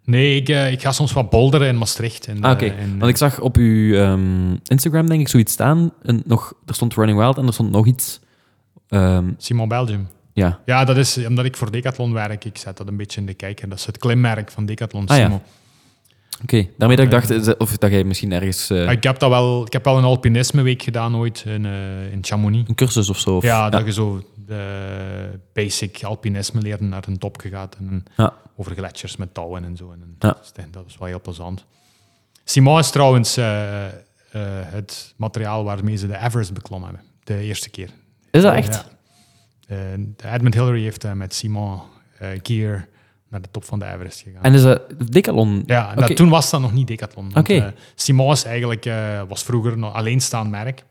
Nee, 0.09 0.37
ik, 0.37 0.49
eh, 0.49 0.73
ik 0.73 0.81
ga 0.81 0.93
soms 0.93 1.13
wat 1.13 1.31
bolderen 1.31 1.69
in 1.69 1.79
Maastricht. 1.79 2.29
Ah, 2.41 2.51
oké. 2.51 2.65
eh, 2.65 2.75
Want 2.99 3.11
ik 3.11 3.17
zag 3.17 3.41
op 3.41 3.57
uw 3.57 3.95
ehm, 3.95 4.57
Instagram, 4.65 5.07
denk 5.09 5.21
ik, 5.21 5.29
zoiets 5.29 5.53
staan. 5.53 5.93
En 6.03 6.23
nog, 6.25 6.53
er 6.67 6.75
stond 6.75 6.95
Running 6.95 7.19
Wild 7.19 7.39
en 7.39 7.47
er 7.47 7.53
stond 7.53 7.71
nog 7.71 7.87
iets. 7.87 8.21
Ehm, 8.89 9.25
Simon 9.37 9.69
Belgium. 9.69 10.09
ja. 10.33 10.59
Ja, 10.65 10.85
dat 10.85 10.97
is 10.97 11.27
omdat 11.27 11.45
ik 11.45 11.57
voor 11.57 11.71
Decathlon 11.71 12.13
werk. 12.13 12.45
Ik 12.45 12.59
zet 12.59 12.77
dat 12.77 12.89
een 12.89 12.97
beetje 12.97 13.21
in 13.21 13.27
de 13.27 13.35
kijker. 13.35 13.69
Dat 13.69 13.79
is 13.79 13.87
het 13.87 13.99
klimmerk 13.99 14.51
van 14.51 14.67
Decathlon, 14.67 15.07
Ah, 15.07 15.17
ja. 15.17 15.23
Simon. 15.25 15.41
Oké, 16.43 16.67
daarmee 16.79 16.97
dat 16.97 17.07
ik 17.07 17.11
dacht, 17.11 17.57
of 17.59 17.77
dat 17.77 17.91
jij 17.91 18.05
misschien 18.05 18.33
ergens 18.33 18.71
eh, 18.71 18.85
Maar 18.85 18.93
Ik 18.95 19.03
heb, 19.03 19.19
dat 19.19 19.31
wel, 19.31 19.67
ik 19.67 19.73
heb 19.73 19.85
wel 19.85 19.99
een 19.99 20.05
alpinismeweek 20.05 20.83
gedaan 20.83 21.17
ooit 21.17 21.45
in, 21.47 21.67
eh, 21.67 22.13
in 22.13 22.19
Chamonix. 22.21 22.69
een 22.69 22.75
cursus 22.75 23.09
of 23.09 23.19
zo. 23.19 23.37
Of, 23.37 23.43
ja, 23.45 23.71
dat 23.71 23.85
je 23.85 23.93
zo 23.93 24.23
de 24.47 25.41
basic 25.53 26.03
alpinisme 26.03 26.61
leert 26.61 26.81
en 26.81 26.89
naar 26.89 27.05
een 27.07 27.19
topje 27.19 27.49
gaat. 27.49 27.77
En 27.79 28.05
Ja. 28.17 28.35
Over 28.61 28.75
gletsjers 28.75 29.17
met 29.17 29.35
touwen 29.35 29.65
en 29.65 29.77
zo. 29.77 29.91
En 29.93 30.17
Ja. 30.19 30.37
dat, 30.71 30.85
is, 30.87 30.93
is 30.93 30.99
wel 30.99 31.09
heel 31.09 31.21
plezant. 31.21 31.65
Simon 32.45 32.79
is 32.79 32.91
trouwens 32.91 33.37
eh, 33.37 33.87
eh, 33.87 33.93
het 34.65 35.15
materiaal 35.17 35.65
waarmee 35.65 35.97
ze 35.97 36.07
de 36.07 36.19
Everest 36.19 36.53
beklommen 36.53 36.89
hebben. 36.89 37.07
De 37.25 37.39
eerste 37.41 37.71
keer. 37.71 37.91
Is 38.31 38.43
dat 38.43 38.55
echt? 38.55 38.85
Ja. 39.67 39.77
Eh, 40.23 40.33
Edmund 40.35 40.55
Hillary 40.55 40.83
heeft 40.83 41.15
met 41.15 41.35
Simon 41.35 41.81
Gear 42.43 42.89
naar 43.29 43.41
de 43.43 43.49
top 43.51 43.65
van 43.65 43.79
de 43.79 43.85
Everest 43.93 44.21
gegaan. 44.21 44.43
En 44.43 44.55
is 44.55 44.63
dat 44.63 44.83
Decathlon? 45.11 45.63
Ja, 45.67 45.95
dat, 45.95 46.17
toen 46.17 46.29
was 46.29 46.51
dat 46.51 46.61
nog 46.61 46.73
niet 46.73 46.87
Decathlon. 46.87 47.31
Oké. 47.37 47.55
eh, 47.55 47.67
Simon 47.95 48.33
is 48.33 48.45
eigenlijk, 48.45 48.85
was 49.29 49.43
vroeger 49.43 49.73
een 49.73 49.83
alleenstaand 49.85 50.51
merk. 50.51 50.85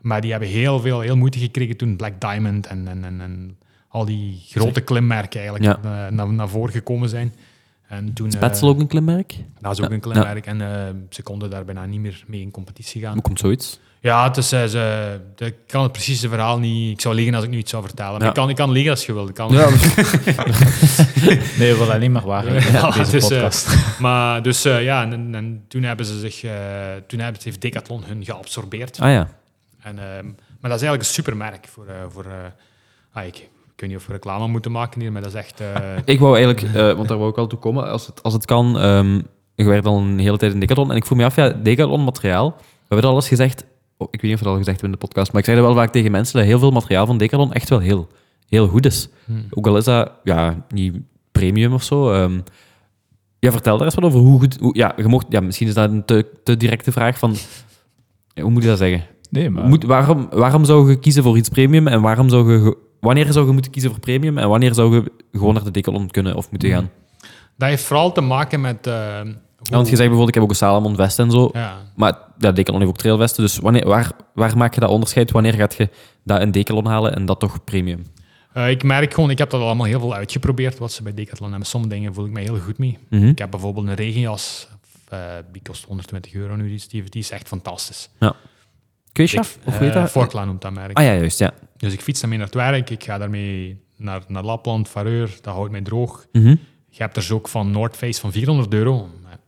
Maar 0.00 0.20
die 0.20 0.30
hebben 0.30 0.48
heel 0.48 0.80
veel 0.80 1.00
heel 1.00 1.16
moeite 1.16 1.38
gekregen 1.38 1.76
toen 1.76 1.96
Black 1.96 2.20
Diamond 2.20 2.66
en, 2.66 2.88
en, 2.88 3.04
en, 3.04 3.20
en 3.20 3.58
al 3.98 4.04
die 4.04 4.42
grote 4.48 4.80
klimmerken 4.80 5.40
eigenlijk 5.40 5.82
Ja. 5.84 6.06
eh, 6.06 6.12
naar, 6.12 6.32
naar 6.32 6.48
voren 6.48 6.72
gekomen 6.72 7.08
zijn. 7.08 7.34
En 7.88 8.12
toen, 8.12 8.26
Is 8.26 8.34
eh, 8.60 8.64
ook 8.68 8.78
een 8.80 8.86
klimmerk? 8.86 9.34
dat 9.60 9.72
is 9.72 9.80
ook 9.80 9.88
Ja. 9.88 9.94
een 9.94 10.00
klimmerk. 10.00 10.46
En 10.46 10.60
eh, 10.60 10.94
ze 11.10 11.22
konden 11.22 11.50
daar 11.50 11.64
bijna 11.64 11.84
niet 11.86 12.00
meer 12.00 12.24
mee 12.26 12.40
in 12.40 12.50
competitie 12.50 13.02
gaan. 13.02 13.12
Hoe 13.12 13.22
komt 13.22 13.38
zoiets? 13.38 13.80
Ja, 14.00 14.24
het 14.24 14.36
is, 14.36 14.48
ze, 14.48 15.20
ik 15.36 15.54
kan 15.66 15.82
het 15.82 15.92
precieze 15.92 16.28
verhaal 16.28 16.58
niet... 16.58 16.90
Ik 16.92 17.00
zou 17.00 17.14
liegen 17.14 17.34
als 17.34 17.44
ik 17.44 17.50
nu 17.50 17.56
iets 17.56 17.70
zou 17.70 17.82
vertellen. 17.84 18.18
Maar 18.18 18.28
ik, 18.28 18.34
kan, 18.34 18.48
ik 18.48 18.56
kan 18.56 18.70
liegen 18.70 18.90
als 18.90 19.06
je 19.06 19.12
wil. 19.12 19.28
Ik 19.28 19.34
kan, 19.34 19.52
Ja, 19.52 19.68
Nee, 21.58 21.72
we 21.72 21.76
willen 21.78 21.94
alleen 21.94 22.12
maar 22.12 22.46
in 22.46 22.72
Ja, 22.72 22.90
deze 22.98 23.10
dus, 23.10 23.22
eh, 23.22 23.28
podcast. 23.28 23.98
Maar 23.98 24.42
dus 24.42 24.64
eh, 24.64 24.82
ja, 24.82 25.02
en, 25.02 25.34
en 25.34 25.64
toen 25.68 25.82
hebben 25.82 26.06
ze 26.06 26.18
zich... 26.18 26.42
eh, 26.44 26.50
toen 27.06 27.18
hebben, 27.20 27.40
heeft 27.44 27.60
Decathlon 27.60 28.02
hun 28.04 28.24
geabsorbeerd. 28.24 29.00
Ah 29.00 29.10
ja. 29.10 29.28
En, 29.82 29.98
ehm, 29.98 30.24
maar 30.60 30.70
dat 30.70 30.80
is 30.80 30.86
eigenlijk 30.86 31.02
een 31.02 31.14
supermerk 31.14 31.66
voor... 31.68 31.86
eh, 31.86 31.94
voor 32.08 32.24
eh, 32.24 32.32
ah, 33.12 33.26
ik, 33.26 33.48
ik 33.78 33.84
weet 33.84 33.92
niet 33.92 34.02
of 34.02 34.06
we 34.06 34.12
reclame 34.12 34.48
moeten 34.48 34.72
maken 34.72 35.00
hier, 35.00 35.12
maar 35.12 35.22
dat 35.22 35.30
is 35.34 35.38
echt... 35.38 35.60
eh, 35.60 35.96
Ik 36.14 36.20
wou 36.20 36.36
eigenlijk, 36.36 36.74
eh, 36.74 36.92
want 36.92 37.08
daar 37.08 37.18
wou 37.18 37.30
ik 37.30 37.36
wel 37.36 37.46
toe 37.46 37.58
komen, 37.58 37.90
als 37.90 38.06
het, 38.06 38.22
als 38.22 38.32
het 38.32 38.44
kan. 38.44 38.78
ehm 38.78 39.20
ik 39.54 39.64
werk 39.66 39.84
al 39.84 39.98
een 39.98 40.18
hele 40.18 40.36
tijd 40.36 40.52
in 40.52 40.60
Decathlon 40.60 40.90
en 40.90 40.96
ik 40.96 41.04
voel 41.06 41.18
me 41.18 41.24
af, 41.24 41.36
ja, 41.36 41.48
Decathlon 41.48 42.04
materiaal. 42.04 42.54
We 42.58 42.64
hebben 42.94 43.10
al 43.10 43.16
eens 43.16 43.28
gezegd, 43.28 43.64
oh, 43.96 44.08
ik 44.10 44.20
weet 44.20 44.30
niet 44.30 44.32
of 44.32 44.38
we 44.38 44.44
dat 44.44 44.52
al 44.54 44.58
gezegd 44.58 44.80
hebben 44.80 44.84
in 44.94 45.00
de 45.00 45.06
podcast, 45.06 45.32
maar 45.32 45.40
ik 45.40 45.46
zeg 45.46 45.56
dat 45.56 45.64
wel 45.64 45.74
vaak 45.74 45.92
tegen 45.92 46.10
mensen 46.10 46.38
dat 46.38 46.46
heel 46.46 46.58
veel 46.58 46.70
materiaal 46.70 47.06
van 47.06 47.18
Decathlon 47.18 47.52
echt 47.52 47.68
wel 47.68 47.78
heel, 47.78 48.08
heel 48.48 48.68
goed 48.68 48.86
is. 48.86 49.08
Hmm. 49.24 49.46
Ook 49.50 49.66
al 49.66 49.76
is 49.76 49.84
dat 49.84 50.12
ja, 50.24 50.66
niet 50.68 50.96
premium 51.32 51.72
of 51.72 51.82
zo. 51.82 52.12
ehm. 52.12 52.40
ja, 53.38 53.50
vertel 53.50 53.76
daar 53.76 53.86
eens 53.86 53.94
wat 53.94 54.04
over 54.04 54.20
hoe 54.20 54.38
goed. 54.38 54.56
Hoe, 54.60 54.76
ja, 54.76 54.92
je 54.96 55.04
mocht, 55.04 55.26
ja, 55.28 55.40
misschien 55.40 55.68
is 55.68 55.74
dat 55.74 55.90
een 55.90 56.04
te, 56.04 56.26
te 56.44 56.56
directe 56.56 56.92
vraag 56.92 57.18
van. 57.18 57.34
hoe 58.40 58.50
moet 58.50 58.62
je 58.62 58.68
dat 58.68 58.78
zeggen? 58.78 59.04
Nee, 59.30 59.50
maar... 59.50 59.64
Moet, 59.64 59.84
waarom, 59.84 60.28
waarom 60.30 60.64
zou 60.64 60.90
je 60.90 60.98
kiezen 60.98 61.22
voor 61.22 61.36
iets 61.36 61.48
premium 61.48 61.86
en 61.86 62.00
waarom 62.00 62.28
zou 62.28 62.52
je, 62.52 62.76
wanneer 63.00 63.32
zou 63.32 63.46
je 63.46 63.52
moeten 63.52 63.70
kiezen 63.70 63.90
voor 63.90 64.00
premium 64.00 64.38
en 64.38 64.48
wanneer 64.48 64.74
zou 64.74 64.94
je 64.94 65.12
gewoon 65.32 65.54
naar 65.54 65.64
de 65.64 65.70
Decathlon 65.70 66.10
kunnen 66.10 66.34
of 66.36 66.50
moeten 66.50 66.70
gaan? 66.70 66.90
dat 67.56 67.68
heeft 67.68 67.84
vooral 67.84 68.12
te 68.12 68.20
maken 68.20 68.60
met... 68.60 68.86
eh, 68.86 68.92
Ja, 68.92 69.74
want 69.74 69.88
je 69.88 69.96
zegt 69.96 70.08
bijvoorbeeld, 70.08 70.28
ik 70.28 70.34
heb 70.34 70.42
ook 70.42 70.50
een 70.50 70.56
Salomon 70.56 70.96
vest 70.96 71.18
en 71.18 71.30
zo, 71.30 71.50
Ja, 71.52 71.76
maar 71.96 72.18
ja, 72.38 72.52
Decathlon 72.52 72.78
heeft 72.80 72.90
ook 72.92 72.98
trailvesten, 72.98 73.42
dus 73.42 73.58
wanneer, 73.58 73.86
waar, 73.86 74.10
waar 74.34 74.56
maak 74.56 74.74
je 74.74 74.80
dat 74.80 74.90
onderscheid? 74.90 75.30
Wanneer 75.30 75.52
gaat 75.54 75.74
je 75.74 75.88
dat 76.24 76.40
in 76.40 76.50
Decathlon 76.50 76.86
halen 76.86 77.14
en 77.14 77.26
dat 77.26 77.40
toch 77.40 77.64
premium? 77.64 78.06
Eh, 78.52 78.70
ik 78.70 78.82
merk 78.82 79.14
gewoon, 79.14 79.30
ik 79.30 79.38
heb 79.38 79.50
dat 79.50 79.60
allemaal 79.60 79.86
heel 79.86 80.00
veel 80.00 80.14
uitgeprobeerd, 80.14 80.78
wat 80.78 80.92
ze 80.92 81.02
bij 81.02 81.14
Decathlon 81.14 81.48
hebben. 81.50 81.66
Sommige 81.68 81.94
dingen 81.94 82.14
voel 82.14 82.24
ik 82.26 82.32
me 82.32 82.40
heel 82.40 82.58
goed 82.58 82.78
mee. 82.78 82.98
Mhm. 83.10 83.26
Ik 83.26 83.38
heb 83.38 83.50
bijvoorbeeld 83.50 83.86
een 83.86 83.94
regenjas, 83.94 84.68
eh, 85.08 85.18
die 85.52 85.62
kost 85.62 85.84
120 85.84 86.34
euro 86.34 86.56
nu, 86.56 86.64
die 86.66 86.74
is, 86.74 86.88
die, 86.88 87.04
is 87.12 87.30
echt 87.30 87.48
fantastisch. 87.48 88.08
Keusjaf? 89.12 89.58
Of 89.64 89.74
Ik- 89.74 89.80
weet 89.80 89.92
dat? 89.92 90.10
Forkla 90.10 90.44
noemt 90.44 90.62
dat 90.62 90.72
merk. 90.72 90.96
Ah 90.98 91.04
ja, 91.04 91.14
juist, 91.14 91.38
ja. 91.38 91.52
Dus 91.78 91.92
ik 91.92 92.00
fiets 92.00 92.20
daarmee 92.20 92.38
naar 92.38 92.46
het 92.46 92.56
werk, 92.56 92.90
ik 92.90 93.04
ga 93.04 93.18
daarmee 93.18 93.80
naar, 93.96 94.22
naar 94.28 94.42
Lapland, 94.44 94.88
Vareur, 94.88 95.36
dat 95.40 95.54
houdt 95.54 95.70
mij 95.70 95.80
droog. 95.80 96.26
Mhm. 96.32 96.48
Je 96.90 97.02
hebt 97.02 97.16
er 97.16 97.22
zo 97.22 97.34
ook 97.34 97.48
van 97.48 97.70
North 97.70 97.96
Face 97.96 98.20
van 98.20 98.32
400 98.32 98.72
euro. 98.74 99.08
Maar 99.22 99.38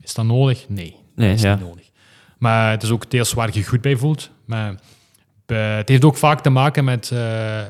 Is 0.00 0.14
dat 0.14 0.24
nodig? 0.24 0.68
Nee, 0.68 0.96
Nee, 1.14 1.28
dat 1.28 1.36
is 1.36 1.42
ja. 1.42 1.54
niet 1.54 1.64
nodig. 1.64 1.90
Maar 2.38 2.70
het 2.70 2.82
is 2.82 2.90
ook 2.90 3.10
deels 3.10 3.32
waar 3.32 3.48
je 3.52 3.64
goed 3.64 3.80
bij 3.80 3.96
voelt. 3.96 4.30
Maar 4.44 4.74
eh, 5.46 5.76
het 5.76 5.88
heeft 5.88 6.04
ook 6.04 6.16
vaak 6.16 6.40
te 6.40 6.50
maken 6.50 6.84
met 6.84 7.10
eh, 7.10 7.60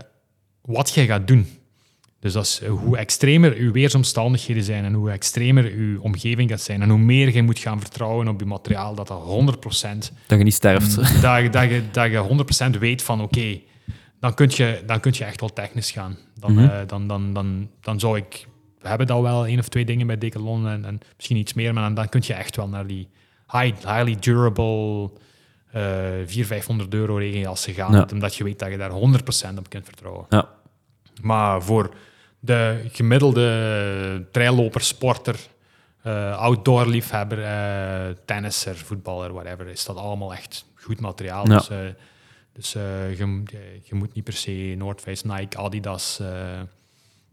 wat 0.62 0.90
je 0.94 1.04
gaat 1.06 1.26
doen. 1.26 1.46
Dus 2.20 2.32
dat 2.32 2.44
is 2.44 2.60
eh, 2.60 2.70
hoe 2.70 2.96
extremer 2.96 3.62
je 3.62 3.70
weersomstandigheden 3.70 4.62
zijn 4.62 4.84
en 4.84 4.92
hoe 4.92 5.10
extremer 5.10 5.64
je 5.80 5.98
omgeving 6.02 6.50
gaat 6.50 6.60
zijn 6.60 6.82
en 6.82 6.88
hoe 6.88 6.98
meer 6.98 7.34
je 7.34 7.42
moet 7.42 7.58
gaan 7.58 7.80
vertrouwen 7.80 8.28
op 8.28 8.40
je 8.40 8.46
materiaal, 8.46 8.94
dat 8.94 9.06
dat 9.08 9.20
100% 9.22 10.12
Dat 10.26 10.38
je 10.38 10.44
niet 10.44 10.54
sterft. 10.54 10.94
dat, 11.22 11.42
je- 11.42 11.50
dat, 11.50 11.68
je, 11.70 11.82
dat 11.90 12.10
je 12.10 12.74
100% 12.74 12.78
weet 12.78 13.02
van 13.02 13.20
oké, 13.20 13.60
dan, 14.20 14.34
kun 14.34 14.48
je, 14.52 14.82
dan 14.86 15.00
kun 15.00 15.12
je 15.16 15.24
echt 15.24 15.40
wel 15.40 15.52
technisch 15.52 15.90
gaan. 15.90 16.16
Dan, 16.34 16.52
Mhm. 16.52 16.64
eh, 16.64 16.78
dan, 16.86 17.06
dan, 17.08 17.32
dan, 17.32 17.70
dan 17.80 18.00
zou 18.00 18.16
ik... 18.16 18.46
We 18.78 18.88
hebben 18.88 19.06
al 19.08 19.22
wel 19.22 19.46
één 19.46 19.58
of 19.58 19.68
twee 19.68 19.84
dingen 19.84 20.06
bij 20.06 20.18
Decathlon 20.18 20.68
en, 20.68 20.84
en 20.84 21.00
misschien 21.16 21.36
iets 21.36 21.52
meer, 21.54 21.74
maar 21.74 21.82
dan, 21.82 21.94
dan 21.94 22.08
kun 22.08 22.22
je 22.24 22.34
echt 22.34 22.56
wel 22.56 22.68
naar 22.68 22.86
die 22.86 23.08
high, 23.52 23.86
highly 23.86 24.16
durable 24.20 25.10
eh 25.72 25.82
400, 26.26 26.46
500 26.46 26.94
euro 26.94 27.16
regenjassen 27.16 27.74
gaan, 27.74 27.92
Ja. 27.92 28.06
omdat 28.12 28.34
je 28.34 28.44
weet 28.44 28.58
dat 28.58 28.70
je 28.70 28.76
daar 28.76 28.90
100% 28.90 29.58
op 29.58 29.68
kunt 29.68 29.84
vertrouwen. 29.84 30.26
Ja. 30.28 30.48
Maar 31.22 31.62
voor 31.62 31.94
de 32.40 32.84
gemiddelde 32.92 34.26
trailloper, 34.32 34.80
sporter, 34.80 35.36
eh, 36.02 36.36
outdoor 36.38 36.86
liefhebber, 36.86 37.42
eh, 37.44 38.14
tennisser, 38.24 38.76
voetballer, 38.76 39.32
whatever, 39.32 39.66
is 39.68 39.84
dat 39.84 39.96
allemaal 39.96 40.32
echt 40.32 40.64
goed 40.74 41.00
materiaal. 41.00 41.48
Ja. 41.50 41.56
Dus, 41.56 41.68
eh, 41.68 41.78
dus 42.58 42.74
eh, 42.74 43.18
je, 43.18 43.42
je 43.82 43.94
moet 43.94 44.14
niet 44.14 44.24
per 44.24 44.32
se 44.32 44.74
North 44.78 45.00
Face, 45.00 45.26
Nike, 45.26 45.58
Adidas. 45.58 46.18
eh, 46.20 46.60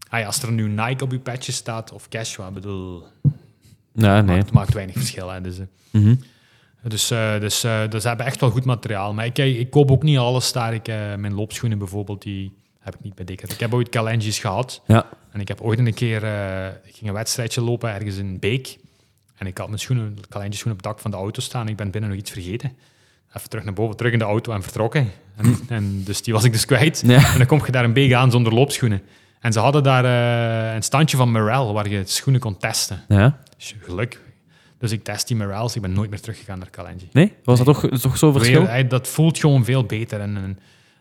ah 0.10 0.20
ja, 0.20 0.26
als 0.26 0.42
er 0.42 0.52
nu 0.52 0.68
Nike 0.68 1.04
op 1.04 1.12
je 1.12 1.20
patje 1.20 1.52
staat 1.52 1.92
of 1.92 2.08
Cashwa, 2.08 2.52
bedoel, 2.52 3.04
Ja, 3.94 4.22
nee. 4.22 4.36
maakt, 4.36 4.52
maakt 4.52 4.74
weinig 4.74 4.96
verschil. 4.96 5.30
Hè, 5.30 5.42
dus, 5.42 5.60
eh. 5.60 5.66
Mhm. 5.92 6.16
Dus, 6.84 7.08
dus, 7.08 7.62
dus 7.90 8.02
ze 8.02 8.08
hebben 8.08 8.26
echt 8.26 8.40
wel 8.40 8.50
goed 8.50 8.66
materiaal. 8.66 9.14
Maar 9.14 9.26
ik, 9.26 9.38
ik 9.38 9.70
koop 9.70 9.92
ook 9.92 10.04
niet 10.04 10.18
alles 10.18 10.52
daar. 10.52 10.74
Ik, 10.74 10.88
mijn 11.18 11.34
loopschoenen 11.34 11.78
bijvoorbeeld, 11.78 12.22
die 12.22 12.58
heb 12.80 12.96
ik 12.96 13.02
niet 13.02 13.16
bij. 13.16 13.26
Ik 13.26 13.60
heb 13.60 13.74
ooit 13.74 13.90
Calengis 13.90 14.40
gehad. 14.40 14.82
Ja. 14.88 15.10
En 15.32 15.40
ik 15.40 15.48
heb 15.48 15.62
ooit 15.62 15.80
een 15.80 15.94
keer 15.94 16.24
ik 16.84 16.96
ging 16.96 17.08
een 17.08 17.14
wedstrijdje 17.14 17.62
lopen 17.62 17.94
ergens 17.94 18.18
in 18.18 18.40
Beek. 18.40 18.78
En 19.36 19.48
ik 19.48 19.58
had 19.58 19.68
mijn 19.68 19.80
schoenen, 19.80 20.18
Calengis 20.30 20.58
schoenen 20.58 20.80
op 20.80 20.86
het 20.86 20.94
dak 20.94 21.02
van 21.02 21.12
de 21.12 21.18
auto 21.18 21.42
staan. 21.42 21.68
Ik 21.68 21.76
ben 21.76 21.92
binnen 21.92 22.10
nog 22.10 22.20
iets 22.20 22.32
vergeten. 22.32 22.72
Even 23.38 23.50
terug 23.50 23.66
naar 23.66 23.74
boven, 23.74 23.96
terug 23.98 24.12
in 24.12 24.20
de 24.20 24.26
auto 24.26 24.54
en 24.54 24.64
vertrokken. 24.64 25.12
En, 25.36 25.60
en 25.78 26.02
dus 26.04 26.22
die 26.22 26.34
was 26.34 26.44
ik 26.44 26.52
dus 26.52 26.66
kwijt. 26.66 27.04
Ja. 27.06 27.32
En 27.32 27.38
dan 27.38 27.48
kom 27.48 27.62
je 27.66 27.72
daar 27.72 27.84
in 27.84 27.94
Beek 27.94 28.14
aan 28.14 28.32
zonder 28.32 28.54
loopschoenen. 28.54 29.02
En 29.40 29.54
ze 29.54 29.60
hadden 29.60 29.84
daar 29.84 30.06
eh, 30.06 30.76
een 30.76 30.84
standje 30.84 31.18
van 31.18 31.32
Morel 31.32 31.74
waar 31.74 31.90
je 31.90 32.02
schoenen 32.06 32.42
kon 32.42 32.58
testen. 32.58 33.04
Ja. 33.08 33.38
Dus 33.58 33.76
geluk. 33.82 34.20
Dus 34.80 34.92
ik 34.92 35.04
test 35.04 35.28
die 35.28 35.38
Morels. 35.38 35.76
Ik 35.76 35.82
ben 35.82 35.94
nooit 35.94 36.10
meer 36.10 36.20
teruggegaan 36.22 36.60
naar 36.60 36.70
Calenji. 36.70 37.10
Nee? 37.12 37.34
Was 37.44 37.58
dat 37.64 37.68
toch, 37.68 38.00
toch 38.02 38.18
zo'n 38.18 38.34
verschil? 38.34 38.68
Dat 38.88 39.08
voelt 39.08 39.40
gewoon 39.40 39.66
veel 39.66 39.84
beter. 39.84 40.20
En, 40.20 40.38
en, 40.38 40.60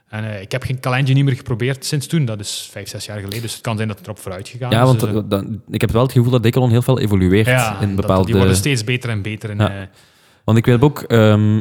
en 0.09 0.25
eh, 0.35 0.41
ik 0.41 0.53
heb 0.53 0.63
geen 0.63 0.81
Calenji 0.81 1.13
niet 1.15 1.25
meer 1.25 1.37
geprobeerd 1.37 1.85
sinds 1.85 2.07
toen. 2.07 2.25
Dat 2.25 2.41
is 2.41 2.69
vijf, 2.73 2.89
zes 2.89 3.05
jaar 3.07 3.19
geleden. 3.19 3.43
Dus 3.43 3.53
het 3.53 3.61
kan 3.63 3.77
zijn 3.77 3.89
dat 3.89 3.97
het 3.99 4.07
erop 4.07 4.19
vooruit 4.19 4.49
gegaan 4.49 4.71
Ja, 4.71 4.81
is. 4.81 4.87
want 4.87 5.01
Dus, 5.01 5.11
eh, 5.11 5.21
dan, 5.29 5.63
ik 5.71 5.81
heb 5.81 5.91
wel 5.91 6.03
het 6.03 6.13
gevoel 6.13 6.31
dat 6.31 6.43
Decathlon 6.43 6.71
heel 6.71 6.83
veel 6.83 6.99
evolueert 7.01 7.47
ja, 7.47 7.81
in 7.81 7.87
dat- 7.87 7.97
bepaalde... 7.97 8.27
die 8.27 8.35
worden 8.37 8.57
steeds 8.57 8.85
beter 8.85 9.11
en 9.11 9.23
beter. 9.23 9.57
Ja. 9.57 9.71
eh, 9.81 9.87
Want 10.45 10.59
ik 10.59 10.67
weet 10.67 10.81
ook, 10.83 11.03
ehm 11.03 11.61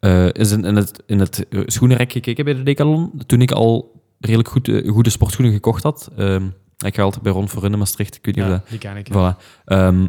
eh, 0.00 0.32
is 0.32 0.52
in, 0.52 0.64
in 0.64 0.76
het, 0.76 1.02
in 1.06 1.20
het 1.20 1.46
eh, 1.48 1.60
schoenenrek 1.66 2.12
gekeken 2.12 2.44
bij 2.44 2.54
de 2.54 2.62
Decathlon, 2.62 3.22
toen 3.26 3.40
ik 3.40 3.50
al 3.50 4.02
redelijk 4.20 4.48
goed, 4.48 4.68
eh, 4.68 4.90
goede 4.90 5.10
sportschoenen 5.10 5.54
gekocht 5.54 5.82
had. 5.82 6.10
Ehm, 6.16 6.46
ik 6.78 6.94
ga 6.94 7.02
altijd 7.02 7.22
bij 7.22 7.32
Ron 7.32 7.48
voor 7.48 7.64
in 7.64 7.78
Maastricht, 7.78 8.16
ik 8.16 8.24
weet 8.24 8.34
niet 8.34 8.44
of 8.44 8.50
ja, 8.50 8.56
dat... 8.56 8.68
die 8.68 8.78
ken 8.78 8.96
ik. 8.96 9.08
Voilà. 9.12 9.62
Ehm, 9.64 10.06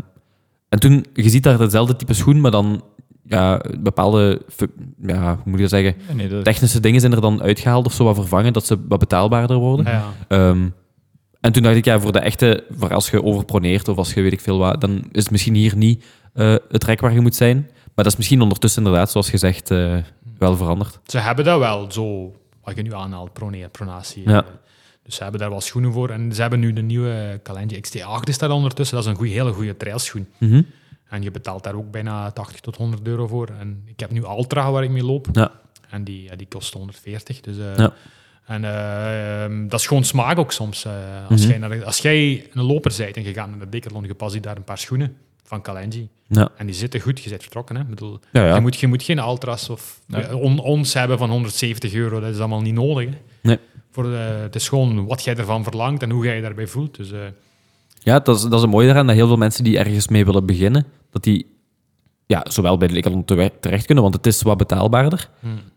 en 0.69 0.79
toen, 0.79 1.05
je 1.13 1.29
ziet 1.29 1.43
daar 1.43 1.59
hetzelfde 1.59 1.95
type 1.95 2.13
schoen, 2.13 2.41
maar 2.41 2.51
dan 2.51 2.83
ja, 3.23 3.61
bepaalde 3.79 4.41
ja, 5.01 5.35
hoe 5.35 5.43
moet 5.45 5.59
je 5.59 5.67
dat 5.67 5.69
zeggen, 5.69 5.95
Nee, 6.15 6.27
dat, 6.27 6.43
technische 6.43 6.79
dingen 6.79 6.99
zijn 6.99 7.13
er 7.13 7.21
dan 7.21 7.41
uitgehaald 7.41 7.85
of 7.85 7.93
zo 7.93 8.03
wat 8.03 8.15
vervangen, 8.15 8.53
dat 8.53 8.65
ze 8.65 8.77
wat 8.87 8.99
betaalbaarder 8.99 9.57
worden. 9.57 9.85
Ja. 9.85 10.03
Ehm, 10.27 10.67
en 11.39 11.51
toen 11.51 11.63
dacht 11.63 11.75
ik, 11.75 11.85
ja, 11.85 11.99
voor 11.99 12.11
de 12.11 12.19
echte, 12.19 12.63
voor 12.77 12.93
als 12.93 13.09
je 13.09 13.23
overproneert 13.23 13.87
of 13.87 13.97
als 13.97 14.13
je 14.13 14.21
weet 14.21 14.33
ik 14.33 14.41
veel 14.41 14.57
wat, 14.57 14.81
dan 14.81 15.03
is 15.11 15.23
het 15.23 15.31
misschien 15.31 15.55
hier 15.55 15.77
niet 15.77 16.03
het 16.69 16.83
rek 16.83 16.99
waar 16.99 17.13
je 17.13 17.21
moet 17.21 17.35
zijn. 17.35 17.69
Maar 17.99 18.07
dat 18.07 18.17
is 18.17 18.23
misschien 18.23 18.41
ondertussen 18.41 18.83
inderdaad, 18.83 19.11
zoals 19.11 19.29
gezegd, 19.29 19.71
eh, 19.71 19.97
wel 20.37 20.55
veranderd. 20.55 20.99
Ze 21.05 21.17
hebben 21.17 21.45
dat 21.45 21.59
wel, 21.59 21.91
zo, 21.91 22.35
wat 22.63 22.75
je 22.75 22.81
nu 22.81 22.93
aanhaalt, 22.93 23.33
pronatie. 23.71 24.29
Ja. 24.29 24.43
eh. 24.43 24.49
Dus 25.03 25.15
ze 25.15 25.23
hebben 25.23 25.39
daar 25.41 25.49
wel 25.49 25.61
schoenen 25.61 25.93
voor. 25.93 26.09
En 26.09 26.33
ze 26.33 26.41
hebben 26.41 26.59
nu 26.59 26.73
de 26.73 26.81
nieuwe 26.81 27.39
Calenji 27.43 27.81
XT8 27.81 28.27
is 28.29 28.37
daar 28.37 28.51
ondertussen. 28.51 28.95
Dat 28.95 29.05
is 29.05 29.11
een 29.11 29.17
goeie, 29.17 29.33
hele 29.33 29.51
goede 29.51 29.77
trailschoen. 29.77 30.27
Mhm. 30.37 30.61
En 31.09 31.21
je 31.21 31.31
betaalt 31.31 31.63
daar 31.63 31.75
ook 31.75 31.91
bijna 31.91 32.31
80 32.31 32.59
tot 32.59 32.75
100 32.75 33.07
euro 33.07 33.27
voor. 33.27 33.49
En 33.59 33.83
ik 33.85 33.99
heb 33.99 34.11
nu 34.11 34.23
Ultra 34.23 34.71
waar 34.71 34.83
ik 34.83 34.89
mee 34.89 35.03
loop. 35.05 35.27
Ja. 35.31 35.51
En 35.89 36.03
die, 36.03 36.23
ja, 36.23 36.35
die 36.35 36.47
kost 36.47 36.73
140. 36.73 37.41
Dus, 37.41 37.57
eh, 37.57 37.77
Ja. 37.77 37.93
En 38.45 38.63
eh, 38.63 39.43
ehm, 39.43 39.67
dat 39.67 39.79
is 39.79 39.87
gewoon 39.87 40.03
smaak 40.03 40.37
ook 40.37 40.51
soms. 40.51 40.85
eh, 40.85 40.91
als, 41.29 41.41
Mhm. 41.41 41.49
jij 41.49 41.57
naar, 41.57 41.85
als 41.85 41.97
jij 41.97 42.47
een 42.53 42.63
loper 42.63 42.93
bent 42.97 43.17
en 43.17 43.23
je 43.23 43.33
gaat 43.33 43.49
naar 43.49 43.59
de 43.59 43.69
Decathlon, 43.69 44.03
je 44.03 44.15
past 44.15 44.43
daar 44.43 44.57
een 44.57 44.63
paar 44.63 44.77
schoenen 44.77 45.15
van 45.49 45.61
Calenji. 45.61 46.09
Ja. 46.27 46.49
En 46.57 46.65
die 46.65 46.75
zitten 46.75 46.99
goed, 46.99 47.19
je 47.23 47.29
bent 47.29 47.41
vertrokken. 47.41 47.75
Hè? 47.75 47.81
Ik 47.81 47.87
bedoel, 47.89 48.19
Ja, 48.31 48.45
ja. 48.45 48.55
Je, 48.55 48.61
moet, 48.61 48.75
je 48.79 48.87
moet 48.87 49.03
geen 49.03 49.17
Ultras 49.19 49.69
of 49.69 49.99
Ja. 50.07 50.19
ja, 50.19 50.35
on- 50.35 50.59
ons 50.59 50.93
hebben 50.93 51.17
van 51.17 51.29
170 51.29 51.93
euro. 51.93 52.19
Dat 52.19 52.29
is 52.33 52.39
allemaal 52.39 52.61
niet 52.61 52.73
nodig. 52.73 53.09
Hè? 53.09 53.15
Nee. 53.41 53.57
Voor 53.91 54.03
de, 54.03 54.09
het 54.41 54.55
is 54.55 54.69
gewoon 54.69 55.05
wat 55.05 55.23
jij 55.23 55.35
ervan 55.35 55.63
verlangt 55.63 56.01
en 56.03 56.09
hoe 56.09 56.25
jij 56.25 56.35
je 56.35 56.41
daarbij 56.41 56.67
voelt. 56.67 56.95
Dus, 56.97 57.11
eh, 57.11 57.19
Ja, 57.99 58.19
dat 58.19 58.35
is, 58.35 58.41
dat 58.41 58.53
is 58.53 58.61
het 58.61 58.69
mooie 58.69 58.89
eraan, 58.89 59.07
dat 59.07 59.15
heel 59.15 59.27
veel 59.27 59.37
mensen 59.37 59.63
die 59.63 59.77
ergens 59.77 60.07
mee 60.07 60.25
willen 60.25 60.45
beginnen, 60.45 60.85
dat 61.11 61.23
die 61.23 61.57
ja, 62.25 62.45
zowel 62.49 62.77
bij 62.77 62.87
de 62.87 63.23
te- 63.25 63.51
terecht 63.59 63.85
kunnen, 63.85 64.03
want 64.03 64.15
het 64.15 64.25
is 64.27 64.41
wat 64.41 64.57
betaalbaarder, 64.57 65.29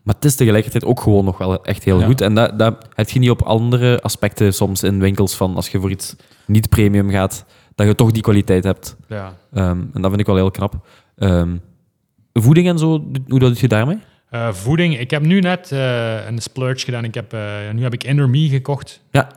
maar 0.03 0.15
het 0.15 0.25
is 0.25 0.35
tegelijkertijd 0.35 0.85
ook 0.85 0.99
gewoon 1.01 1.25
nog 1.25 1.37
wel 1.37 1.63
echt 1.65 1.83
heel 1.83 1.99
Ja. 1.99 2.05
goed. 2.05 2.21
En 2.21 2.33
dat, 2.35 2.59
dat 2.59 2.87
heb 2.93 3.09
je 3.09 3.19
niet 3.19 3.29
op 3.29 3.41
andere 3.41 4.01
aspecten 4.01 4.53
soms 4.53 4.83
in 4.83 4.99
winkels 4.99 5.35
van 5.35 5.55
als 5.55 5.69
je 5.69 5.79
voor 5.79 5.91
iets 5.91 6.15
niet 6.45 6.69
premium 6.69 7.09
gaat, 7.09 7.45
dat 7.75 7.87
je 7.87 7.95
toch 7.95 8.11
die 8.11 8.21
kwaliteit 8.21 8.63
hebt. 8.63 8.95
ja. 9.07 9.33
Ehm, 9.53 9.69
en 9.93 10.01
dat 10.01 10.07
vind 10.09 10.19
ik 10.19 10.25
wel 10.25 10.35
heel 10.35 10.51
knap. 10.51 10.87
Ehm, 11.17 11.55
voeding 12.33 12.67
en 12.67 12.77
zo, 12.77 12.87
hoe 13.27 13.39
doe 13.39 13.53
je 13.55 13.67
daarmee? 13.67 13.97
Eh, 14.29 14.53
voeding. 14.53 14.99
Ik 14.99 15.11
heb 15.11 15.21
nu 15.21 15.39
net 15.39 15.71
eh, 15.71 16.25
een 16.27 16.39
splurge 16.39 16.85
gedaan. 16.85 17.03
Ik 17.03 17.13
heb, 17.13 17.33
eh, 17.33 17.41
nu 17.73 17.83
heb 17.83 17.93
ik 17.93 18.13
Me 18.15 18.47
gekocht. 18.49 19.01
Ja, 19.11 19.27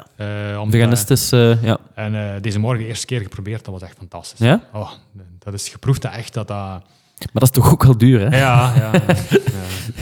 om 0.61 0.70
veganist 0.70 1.11
is... 1.11 1.32
eh, 1.32 1.62
ja. 1.62 1.78
En 1.95 2.43
deze 2.43 2.59
morgen 2.59 2.82
de 2.82 2.87
eerste 2.89 3.07
keer 3.07 3.20
geprobeerd. 3.20 3.64
Dat 3.64 3.74
was 3.74 3.82
echt 3.82 3.97
fantastisch. 3.99 4.39
Ja? 4.47 4.61
Oh, 4.72 4.91
dat 5.39 5.55
is 5.55 5.68
geproefd 5.68 6.03
dat 6.03 6.12
echt 6.12 6.34
dat 6.34 6.49
dat... 6.49 6.57
Maar 7.18 7.28
dat 7.32 7.43
is 7.43 7.51
toch 7.51 7.72
ook 7.72 7.82
wel 7.84 7.99
duur, 7.99 8.20
hè? 8.30 8.39
Ja, 8.39 8.72
ja. 8.76 8.91
ja. 8.93 9.01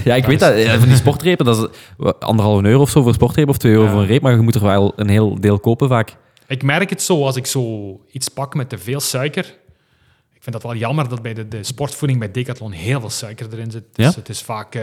Ja, 0.05 0.15
ik 0.15 0.23
Dat 0.23 0.31
weet 0.41 0.57
is- 0.59 0.67
dat. 0.67 0.79
Van 0.79 0.89
die 0.89 0.97
sportrepen, 0.97 1.45
dat 1.45 1.71
is 1.97 2.13
anderhalve 2.19 2.65
euro 2.65 2.81
of 2.81 2.91
zo 2.91 3.03
voor 3.03 3.15
sportrepen, 3.15 3.51
of 3.51 3.59
twee 3.59 3.73
euro 3.73 3.85
Ja. 3.85 3.91
voor 3.91 4.01
een 4.01 4.07
reep, 4.07 4.23
maar 4.23 4.33
je 4.33 4.39
moet 4.41 4.55
er 4.55 4.63
wel 4.63 4.93
een 4.97 5.09
heel 5.09 5.41
deel 5.41 5.59
kopen 5.61 5.89
vaak. 5.89 6.17
Ik 6.47 6.63
merk 6.63 6.91
het 6.91 7.03
zo 7.03 7.25
als 7.25 7.37
ik 7.37 7.47
zo 7.47 8.01
iets 8.13 8.29
pak 8.29 8.55
met 8.55 8.69
te 8.69 8.79
veel 8.79 9.01
suiker. 9.01 9.45
Ik 10.33 10.43
vind 10.53 10.63
dat 10.63 10.63
wel 10.63 10.75
jammer 10.81 11.09
dat 11.09 11.23
bij 11.23 11.35
de, 11.35 11.49
de 11.49 11.63
sportvoeding 11.65 12.19
bij 12.21 12.31
Decathlon 12.31 12.73
heel 12.73 13.01
veel 13.01 13.11
suiker 13.11 13.47
erin 13.53 13.71
zit. 13.71 13.85
Dus 13.93 14.05
Ja? 14.07 14.13
het 14.15 14.29
is 14.29 14.41
vaak 14.43 14.75
eh, 14.75 14.83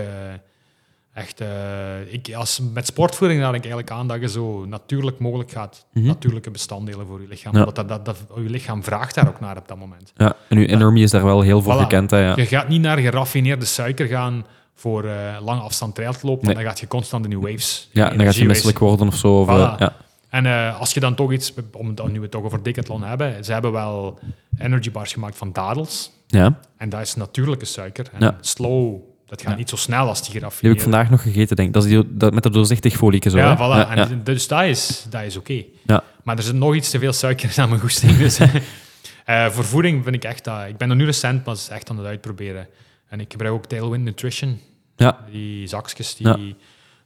echt... 1.14 1.41
eh, 1.41 2.14
ik, 2.14 2.34
als, 2.34 2.62
met 2.74 2.86
sportvoeding 2.86 3.41
raad 3.41 3.53
ik 3.53 3.59
eigenlijk 3.59 3.91
aan 3.91 4.07
dat 4.07 4.22
je 4.22 4.30
zo 4.30 4.66
natuurlijk 4.66 5.20
mogelijk 5.20 5.51
gaat. 5.51 5.86
Mhm. 5.93 6.05
Natuurlijke 6.05 6.51
bestanddelen 6.51 7.07
voor 7.07 7.22
je 7.22 7.28
lichaam. 7.28 7.53
Ja. 7.53 7.59
Omdat 7.59 7.76
dat, 7.76 7.88
dat, 7.88 8.05
dat, 8.05 8.18
je 8.36 8.49
lichaam 8.49 8.84
vraagt 8.84 9.16
daar 9.16 9.28
ook 9.28 9.39
naar 9.39 9.57
op 9.57 9.68
dat 9.68 9.78
moment. 9.78 10.12
Ja, 10.16 10.36
en 10.49 10.57
uw 10.57 10.66
Enormy 10.66 11.01
is 11.01 11.12
daar 11.12 11.24
wel 11.24 11.41
heel 11.41 11.62
voor 11.62 11.76
Voilà. 11.76 11.80
gekend. 11.82 12.12
Hè, 12.12 12.18
ja. 12.20 12.34
Je 12.36 12.45
gaat 12.45 12.68
niet 12.68 12.82
naar 12.82 12.97
geraffineerde 12.97 13.66
suiker 13.66 14.07
gaan 14.07 14.45
voor 14.76 15.03
eh, 15.05 15.38
lange 15.43 15.62
afstand 15.62 15.95
trail 15.95 16.14
te 16.14 16.26
lopen, 16.28 16.45
Nee. 16.45 16.55
dan 16.55 16.64
gaat 16.64 16.80
je 16.80 16.88
constant 16.88 17.26
in 17.26 17.32
je 17.32 17.39
waves. 17.39 17.89
ja, 17.91 18.12
en 18.12 18.18
dan 18.18 18.26
gaat 18.26 18.36
je 18.36 18.45
misselijk 18.45 18.80
worden 18.80 19.07
of 19.07 19.16
zo. 19.16 19.39
Of, 19.39 19.47
Voilà. 19.47 19.78
ja. 19.80 19.95
En 20.32 20.45
eh, 20.45 20.79
als 20.79 20.93
je 20.93 20.99
dan 20.99 21.15
toch 21.15 21.32
iets, 21.32 21.53
om 21.71 21.88
het 21.88 22.07
nu 22.07 22.13
we 22.13 22.21
het 22.21 22.32
toch 22.32 22.43
over 22.43 22.63
Decathlon 22.63 23.03
hebben, 23.03 23.45
ze 23.45 23.51
hebben 23.53 23.71
wel 23.71 24.19
energy 24.57 24.91
bars 24.91 25.13
gemaakt 25.13 25.38
van 25.38 25.53
dadels. 25.53 26.11
ja, 26.27 26.59
En 26.77 26.89
dat 26.89 27.01
is 27.01 27.15
natuurlijke 27.15 27.65
suiker. 27.65 28.05
En 28.13 28.19
Ja. 28.19 28.38
slow, 28.41 28.95
dat 29.25 29.41
gaat 29.41 29.51
Ja. 29.51 29.57
niet 29.57 29.69
zo 29.69 29.75
snel 29.75 30.07
als 30.07 30.21
die 30.23 30.32
die 30.39 30.41
heb 30.41 30.71
ik 30.73 30.82
vandaag 30.82 31.09
nog 31.09 31.21
gegeten, 31.21 31.55
denk 31.55 31.67
ik. 31.67 31.73
Dat 31.73 31.84
is 31.84 31.89
die, 31.89 32.17
dat, 32.17 32.34
met 32.34 32.43
dat 32.43 32.53
doorzichtig 32.53 32.95
folieke 32.95 33.29
zo. 33.29 33.38
Ja, 33.38 33.49
hè? 33.49 33.55
voilà. 33.55 33.88
Ja, 33.88 33.95
En. 34.09 34.23
Dus 34.23 34.47
dat 34.47 34.63
is, 34.63 35.05
dat 35.09 35.23
is 35.23 35.38
oké. 35.38 35.63
Ja. 35.86 36.03
Maar 36.23 36.38
er 36.38 36.43
zit 36.43 36.53
nog 36.55 36.75
iets 36.75 36.89
te 36.89 36.99
veel 36.99 37.13
suiker 37.13 37.51
in 37.55 37.63
aan 37.63 37.69
mijn 37.69 37.82
goesting. 37.82 38.17
Dus, 38.17 38.39
eh, 39.25 39.49
voor 39.49 39.63
voeding 39.63 40.03
vind 40.03 40.15
ik 40.15 40.23
echt 40.23 40.43
dat... 40.43 40.67
Ik 40.67 40.77
ben 40.77 40.89
er 40.89 40.95
nu 40.95 41.05
recent, 41.05 41.45
maar 41.45 41.55
is 41.55 41.67
echt 41.69 41.89
aan 41.89 41.97
het 41.97 42.05
uitproberen. 42.07 42.67
En 43.07 43.19
ik 43.19 43.32
gebruik 43.32 43.53
ook 43.53 43.65
Tailwind 43.65 44.03
Nutrition. 44.03 44.59
Ja. 44.95 45.17
Die 45.32 45.67
zakjes, 45.67 46.15
die. 46.15 46.55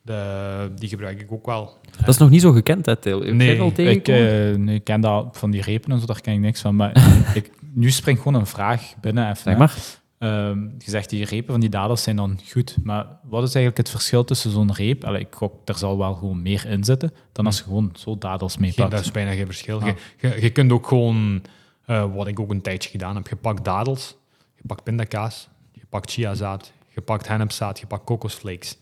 De, 0.05 0.71
die 0.75 0.89
gebruik 0.89 1.21
ik 1.21 1.31
ook 1.31 1.45
wel. 1.45 1.77
Dat 1.99 2.07
is 2.07 2.17
nog 2.17 2.29
niet 2.29 2.41
zo 2.41 2.51
gekend, 2.51 2.85
hè, 2.85 2.93
Nee, 3.33 3.59
al 3.61 3.67
ik, 3.67 3.73
tegengekomen? 3.75 4.51
eh, 4.51 4.57
nee, 4.57 4.75
ik 4.75 4.83
ken 4.83 5.01
dat 5.01 5.37
van 5.37 5.51
die 5.51 5.61
repen 5.61 5.91
en 5.91 5.99
zo, 5.99 6.05
daar 6.05 6.21
ken 6.21 6.33
ik 6.33 6.39
niks 6.39 6.61
van. 6.61 6.75
Maar 6.75 6.91
ik, 7.33 7.51
nu 7.73 7.89
springt 7.91 8.21
gewoon 8.21 8.39
een 8.41 8.47
vraag 8.47 8.93
binnen. 9.01 9.23
Even, 9.29 9.37
Zeg 9.43 9.53
hè. 9.53 9.59
maar. 9.59 9.75
Ehm, 10.17 10.59
je 10.63 10.89
zegt 10.89 11.09
die 11.09 11.25
repen 11.25 11.51
van 11.51 11.59
die 11.59 11.69
dadels 11.69 12.03
zijn 12.03 12.15
dan 12.15 12.39
goed, 12.51 12.77
maar 12.83 13.05
wat 13.23 13.43
is 13.43 13.55
eigenlijk 13.55 13.77
het 13.77 13.89
verschil 13.89 14.23
tussen 14.23 14.51
zo'n 14.51 14.73
reep? 14.73 15.03
Allee, 15.03 15.21
ik 15.21 15.35
gok, 15.35 15.53
er 15.69 15.77
zal 15.77 15.97
wel 15.97 16.13
gewoon 16.13 16.41
meer 16.41 16.65
in 16.65 16.83
zitten 16.83 17.13
dan 17.31 17.45
als 17.45 17.57
je 17.57 17.63
gewoon 17.63 17.91
zo 17.93 18.17
dadels 18.17 18.57
mee 18.57 18.71
Geen, 18.71 18.79
pakt. 18.79 18.91
dat 18.95 19.05
is 19.05 19.11
bijna 19.11 19.31
geen 19.31 19.45
verschil. 19.45 19.79
Ah. 19.81 19.85
Je, 19.87 20.27
je, 20.27 20.41
je 20.41 20.49
kunt 20.49 20.71
ook 20.71 20.87
gewoon, 20.87 21.41
eh, 21.85 22.13
wat 22.15 22.27
ik 22.27 22.39
ook 22.39 22.51
een 22.51 22.61
tijdje 22.61 22.89
gedaan 22.89 23.15
heb, 23.15 23.27
je 23.27 23.35
pakt 23.35 23.63
dadels, 23.65 24.15
je 24.55 24.61
pakt 24.67 24.83
pindakaas, 24.83 25.49
je 25.71 25.81
pakt 25.89 26.11
chiazaad, 26.11 26.71
je 26.93 27.01
pakt 27.01 27.27
hennepzaad, 27.27 27.79
je 27.79 27.85
pakt 27.87 28.03
kokosflakes. 28.03 28.77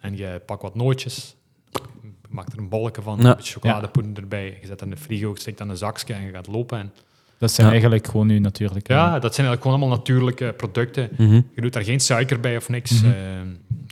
En 0.00 0.16
je 0.16 0.40
pakt 0.46 0.62
wat 0.62 0.74
nootjes, 0.74 1.36
je 1.72 1.80
maakt 2.28 2.52
er 2.52 2.58
een 2.58 2.68
bolletje 2.68 3.02
van, 3.02 3.18
Ja. 3.20 3.28
een 3.30 3.36
beetje 3.36 3.52
chocoladepoeder 3.52 4.22
erbij, 4.22 4.44
je 4.60 4.66
zet 4.66 4.78
dat 4.78 4.82
in 4.82 4.90
de 4.90 4.96
frigo, 5.00 5.30
je 5.34 5.40
steekt 5.40 5.58
dan 5.58 5.68
een 5.68 5.76
zakje 5.76 6.14
en 6.14 6.22
je 6.22 6.30
gaat 6.32 6.46
lopen. 6.46 6.78
En, 6.78 6.92
Dat 7.38 7.50
zijn 7.50 7.66
Ja. 7.66 7.72
eigenlijk 7.72 8.06
gewoon 8.06 8.26
nu 8.26 8.38
natuurlijk. 8.38 8.88
ja, 8.88 9.04
dat 9.18 9.34
zijn 9.34 9.46
eigenlijk 9.46 9.62
gewoon 9.62 9.78
allemaal 9.78 9.96
natuurlijke 9.96 10.54
producten. 10.56 11.08
Mhm. 11.16 11.40
Je 11.54 11.60
doet 11.60 11.72
daar 11.72 11.84
geen 11.84 12.00
suiker 12.00 12.40
bij 12.40 12.56
of 12.56 12.68
niks. 12.68 13.02
Eh, 13.02 13.10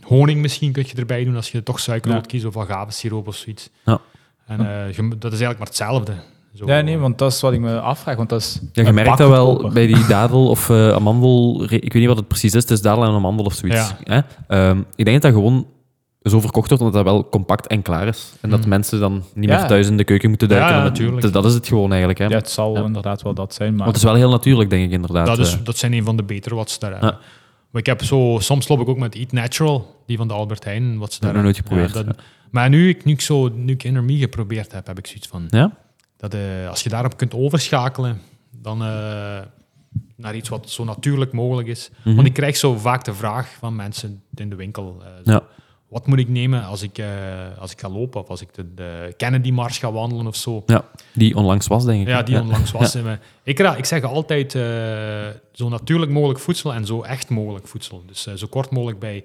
honing 0.04 0.40
misschien 0.40 0.72
kun 0.72 0.84
je 0.86 0.94
erbij 0.96 1.24
doen 1.24 1.36
als 1.36 1.50
je 1.52 1.62
toch 1.62 1.80
suiker 1.80 2.08
Ja. 2.08 2.14
wilt 2.16 2.26
kiezen 2.28 2.48
of 2.48 2.56
agavesiroop 2.56 3.26
of 3.28 3.36
zoiets. 3.36 3.70
Ja. 3.84 4.00
En 4.46 4.60
eh, 4.60 4.92
je- 4.92 5.08
dat 5.18 5.32
is 5.32 5.40
eigenlijk 5.40 5.58
maar 5.58 5.66
hetzelfde. 5.66 6.12
Zo, 6.54 6.66
Ja, 6.66 6.80
nee, 6.80 6.98
want 6.98 7.18
dat 7.18 7.32
is 7.32 7.40
wat 7.40 7.52
ik 7.52 7.60
me 7.60 7.80
afvraag. 7.80 8.16
Want 8.16 8.28
dat 8.28 8.40
is 8.40 8.60
Ja, 8.72 8.82
je 8.84 8.92
merkt 8.92 9.18
dat 9.18 9.28
wel 9.28 9.70
bij 9.72 9.86
die 9.86 10.06
dadel 10.16 10.48
of 10.48 10.70
eh, 10.70 10.92
amandel. 10.92 11.62
Ik 11.62 11.70
weet 11.70 11.94
niet 11.94 12.06
wat 12.06 12.16
het 12.16 12.28
precies 12.28 12.54
is. 12.54 12.62
Het 12.62 12.70
is 12.70 12.82
dadel 12.82 13.04
en 13.04 13.10
amandel 13.10 13.44
of 13.44 13.54
zoiets. 13.54 13.94
Ja. 14.04 14.22
Hè? 14.46 14.68
Ehm, 14.70 14.78
ik 14.94 15.04
denk 15.04 15.22
dat 15.22 15.32
dat 15.32 15.40
gewoon 15.42 15.66
zo 16.30 16.40
verkocht 16.40 16.68
wordt 16.68 16.82
omdat 16.84 17.04
dat 17.04 17.12
wel 17.12 17.28
compact 17.28 17.66
en 17.66 17.82
klaar 17.82 18.06
is. 18.08 18.32
En 18.40 18.50
dat 18.50 18.62
Mm. 18.62 18.68
mensen 18.68 19.00
dan 19.00 19.24
niet 19.34 19.48
Ja. 19.50 19.58
meer 19.58 19.66
thuis 19.68 19.86
in 19.88 19.96
de 19.96 20.04
keuken 20.04 20.28
moeten 20.28 20.48
duiken. 20.48 20.74
Ja, 20.76 20.82
natuurlijk. 20.82 21.22
dat- 21.22 21.32
dat 21.32 21.44
is 21.44 21.54
het 21.54 21.66
gewoon 21.68 21.88
eigenlijk. 21.90 22.18
Hè? 22.18 22.24
Ja, 22.26 22.36
het 22.36 22.50
zal 22.50 22.74
Ja. 22.76 22.84
inderdaad 22.84 23.22
wel 23.22 23.34
dat 23.34 23.54
zijn, 23.54 23.68
maar... 23.68 23.84
Want 23.84 23.88
het 23.88 23.96
is 24.04 24.10
wel 24.10 24.14
heel 24.14 24.30
natuurlijk, 24.30 24.70
denk 24.70 24.84
ik 24.84 24.90
inderdaad. 24.90 25.26
dat, 25.26 25.38
is, 25.38 25.52
eh. 25.54 25.64
dat 25.64 25.76
zijn 25.76 25.92
een 25.92 26.04
van 26.04 26.16
de 26.16 26.22
betere 26.22 26.54
wat 26.54 26.70
ze 26.70 26.78
daar 26.78 26.90
hebben. 26.92 27.18
Maar 27.70 27.80
ik 27.80 27.86
heb 27.86 28.02
zo, 28.04 28.36
soms 28.40 28.68
loop 28.68 28.80
ik 28.80 28.88
ook 28.88 28.98
met 28.98 29.14
Eat 29.14 29.32
Natural, 29.32 30.02
die 30.06 30.16
van 30.16 30.28
de 30.28 30.34
Albert 30.34 30.64
Heijn. 30.64 30.98
Wat 30.98 31.12
ze 31.12 31.20
Dat 31.20 31.32
daar 31.34 31.42
heb 31.42 31.50
ik 31.52 31.56
nog 31.56 31.68
nooit 31.68 31.86
geprobeerd, 31.90 32.16
dat- 32.16 32.24
Maar 32.50 32.68
nu 32.68 32.88
ik, 32.88 33.04
nu 33.04 33.12
ik 33.12 33.20
zo, 33.20 33.48
nu 33.48 33.72
ik 33.72 33.82
geprobeerd 34.20 34.72
heb, 34.72 34.86
heb 34.86 34.98
ik 34.98 35.06
zoiets 35.06 35.26
van... 35.28 35.44
Ja? 35.48 35.72
Dat, 36.16 36.34
eh, 36.34 36.40
als 36.68 36.82
je 36.82 36.88
daarop 36.88 37.16
kunt 37.16 37.34
overschakelen, 37.34 38.20
dan 38.62 38.82
eh, 38.82 38.88
naar 40.16 40.34
iets 40.36 40.48
wat 40.48 40.70
zo 40.70 40.84
natuurlijk 40.84 41.32
mogelijk 41.32 41.68
is. 41.68 41.90
Mhm. 42.04 42.14
Want 42.14 42.26
ik 42.26 42.32
krijg 42.32 42.56
zo 42.56 42.76
vaak 42.76 43.04
de 43.04 43.14
vraag 43.14 43.54
van 43.58 43.76
mensen 43.76 44.22
in 44.34 44.48
de 44.50 44.56
winkel. 44.56 45.02
Ja. 45.24 45.42
Wat 45.88 46.06
moet 46.06 46.18
ik 46.18 46.28
nemen 46.28 46.64
als 46.64 46.82
ik, 46.82 46.98
eh, 46.98 47.06
als 47.58 47.72
ik 47.72 47.80
ga 47.80 47.88
lopen 47.88 48.20
of 48.20 48.28
als 48.28 48.40
ik 48.40 48.54
de, 48.54 48.74
de 48.74 49.14
Kennedy-mars 49.16 49.78
ga 49.78 49.92
wandelen 49.92 50.26
of 50.26 50.36
zo? 50.36 50.62
ja, 50.66 50.84
die 51.12 51.36
onlangs 51.36 51.66
was, 51.66 51.84
denk 51.84 52.00
ik. 52.00 52.08
Ja, 52.08 52.22
die 52.22 52.40
onlangs 52.40 52.72
was. 52.72 52.94
Ik, 53.42 53.58
ik 53.58 53.84
zeg 53.84 54.02
altijd 54.02 54.54
eh, 54.54 54.62
zo 55.52 55.68
natuurlijk 55.68 56.10
mogelijk 56.10 56.40
voedsel 56.40 56.74
en 56.74 56.86
zo 56.86 57.02
echt 57.02 57.30
mogelijk 57.30 57.68
voedsel. 57.68 58.02
Dus 58.06 58.26
eh, 58.26 58.34
zo 58.34 58.46
kort 58.46 58.70
mogelijk 58.70 58.98
bij. 58.98 59.24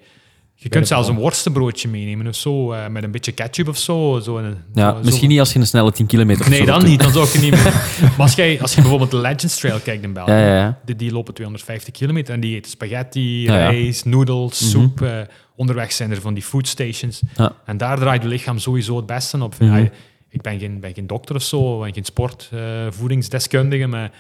Je 0.64 0.70
kunt 0.70 0.88
zelfs 0.88 1.07
een 1.07 1.16
worstenbroodje 1.16 1.88
meenemen 1.88 2.28
of 2.28 2.36
zo, 2.36 2.72
eh, 2.72 2.88
met 2.88 3.03
een 3.03 3.12
beetje 3.12 3.32
ketchup 3.32 3.68
of 3.68 3.78
zo. 3.78 4.20
zo, 4.24 4.38
een, 4.38 4.57
Ja, 4.74 4.89
zo- 4.91 4.97
zo- 4.97 5.03
misschien 5.03 5.30
niet 5.30 5.39
als 5.39 5.53
je 5.53 5.59
een 5.59 5.68
snelle 5.68 5.91
10 5.91 6.05
kilometer 6.05 6.49
Nee, 6.49 6.66
dan 6.66 6.84
niet. 6.84 6.99
Dan 7.01 7.12
zou 7.12 7.26
ik 7.26 7.32
het 7.32 7.41
niet 7.41 7.51
meer. 7.64 7.64
Maar 8.01 8.14
als, 8.18 8.34
jij, 8.36 8.62
als 8.62 8.76
je 8.76 8.82
bijvoorbeeld 8.82 9.12
de 9.12 9.18
Legends 9.18 9.59
Trail 9.59 9.80
kijkt 9.80 10.03
in 10.03 10.14
België, 10.14 10.32
Ja, 10.32 10.38
ja, 10.39 10.55
ja. 10.55 10.80
Die, 10.86 10.95
die 10.95 11.12
lopen 11.12 11.34
250 11.34 11.93
kilometer 11.93 12.34
en 12.34 12.39
die 12.39 12.55
eten 12.55 12.72
spaghetti, 12.72 13.47
rijst, 13.47 14.05
noedels, 14.05 14.59
Mhm. 14.62 14.70
soep. 14.70 15.01
eh, 15.01 15.18
onderweg 15.55 15.91
zijn 15.91 16.12
er 16.12 16.22
van 16.22 16.34
die 16.34 16.43
food 16.43 16.68
stations. 16.68 17.22
Ja. 17.36 17.51
En 17.66 17.78
daar 17.78 17.99
draait 17.99 18.22
je 18.22 18.28
lichaam 18.28 18.57
sowieso 18.59 18.95
het 18.95 19.05
beste 19.05 19.43
op. 19.43 19.59
Mhm. 19.59 19.86
Ik 20.30 20.41
ben 20.41 20.59
geen, 20.59 20.80
ben 20.80 20.93
geen 20.93 21.07
dokter 21.07 21.36
of 21.36 21.41
zo, 21.43 21.80
ben 21.80 21.93
geen 21.93 22.05
sportvoedingsdeskundige, 22.05 23.88
maar 23.88 24.12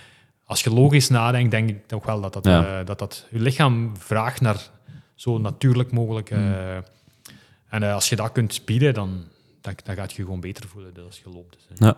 als 0.45 0.63
je 0.63 0.73
logisch 0.73 1.09
nadenkt, 1.09 1.51
denk 1.51 1.69
ik 1.69 1.87
toch 1.87 2.05
wel 2.05 2.21
dat 2.21 2.33
dat, 2.33 2.45
eh, 2.45 2.63
dat, 2.85 2.99
dat 2.99 3.25
je 3.31 3.39
lichaam 3.39 3.91
vraagt 3.99 4.41
naar 4.41 4.55
zo 5.21 5.37
natuurlijk 5.37 5.91
mogelijk. 5.91 6.29
eh, 6.29 6.39
Mhm. 6.39 6.81
En 7.69 7.83
eh, 7.83 7.93
als 7.93 8.09
je 8.09 8.15
dat 8.15 8.31
kunt 8.31 8.61
bieden, 8.65 8.93
dan, 8.93 9.23
dan, 9.61 9.73
dan 9.83 9.95
gaat 9.95 10.11
je 10.11 10.17
je 10.17 10.23
gewoon 10.23 10.39
beter 10.39 10.67
voelen 10.67 10.93
dus 10.93 11.03
als 11.03 11.21
je 11.23 11.29
loopt. 11.29 11.57
Dus, 11.69 11.77
eh. 11.79 11.87
Ja. 11.87 11.97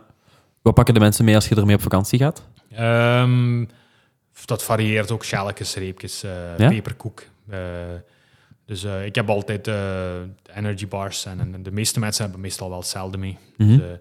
Wat 0.62 0.74
pakken 0.74 0.94
de 0.94 1.00
mensen 1.00 1.26
mee 1.26 1.36
als 1.36 1.48
je 1.48 1.56
ermee 1.56 1.76
op 1.76 1.82
vakantie 1.82 2.20
gaat? 2.20 2.48
Ehm, 2.72 3.66
dat 4.46 4.64
varieert 4.64 5.12
ook, 5.12 5.26
shelletjes, 5.26 5.76
reepjes, 5.76 6.24
eh, 6.24 6.58
Ja? 6.58 6.70
peperkoek. 6.70 7.24
Eh, 7.50 7.60
dus 8.66 8.84
eh, 8.84 9.06
ik 9.06 9.16
heb 9.16 9.30
altijd 9.30 9.68
eh, 9.68 10.22
energy 10.56 10.88
bars 10.88 11.26
en, 11.26 11.40
en 11.54 11.64
de 11.64 11.72
meeste 11.72 12.00
mensen 12.00 12.24
hebben 12.24 12.42
meestal 12.42 12.70
wel 12.70 12.80
hetzelfde 12.80 13.18
mee. 13.18 13.38
Mhm. 13.58 13.70
Dus, 13.78 13.80
eh, 13.82 13.92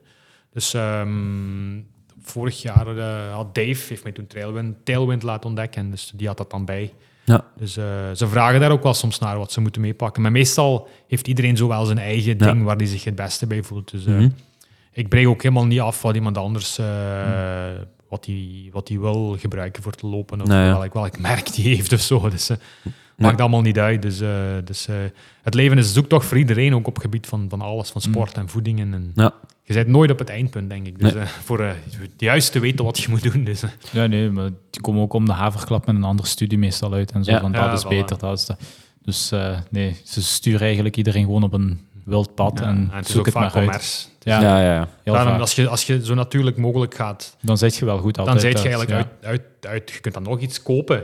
dus 0.52 0.74
ehm, 0.74 1.80
vorig 2.22 2.62
jaar 2.62 2.96
eh, 2.96 3.34
had 3.34 3.54
Dave, 3.54 3.86
heeft 3.88 4.02
mij 4.02 4.12
toen 4.12 4.26
Tailwind, 4.26 4.84
Tailwind 4.84 5.22
laten 5.22 5.48
ontdekken, 5.48 5.90
dus 5.90 6.12
die 6.14 6.26
had 6.26 6.36
dat 6.36 6.50
dan 6.50 6.64
bij. 6.64 6.92
Ja. 7.24 7.44
Dus 7.58 7.76
eh, 7.76 7.84
ze 8.14 8.28
vragen 8.28 8.60
daar 8.60 8.70
ook 8.70 8.82
wel 8.82 8.94
soms 8.94 9.18
naar 9.18 9.38
wat 9.38 9.52
ze 9.52 9.60
moeten 9.60 9.80
meepakken. 9.80 10.22
Maar 10.22 10.32
meestal 10.32 10.88
heeft 11.08 11.28
iedereen 11.28 11.56
zo 11.56 11.68
wel 11.68 11.84
zijn 11.84 11.98
eigen 11.98 12.38
Ja. 12.38 12.52
ding 12.52 12.64
waar 12.64 12.76
hij 12.76 12.86
zich 12.86 13.04
het 13.04 13.14
beste 13.14 13.46
bij 13.46 13.62
voelt. 13.62 13.90
Dus 13.90 14.06
eh, 14.06 14.14
Mhm. 14.14 14.28
ik 14.92 15.08
breek 15.08 15.26
ook 15.28 15.42
helemaal 15.42 15.66
niet 15.66 15.80
af 15.80 16.02
wat 16.02 16.14
iemand 16.14 16.38
anders 16.38 16.78
eh, 16.78 16.86
wat 18.08 18.26
hij 18.26 18.68
wat 18.72 18.86
die 18.86 19.00
wil 19.00 19.36
gebruiken 19.38 19.82
voor 19.82 19.92
te 19.92 20.06
lopen. 20.06 20.40
Of 20.40 20.46
Nou 20.48 20.78
welk, 20.78 20.92
welk 20.94 21.18
merk 21.18 21.54
die 21.54 21.74
heeft 21.74 21.92
of 21.92 22.00
zo. 22.00 22.28
Dus 22.28 22.50
maakt 23.22 23.40
allemaal 23.40 23.60
niet 23.60 23.78
uit. 23.78 24.02
Dus, 24.02 24.20
eh, 24.20 24.28
dus 24.64 24.88
eh, 24.88 24.94
het 25.42 25.54
leven 25.54 25.78
is 25.78 25.86
een 25.86 25.92
zoektocht 25.92 26.26
voor 26.26 26.38
iedereen, 26.38 26.74
ook 26.74 26.86
op 26.86 26.94
het 26.94 27.02
gebied 27.04 27.26
van, 27.26 27.46
van 27.48 27.60
alles, 27.60 27.90
van 27.90 28.00
sport 28.00 28.32
en 28.36 28.48
voeding. 28.48 28.80
En, 28.80 28.94
en 28.94 29.12
Ja. 29.14 29.32
Je 29.64 29.74
bent 29.74 29.86
nooit 29.88 30.10
op 30.10 30.18
het 30.18 30.28
eindpunt, 30.28 30.70
denk 30.70 30.86
ik. 30.86 30.98
Dus 30.98 31.12
Nee. 31.12 31.22
eh, 31.22 31.28
voor 31.28 31.60
eh, 31.60 31.70
juist 32.16 32.52
te 32.52 32.58
weten 32.60 32.84
wat 32.84 32.98
je 32.98 33.08
moet 33.10 33.32
doen. 33.32 33.44
Dus. 33.44 33.62
Ja, 33.90 34.06
nee, 34.06 34.30
maar 34.30 34.50
die 34.70 34.80
komen 34.80 35.02
ook 35.02 35.12
om 35.12 35.24
de 35.26 35.32
haverklap 35.32 35.86
met 35.86 35.94
een 35.96 36.04
andere 36.04 36.28
studie 36.28 36.58
meestal 36.58 36.92
uit 36.92 37.12
en 37.12 37.24
zo. 37.24 37.30
Ja. 37.30 37.40
van 37.40 37.52
Ja, 37.52 37.68
dat 37.68 37.78
is 37.78 37.84
voilà. 37.84 37.88
beter, 37.88 38.18
dat 38.18 38.38
is. 38.38 38.48
Dus 39.02 39.32
eh, 39.32 39.58
nee, 39.70 39.96
ze 40.04 40.22
sturen 40.22 40.60
eigenlijk 40.60 40.96
iedereen 40.96 41.24
gewoon 41.24 41.42
op 41.42 41.52
een 41.52 41.80
wild 42.04 42.34
pad 42.34 42.58
ja, 42.58 42.66
en, 42.66 42.88
het 42.92 43.04
is 43.06 43.10
zoek 43.10 43.18
ook 43.20 43.24
het 43.26 43.34
vaak 43.34 43.42
maar 43.42 43.52
uit. 43.54 43.64
commerce. 43.64 44.06
Ja, 44.20 44.40
Ja, 44.40 44.60
ja, 44.60 44.74
ja. 44.74 44.88
heel 45.02 45.12
Daarom, 45.14 45.32
vaak. 45.32 45.40
als, 45.40 45.54
je, 45.54 45.68
als 45.68 45.84
je 45.86 46.04
zo 46.04 46.14
natuurlijk 46.14 46.56
mogelijk 46.56 46.94
gaat, 46.94 47.36
Dan 47.40 47.58
zit 47.58 47.76
je 47.76 47.84
wel 47.84 47.98
goed 47.98 48.18
altijd. 48.18 48.40
dan 48.40 48.50
zit 48.50 48.62
je 48.62 48.68
eigenlijk 48.68 48.90
ja. 48.90 48.96
uit, 48.96 49.08
uit, 49.26 49.42
uit... 49.72 49.90
Je 49.90 50.00
kunt 50.00 50.14
dan 50.14 50.22
nog 50.22 50.40
iets 50.40 50.62
kopen. 50.62 51.02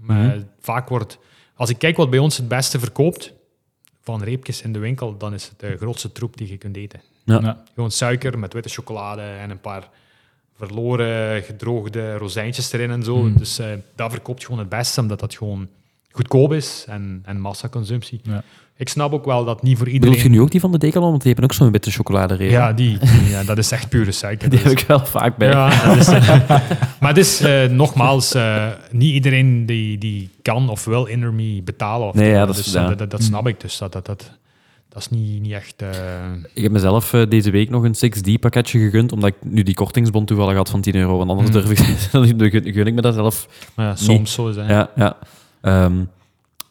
Maar 0.00 0.26
Mhm. 0.26 0.40
vaak 0.60 0.88
wordt... 0.88 1.18
Als 1.60 1.70
ik 1.70 1.78
kijk 1.78 1.96
wat 1.96 2.10
bij 2.10 2.18
ons 2.18 2.36
het 2.36 2.48
beste 2.48 2.78
verkoopt, 2.78 3.32
van 4.00 4.22
reepjes 4.22 4.62
in 4.62 4.72
de 4.72 4.78
winkel, 4.78 5.16
dan 5.16 5.34
is 5.34 5.48
het 5.48 5.60
de 5.60 5.76
grootste 5.76 6.12
troep 6.12 6.36
die 6.36 6.48
je 6.48 6.56
kunt 6.56 6.76
eten. 6.76 7.00
Ja. 7.24 7.40
Ja. 7.40 7.62
Gewoon 7.74 7.90
suiker 7.90 8.38
met 8.38 8.52
witte 8.52 8.68
chocolade 8.68 9.22
en 9.22 9.50
een 9.50 9.60
paar 9.60 9.88
verloren 10.56 11.42
gedroogde 11.42 12.16
rozijntjes 12.16 12.72
erin 12.72 12.90
en 12.90 13.02
zo. 13.02 13.16
Mm. 13.16 13.36
Dus 13.36 13.58
eh 13.58 13.72
dat 13.94 14.10
verkoopt 14.10 14.44
gewoon 14.44 14.58
het 14.58 14.68
beste, 14.68 15.00
omdat 15.00 15.20
dat 15.20 15.34
gewoon 15.34 15.68
goedkoop 16.10 16.52
is 16.52 16.84
en, 16.88 17.22
en 17.24 17.40
massaconsumptie. 17.40 18.20
Ja. 18.22 18.42
Ik 18.80 18.88
snap 18.88 19.12
ook 19.12 19.24
wel 19.24 19.44
dat 19.44 19.62
niet 19.62 19.76
voor 19.76 19.86
Bedoel 19.86 20.00
je 20.02 20.10
iedereen... 20.10 20.32
nu 20.32 20.40
ook 20.40 20.50
die 20.50 20.60
van 20.60 20.72
de 20.72 20.78
Decathlon? 20.78 21.10
Want 21.10 21.22
die 21.22 21.32
hebben 21.32 21.50
ook 21.50 21.56
zo'n 21.56 21.70
witte 21.70 21.90
chocoladereep. 21.90 22.50
Ja, 22.50 22.72
die, 22.72 22.98
die- 22.98 23.28
ja, 23.28 23.44
dat 23.44 23.58
is 23.58 23.70
echt 23.72 23.88
pure 23.88 24.12
suiker. 24.12 24.50
Die 24.50 24.58
Dat 24.62 24.68
heb 24.68 24.78
ik 24.78 24.86
wel 24.86 25.06
vaak 25.06 25.36
bij. 25.36 25.48
Ja, 25.48 25.84
dat 25.86 25.96
is, 25.96 26.06
maar 27.00 27.08
het 27.08 27.16
is 27.18 27.40
eh, 27.40 27.64
nogmaals, 27.68 28.34
eh, 28.34 28.66
niet 28.90 29.12
iedereen 29.14 29.66
die, 29.66 29.98
die 29.98 30.30
kan 30.42 30.68
of 30.68 30.84
wil 30.84 31.04
Innerme 31.04 31.62
betalen. 31.62 32.08
Of 32.08 32.14
Nee, 32.14 32.30
ja, 32.30 32.46
dat 32.46 32.56
is- 32.56 32.64
dus, 32.64 32.72
ja. 32.72 32.88
dat, 32.88 32.98
dat, 32.98 33.10
dat 33.10 33.22
snap 33.22 33.48
ik. 33.48 33.60
Dus 33.60 33.78
dat, 33.78 33.92
dat, 33.92 34.06
dat, 34.06 34.30
dat 34.88 34.98
is 35.02 35.08
niet, 35.08 35.40
niet 35.42 35.52
echt... 35.52 35.74
eh, 35.82 35.88
Ik 36.54 36.62
heb 36.62 36.72
mezelf 36.72 37.12
eh, 37.12 37.22
deze 37.28 37.50
week 37.50 37.70
nog 37.70 37.82
een 37.84 37.94
6D-pakketje 37.94 38.78
gegund, 38.78 39.12
omdat 39.12 39.28
ik 39.30 39.36
nu 39.50 39.62
die 39.62 39.74
kortingsbon 39.74 40.24
toevallig 40.24 40.56
had 40.56 40.70
van 40.70 40.80
10 40.80 40.94
euro. 40.94 41.16
Want 41.18 41.30
anders 41.30 41.48
Mm. 41.48 41.54
durf 41.54 41.70
ik, 41.70 41.78
dan 42.12 42.50
gun, 42.50 42.86
ik 42.86 42.94
me 42.94 43.00
dat 43.00 43.14
zelf. 43.14 43.48
maar 43.74 43.86
ja, 43.86 43.96
soms 43.96 44.32
zo 44.32 44.48
is. 44.48 44.56
Ja, 44.56 44.90
ja. 44.96 45.16
Ehm, 45.60 45.92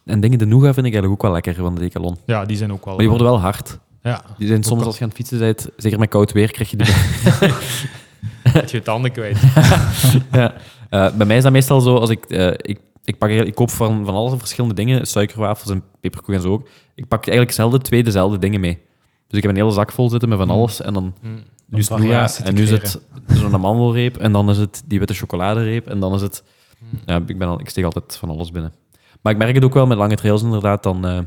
en 0.10 0.20
dingen, 0.20 0.38
de 0.38 0.46
Nougat 0.46 0.74
vind 0.74 0.86
ik 0.86 0.94
eigenlijk 0.94 1.14
ook 1.14 1.22
wel 1.22 1.32
lekker 1.32 1.56
van 1.56 1.76
de 1.76 1.82
Decathlon. 1.82 2.18
Ja, 2.26 2.46
die 2.46 2.58
zijn 2.58 2.72
ook 2.72 2.86
wel... 2.86 2.94
Maar 2.94 3.02
die 3.04 3.10
worden 3.10 3.28
wel 3.28 3.40
hard. 3.40 3.80
Ja, 4.02 4.22
Die 4.38 4.48
zijn 4.48 4.64
soms, 4.64 4.84
als 4.84 4.96
je 4.98 5.02
aan 5.04 5.08
het 5.08 5.18
fietsen 5.18 5.40
bent, 5.40 5.70
zeker 5.78 6.00
met 6.00 6.10
koud 6.10 6.32
weer, 6.32 6.52
krijg 6.52 6.70
je 6.70 6.78
die... 6.78 6.86
dat 8.54 8.72
je 8.72 8.78
je 8.78 8.84
tanden 8.84 9.12
kwijt. 9.12 9.40
ja. 10.32 10.54
Eh, 10.90 11.12
bij 11.16 11.26
mij 11.26 11.38
is 11.38 11.44
dat 11.44 11.52
meestal 11.52 11.82
zo, 11.82 11.96
als 11.96 12.10
ik... 12.10 12.26
eh, 12.26 12.48
ik, 12.48 12.80
ik, 13.04 13.18
pak, 13.18 13.30
ik 13.30 13.56
koop 13.56 13.70
van, 13.70 14.06
van 14.06 14.14
alles 14.16 14.34
verschillende 14.38 14.76
dingen, 14.76 15.08
suikerwafels 15.08 15.70
en 15.72 15.84
peperkoek 16.00 16.36
en 16.36 16.42
zo 16.42 16.52
ook. 16.52 16.68
Ik 16.96 17.08
pak 17.08 17.26
eigenlijk 17.28 17.56
zelden 17.56 17.82
twee 17.82 18.04
dezelfde 18.04 18.38
dingen 18.38 18.60
mee. 18.60 18.80
Dus 19.28 19.38
ik 19.38 19.44
heb 19.44 19.52
een 19.52 19.58
hele 19.58 19.72
zak 19.72 19.92
vol 19.92 20.10
zitten 20.10 20.30
met 20.30 20.38
van 20.38 20.50
alles 20.50 20.82
en 20.82 20.94
dan... 20.94 21.14
Mm. 21.22 21.44
Nu 21.66 21.80
is 21.80 21.90
het 21.90 22.42
en 22.44 22.54
nu 22.56 22.62
is 22.62 22.72
het 22.72 23.00
zo'n 23.28 23.54
amandelreep 23.54 24.18
en 24.18 24.32
dan 24.32 24.50
is 24.50 24.58
het 24.58 24.84
die 24.86 25.00
witte 25.00 25.14
chocoladereep 25.14 25.88
en 25.88 26.00
dan 26.00 26.14
is 26.14 26.22
het... 26.22 26.44
Ja, 27.06 27.22
ik, 27.26 27.38
ben 27.38 27.48
al, 27.48 27.60
ik 27.60 27.70
steek 27.70 27.84
altijd 27.84 28.16
van 28.16 28.30
alles 28.30 28.52
binnen. 28.52 28.74
Maar 29.22 29.32
ik 29.34 29.38
merk 29.40 29.56
het 29.56 29.64
ook 29.64 29.74
wel 29.74 29.88
met 29.88 29.98
lange 29.98 30.16
trails 30.16 30.42
inderdaad, 30.44 30.84
dan... 30.84 31.08
eh 31.08 31.20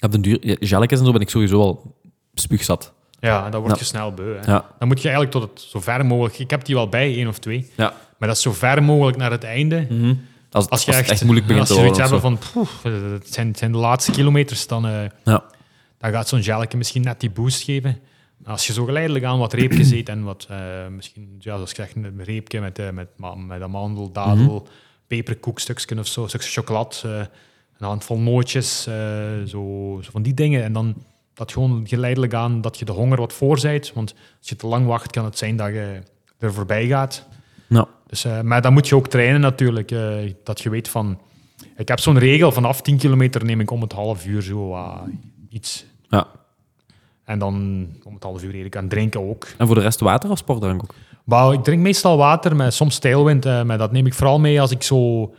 op 0.00 0.12
den 0.12 0.20
duur, 0.22 0.46
ja, 0.46 0.56
gelletjes 0.60 0.98
en 1.00 1.06
zo 1.06 1.12
ben 1.12 1.20
ik 1.20 1.28
sowieso 1.30 1.60
al 1.60 1.94
spuugzat. 2.34 2.92
Ja, 3.20 3.50
dan 3.50 3.60
word 3.60 3.72
Ja. 3.72 3.78
je 3.78 3.84
snel 3.84 4.12
beu. 4.14 4.34
Hè. 4.40 4.50
Ja. 4.52 4.64
Dan 4.78 4.88
moet 4.88 5.02
je 5.02 5.08
eigenlijk 5.08 5.30
tot 5.30 5.42
het 5.50 5.60
zo 5.70 5.80
ver 5.80 6.06
mogelijk... 6.06 6.38
Ik 6.38 6.50
heb 6.50 6.64
die 6.64 6.74
wel 6.74 6.88
bij, 6.88 7.14
één 7.16 7.28
of 7.28 7.38
twee. 7.38 7.70
Ja. 7.76 7.92
Maar 8.18 8.28
dat 8.28 8.36
is 8.36 8.42
zo 8.42 8.52
ver 8.52 8.82
mogelijk 8.82 9.16
naar 9.16 9.30
het 9.30 9.44
einde. 9.44 9.86
Als, 10.50 10.68
Als 10.70 10.84
je 10.84 10.92
echt, 10.92 11.10
echt 11.10 11.22
moeilijk 11.24 11.46
begint 11.46 11.68
als 11.68 11.76
te 11.78 11.82
je 11.82 11.86
worden. 11.88 12.06
zoiets 12.08 12.40
hebben 12.42 12.52
van... 12.82 13.12
het 13.12 13.32
zijn, 13.34 13.48
het 13.48 13.58
zijn 13.58 13.72
de 13.72 13.78
laatste 13.78 14.10
kilometers, 14.10 14.66
dan... 14.66 14.86
eh, 14.86 15.02
Ja. 15.24 15.44
dan 15.98 16.10
gaat 16.12 16.28
zo'n 16.28 16.42
gelje 16.42 16.76
misschien 16.76 17.02
net 17.02 17.20
die 17.20 17.30
boost 17.30 17.62
geven. 17.62 17.98
Als 18.44 18.66
je 18.66 18.72
zo 18.72 18.84
geleidelijk 18.84 19.24
aan 19.24 19.38
wat 19.38 19.52
reepjes 19.52 19.90
eet 19.96 20.08
en 20.08 20.22
wat, 20.24 20.46
eh, 20.50 20.58
misschien, 20.90 21.34
ja, 21.38 21.54
zoals 21.56 21.70
ik 21.70 21.76
zeg, 21.76 21.94
een 21.94 22.24
reepje 22.24 22.60
met, 22.60 22.78
eh, 22.78 22.90
met, 22.90 23.08
met 23.46 23.62
amandel, 23.62 24.12
dadel, 24.12 24.68
peperkoekstukjes 25.06 25.98
of 25.98 26.06
zo, 26.06 26.26
stukje 26.26 26.50
chocolade, 26.50 26.96
eh, 27.02 27.26
een 27.78 27.86
handvol 27.86 28.18
nootjes, 28.18 28.86
eh, 28.86 28.94
zo, 29.46 29.98
zo 30.02 30.10
van 30.10 30.22
die 30.22 30.34
dingen. 30.34 30.62
En 30.62 30.72
dan 30.72 30.94
dat 31.34 31.52
gewoon 31.52 31.88
geleidelijk 31.88 32.34
aan 32.34 32.60
dat 32.60 32.78
je 32.78 32.84
de 32.84 32.92
honger 32.92 33.18
wat 33.18 33.32
voorzijt. 33.32 33.92
Want 33.92 34.14
als 34.38 34.48
je 34.48 34.56
te 34.56 34.66
lang 34.66 34.86
wacht, 34.86 35.10
kan 35.10 35.24
het 35.24 35.38
zijn 35.38 35.56
dat 35.56 35.68
je 35.68 36.00
er 36.38 36.54
voorbij 36.54 36.86
gaat. 36.86 37.26
Ja. 37.68 37.88
Dus, 38.06 38.24
eh, 38.24 38.40
maar 38.40 38.62
dan 38.62 38.72
moet 38.72 38.88
je 38.88 38.96
ook 38.96 39.08
trainen 39.08 39.40
natuurlijk. 39.40 39.94
dat 40.44 40.60
je 40.60 40.70
weet 40.70 40.88
van... 40.88 41.20
Ik 41.76 41.88
heb 41.88 42.00
zo'n 42.00 42.18
regel, 42.18 42.52
vanaf 42.52 42.80
10 42.80 42.98
kilometer 42.98 43.44
neem 43.44 43.60
ik 43.60 43.70
om 43.70 43.80
het 43.80 43.92
half 43.92 44.26
uur 44.26 44.42
zo 44.42 44.74
ah, 44.74 45.02
iets. 45.48 45.84
Ja. 46.08 46.26
En 47.24 47.38
dan 47.38 47.86
om 48.02 48.14
het 48.14 48.22
half 48.22 48.42
uur 48.42 48.54
eet 48.54 48.64
ik 48.64 48.76
aan 48.76 48.88
drinken 48.88 49.28
ook. 49.28 49.46
En 49.58 49.66
voor 49.66 49.74
de 49.74 49.80
rest 49.80 50.00
water 50.00 50.30
of 50.30 50.38
sportdrank 50.38 50.82
ook? 50.82 50.94
Wauw, 51.24 51.52
ik 51.52 51.64
drink 51.64 51.82
meestal 51.82 52.16
water, 52.16 52.56
met 52.56 52.74
soms 52.74 52.98
tailwind. 52.98 53.46
eh, 53.46 53.62
maar 53.62 53.78
dat 53.78 53.92
neem 53.92 54.06
ik 54.06 54.14
vooral 54.14 54.38
mee 54.38 54.60
als 54.60 54.70
ik 54.70 54.82
zo 54.82 55.34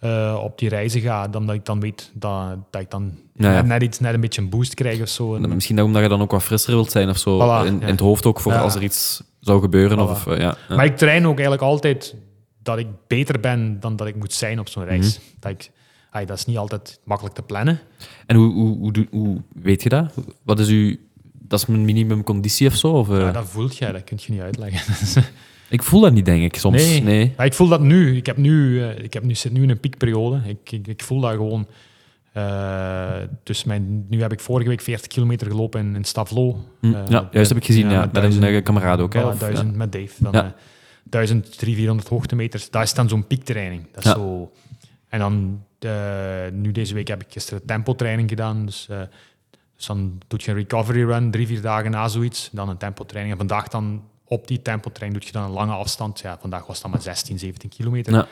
eh, 0.00 0.38
op 0.42 0.58
die 0.58 0.68
reizen 0.68 1.00
ga. 1.00 1.28
Dan 1.28 1.46
dat 1.46 1.54
ik 1.54 1.64
dan 1.64 1.80
weet 1.80 2.10
dat, 2.14 2.56
dat 2.70 2.80
ik 2.80 2.90
dan 2.90 3.12
Ja, 3.34 3.52
ja. 3.52 3.62
Net, 3.62 3.82
iets, 3.82 3.98
net 4.00 4.14
een 4.14 4.20
beetje 4.20 4.42
een 4.42 4.48
boost 4.48 4.74
krijg 4.74 5.00
of 5.02 5.08
zo. 5.08 5.34
En- 5.34 5.54
Misschien 5.54 5.82
omdat 5.82 6.02
je 6.02 6.08
dan 6.08 6.22
ook 6.22 6.30
wat 6.30 6.42
frisser 6.42 6.72
wilt 6.74 6.90
zijn 6.90 7.08
of 7.08 7.18
zo. 7.18 7.38
Voilà, 7.38 7.66
in, 7.66 7.80
in 7.80 7.86
het 7.88 8.00
hoofd 8.00 8.26
ook 8.26 8.40
voor 8.40 8.52
als 8.54 8.74
er 8.74 8.82
iets 8.82 9.22
zou 9.40 9.60
gebeuren. 9.60 9.98
Of, 10.00 10.08
Voilà. 10.08 10.26
of, 10.28 10.34
eh, 10.34 10.38
ja. 10.40 10.56
Maar 10.68 10.84
ik 10.84 10.96
train 10.96 11.22
ook 11.26 11.32
eigenlijk 11.32 11.62
altijd 11.62 12.14
dat 12.62 12.78
ik 12.78 12.86
beter 13.06 13.40
ben 13.40 13.80
dan 13.80 13.96
dat 13.96 14.06
ik 14.06 14.16
moet 14.16 14.32
zijn 14.32 14.58
op 14.60 14.68
zo'n 14.68 14.84
reis. 14.84 15.18
Mhm. 15.18 15.26
dat, 15.40 15.50
ik, 15.50 15.70
ai, 16.10 16.26
dat 16.26 16.36
is 16.38 16.44
niet 16.44 16.58
altijd 16.58 17.00
makkelijk 17.04 17.34
te 17.34 17.42
plannen. 17.42 17.80
En 18.26 18.36
hoe, 18.36 18.52
hoe, 18.52 18.76
hoe, 18.80 19.06
hoe 19.10 19.40
weet 19.54 19.82
je 19.82 19.88
dat? 19.88 20.14
Wat 20.42 20.58
is 20.58 20.68
uw... 20.68 20.96
Dat 21.52 21.60
is 21.60 21.66
mijn 21.66 21.84
minimumconditie 21.84 22.66
of 22.66 22.74
zo? 22.74 22.88
Of, 22.92 23.10
eh? 23.10 23.18
Ja, 23.18 23.32
dat 23.32 23.44
voelt 23.48 23.76
je, 23.76 23.92
dat 23.92 24.04
kun 24.04 24.18
je 24.20 24.32
niet 24.32 24.40
uitleggen. 24.40 24.94
Ik 25.68 25.82
voel 25.82 26.00
dat 26.00 26.12
niet, 26.12 26.24
denk 26.24 26.42
ik, 26.42 26.56
soms. 26.56 26.76
Nee. 26.82 27.02
Nee. 27.02 27.32
Ja, 27.36 27.44
ik 27.44 27.52
voel 27.54 27.68
dat 27.68 27.80
nu. 27.80 28.16
Ik, 28.16 28.26
heb 28.26 28.36
nu, 28.36 28.82
eh, 28.82 29.04
ik 29.04 29.12
heb 29.12 29.22
nu, 29.22 29.34
zit 29.34 29.52
nu 29.52 29.62
in 29.62 29.70
een 29.70 29.80
piekperiode. 29.80 30.40
Ik, 30.46 30.72
ik, 30.72 30.86
ik 30.86 31.02
voel 31.02 31.20
dat 31.20 31.30
gewoon. 31.30 31.66
eh, 32.32 33.10
dus 33.42 33.64
mijn, 33.64 34.06
nu 34.08 34.20
heb 34.20 34.32
ik 34.32 34.40
vorige 34.40 34.68
week 34.68 34.80
40 34.80 35.06
kilometer 35.06 35.46
gelopen 35.46 35.80
in, 35.80 35.94
in 35.96 36.04
Stavlo. 36.04 36.64
Hm, 36.80 36.90
ja, 37.08 37.28
juist 37.32 37.48
heb 37.48 37.58
ik 37.58 37.64
gezien. 37.64 37.90
Ja, 37.90 38.08
met 38.12 38.42
een 38.42 38.62
kameraad 38.62 39.00
ook. 39.00 39.14
Hè, 39.14 39.20
Voilà, 39.22 39.24
of, 39.26 39.38
duizend 39.38 39.70
ja. 39.70 39.76
met 39.76 39.92
Dave. 39.92 40.12
Dan, 40.18 40.32
Ja. 40.32 40.44
eh, 40.44 40.50
1300, 41.04 42.08
hoogtemeters. 42.08 42.70
Dat 42.70 42.82
is 42.82 42.94
dan 42.94 43.08
zo'n 43.08 43.26
piektraining. 43.26 43.86
Dat 43.92 44.04
is 44.04 44.10
Ja. 44.10 44.16
zo... 44.16 44.52
En 45.08 45.18
dan, 45.18 45.62
nu 46.52 46.72
deze 46.72 46.94
week 46.94 47.08
heb 47.08 47.22
ik 47.22 47.32
gisteren 47.32 47.64
tempotraining 47.66 48.28
gedaan. 48.28 48.66
Dus, 48.66 48.88
dus 49.86 49.90
dan 49.96 50.20
doe 50.28 50.38
je 50.42 50.50
een 50.50 50.56
recovery 50.56 51.04
run, 51.04 51.30
drie, 51.30 51.46
vier 51.46 51.60
dagen 51.60 51.90
na 51.90 52.08
zoiets. 52.08 52.48
Dan 52.52 52.68
een 52.68 52.76
tempotraining. 52.76 53.32
En 53.40 53.46
vandaag 53.46 53.68
dan 53.68 54.02
op 54.24 54.46
die 54.46 54.62
tempotraining 54.62 55.20
doe 55.22 55.30
je 55.32 55.38
dan 55.38 55.44
een 55.48 55.56
lange 55.56 55.72
afstand. 55.72 56.20
Ja, 56.20 56.38
vandaag 56.40 56.66
was 56.66 56.80
dat 56.80 56.90
maar 56.90 57.02
16, 57.02 57.38
17 57.38 57.68
kilometer. 57.70 58.12
Ja. 58.12 58.26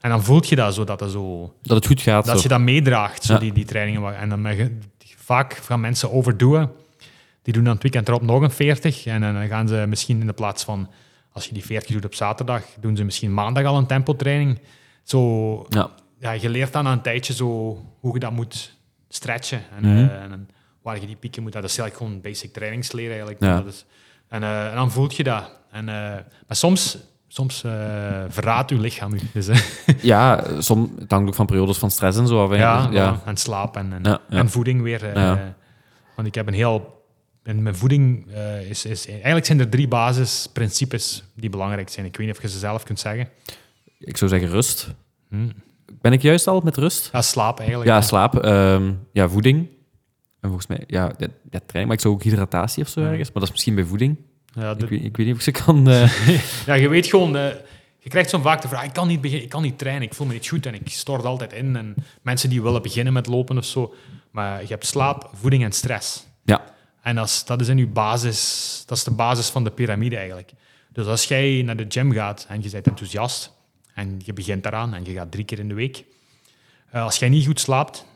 En 0.00 0.10
dan 0.10 0.22
voelt 0.22 0.48
je 0.48 0.56
dat 0.56 0.74
zo, 0.74 0.84
dat, 0.84 0.98
dat, 0.98 1.10
zo, 1.10 1.54
Dat 1.62 1.76
het 1.76 1.86
goed 1.86 2.00
gaat. 2.00 2.24
dat 2.24 2.36
zo. 2.36 2.42
je 2.42 2.48
dat 2.48 2.60
meedraagt, 2.60 3.24
zo 3.24 3.32
Ja. 3.32 3.38
die, 3.38 3.52
die 3.52 3.64
trainingen. 3.64 4.16
En 4.18 4.28
dan, 4.28 4.46
vaak 5.16 5.52
gaan 5.54 5.80
mensen 5.80 6.12
overdoen. 6.12 6.68
Die 7.42 7.54
doen 7.54 7.64
dan 7.64 7.72
het 7.72 7.82
weekend 7.82 8.08
erop 8.08 8.22
nog 8.22 8.42
een 8.42 8.50
40. 8.50 9.06
En 9.06 9.20
dan 9.20 9.46
gaan 9.48 9.68
ze 9.68 9.84
misschien 9.88 10.20
in 10.20 10.26
de 10.26 10.32
plaats 10.32 10.64
van, 10.64 10.88
als 11.32 11.46
je 11.46 11.52
die 11.54 11.64
40 11.64 11.92
doet 11.92 12.04
op 12.04 12.14
zaterdag, 12.14 12.62
doen 12.80 12.96
ze 12.96 13.04
misschien 13.04 13.34
maandag 13.34 13.64
al 13.64 13.76
een 13.78 13.86
tempotraining. 13.86 14.58
Zo, 15.02 15.66
Ja. 15.68 15.90
ja, 16.18 16.30
je 16.32 16.48
leert 16.48 16.72
dan 16.72 16.84
na 16.84 16.92
een 16.92 17.00
tijdje 17.02 17.32
zo 17.32 17.46
hoe 18.00 18.12
je 18.14 18.20
dat 18.20 18.32
moet 18.32 18.76
stretchen. 19.08 19.62
En, 19.76 19.88
Mhm. 19.94 19.98
eh, 20.08 20.22
en, 20.22 20.48
waar 20.82 21.00
je 21.00 21.06
die 21.06 21.16
pieken 21.16 21.42
moet. 21.42 21.52
Dat 21.52 21.64
is 21.64 21.78
eigenlijk 21.78 21.96
gewoon 21.96 22.20
basic 22.20 22.52
trainingsleer 22.52 23.08
eigenlijk. 23.08 23.40
Ja. 23.42 23.56
Dat 23.56 23.66
is, 23.72 23.84
en, 24.28 24.42
eh, 24.42 24.68
en 24.68 24.74
dan 24.74 24.90
voelt 24.90 25.16
je 25.16 25.22
dat. 25.22 25.50
En, 25.70 25.88
eh, 25.88 25.94
maar 26.46 26.56
soms, 26.56 26.98
soms 27.28 27.64
eh, 27.64 27.70
verraadt 28.28 28.70
je 28.70 28.78
lichaam 28.78 29.12
u. 29.14 29.20
Dus, 29.32 29.48
Ja, 30.02 30.44
som, 30.58 30.94
het 30.98 31.10
hangt 31.10 31.28
ook 31.28 31.34
van 31.34 31.46
periodes 31.46 31.78
van 31.78 31.90
stress 31.90 32.18
en 32.18 32.26
zo 32.26 32.42
af. 32.42 32.50
hè. 32.50 32.56
ja, 32.56 32.88
ja. 32.90 33.20
voilà. 33.20 33.24
en 33.24 33.36
slaap 33.36 33.76
en, 33.76 33.92
en, 33.92 34.02
Ja, 34.02 34.20
ja. 34.28 34.38
en 34.38 34.50
voeding 34.50 34.82
weer. 34.82 35.18
Ja. 35.18 35.54
Want 36.16 36.28
ik 36.28 36.34
heb 36.34 36.46
een 36.46 36.54
heel... 36.54 36.98
En 37.42 37.62
mijn 37.62 37.76
voeding 37.76 38.26
is, 38.68 38.84
is... 38.84 39.06
Eigenlijk 39.08 39.46
zijn 39.46 39.60
er 39.60 39.68
drie 39.68 39.88
basisprincipes 39.88 41.24
die 41.34 41.50
belangrijk 41.50 41.88
zijn. 41.88 42.06
Ik 42.06 42.16
weet 42.16 42.26
niet 42.26 42.36
of 42.36 42.42
je 42.42 42.48
ze 42.48 42.58
zelf 42.58 42.82
kunt 42.84 43.00
zeggen. 43.00 43.28
Ik 43.98 44.16
zou 44.16 44.30
zeggen 44.30 44.48
rust. 44.48 44.88
Ben 46.00 46.12
ik 46.12 46.22
juist 46.22 46.46
al 46.46 46.60
met 46.60 46.76
rust? 46.76 47.08
Ja, 47.12 47.22
slaap 47.22 47.58
eigenlijk. 47.58 47.90
Ja, 47.90 48.00
slaap. 48.00 48.38
ehm, 48.38 48.92
ja, 49.12 49.28
voeding. 49.28 49.68
En 50.40 50.48
volgens 50.48 50.66
mij, 50.66 50.84
ja, 50.86 51.02
ja, 51.18 51.26
ja, 51.50 51.58
training. 51.66 51.86
Maar 51.86 51.92
ik 51.94 52.00
zou 52.00 52.14
ook 52.14 52.22
hydratatie 52.22 52.82
of 52.82 52.88
zo 52.88 53.00
ergens. 53.00 53.24
Maar 53.28 53.32
dat 53.34 53.42
is 53.42 53.50
misschien 53.50 53.74
bij 53.74 53.84
voeding. 53.84 54.16
Ja, 54.54 54.74
de- 54.74 54.84
Ik 54.84 54.90
weet, 54.90 55.04
ik 55.04 55.16
weet 55.16 55.26
niet 55.26 55.34
of 55.36 55.46
ik 55.46 55.56
ze 55.56 55.62
kan... 55.64 55.88
eh, 55.88 56.12
Ja, 56.66 56.74
je 56.74 56.88
weet 56.88 57.06
gewoon, 57.06 57.36
eh, 57.36 57.46
je 57.98 58.08
krijgt 58.10 58.30
zo 58.30 58.38
vaak 58.38 58.62
de 58.62 58.68
vraag, 58.68 58.84
ik 58.84 58.92
kan, 58.92 59.08
niet 59.08 59.24
ik 59.24 59.48
kan 59.48 59.62
niet 59.62 59.78
trainen, 59.78 60.02
ik 60.06 60.14
voel 60.14 60.26
me 60.26 60.32
niet 60.32 60.48
goed 60.48 60.66
en 60.66 60.74
ik 60.74 60.88
stort 60.88 61.24
altijd 61.24 61.52
in. 61.52 61.76
En 61.76 61.94
mensen 62.22 62.48
die 62.50 62.62
willen 62.62 62.82
beginnen 62.82 63.12
met 63.12 63.26
lopen 63.26 63.58
of 63.58 63.64
zo, 63.64 63.94
maar 64.30 64.60
je 64.62 64.66
hebt 64.68 64.86
slaap, 64.86 65.30
voeding 65.34 65.64
en 65.64 65.72
stress. 65.72 66.26
ja. 66.44 66.64
En 67.02 67.18
als, 67.18 67.44
dat 67.44 67.60
is 67.60 67.68
in 67.68 67.76
je 67.78 67.86
basis, 67.86 68.82
dat 68.86 68.96
is 68.98 69.04
de 69.04 69.10
basis 69.10 69.48
van 69.48 69.64
de 69.64 69.70
piramide 69.70 70.16
eigenlijk. 70.16 70.52
Dus 70.92 71.06
als 71.06 71.24
jij 71.24 71.62
naar 71.64 71.76
de 71.76 71.84
gym 71.88 72.12
gaat 72.12 72.46
en 72.48 72.62
je 72.62 72.70
bent 72.70 72.86
enthousiast 72.86 73.52
en 73.94 74.20
je 74.24 74.32
begint 74.32 74.62
daaraan 74.62 74.94
en 74.94 75.04
je 75.04 75.12
gaat 75.12 75.30
drie 75.30 75.44
keer 75.44 75.58
in 75.58 75.68
de 75.68 75.74
week, 75.74 76.04
eh, 76.90 77.02
als 77.02 77.16
jij 77.16 77.28
niet 77.28 77.46
goed 77.46 77.60
slaapt, 77.60 78.06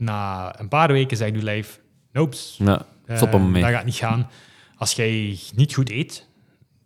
na 0.00 0.52
een 0.60 0.68
paar 0.68 0.92
weken 0.92 1.16
zegt 1.16 1.34
je 1.34 1.42
lijf, 1.42 1.80
nope, 2.12 2.36
ja. 2.56 2.86
Stop 3.16 3.40
mee. 3.40 3.62
Dat 3.62 3.70
gaat 3.70 3.84
niet 3.84 3.94
gaan. 3.94 4.30
Als 4.76 4.92
jij 4.92 5.38
niet 5.54 5.74
goed 5.74 5.90
eet, 5.90 6.26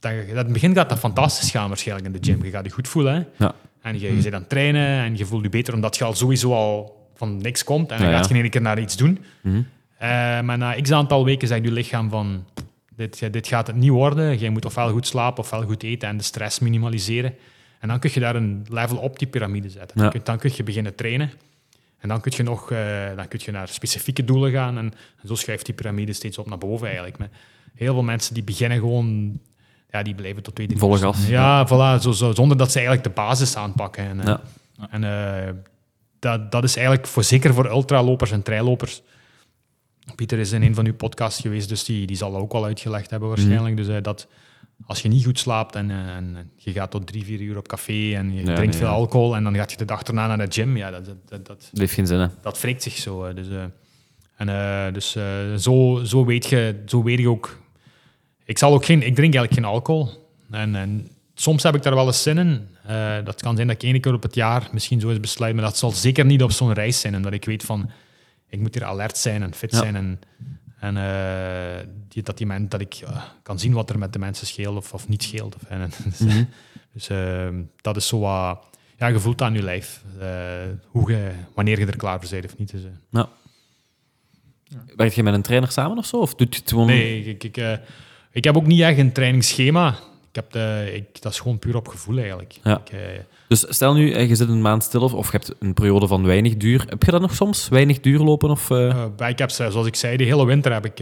dan, 0.00 0.12
dat 0.16 0.26
in 0.26 0.36
het 0.36 0.52
begin 0.52 0.74
gaat 0.74 0.88
dat 0.88 0.98
fantastisch 0.98 1.50
gaan 1.50 1.68
waarschijnlijk 1.68 2.06
in 2.14 2.20
de 2.20 2.26
gym. 2.30 2.44
Je 2.44 2.50
gaat 2.50 2.64
je 2.64 2.70
goed 2.70 2.88
voelen. 2.88 3.14
Hè? 3.14 3.44
Ja. 3.44 3.54
En 3.82 4.00
je, 4.00 4.16
je 4.16 4.22
bent 4.22 4.34
aan 4.34 4.40
het 4.40 4.48
trainen 4.48 5.04
en 5.04 5.16
je 5.16 5.26
voelt 5.26 5.42
je 5.42 5.48
beter 5.48 5.74
omdat 5.74 5.96
je 5.96 6.04
al 6.04 6.14
sowieso 6.14 6.52
al 6.52 7.06
van 7.14 7.36
niks 7.36 7.64
komt. 7.64 7.90
En 7.90 7.98
dan 7.98 8.06
Ja, 8.06 8.12
ja. 8.12 8.18
gaat 8.18 8.28
je 8.28 8.34
in 8.34 8.40
één 8.40 8.50
keer 8.50 8.60
naar 8.60 8.80
iets 8.80 8.96
doen. 8.96 9.24
Mhm. 9.42 9.62
Eh, 9.98 10.08
maar 10.40 10.58
na 10.58 10.80
x 10.80 10.92
aantal 10.92 11.24
weken 11.24 11.48
zegt 11.48 11.64
je 11.64 11.72
lichaam 11.72 12.10
van... 12.10 12.44
Dit, 12.96 13.32
dit 13.32 13.46
gaat 13.46 13.66
het 13.66 13.76
niet 13.76 13.90
worden. 13.90 14.38
Jij 14.38 14.50
moet 14.50 14.64
ofwel 14.64 14.90
goed 14.90 15.06
slapen 15.06 15.42
ofwel 15.42 15.62
goed 15.62 15.82
eten 15.82 16.08
en 16.08 16.16
de 16.16 16.22
stress 16.22 16.58
minimaliseren. 16.58 17.34
En 17.80 17.88
dan 17.88 17.98
kun 17.98 18.10
je 18.14 18.20
daar 18.20 18.36
een 18.36 18.66
level 18.68 18.96
op 18.96 19.18
die 19.18 19.28
piramide 19.28 19.70
zetten. 19.70 19.98
Dan, 19.98 20.10
kun, 20.10 20.20
dan 20.24 20.38
kun 20.38 20.50
je 20.56 20.62
beginnen 20.62 20.94
trainen. 20.94 21.30
En 22.04 22.10
dan 22.10 22.20
kun 22.20 22.32
je, 22.36 22.42
nog, 22.42 22.70
eh, 22.70 23.16
dan 23.16 23.28
kun 23.28 23.40
je 23.42 23.50
naar 23.50 23.68
specifieke 23.68 24.24
doelen 24.24 24.52
gaan. 24.52 24.78
En, 24.78 24.92
en 25.22 25.28
zo 25.28 25.34
schuift 25.34 25.66
die 25.66 25.74
piramide 25.74 26.12
steeds 26.12 26.38
op 26.38 26.48
naar 26.48 26.58
boven 26.58 26.86
eigenlijk. 26.86 27.18
Maar 27.18 27.28
heel 27.74 27.92
veel 27.92 28.02
mensen 28.02 28.34
die 28.34 28.42
beginnen 28.42 28.78
gewoon... 28.78 29.40
Ja, 29.90 30.02
die 30.02 30.14
blijven 30.14 30.42
tot 30.42 30.54
twee, 30.54 30.66
drie 30.66 30.78
Volle 30.78 30.98
gas. 30.98 31.26
Ja, 31.26 31.66
voilà, 31.66 32.02
zo, 32.02 32.12
zo, 32.12 32.32
zonder 32.32 32.56
dat 32.56 32.70
ze 32.70 32.78
eigenlijk 32.78 33.06
de 33.06 33.12
basis 33.22 33.56
aanpakken. 33.56 34.04
En, 34.04 34.20
eh, 34.20 34.26
Ja. 34.26 34.40
en 34.90 35.04
eh, 35.04 35.52
dat, 36.18 36.52
dat 36.52 36.64
is 36.64 36.76
eigenlijk 36.76 37.06
voor, 37.06 37.24
zeker 37.24 37.54
voor 37.54 37.66
ultralopers 37.66 38.30
en 38.30 38.42
treilopers. 38.42 39.02
Pieter 40.14 40.38
is 40.38 40.52
in 40.52 40.62
een 40.62 40.74
van 40.74 40.86
uw 40.86 40.94
podcasts 40.94 41.40
geweest, 41.40 41.68
dus 41.68 41.84
die, 41.84 42.06
die 42.06 42.16
zal 42.16 42.32
dat 42.32 42.40
ook 42.40 42.52
al 42.52 42.64
uitgelegd 42.64 43.10
hebben 43.10 43.28
waarschijnlijk. 43.28 43.74
Mhm. 43.74 43.84
Dus 43.84 43.96
eh, 43.96 44.02
dat 44.02 44.26
als 44.86 45.02
je 45.02 45.08
niet 45.08 45.24
goed 45.24 45.38
slaapt 45.38 45.74
en, 45.74 45.90
eh, 45.90 46.16
en 46.16 46.50
je 46.56 46.72
gaat 46.72 46.90
tot 46.90 47.06
drie, 47.06 47.24
vier 47.24 47.40
uur 47.40 47.56
op 47.56 47.68
café 47.68 48.14
en 48.14 48.34
je 48.34 48.44
Ja, 48.44 48.54
drinkt 48.54 48.76
veel 48.76 48.86
ja. 48.86 48.92
alcohol 48.92 49.36
en 49.36 49.44
dan 49.44 49.54
gaat 49.54 49.70
je 49.70 49.76
de 49.76 49.84
dag 49.84 50.02
erna 50.02 50.26
naar 50.26 50.48
de 50.48 50.52
gym, 50.52 50.76
ja, 50.76 50.90
dat, 50.90 51.04
dat, 51.26 51.46
dat, 51.46 51.70
heeft 51.72 51.92
geen 51.94 52.06
zin, 52.06 52.18
hè. 52.18 52.26
dat 52.42 52.60
wreekt 52.60 52.82
zich 52.82 52.96
zo. 52.96 53.32
Dus, 53.34 53.48
eh, 53.48 53.62
en, 54.36 54.48
eh, 54.48 54.92
dus 54.92 55.16
zo, 55.56 56.00
zo, 56.04 56.24
weet 56.24 56.46
je, 56.46 56.82
zo 56.86 57.02
weet 57.02 57.18
je 57.18 57.28
ook... 57.28 57.62
Ik, 58.44 58.58
zal 58.58 58.72
ook 58.72 58.84
geen, 58.84 59.02
ik 59.02 59.14
drink 59.14 59.34
eigenlijk 59.34 59.52
geen 59.54 59.64
alcohol. 59.64 60.08
En, 60.50 60.74
en 60.74 61.08
soms 61.34 61.62
heb 61.62 61.74
ik 61.74 61.82
daar 61.82 61.94
wel 61.94 62.06
eens 62.06 62.22
zin 62.22 62.38
in. 62.38 62.68
Dat 63.24 63.42
kan 63.42 63.54
zijn 63.56 63.66
dat 63.68 63.82
ik 63.82 63.82
één 63.82 64.00
keer 64.00 64.12
op 64.14 64.22
het 64.22 64.34
jaar 64.34 64.68
misschien 64.72 65.00
zo 65.00 65.08
eens 65.10 65.20
besluit, 65.20 65.54
maar 65.54 65.64
dat 65.64 65.76
zal 65.76 65.90
zeker 65.90 66.24
niet 66.24 66.42
op 66.42 66.50
zo'n 66.52 66.72
reis 66.72 67.00
zijn. 67.00 67.16
Omdat 67.16 67.32
ik 67.32 67.44
weet 67.44 67.62
van, 67.62 67.90
ik 68.48 68.60
moet 68.60 68.74
hier 68.74 68.84
alert 68.84 69.18
zijn 69.18 69.42
en 69.42 69.54
fit 69.54 69.70
Ja. 69.70 69.78
zijn. 69.78 69.96
En, 69.96 70.20
en 70.84 70.96
eh, 70.96 71.86
die, 72.08 72.22
dat, 72.22 72.38
die 72.38 72.46
men, 72.46 72.68
dat 72.68 72.80
ik 72.80 73.02
kan 73.42 73.58
zien 73.58 73.72
wat 73.72 73.90
er 73.90 73.98
met 73.98 74.12
de 74.12 74.18
mensen 74.18 74.46
scheelt 74.46 74.76
of, 74.76 74.92
of 74.92 75.08
niet 75.08 75.22
scheelt. 75.22 75.54
Of, 75.54 75.62
en, 75.68 75.90
dus 76.04 76.18
Mhm. 76.18 76.44
dus 76.92 77.08
eh, 77.08 77.48
dat 77.80 77.96
is 77.96 78.06
zo 78.06 78.18
wat... 78.18 78.66
Ja, 78.96 79.06
je 79.06 79.20
voelt 79.20 79.42
aan 79.42 79.54
je 79.54 79.62
lijf. 79.62 80.02
eh, 80.20 80.28
hoe 80.86 81.10
je, 81.10 81.30
wanneer 81.54 81.78
je 81.78 81.86
er 81.86 81.96
klaar 81.96 82.20
voor 82.20 82.30
bent 82.30 82.44
of 82.52 82.58
niet. 82.58 82.70
Dus, 82.70 82.82
eh, 82.84 82.90
Ja. 83.10 83.28
Werk 84.96 85.12
je 85.12 85.22
met 85.22 85.34
een 85.34 85.42
trainer 85.42 85.72
samen 85.72 85.98
of 85.98 86.06
zo? 86.06 86.16
Of 86.16 86.34
doet 86.34 86.54
je 86.54 86.60
het 86.60 86.70
gewoon... 86.70 86.86
Nee, 86.86 87.24
ik, 87.24 87.44
ik, 87.44 87.80
ik 88.30 88.44
heb 88.44 88.56
ook 88.56 88.66
niet 88.66 88.80
echt 88.80 88.98
een 88.98 89.12
trainingsschema. 89.12 89.88
Ik 90.28 90.34
heb 90.34 90.52
de, 90.52 90.90
ik, 90.94 91.22
dat 91.22 91.32
is 91.32 91.40
gewoon 91.40 91.58
puur 91.58 91.76
op 91.76 91.88
gevoel 91.88 92.18
eigenlijk. 92.18 92.58
Ja. 92.62 92.80
Ik, 92.84 92.90
Dus 93.60 93.64
stel 93.68 93.94
nu, 93.94 94.12
eh, 94.12 94.28
je 94.28 94.34
zit 94.34 94.48
een 94.48 94.62
maand 94.62 94.82
stil 94.82 95.00
of, 95.00 95.12
of 95.14 95.32
je 95.32 95.36
hebt 95.36 95.54
een 95.58 95.74
periode 95.74 96.06
van 96.06 96.24
weinig 96.26 96.56
duur. 96.56 96.84
Heb 96.88 97.02
je 97.02 97.10
dat 97.10 97.20
nog 97.20 97.34
soms? 97.34 97.68
Weinig 97.68 98.00
duur 98.00 98.18
lopen? 98.18 98.50
Of, 98.50 98.68
bij- 99.16 99.30
ik 99.30 99.38
heb, 99.38 99.50
zoals 99.50 99.86
ik 99.86 99.94
zei, 99.96 100.16
de 100.16 100.24
hele 100.24 100.46
winter 100.46 100.72
heb 100.72 100.84
ik 100.84 100.98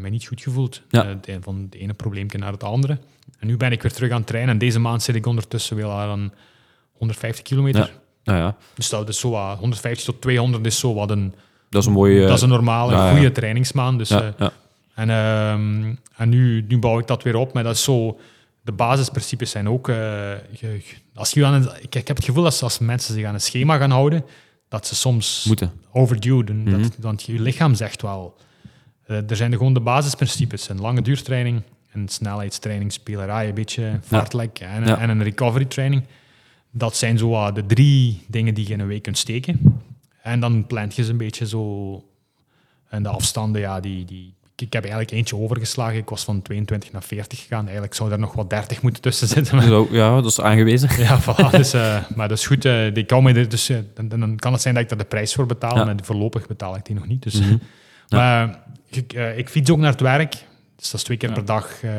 me 0.00 0.08
niet 0.08 0.26
goed 0.26 0.40
gevoeld. 0.42 0.82
Ja. 0.88 1.16
De- 1.20 1.38
van 1.40 1.68
het 1.70 1.80
ene 1.80 1.92
probleempje 1.94 2.38
naar 2.38 2.52
het 2.52 2.64
andere. 2.64 2.98
En 3.38 3.46
nu 3.46 3.56
ben 3.56 3.72
ik 3.72 3.82
weer 3.82 3.92
terug 3.92 4.10
aan 4.10 4.16
het 4.18 4.26
trainen. 4.26 4.52
En 4.52 4.58
deze 4.58 4.78
maand 4.78 5.02
zit 5.02 5.14
ik 5.14 5.26
ondertussen 5.26 5.76
wel 5.76 5.90
aan 5.90 6.32
150 6.92 7.44
kilometer. 7.44 7.80
Ja. 7.80 7.88
nou 8.24 8.38
ja, 8.38 8.56
Dus 8.74 8.88
dat 8.88 9.08
is 9.08 9.18
zo 9.18 9.30
wat, 9.30 9.58
150 9.58 10.04
tot 10.04 10.20
200 10.20 10.66
is 10.66 10.78
zo 10.78 10.94
wat 10.94 11.10
een, 11.10 11.34
dat 11.70 11.80
is 11.80 11.86
een 11.88 11.94
mooie... 11.94 12.26
dat 12.26 12.36
is 12.36 12.42
een 12.42 12.48
normale, 12.48 12.92
ja. 12.92 13.10
goede 13.10 13.32
trainingsmaand. 13.32 13.98
Dus, 13.98 14.08
ja, 14.08 14.34
ja. 14.38 14.52
En, 14.94 15.10
ehm, 15.10 15.94
en 16.16 16.28
nu, 16.28 16.64
nu 16.68 16.78
bouw 16.78 16.98
ik 16.98 17.06
dat 17.06 17.22
weer 17.22 17.36
op, 17.36 17.52
maar 17.52 17.62
dat 17.62 17.74
is 17.74 17.82
zo... 17.82 18.18
De 18.64 18.72
basisprincipes 18.72 19.50
zijn 19.50 19.68
ook... 19.68 19.88
eh, 19.88 19.94
je- 20.50 20.82
als 21.14 21.30
je 21.30 21.46
aan 21.46 21.54
het, 21.54 21.76
ik, 21.82 21.94
ik 21.94 22.08
heb 22.08 22.16
het 22.16 22.24
gevoel 22.24 22.42
dat 22.42 22.62
als 22.62 22.78
mensen 22.78 23.14
zich 23.14 23.24
aan 23.24 23.34
een 23.34 23.40
schema 23.40 23.76
gaan 23.78 23.90
houden, 23.90 24.24
dat 24.68 24.86
ze 24.86 24.94
soms 24.94 25.44
Moeten. 25.48 25.72
overdue 25.92 26.44
doen. 26.44 26.62
Mhm. 26.62 26.82
dat, 26.82 26.96
want 27.00 27.22
je 27.22 27.40
lichaam 27.40 27.74
zegt 27.74 28.02
wel... 28.02 28.36
eh, 29.06 29.30
er 29.30 29.36
zijn 29.36 29.52
gewoon 29.52 29.74
de 29.74 29.80
basisprincipes. 29.80 30.68
Een 30.68 30.80
lange 30.80 31.02
duurtraining, 31.02 31.62
een 31.92 32.08
snelheidstraining, 32.08 32.92
spelerij, 32.92 33.48
een 33.48 33.54
beetje 33.54 33.98
vaartlek 34.02 34.58
en, 34.58 34.86
Ja. 34.86 34.98
en 34.98 35.10
een 35.10 35.22
recovery 35.22 35.64
training. 35.64 36.02
Dat 36.70 36.96
zijn 36.96 37.18
zo 37.18 37.28
wat 37.28 37.54
de 37.54 37.66
drie 37.66 38.24
dingen 38.28 38.54
die 38.54 38.66
je 38.66 38.72
in 38.72 38.80
een 38.80 38.86
week 38.86 39.02
kunt 39.02 39.18
steken. 39.18 39.82
En 40.22 40.40
dan 40.40 40.66
plant 40.66 40.94
je 40.94 41.04
ze 41.04 41.10
een 41.10 41.16
beetje 41.16 41.46
zo... 41.46 42.04
En 42.88 43.02
de 43.02 43.08
afstanden, 43.08 43.60
ja, 43.60 43.80
die... 43.80 44.04
die 44.04 44.34
ik 44.56 44.72
heb 44.72 44.82
eigenlijk 44.82 45.12
eentje 45.12 45.36
overgeslagen. 45.36 45.96
Ik 45.96 46.08
was 46.08 46.24
van 46.24 46.42
22 46.42 46.92
naar 46.92 47.02
40 47.02 47.38
gegaan. 47.40 47.64
Eigenlijk 47.64 47.94
zou 47.94 48.12
er 48.12 48.18
nog 48.18 48.32
wat 48.32 48.50
30 48.50 48.82
moeten 48.82 49.02
tussen 49.02 49.28
zitten. 49.28 49.88
ja, 49.92 50.14
dat 50.14 50.24
is 50.30 50.40
aangewezen. 50.40 50.88
ja, 51.04 51.20
voilà. 51.22 51.50
Dus, 51.50 51.72
eh, 51.72 51.96
maar 52.14 52.28
dat 52.28 52.38
is 52.38 52.46
goed. 52.46 52.64
eh, 52.64 52.94
die 52.94 53.04
kan 53.04 53.22
me 53.22 53.46
dus, 53.46 53.68
eh, 53.68 53.78
dan, 53.94 54.08
dan 54.20 54.36
kan 54.36 54.52
het 54.52 54.62
zijn 54.62 54.74
dat 54.74 54.82
ik 54.82 54.88
daar 54.88 54.98
de 54.98 55.04
prijs 55.04 55.34
voor 55.34 55.46
betaal, 55.46 55.76
Ja. 55.76 55.84
maar 55.84 55.94
voorlopig 56.02 56.46
betaal 56.46 56.76
ik 56.76 56.84
die 56.84 56.94
nog 56.94 57.06
niet. 57.06 57.22
Dus, 57.22 57.40
Mhm. 57.40 57.56
Maar 58.08 58.62
ik, 58.90 59.12
ik 59.12 59.48
fiets 59.48 59.70
ook 59.70 59.78
naar 59.78 59.90
het 59.90 60.00
werk. 60.00 60.32
Dus 60.76 60.90
dat 60.90 60.94
is 60.94 61.02
twee 61.02 61.16
keer 61.16 61.32
per 61.32 61.44
dag 61.44 61.82
eh 61.82 61.90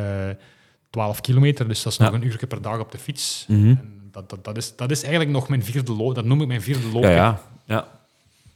12 0.90 1.22
kilometer. 1.22 1.68
Dus 1.68 1.84
dat 1.84 1.91
is 1.94 1.99
nog 1.99 2.14
een 2.14 2.26
uur 2.26 2.48
per 2.48 2.61
dag 2.61 2.80
op 2.80 2.91
de 2.91 2.98
fiets. 2.98 3.45
Mhm. 3.48 3.68
En 3.68 4.10
dat, 4.11 4.30
dat, 4.30 4.44
dat, 4.44 4.57
is, 4.57 4.76
dat 4.76 4.91
is 4.91 5.02
eigenlijk 5.02 5.32
nog 5.32 5.48
mijn 5.49 5.64
vierde 5.64 5.91
loop. 5.94 6.15
Dat 6.15 6.26
noem 6.26 6.41
ik 6.41 6.48
mijn 6.48 6.61
vierde 6.61 6.88
loop. 6.94 7.03
Ja, 7.03 7.41
ja. 7.65 7.88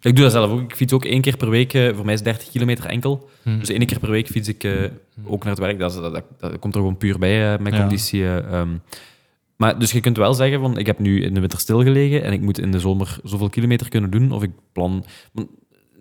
Ik 0.02 0.16
doe 0.16 0.24
dat 0.24 0.32
zelf 0.32 0.52
ook. 0.52 0.62
Ik 0.62 0.76
fiets 0.76 0.94
ook 0.94 1.06
één 1.06 1.22
keer 1.22 1.38
per 1.38 1.50
week. 1.50 1.74
eh, 1.74 1.96
voor 1.96 2.06
mij 2.06 2.14
is 2.14 2.22
30 2.24 2.50
kilometer 2.50 2.86
enkel. 2.86 3.30
Hm. 3.44 3.60
Dus 3.60 3.70
één 3.70 3.86
keer 3.86 4.00
per 4.00 4.10
week 4.10 4.28
fiets 4.28 4.48
ik 4.48 4.64
eh, 4.64 4.74
ook 5.26 5.44
naar 5.44 5.54
het 5.54 5.62
werk. 5.64 5.80
Dat, 5.80 5.94
dat, 5.94 6.14
dat, 6.14 6.24
dat 6.38 6.60
komt 6.60 6.74
er 6.76 6.80
gewoon 6.80 6.98
puur 6.98 7.20
bij, 7.20 7.54
eh, 7.54 7.60
mijn 7.60 7.76
Ja. 7.76 7.80
conditie. 7.80 8.24
eh, 8.24 8.38
ehm. 8.60 8.70
Maar, 9.56 9.80
dus 9.80 9.92
je 9.92 10.00
kunt 10.00 10.18
wel 10.18 10.34
zeggen, 10.34 10.60
van, 10.60 10.78
ik 10.78 10.86
heb 10.86 11.00
nu 11.00 11.22
in 11.24 11.34
de 11.34 11.40
winter 11.40 11.60
stilgelegen 11.60 12.24
en 12.24 12.34
ik 12.34 12.42
moet 12.42 12.60
in 12.60 12.72
de 12.72 12.80
zomer 12.80 13.18
zoveel 13.24 13.50
kilometer 13.50 13.90
kunnen 13.90 14.10
doen. 14.10 14.32
Of 14.32 14.44
ik 14.44 14.52
plan... 14.72 15.06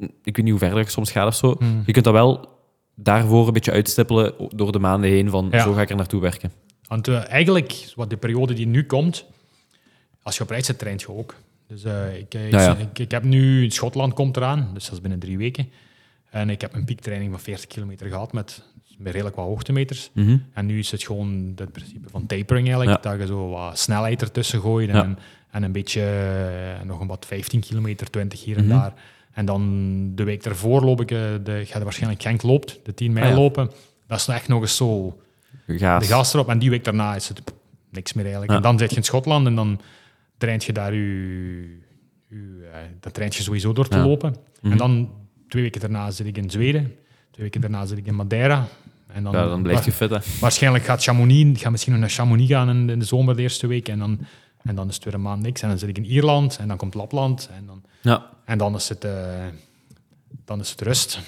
Ik 0.00 0.36
weet 0.36 0.44
niet 0.44 0.50
hoe 0.50 0.58
ver 0.58 0.78
ik 0.78 0.88
soms 0.88 1.10
ga 1.10 1.26
of 1.26 1.34
zo. 1.34 1.54
Hm. 1.58 1.64
Je 1.86 1.92
kunt 1.92 2.04
dat 2.04 2.14
wel 2.14 2.48
daarvoor 2.94 3.46
een 3.46 3.52
beetje 3.52 3.72
uitstippelen 3.72 4.34
door 4.48 4.72
de 4.72 4.78
maanden 4.78 5.10
heen 5.10 5.30
van 5.30 5.48
Ja. 5.50 5.62
zo 5.62 5.72
ga 5.72 5.80
ik 5.80 5.90
er 5.90 5.96
naartoe 5.96 6.20
werken. 6.20 6.52
Want 6.88 7.08
eigenlijk, 7.08 7.92
wat 7.94 8.10
de 8.10 8.16
periode 8.16 8.54
die 8.54 8.66
nu 8.66 8.84
komt, 8.84 9.24
als 10.22 10.36
je 10.36 10.42
op 10.42 10.50
reis 10.50 10.66
zit, 10.66 10.78
traint 10.78 11.00
je 11.00 11.08
ook. 11.10 11.34
Dus 11.68 11.84
eh, 11.84 12.16
ik, 12.18 12.34
eh, 12.34 12.50
Ja, 12.50 12.60
ja. 12.60 12.76
Ik, 12.76 12.98
ik 12.98 13.10
heb 13.10 13.22
nu, 13.22 13.70
Schotland 13.70 14.12
komt 14.14 14.36
eraan, 14.36 14.70
dus 14.74 14.84
dat 14.84 14.92
is 14.92 15.00
binnen 15.00 15.18
drie 15.18 15.38
weken. 15.38 15.68
En 16.30 16.50
ik 16.50 16.60
heb 16.60 16.74
een 16.74 16.84
piektraining 16.84 17.30
van 17.30 17.40
40 17.40 17.66
kilometer 17.66 18.08
gehad 18.08 18.32
met, 18.32 18.62
met 18.98 19.12
redelijk 19.12 19.36
wat 19.36 19.44
hoogtemeters. 19.46 20.10
Mhm. 20.14 20.36
En 20.52 20.66
nu 20.66 20.78
is 20.78 20.90
het 20.90 21.02
gewoon 21.02 21.52
het 21.56 21.72
principe 21.72 22.08
van 22.08 22.26
tapering 22.26 22.66
eigenlijk, 22.68 23.02
dat 23.02 23.18
je 23.20 23.26
zo 23.26 23.48
wat 23.48 23.78
snelheid 23.78 24.22
ertussen 24.22 24.60
gooit 24.60 24.88
en, 24.88 24.94
Ja. 24.94 25.14
en 25.50 25.62
een 25.62 25.72
beetje 25.72 26.02
eh, 26.80 26.86
nog 26.86 27.00
een 27.00 27.06
wat 27.06 27.26
15 27.26 27.60
kilometer, 27.60 28.10
20 28.10 28.44
hier 28.44 28.56
en 28.56 28.66
Mhm. 28.66 28.78
daar. 28.78 28.92
En 29.32 29.44
dan 29.44 29.62
de 30.14 30.24
week 30.24 30.42
daarvoor 30.42 30.82
loop 30.84 31.00
ik, 31.00 31.08
de, 31.08 31.58
ik 31.60 31.68
ga 31.68 31.78
er 31.78 31.84
waarschijnlijk 31.84 32.22
Genk 32.22 32.42
loopt, 32.42 32.80
de 32.82 32.94
10 32.94 33.12
mei 33.12 33.26
Ah, 33.26 33.32
ja. 33.32 33.38
lopen. 33.38 33.70
Dat 34.06 34.18
is 34.18 34.26
echt 34.28 34.48
nog 34.48 34.60
eens 34.60 34.76
zo 34.76 35.18
Gaas. 35.66 36.02
de 36.06 36.14
gas 36.14 36.34
erop. 36.34 36.48
En 36.48 36.58
die 36.58 36.70
week 36.70 36.84
daarna 36.84 37.14
is 37.14 37.28
het 37.28 37.42
niks 37.90 38.12
meer 38.12 38.22
eigenlijk. 38.24 38.50
Ja. 38.52 38.56
En 38.58 38.62
dan 38.64 38.78
zit 38.78 38.90
je 38.90 38.96
in 38.96 39.04
Schotland 39.04 39.46
en 39.46 39.54
dan 39.54 39.80
traint 40.38 40.64
je 40.64 40.72
daar 40.72 40.94
je... 40.94 41.78
je 42.28 42.68
eh, 42.72 42.78
dan 43.00 43.12
traint 43.12 43.34
je 43.34 43.42
sowieso 43.42 43.72
door 43.72 43.88
te 43.88 43.96
Ja. 43.96 44.04
lopen. 44.06 44.34
Mhm. 44.60 44.72
En 44.72 44.78
dan 44.78 45.10
twee 45.48 45.62
weken 45.62 45.80
daarna 45.80 46.10
zit 46.10 46.26
ik 46.26 46.36
in 46.36 46.50
Zweden. 46.50 46.82
Twee 47.30 47.44
weken 47.44 47.60
daarna 47.60 47.86
zit 47.86 47.98
ik 47.98 48.06
in 48.06 48.14
Madeira. 48.14 48.66
En 49.06 49.22
dan, 49.22 49.32
Ja, 49.32 49.46
dan 49.48 49.62
blijf 49.62 49.84
je 49.84 49.92
fit, 49.92 50.10
hè. 50.10 50.18
Waarschijnlijk 50.40 50.84
gaat 50.84 51.02
Chamonix, 51.02 51.50
ik 51.50 51.62
ga 51.62 51.70
misschien 51.70 51.98
naar 51.98 52.08
Chamonix 52.10 52.50
gaan 52.50 52.68
in, 52.68 52.90
in 52.90 52.98
de 52.98 53.04
zomer 53.04 53.36
de 53.36 53.42
eerste 53.42 53.66
week. 53.66 53.88
En 53.88 53.98
dan, 53.98 54.18
en 54.62 54.74
dan 54.74 54.88
is 54.88 54.94
het 54.94 55.04
weer 55.04 55.14
een 55.14 55.22
maand 55.22 55.42
niks. 55.42 55.62
En 55.62 55.68
dan 55.68 55.78
zit 55.78 55.88
ik 55.88 55.96
in 55.96 56.04
Ierland 56.06 56.56
en 56.60 56.68
dan 56.68 56.76
komt 56.76 56.94
Lapland. 56.94 57.48
En 57.56 57.66
dan, 57.66 57.82
Ja. 58.02 58.30
en 58.44 58.58
dan 58.58 58.74
is 58.74 58.88
het, 58.88 59.04
eh, 59.04 59.44
dan 60.44 60.60
is 60.60 60.70
het 60.70 60.80
rust. 60.80 61.20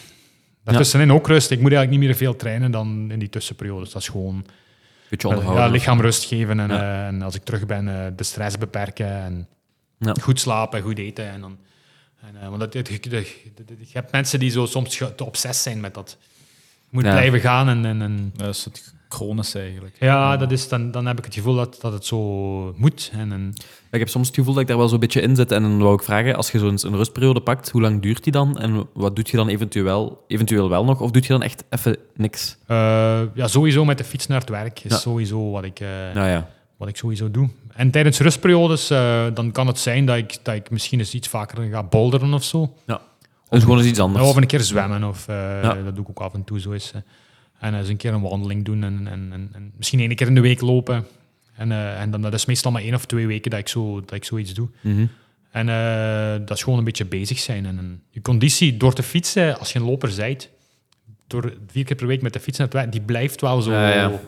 Daartussenin 0.65 1.12
ook 1.12 1.27
rust. 1.27 1.51
Ik 1.51 1.61
moet 1.61 1.73
eigenlijk 1.73 2.01
niet 2.01 2.09
meer 2.11 2.19
veel 2.19 2.37
trainen 2.37 2.70
dan 2.70 3.11
in 3.11 3.19
die 3.19 3.28
tussenperiodes. 3.28 3.91
Dat 3.91 4.03
is 4.03 4.09
gewoon 4.09 4.45
Beetje 5.11 5.28
ja, 5.28 5.66
lichaam 5.66 6.01
rust 6.01 6.24
geven. 6.24 6.61
En, 6.61 6.69
Ja. 6.69 6.81
eh, 6.81 7.07
en 7.07 7.23
als 7.23 7.35
ik 7.35 7.43
terug 7.45 7.66
ben, 7.66 7.89
eh, 7.89 8.07
de 8.16 8.24
stress 8.24 8.59
beperken. 8.59 9.07
En, 9.23 9.49
Ja. 9.99 10.15
Goed 10.23 10.41
slapen, 10.41 10.82
goed 10.82 10.99
eten. 10.99 11.31
En 11.31 11.41
dan, 11.41 11.59
en, 12.20 12.41
eh, 12.43 12.49
want 12.49 12.61
dat, 12.61 12.73
je, 12.73 12.85
je- 13.01 13.47
je 13.78 13.87
hebt 13.93 14.12
mensen 14.12 14.39
die 14.39 14.51
zo 14.51 14.66
soms 14.66 14.97
te 15.16 15.24
obsess 15.24 15.62
zijn 15.62 15.81
met 15.81 15.95
dat. 15.95 16.16
Je 16.81 16.89
moet 16.91 17.05
Ja. 17.05 17.11
blijven 17.11 17.41
gaan 17.41 17.69
en, 17.69 17.85
en, 17.85 18.03
en 18.03 18.32
Dat 18.37 18.55
is 18.55 18.65
het 18.65 18.95
chronisch 19.15 19.55
eigenlijk. 19.55 19.97
ja, 20.01 20.37
dat 20.37 20.51
is, 20.53 20.69
dan, 20.69 20.91
dan 20.91 21.07
heb 21.07 21.19
ik 21.19 21.24
het 21.24 21.35
gevoel 21.35 21.55
dat, 21.55 21.78
dat 21.81 21.93
het 21.93 22.05
zo 22.07 22.19
moet. 22.77 23.11
En, 23.12 23.32
en, 23.32 23.55
Ik 23.91 23.99
heb 23.99 24.09
soms 24.09 24.27
het 24.27 24.37
gevoel 24.37 24.53
dat 24.53 24.62
ik 24.62 24.69
daar 24.69 24.77
wel 24.78 24.89
zo'n 24.89 24.99
beetje 25.01 25.20
in 25.20 25.37
zit. 25.37 25.53
En 25.53 25.62
dan 25.62 25.78
wou 25.78 25.95
ik 25.95 26.03
vragen, 26.03 26.37
als 26.37 26.51
je 26.51 26.59
zo'n 26.59 26.78
een 26.82 26.97
rustperiode 26.97 27.41
pakt, 27.41 27.70
hoe 27.70 27.81
lang 27.81 28.03
duurt 28.03 28.24
die 28.24 28.32
dan? 28.32 28.59
En 28.59 28.87
wat 28.93 29.16
doet 29.16 29.28
je 29.31 29.37
dan 29.37 29.49
eventueel, 29.49 30.24
eventueel 30.27 30.69
wel 30.69 30.85
nog? 30.85 31.01
Of 31.01 31.11
doet 31.11 31.27
je 31.27 31.32
dan 31.32 31.43
echt 31.43 31.65
even 31.70 31.97
niks? 32.16 32.57
eh, 32.66 33.20
ja, 33.35 33.47
sowieso 33.49 33.85
met 33.85 33.99
de 33.99 34.05
fiets 34.05 34.27
naar 34.27 34.41
het 34.41 34.49
werk 34.49 34.81
is 34.85 34.91
Ja. 34.91 34.97
sowieso 34.99 35.51
wat 35.51 35.65
ik, 35.65 35.81
eh, 35.81 35.89
Nou 36.15 36.28
ja. 36.28 36.49
wat 36.77 36.89
ik 36.89 36.97
sowieso 36.97 37.31
doe. 37.31 37.49
En 37.74 37.91
tijdens 37.91 38.19
rustperiodes, 38.19 38.91
eh, 38.91 39.24
dan 39.35 39.53
kan 39.53 39.66
het 39.66 39.78
zijn 39.78 40.07
dat 40.07 40.16
ik, 40.16 40.37
dat 40.43 40.55
ik 40.55 40.70
misschien 40.70 40.99
eens 40.99 41.15
iets 41.15 41.28
vaker 41.28 41.69
ga 41.70 41.82
boulderen 41.82 42.35
of 42.35 42.45
zo. 42.45 42.73
ja. 42.87 43.01
Dus 43.49 43.62
gewoon 43.62 43.78
eens 43.78 43.87
iets 43.87 43.99
anders. 43.99 44.24
Of 44.27 44.37
een 44.37 44.47
keer 44.47 44.61
zwemmen, 44.61 45.05
of, 45.05 45.28
eh, 45.28 45.35
Ja. 45.62 45.74
dat 45.74 45.95
doe 45.95 46.05
ik 46.05 46.11
ook 46.11 46.20
af 46.20 46.35
en 46.35 46.45
toe 46.45 46.61
zo 46.61 46.73
eens. 46.73 46.93
Eh. 47.61 47.69
en 47.69 47.74
eens 47.74 47.89
een 47.89 47.97
keer 47.97 48.12
een 48.12 48.20
wandeling 48.20 48.65
doen 48.65 48.85
en, 48.85 49.07
en, 49.07 49.28
en, 49.32 49.51
en 49.53 49.73
misschien 49.77 50.01
één 50.01 50.15
keer 50.15 50.27
in 50.27 50.35
de 50.35 50.41
week 50.41 50.61
lopen. 50.61 51.07
En, 51.57 51.73
eh, 51.73 52.01
en 52.01 52.11
dan, 52.11 52.23
dat 52.23 52.35
is 52.35 52.45
meestal 52.45 52.70
maar 52.70 52.82
één 52.82 52.95
of 52.95 53.07
twee 53.07 53.27
weken 53.27 53.51
dat 53.51 53.61
ik, 53.61 53.69
zo, 53.69 54.01
dat 54.01 54.12
ik 54.12 54.24
zoiets 54.24 54.55
doe. 54.55 54.69
Mhm. 54.81 55.07
En 55.51 55.69
eh, 55.69 56.47
dat 56.47 56.57
is 56.57 56.62
gewoon 56.62 56.78
een 56.78 56.85
beetje 56.85 57.05
bezig 57.05 57.39
zijn. 57.39 57.66
En, 57.66 57.78
en 57.78 58.03
je 58.11 58.23
conditie 58.23 58.77
door 58.77 58.93
te 58.93 59.03
fietsen, 59.03 59.59
als 59.59 59.73
je 59.73 59.78
een 59.78 59.85
loper 59.85 60.11
zijt, 60.11 60.51
door 61.27 61.55
vier 61.66 61.85
keer 61.85 61.97
per 61.97 62.07
week 62.07 62.23
met 62.23 62.32
de 62.32 62.41
fiets 62.41 62.59
naar 62.59 62.66
het 62.66 62.77
werk, 62.77 62.93
die 62.93 63.01
blijft 63.01 63.41
wel 63.41 63.62
zo... 63.62 63.73
Ja, 63.73 63.95
ja. 63.95 64.20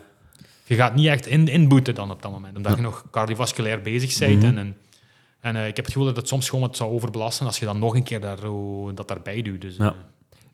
Je 0.65 0.75
gaat 0.75 0.95
niet 0.95 1.07
echt 1.07 1.27
in, 1.27 1.49
inboeten 1.49 1.95
dan 1.95 2.11
op 2.11 2.23
dat 2.23 2.31
moment, 2.31 2.57
omdat 2.57 2.77
je 2.77 2.83
nog 2.83 3.05
cardiovasculair 3.11 3.83
bezig 3.83 4.19
bent. 4.19 4.37
Mhm. 4.37 4.47
En, 4.47 4.59
en, 4.59 4.77
en 5.41 5.57
eh, 5.57 5.67
ik 5.67 5.77
heb 5.77 5.85
het 5.85 5.95
gevoel 5.95 6.07
dat 6.07 6.17
het 6.17 6.29
soms 6.29 6.49
gewoon 6.49 6.65
het 6.65 6.77
zou 6.77 6.91
overbelasten 6.91 7.47
als 7.47 7.59
je 7.59 7.65
dan 7.65 7.79
nog 7.79 7.95
een 7.95 8.03
keer 8.03 8.21
daar, 8.21 8.39
dat 8.95 9.09
daarbij 9.09 9.43
doet. 9.43 9.61
Dus, 9.61 9.77
Ja. 9.77 9.95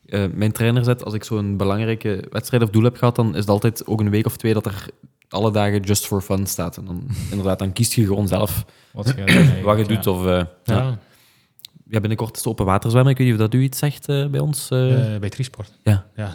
Eh, 0.08 0.24
Eh, 0.24 0.30
mijn 0.34 0.52
trainer 0.52 0.84
zegt, 0.84 1.04
als 1.04 1.14
ik 1.14 1.24
zo'n 1.24 1.56
belangrijke 1.56 2.24
wedstrijd 2.30 2.62
of 2.62 2.70
doel 2.70 2.82
heb 2.82 2.96
gehad, 2.96 3.16
dan 3.16 3.28
is 3.34 3.40
het 3.40 3.48
altijd 3.48 3.86
ook 3.86 4.00
een 4.00 4.10
week 4.10 4.26
of 4.26 4.36
twee 4.36 4.54
dat 4.54 4.66
er 4.66 4.86
alle 5.28 5.52
dagen 5.52 5.80
just 5.80 6.06
for 6.06 6.20
fun 6.20 6.46
staat. 6.46 6.76
En 6.76 6.84
dan, 6.84 7.06
inderdaad, 7.30 7.58
dan 7.58 7.72
kiest 7.72 7.92
je 7.92 8.06
gewoon 8.06 8.28
zelf 8.28 8.64
Wat 8.92 9.06
je, 9.16 9.60
wat 9.64 9.76
je 9.78 9.82
ja. 9.82 9.88
doet. 9.88 10.06
Of, 10.06 10.26
eh, 10.26 10.42
ja. 10.64 10.98
ja. 11.90 12.00
Binnenkort 12.00 12.30
is 12.32 12.38
het 12.38 12.46
open 12.48 12.64
water 12.64 12.90
zwemmen. 12.90 13.12
Ik 13.12 13.18
weet 13.18 13.26
niet 13.26 13.36
of 13.36 13.42
dat 13.42 13.54
u 13.54 13.62
iets 13.62 13.78
zegt 13.78 14.08
eh, 14.08 14.26
bij 14.26 14.40
ons. 14.40 14.70
eh. 14.70 15.14
Eh, 15.14 15.20
bij 15.20 15.28
Trisport. 15.28 15.72
Ja. 15.82 16.06
ja 16.16 16.34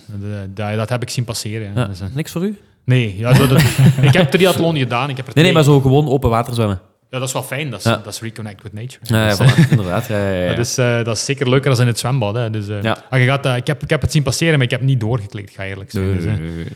dat, 0.76 0.90
heb 0.90 1.02
ik 1.02 1.10
zien 1.10 1.24
passeren. 1.24 1.72
ja. 1.76 1.86
Dus, 1.86 2.00
eh, 2.02 2.08
Niks 2.14 2.32
voor 2.32 2.44
u? 2.44 2.58
nee, 2.86 3.18
ja, 3.18 3.34
dat, 3.34 3.52
ik 4.02 4.14
heb 4.14 4.32
triathlon 4.32 4.78
gedaan. 4.78 5.10
Ik 5.10 5.18
heb 5.18 5.28
er 5.28 5.34
Nee, 5.36 5.44
nee, 5.44 5.54
maar 5.54 5.64
zo 5.64 5.80
gewoon 5.82 6.08
open 6.08 6.30
water 6.30 6.54
zwemmen. 6.54 6.82
Ja, 7.14 7.20
dat 7.20 7.28
is 7.28 7.34
wel 7.34 7.44
fijn. 7.44 7.70
Dat 7.70 7.80
is, 7.80 7.86
Ja. 7.86 7.96
dat 7.98 8.14
is 8.14 8.22
reconnect 8.22 8.62
with 8.64 8.74
nature. 8.74 9.00
Ja, 9.02 9.28
ja, 9.28 9.36
Dus, 9.36 9.52
voilà, 9.66 9.70
inderdaad. 9.70 10.08
Ja, 10.08 10.18
ja, 10.18 10.42
ja. 10.42 10.48
Dat, 10.50 10.66
is, 10.66 10.78
eh, 10.78 11.04
dat 11.04 11.18
is 11.18 11.26
zeker 11.26 11.50
leuker 11.50 11.72
dan 11.72 11.82
in 11.82 11.88
het 11.88 12.00
zwembad. 12.00 12.36
Hè. 12.36 12.50
Dus, 12.50 12.68
eh, 12.68 12.82
Ja. 12.82 13.04
maar 13.10 13.20
je 13.20 13.26
gaat, 13.26 13.46
eh, 13.46 13.56
ik, 13.56 13.68
heb, 13.68 13.84
ik 13.84 13.90
heb 13.90 14.02
het 14.02 14.12
zien 14.12 14.24
passeren, 14.24 14.54
maar 14.54 14.64
ik 14.64 14.72
heb 14.72 14.82
niet 14.82 15.00
doorgeklikt, 15.00 15.54
ga 15.54 15.64
eerlijk 15.66 15.92
zijn. 15.92 16.06
Nee, 16.06 16.16
Dus, 16.16 16.24
nee, 16.26 16.64
eh, 16.66 16.72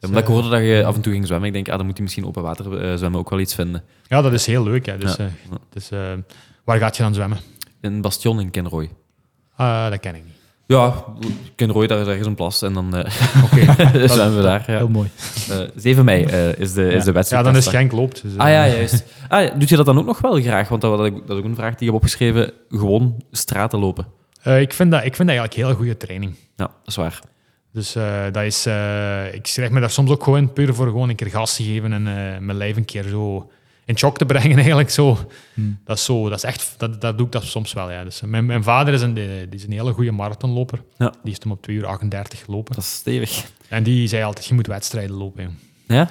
Omdat 0.00 0.22
ik 0.22 0.28
hoorde 0.28 0.48
dat 0.48 0.60
je 0.60 0.84
af 0.84 0.94
en 0.94 1.00
toe 1.00 1.12
ging 1.12 1.26
zwemmen. 1.26 1.48
Ik 1.48 1.54
denk, 1.54 1.68
ah, 1.68 1.76
dan 1.76 1.84
moet 1.86 1.94
hij 1.94 2.02
misschien 2.02 2.26
open 2.26 2.42
water 2.42 2.84
eh, 2.90 2.96
zwemmen 2.96 3.20
ook 3.20 3.30
wel 3.30 3.40
iets 3.40 3.54
vinden. 3.54 3.82
ja, 4.06 4.22
dat 4.22 4.32
is 4.32 4.46
heel 4.46 4.62
leuk. 4.64 4.86
Hè. 4.86 4.98
Dus, 4.98 5.16
eh, 5.16 5.26
dus, 5.70 5.90
eh, 5.90 6.12
waar 6.64 6.78
gaat 6.78 6.96
je 6.96 7.02
dan 7.02 7.14
zwemmen? 7.14 7.38
In 7.80 8.00
Bastion 8.00 8.40
in 8.40 8.50
Kenroy. 8.50 8.90
Ah, 9.56 9.90
dat 9.90 10.00
ken 10.00 10.14
ik 10.14 10.24
niet. 10.24 10.34
Ja, 10.70 11.04
Kenroy, 11.56 11.86
daar 11.86 12.00
is 12.00 12.06
ergens 12.06 12.26
een 12.26 12.34
plas. 12.34 12.62
En 12.62 12.72
dan 12.72 12.96
eh 12.96 13.44
Oké, 13.44 13.60
zwemmen 14.08 14.36
we 14.36 14.42
daar. 14.42 14.64
Ja. 14.66 14.76
Heel 14.76 14.88
mooi. 14.88 15.10
Eh, 15.50 15.56
7 15.76 16.04
mei 16.04 16.24
eh, 16.24 16.48
is, 16.58 16.72
de, 16.72 16.84
is 16.92 17.00
de 17.02 17.08
ja, 17.08 17.12
wedstrijd. 17.12 17.44
dan 17.44 17.56
is. 17.56 17.66
Genk 17.66 17.92
loopt. 17.92 18.22
Dus, 18.22 18.36
Ah 18.36 18.48
ja, 18.48 18.66
juist. 18.66 19.04
Ah, 19.28 19.42
ja, 19.42 19.50
doet 19.50 19.68
je 19.68 19.76
dat 19.76 19.86
dan 19.86 19.98
ook 19.98 20.06
nog 20.06 20.20
wel 20.20 20.40
graag? 20.40 20.68
Want 20.68 20.80
dat, 20.82 20.98
dat, 20.98 21.12
dat 21.26 21.30
is 21.30 21.36
ook 21.36 21.44
een 21.44 21.54
vraag 21.54 21.70
die 21.70 21.78
ik 21.78 21.84
heb 21.86 21.94
opgeschreven. 21.94 22.52
Gewoon 22.68 23.24
straten 23.30 23.78
lopen. 23.78 24.06
eh, 24.42 24.60
ik, 24.60 24.72
vind 24.72 24.90
dat, 24.90 25.04
ik 25.04 25.14
vind 25.16 25.28
dat 25.28 25.38
eigenlijk 25.38 25.68
heel 25.68 25.76
goede 25.76 25.96
training. 25.96 26.34
Ja, 26.56 26.64
dat 26.66 26.86
is 26.86 26.96
waar. 26.96 27.20
Dus 27.72 27.94
eh, 27.94 28.22
dat 28.32 28.42
is, 28.42 28.66
eh, 28.66 29.34
ik 29.34 29.46
schrijf 29.46 29.70
me 29.70 29.80
daar 29.80 29.90
soms 29.90 30.10
ook 30.10 30.22
gewoon 30.24 30.52
puur 30.52 30.74
voor 30.74 30.86
gewoon 30.86 31.08
een 31.08 31.16
keer 31.16 31.30
gas 31.30 31.56
te 31.56 31.62
geven 31.62 31.92
en 31.92 32.06
eh, 32.06 32.38
mijn 32.40 32.56
lijf 32.56 32.76
een 32.76 32.84
keer 32.84 33.02
zo 33.04 33.50
in 33.90 33.98
shock 33.98 34.18
te 34.18 34.26
brengen 34.26 34.56
eigenlijk. 34.64 34.90
Zo. 34.90 35.18
Hmm. 35.54 35.78
Dat 35.84 35.96
is 35.96 36.04
zo, 36.04 36.28
dat 36.28 36.38
is 36.38 36.44
echt, 36.44 36.74
dat, 36.78 37.00
dat 37.00 37.16
doe 37.16 37.26
ik 37.26 37.32
dat 37.32 37.44
soms 37.44 37.72
wel. 37.72 37.90
Ja. 37.90 38.04
Dus, 38.04 38.22
eh, 38.22 38.28
mijn, 38.28 38.46
mijn 38.46 38.62
vader 38.62 38.94
is 38.94 39.00
een, 39.02 39.14
die 39.14 39.46
is 39.50 39.64
een 39.64 39.72
hele 39.72 39.92
goede 39.92 40.10
marathonloper. 40.10 40.82
Ja. 40.98 41.14
Die 41.22 41.32
is 41.32 41.38
toen 41.38 41.52
op 41.52 41.62
2 41.62 41.76
uur 41.76 41.86
38 41.86 42.44
gelopen. 42.44 42.74
Dat 42.74 42.84
is 42.84 42.90
stevig. 42.94 43.44
En 43.68 43.82
die 43.82 44.08
zei 44.08 44.22
altijd, 44.24 44.46
je 44.46 44.54
moet 44.54 44.66
wedstrijden 44.66 45.16
lopen. 45.16 45.42
joh. 45.42 45.52
Ja? 45.86 46.10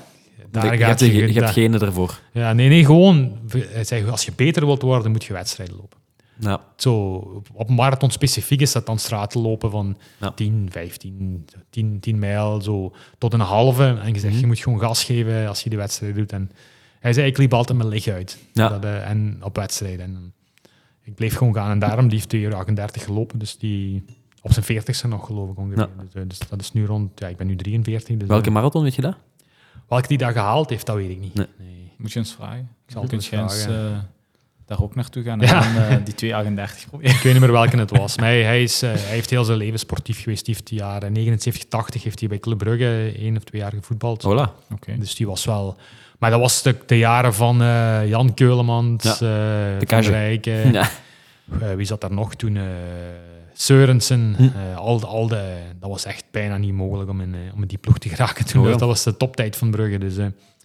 Daar 0.51 0.73
je, 0.77 0.83
gaat 0.85 0.99
je- 0.99 1.13
je, 1.13 1.33
je 1.33 1.39
hebt 1.39 1.51
genen 1.53 1.81
ervoor. 1.81 2.19
Ja, 2.33 2.53
nee, 2.53 2.69
nee, 2.69 2.85
gewoon. 2.85 3.37
Hij 3.51 3.83
zei, 3.83 4.09
als 4.09 4.25
je 4.25 4.31
beter 4.35 4.65
wilt 4.65 4.81
worden, 4.81 5.11
moet 5.11 5.23
je 5.23 5.33
wedstrijden 5.33 5.75
lopen. 5.75 5.97
Ja. 6.41 6.61
Zo, 6.75 7.13
op 7.53 7.69
marathon 7.69 8.11
specifiek 8.11 8.61
is 8.61 8.71
dat 8.71 8.85
dan 8.85 8.99
straten 8.99 9.41
lopen 9.41 9.71
van 9.71 9.97
Ja. 10.19 10.31
10, 10.31 10.67
15, 10.71 11.45
10, 11.69 11.99
10 11.99 12.19
mijl, 12.19 12.61
zo 12.61 12.93
tot 13.17 13.33
een 13.33 13.39
halve. 13.39 13.83
En 14.03 14.13
je 14.13 14.19
zegt, 14.19 14.33
Mhm. 14.33 14.41
je 14.41 14.47
moet 14.47 14.59
gewoon 14.59 14.79
gas 14.79 15.03
geven 15.03 15.47
als 15.47 15.61
je 15.63 15.69
die 15.69 15.77
wedstrijd 15.77 16.15
doet. 16.15 16.31
En 16.31 16.51
hij 16.99 17.13
zei, 17.13 17.27
ik 17.27 17.37
liep 17.37 17.53
altijd 17.53 17.77
mijn 17.77 17.89
lichaam 17.89 18.13
uit. 18.15 18.37
Ja. 18.53 18.69
Dat, 18.69 18.83
eh, 18.83 19.09
en 19.09 19.39
op 19.43 19.55
wedstrijden. 19.55 20.05
En 20.05 20.33
ik 21.03 21.15
bleef 21.15 21.35
gewoon 21.35 21.53
gaan. 21.53 21.71
En 21.71 21.79
daarom 21.79 22.07
die 22.07 22.17
heeft 22.17 22.29
2 22.29 22.41
uur 22.41 22.55
38 22.55 23.03
gelopen. 23.03 23.39
Dus 23.39 23.57
die 23.57 24.05
op 24.41 24.51
zijn 24.53 24.65
40ste 24.65 25.07
nog, 25.07 25.25
geloof 25.25 25.49
ik 25.51 25.57
ongeveer. 25.57 25.77
Ja. 25.77 26.03
Dus, 26.03 26.13
eh, 26.13 26.21
dus 26.27 26.39
dat 26.49 26.61
is 26.61 26.71
nu 26.71 26.85
rond, 26.85 27.19
ja, 27.19 27.27
ik 27.27 27.37
ben 27.37 27.47
nu 27.47 27.55
43. 27.55 28.17
Dus, 28.17 28.27
Welke 28.27 28.47
eh, 28.47 28.53
marathon, 28.53 28.83
weet 28.83 28.95
je 28.95 29.01
dat? 29.01 29.15
welke 29.87 30.07
die 30.07 30.17
daar 30.17 30.31
gehaald 30.31 30.69
heeft, 30.69 30.85
dat 30.85 30.95
weet 30.95 31.09
ik 31.09 31.19
niet. 31.19 31.33
Nee. 31.33 31.47
Nee. 31.57 31.91
Moet 31.97 32.11
je 32.11 32.19
eens 32.19 32.33
vragen. 32.33 32.69
Ik 32.85 32.91
zal 32.93 33.07
toen 33.07 33.19
eens 33.31 33.65
eh, 33.65 33.97
daar 34.65 34.81
ook 34.81 34.95
naartoe 34.95 35.23
gaan 35.23 35.41
en 35.41 35.47
Ja. 35.47 35.89
dan 35.89 36.03
die 36.09 36.15
238 36.15 36.89
proberen. 36.89 37.15
Ik 37.15 37.21
weet 37.21 37.31
niet 37.33 37.41
meer 37.41 37.51
welke 37.51 37.77
het 37.77 37.91
was. 37.91 38.17
Maar 38.17 38.27
hij, 38.27 38.43
hij, 38.43 38.63
is, 38.63 38.81
eh, 38.81 38.89
hij 38.89 38.99
heeft 38.99 39.29
heel 39.29 39.43
zijn 39.43 39.57
leven 39.57 39.79
sportief 39.79 40.23
geweest. 40.23 40.45
Die 40.45 40.53
heeft 40.53 40.67
de 40.67 40.75
jaren 40.75 41.11
79, 41.11 41.65
80 41.69 42.03
heeft 42.03 42.19
hij 42.19 42.29
bij 42.29 42.39
Club 42.39 42.57
Brugge 42.57 43.13
één 43.17 43.37
of 43.37 43.43
twee 43.43 43.61
jaar 43.61 43.73
gevoetbald. 43.73 44.21
Hola. 44.21 44.53
Oké. 44.71 44.97
Dus 44.97 45.15
die 45.15 45.27
was 45.27 45.45
wel... 45.45 45.77
Maar 46.19 46.29
dat 46.31 46.39
was 46.39 46.61
de, 46.61 46.75
de 46.85 46.97
jaren 46.97 47.33
van 47.33 47.61
eh, 47.61 48.07
Jan 48.07 48.33
Keulemans, 48.33 49.03
Ja, 49.03 49.77
Van. 49.87 49.99
Rijken. 49.99 50.71
Ja. 50.71 50.89
Wie 51.75 51.85
zat 51.85 52.01
daar 52.01 52.13
nog 52.13 52.35
toen? 52.35 52.57
Seurensen. 53.53 54.35
Hm. 54.37 54.75
al, 54.75 54.99
de- 54.99 55.05
al 55.05 55.27
de, 55.27 55.57
dat 55.79 55.89
was 55.89 56.05
echt 56.05 56.23
bijna 56.31 56.57
niet 56.57 56.73
mogelijk 56.73 57.09
om 57.09 57.21
in, 57.21 57.35
om 57.55 57.61
in 57.61 57.67
die 57.67 57.77
ploeg 57.77 57.97
te 57.97 58.09
geraken 58.09 58.45
toen. 58.45 58.63
Oh. 58.65 58.69
Dat 58.71 58.79
was 58.87 59.03
de 59.03 59.17
toptijd 59.17 59.55
van 59.55 59.71
Brugge. 59.71 59.97
Dus 59.97 60.15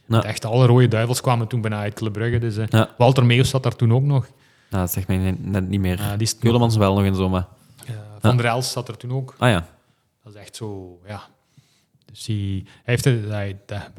Ja. 0.06 0.22
echt 0.22 0.44
alle 0.44 0.66
rode 0.66 0.88
duivels 0.88 1.20
kwamen 1.20 1.46
toen 1.46 1.60
bijna 1.60 1.78
uit 1.78 1.94
Club 1.94 2.12
Brugge. 2.12 2.38
Dus. 2.38 2.56
Walter 2.98 3.26
Meeuws 3.26 3.48
zat 3.48 3.62
daar 3.62 3.76
toen 3.76 3.92
ook 3.92 4.02
nog. 4.02 4.26
Nou, 4.70 4.82
dat 4.84 4.92
zegt 4.92 5.08
mij 5.08 5.36
net- 5.40 5.68
niet 5.68 5.80
meer. 5.80 5.96
Die 5.96 6.26
is 6.26 6.38
Keulemans 6.38 6.76
wel 6.76 6.94
nog 6.94 7.04
in 7.04 7.14
zomaar. 7.14 7.46
Van 8.20 8.36
der 8.36 8.46
Els 8.46 8.70
zat 8.72 8.88
er 8.88 8.96
toen 8.96 9.12
ook. 9.12 9.34
Ah 9.38 9.48
ja. 9.50 9.66
Dat 10.24 10.34
is 10.34 10.40
echt 10.40 10.56
zo, 10.56 10.98
ja. 11.06 11.22
Dus 12.04 12.24
die, 12.24 12.62
hij 12.84 12.98
heeft. 13.02 13.04
Hij, 13.04 13.56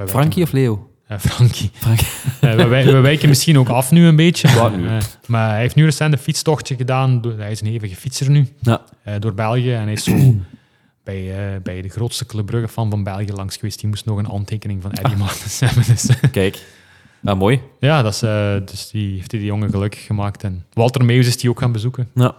Frankie 0.08 0.44
of 0.44 0.52
Leo? 0.52 0.90
Eh, 1.08 1.18
Frankie. 1.20 1.70
Frankie. 1.82 2.08
Eh, 2.42 2.56
we, 2.56 2.68
wij- 2.68 2.86
we 2.86 3.00
wijken 3.00 3.30
misschien 3.30 3.58
ook 3.60 3.70
af 3.70 3.92
nu 3.92 4.06
een 4.08 4.16
beetje. 4.16 4.54
Wat 4.60 4.76
nu? 4.78 4.88
Eh, 4.88 4.98
maar 5.26 5.50
hij 5.50 5.60
heeft 5.60 5.76
nu 5.76 5.84
recent 5.86 6.14
een 6.14 6.20
fietstochtje 6.20 6.76
gedaan. 6.76 7.22
Hij 7.38 7.52
is 7.52 7.62
een 7.62 7.68
hevige 7.68 7.96
fietser 7.96 8.30
nu. 8.30 8.48
Ja. 8.62 8.82
eh, 9.04 9.14
door 9.20 9.34
België. 9.34 9.74
En 9.74 9.84
hij 9.84 9.94
is 9.94 10.04
zo 10.04 10.16
bij, 11.04 11.54
eh, 11.54 11.62
bij 11.62 11.82
de 11.82 11.90
grootste 11.90 12.26
Club 12.26 12.46
Brugge 12.46 12.68
fan 12.68 12.90
van 12.90 13.04
België 13.04 13.32
langs 13.32 13.56
geweest. 13.56 13.80
Die 13.80 13.90
moest 13.90 14.06
nog 14.06 14.18
een 14.18 14.26
handtekening 14.26 14.82
van 14.82 14.92
Eddie 14.92 15.18
Martens 15.18 15.60
hebben. 15.66 15.84
Dus, 15.88 16.10
Kijk. 16.32 16.64
Ah, 17.24 17.38
mooi. 17.38 17.62
ja, 17.80 18.02
dat 18.02 18.14
is, 18.14 18.22
eh, 18.22 18.56
dus 18.66 18.90
die 18.90 19.16
heeft 19.16 19.30
die 19.30 19.44
jongen 19.46 19.70
gelukkig 19.70 20.06
gemaakt. 20.06 20.44
En 20.44 20.66
Walter 20.74 21.06
Meeuws 21.06 21.28
is 21.28 21.38
die 21.38 21.50
ook 21.50 21.60
gaan 21.60 21.72
bezoeken. 21.72 22.10
Ja. 22.16 22.36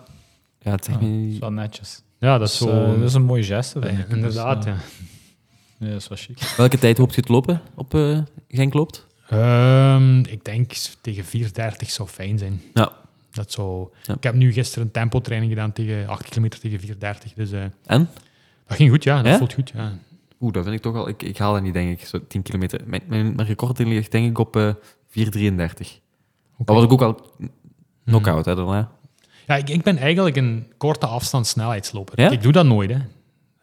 Ja, 0.61 0.71
het 0.71 0.89
is 0.89 0.95
niet... 1.01 1.39
wel 1.39 1.53
netjes. 1.53 2.03
Ja, 2.21 2.39
dat 2.39 2.49
is 2.49 2.57
zo... 2.57 2.97
dat 2.99 3.09
is 3.09 3.15
een 3.15 3.23
mooie 3.25 3.43
geste, 3.45 3.79
denk 3.81 3.99
ik. 3.99 4.09
inderdaad, 4.09 4.63
Dus, 4.63 4.73
ja. 4.73 4.79
Ja, 5.79 5.87
dat 5.89 6.01
is 6.01 6.09
wel 6.09 6.19
chic. 6.19 6.55
Welke 6.57 6.79
tijd 6.79 6.99
hoopt 6.99 7.15
je 7.15 7.23
te 7.23 7.33
lopen 7.33 7.61
op 7.75 7.95
eh 7.95 8.19
Genk 8.49 8.75
loopt? 8.75 9.07
Ehm, 9.29 10.19
ik 10.19 10.45
denk 10.45 10.73
tegen 11.01 11.25
4.30 11.25 11.89
zou 11.91 12.09
fijn 12.09 12.39
zijn. 12.39 12.63
Ja. 12.75 12.93
Dat 13.31 13.53
zou... 13.53 13.89
Ja. 14.03 14.15
Ik 14.15 14.23
heb 14.23 14.35
nu 14.35 14.53
gisteren 14.53 14.85
een 14.85 14.91
tempotraining 14.91 15.53
gedaan 15.53 15.73
tegen 15.73 16.09
8 16.09 16.29
kilometer 16.29 16.61
tegen 16.61 16.81
4.30. 16.81 17.33
Dus 17.35 17.53
eh, 17.53 17.63
En? 17.87 18.09
dat 18.67 18.77
ging 18.77 18.91
goed, 18.91 19.05
ja. 19.05 19.17
Dat 19.23 19.33
Ja? 19.33 19.39
voelt 19.39 19.53
goed, 19.53 19.73
ja. 19.75 19.93
Oeh, 20.41 20.53
dat 20.53 20.63
vind 20.65 20.77
ik 20.77 20.83
toch 20.83 20.95
al... 20.97 21.09
Ik, 21.09 21.23
ik 21.23 21.39
haal 21.39 21.53
dat 21.53 21.63
niet, 21.63 21.73
denk 21.75 22.01
ik. 22.01 22.07
Zo 22.07 22.19
10 22.29 22.43
kilometer. 22.43 22.81
Mijn, 22.85 23.03
mijn, 23.07 23.35
mijn 23.35 23.49
record 23.49 23.79
ligt 23.79 24.11
denk 24.13 24.31
ik 24.31 24.39
op 24.39 24.57
eh 24.57 24.75
4.33. 25.09 25.55
Dat 26.59 26.75
was 26.77 26.85
ik 26.85 26.93
ook 26.93 27.03
al 27.03 27.31
knock-out, 28.05 28.45
hè, 28.45 28.55
daarna. 28.55 28.91
Ja, 29.47 29.57
ik, 29.57 29.69
ik 29.71 29.83
ben 29.83 29.97
eigenlijk 29.97 30.37
een 30.37 30.73
korte 30.77 31.07
afstand 31.07 31.47
snelheidsloper. 31.47 32.21
Ja? 32.21 32.31
Ik 32.31 32.43
doe 32.43 32.53
dat 32.53 32.67
nooit, 32.67 32.91
hè. 32.91 32.99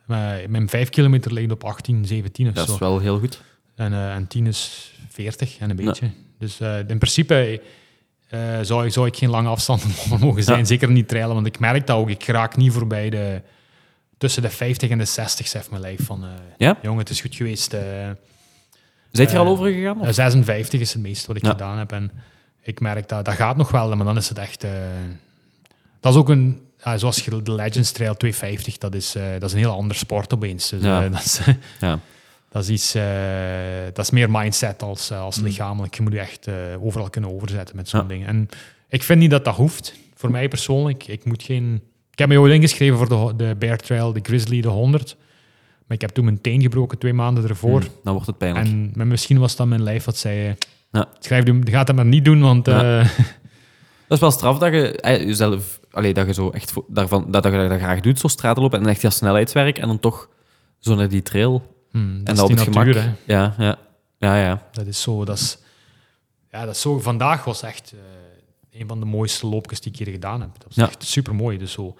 Maar 0.06 0.50
mijn 0.50 0.70
5 0.70 0.90
kilometer 0.90 1.34
ligt 1.34 1.52
op 1.52 1.64
18, 1.64 2.06
17 2.06 2.48
of 2.48 2.54
Dat 2.54 2.68
zo. 2.68 2.74
is 2.74 2.80
wel 2.80 3.00
heel 3.00 3.20
goed. 3.20 3.42
En, 3.76 3.94
eh, 3.94 4.14
en 4.16 4.28
10 4.28 4.48
is 4.48 4.92
40 5.10 5.58
en 5.58 5.70
een 5.70 5.76
beetje. 5.76 6.10
Dus 6.40 6.60
eh, 6.60 6.78
in 6.78 6.98
principe 6.98 7.62
eh, 8.28 8.60
zou, 8.62 8.92
zou 8.92 9.08
ik 9.08 9.16
geen 9.16 9.30
lange 9.30 9.50
afstanden 9.50 9.88
mogen 10.20 10.44
zijn. 10.44 10.60
Ja. 10.60 10.66
Zeker 10.66 10.92
niet 10.92 11.08
trailen, 11.08 11.34
want 11.34 11.48
ik 11.48 11.60
merk 11.60 11.88
dat 11.88 11.98
ook. 11.98 12.10
Ik 12.10 12.26
raak 12.26 12.56
niet 12.56 12.72
voorbij 12.72 13.10
de... 13.10 13.42
Tussen 14.18 14.42
de 14.42 14.50
50 14.50 14.90
en 14.90 14.98
de 14.98 15.06
60 15.06 15.48
zegt 15.48 15.70
mijn 15.70 15.82
lijf 15.82 16.06
van... 16.06 16.26
Ja? 16.58 16.78
Jongen, 16.82 17.00
het 17.00 17.10
is 17.10 17.22
goed 17.22 17.36
geweest. 17.36 17.76
Zijt 19.12 19.30
je 19.30 19.36
er 19.38 19.44
al 19.44 19.48
over 19.52 19.72
gegaan? 19.72 20.00
of? 20.00 20.08
eh, 20.08 20.14
56 20.14 20.80
is 20.80 20.94
het 20.94 21.02
meeste 21.02 21.28
wat 21.28 21.36
ik 21.36 21.46
gedaan 21.46 21.78
heb. 21.78 21.92
En 21.92 22.12
ik 22.62 22.80
merk 22.80 23.08
dat 23.10 23.26
dat 23.26 23.34
gaat 23.34 23.58
nog 23.58 23.72
wel, 23.72 23.96
maar 23.96 24.06
dan 24.06 24.18
is 24.18 24.30
het 24.30 24.38
echt... 24.38 24.66
dat 26.04 26.14
is 26.14 26.20
ook 26.20 26.30
een... 26.30 26.62
ja, 26.84 26.98
zoals 26.98 27.24
de 27.24 27.52
Legends 27.52 27.92
Trail 27.92 28.16
250, 28.18 28.78
dat 28.78 28.96
is, 28.96 29.16
eh, 29.16 29.24
dat 29.34 29.44
is 29.44 29.52
een 29.54 29.58
heel 29.60 29.72
ander 29.76 29.96
sport 29.98 30.34
opeens. 30.34 30.70
Dus, 30.70 30.82
Ja. 30.84 31.04
eh, 31.04 31.12
dat, 31.16 31.24
is, 31.26 31.40
Ja. 31.80 32.00
dat, 32.50 32.64
is 32.64 32.70
iets, 32.70 32.96
eh, 32.96 33.04
dat 33.94 34.06
is 34.06 34.12
meer 34.12 34.32
mindset 34.32 34.84
als, 34.84 35.10
eh, 35.10 35.18
Mm. 35.18 35.24
als 35.24 35.36
lichamelijk. 35.40 35.96
Je 35.96 36.02
moet 36.02 36.14
je 36.14 36.20
echt 36.20 36.48
overal 36.80 37.10
kunnen 37.10 37.34
overzetten 37.36 37.76
met 37.76 37.90
zo'n 37.90 38.02
Ja. 38.02 38.08
dingen. 38.08 38.28
En 38.28 38.50
ik 38.90 39.04
vind 39.04 39.20
niet 39.20 39.32
dat 39.32 39.46
dat 39.46 39.56
hoeft, 39.56 39.94
voor 40.16 40.32
mij 40.32 40.48
persoonlijk. 40.48 41.08
Ik 41.08 41.26
moet 41.26 41.44
geen... 41.44 41.82
Ik 42.12 42.20
heb 42.20 42.28
me 42.30 42.40
ooit 42.40 42.54
ingeschreven 42.54 42.98
voor 42.98 43.10
de, 43.10 43.46
de 43.46 43.56
Bear 43.56 43.78
Trail, 43.78 44.14
de 44.14 44.20
Grizzly, 44.24 44.62
de 44.62 44.68
100. 44.68 45.16
Maar 45.88 45.96
ik 45.98 46.02
heb 46.02 46.10
toen 46.10 46.26
mijn 46.26 46.42
teen 46.42 46.62
gebroken 46.62 46.98
twee 46.98 47.14
maanden 47.14 47.48
ervoor. 47.50 47.80
Mm, 47.82 47.88
dan 48.04 48.14
wordt 48.14 48.28
het 48.28 48.38
pijnlijk. 48.38 48.66
En 48.66 48.92
maar 48.96 49.08
misschien 49.08 49.40
was 49.40 49.56
dat 49.56 49.68
mijn 49.68 49.84
lijf 49.84 50.04
wat 50.04 50.18
zei... 50.18 50.56
Ja. 50.92 51.08
Schrijf, 51.20 51.44
gaat 51.64 51.88
dat 51.88 51.96
maar 51.96 52.06
niet 52.06 52.26
doen, 52.26 52.42
want... 52.42 52.66
Ja. 52.66 53.04
Dat 54.08 54.18
is 54.18 54.20
wel 54.20 54.32
straf 54.32 54.58
dat 54.58 54.74
je 54.74 55.00
jezelf, 55.26 55.80
allee, 55.94 56.14
dat 56.14 56.28
je 56.28 56.34
zo 56.34 56.50
echt 56.50 56.74
daarvan, 56.88 57.32
dat, 57.32 57.44
dat 57.44 57.52
je 57.54 57.68
dat 57.68 57.80
graag 57.80 58.00
doet, 58.00 58.20
zo 58.20 58.28
straten 58.28 58.62
lopen 58.62 58.80
en 58.80 58.88
echt 58.88 59.02
dat 59.02 59.14
snelheidswerk 59.14 59.78
en 59.78 59.88
dan 59.88 60.00
toch 60.00 60.30
zo 60.80 60.96
naar 60.96 61.10
die 61.10 61.22
trail. 61.22 61.76
hmm, 61.92 62.18
dat 62.20 62.28
en 62.28 62.36
dat 62.36 62.44
op 62.44 62.58
het 62.58 62.74
natuur, 62.76 62.94
gemak. 62.94 63.16
hè. 63.26 63.34
Ja, 63.34 63.56
ja, 63.58 63.78
ja, 64.18 64.38
ja. 64.38 64.68
Dat 64.72 64.86
is 64.88 65.02
zo, 65.02 65.26
dat 65.26 65.38
is, 65.38 65.58
ja, 66.52 66.66
dat 66.66 66.76
is 66.76 66.82
zo. 66.82 67.00
Vandaag 67.00 67.44
was 67.44 67.62
echt 67.64 67.94
eh, 68.72 68.80
een 68.82 68.88
van 68.88 69.00
de 69.00 69.06
mooiste 69.06 69.48
loopjes 69.48 69.82
die 69.82 69.92
ik 69.92 69.98
hier 69.98 70.08
gedaan 70.14 70.42
heb. 70.42 70.50
Dat 70.54 70.64
was 70.68 70.76
Ja. 70.76 70.88
echt 70.88 71.04
super 71.04 71.36
mooi. 71.36 71.58
Dus 71.58 71.72
zo, 71.72 71.98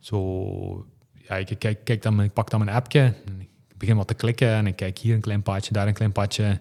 zo 0.00 0.86
ja, 1.28 1.36
ik, 1.36 1.58
kijk, 1.58 1.84
kijk 1.84 2.02
dan, 2.02 2.22
ik 2.22 2.32
pak 2.32 2.50
dan 2.50 2.64
mijn 2.64 2.76
appje, 2.76 3.00
en 3.00 3.40
ik 3.40 3.48
begin 3.76 3.96
wat 3.96 4.06
te 4.06 4.14
klikken 4.14 4.48
en 4.48 4.66
ik 4.66 4.76
kijk 4.76 4.98
hier 4.98 5.14
een 5.14 5.20
klein 5.20 5.42
padje, 5.42 5.72
daar 5.72 5.86
een 5.86 5.94
klein 5.94 6.12
padje. 6.12 6.60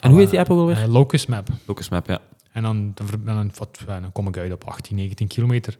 En 0.00 0.10
hoe 0.10 0.18
heet 0.20 0.30
die 0.30 0.38
app 0.38 0.50
ook 0.50 0.58
alweer? 0.58 0.76
Eh, 0.82 0.88
Locus 0.92 1.26
Map. 1.26 1.48
Locus 1.66 1.88
Map, 1.88 2.06
ja. 2.06 2.20
En 2.52 2.62
dan, 2.62 2.90
dan, 2.94 3.06
ver- 3.06 3.24
dan, 3.24 3.50
wat, 3.58 3.78
ja, 3.86 4.00
dan 4.00 4.12
kom 4.12 4.28
ik 4.28 4.36
uit 4.36 4.52
op 4.52 4.64
18, 4.64 4.96
19 4.96 5.26
kilometer. 5.28 5.78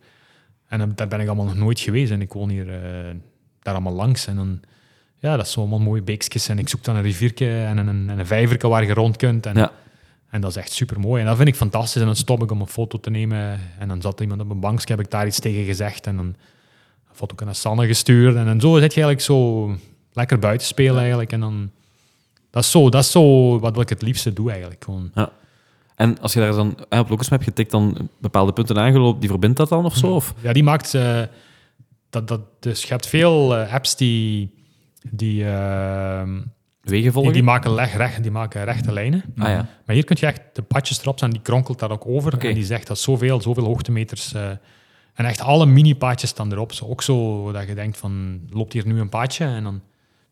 En 0.70 0.92
daar 0.94 1.08
ben 1.08 1.20
ik 1.20 1.26
allemaal 1.26 1.44
nog 1.44 1.56
nooit 1.56 1.80
geweest. 1.80 2.10
En 2.10 2.20
ik 2.20 2.32
woon 2.32 2.48
hier 2.48 2.68
eh, 2.74 3.10
daar 3.62 3.74
allemaal 3.74 3.92
langs. 3.92 4.26
En 4.26 4.36
dan, 4.36 4.60
ja, 5.18 5.36
dat 5.36 5.46
is 5.46 5.52
zo 5.52 5.60
allemaal 5.60 5.78
mooie 5.78 6.02
beekjes. 6.02 6.48
En 6.48 6.58
ik 6.58 6.68
zoek 6.68 6.84
dan 6.84 6.96
een 6.96 7.02
riviertje 7.02 7.64
en 7.64 7.76
een, 7.78 7.88
en 8.10 8.18
een 8.18 8.26
vijverke 8.26 8.68
waar 8.68 8.84
je 8.84 8.94
rond 8.94 9.16
kunt. 9.16 9.46
En, 9.46 9.56
Ja. 9.56 9.72
en 10.30 10.40
dat 10.40 10.50
is 10.50 10.56
echt 10.56 10.72
super 10.72 11.00
mooi. 11.00 11.20
En 11.20 11.26
dat 11.26 11.36
vind 11.36 11.48
ik 11.48 11.54
fantastisch. 11.56 12.00
En 12.00 12.06
dan 12.06 12.16
stop 12.16 12.42
ik 12.42 12.50
om 12.50 12.60
een 12.60 12.66
foto 12.68 13.00
te 13.00 13.10
nemen. 13.10 13.60
En 13.78 13.88
dan 13.88 14.00
zat 14.00 14.20
iemand 14.20 14.40
op 14.40 14.50
een 14.50 14.60
bankje, 14.60 14.86
heb 14.94 15.00
ik 15.00 15.10
daar 15.10 15.26
iets 15.26 15.40
tegen 15.40 15.64
gezegd. 15.64 16.06
En 16.06 16.16
dan 16.16 16.26
een 16.26 16.36
foto 17.12 17.44
naar 17.44 17.54
Sanne 17.54 17.86
gestuurd. 17.86 18.36
En, 18.36 18.44
dan 18.44 18.60
zo 18.60 18.78
zit 18.78 18.94
je 18.94 19.02
eigenlijk 19.02 19.20
zo 19.20 19.70
lekker 20.12 20.38
buiten 20.38 20.66
spelen 20.66 20.98
eigenlijk. 21.00 21.32
En 21.32 21.40
dan, 21.40 21.70
dat 22.50 22.62
is 22.62 22.70
zo, 22.70 22.90
dat 22.90 23.02
is 23.04 23.10
zo 23.10 23.58
wat 23.58 23.80
ik 23.80 23.88
het 23.88 24.02
liefste 24.02 24.32
doe 24.32 24.50
eigenlijk. 24.50 24.84
Gewoon. 24.84 25.10
En 26.00 26.20
als 26.20 26.32
je 26.32 26.40
daar 26.40 26.52
dan 26.52 26.78
eh, 26.88 26.98
op 26.98 27.08
Locus 27.08 27.28
Map 27.28 27.42
getikt 27.42 27.70
dan 27.70 28.08
bepaalde 28.18 28.52
punten 28.52 28.78
aangelopen, 28.78 29.20
die 29.20 29.28
verbindt 29.28 29.56
dat 29.56 29.68
dan 29.68 29.84
of 29.84 29.96
zo? 29.96 30.14
Of? 30.14 30.34
Ja, 30.40 30.52
die 30.52 30.62
maakt... 30.62 30.94
eh, 30.94 31.22
dat, 32.10 32.28
dat, 32.28 32.40
dus 32.60 32.82
je 32.82 32.88
hebt 32.88 33.06
veel 33.06 33.56
eh, 33.56 33.72
apps 33.72 33.96
die... 33.96 34.54
Die, 35.10 35.44
ehm, 35.44 36.40
Wegen 36.80 37.12
volgen? 37.12 37.32
die, 37.32 37.42
maken 37.42 37.74
leg, 37.74 37.96
recht, 37.96 38.22
die 38.22 38.30
maken 38.30 38.64
rechte 38.64 38.92
lijnen. 38.92 39.24
Ah 39.36 39.48
ja. 39.48 39.68
Maar 39.86 39.94
hier 39.94 40.04
kun 40.04 40.16
je 40.20 40.26
echt 40.26 40.40
de 40.52 40.62
padjes 40.62 41.00
erop 41.00 41.16
staan, 41.16 41.30
die 41.30 41.42
kronkelt 41.42 41.78
daar 41.78 41.90
ook 41.90 42.06
over. 42.06 42.38
En 42.38 42.54
die 42.54 42.64
zegt 42.64 42.86
dat 42.86 42.98
zoveel, 42.98 43.40
zoveel 43.40 43.64
hoogtemeters... 43.64 44.32
eh, 44.32 44.50
en 45.14 45.24
echt 45.24 45.40
alle 45.40 45.66
mini-paadjes 45.66 46.30
staan 46.30 46.52
erop. 46.52 46.72
Zo, 46.72 46.86
ook 46.86 47.02
zo 47.02 47.52
dat 47.52 47.68
je 47.68 47.74
denkt 47.74 47.98
van, 47.98 48.40
loopt 48.50 48.72
hier 48.72 48.86
nu 48.86 49.00
een 49.00 49.08
paadje? 49.08 49.44
En 49.44 49.62
dan... 49.62 49.80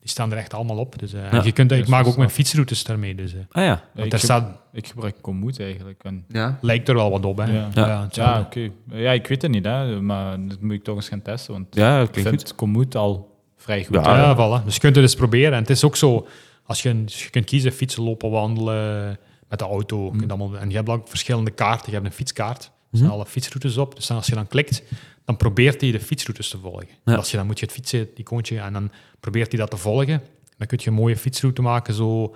Die 0.00 0.08
staan 0.08 0.32
er 0.32 0.38
echt 0.38 0.54
allemaal 0.54 0.76
op. 0.76 0.98
Dus, 0.98 1.12
eh, 1.12 1.32
Ja. 1.32 1.42
je 1.42 1.52
kunt, 1.52 1.72
ik 1.72 1.78
Dus 1.78 1.88
maak 1.88 2.06
ook 2.06 2.16
mijn 2.16 2.30
fietsroutes 2.30 2.84
daarmee. 2.84 3.14
Dus, 3.14 3.34
eh, 3.34 3.40
Ah 3.50 3.62
ja. 3.64 3.82
want 3.94 4.06
ik, 4.06 4.12
ge- 4.12 4.18
staat, 4.18 4.60
ik 4.72 4.86
gebruik 4.86 5.14
Komoot 5.20 5.58
eigenlijk. 5.60 6.04
En, 6.04 6.24
Ja. 6.28 6.58
lijkt 6.60 6.88
er 6.88 6.94
wel 6.94 7.10
wat 7.10 7.24
op, 7.24 7.36
hè. 7.36 7.44
Ja. 7.74 8.08
Ja. 8.12 8.40
oké. 8.40 8.70
Ja, 8.90 9.12
ik 9.12 9.26
weet 9.26 9.42
het 9.42 9.50
niet, 9.50 9.64
hè, 9.64 10.00
maar 10.00 10.46
dat 10.48 10.60
moet 10.60 10.72
ik 10.72 10.84
toch 10.84 10.96
eens 10.96 11.08
gaan 11.08 11.22
testen. 11.22 11.52
Want 11.52 11.66
Ja, 11.74 12.00
ik 12.00 12.10
klinkt 12.10 12.30
vind 12.30 12.54
Komoot 12.54 12.94
al 12.96 13.36
vrij 13.56 13.84
goed. 13.84 13.94
Ja, 14.04 14.34
voilà. 14.34 14.64
Dus 14.64 14.74
je 14.74 14.80
kunt 14.80 14.94
het 14.94 15.04
eens 15.04 15.14
proberen. 15.14 15.52
En 15.52 15.58
het 15.60 15.70
is 15.70 15.84
ook 15.84 15.96
zo, 15.96 16.26
als 16.64 16.82
je, 16.82 17.02
je 17.06 17.30
kunt 17.30 17.44
kiezen, 17.44 17.72
fietsen, 17.72 18.02
lopen, 18.02 18.30
wandelen, 18.30 19.18
met 19.48 19.58
de 19.58 19.64
auto. 19.64 20.12
Allemaal, 20.28 20.58
en 20.58 20.70
je 20.70 20.76
hebt 20.76 20.88
ook 20.88 21.08
verschillende 21.08 21.50
kaarten. 21.50 21.86
Je 21.86 21.92
hebt 21.94 22.06
een 22.06 22.12
fietskaart, 22.12 22.70
er 22.90 22.96
staan 22.96 23.08
Mhm. 23.08 23.16
alle 23.16 23.26
fietsroutes 23.26 23.76
op. 23.76 23.94
Dus 23.94 24.10
als 24.10 24.26
je 24.26 24.34
dan 24.34 24.46
klikt, 24.46 24.82
dan 25.24 25.36
probeert 25.36 25.80
hij 25.80 25.90
de 25.90 26.00
fietsroutes 26.00 26.48
te 26.48 26.58
volgen. 26.58 26.88
Ja. 27.04 27.14
Als 27.14 27.30
je 27.30 27.36
dan 27.36 27.46
moet 27.46 27.58
je 27.58 27.64
het 27.64 27.74
fietsen, 27.74 27.98
die 27.98 28.24
icoontje, 28.24 28.58
en 28.58 28.72
dan 28.72 28.90
probeert 29.20 29.50
hij 29.52 29.60
dat 29.60 29.70
te 29.70 29.76
volgen. 29.76 30.22
Dan 30.56 30.66
kun 30.66 30.78
je 30.82 30.88
een 30.88 30.94
mooie 30.96 31.16
fietsroute 31.16 31.62
maken, 31.62 31.94
zo 31.94 32.34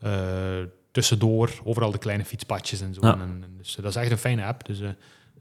eh, 0.00 0.10
tussendoor, 0.92 1.50
overal 1.64 1.90
de 1.90 1.98
kleine 1.98 2.24
fietspadjes 2.24 2.80
en 2.80 2.94
zo. 2.94 3.00
Ja. 3.06 3.12
En, 3.12 3.20
en- 3.20 3.44
dus 3.58 3.76
eh, 3.76 3.82
dat 3.82 3.90
is 3.90 3.96
echt 4.02 4.10
een 4.10 4.18
fijne 4.18 4.44
app. 4.44 4.66
Dus, 4.66 4.80
eh, 4.80 4.88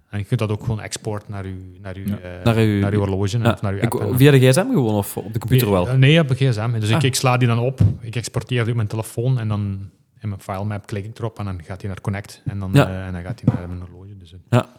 en 0.10 0.20
je 0.20 0.24
kunt 0.26 0.40
dat 0.40 0.50
ook 0.52 0.62
gewoon 0.62 0.82
exporten 0.82 1.32
naar 1.32 1.48
je, 1.48 1.78
naar 1.82 1.96
uw, 1.96 2.06
Ja. 2.08 2.18
Naar 2.44 2.56
uw- 2.56 2.80
naar 2.80 2.92
uw 2.94 3.00
horloge 3.00 3.38
en 3.38 3.44
Ja. 3.44 3.52
of 3.52 3.62
naar 3.62 3.74
uw 3.74 3.80
Ik- 3.80 3.94
app. 3.94 4.16
via 4.18 4.32
de 4.32 4.40
gsm 4.40 4.60
gewoon 4.60 4.96
of 4.96 5.18
op 5.18 5.34
de 5.34 5.40
computer 5.40 5.72
wel? 5.72 5.98
Nee, 5.98 6.20
op 6.20 6.30
een 6.30 6.36
gsm. 6.36 6.80
Dus 6.80 6.90
ik, 6.90 6.96
Ah. 6.96 7.04
ik 7.04 7.16
sla 7.16 7.38
die 7.38 7.48
dan 7.48 7.60
op, 7.60 7.80
ik 8.02 8.16
exporteer 8.16 8.60
die 8.62 8.70
op 8.70 8.76
mijn 8.76 8.88
telefoon 8.88 9.40
en 9.40 9.48
dan 9.48 9.90
in 10.22 10.30
mijn 10.30 10.42
filemap 10.42 10.86
klik 10.88 11.06
ik 11.06 11.18
erop 11.18 11.40
en 11.40 11.46
dan 11.46 11.64
gaat 11.64 11.82
hij 11.82 11.90
naar 11.90 12.02
Connect 12.02 12.42
en 12.46 12.60
dan, 12.60 12.70
Ja. 12.74 13.06
en 13.06 13.14
dan 13.14 13.22
gaat 13.22 13.42
hij 13.46 13.54
naar 13.56 13.68
mijn 13.68 13.80
horloge. 13.82 14.09
Dus 14.20 14.34
eh, 14.34 14.40
Ja. 14.50 14.70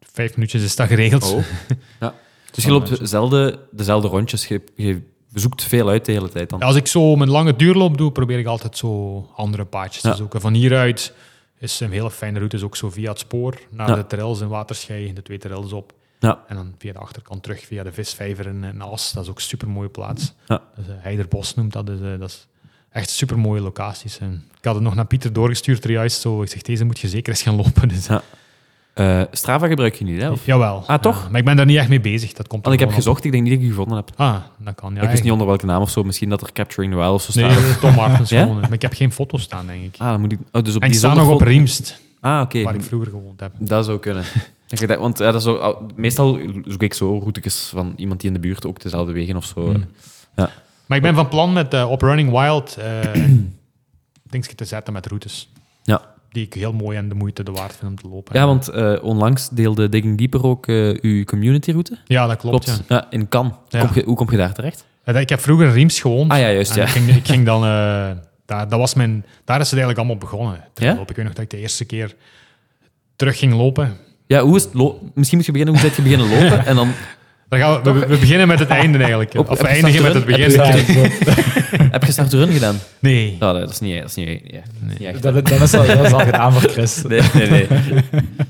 vijf 0.00 0.34
minuutjes 0.36 0.62
is 0.62 0.76
dat 0.76 0.88
geregeld. 0.88 1.32
Oh. 1.32 1.42
Ja. 2.00 2.14
Dus 2.52 2.64
je 2.64 2.70
loopt 2.70 2.98
zelden, 3.02 3.58
dezelfde 3.70 4.08
rondjes, 4.08 4.46
je, 4.48 4.62
je 4.74 5.02
zoekt 5.34 5.62
veel 5.64 5.88
uit 5.88 6.04
de 6.04 6.12
hele 6.12 6.28
tijd 6.28 6.50
dan. 6.50 6.58
Ja, 6.58 6.66
Als 6.66 6.76
ik 6.76 6.86
zo 6.86 7.16
mijn 7.16 7.30
lange 7.30 7.56
duurloop 7.56 7.98
doe, 7.98 8.12
probeer 8.12 8.38
ik 8.38 8.46
altijd 8.46 8.76
zo 8.76 9.20
andere 9.36 9.64
paadjes 9.64 10.02
Ja. 10.02 10.10
te 10.10 10.16
zoeken. 10.16 10.40
Van 10.40 10.54
hieruit 10.54 11.14
is 11.58 11.80
een 11.80 11.90
hele 11.90 12.10
fijne 12.10 12.38
route, 12.38 12.56
is 12.56 12.62
ook 12.62 12.76
zo 12.76 12.90
via 12.90 13.10
het 13.10 13.18
spoor 13.18 13.58
naar 13.70 13.88
Ja. 13.88 13.94
de 13.94 14.06
trails 14.06 14.40
in 14.40 14.48
Waterschei, 14.48 15.12
de 15.12 15.22
twee 15.22 15.38
trails 15.38 15.72
op. 15.72 15.92
Ja. 16.20 16.44
En 16.48 16.56
dan 16.56 16.74
via 16.78 16.92
de 16.92 16.98
achterkant 16.98 17.42
terug 17.42 17.64
via 17.66 17.82
de 17.82 17.92
visvijver 17.92 18.46
in, 18.46 18.64
in 18.64 18.80
As. 18.80 19.12
Dat 19.12 19.22
is 19.22 19.30
ook 19.30 19.36
een 19.36 19.42
super 19.42 19.68
mooie 19.68 19.88
plaats. 19.88 20.32
Ja. 20.46 20.62
Dus, 20.76 20.86
eh, 20.88 20.92
Heiderbos 20.98 21.54
noemt 21.54 21.72
dat. 21.72 21.86
Dus, 21.86 22.00
eh, 22.00 22.18
dat 22.18 22.28
is 22.28 22.46
echt 22.90 23.10
super 23.10 23.38
mooie 23.38 23.60
locaties. 23.60 24.18
En 24.18 24.44
ik 24.58 24.64
had 24.64 24.74
het 24.74 24.82
nog 24.84 24.94
naar 24.94 25.06
Pieter 25.06 25.32
doorgestuurd, 25.32 25.84
er 25.84 25.90
juist 25.90 26.20
zo. 26.20 26.42
Ik 26.42 26.48
zeg, 26.50 26.62
deze 26.62 26.84
moet 26.84 26.98
je 26.98 27.08
zeker 27.08 27.32
eens 27.32 27.42
gaan 27.42 27.56
lopen. 27.56 27.88
Dus, 27.88 28.06
Ja. 28.06 28.22
Eh, 28.96 29.22
Strava 29.30 29.66
gebruik 29.66 29.94
je 29.94 30.04
niet, 30.04 30.20
hè? 30.20 30.30
Of? 30.30 30.46
Jawel. 30.46 30.84
Ah, 30.86 30.98
toch? 30.98 31.22
Ja, 31.22 31.28
maar 31.30 31.38
ik 31.38 31.44
ben 31.46 31.56
daar 31.56 31.66
niet 31.66 31.76
echt 31.76 31.88
mee 31.88 32.00
bezig. 32.00 32.32
Dat 32.32 32.46
komt 32.48 32.62
Want 32.62 32.74
ik 32.74 32.80
heb 32.80 32.88
op. 32.88 32.94
gezocht, 32.94 33.24
ik 33.24 33.30
denk 33.32 33.42
niet 33.42 33.52
dat 33.52 33.60
ik 33.62 33.66
je 33.68 33.72
gevonden 33.74 33.96
heb. 33.96 34.10
Ah, 34.16 34.36
dat 34.58 34.74
kan. 34.74 34.94
Ja, 34.94 35.02
ik 35.02 35.10
wist 35.10 35.22
niet 35.22 35.32
onder 35.32 35.46
welke 35.46 35.66
naam 35.66 35.82
of 35.82 35.90
zo. 35.90 36.02
Misschien 36.02 36.28
dat 36.28 36.40
er 36.42 36.52
Capturing 36.52 36.92
the 36.92 36.98
Wild 36.98 37.14
of 37.14 37.22
zo 37.22 37.30
staat. 37.30 37.44
Nee, 37.50 37.54
dat 37.54 37.64
is 37.64 37.78
Tom 37.78 37.94
Martens 37.94 38.30
Ja? 38.36 38.42
gewoon. 38.42 38.60
Maar 38.60 38.72
ik 38.72 38.82
heb 38.82 38.92
geen 38.94 39.12
foto's 39.12 39.42
staan, 39.42 39.66
denk 39.66 39.84
ik. 39.84 39.94
Ah, 39.98 40.10
dan 40.10 40.20
moet 40.20 40.32
ik... 40.32 40.38
Oh, 40.52 40.62
dus 40.62 40.74
op 40.76 40.80
en 40.80 40.86
ik 40.86 40.92
die 40.92 41.00
sta 41.00 41.08
nog 41.08 41.16
op 41.18 41.22
zonderfoto- 41.24 41.50
Riemst, 41.56 42.00
Ah, 42.20 42.40
oké. 42.40 42.62
waar 42.62 42.74
ik 42.74 42.82
vroeger 42.82 43.10
gewoond 43.10 43.40
heb. 43.40 43.52
Dat 43.58 43.84
zou 43.84 43.98
kunnen. 43.98 44.24
Want 44.98 45.18
ja, 45.18 45.30
dat 45.32 45.46
is 45.46 45.54
meestal 45.96 46.38
zoek 46.64 46.82
ik 46.82 46.94
zo 46.94 47.18
routetjes 47.18 47.70
van 47.74 47.92
iemand 47.96 48.20
die 48.20 48.28
in 48.28 48.34
de 48.34 48.40
buurt 48.40 48.66
ook 48.66 48.80
dezelfde 48.82 49.12
wegen 49.12 49.36
of 49.36 49.44
zo. 49.44 49.64
Hmm. 49.70 49.84
Maar 50.86 50.96
ik 50.96 51.02
ben 51.02 51.14
van 51.14 51.28
plan 51.28 51.52
met 51.52 51.74
eh, 51.74 51.90
op 51.90 52.02
Running 52.02 52.30
Wild 52.30 52.76
eh 52.76 53.12
dingen 54.30 54.56
te 54.56 54.64
zetten 54.64 54.92
met 54.92 55.06
routes. 55.06 55.48
Ja. 56.36 56.42
Die 56.42 56.46
ik 56.46 56.54
heel 56.54 56.72
mooi 56.72 56.96
en 56.96 57.08
de 57.08 57.14
moeite 57.14 57.42
de 57.42 57.52
waard 57.52 57.76
vind 57.76 57.90
om 57.90 57.96
te 57.96 58.08
lopen. 58.08 58.36
Ja, 58.38 58.46
want 58.46 58.68
eh, 58.68 58.92
onlangs 59.02 59.48
deelde 59.48 59.88
Digging 59.88 60.18
Deeper 60.18 60.44
ook 60.44 60.66
eh, 60.66 60.94
uw 61.00 61.24
communityroute. 61.24 61.98
Ja, 62.04 62.26
dat 62.26 62.36
klopt. 62.36 62.64
Klopt. 62.64 62.82
Ja. 62.88 62.96
Ja. 62.96 63.06
in. 63.10 63.54
Ja. 63.68 63.90
Je- 63.94 64.02
hoe 64.04 64.16
kom 64.16 64.30
je 64.30 64.36
daar 64.36 64.52
terecht? 64.54 64.84
Ja, 65.04 65.12
Ik 65.12 65.28
heb 65.28 65.40
vroeger 65.40 65.66
in 65.66 65.72
Riemst 65.72 66.00
gewoond. 66.00 66.32
Ah 66.32 66.38
ja, 66.38 66.50
juist, 66.50 66.74
ja. 66.74 66.82
Ik 66.82 66.88
ging, 66.88 67.08
ik 67.08 67.26
ging 67.26 67.44
dan... 67.46 67.62
eh, 67.64 68.10
daar, 68.46 68.68
dat 68.68 68.78
was 68.78 68.94
mijn, 68.94 69.24
daar 69.44 69.60
is 69.60 69.70
het 69.70 69.78
eigenlijk 69.78 69.98
allemaal 69.98 70.16
begonnen. 70.16 70.64
traillopen. 70.72 71.10
Ik 71.10 71.16
weet 71.16 71.24
nog 71.24 71.34
dat 71.34 71.44
ik 71.44 71.50
de 71.50 71.58
eerste 71.58 71.84
keer 71.84 72.14
terug 73.16 73.38
ging 73.38 73.52
lopen. 73.54 73.96
Ja, 74.26 74.40
hoe 74.42 74.56
is 74.56 74.62
het 74.62 74.72
Misschien 75.14 75.36
moet 75.36 75.46
je 75.46 75.52
beginnen, 75.52 75.74
hoe 75.74 75.84
zit 75.84 75.96
je 75.96 76.02
beginnen 76.02 76.28
lopen? 76.28 76.66
En 76.70 76.76
dan 76.76 76.88
Dan 77.48 77.58
gaan 77.58 77.82
we, 77.82 77.92
we, 77.92 78.06
we 78.06 78.18
beginnen 78.18 78.48
met 78.48 78.58
het 78.58 78.68
einde 78.68 78.98
eigenlijk. 78.98 79.34
Op- 79.34 79.50
of 79.50 79.60
we 79.60 79.66
eindigen 79.66 80.02
met 80.02 80.14
het 80.14 80.24
begin. 80.24 80.60
Heb 80.60 81.92
heb 81.92 82.04
je 82.04 82.12
start 82.12 82.32
run 82.32 82.52
gedaan? 82.52 82.76
Nee. 82.98 83.36
Ja, 83.40 83.52
nee, 83.52 83.60
dat 83.60 83.70
is 83.70 83.78
niet, 83.80 84.00
dat 84.00 84.08
is 84.08 84.14
niet, 84.14 84.40
ja, 84.44 84.60
niet 84.80 85.00
echt. 85.00 85.22
Dat, 85.22 85.34
dat, 85.46 85.60
is 85.60 85.74
al, 85.74 85.86
dat 85.86 86.06
is 86.06 86.12
al 86.12 86.18
gedaan 86.20 86.52
voor 86.52 86.70
Chris. 86.70 87.02
Nee, 87.08 87.20
nee, 87.34 87.48
nee. 87.50 87.66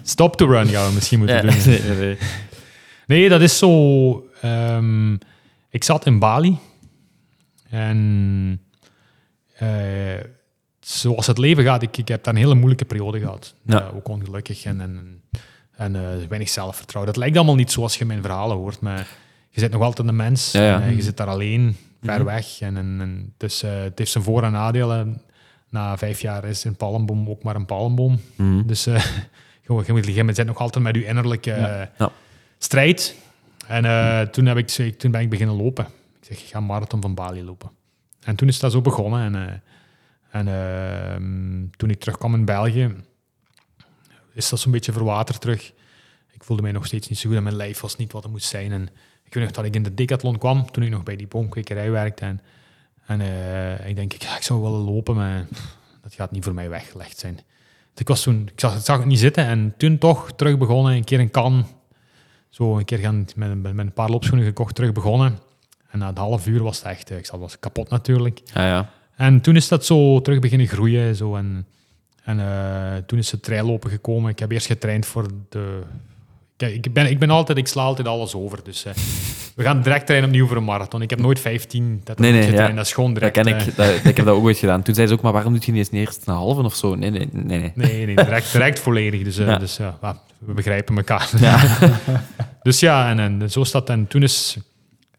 Stop 0.02 0.36
to 0.36 0.46
run 0.46 0.66
gaan 0.68 0.88
we 0.88 0.94
misschien 0.94 1.18
moeten 1.18 1.36
Ja, 1.36 1.42
doen. 1.42 1.52
nee, 1.66 1.80
nee, 1.80 1.96
nee. 1.98 2.16
Nee, 3.06 3.28
dat 3.28 3.40
is 3.40 3.58
zo. 3.58 4.24
ehm, 4.40 5.12
ik 5.70 5.84
zat 5.84 6.06
in 6.06 6.18
Bali 6.18 6.56
en 7.70 8.60
eh, 9.56 9.68
zoals 10.80 11.26
het 11.26 11.38
leven 11.38 11.64
gaat, 11.64 11.82
ik, 11.82 11.96
ik 11.96 12.08
heb 12.08 12.24
daar 12.24 12.34
een 12.34 12.40
hele 12.40 12.54
moeilijke 12.54 12.84
periode 12.84 13.18
gehad. 13.20 13.54
Ja. 13.66 13.80
Eh, 13.80 13.96
ook 13.96 14.08
ongelukkig 14.08 14.64
en, 14.64 14.80
en, 14.80 15.20
en 15.76 15.96
eh, 15.96 16.26
weinig 16.28 16.48
zelfvertrouwen. 16.48 17.12
Dat 17.12 17.20
lijkt 17.22 17.36
allemaal 17.36 17.54
niet 17.54 17.72
zoals 17.72 17.98
je 17.98 18.04
mijn 18.04 18.22
verhalen 18.22 18.56
hoort, 18.56 18.80
maar 18.80 19.06
je 19.50 19.60
zit 19.60 19.72
nog 19.72 19.82
altijd 19.82 20.08
een 20.08 20.16
mens. 20.16 20.52
Ja, 20.52 20.62
ja. 20.62 20.80
en, 20.80 20.88
eh, 20.88 20.96
je 20.96 21.02
zit 21.02 21.16
daar 21.16 21.26
alleen, 21.26 21.76
ver 22.02 22.14
Mhm. 22.14 22.24
weg. 22.24 22.60
En, 22.60 22.76
en, 22.76 22.96
en 23.00 23.32
dus, 23.36 23.62
eh, 23.62 23.82
het 23.82 23.98
heeft 23.98 24.10
zijn 24.10 24.24
voor- 24.24 24.42
en 24.42 24.52
nadelen. 24.52 25.20
Na 25.70 25.98
vijf 25.98 26.20
jaar 26.20 26.44
is 26.44 26.64
een 26.64 26.76
palmboom 26.76 27.28
ook 27.28 27.42
maar 27.42 27.56
een 27.56 27.66
palmboom. 27.66 28.20
Mhm. 28.36 28.66
Dus 28.66 28.86
eh, 28.86 29.04
je, 29.66 29.82
je, 29.86 30.14
je 30.24 30.34
zit 30.34 30.46
nog 30.46 30.58
altijd 30.58 30.84
met 30.84 30.94
je 30.94 31.04
innerlijke 31.06 31.50
Ja. 31.98 32.10
strijd. 32.58 33.16
En 33.66 33.84
eh, 33.84 34.20
toen, 34.20 34.46
heb 34.46 34.56
ik, 34.56 34.68
toen 34.98 35.10
ben 35.10 35.20
ik 35.20 35.30
beginnen 35.30 35.56
lopen. 35.56 35.84
Ik 36.20 36.26
zeg, 36.26 36.38
ik 36.40 36.46
ga 36.48 36.58
een 36.58 36.66
marathon 36.66 37.00
van 37.00 37.14
Bali 37.14 37.44
lopen. 37.44 37.70
En 38.24 38.36
toen 38.36 38.48
is 38.48 38.58
dat 38.58 38.72
zo 38.72 38.80
begonnen. 38.80 39.34
En, 39.34 39.62
en 40.30 40.48
ehm, 40.48 41.76
toen 41.76 41.90
ik 41.90 42.00
terugkwam 42.00 42.34
in 42.34 42.44
België, 42.44 42.94
is 44.36 44.48
dat 44.48 44.60
zo'n 44.60 44.72
beetje 44.72 44.92
verwaterd 44.92 45.40
terug. 45.40 45.72
Ik 46.32 46.44
voelde 46.44 46.62
mij 46.62 46.72
nog 46.72 46.86
steeds 46.86 47.08
niet 47.08 47.18
zo 47.18 47.28
goed 47.28 47.36
en 47.36 47.42
mijn 47.42 47.56
lijf 47.56 47.80
was 47.80 47.96
niet 47.96 48.12
wat 48.12 48.22
het 48.22 48.32
moest 48.32 48.48
zijn. 48.48 48.72
En 48.72 48.88
ik 49.24 49.34
weet 49.34 49.44
nog 49.44 49.52
dat 49.52 49.64
ik 49.64 49.74
in 49.74 49.82
de 49.82 49.94
decathlon 49.94 50.38
kwam, 50.38 50.70
toen 50.70 50.82
ik 50.82 50.90
nog 50.90 51.02
bij 51.02 51.16
die 51.16 51.26
boomkwekerij 51.26 51.90
werkte. 51.90 52.24
En, 52.24 52.40
en 53.06 53.20
eh, 53.20 53.88
ik 53.88 53.96
denk, 53.96 54.12
ik, 54.12 54.22
ja, 54.22 54.36
ik 54.36 54.42
zou 54.42 54.60
wel 54.60 54.70
lopen, 54.70 55.14
maar 55.14 55.46
dat 56.02 56.14
gaat 56.14 56.30
niet 56.30 56.44
voor 56.44 56.54
mij 56.54 56.68
weggelegd 56.68 57.18
zijn. 57.18 57.34
Dus 57.34 57.44
ik, 58.04 58.08
was 58.08 58.22
toen, 58.22 58.48
ik 58.52 58.60
zag, 58.60 58.82
zag 58.82 58.96
het 58.96 59.06
niet 59.06 59.18
zitten 59.18 59.44
en 59.44 59.74
toen 59.76 59.98
toch 59.98 60.32
terug 60.32 60.58
begonnen, 60.58 60.94
een 60.94 61.04
keer 61.04 61.20
een 61.20 61.30
kan. 61.30 61.66
Zo 62.48 62.78
een 62.78 62.84
keer 62.84 62.98
gaan 62.98 63.26
met, 63.36 63.62
met, 63.62 63.74
met 63.74 63.86
een 63.86 63.92
paar 63.92 64.10
loopschoenen 64.10 64.46
gekocht, 64.46 64.74
terug 64.74 64.92
begonnen. 64.92 65.38
En 65.90 65.98
na 65.98 66.08
een 66.08 66.16
half 66.18 66.46
uur 66.46 66.62
was 66.62 66.76
het 66.76 66.86
echt, 66.86 67.10
eh, 67.10 67.18
ik 67.18 67.26
zat, 67.26 67.40
was 67.40 67.58
kapot 67.58 67.88
natuurlijk. 67.88 68.40
Ja, 68.54 68.66
ja. 68.66 68.90
En 69.16 69.40
toen 69.40 69.56
is 69.56 69.68
dat 69.68 69.84
zo 69.84 70.20
terug 70.20 70.40
beginnen 70.40 70.66
groeien. 70.66 71.16
Zo, 71.16 71.36
en 71.36 71.66
en 72.26 72.40
eh, 72.40 72.96
toen 73.06 73.18
is 73.18 73.30
het 73.30 73.42
traillopen 73.42 73.90
gekomen. 73.90 74.30
Ik 74.30 74.38
heb 74.38 74.50
eerst 74.50 74.66
getraind 74.66 75.06
voor 75.06 75.26
de... 75.48 75.80
Kijk, 76.56 76.74
ik 76.86 76.92
ben, 76.92 77.10
ik 77.10 77.18
ben 77.18 77.30
altijd, 77.30 77.58
ik 77.58 77.66
sla 77.66 77.82
altijd 77.82 78.08
alles 78.08 78.34
over. 78.34 78.58
Dus 78.64 78.84
eh, 78.84 78.92
we 79.56 79.62
gaan 79.62 79.82
direct 79.82 80.06
trainen 80.06 80.28
opnieuw 80.30 80.46
voor 80.46 80.56
een 80.56 80.64
marathon. 80.64 81.02
Ik 81.02 81.10
heb 81.10 81.20
nooit 81.20 81.40
15 81.40 82.00
dat 82.04 82.18
Nee, 82.18 82.32
nee, 82.32 82.42
getraind. 82.42 82.68
ja. 82.70 82.76
Dat 82.76 82.86
is 82.86 82.92
gewoon 82.92 83.14
Dat 83.14 83.34
direct... 83.34 83.48
ken 83.48 83.56
ik. 83.60 83.66
eh, 83.66 83.76
Dat, 83.76 84.04
ik 84.04 84.16
heb 84.16 84.26
dat 84.26 84.34
ook 84.36 84.42
ooit 84.44 84.58
gedaan. 84.58 84.82
Toen 84.82 84.94
zei 84.94 85.06
ze 85.06 85.12
ook, 85.12 85.20
maar 85.20 85.32
waarom 85.32 85.52
doet 85.52 85.64
je 85.64 85.72
niet 85.72 85.92
eens 85.92 86.06
eerst 86.06 86.26
een 86.26 86.34
halve 86.34 86.62
of 86.62 86.74
zo? 86.74 86.94
Nee, 86.94 87.10
nee, 87.10 87.28
nee. 87.32 87.44
nee. 87.58 87.72
Nee, 87.74 88.06
nee, 88.06 88.16
direct, 88.16 88.52
direct 88.52 88.78
volledig. 88.80 89.22
Dus, 89.22 89.36
Ja. 89.36 89.58
dus 89.58 89.76
ja, 89.76 89.98
we 90.38 90.52
begrijpen 90.52 90.96
elkaar. 90.96 91.30
Ja. 91.40 91.78
dus 92.62 92.80
ja, 92.80 93.10
en, 93.10 93.18
en 93.40 93.50
zo 93.50 93.60
is 93.60 93.70
dat. 93.70 93.88
En 93.90 94.06
toen 94.06 94.22
is 94.22 94.56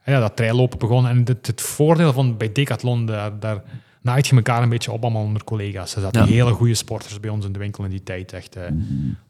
ja, 0.05 0.19
dat 0.19 0.35
traillopen 0.35 0.79
begonnen. 0.79 1.11
En 1.11 1.21
het, 1.25 1.47
het 1.47 1.61
voordeel 1.61 2.13
van 2.13 2.37
bij 2.37 2.51
Decathlon, 2.51 3.05
daar, 3.05 3.39
daar 3.39 3.61
naait 4.01 4.27
je 4.27 4.35
elkaar 4.35 4.63
een 4.63 4.69
beetje 4.69 4.91
op 4.91 5.03
allemaal 5.03 5.23
onder 5.23 5.43
collega's. 5.43 5.95
Er 5.95 6.01
zaten 6.01 6.21
Ja. 6.21 6.27
hele 6.27 6.51
goede 6.51 6.73
sporters 6.73 7.19
bij 7.19 7.29
ons 7.29 7.45
in 7.45 7.51
de 7.51 7.59
winkel 7.59 7.83
in 7.83 7.89
die 7.89 8.03
tijd. 8.03 8.33
Echt, 8.33 8.55
eh, 8.55 8.63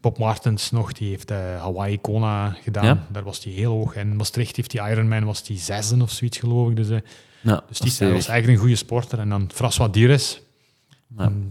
Bob 0.00 0.18
Martens 0.18 0.70
nog, 0.70 0.92
die 0.92 1.08
heeft 1.08 1.30
eh, 1.30 1.36
Hawaii 1.38 2.00
Kona 2.00 2.50
gedaan. 2.62 2.84
Ja. 2.84 3.06
Daar 3.12 3.22
was 3.22 3.44
hij 3.44 3.52
heel 3.52 3.72
hoog. 3.72 3.94
En 3.94 4.10
in 4.10 4.16
Maastricht 4.16 4.56
heeft 4.56 4.70
die 4.70 4.80
Ironman, 4.80 5.24
was 5.24 5.42
die 5.44 5.58
zesde 5.58 6.02
of 6.02 6.10
zoiets 6.10 6.38
geloof 6.38 6.70
ik. 6.70 6.76
Dus, 6.76 6.88
eh, 6.90 6.98
Ja, 7.40 7.62
dus 7.68 7.78
die 7.78 7.90
was 8.08 8.28
eigenlijk 8.28 8.48
een 8.48 8.56
goede 8.56 8.76
sporter. 8.76 9.18
En 9.18 9.28
dan 9.28 9.50
François 9.54 9.92
Dires. 9.92 10.40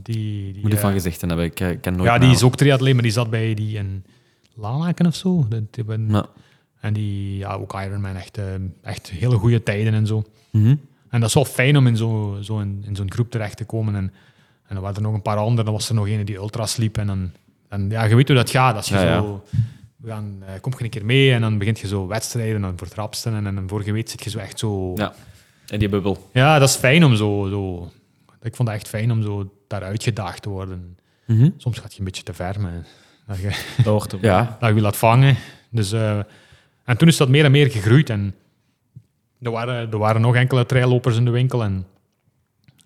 Die, 0.04 0.54
die, 0.54 0.62
Moet 0.62 0.74
eh, 0.74 0.80
van 0.80 0.92
gezichten 0.92 1.28
hebben. 1.28 1.46
Ik 1.46 1.60
eh, 1.60 1.68
ken 1.82 1.96
nooit 1.96 2.10
ja, 2.10 2.18
die 2.18 2.30
is 2.32 2.44
ook 2.44 2.56
triatleet, 2.56 2.94
maar 2.94 3.04
die 3.04 3.12
zat 3.12 3.30
bij 3.30 3.54
die 3.54 3.78
in 3.78 4.06
Lanaken 4.56 5.06
of 5.06 5.16
zo. 5.16 5.46
Dat- 5.50 5.86
Ja. 6.08 6.26
En 6.80 6.94
die, 6.94 7.38
ja, 7.38 7.54
ook 7.54 7.74
Ironman, 7.74 8.16
echt, 8.16 8.38
eh, 8.38 8.44
echt 8.82 9.10
hele 9.10 9.36
goede 9.38 9.64
tijden 9.64 9.94
en 9.94 10.08
zo. 10.08 10.24
Mhm. 10.52 10.76
En 11.18 11.24
dat 11.24 11.30
is 11.36 11.36
wel 11.36 11.54
fijn 11.54 11.78
om 11.78 11.88
in 11.88 11.98
zo'n 11.98 12.44
zo 12.44 12.60
in, 12.60 12.84
in 12.88 12.96
zo'n 12.96 13.12
groep 13.12 13.32
terecht 13.32 13.58
te 13.58 13.66
komen. 13.66 13.96
En, 13.96 14.14
en 14.68 14.74
dan 14.74 14.82
waren 14.82 14.96
er 14.96 15.02
nog 15.02 15.14
een 15.14 15.22
paar 15.22 15.38
anderen. 15.38 15.66
Dan 15.66 15.74
was 15.74 15.90
er 15.90 15.96
nog 15.96 16.08
een 16.08 16.26
die 16.26 16.36
ultras 16.36 16.76
liep. 16.76 16.98
En 16.98 17.08
dan, 17.08 17.32
en 17.70 17.90
ja, 17.90 18.04
je 18.04 18.16
weet 18.16 18.28
hoe 18.28 18.38
dat 18.38 18.50
gaat. 18.50 18.76
Als 18.76 18.88
je 18.88 18.96
Ja, 18.96 19.20
zo, 19.20 19.44
gaan, 20.06 20.44
eh, 20.46 20.54
kom 20.62 20.74
je 20.78 20.84
een 20.84 20.90
keer 20.90 21.06
mee 21.06 21.34
en 21.34 21.42
dan 21.42 21.58
begint 21.58 21.80
je 21.80 21.88
zo 21.88 22.08
wedstrijden 22.08 22.62
dan 22.62 22.74
voor 22.78 22.88
het 22.88 22.96
rapsten. 22.96 23.34
En, 23.36 23.48
en 23.48 23.56
dan 23.56 23.68
vorige 23.68 23.92
week 23.92 24.10
zit 24.10 24.24
je 24.24 24.30
zo 24.30 24.38
echt 24.38 24.60
zo... 24.60 24.94
Ja. 24.96 25.14
En 25.68 25.80
die 25.80 25.90
bubbel. 25.90 26.30
Ja, 26.34 26.60
dat 26.60 26.70
is 26.70 26.76
fijn 26.76 27.04
om 27.04 27.16
zo, 27.16 27.48
zo... 27.50 27.92
Ik 28.42 28.56
vond 28.56 28.68
het 28.70 28.78
echt 28.78 28.88
fijn 28.88 29.12
om 29.12 29.24
zo 29.24 29.54
daar 29.68 29.84
uitgedaagd 29.84 30.42
te 30.42 30.50
worden. 30.50 30.98
Mhm. 31.26 31.50
Soms 31.58 31.80
gaat 31.80 31.94
je 31.94 32.00
een 32.00 32.06
beetje 32.06 32.24
te 32.24 32.34
ver, 32.34 32.62
maar 32.62 32.88
dat 33.28 33.38
je, 33.38 33.64
Dat 33.78 33.86
hoort 33.86 34.16
Ja. 34.22 34.58
dat 34.60 34.76
je 34.76 34.82
laat 34.82 34.98
vangen. 34.98 35.36
Dus, 35.70 35.92
eh, 35.92 36.20
en 36.84 36.98
toen 36.98 37.08
is 37.08 37.18
dat 37.18 37.30
meer 37.30 37.46
en 37.46 37.52
meer 37.52 37.72
gegroeid. 37.72 38.10
En 38.10 38.36
er 39.42 39.52
waren, 39.52 39.92
er 39.92 39.98
waren 39.98 40.22
nog 40.22 40.36
enkele 40.36 40.66
traillopers 40.66 41.18
in 41.18 41.26
de 41.26 41.32
winkel. 41.32 41.64
En, 41.64 41.86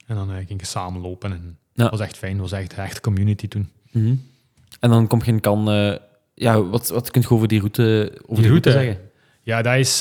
en 0.08 0.16
dan 0.16 0.32
eh, 0.32 0.48
ging 0.48 0.60
je 0.60 0.66
samen 0.66 1.02
lopen. 1.02 1.32
En 1.32 1.58
Ja. 1.74 1.84
dat 1.84 1.92
was 1.92 2.00
echt 2.00 2.18
fijn. 2.18 2.38
Dat 2.38 2.50
was 2.50 2.60
echt 2.60 2.72
een 2.78 2.84
echte 2.84 3.02
community 3.02 3.48
toen. 3.48 3.70
Mhm. 3.92 4.16
En 4.80 4.90
dan 4.90 5.08
kom 5.08 5.20
je 5.24 5.32
in 5.32 5.40
kan... 5.40 5.70
eh, 5.72 5.96
ja, 6.34 6.62
wat, 6.64 6.90
wat 6.90 7.12
kun 7.12 7.22
je 7.22 7.30
over 7.30 7.48
die 7.48 7.60
route, 7.60 8.12
over 8.26 8.44
die 8.44 8.52
route, 8.52 8.70
route? 8.70 8.72
zeggen? 8.72 9.10
Ja, 9.44 9.62
dat 9.62 9.76
is... 9.76 10.00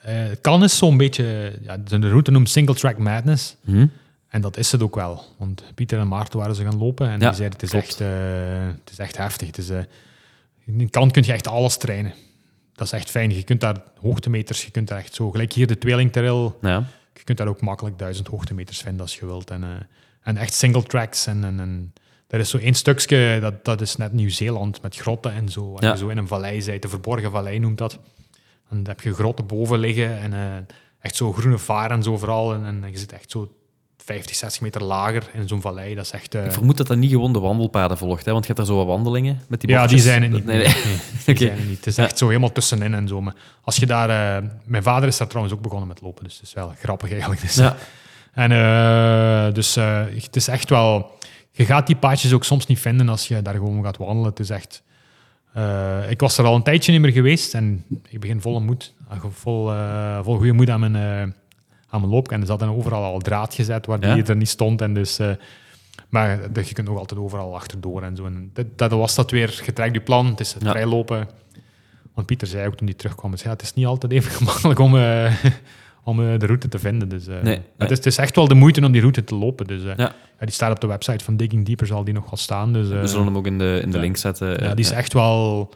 het 0.00 0.40
kan 0.40 0.62
is 0.62 0.76
zo'n 0.78 0.96
beetje... 0.96 1.58
Ja, 1.62 1.76
de 1.76 2.08
route 2.08 2.30
noemt 2.30 2.50
Single 2.50 2.74
Track 2.74 2.98
Madness. 2.98 3.56
Mhm. 3.64 3.86
En 4.28 4.40
dat 4.40 4.56
is 4.56 4.72
het 4.72 4.82
ook 4.82 4.94
wel. 4.94 5.24
Want 5.38 5.62
Pieter 5.74 5.98
en 5.98 6.08
Maarten 6.08 6.38
waren 6.38 6.54
ze 6.54 6.62
gaan 6.62 6.78
lopen. 6.78 7.06
En 7.08 7.20
Ja, 7.20 7.26
die 7.28 7.36
zeiden, 7.36 7.52
het 7.52 7.62
is, 7.62 7.70
klopt. 7.70 7.86
echt, 7.86 7.98
het 8.78 8.90
is 8.90 8.98
echt 8.98 9.16
heftig. 9.16 9.46
Het 9.46 9.58
is, 9.58 9.68
in 10.64 10.78
de 10.78 10.88
kant 10.90 11.12
kun 11.12 11.22
je 11.26 11.32
echt 11.32 11.48
alles 11.48 11.76
trainen. 11.76 12.12
Dat 12.82 12.92
is 12.92 12.98
echt 12.98 13.10
fijn. 13.10 13.34
Je 13.34 13.42
kunt 13.42 13.60
daar 13.60 13.76
hoogtemeters, 14.00 14.64
je 14.64 14.70
kunt 14.70 14.88
daar 14.88 14.98
echt 14.98 15.14
zo... 15.14 15.30
Gelijk 15.30 15.52
hier 15.52 15.66
de 15.66 15.78
tweelingtrail. 15.78 16.58
Ja. 16.60 16.84
Je 17.14 17.22
kunt 17.24 17.38
daar 17.38 17.48
ook 17.48 17.60
makkelijk 17.60 17.98
duizend 17.98 18.26
hoogtemeters 18.26 18.80
vinden 18.80 19.00
als 19.00 19.18
je 19.18 19.26
wilt. 19.26 19.50
En, 19.50 19.62
eh, 19.62 19.68
en 20.22 20.36
echt 20.36 20.54
single 20.54 20.82
tracks. 20.82 21.26
En, 21.26 21.44
en, 21.44 21.60
en 21.60 21.92
er 22.28 22.40
is 22.40 22.50
zo 22.50 22.58
één 22.58 22.74
stukje, 22.74 23.38
dat, 23.40 23.64
dat 23.64 23.80
is 23.80 23.96
net 23.96 24.12
Nieuw-Zeeland, 24.12 24.82
met 24.82 24.96
grotten 24.96 25.32
en 25.32 25.48
zo. 25.48 25.76
Ja. 25.78 25.90
je 25.90 25.96
zo 25.96 26.08
in 26.08 26.16
een 26.16 26.26
vallei 26.26 26.64
bent, 26.64 26.82
de 26.82 26.88
verborgen 26.88 27.30
vallei 27.30 27.58
noemt 27.58 27.78
dat. 27.78 27.98
Dan 28.68 28.86
heb 28.86 29.00
je 29.00 29.14
grotten 29.14 29.46
boven 29.46 29.78
liggen 29.78 30.18
en 30.18 30.32
eh, 30.32 30.74
echt 31.00 31.16
zo 31.16 31.32
groene 31.32 31.58
vaar 31.58 31.90
en 31.90 32.02
zo 32.02 32.18
vooral. 32.18 32.54
En, 32.54 32.64
en 32.64 32.90
je 32.90 32.98
zit 32.98 33.12
echt 33.12 33.30
zo 33.30 33.54
50, 34.04 34.36
60 34.36 34.60
meter 34.62 34.82
lager 34.82 35.22
in 35.32 35.48
zo'n 35.48 35.60
vallei. 35.60 35.94
Dat 35.94 36.04
is 36.04 36.10
echt... 36.10 36.34
eh, 36.34 36.44
Ik 36.44 36.52
vermoed 36.52 36.76
dat 36.76 36.86
dat 36.86 36.96
niet 36.96 37.10
gewoon 37.10 37.32
de 37.32 37.38
wandelpaden 37.38 37.98
volgt, 37.98 38.24
hè? 38.24 38.32
want 38.32 38.46
je 38.46 38.52
hebt 38.52 38.58
daar 38.66 38.76
zo 38.76 38.76
wat 38.84 38.86
wandelingen 38.94 39.40
met 39.48 39.60
die 39.60 39.70
ja, 39.70 39.86
die 39.86 39.98
zijn 39.98 40.22
er 40.22 40.28
niet. 40.28 40.44
Nee, 40.44 40.56
nee. 40.56 40.66
Nee, 40.66 40.76
die 41.36 41.46
zijn 41.46 41.58
er 41.58 41.64
niet. 41.64 41.76
Het 41.76 41.86
is 41.86 41.96
Ja. 41.96 42.04
echt 42.04 42.18
zo 42.18 42.26
helemaal 42.26 42.52
tussenin 42.52 42.94
en 42.94 43.08
zo. 43.08 43.20
Maar 43.20 43.34
als 43.62 43.76
je 43.76 43.86
daar... 43.86 44.36
eh, 44.42 44.48
mijn 44.64 44.82
vader 44.82 45.08
is 45.08 45.16
daar 45.16 45.28
trouwens 45.28 45.54
ook 45.56 45.62
begonnen 45.62 45.88
met 45.88 46.00
lopen, 46.00 46.24
dus 46.24 46.34
het 46.34 46.42
is 46.42 46.52
wel 46.52 46.74
grappig 46.78 47.10
eigenlijk. 47.12 47.40
Dus, 47.40 47.54
Ja. 47.54 47.76
En 48.32 48.52
eh, 48.52 49.54
dus 49.54 49.76
eh, 49.76 50.02
het 50.22 50.36
is 50.36 50.48
echt 50.48 50.70
wel... 50.70 51.18
Je 51.50 51.64
gaat 51.64 51.86
die 51.86 51.96
paadjes 51.96 52.32
ook 52.32 52.44
soms 52.44 52.66
niet 52.66 52.80
vinden 52.80 53.08
als 53.08 53.28
je 53.28 53.42
daar 53.42 53.54
gewoon 53.54 53.84
gaat 53.84 53.96
wandelen. 53.96 54.24
Het 54.30 54.40
is 54.40 54.50
echt... 54.50 54.82
ik 56.08 56.20
was 56.20 56.38
er 56.38 56.44
al 56.44 56.54
een 56.54 56.62
tijdje 56.62 56.92
niet 56.92 57.00
meer 57.00 57.12
geweest 57.12 57.54
en 57.54 57.84
ik 58.08 58.20
begin 58.20 58.40
volle 58.40 58.60
moed, 58.60 58.94
vol, 59.30 59.72
vol 60.22 60.36
goede 60.36 60.52
moed 60.52 60.70
aan 60.70 60.80
mijn, 60.90 61.34
aan 61.92 62.00
mijn 62.00 62.12
loop. 62.12 62.30
En 62.30 62.40
er 62.40 62.46
zat 62.46 62.58
dan 62.58 62.68
overal 62.76 63.04
al 63.04 63.18
draad 63.18 63.54
gezet 63.54 63.86
waar 63.86 64.06
Ja? 64.06 64.14
die 64.14 64.22
er 64.24 64.36
niet 64.36 64.48
stond. 64.48 64.80
En 64.80 64.94
dus, 64.94 65.18
eh, 65.18 65.30
maar 66.08 66.52
dat- 66.52 66.68
je 66.68 66.74
kunt 66.74 66.88
nog 66.88 66.98
altijd 66.98 67.20
overal 67.20 67.54
achterdoor 67.54 68.02
en 68.02 68.16
zo. 68.16 68.24
En 68.24 68.50
dat, 68.52 68.66
dat 68.76 68.90
was 68.90 69.14
dat 69.14 69.30
weer, 69.30 69.62
je 69.66 69.72
trekt 69.72 69.94
je 69.94 70.00
plan, 70.00 70.26
het 70.26 70.40
is 70.40 70.54
het 70.54 70.62
Ja. 70.62 70.70
vrijlopen. 70.70 71.28
Want 72.14 72.26
Pieter 72.26 72.46
zei 72.48 72.66
ook 72.66 72.74
toen 72.76 72.86
hij 72.86 72.96
terugkwam, 72.96 73.30
zei, 73.36 73.48
ja, 73.48 73.54
het 73.54 73.62
is 73.62 73.74
niet 73.74 73.86
altijd 73.86 74.12
even 74.12 74.30
gemakkelijk 74.38 74.78
om, 74.78 74.96
eh, 74.96 75.34
om 76.04 76.20
eh, 76.32 76.38
de 76.38 76.46
route 76.46 76.68
te 76.68 76.78
vinden. 76.78 77.08
Dus, 77.08 77.26
Nee, 77.26 77.34
maar 77.36 77.44
nee. 77.44 77.60
Het, 77.78 77.90
is, 77.90 77.96
het 77.96 78.06
is 78.06 78.16
echt 78.18 78.36
wel 78.36 78.48
de 78.48 78.54
moeite 78.54 78.84
om 78.86 78.92
die 78.92 79.00
route 79.00 79.24
te 79.24 79.34
lopen. 79.34 79.66
Dus, 79.66 79.82
Ja. 79.82 79.94
ja, 79.96 80.12
die 80.38 80.50
staat 80.50 80.70
op 80.70 80.80
de 80.80 80.86
website 80.86 81.24
van 81.24 81.36
Digging 81.36 81.66
Deeper, 81.66 81.86
zal 81.86 82.04
die 82.04 82.14
nog 82.14 82.24
wel 82.24 82.36
staan. 82.38 82.72
Dus, 82.72 82.88
We 82.88 83.06
zullen 83.06 83.26
hem 83.26 83.36
ook 83.36 83.46
in 83.46 83.58
de, 83.58 83.80
in 83.82 83.90
de 83.90 83.96
ja. 83.96 84.02
link 84.02 84.16
zetten. 84.16 84.48
ja, 84.64 84.74
die 84.74 84.84
is 84.84 84.90
echt 84.90 85.12
wel, 85.12 85.70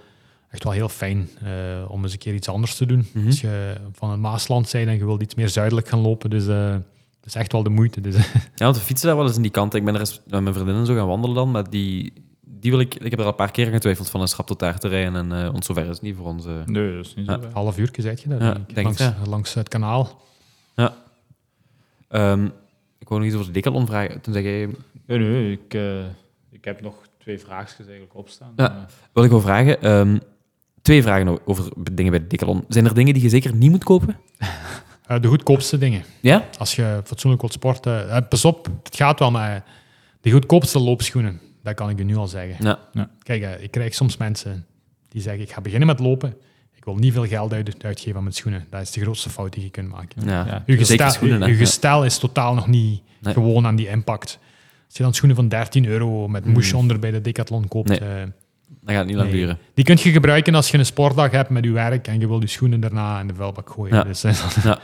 echt 0.57 0.65
wel 0.65 0.73
heel 0.73 0.89
fijn 0.89 1.29
eh, 1.43 1.91
om 1.91 2.03
eens 2.03 2.13
een 2.13 2.19
keer 2.19 2.35
iets 2.35 2.49
anders 2.49 2.75
te 2.75 2.87
doen. 2.87 3.07
Mhm. 3.13 3.27
Als 3.27 3.41
je 3.41 3.75
van 3.93 4.11
het 4.11 4.21
Maasland 4.21 4.73
bent 4.73 4.89
en 4.89 4.97
je 4.97 5.05
wilt 5.05 5.23
iets 5.23 5.35
meer 5.35 5.49
zuidelijk 5.49 5.89
gaan 5.89 6.01
lopen, 6.01 6.31
dus 6.31 6.47
eh, 6.47 6.71
het 6.71 7.27
is 7.27 7.35
echt 7.35 7.53
wel 7.53 7.63
de 7.63 7.71
moeite. 7.71 8.01
Dus, 8.01 8.17
Ja, 8.55 8.65
want 8.65 8.77
we 8.77 8.83
fietsen 8.83 9.07
daar 9.07 9.17
wel 9.17 9.27
eens 9.27 9.37
in 9.37 9.43
die 9.43 9.51
kant. 9.51 9.75
Ik 9.75 9.85
ben 9.85 9.95
er 9.95 10.01
eens 10.01 10.21
met 10.27 10.41
mijn 10.41 10.55
vriendinnen 10.55 10.87
zo 10.87 10.95
gaan 10.95 11.07
wandelen 11.07 11.37
dan, 11.37 11.51
maar 11.51 11.71
die, 11.71 12.13
die 12.41 12.71
wil 12.71 12.81
ik... 12.81 12.95
Ik 12.95 13.11
heb 13.11 13.19
er 13.19 13.25
al 13.25 13.31
een 13.31 13.37
paar 13.37 13.51
keer 13.51 13.67
aan 13.67 13.73
getwijfeld 13.73 14.11
van 14.11 14.21
een 14.21 14.29
schap 14.29 14.47
tot 14.47 14.59
daar 14.59 14.79
te 14.79 14.89
rijden 14.89 15.15
en 15.15 15.33
eh 15.33 15.51
want 15.51 15.65
zover 15.65 15.83
is 15.83 15.89
het 15.89 16.03
niet 16.03 16.17
voor 16.17 16.27
ons. 16.27 16.45
Nee, 16.45 16.97
dat 16.97 17.05
is 17.05 17.15
niet 17.15 17.27
zo. 17.27 17.33
Ja. 17.33 17.41
half 17.53 17.79
uur 17.79 17.91
zei 17.93 18.17
je 18.23 18.29
dat, 18.29 18.41
Ja, 18.41 18.53
denk 18.53 18.69
ik, 18.69 18.75
denk 18.75 18.89
het, 18.89 18.99
langs, 18.99 19.19
ja. 19.25 19.31
langs 19.31 19.55
het 19.55 19.69
kanaal. 19.69 20.25
Ehm, 22.09 22.45
ik 22.99 23.09
wou 23.09 23.21
nog 23.21 23.25
iets 23.25 23.35
over 23.35 23.47
de 23.47 23.53
Decathlon 23.53 23.87
vragen. 23.87 24.21
Toen 24.21 24.33
zei 24.33 24.45
jij... 24.45 24.75
Nee, 25.07 25.19
nee, 25.19 25.53
ik, 25.53 25.75
eh, 25.75 26.05
ik 26.51 26.65
heb 26.65 26.81
nog 26.81 26.95
twee 27.27 27.39
vraagjes 27.39 27.87
eigenlijk 27.87 28.15
opstaan. 28.15 28.53
Ja. 28.57 28.87
Wil 29.13 29.25
ik 29.25 29.31
wel 29.31 29.41
vragen... 29.41 29.83
ehm, 29.83 30.19
twee 30.87 31.03
vragen 31.03 31.47
over 31.47 31.69
dingen 31.93 32.11
bij 32.11 32.21
de 32.21 32.27
Decathlon. 32.27 32.65
Zijn 32.69 32.85
er 32.87 32.95
dingen 32.95 33.15
die 33.15 33.23
je 33.23 33.29
zeker 33.29 33.55
niet 33.55 33.71
moet 33.71 33.85
kopen? 33.85 34.17
Eh, 35.07 35.21
de 35.21 35.29
goedkoopste 35.29 35.79
dingen. 35.79 36.03
Ja? 36.21 36.49
Als 36.59 36.77
je 36.77 37.01
fatsoenlijk 37.05 37.43
wilt 37.43 37.55
sporten, 37.55 38.11
eh, 38.11 38.29
pas 38.29 38.45
op, 38.45 38.69
het 38.83 38.97
gaat 38.97 39.19
wel, 39.19 39.31
maar 39.31 39.65
de 40.21 40.31
goedkoopste 40.31 40.79
loopschoenen, 40.79 41.41
dat 41.63 41.75
kan 41.75 41.91
ik 41.91 41.99
je 41.99 42.05
nu 42.05 42.17
al 42.17 42.27
zeggen. 42.27 42.65
Ja. 42.93 43.09
Kijk, 43.23 43.43
eh, 43.43 43.63
ik 43.63 43.71
krijg 43.71 43.95
soms 43.95 44.17
mensen 44.17 44.67
die 45.09 45.23
zeggen, 45.23 45.43
ik 45.43 45.53
ga 45.53 45.61
beginnen 45.61 45.87
met 45.89 45.99
lopen, 46.01 46.35
ik 46.75 46.85
wil 46.85 46.95
niet 46.97 47.13
veel 47.13 47.27
geld 47.27 47.53
uit, 47.53 47.85
uitgeven 47.85 48.17
aan 48.17 48.23
mijn 48.23 48.35
schoenen. 48.35 48.67
Dat 48.71 48.81
is 48.81 48.91
de 48.91 49.01
grootste 49.01 49.31
fout 49.31 49.53
die 49.53 49.63
je 49.63 49.71
kunt 49.71 49.89
maken. 49.89 50.23
Ja. 50.25 50.31
Ja. 50.31 50.45
Je 50.45 50.61
Zeker 50.67 50.79
gestel, 50.87 51.11
schoenen, 51.11 51.41
hè. 51.41 51.47
je 51.47 51.53
Ja. 51.53 51.59
gestel 51.59 52.05
is 52.05 52.19
totaal 52.19 52.55
nog 52.55 52.67
niet 52.67 53.03
Nee. 53.21 53.33
gewoon 53.35 53.67
aan 53.67 53.77
die 53.77 53.89
impact. 53.89 54.39
Als 54.87 54.97
je 54.97 55.03
dan 55.03 55.15
schoenen 55.15 55.37
van 55.37 55.49
13 55.49 55.87
euro 55.87 56.29
met 56.29 56.45
moesje 56.47 56.75
Mm. 56.75 56.81
onder 56.81 56.99
bij 56.99 57.11
de 57.11 57.21
Decathlon 57.21 57.69
koopt, 57.69 57.89
Nee. 58.01 58.27
Dat 58.81 58.95
gaat 58.95 59.07
niet 59.07 59.15
lang 59.17 59.31
Nee. 59.31 59.41
duren. 59.41 59.59
die 59.75 59.85
kun 59.85 59.97
je 60.01 60.11
gebruiken 60.13 60.55
als 60.55 60.71
je 60.71 60.79
een 60.79 60.87
sportdag 60.87 61.31
hebt 61.31 61.51
met 61.51 61.65
je 61.65 61.71
werk 61.71 62.07
en 62.09 62.21
je 62.21 62.27
wil 62.29 62.41
je 62.41 62.47
schoenen 62.47 62.81
daarna 62.81 63.21
in 63.21 63.27
de 63.27 63.35
vuilbak 63.35 63.71
gooien. 63.71 63.95
Ja. 63.95 64.03
Dus, 64.03 64.25
eh, 64.25 64.41
Ja. 64.65 64.79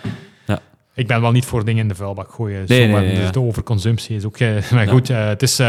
Ja. 0.46 0.60
Ik 0.94 1.06
ben 1.06 1.20
wel 1.20 1.32
niet 1.32 1.44
voor 1.44 1.64
dingen 1.64 1.82
in 1.82 1.88
de 1.88 1.94
vuilbak 1.94 2.32
gooien. 2.32 2.64
Nee, 2.68 2.86
nee, 2.88 3.14
dus. 3.14 3.32
De 3.32 3.40
overconsumptie 3.40 4.16
is 4.16 4.24
ook... 4.24 4.36
eh, 4.38 4.70
maar 4.72 4.88
goed, 4.88 5.10
eh, 5.10 5.26
het 5.26 5.42
is, 5.42 5.60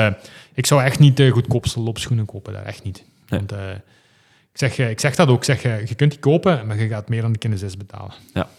ik 0.53 0.65
zou 0.65 0.83
echt 0.83 0.99
niet 0.99 1.17
de 1.17 1.29
goedkoopste 1.29 1.79
loopschoenen 1.79 2.25
kopen. 2.25 2.53
Dat 2.53 2.63
echt 2.63 2.83
niet. 2.83 3.03
Want, 3.27 3.51
ik, 3.51 4.59
zeg, 4.59 4.77
ik 4.79 4.99
zeg 4.99 5.15
dat 5.15 5.27
ook. 5.27 5.37
Ik 5.37 5.43
zeg, 5.43 5.61
je 5.89 5.95
kunt 5.95 6.11
die 6.11 6.19
kopen, 6.19 6.67
maar 6.67 6.79
je 6.81 6.87
gaat 6.87 7.09
meer 7.09 7.21
dan 7.21 7.31
de 7.31 7.37
kindes 7.39 7.59
zes 7.59 7.77
betalen. 7.77 8.13
Ja. 8.33 8.49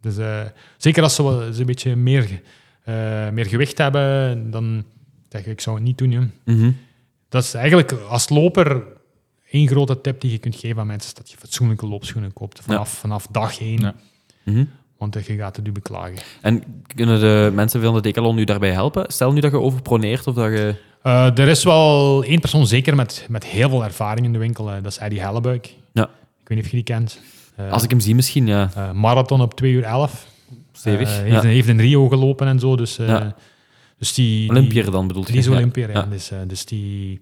Dus 0.00 0.14
zeker 0.76 1.02
als 1.02 1.14
ze, 1.14 1.22
wel- 1.22 1.52
ze 1.52 1.60
een 1.60 1.66
beetje 1.66 1.96
meer, 1.96 2.40
meer 3.32 3.46
gewicht 3.46 3.78
hebben, 3.78 4.50
dan 4.50 4.84
zeg 5.28 5.40
ik, 5.40 5.46
ik 5.46 5.60
zou 5.60 5.76
het 5.76 5.84
niet 5.84 5.98
doen. 5.98 6.10
joh. 6.10 6.24
Mhm. 6.44 6.70
Dat 7.34 7.42
is 7.44 7.54
eigenlijk 7.54 7.92
als 8.08 8.28
loper 8.28 8.82
één 9.50 9.68
grote 9.68 10.00
tip 10.00 10.20
die 10.20 10.30
je 10.30 10.38
kunt 10.38 10.56
geven 10.56 10.80
aan 10.80 10.86
mensen, 10.86 11.08
is 11.08 11.14
dat 11.14 11.30
je 11.30 11.36
fatsoenlijke 11.36 11.86
loopschoenen 11.86 12.32
koopt 12.32 12.60
vanaf, 12.62 12.88
vanaf 12.88 13.26
dag 13.30 13.60
één. 13.60 13.80
Ja. 13.80 13.94
Mhm. 14.44 14.64
Want 14.98 15.16
eh, 15.16 15.22
je 15.26 15.36
gaat 15.36 15.56
het 15.56 15.66
u 15.66 15.72
beklagen. 15.72 16.16
En 16.40 16.62
kunnen 16.94 17.20
de 17.20 17.50
mensen 17.54 17.82
van 17.82 17.94
de 17.94 18.00
Decathlon 18.00 18.34
nu 18.36 18.44
daarbij 18.44 18.70
helpen? 18.72 19.04
Stel 19.12 19.32
nu 19.32 19.40
dat 19.40 19.50
je 19.50 19.60
overproneert 19.60 20.26
of 20.26 20.34
dat 20.34 20.50
je... 20.50 20.74
Eh, 21.02 21.38
er 21.38 21.48
is 21.48 21.64
wel 21.64 22.22
één 22.24 22.40
persoon 22.40 22.66
zeker 22.66 22.96
met, 22.96 23.26
met 23.28 23.44
heel 23.44 23.68
veel 23.68 23.84
ervaring 23.84 24.26
in 24.26 24.32
de 24.32 24.38
winkel. 24.38 24.68
eh, 24.70 24.74
dat 24.82 24.92
is 24.92 24.98
Eddie 24.98 25.20
Hellebuik. 25.20 25.74
Ja. 25.92 26.02
Ik 26.04 26.48
weet 26.48 26.56
niet 26.56 26.64
of 26.66 26.70
je 26.70 26.76
die 26.76 26.84
kent. 26.84 27.20
Eh, 27.56 27.70
Als 27.72 27.82
ik 27.82 27.90
hem 27.90 28.00
zie 28.00 28.14
misschien, 28.14 28.46
ja. 28.46 28.70
eh, 28.74 28.90
marathon 28.92 29.40
op 29.40 29.54
2 29.54 29.72
uur 29.72 29.82
11. 29.84 30.26
Stevig. 30.72 31.16
Ja. 31.16 31.22
heeft, 31.22 31.44
een- 31.44 31.50
heeft 31.50 31.68
in 31.68 31.80
Rio 31.80 32.08
gelopen 32.08 32.46
en 32.46 32.58
zo. 32.58 32.76
Dus, 32.76 32.98
eh, 32.98 33.06
Ja. 33.08 33.34
Dus 33.98 34.14
die, 34.14 34.50
Olympiër 34.50 34.90
dan 34.90 35.06
bedoelt 35.06 35.26
je? 35.26 35.32
Die 35.32 35.40
is 35.40 35.46
Ja. 35.48 35.52
Olympiër, 35.52 35.90
ja. 35.90 36.02
Dus, 36.02 36.30
eh, 36.30 36.38
dus 36.46 36.64
die, 36.64 37.20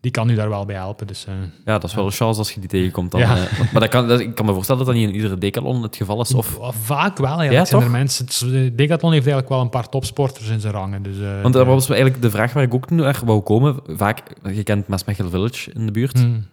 die 0.00 0.10
kan 0.10 0.30
u 0.30 0.34
daar 0.34 0.48
wel 0.48 0.64
bij 0.64 0.74
helpen. 0.76 1.06
Dus, 1.06 1.24
eh, 1.26 1.34
Ja, 1.64 1.72
dat 1.78 1.84
is 1.84 1.94
wel 1.94 2.04
een 2.04 2.10
chance 2.10 2.38
als 2.38 2.52
je 2.52 2.60
die 2.60 2.68
tegenkomt. 2.68 3.10
Dan, 3.10 3.20
Ja. 3.20 3.36
eh, 3.36 3.58
maar 3.72 3.80
dat 3.80 3.88
kan, 3.88 4.08
dat, 4.08 4.20
ik 4.20 4.34
kan 4.34 4.46
me 4.46 4.52
voorstellen 4.52 4.84
dat 4.84 4.90
dat 4.94 5.00
niet 5.02 5.08
in 5.08 5.14
iedere 5.14 5.38
Decathlon 5.38 5.82
het 5.82 5.96
geval 5.96 6.20
is. 6.20 6.34
Of, 6.34 6.58
Vaak 6.82 7.18
wel, 7.18 7.42
ja. 7.42 7.64
Zijn 7.64 7.82
er 7.82 7.90
mensen, 7.90 8.26
het 8.26 8.78
Decathlon 8.78 9.12
heeft 9.12 9.26
eigenlijk 9.26 9.48
wel 9.48 9.60
een 9.60 9.68
paar 9.70 9.88
topsporters 9.88 10.48
in 10.48 10.60
zijn 10.60 10.72
rangen. 10.72 11.02
Dus, 11.02 11.16
want 11.42 11.54
dat 11.54 11.66
was 11.66 11.88
eigenlijk 11.88 12.22
de 12.22 12.30
vraag 12.30 12.52
waar 12.52 12.62
ik 12.62 12.74
ook 12.74 12.90
naar 12.90 13.20
wou 13.24 13.40
komen. 13.40 13.76
Vaak, 13.86 14.22
je 14.52 14.62
kent 14.62 14.88
Maasmechel 14.88 15.30
Village 15.30 15.72
in 15.72 15.86
de 15.86 15.92
buurt. 15.92 16.18
Hmm. 16.18 16.46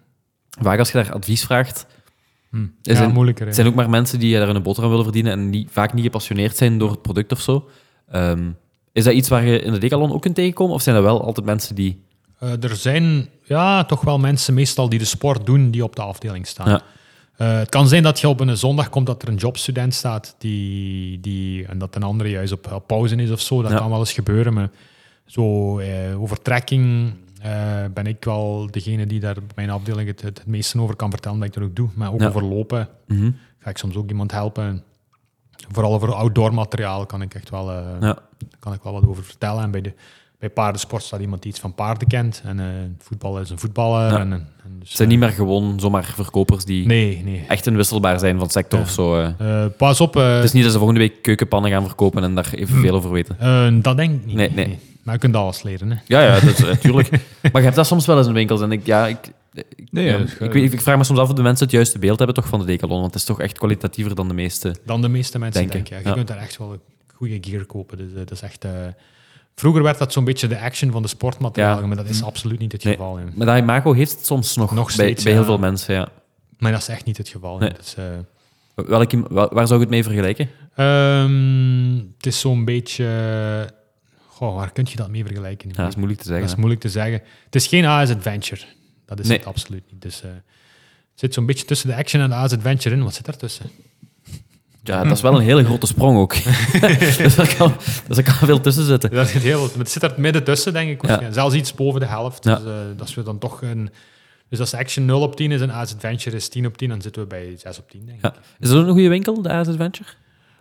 Vaak 0.62 0.80
als 0.80 0.92
je 0.92 0.98
daar 1.04 1.14
advies 1.14 1.44
vraagt, 1.44 1.86
Hmm. 2.50 2.76
Er 2.84 2.92
Ja, 2.92 2.98
zijn- 2.98 3.12
moeilijker. 3.12 3.46
het 3.46 3.56
zijn 3.56 3.68
ook 3.68 3.76
maar 3.76 3.90
mensen 3.90 4.20
die 4.20 4.38
daar 4.38 4.50
een 4.50 4.62
boterham 4.64 4.90
willen 4.90 5.06
verdienen 5.06 5.32
en 5.32 5.52
die 5.52 5.68
vaak 5.72 5.94
niet 5.94 6.04
gepassioneerd 6.04 6.58
zijn 6.58 6.78
door 6.78 6.92
het 6.92 7.02
product 7.02 7.32
of 7.32 7.42
zo. 7.42 7.70
Ehm, 8.12 8.50
is 8.94 9.04
dat 9.04 9.14
iets 9.14 9.30
waar 9.30 9.46
je 9.46 9.60
in 9.60 9.72
de 9.72 9.78
Decathlon 9.78 10.12
ook 10.14 10.22
kunt 10.22 10.36
tegenkomen? 10.36 10.76
Of 10.76 10.82
zijn 10.82 10.96
er 10.96 11.04
wel 11.04 11.24
altijd 11.24 11.46
mensen 11.46 11.76
die... 11.76 12.02
Eh, 12.40 12.64
er 12.64 12.76
zijn 12.76 13.30
ja, 13.44 13.84
toch 13.86 14.02
wel 14.02 14.20
mensen 14.20 14.54
meestal 14.54 14.90
die 14.90 15.00
de 15.00 15.06
sport 15.06 15.46
doen 15.46 15.72
die 15.72 15.84
op 15.84 15.96
de 15.96 16.02
afdeling 16.02 16.48
staan. 16.48 16.70
Ja. 16.70 16.82
Eh, 17.38 17.58
het 17.58 17.70
kan 17.70 17.88
zijn 17.88 18.04
dat 18.04 18.20
je 18.20 18.28
op 18.28 18.40
een 18.40 18.58
zondag 18.58 18.90
komt 18.90 19.06
dat 19.06 19.22
er 19.22 19.28
een 19.28 19.36
jobstudent 19.36 19.94
staat 19.94 20.36
die, 20.38 21.20
die, 21.20 21.66
en 21.66 21.78
dat 21.78 21.96
een 21.96 22.04
andere 22.04 22.30
juist 22.30 22.52
op, 22.54 22.72
op 22.72 22.88
pauze 22.88 23.16
is 23.16 23.32
of 23.32 23.40
zo. 23.42 23.62
Dat 23.62 23.72
Ja. 23.72 23.78
kan 23.78 23.90
wel 23.90 24.00
eens 24.00 24.14
gebeuren. 24.14 24.54
Maar 24.54 24.70
zo 25.26 25.78
eh, 25.80 26.22
over 26.22 26.42
trekking 26.42 27.14
ben 27.94 28.06
ik 28.08 28.24
wel 28.24 28.68
degene 28.72 29.06
die 29.08 29.20
daar 29.20 29.36
mijn 29.56 29.70
afdeling 29.70 30.08
het, 30.08 30.22
het, 30.22 30.38
het 30.38 30.48
meeste 30.48 30.80
over 30.82 30.96
kan 30.96 31.10
vertellen 31.10 31.38
dat 31.40 31.48
ik 31.48 31.54
dat 31.54 31.64
ook 31.64 31.76
doe. 31.76 31.90
Maar 31.96 32.14
ook 32.14 32.20
Ja. 32.22 32.28
over 32.28 32.44
lopen 32.44 32.90
Mhm. 33.08 33.32
ga 33.60 33.70
ik 33.70 33.78
soms 33.78 33.96
ook 33.96 34.10
iemand 34.10 34.32
helpen. 34.32 34.84
Vooral 35.72 35.94
over 35.94 36.14
outdoor 36.14 36.54
materiaal 36.54 37.06
kan 37.06 37.22
ik 37.22 37.34
echt 37.36 37.50
wel, 37.50 37.72
eh, 37.72 37.78
Ja. 38.02 38.18
kan 38.60 38.74
ik 38.74 38.80
wel 38.84 38.94
wat 38.94 39.08
over 39.08 39.24
vertellen. 39.24 39.64
En 39.64 39.72
bij, 39.72 39.82
de, 39.82 39.94
bij 40.40 40.50
paardensport 40.50 41.04
staat 41.04 41.20
iemand 41.20 41.42
die 41.42 41.52
iets 41.52 41.60
van 41.60 41.74
paarden 41.76 42.08
kent. 42.08 42.42
En 42.46 42.60
eh, 42.60 42.66
voetbal 43.00 43.40
is 43.40 43.50
een 43.50 43.60
voetballer. 43.60 44.12
Ja. 44.12 44.20
En, 44.20 44.32
en 44.34 44.48
dus, 44.80 44.88
Het 44.90 44.98
zijn 44.98 45.10
eh, 45.10 45.16
niet 45.18 45.24
meer 45.26 45.34
gewoon 45.36 45.80
zomaar 45.80 46.04
verkopers 46.04 46.66
die 46.66 46.86
Nee, 46.88 47.22
nee. 47.24 47.46
echt 47.48 47.68
inwisselbaar 47.68 48.20
zijn 48.20 48.38
van 48.40 48.50
sector 48.50 48.80
Ja. 48.80 48.86
of 48.86 48.92
zo. 48.92 49.16
eh. 49.22 49.64
Eh, 49.64 49.72
pas 49.78 50.02
op. 50.02 50.16
eh, 50.16 50.36
Het 50.36 50.44
is 50.44 50.52
niet 50.52 50.64
dat 50.64 50.72
ze 50.72 50.78
volgende 50.78 51.02
week 51.02 51.22
keukenpannen 51.22 51.72
gaan 51.72 51.86
verkopen 51.86 52.24
en 52.24 52.36
daar 52.36 52.50
evenveel 52.54 52.96
over 52.96 53.12
weten. 53.12 53.40
eh, 53.40 53.68
dat 53.82 53.98
denk 53.98 54.14
ik 54.22 54.26
niet. 54.26 54.36
Nee, 54.36 54.52
nee. 54.52 54.80
Maar 55.04 55.14
je 55.14 55.20
kunt 55.20 55.36
alles 55.36 55.64
leren. 55.64 55.92
Hè. 55.92 55.98
Ja, 56.06 56.22
ja, 56.22 56.40
natuurlijk. 56.66 57.10
maar 57.42 57.52
je 57.54 57.62
hebt 57.62 57.76
dat 57.76 57.88
soms 57.88 58.06
wel 58.06 58.18
eens 58.18 58.28
in 58.28 58.34
winkels. 58.34 58.62
En 58.62 58.72
ik, 58.72 58.86
ja, 58.86 59.08
ik, 59.08 59.18
Nee, 59.92 60.06
ja, 60.06 60.18
dat 60.18 60.28
is 60.28 60.34
ik, 60.38 60.54
weet- 60.54 60.74
ik 60.74 60.82
vraag 60.82 60.98
me 60.98 61.04
soms 61.04 61.20
af 61.20 61.30
of 61.30 61.36
de 61.36 61.42
mensen 61.42 61.66
het 61.66 61.76
juiste 61.76 62.00
beeld 62.00 62.18
hebben 62.18 62.36
toch 62.36 62.48
van 62.48 62.60
de 62.60 62.66
Decathlon. 62.66 63.00
Want 63.02 63.14
het 63.14 63.22
is 63.22 63.28
toch 63.28 63.40
echt 63.42 63.58
kwalitatiever 63.58 64.16
dan 64.16 64.28
de 64.28 64.34
meeste. 64.34 64.76
Dan 64.86 65.02
de 65.02 65.08
meeste 65.10 65.40
mensen 65.40 65.62
Denken, 65.62 65.80
denken. 65.84 66.04
Ja. 66.04 66.10
Je 66.10 66.16
kunt 66.16 66.28
daar 66.28 66.38
echt 66.38 66.58
wel 66.58 66.78
goede 67.16 67.38
gear 67.42 67.66
kopen. 67.66 67.98
Dus, 67.98 68.10
eh, 68.12 68.16
dat 68.18 68.32
is 68.32 68.42
echt... 68.42 68.66
eh, 68.66 68.72
vroeger 69.56 69.84
werd 69.84 69.98
dat 69.98 70.14
zo'n 70.14 70.24
beetje 70.24 70.48
de 70.48 70.60
action 70.60 70.92
van 70.92 71.02
de 71.02 71.08
sportmaterialen. 71.08 71.82
Ja. 71.82 71.88
Maar 71.88 71.96
dat 71.98 72.10
is 72.10 72.24
absoluut 72.24 72.60
niet 72.60 72.72
het 72.72 72.84
Nee. 72.84 72.94
geval. 72.94 73.18
hè. 73.18 73.24
Maar 73.36 73.46
dat 73.48 73.58
imago 73.58 73.94
heeft 73.94 74.12
het 74.12 74.26
soms 74.26 74.56
nog, 74.56 74.92
steeds, 74.92 75.24
bij 75.24 75.34
heel 75.34 75.44
veel 75.44 75.58
mensen. 75.58 75.94
Ja. 75.94 76.08
Maar 76.58 76.72
dat 76.72 76.82
is 76.82 76.88
echt 76.88 77.06
niet 77.06 77.18
het 77.18 77.30
geval. 77.30 77.58
Nee. 77.58 77.70
Eh, 77.96 78.04
Welke, 78.88 79.24
wel- 79.34 79.50
waar 79.54 79.68
zou 79.68 79.80
je 79.80 79.86
het 79.86 79.94
mee 79.94 80.04
vergelijken? 80.04 80.50
Ehm, 80.76 81.96
het 82.18 82.26
is 82.26 82.40
zo'n 82.40 82.66
beetje... 82.66 83.06
Goh, 84.28 84.56
waar 84.56 84.72
kun 84.72 84.86
je 84.90 84.96
dat 84.96 85.10
mee 85.10 85.26
vergelijken? 85.26 85.70
Ja, 85.70 85.76
dat 85.76 85.88
is 85.88 85.96
moeilijk 85.96 86.20
te 86.20 86.26
zeggen. 86.26 86.44
Dat 86.46 86.54
is 86.54 86.60
moeilijk 86.60 86.82
te 86.82 86.90
zeggen. 86.90 87.22
Het 87.46 87.56
is 87.56 87.68
geen 87.68 87.86
AS 87.86 88.10
Adventure. 88.10 88.62
Dat 89.06 89.20
is 89.20 89.28
Nee. 89.28 89.38
het 89.38 89.48
absoluut 89.48 89.84
niet. 89.92 90.02
Dus, 90.02 90.22
het 90.22 91.22
zit 91.22 91.34
zo'n 91.34 91.46
beetje 91.46 91.66
tussen 91.66 91.88
de 91.90 91.96
action 91.96 92.22
en 92.22 92.30
de 92.30 92.36
Adventure 92.36 92.96
in. 92.96 93.04
Wat 93.04 93.14
zit 93.14 93.26
daartussen? 93.26 93.66
Ja, 94.84 95.04
dat 95.04 95.12
is 95.12 95.22
wel 95.22 95.36
een 95.36 95.42
hele 95.42 95.64
grote 95.66 95.86
sprong 95.86 96.18
ook. 96.18 96.36
dus 97.18 97.36
daar 97.36 97.56
kan, 97.56 97.76
dus 98.08 98.22
kan 98.22 98.34
veel 98.34 98.62
tussen 98.62 98.86
zitten. 98.86 99.12
Dat 99.12 99.28
zit 99.28 99.42
heel, 99.42 99.70
het 99.78 99.92
zit 99.92 100.04
er 100.04 100.14
midden 100.18 100.44
tussen, 100.44 100.74
denk 100.74 100.90
ik. 100.90 101.08
Ja. 101.08 101.32
Zelfs 101.32 101.56
iets 101.56 101.74
boven 101.74 102.00
de 102.00 102.06
helft. 102.06 102.44
Ja. 102.44 102.56
Dus, 102.56 102.66
eh, 102.66 102.74
dat 102.98 103.08
is 103.08 103.16
we 103.16 103.24
dan 103.24 103.38
toch 103.38 103.62
een... 103.62 103.90
Dus 104.50 104.60
als 104.60 104.74
action 104.74 105.06
0 105.06 105.22
op 105.22 105.36
10 105.36 105.52
is 105.52 105.62
en 105.62 105.70
AS 105.70 105.94
Adventure 105.94 106.36
is 106.36 106.50
10 106.50 106.66
op 106.66 106.78
10, 106.78 106.90
dan 106.90 107.02
zitten 107.02 107.22
we 107.22 107.28
bij 107.28 107.54
6 107.58 107.80
op 107.80 107.90
10, 107.90 108.06
denk 108.06 108.26
ik. 108.26 108.32
Is 108.60 108.70
dat 108.70 108.78
ook 108.78 108.86
een 108.86 108.92
goede 108.92 109.08
winkel, 109.10 109.42
de 109.42 109.50
AS 109.50 109.68
Adventure? 109.68 110.10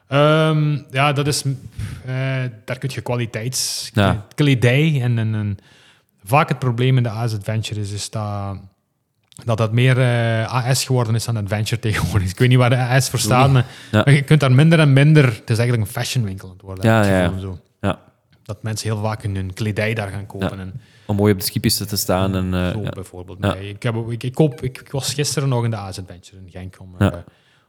Ehm, 0.08 0.78
ja, 0.90 1.12
dat 1.12 1.26
is... 1.26 1.42
eh, 2.04 2.14
daar 2.64 2.78
kun 2.78 2.90
je 2.92 3.00
kwaliteits... 3.00 3.90
En, 5.00 5.18
en, 5.18 5.34
en... 5.34 5.56
Vaak 6.32 6.48
het 6.48 6.58
probleem 6.58 6.96
in 6.96 7.02
de 7.02 7.08
AS 7.08 7.34
Adventure 7.34 7.80
is, 7.80 7.92
is 7.92 8.10
dat... 8.10 8.56
Dat 9.44 9.58
dat 9.58 9.72
meer 9.72 10.00
eh, 10.00 10.66
AS 10.66 10.84
geworden 10.84 11.14
is 11.14 11.24
dan 11.24 11.36
Adventure 11.36 11.80
tegenwoordig. 11.88 12.30
Ik 12.30 12.38
weet 12.38 12.48
niet 12.48 12.58
waar 12.58 12.70
de 12.70 12.76
AS 12.76 13.10
voor 13.10 13.18
staat, 13.18 13.50
maar, 13.50 13.66
Ja. 13.90 14.02
maar 14.04 14.14
je 14.14 14.22
kunt 14.22 14.40
daar 14.40 14.52
minder 14.52 14.78
en 14.78 14.92
minder... 14.92 15.24
Het 15.24 15.50
is 15.50 15.58
eigenlijk 15.58 15.88
een 15.88 15.94
fashionwinkel 15.94 16.48
aan 16.48 16.52
het 16.54 16.62
worden. 16.62 16.84
Ja, 16.84 17.04
ja, 17.04 17.38
zo. 17.38 17.58
Ja. 17.80 18.00
Dat 18.42 18.62
mensen 18.62 18.88
heel 18.88 19.02
vaak 19.02 19.22
hun, 19.22 19.52
kledij 19.54 19.94
daar 19.94 20.08
gaan 20.08 20.26
kopen. 20.26 20.58
En, 20.58 20.80
Om 21.06 21.16
mooi 21.16 21.32
op 21.32 21.38
de 21.38 21.44
skipisten 21.44 21.88
te 21.88 21.96
staan. 21.96 22.34
En, 22.34 22.54
eh, 22.54 22.70
zo 22.70 22.80
bijvoorbeeld. 22.90 23.44
Ik, 23.44 23.82
heb, 23.82 23.94
ik, 24.10 24.22
ik, 24.22 24.34
koop, 24.34 24.62
ik, 24.62 24.78
ik 24.80 24.90
was 24.90 25.14
gisteren 25.14 25.48
nog 25.48 25.64
in 25.64 25.70
de 25.70 25.76
AS 25.76 25.98
Adventure 25.98 26.42
in 26.44 26.50
Genk 26.50 26.76
om, 26.80 26.94
eh, 26.98 27.06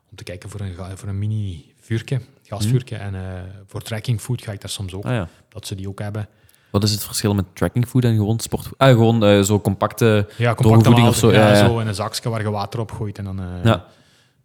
om 0.09 0.15
te 0.15 0.23
kijken 0.23 0.49
voor 0.49 0.59
een, 0.59 0.75
voor 0.95 1.09
een 1.09 1.19
mini 1.19 1.73
vuurtje, 1.81 2.21
gasvuurtje. 2.43 2.95
En 2.95 3.15
eh, 3.15 3.21
voor 3.67 3.81
tracking 3.81 4.21
food 4.21 4.41
ga 4.41 4.51
ik 4.51 4.61
daar 4.61 4.69
soms 4.69 4.93
ook, 4.93 5.05
Ah, 5.05 5.21
dat 5.49 5.67
ze 5.67 5.75
die 5.75 5.89
ook 5.89 5.99
hebben. 5.99 6.27
Wat 6.73 6.83
is 6.83 6.91
het 6.91 7.03
verschil 7.03 7.33
met 7.33 7.45
tracking 7.53 7.87
food 7.87 8.03
en 8.03 8.15
gewoon 8.15 8.39
sport? 8.39 8.69
Ah, 8.77 8.89
gewoon 8.89 9.23
eh, 9.25 9.41
zo 9.41 9.59
compacte... 9.61 10.27
Ja, 10.37 10.53
Droge 10.53 10.63
compact 10.63 10.85
voeding 10.85 11.07
of 11.07 11.15
zo, 11.15 11.31
ja, 11.31 11.47
ja. 11.49 11.65
zo 11.65 11.79
in 11.79 11.87
een 11.87 11.95
zakje 11.95 12.29
waar 12.29 12.41
je 12.41 12.49
water 12.49 12.79
op 12.79 12.91
gooit. 12.91 13.17
En 13.17 13.23
dan, 13.23 13.39
eh, 13.39 13.45
Ja. 13.63 13.85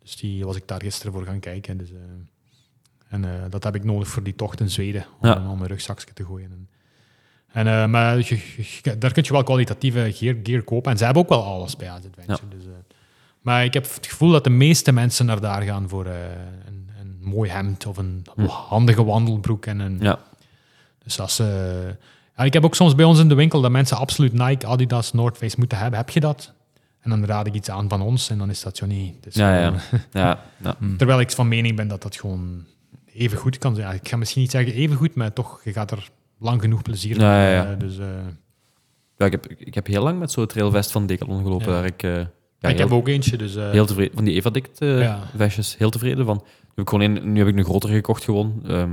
Dus 0.03 0.17
die 0.17 0.45
was 0.45 0.57
ik 0.57 0.69
daar 0.69 0.81
gisteren 0.83 1.13
voor 1.13 1.25
gaan 1.25 1.41
kijken. 1.41 1.77
Dus, 1.79 1.91
eh, 1.91 1.97
en 3.09 3.25
dat 3.51 3.65
heb 3.65 3.75
ik 3.75 3.85
nodig 3.85 4.09
voor 4.09 4.23
die 4.23 4.35
tocht 4.35 4.61
in 4.61 4.71
Zweden, 4.71 5.07
om, 5.21 5.29
Ja. 5.29 5.51
om 5.51 5.61
een 5.61 5.67
rugzakje 5.67 6.13
te 6.15 6.25
gooien. 6.25 6.69
En, 7.53 7.67
en, 7.67 7.91
maar 7.91 8.17
je- 8.17 8.41
je- 8.83 8.99
daar 8.99 9.13
kun 9.13 9.23
je 9.27 9.33
wel 9.33 9.43
kwalitatieve 9.43 10.13
gear, 10.13 10.37
gear 10.43 10.63
kopen. 10.63 10.91
En 10.93 10.99
ze 10.99 11.05
hebben 11.05 11.23
ook 11.23 11.29
wel 11.29 11.45
alles 11.45 11.77
bij 11.77 11.91
AZ. 11.91 12.03
Dus, 12.27 12.65
maar 13.41 13.65
ik 13.65 13.75
heb 13.75 13.95
het 13.95 14.07
gevoel 14.07 14.31
dat 14.31 14.45
de 14.45 14.51
meeste 14.51 14.93
mensen 14.93 15.27
naar 15.27 15.41
daar 15.41 15.63
gaan 15.63 15.89
voor 15.89 16.07
een, 16.07 16.89
een 17.01 17.19
mooi 17.21 17.51
hemd 17.51 17.87
of 17.87 17.97
een 17.97 18.27
handige 18.47 19.05
wandelbroek. 19.05 19.67
En 19.67 19.79
een, 19.79 19.99
Ja. 20.01 20.19
Dus 21.05 21.21
als 21.21 21.35
ze... 21.37 21.97
ja, 22.39 22.45
ik 22.45 22.53
heb 22.53 22.65
ook 22.65 22.75
soms 22.75 22.95
bij 22.95 23.05
ons 23.05 23.19
in 23.21 23.29
de 23.29 23.35
winkel 23.35 23.61
dat 23.61 23.71
mensen 23.71 23.97
absoluut 23.97 24.33
Nike, 24.33 24.67
Adidas, 24.67 25.13
North 25.13 25.37
Face 25.37 25.57
moeten 25.59 25.79
hebben. 25.79 25.99
Heb 25.99 26.11
je 26.11 26.21
dat? 26.21 26.53
En 27.01 27.11
dan 27.11 27.25
raad 27.25 27.47
ik 27.47 27.55
iets 27.55 27.71
aan 27.71 27.89
van 27.89 28.01
ons 28.03 28.31
en 28.31 28.39
dan 28.39 28.51
is 28.51 28.63
dat 28.63 28.77
zo 28.77 28.87
niet. 28.87 29.27
Is 29.27 29.35
Ja, 29.35 29.59
ja. 29.59 29.65
gewoon- 29.79 30.03
ja, 30.25 30.41
ja. 30.63 30.77
Terwijl 30.99 31.21
ik 31.21 31.31
van 31.31 31.49
mening 31.49 31.77
ben 31.77 31.89
dat 31.89 32.03
dat 32.03 32.17
gewoon 32.17 32.65
even 33.13 33.39
goed 33.39 33.59
kan 33.59 33.75
zijn. 33.75 33.95
Ik 33.95 34.09
ga 34.09 34.17
misschien 34.17 34.43
niet 34.43 34.51
zeggen 34.51 34.73
even 34.73 34.97
goed, 34.97 35.15
maar 35.15 35.33
toch, 35.33 35.61
je 35.65 35.73
gaat 35.73 35.91
er 35.91 36.11
lang 36.39 36.61
genoeg 36.61 36.83
plezier 36.83 37.17
mee 37.17 37.27
ja, 37.27 37.51
ja. 37.51 37.65
hebben. 37.67 37.79
Dus, 37.89 37.99
eh, 37.99 38.07
Ja, 39.17 39.27
ik, 39.27 39.33
heb, 39.33 39.47
ik 39.47 39.75
heb 39.75 39.87
heel 39.87 40.03
lang 40.03 40.19
met 40.19 40.31
zo'n 40.33 40.47
trailvest 40.47 40.91
van 40.93 41.07
Decathlon 41.07 41.43
gelopen. 41.43 41.67
Ja. 41.67 41.73
Waar 41.73 41.85
ik, 41.85 42.03
eh, 42.03 42.11
ja, 42.15 42.69
ik 42.69 42.77
heel, 42.77 42.79
heb 42.79 42.93
ook 42.93 43.09
eentje, 43.09 43.37
dus... 43.37 43.57
eh, 43.57 43.71
heel 43.71 43.87
tevreden 43.87 44.15
van 44.15 44.25
die 44.25 44.35
Evadict 44.35 44.81
eh 44.81 45.01
Ja. 45.01 45.21
vestjes. 45.37 45.77
Heel 45.79 45.91
tevreden 45.91 46.25
van. 46.25 46.37
Nu 46.45 46.51
heb 46.75 46.79
ik, 46.79 46.89
gewoon 46.89 47.17
een, 47.17 47.33
nu 47.33 47.39
heb 47.39 47.49
ik 47.49 47.57
een 47.57 47.65
grotere 47.65 47.93
gekocht 47.93 48.25
gewoon. 48.25 48.61
ehm, 48.67 48.91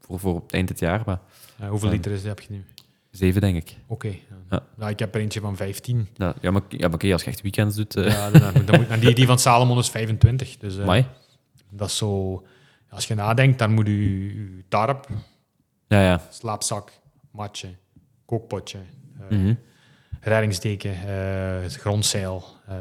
voor, 0.00 0.18
voor 0.18 0.34
het 0.34 0.52
eind 0.52 0.68
dit 0.68 0.78
jaar. 0.78 1.02
Maar 1.06 1.20
eh, 1.58 1.68
hoeveel 1.68 1.88
liter 1.90 2.12
is, 2.12 2.22
heb 2.24 2.40
je 2.40 2.46
nu? 2.50 2.64
Zeven, 3.16 3.40
denk 3.40 3.56
ik. 3.56 3.76
Oké. 3.86 4.08
ja. 4.08 4.16
Ja. 4.50 4.62
Nou, 4.76 4.90
ik 4.90 4.98
heb 4.98 5.14
er 5.14 5.20
eentje 5.20 5.40
van 5.40 5.56
15. 5.56 6.08
Ja, 6.14 6.34
ja, 6.40 6.50
maar, 6.50 6.62
ja, 6.68 6.86
maar 6.86 6.94
oké, 6.94 7.12
als 7.12 7.22
je 7.22 7.30
echt 7.30 7.40
weekends 7.42 7.76
doet... 7.76 7.96
eh 7.96 8.06
Ja, 8.10 8.30
dan, 8.30 8.64
dan 8.64 8.80
moet, 8.80 9.00
die, 9.00 9.14
die 9.14 9.26
van 9.26 9.38
Salomon 9.38 9.78
is 9.78 9.88
25. 9.90 10.56
Dus, 10.56 10.78
eh, 10.78 11.04
dat 11.70 11.88
is 11.88 11.96
zo... 11.96 12.42
Als 12.90 13.06
je 13.06 13.14
nadenkt, 13.14 13.58
dan 13.58 13.72
moet 13.72 13.86
je, 13.86 14.62
tarp, 14.68 15.08
Ja, 15.88 16.00
ja. 16.02 16.20
slaapzak, 16.30 16.92
matje, 17.30 17.68
kookpotje, 18.26 18.78
eh, 19.28 19.38
Mhm. 19.38 19.54
reddingsdeken, 20.20 20.92
eh, 21.06 21.68
grondzeil, 21.70 22.44
een 22.68 22.76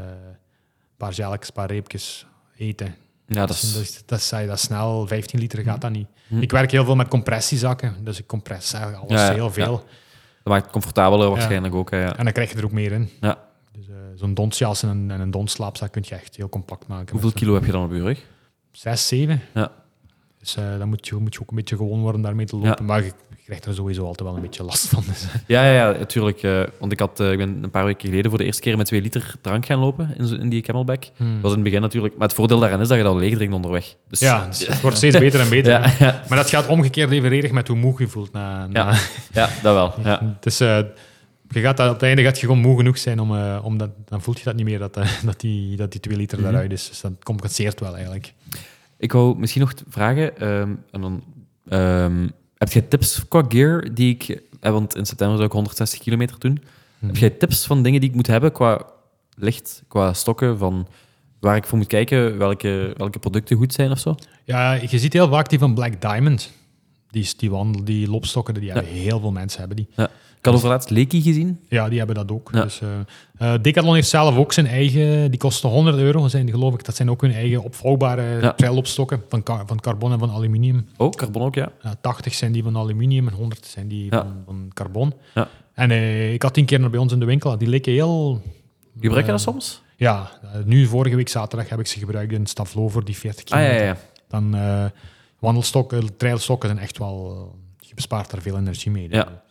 paar 0.98 1.14
een 1.48 1.54
paar 1.54 1.68
reepjes, 1.72 2.26
eten. 2.58 2.96
Ja, 3.28 3.46
dat 3.46 3.48
Dat 3.48 3.58
is, 3.58 3.64
is... 3.64 4.04
dat, 4.06 4.20
is, 4.20 4.30
dat, 4.30 4.60
snel, 4.60 5.08
15 5.08 5.40
liter 5.40 5.64
gaat 5.64 5.82
dat 5.82 5.92
niet. 5.92 6.08
Hm. 6.28 6.42
Ik 6.42 6.52
werk 6.52 6.72
heel 6.72 6.86
veel 6.86 6.96
met 6.96 7.08
compressiezakken, 7.08 7.96
dus 8.04 8.20
ik 8.20 8.28
compress 8.28 8.74
alles 8.74 9.30
heel 9.30 9.52
veel. 9.52 9.86
Dat 10.44 10.54
maakt 10.54 10.64
het 10.64 10.72
comfortabeler 10.72 11.30
waarschijnlijk 11.30 11.76
ook. 11.76 11.92
hè, 11.92 12.02
Ja. 12.04 12.16
En 12.18 12.24
dan 12.24 12.34
krijg 12.34 12.52
je 12.52 12.58
er 12.58 12.66
ook 12.66 12.72
meer 12.72 12.92
in. 12.92 13.10
Ja. 13.22 13.38
Dus 13.72 13.88
eh, 13.88 13.96
zo'n 14.16 14.34
donsjas 14.34 14.84
en 14.84 14.90
een, 14.90 15.12
en 15.12 15.20
een 15.22 15.32
donsslaapzak 15.32 15.92
kun 15.92 16.04
je 16.08 16.16
echt 16.16 16.36
heel 16.36 16.50
compact 16.50 16.88
maken. 16.88 17.12
Hoeveel 17.12 17.30
Met 17.30 17.40
kilo 17.40 17.54
heb 17.54 17.66
je 17.66 17.72
dan 17.72 17.84
op 17.84 17.92
je 17.92 18.02
rug? 18.02 18.26
Zes, 18.72 19.08
zeven. 19.08 19.42
Ja. 19.54 19.72
Dus 20.44 20.56
eh, 20.56 20.78
dan 20.78 20.88
moet 20.90 21.08
je, 21.08 21.16
moet 21.16 21.34
je 21.34 21.42
ook 21.42 21.50
een 21.50 21.56
beetje 21.56 21.76
gewoon 21.76 22.00
worden 22.02 22.22
daarmee 22.22 22.46
te 22.46 22.56
lopen. 22.56 22.76
Ja. 22.78 22.84
Maar 22.84 23.04
je, 23.04 23.12
je 23.30 23.44
krijgt 23.46 23.66
er 23.66 23.74
sowieso 23.74 24.06
altijd 24.06 24.28
wel 24.28 24.36
een 24.38 24.42
beetje 24.44 24.64
last 24.64 24.88
van. 24.88 25.04
Dus, 25.08 25.24
eh. 25.24 25.30
Ja, 25.48 25.66
ja, 25.66 25.74
ja 25.92 25.98
natuurlijk. 25.98 26.44
eh, 26.44 26.64
want 26.80 26.92
ik, 26.92 27.00
had, 27.00 27.20
ik 27.20 27.38
ben 27.38 27.60
een 27.64 27.70
paar 27.72 27.86
weken 27.86 28.08
geleden 28.10 28.30
voor 28.30 28.40
de 28.40 28.46
eerste 28.46 28.62
keer 28.62 28.78
met 28.78 28.86
twee 28.86 29.02
liter 29.02 29.36
drank 29.42 29.66
gaan 29.66 29.80
lopen 29.80 30.14
in, 30.18 30.40
in 30.40 30.50
die 30.50 30.62
camelback. 30.62 31.04
Hmm. 31.16 31.32
Dat 31.34 31.42
was 31.42 31.50
in 31.52 31.58
het 31.58 31.64
begin 31.64 31.82
natuurlijk. 31.82 32.18
Maar 32.18 32.28
het 32.28 32.36
voordeel 32.36 32.60
daaraan 32.60 32.82
is 32.82 32.88
dat 32.88 32.98
je 32.98 33.04
dat 33.04 33.16
leeg 33.16 33.36
drinkt 33.36 33.54
onderweg. 33.56 33.96
Dus, 34.10 34.20
ja, 34.20 34.46
dus 34.50 34.68
het 34.68 34.82
wordt 34.82 34.98
steeds 34.98 35.18
beter 35.20 35.40
en 35.40 35.50
beter. 35.50 35.72
Ja, 35.72 36.22
Maar 36.30 36.38
dat 36.38 36.50
gaat 36.50 36.68
omgekeerd 36.68 37.12
evenredig 37.12 37.52
met 37.52 37.68
hoe 37.68 37.78
moe 37.78 37.94
je 37.98 38.08
voelt. 38.08 38.32
Na, 38.32 38.68
na- 38.68 38.92
Ja. 38.92 38.98
ja, 39.34 39.50
dat 39.62 39.74
wel. 39.74 39.94
Ja. 40.04 40.36
Dus 40.40 40.58
je 40.58 41.62
gaat 41.62 41.78
dat, 41.78 41.88
op 41.88 41.94
het 41.94 42.04
einde 42.04 42.24
gaat 42.24 42.40
je 42.40 42.46
gewoon 42.46 42.62
moe 42.62 42.78
genoeg 42.78 42.98
zijn 42.98 43.20
om, 43.20 43.38
om 43.58 43.78
dat, 43.78 43.90
dan 44.06 44.22
voelt 44.22 44.38
je 44.38 44.44
dat 44.44 44.56
niet 44.56 44.66
meer 44.66 44.80
dat, 44.80 44.94
dat, 45.26 45.40
die, 45.40 45.76
dat 45.78 45.92
die 45.92 46.02
twee 46.02 46.18
liter 46.18 46.38
Mhm. 46.40 46.48
daaruit 46.52 46.72
is. 46.72 46.88
Dus 46.88 47.02
dat 47.02 47.12
compenseert 47.24 47.80
wel 47.80 47.94
eigenlijk. 47.96 48.34
Ik 49.04 49.12
wou 49.12 49.38
misschien 49.38 49.62
nog 49.62 49.74
vragen, 49.88 50.38
ehm, 50.38 50.76
en 50.92 51.02
dan, 51.02 51.24
ehm, 51.68 52.28
heb 52.58 52.72
jij 52.72 52.82
tips 52.82 53.28
qua 53.28 53.44
gear 53.48 53.94
die 53.94 54.14
ik... 54.14 54.42
eh, 54.60 54.72
want 54.72 54.96
in 54.96 55.06
september 55.06 55.36
zou 55.36 55.48
ik 55.48 55.54
160 55.54 56.00
kilometer 56.00 56.40
doen. 56.40 56.64
Mhm. 56.98 57.08
Heb 57.08 57.18
jij 57.18 57.30
tips 57.30 57.66
van 57.66 57.84
dingen 57.84 58.00
die 58.00 58.10
ik 58.10 58.16
moet 58.16 58.28
hebben 58.28 58.52
qua 58.52 58.86
licht, 59.36 59.84
qua 59.88 60.14
stokken, 60.14 60.58
van 60.58 60.88
waar 61.40 61.56
ik 61.56 61.66
voor 61.66 61.78
moet 61.78 61.88
kijken, 61.88 62.38
welke, 62.38 62.94
welke 62.98 63.20
producten 63.20 63.58
goed 63.58 63.74
zijn 63.74 63.92
of 63.92 64.00
zo? 64.00 64.16
Ja, 64.44 64.74
je 64.74 65.00
ziet 65.00 65.14
heel 65.14 65.30
vaak 65.30 65.50
die 65.50 65.60
van 65.60 65.74
Black 65.74 66.02
Diamond. 66.02 66.52
Die, 67.14 67.30
die 67.38 67.50
wandel, 67.52 67.84
die 67.84 68.10
loopstokken, 68.10 68.54
die 68.54 68.72
hebben 68.72 68.92
heel 68.92 69.20
veel 69.20 69.32
mensen 69.32 69.60
hebben 69.60 69.78
die. 69.78 69.88
Ja. 69.96 70.10
Ik 70.38 70.50
had 70.50 70.54
overlaatst 70.54 70.90
Leaky 70.90 71.22
gezien. 71.22 71.60
Ja, 71.70 71.90
die 71.90 71.98
hebben 71.98 72.16
dat 72.16 72.32
ook. 72.32 72.50
Ja. 72.54 72.62
Dus, 72.64 72.82
eh, 72.82 73.54
eh, 73.54 73.62
Decathlon 73.62 73.96
heeft 73.96 74.08
zelf 74.10 74.38
ook 74.38 74.54
zijn 74.54 74.68
eigen, 74.68 75.32
die 75.32 75.40
kosten 75.40 75.70
100 75.70 75.98
euro, 75.98 76.28
zijn, 76.28 76.50
geloof 76.50 76.74
ik. 76.74 76.86
Dat 76.86 76.96
zijn 76.96 77.10
ook 77.10 77.22
hun 77.22 77.34
eigen 77.34 77.64
opvouwbare 77.64 78.42
Ja. 78.42 78.54
trailopstokken 78.54 79.24
van, 79.30 79.42
van 79.66 79.80
carbon 79.80 80.12
en 80.12 80.20
van 80.20 80.32
aluminium. 80.32 80.88
Oh, 80.98 81.10
carbon 81.12 81.42
ook, 81.42 81.56
ja. 81.56 81.72
Ja, 81.84 81.96
80 82.02 82.34
zijn 82.34 82.52
die 82.52 82.64
van 82.64 82.78
aluminium 82.78 83.28
en 83.28 83.34
100 83.34 83.66
zijn 83.66 83.88
die 83.88 84.04
Ja. 84.04 84.10
van, 84.10 84.34
van 84.46 84.72
carbon. 84.74 85.14
Ja. 85.36 85.48
En 85.74 85.92
eh, 85.92 86.34
ik 86.34 86.42
had 86.42 86.54
tien 86.54 86.66
keer 86.66 86.80
nog 86.80 86.92
bij 86.92 87.00
ons 87.00 87.14
in 87.14 87.20
de 87.20 87.26
winkel, 87.26 87.58
die 87.58 87.68
leken 87.68 87.92
heel... 87.92 88.42
Gebruik 89.00 89.26
je 89.26 89.32
dat 89.32 89.42
soms? 89.42 89.82
Ja, 89.96 90.32
nu 90.66 90.86
vorige 90.86 91.16
week 91.16 91.30
zaterdag 91.30 91.70
heb 91.70 91.80
ik 91.80 91.88
ze 91.88 92.00
gebruikt 92.00 92.32
in 92.34 92.46
Staflover, 92.46 93.06
die 93.06 93.18
40 93.18 93.50
Ah, 93.50 93.62
ja, 93.64 93.72
ja. 93.72 93.98
Dan 94.28 94.56
wandelstokken, 95.44 96.18
trailstokken 96.18 96.70
zijn 96.70 96.82
echt 96.82 96.98
wel... 96.98 97.32
eh, 97.54 97.88
je 97.88 97.94
bespaart 97.96 98.32
daar 98.32 98.42
veel 98.42 98.58
energie 98.58 98.92
mee. 98.92 99.08
Ja. 99.10 99.42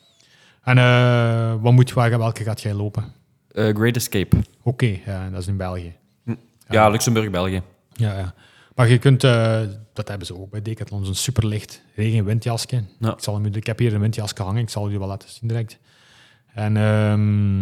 En 0.62 0.78
eh, 0.78 1.62
wat 1.62 1.72
moet, 1.72 1.92
waar, 1.92 2.18
welke 2.18 2.42
gaat 2.44 2.60
jij 2.60 2.74
lopen? 2.74 3.04
Eh, 3.50 3.74
Great 3.74 3.96
Escape. 3.96 4.36
Oké, 4.62 4.98
ja, 5.06 5.30
dat 5.30 5.40
is 5.40 5.46
in 5.46 5.56
België. 5.56 5.94
Ja, 6.68 6.88
Luxemburg, 6.88 7.30
België. 7.30 7.62
Ja, 7.92 8.18
ja. 8.18 8.34
Maar 8.74 8.88
je 8.88 8.98
kunt, 8.98 9.20
dat 9.92 10.08
hebben 10.08 10.26
ze 10.26 10.36
ook 10.38 10.50
bij 10.50 10.62
Decathlon, 10.62 11.04
zo'n 11.04 11.14
superlicht 11.14 11.82
regen- 11.94 12.18
en 12.18 12.24
windjasje. 12.24 12.84
Ja. 12.98 13.12
Ik, 13.12 13.20
zal 13.22 13.34
hem, 13.34 13.46
ik 13.46 13.66
heb 13.66 13.78
hier 13.78 13.94
een 13.94 14.00
windjasje 14.00 14.42
hangen, 14.42 14.62
ik 14.62 14.70
zal 14.70 14.88
je 14.88 14.98
wel 14.98 15.08
laten 15.08 15.28
zien 15.28 15.48
direct. 15.48 15.78
En 16.54 16.76
ehm, 16.76 17.60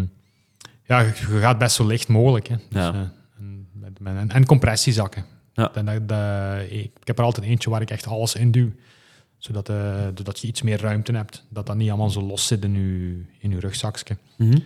ja, 0.85 1.01
je, 1.01 1.13
je 1.31 1.39
gaat 1.41 1.59
best 1.59 1.77
zo 1.77 1.87
licht 1.87 2.09
mogelijk. 2.09 2.49
Hè. 2.49 2.57
Dus, 2.57 2.83
Ja. 2.83 3.13
en, 3.39 3.67
en, 4.05 4.31
en 4.31 4.47
compressiezakken. 4.47 5.25
Ja. 5.61 5.71
Dat, 5.83 6.09
dat- 6.09 6.71
ik 6.71 6.91
heb 7.05 7.19
er 7.19 7.25
altijd 7.25 7.47
eentje 7.47 7.71
waar 7.71 7.81
ik 7.83 7.91
echt 7.91 8.07
alles 8.07 8.35
in 8.35 8.51
duw. 8.51 8.71
Zodat, 9.39 9.69
eh, 9.69 9.77
je 10.33 10.47
iets 10.47 10.63
meer 10.63 10.81
ruimte 10.81 11.13
hebt. 11.13 11.45
Dat 11.49 11.67
dat 11.67 11.77
niet 11.77 11.89
allemaal 11.89 12.11
zo 12.11 12.23
los 12.23 12.47
zit 12.47 12.65
in 12.65 12.75
je, 12.75 13.23
in 13.39 13.51
je 13.51 13.59
rugzakje. 13.61 14.17
Mhm. 14.37 14.59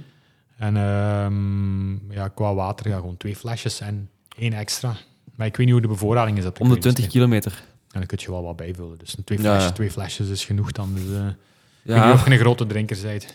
En 0.57 0.77
ehm, 0.77 2.12
ja, 2.12 2.29
qua 2.29 2.55
water, 2.55 2.89
ja, 2.89 2.97
gewoon 2.97 3.16
twee 3.16 3.37
flesjes 3.37 3.81
en 3.81 4.09
één 4.39 4.53
extra. 4.53 4.97
Maar 5.35 5.47
ik 5.47 5.57
weet 5.57 5.66
niet 5.66 5.75
hoe 5.75 5.83
de 5.85 5.89
bevoorrading 5.89 6.39
is. 6.39 6.45
Dat 6.45 6.59
Om 6.59 6.69
de 6.69 6.79
20 6.79 7.07
kilometer. 7.07 7.53
En 7.91 7.99
dan 8.01 8.07
kun 8.07 8.19
je 8.21 8.31
wel 8.31 8.43
wat 8.43 8.57
bijvullen. 8.57 8.99
Dus 8.99 9.16
twee 9.25 9.39
Ja, 9.39 9.45
flesjes, 9.45 9.65
ja. 9.65 9.73
twee 9.73 9.91
flesjes 9.91 10.29
is 10.29 10.45
genoeg 10.45 10.73
dan. 10.73 10.95
Dus, 10.95 11.03
eh, 11.03 11.27
Ik 11.27 11.91
weet 11.91 11.97
Ja. 11.97 12.07
niet 12.07 12.15
of 12.15 12.25
je 12.27 12.31
een 12.33 12.39
grote 12.39 12.66
drinker 12.66 12.99
bent. 13.03 13.35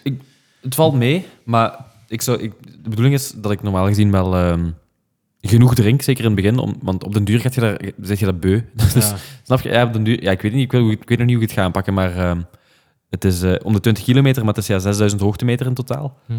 Het 0.62 0.76
valt 0.76 0.94
mee, 0.94 1.26
maar 1.44 1.86
ik 2.08 2.22
zou, 2.22 2.40
ik, 2.42 2.54
de 2.84 2.90
bedoeling 2.90 3.14
is 3.16 3.32
dat 3.32 3.52
ik 3.52 3.62
normaal 3.62 3.86
gezien 3.88 4.12
wel 4.12 4.36
ehm, 4.36 4.70
genoeg 5.42 5.76
drink, 5.76 6.02
zeker 6.02 6.24
in 6.24 6.32
het 6.32 6.42
begin. 6.42 6.58
Om, 6.58 6.76
want 6.82 7.04
op 7.04 7.14
den 7.14 7.24
duur 7.24 7.40
gaat 7.40 7.54
je 7.54 7.62
daar, 7.62 7.80
zeg 8.02 8.20
je 8.20 8.26
dat 8.26 8.40
beu. 8.40 8.62
Dus, 8.94 8.94
Ja. 9.10 9.16
Snap 9.44 9.62
je? 9.62 9.70
Ja, 9.70 9.84
op 9.84 9.94
den 9.94 10.04
duur, 10.04 10.24
ja, 10.24 10.32
ik, 10.32 10.42
weet 10.42 10.54
niet, 10.54 10.64
ik, 10.64 10.72
weet, 10.72 10.92
ik 11.02 11.10
weet 11.10 11.18
nog 11.18 11.28
niet 11.28 11.36
hoe 11.36 11.44
ik 11.44 11.50
het 11.50 11.60
ga 11.60 11.64
aanpakken, 11.66 11.94
maar 11.94 12.16
ehm, 12.18 12.42
het 13.10 13.26
is 13.26 13.42
eh, 13.42 13.56
om 13.64 13.74
de 13.74 13.80
20 13.80 14.04
kilometer, 14.04 14.46
maar 14.46 14.54
het 14.54 14.62
is 14.64 14.68
ja, 14.70 14.80
6000 14.80 15.22
hoogtemeter 15.22 15.66
in 15.66 15.74
totaal. 15.74 16.18
Hm. 16.26 16.34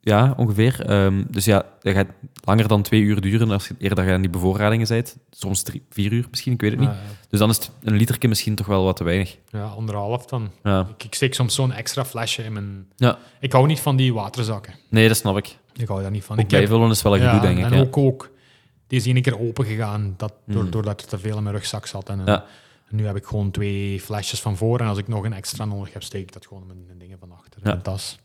Ja, 0.00 0.34
ongeveer. 0.36 0.80
Ehm, 0.86 1.22
dus 1.30 1.44
ja, 1.44 1.64
dat 1.80 1.94
gaat 1.94 2.06
langer 2.44 2.68
dan 2.68 2.82
twee 2.82 3.00
uur 3.00 3.20
duren 3.20 3.50
als 3.50 3.68
je 3.68 3.74
eerder 3.78 4.12
aan 4.12 4.20
die 4.20 4.30
bevoorradingen 4.30 4.88
bent. 4.88 5.16
Soms 5.30 5.62
drie, 5.62 5.82
vier 5.90 6.12
uur 6.12 6.26
misschien, 6.30 6.52
ik 6.52 6.60
weet 6.60 6.70
het 6.70 6.80
niet. 6.80 6.88
Ja, 6.88 6.96
Dus 7.28 7.38
dan 7.38 7.50
is 7.50 7.56
het 7.56 7.70
een 7.82 7.96
literke 7.96 8.28
misschien 8.28 8.54
toch 8.54 8.66
wel 8.66 8.84
wat 8.84 8.96
te 8.96 9.04
weinig. 9.04 9.38
ja, 9.50 9.64
anderhalf 9.64 10.26
dan. 10.26 10.50
Ja. 10.62 10.86
Ik, 10.96 11.04
ik 11.04 11.14
steek 11.14 11.34
soms 11.34 11.54
zo'n 11.54 11.72
extra 11.72 12.04
flesje 12.04 12.42
in 12.44 12.52
mijn... 12.52 12.86
Ja. 12.96 13.18
Ik 13.40 13.52
hou 13.52 13.66
niet 13.66 13.80
van 13.80 13.96
die 13.96 14.14
waterzakken. 14.14 14.74
Nee, 14.90 15.08
dat 15.08 15.16
snap 15.16 15.36
ik. 15.36 15.56
Ik 15.76 15.88
hou 15.88 16.02
daar 16.02 16.10
niet 16.10 16.24
van. 16.24 16.36
Ook 16.38 16.44
ik 16.44 16.50
heb- 16.50 16.60
bijvullen 16.60 16.90
is 16.90 17.02
wel 17.02 17.14
een 17.16 17.20
gedoe, 17.22 17.40
denk 17.40 17.58
ik. 17.58 17.64
En 17.64 17.72
ja. 17.74 17.80
ook, 17.80 17.96
ook, 17.96 18.30
die 18.86 18.98
is 18.98 19.06
één 19.06 19.22
keer 19.22 19.40
open 19.40 19.64
gegaan 19.64 20.14
dat, 20.16 20.32
door, 20.46 20.60
Hmm. 20.62 20.70
doordat 20.70 21.00
er 21.00 21.06
te 21.06 21.18
veel 21.18 21.36
in 21.36 21.42
mijn 21.42 21.54
rugzak 21.54 21.86
zat. 21.86 22.08
En, 22.08 22.26
eh, 22.26 22.32
en 22.34 22.96
nu 22.96 23.06
heb 23.06 23.16
ik 23.16 23.24
gewoon 23.24 23.50
twee 23.50 24.00
flesjes 24.00 24.40
van 24.40 24.56
voor. 24.56 24.80
En 24.80 24.86
als 24.86 24.98
ik 24.98 25.08
nog 25.08 25.24
een 25.24 25.32
extra 25.32 25.64
nodig 25.64 25.92
heb, 25.92 26.02
steek 26.02 26.22
ik 26.22 26.32
dat 26.32 26.46
gewoon 26.46 26.62
in 26.62 26.68
mijn, 26.68 26.84
mijn 26.86 26.98
dingen 26.98 27.18
van 27.18 27.32
achter. 27.32 27.52
in 27.56 27.60
mijn 27.62 27.82
tas. 27.82 28.18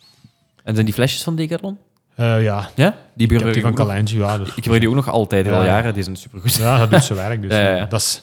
En 0.63 0.73
zijn 0.73 0.85
die 0.85 0.93
flesjes 0.95 1.23
van 1.23 1.35
Decathlon? 1.35 1.77
Eh, 2.15 2.43
ja, 2.43 2.69
Ja? 2.75 2.95
Die 3.13 3.25
ik 3.25 3.31
heb 3.31 3.39
die 3.53 3.63
ik 3.65 3.75
van. 3.77 4.05
Ja, 4.05 4.37
dus- 4.37 4.47
Ik 4.47 4.53
gebruik 4.53 4.79
die 4.79 4.89
ook 4.89 4.95
nog 4.95 5.09
altijd, 5.09 5.47
al 5.47 5.53
ja. 5.53 5.65
jaren. 5.65 5.93
Die 5.93 6.03
zijn 6.03 6.15
supergoed. 6.15 6.53
Ja, 6.55 6.77
dat 6.77 6.89
doet 6.91 7.03
zijn 7.03 7.19
werk. 7.27 7.41
Dus 7.41 7.51
Ja, 7.51 7.59
ja, 7.59 7.75
ja. 7.75 7.85
Dat, 7.85 7.99
is, 7.99 8.21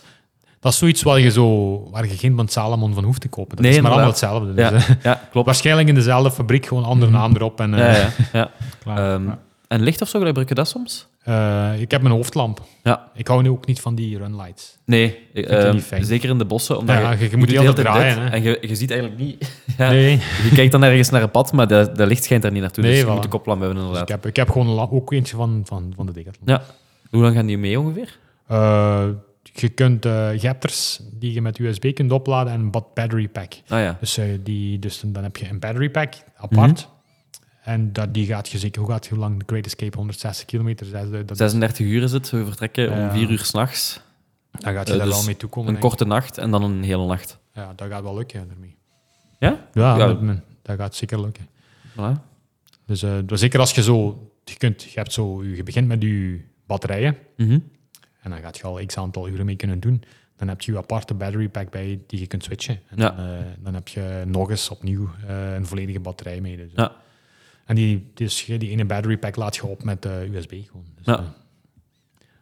dat 0.66 0.74
is 0.74 0.78
zoiets 0.78 1.02
waar 1.02 1.20
je, 1.20 1.30
zo, 1.30 1.80
waar 1.90 2.06
je 2.06 2.16
geen 2.16 2.36
van 2.36 2.48
Salomon 2.48 2.94
van 2.94 3.04
hoeft 3.04 3.20
te 3.20 3.28
kopen. 3.28 3.56
Dat 3.56 3.64
Nee, 3.64 3.74
is 3.74 3.80
maar 3.80 3.90
allemaal 3.90 4.08
hetzelfde. 4.10 4.54
Dus, 4.54 4.68
Ja, 4.68 4.72
eh, 4.72 4.88
ja, 5.02 5.20
klopt. 5.30 5.46
waarschijnlijk 5.46 5.88
in 5.88 5.94
dezelfde 5.94 6.30
fabriek, 6.30 6.66
gewoon 6.66 6.84
andere 6.84 7.10
naam 7.12 7.34
erop. 7.34 7.60
En, 7.60 7.74
eh, 7.74 8.06
Ja. 8.32 8.50
Klaar. 8.82 9.14
Ehm, 9.14 9.26
Ja. 9.26 9.38
En 9.68 9.82
licht 9.82 10.02
of 10.02 10.08
zo, 10.08 10.20
gebruik 10.20 10.48
je 10.48 10.54
dat 10.54 10.68
soms? 10.68 11.06
eh, 11.22 11.80
ik 11.80 11.90
heb 11.90 12.02
mijn 12.02 12.14
hoofdlamp. 12.14 12.60
Ja. 12.82 13.08
Ik 13.14 13.26
hou 13.28 13.42
nu 13.42 13.48
ook 13.48 13.66
niet 13.66 13.80
van 13.80 13.94
die 13.94 14.18
runlights. 14.18 14.76
Nee, 14.84 15.18
dat 15.34 15.44
ehm, 15.44 15.78
zeker 16.02 16.28
in 16.30 16.38
de 16.38 16.44
bossen. 16.44 16.78
Omdat 16.78 16.96
Ja, 16.96 17.10
je, 17.10 17.18
je- 17.18 17.24
je 17.24 17.30
je 17.30 17.36
moet 17.36 17.48
doet 17.48 17.58
heel 17.58 17.72
draaien, 17.74 18.20
dit. 18.24 18.32
En 18.32 18.42
je, 18.42 18.58
je 18.60 18.74
ziet 18.74 18.90
eigenlijk 18.90 19.20
niet... 19.20 19.52
Ja, 19.78 19.88
Nee, 19.90 20.10
Je 20.42 20.50
kijkt 20.54 20.72
dan 20.72 20.82
ergens 20.82 21.10
naar 21.10 21.22
een 21.22 21.30
pad, 21.30 21.52
maar 21.52 21.66
de, 21.68 21.90
de 21.94 22.06
licht 22.06 22.24
schijnt 22.24 22.42
daar 22.42 22.52
niet 22.52 22.60
naartoe. 22.62 22.82
Nee, 22.84 22.92
dus 22.92 23.00
je 23.02 23.06
moet 23.10 23.22
de 23.22 23.28
koplamp 23.28 23.60
hebben, 23.60 23.76
dus 23.78 23.86
ik 23.86 23.92
inderdaad. 23.92 24.22
heb, 24.22 24.30
ik 24.30 24.36
heb 24.36 24.50
gewoon 24.50 24.90
ook 24.90 25.12
eentje 25.12 25.36
van, 25.36 25.62
van, 25.64 25.92
van 25.96 26.06
de 26.06 26.12
Decathlon. 26.12 26.44
Ja. 26.48 26.62
Hoe 27.10 27.22
lang 27.22 27.34
gaan 27.34 27.46
die 27.46 27.58
mee 27.58 27.80
ongeveer? 27.80 28.18
Eh, 28.46 29.04
je, 29.60 29.68
kunt, 29.68 30.04
eh, 30.04 30.40
je 30.40 30.46
hebt 30.46 30.64
er 30.64 30.74
die 31.12 31.32
je 31.32 31.42
met 31.42 31.58
USB 31.58 31.94
kunt 31.94 32.12
opladen 32.12 32.52
en 32.52 32.60
een 32.60 32.70
battery 32.70 33.28
pack. 33.28 33.52
Ah 33.68 33.78
ja. 33.80 33.96
Dus, 34.00 34.16
eh, 34.18 34.38
die, 34.42 34.78
dus 34.78 35.02
dan 35.06 35.22
heb 35.22 35.36
je 35.36 35.48
een 35.48 35.58
battery 35.58 35.90
pack 35.90 36.14
apart. 36.36 36.88
En 37.62 37.92
dat, 37.92 38.14
die 38.14 38.26
gaat 38.26 38.48
je 38.48 38.58
zeker, 38.58 38.80
hoe 38.82 38.90
gaat 38.90 39.08
hoe 39.08 39.18
lang 39.18 39.38
de 39.38 39.44
Great 39.46 39.66
Escape? 39.66 39.96
160 39.96 40.44
kilometer? 40.46 40.86
zes- 40.86 41.26
Dat, 41.26 41.36
36 41.36 41.86
uur 41.86 42.02
is 42.02 42.12
het. 42.12 42.30
We 42.30 42.44
vertrekken 42.44 42.90
om 42.92 42.98
Ja. 42.98 43.12
4 43.12 43.30
uur 43.30 43.38
s'nachts. 43.38 44.00
dan 44.50 44.72
gaat 44.72 44.86
je 44.86 44.92
eh, 44.92 44.98
daar 44.98 45.06
dus 45.06 45.16
wel 45.16 45.24
mee 45.26 45.36
toekomen. 45.36 45.74
Een 45.74 45.80
korte 45.80 46.04
nacht 46.04 46.38
en 46.38 46.50
dan 46.50 46.62
een 46.62 46.82
hele 46.82 47.06
nacht. 47.06 47.38
Ja, 47.54 47.72
dat 47.76 47.88
gaat 47.88 48.02
wel 48.02 48.16
lukken 48.16 48.48
daarmee. 48.48 48.76
Ja? 49.38 49.66
Ja, 49.72 49.96
dat 50.62 50.76
gaat 50.76 50.94
zeker 50.94 51.20
lukken. 51.20 51.46
Voilà. 51.92 52.20
Dus, 52.86 53.02
eh, 53.02 53.12
dus 53.24 53.40
zeker 53.40 53.60
als 53.60 53.72
je 53.74 53.82
zo, 53.82 54.28
je, 54.44 54.56
kunt, 54.56 54.82
je, 54.82 54.90
hebt 54.94 55.12
zo, 55.12 55.44
je 55.44 55.62
begint 55.62 55.86
met 55.88 56.02
je 56.02 56.40
batterijen 56.66 57.16
Mhm. 57.36 57.58
En 58.26 58.32
dan 58.32 58.40
gaat 58.40 58.56
je 58.56 58.62
al 58.64 58.86
x 58.86 58.96
aantal 58.96 59.28
uren 59.28 59.46
mee 59.46 59.56
kunnen 59.56 59.80
doen. 59.80 60.02
Dan 60.36 60.48
heb 60.48 60.60
je 60.60 60.72
je 60.72 60.78
aparte 60.78 61.14
battery 61.14 61.48
pack 61.48 61.70
bij 61.70 62.00
die 62.06 62.20
je 62.20 62.26
kunt 62.26 62.44
switchen. 62.44 62.80
En 62.88 62.96
Ja. 62.98 63.10
dan, 63.10 63.26
eh, 63.26 63.32
dan 63.58 63.74
heb 63.74 63.88
je 63.88 64.22
nog 64.26 64.50
eens 64.50 64.68
opnieuw 64.70 65.08
eh, 65.28 65.54
een 65.54 65.66
volledige 65.66 66.00
batterij 66.00 66.40
mee. 66.40 66.56
Dus, 66.56 66.70
Ja. 66.74 66.92
En 67.64 67.74
die, 67.74 68.10
dus, 68.14 68.44
die 68.44 68.70
ene 68.70 68.84
battery 68.84 69.16
pack 69.16 69.36
laat 69.36 69.56
je 69.56 69.66
op 69.66 69.82
met 69.84 70.04
eh, 70.04 70.32
USB. 70.34 70.50
Gewoon. 70.66 70.84
Dus, 70.96 71.06
Ja. 71.06 71.18
eh, 71.18 71.24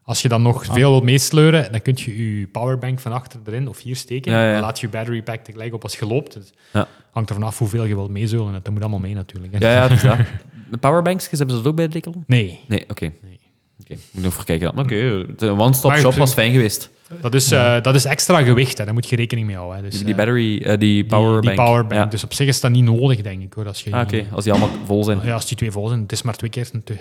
als 0.03 0.23
je 0.23 0.29
dan 0.29 0.43
nog 0.43 0.65
veel 0.65 0.91
wilt 0.91 1.03
meesleuren, 1.03 1.73
dan 1.73 1.83
kun 1.83 1.95
je 1.97 2.39
je 2.41 2.47
powerbank 2.47 2.99
van 3.01 3.13
achter 3.13 3.41
erin 3.47 3.69
of 3.69 3.81
hier 3.83 3.97
steken. 3.97 4.33
Ja, 4.33 4.47
ja. 4.47 4.53
Dan 4.53 4.61
laat 4.61 4.81
je 4.81 4.87
je 4.87 4.93
battery 4.93 5.23
pack 5.23 5.45
tegelijk 5.45 5.75
op 5.75 5.83
als 5.83 5.99
je 5.99 6.07
loopt. 6.07 6.33
Dus 6.33 6.53
Ja. 6.73 6.89
hangt 7.11 7.29
er 7.29 7.35
vanaf 7.35 7.59
hoeveel 7.59 7.85
je 7.85 7.95
wilt 7.95 8.11
meezeulen. 8.11 8.53
Dat 8.53 8.73
moet 8.73 8.81
allemaal 8.81 8.99
mee 8.99 9.15
natuurlijk. 9.15 9.53
hè. 9.59 9.59
Ja, 9.73 9.89
ja. 10.03 10.27
De 10.71 10.77
powerbanks, 10.81 11.31
hebben 11.31 11.51
ze 11.51 11.57
dat 11.63 11.67
ook 11.67 11.77
bij 11.77 11.87
de 11.87 11.93
Decathlon? 11.93 12.25
Nee, 12.27 12.61
Nee, 12.69 12.85
oké. 12.89 13.13
Nee. 13.23 13.41
Oké, 13.81 13.95
moet 14.11 14.25
nog 14.25 14.33
voor 14.35 14.45
kijken. 14.45 14.75
Maar 14.75 14.85
oké, 14.85 15.27
de 15.37 15.51
one-stop 15.51 15.95
shop 15.95 16.15
was 16.15 16.33
fijn 16.33 16.53
geweest. 16.53 16.91
dat 17.21 17.35
is, 17.35 17.51
eh, 17.51 17.81
dat 17.83 17.95
is 17.95 18.05
extra 18.05 18.43
gewicht. 18.43 18.79
Hè. 18.79 18.85
Daar 18.85 18.95
moet 18.95 19.09
je 19.09 19.17
rekening 19.17 19.47
mee 19.47 19.57
houden. 19.57 19.77
Hè. 19.77 19.83
Dus, 19.83 19.95
Die, 19.95 20.05
die 20.05 20.13
eh, 20.13 20.19
battery, 20.19 20.63
eh, 20.63 20.79
die 20.79 21.05
powerbank. 21.05 21.57
Die 21.57 21.65
powerbank. 21.65 22.01
Ja. 22.01 22.07
Dus 22.07 22.25
op 22.25 22.33
zich 22.35 22.47
is 22.47 22.61
dat 22.61 22.71
niet 22.71 22.85
nodig, 22.85 23.21
denk 23.23 23.43
ik. 23.43 23.53
Hoor, 23.53 23.67
als 23.67 23.83
je 23.85 23.93
Ah, 23.93 24.01
oké, 24.01 24.25
als 24.33 24.45
die 24.45 24.53
allemaal 24.53 24.77
vol 24.87 25.05
zijn. 25.05 25.21
Ja, 25.25 25.35
als 25.35 25.47
die 25.47 25.57
twee 25.57 25.71
vol 25.71 25.89
zijn, 25.89 26.01
het 26.01 26.13
is 26.13 26.23
maar 26.23 26.37
twee 26.37 26.51
keer, 26.51 26.71
twee, 26.85 27.01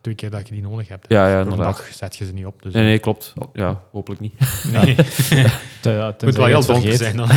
twee 0.00 0.14
keer 0.14 0.30
dat 0.30 0.48
je 0.48 0.54
die 0.54 0.62
nodig 0.62 0.88
hebt. 0.88 1.04
Ja, 1.08 1.22
ja, 1.28 1.30
Voor 1.32 1.40
een 1.40 1.50
inderdaad. 1.50 1.76
dag 1.76 1.88
zet 1.94 2.16
je 2.16 2.24
ze 2.24 2.32
niet 2.32 2.46
op. 2.46 2.62
Dus 2.62 2.72
Nee, 2.72 2.84
nee, 2.84 2.98
klopt. 2.98 3.32
Ja, 3.52 3.80
hopelijk 3.92 4.20
niet. 4.20 4.34
nee. 4.72 4.96
Ja, 5.82 6.06
Het 6.06 6.22
moet 6.22 6.36
wel 6.36 6.46
heel 6.46 6.58
het 6.58 6.66
donker 6.66 6.90
vergeet. 6.96 6.98
zijn 6.98 7.16
dan. 7.16 7.28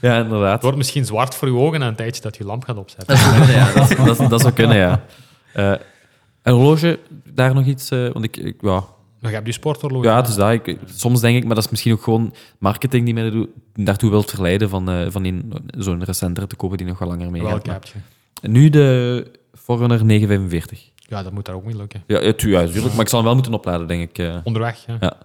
Ja, 0.00 0.14
Het 0.16 0.24
inderdaad. 0.24 0.62
wordt 0.62 0.76
misschien 0.76 1.04
zwart 1.04 1.34
voor 1.34 1.48
je 1.48 1.54
ogen 1.54 1.80
na 1.80 1.86
een 1.88 1.94
tijdje 1.94 2.22
dat 2.22 2.36
je 2.36 2.44
lamp 2.44 2.64
gaat 2.64 2.76
opzetten. 2.76 3.06
Dat 3.16 3.18
zou 3.18 3.36
kunnen, 3.36 3.56
ja. 3.56 3.72
Dat, 3.72 4.16
dat, 4.18 4.30
dat 4.30 4.40
zou 4.40 4.52
kunnen, 4.52 4.76
ja. 4.76 5.00
Eh, 5.52 5.72
een 6.50 6.56
horloge, 6.56 6.98
daar 7.32 7.54
nog 7.54 7.64
iets... 7.66 7.90
eh, 7.90 8.08
want 8.12 8.24
ik, 8.24 8.36
ik, 8.36 8.56
ja, 8.60 8.84
heb 9.20 9.46
je 9.46 9.52
sporthorloge. 9.52 10.06
Ja, 10.06 10.16
het 10.16 10.28
is 10.28 10.34
dat. 10.34 10.50
Ik, 10.52 10.78
soms 10.86 11.20
denk 11.20 11.36
ik, 11.36 11.44
maar 11.44 11.54
dat 11.54 11.64
is 11.64 11.70
misschien 11.70 11.92
ook 11.92 12.02
gewoon 12.02 12.34
marketing 12.58 13.04
die 13.04 13.14
mij 13.14 13.22
daartoe- 13.22 13.48
daartoe 13.74 14.10
wil 14.10 14.22
verleiden 14.22 14.68
van, 14.68 14.90
eh, 14.90 15.06
van 15.10 15.24
in 15.24 15.52
zo'n 15.78 16.04
recentere 16.04 16.46
te 16.46 16.56
kopen 16.56 16.76
die 16.76 16.86
nog 16.86 16.98
wel 16.98 17.08
langer 17.08 17.30
mee 17.30 17.42
Welke 17.42 17.70
heb 17.70 17.84
je? 17.84 17.92
Nu 18.48 18.68
de 18.70 19.26
Forerunner 19.54 20.04
945. 20.04 20.88
Ja, 20.96 21.22
dat 21.22 21.32
moet 21.32 21.44
daar 21.46 21.54
ook 21.54 21.66
niet 21.66 21.74
lukken. 21.76 22.02
Ja, 22.06 22.20
ja, 22.20 22.32
tu- 22.32 22.50
ja, 22.50 22.66
tuurlijk. 22.66 22.92
Maar 22.94 23.00
ik 23.02 23.08
zal 23.08 23.18
hem 23.18 23.26
wel 23.26 23.34
moeten 23.34 23.54
opladen, 23.54 23.86
denk 23.86 24.10
ik. 24.10 24.18
eh. 24.18 24.36
Onderweg, 24.44 24.84
ja. 24.86 24.96
Ja. 25.00 25.16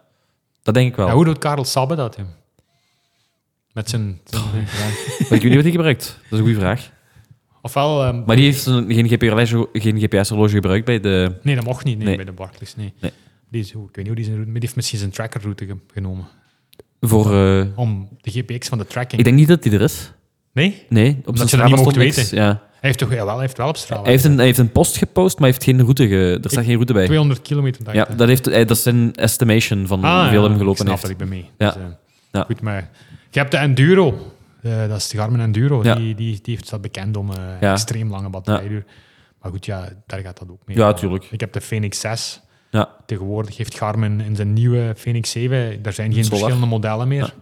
Dat 0.64 0.74
denk 0.74 0.90
ik 0.90 0.96
wel. 0.96 1.08
Ja, 1.08 1.14
hoe 1.14 1.26
doet 1.26 1.38
Karel 1.38 1.66
Sabbe 1.66 1.96
dat, 1.96 2.16
hem? 2.16 2.28
Met 3.74 3.90
zijn... 3.90 4.20
zijn 4.24 4.44
Ik 5.20 5.28
weet 5.30 5.44
niet 5.44 5.54
wat 5.54 5.62
hij 5.64 5.72
gebruikt. 5.72 6.06
Dat 6.06 6.32
is 6.32 6.38
een 6.38 6.44
goede 6.44 6.60
vraag. 6.60 6.90
Ofwel... 7.66 8.04
ehm, 8.04 8.24
Maar 8.26 8.36
die 8.36 8.46
heeft 8.46 8.66
een- 8.66 8.94
geen 8.94 9.08
GPS-horloge 9.08 9.70
geen 9.74 10.00
GPS 10.00 10.30
gebruikt 10.52 10.86
bij 10.86 11.00
de... 11.00 11.32
Nee, 11.42 11.56
dat 11.56 11.64
mocht 11.64 11.86
niet 11.86 11.98
nee, 11.98 12.08
Nee. 12.08 12.16
bij 12.16 12.26
de 12.26 12.32
Barclays. 12.32 12.76
Nee. 12.76 12.94
Nee. 13.02 13.12
Die 13.50 13.62
is, 13.62 13.72
hoe- 13.72 13.88
ik 13.90 13.96
weet 13.96 13.98
niet 13.98 14.08
hoe 14.08 14.16
die 14.16 14.24
zijn 14.24 14.36
route... 14.36 14.52
Maar 14.52 14.60
die 14.60 14.64
heeft 14.70 14.76
misschien 14.76 15.00
zijn 15.00 15.12
trackerroute 15.12 15.66
ge- 15.66 15.78
genomen. 15.94 16.26
Voor... 17.02 17.34
eh, 17.34 17.66
Om 17.76 18.10
de 18.22 18.32
GPX 18.32 18.68
van 18.68 18.78
de 18.78 18.88
tracking... 18.88 19.20
ik 19.20 19.24
denk 19.26 19.38
niet 19.38 19.48
dat 19.48 19.64
die 19.64 19.72
er 19.72 19.82
is. 19.82 20.12
Nee? 20.54 20.84
Nee, 20.90 21.22
op 21.26 21.38
zijn 21.38 21.50
je 21.50 21.58
dat 21.58 21.66
niet 21.66 21.76
mocht 21.76 21.96
niks. 21.96 22.16
weten. 22.16 22.38
Ja. 22.38 22.46
Hij 22.48 22.60
heeft 22.94 22.98
toch 23.00 23.10
ja, 23.10 23.26
wel, 23.26 23.34
hij 23.34 23.42
heeft 23.46 23.58
wel 23.58 23.68
op 23.68 23.78
Strava. 23.78 24.02
Hij, 24.02 24.12
heeft 24.12 24.24
een, 24.24 24.36
hij 24.38 24.46
heeft 24.46 24.58
een 24.58 24.72
post 24.72 24.98
gepost, 24.98 25.40
maar 25.40 25.48
hij 25.50 25.58
heeft 25.58 25.64
geen 25.64 25.82
route 25.82 26.08
ge, 26.08 26.40
er 26.44 26.50
staat 26.50 26.64
geen 26.66 26.74
route 26.74 26.94
bij. 26.94 27.06
200 27.06 27.42
kilometer, 27.42 27.96
Ja, 27.96 28.08
dat, 28.16 28.28
heeft, 28.28 28.46
hij- 28.46 28.66
dat 28.66 28.78
is 28.78 28.84
zijn 28.84 29.14
estimation 29.16 29.88
van 29.88 30.04
Ah, 30.04 30.20
hoeveel 30.22 30.42
ja, 30.44 30.48
hem 30.50 30.58
gelopen 30.58 30.72
ik 30.72 30.78
snap 30.78 30.90
heeft. 30.90 31.02
dat 31.02 31.12
ik 31.12 31.18
ben 31.18 31.28
mee. 31.28 31.50
Ja. 31.58 31.72
Dus, 31.72 31.82
eh, 31.82 31.88
Ja. 32.32 32.44
Goed, 32.44 32.62
maar 32.62 32.90
je 33.32 33.40
hebt 33.40 33.52
de 33.52 33.58
Enduro. 33.58 34.34
Eh, 34.66 34.88
dat 34.88 34.98
is 34.98 35.08
de 35.10 35.18
Garmin 35.18 35.40
Enduro. 35.40 35.84
Ja. 35.84 35.96
Die, 35.96 36.16
die, 36.16 36.40
die 36.42 36.54
heeft, 36.54 36.68
staat 36.68 36.82
bekend 36.82 37.18
om 37.18 37.32
Ja. 37.62 37.72
extreem 37.72 38.10
lange 38.10 38.30
batterijduur. 38.30 38.86
Maar 39.42 39.52
goed, 39.52 39.66
ja, 39.66 39.90
daar 40.06 40.20
gaat 40.20 40.40
dat 40.40 40.50
ook 40.52 40.62
mee. 40.66 40.78
Ja, 40.78 40.94
tuurlijk. 40.94 41.24
Ik 41.32 41.40
heb 41.40 41.54
de 41.54 41.62
Phoenix 41.62 42.00
6. 42.00 42.42
Ja. 42.70 42.90
Tegenwoordig 43.06 43.58
heeft 43.58 43.78
Garmin 43.78 44.22
in 44.22 44.36
zijn 44.36 44.54
nieuwe 44.54 44.94
Phoenix 44.98 45.32
7, 45.32 45.82
daar 45.82 45.94
zijn 45.94 46.14
geen 46.14 46.24
Solar. 46.24 46.40
verschillende 46.40 46.68
modellen 46.70 47.08
meer. 47.08 47.34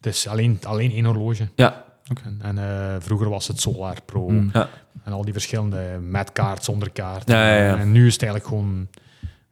Is 0.00 0.26
alleen, 0.28 0.58
alleen 0.62 0.90
één 0.90 1.04
horloge. 1.04 1.48
Ja. 1.54 1.84
En, 2.24 2.38
en, 2.42 2.58
eh, 2.58 2.96
vroeger 2.98 3.28
was 3.28 3.48
het 3.48 3.60
Solar 3.60 3.96
Pro. 4.04 4.28
Mm. 4.28 4.50
Ja. 4.52 4.68
En 5.04 5.12
al 5.12 5.24
die 5.24 5.32
verschillende 5.32 5.98
met 6.02 6.32
kaart, 6.32 6.64
zonder 6.64 6.90
kaart. 6.90 7.30
En 7.30 7.92
nu 7.92 8.06
is 8.06 8.12
het 8.12 8.22
eigenlijk 8.22 8.52
gewoon 8.52 8.88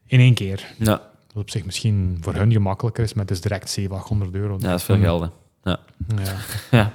in 0.06 0.20
één 0.20 0.34
keer. 0.34 0.66
Ja. 0.78 1.00
Wat 1.32 1.42
op 1.42 1.50
zich 1.50 1.64
misschien 1.64 2.18
voor 2.20 2.34
hun 2.34 2.52
gemakkelijker 2.52 3.04
is, 3.04 3.14
maar 3.14 3.22
het 3.24 3.32
is 3.34 3.40
direct 3.40 3.70
700, 3.70 4.02
800 4.10 4.34
euro. 4.42 4.56
ja, 4.60 4.68
dat 4.70 4.78
is 4.78 4.84
veel 4.84 4.98
geld. 4.98 5.20
hè. 5.22 5.28
Ja. 5.70 5.78
Ja, 6.24 6.34
ja. 6.70 6.92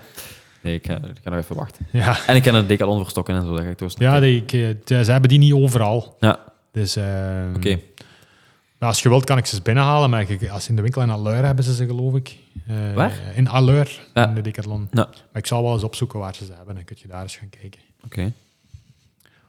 Nee, 0.61 0.73
ik 0.75 0.85
ga, 0.85 0.95
ik 0.95 1.17
ga 1.23 1.29
nog 1.29 1.39
even 1.39 1.55
wachten. 1.55 1.87
ja. 1.91 2.25
En 2.27 2.35
ik 2.35 2.41
ken 2.41 2.55
een 2.55 2.67
Decathlon 2.67 2.97
voor 3.01 3.09
stokken 3.09 3.35
en 3.35 3.41
zo. 3.41 3.55
Dat 3.55 3.63
ga 3.63 3.69
ik 3.69 3.79
nog 3.79 3.93
ja 3.97 4.19
die, 4.19 4.41
ik, 4.41 4.53
eh, 4.53 4.99
ze 5.03 5.11
hebben 5.11 5.29
die 5.29 5.39
niet 5.39 5.53
overal. 5.53 6.17
Ja, 6.19 6.39
Dus 6.71 6.95
eh, 6.95 7.05
oké. 7.55 7.79
als 8.79 9.01
je 9.01 9.09
wilt, 9.09 9.23
kan 9.25 9.37
ik 9.37 9.45
ze 9.45 9.55
eens 9.55 9.63
binnenhalen. 9.63 10.09
Maar 10.09 10.49
als 10.51 10.69
in 10.69 10.75
de 10.75 10.81
winkel 10.81 11.01
in 11.01 11.09
Alleur 11.09 11.45
hebben 11.45 11.63
ze 11.65 11.75
ze, 11.75 11.85
geloof 11.85 12.15
ik. 12.15 12.37
Eh, 12.67 12.93
Waar? 12.95 13.13
In 13.35 13.47
Alleur, 13.47 13.99
Ja. 14.13 14.27
in 14.27 14.33
de 14.35 14.41
Decathlon. 14.41 14.87
Ja. 14.91 15.05
Maar 15.05 15.41
ik 15.41 15.47
zal 15.47 15.63
wel 15.63 15.73
eens 15.73 15.83
opzoeken 15.83 16.19
waar 16.19 16.35
ze 16.35 16.45
ze 16.45 16.53
hebben. 16.57 16.75
Dan 16.75 16.83
kun 16.83 16.95
je 16.99 17.07
daar 17.07 17.21
eens 17.21 17.35
gaan 17.35 17.49
kijken. 17.61 17.79
Oké. 18.05 18.31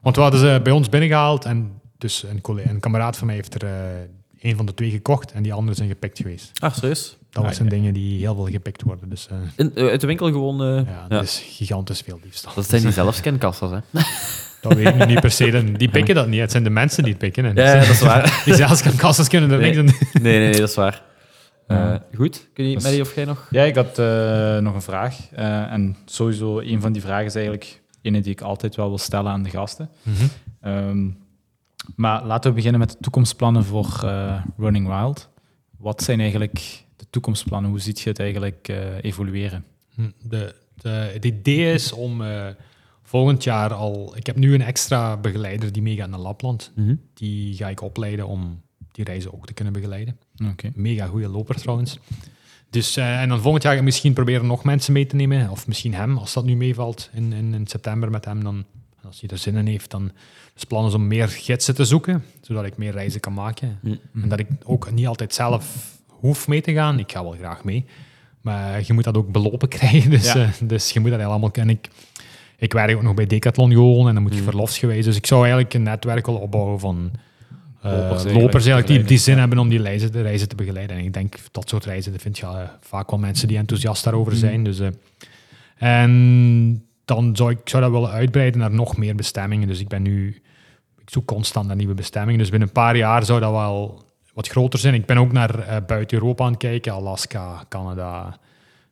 Want 0.00 0.16
we 0.16 0.22
hadden 0.22 0.40
ze 0.40 0.60
bij 0.62 0.72
ons 0.72 0.88
binnengehaald. 0.88 1.44
En 1.44 1.80
dus 1.98 2.22
een, 2.22 2.40
collega, 2.40 2.70
een 2.70 2.80
kameraad 2.80 3.16
van 3.16 3.26
mij 3.26 3.36
heeft 3.36 3.54
er 3.62 3.64
eh 3.68 4.00
een 4.40 4.56
van 4.56 4.66
de 4.66 4.74
twee 4.74 4.90
gekocht. 4.90 5.32
En 5.32 5.42
die 5.42 5.52
andere 5.52 5.76
zijn 5.76 5.88
gepikt 5.88 6.18
geweest. 6.18 6.50
Ah, 6.60 6.72
serieus? 6.74 7.16
Dat 7.32 7.44
Ah, 7.44 7.50
zijn 7.52 7.68
dingen 7.68 7.94
die 7.94 8.18
heel 8.18 8.34
veel 8.34 8.46
gepikt 8.46 8.82
worden. 8.82 9.08
Dus 9.08 9.28
eh, 9.30 9.36
In, 9.56 9.74
eh, 9.74 9.86
uit 9.88 10.00
de 10.00 10.06
winkel 10.06 10.26
gewoon... 10.26 10.62
eh, 10.62 10.68
ja, 10.68 10.82
ja. 10.92 11.08
dat 11.08 11.22
is 11.22 11.42
gigantisch 11.46 12.00
veel 12.00 12.18
diefstal. 12.22 12.52
Dat 12.54 12.68
zijn 12.68 12.82
die 12.82 12.92
zelfscankassa's, 12.92 13.70
hè? 13.70 13.78
Dat 14.68 14.74
weet 14.74 14.86
ik 14.94 15.06
niet 15.06 15.20
per 15.20 15.30
se. 15.30 15.50
Dan- 15.50 15.72
Die 15.72 15.88
pikken 15.88 16.14
dat 16.14 16.26
niet. 16.28 16.40
Het 16.40 16.50
zijn 16.50 16.62
de 16.64 16.70
mensen 16.70 17.02
die 17.02 17.12
het 17.12 17.20
pikken. 17.22 17.44
En 17.44 17.54
Ja, 17.54 17.72
ja, 17.74 17.78
dat 17.80 17.88
is 17.88 18.00
waar. 18.00 18.22
Die 18.44 18.54
zelfscankassen 18.54 19.28
kunnen 19.28 19.50
er 19.50 19.58
Nee. 19.58 19.74
niks 19.74 19.78
aan 19.78 19.98
Nee, 20.22 20.38
nee, 20.38 20.48
nee, 20.50 20.60
dat 20.60 20.68
is 20.68 20.74
waar. 20.74 21.02
Eh, 21.66 21.94
goed, 22.14 22.48
kun 22.54 22.70
je, 22.70 23.00
of 23.00 23.14
jij 23.14 23.24
nog? 23.24 23.46
Ja, 23.50 23.62
ik 23.62 23.74
had 23.74 23.98
eh, 23.98 24.58
nog 24.58 24.74
een 24.74 24.82
vraag. 24.82 25.16
Eh, 25.32 25.72
en 25.72 25.96
sowieso, 26.04 26.60
een 26.60 26.80
van 26.80 26.92
die 26.92 27.02
vragen 27.02 27.24
is 27.26 27.34
eigenlijk 27.34 27.80
ene 28.02 28.20
die 28.20 28.32
ik 28.32 28.40
altijd 28.40 28.76
wel 28.76 28.88
wil 28.88 28.98
stellen 28.98 29.32
aan 29.32 29.42
de 29.42 29.50
gasten. 29.50 29.90
Ehm, 30.60 31.08
maar 31.96 32.24
laten 32.24 32.50
we 32.50 32.56
beginnen 32.56 32.80
met 32.80 32.90
de 32.90 32.96
toekomstplannen 33.00 33.64
voor 33.64 34.00
eh, 34.04 34.34
Running 34.58 34.86
Wild. 34.88 35.28
Wat 35.78 36.02
zijn 36.02 36.20
eigenlijk 36.20 36.82
toekomstplannen? 37.12 37.70
Hoe 37.70 37.80
ziet 37.80 38.00
je 38.00 38.08
het 38.08 38.18
eigenlijk 38.18 38.68
eh, 38.68 39.04
evolueren? 39.04 39.64
Hm, 39.94 40.10
De, 40.22 40.54
de, 40.74 40.88
het 40.88 41.24
idee 41.24 41.72
is 41.72 41.92
om 41.92 42.22
eh, 42.22 42.46
volgend 43.02 43.44
jaar 43.44 43.74
al... 43.74 44.16
Ik 44.16 44.26
heb 44.26 44.36
nu 44.36 44.54
een 44.54 44.62
extra 44.62 45.16
begeleider 45.16 45.72
die 45.72 45.82
meegaat 45.82 46.08
naar 46.08 46.18
Lapland. 46.18 46.72
Mhm. 46.74 46.94
Die 47.14 47.56
ga 47.56 47.68
ik 47.68 47.80
opleiden 47.80 48.26
om 48.26 48.62
die 48.92 49.04
reizen 49.04 49.34
ook 49.34 49.46
te 49.46 49.52
kunnen 49.52 49.72
begeleiden. 49.72 50.18
Mega 50.74 51.06
goede 51.06 51.28
loper 51.28 51.54
trouwens. 51.54 51.98
Dus, 52.70 52.96
eh, 52.96 53.20
en 53.20 53.28
dan 53.28 53.40
volgend 53.40 53.62
jaar 53.62 53.72
ga 53.72 53.78
ik 53.78 53.84
misschien 53.84 54.12
proberen 54.12 54.46
nog 54.46 54.64
mensen 54.64 54.92
mee 54.92 55.06
te 55.06 55.16
nemen. 55.16 55.50
Of 55.50 55.66
misschien 55.66 55.94
hem, 55.94 56.18
als 56.18 56.32
dat 56.32 56.44
nu 56.44 56.56
meevalt 56.56 57.10
in, 57.12 57.32
in, 57.32 57.54
in 57.54 57.66
september 57.66 58.10
met 58.10 58.24
hem. 58.24 58.44
Dan, 58.44 58.64
als 59.04 59.20
hij 59.20 59.30
er 59.30 59.38
zin 59.38 59.56
in 59.56 59.66
heeft, 59.66 59.90
dan 59.90 60.04
is 60.54 60.60
het 60.60 60.68
plan 60.68 60.86
is 60.86 60.94
om 60.94 61.06
meer 61.06 61.28
gidsen 61.28 61.74
te 61.74 61.84
zoeken. 61.84 62.24
Zodat 62.40 62.64
ik 62.64 62.76
meer 62.76 62.92
reizen 62.92 63.20
kan 63.20 63.34
maken. 63.34 63.78
Mhm. 63.82 63.96
En 64.22 64.28
dat 64.28 64.38
ik 64.38 64.46
ook 64.64 64.90
niet 64.90 65.06
altijd 65.06 65.34
zelf 65.34 65.90
hoef 66.22 66.48
mee 66.48 66.60
te 66.60 66.72
gaan. 66.72 66.98
Ik 66.98 67.12
ga 67.12 67.22
wel 67.22 67.32
graag 67.38 67.64
mee. 67.64 67.84
Maar 68.40 68.80
je 68.86 68.92
moet 68.92 69.04
dat 69.04 69.16
ook 69.16 69.32
belopen 69.32 69.68
krijgen. 69.78 70.10
Dus, 70.10 70.32
Ja. 70.32 70.42
eh, 70.42 70.48
dus 70.62 70.90
je 70.90 71.00
moet 71.00 71.10
dat 71.10 71.20
allemaal 71.20 71.50
kennen. 71.50 71.74
Ik, 71.74 71.88
ik 72.56 72.72
werk 72.72 72.96
ook 72.96 73.02
nog 73.02 73.14
bij 73.14 73.26
Decathlon 73.26 73.70
gewoon. 73.72 74.08
En 74.08 74.14
dan 74.14 74.22
moet 74.22 74.32
je 74.32 74.40
Mhm. 74.40 74.48
verlofsgewijs. 74.48 75.04
Dus 75.04 75.16
ik 75.16 75.26
zou 75.26 75.40
eigenlijk 75.40 75.74
een 75.74 75.82
netwerk 75.82 76.26
opbouwen 76.26 76.80
van... 76.80 77.10
eh, 77.82 77.90
Lopers 77.92 78.24
eigenlijk 78.24 78.34
eigenlijk 78.56 78.86
die, 78.88 79.04
die 79.04 79.18
zin 79.18 79.38
hebben 79.38 79.58
om 79.58 79.68
die 79.68 79.82
reizen, 79.82 80.12
de 80.12 80.22
reizen 80.22 80.48
te 80.48 80.54
begeleiden. 80.54 80.96
En 80.96 81.04
ik 81.04 81.12
denk 81.12 81.34
dat 81.50 81.68
soort 81.68 81.84
reizen, 81.84 82.12
dat 82.12 82.22
vind 82.22 82.38
je 82.38 82.46
eh, 82.46 82.58
vaak 82.80 83.10
wel 83.10 83.18
mensen 83.18 83.48
die 83.48 83.56
enthousiast 83.56 84.04
daarover 84.04 84.36
zijn. 84.36 84.64
Dus, 84.64 84.80
en 85.76 86.86
dan 87.04 87.36
zou 87.36 87.50
ik 87.50 87.58
zou 87.64 87.82
dat 87.82 87.92
willen 87.92 88.10
uitbreiden 88.10 88.60
naar 88.60 88.70
nog 88.70 88.96
meer 88.96 89.14
bestemmingen. 89.14 89.68
Dus 89.68 89.80
ik 89.80 89.88
ben 89.88 90.02
nu, 90.02 90.42
ik 90.98 91.10
zoek 91.10 91.26
constant 91.26 91.66
naar 91.66 91.76
nieuwe 91.76 91.94
bestemmingen. 91.94 92.38
Dus 92.38 92.50
binnen 92.50 92.68
een 92.68 92.74
paar 92.74 92.96
jaar 92.96 93.24
zou 93.24 93.40
dat 93.40 93.50
wel 93.50 94.04
wat 94.32 94.48
groter 94.48 94.78
zijn. 94.78 94.94
Ik 94.94 95.06
ben 95.06 95.18
ook 95.18 95.32
naar 95.32 95.58
eh, 95.58 95.76
buiten 95.86 96.18
Europa 96.18 96.44
aan 96.44 96.50
het 96.50 96.60
kijken, 96.60 96.92
Alaska, 96.92 97.64
Canada, 97.68 98.38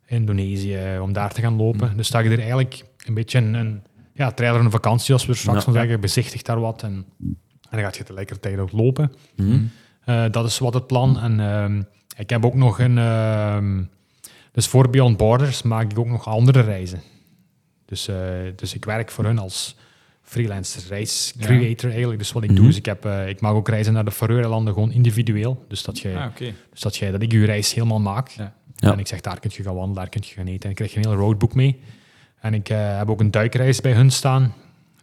Indonesië, 0.06 0.98
om 1.00 1.12
daar 1.12 1.32
te 1.32 1.40
gaan 1.40 1.56
lopen. 1.56 1.96
Dus 1.96 2.08
dat 2.08 2.24
je 2.24 2.30
er 2.30 2.38
eigenlijk 2.38 2.84
een 3.06 3.14
beetje 3.14 3.38
een, 3.38 3.54
een 3.54 3.82
ja, 4.14 4.30
trailer 4.32 4.60
een 4.60 4.70
vakantie, 4.70 5.12
als 5.12 5.26
we 5.26 5.32
er 5.32 5.38
straks 5.38 5.58
Ja. 5.58 5.64
van 5.64 5.72
zeggen, 5.72 6.00
bezichtigt 6.00 6.46
daar 6.46 6.60
wat 6.60 6.82
en, 6.82 7.04
en 7.20 7.36
dan 7.70 7.80
gaat 7.80 7.96
je 7.96 8.02
tegelijkertijd 8.02 8.58
ook 8.58 8.72
lopen. 8.72 9.12
Mhm. 9.36 9.60
Eh, 10.04 10.24
dat 10.30 10.46
is 10.46 10.58
wat 10.58 10.74
het 10.74 10.86
plan. 10.86 11.18
En 11.20 11.40
ehm, 11.40 11.82
ik 12.16 12.30
heb 12.30 12.44
ook 12.44 12.54
nog 12.54 12.78
een. 12.78 12.98
ehm, 12.98 13.82
dus 14.52 14.66
voor 14.66 14.90
Beyond 14.90 15.16
Borders 15.16 15.62
maak 15.62 15.90
ik 15.90 15.98
ook 15.98 16.06
nog 16.06 16.26
andere 16.28 16.60
reizen. 16.60 17.00
Dus, 17.84 18.08
eh, 18.08 18.16
dus 18.56 18.74
ik 18.74 18.84
werk 18.84 19.10
voor 19.10 19.24
hun 19.24 19.38
als 19.38 19.76
freelance 20.30 20.88
reiscreator 20.88 21.90
eigenlijk. 21.90 22.18
Dus 22.18 22.32
wat 22.32 22.42
ik 22.42 22.48
doe 22.48 22.58
Mhm. 22.58 22.68
is, 22.68 22.76
ik, 22.76 22.84
heb, 22.84 23.04
eh, 23.04 23.28
ik 23.28 23.40
maak 23.40 23.52
ook 23.54 23.68
reizen 23.68 23.92
naar 23.92 24.04
de 24.04 24.10
Faroe-eilanden 24.10 24.74
gewoon 24.74 24.92
individueel. 24.92 25.64
Dus 25.68 25.82
dat, 25.82 25.98
jij, 25.98 26.16
Ah, 26.16 26.26
dus 26.70 26.80
dat, 26.80 26.96
jij, 26.96 27.10
dat 27.10 27.22
ik 27.22 27.32
je 27.32 27.44
reis 27.44 27.74
helemaal 27.74 28.00
maak. 28.00 28.28
Ja. 28.28 28.54
Ja. 28.76 28.92
En 28.92 28.98
ik 28.98 29.06
zeg, 29.06 29.20
daar 29.20 29.40
kun 29.40 29.50
je 29.54 29.62
gaan 29.62 29.74
wandelen, 29.74 29.94
daar 29.96 30.08
kun 30.08 30.20
je 30.24 30.34
gaan 30.34 30.46
eten. 30.46 30.62
En 30.62 30.70
ik 30.70 30.76
krijg 30.76 30.92
je 30.92 30.98
een 30.98 31.08
heel 31.08 31.14
roadbook 31.18 31.54
mee. 31.54 31.80
En 32.40 32.54
ik 32.54 32.68
eh, 32.68 32.98
heb 32.98 33.10
ook 33.10 33.20
een 33.20 33.30
duikreis 33.30 33.80
bij 33.80 33.92
hun 33.92 34.10
staan. 34.10 34.54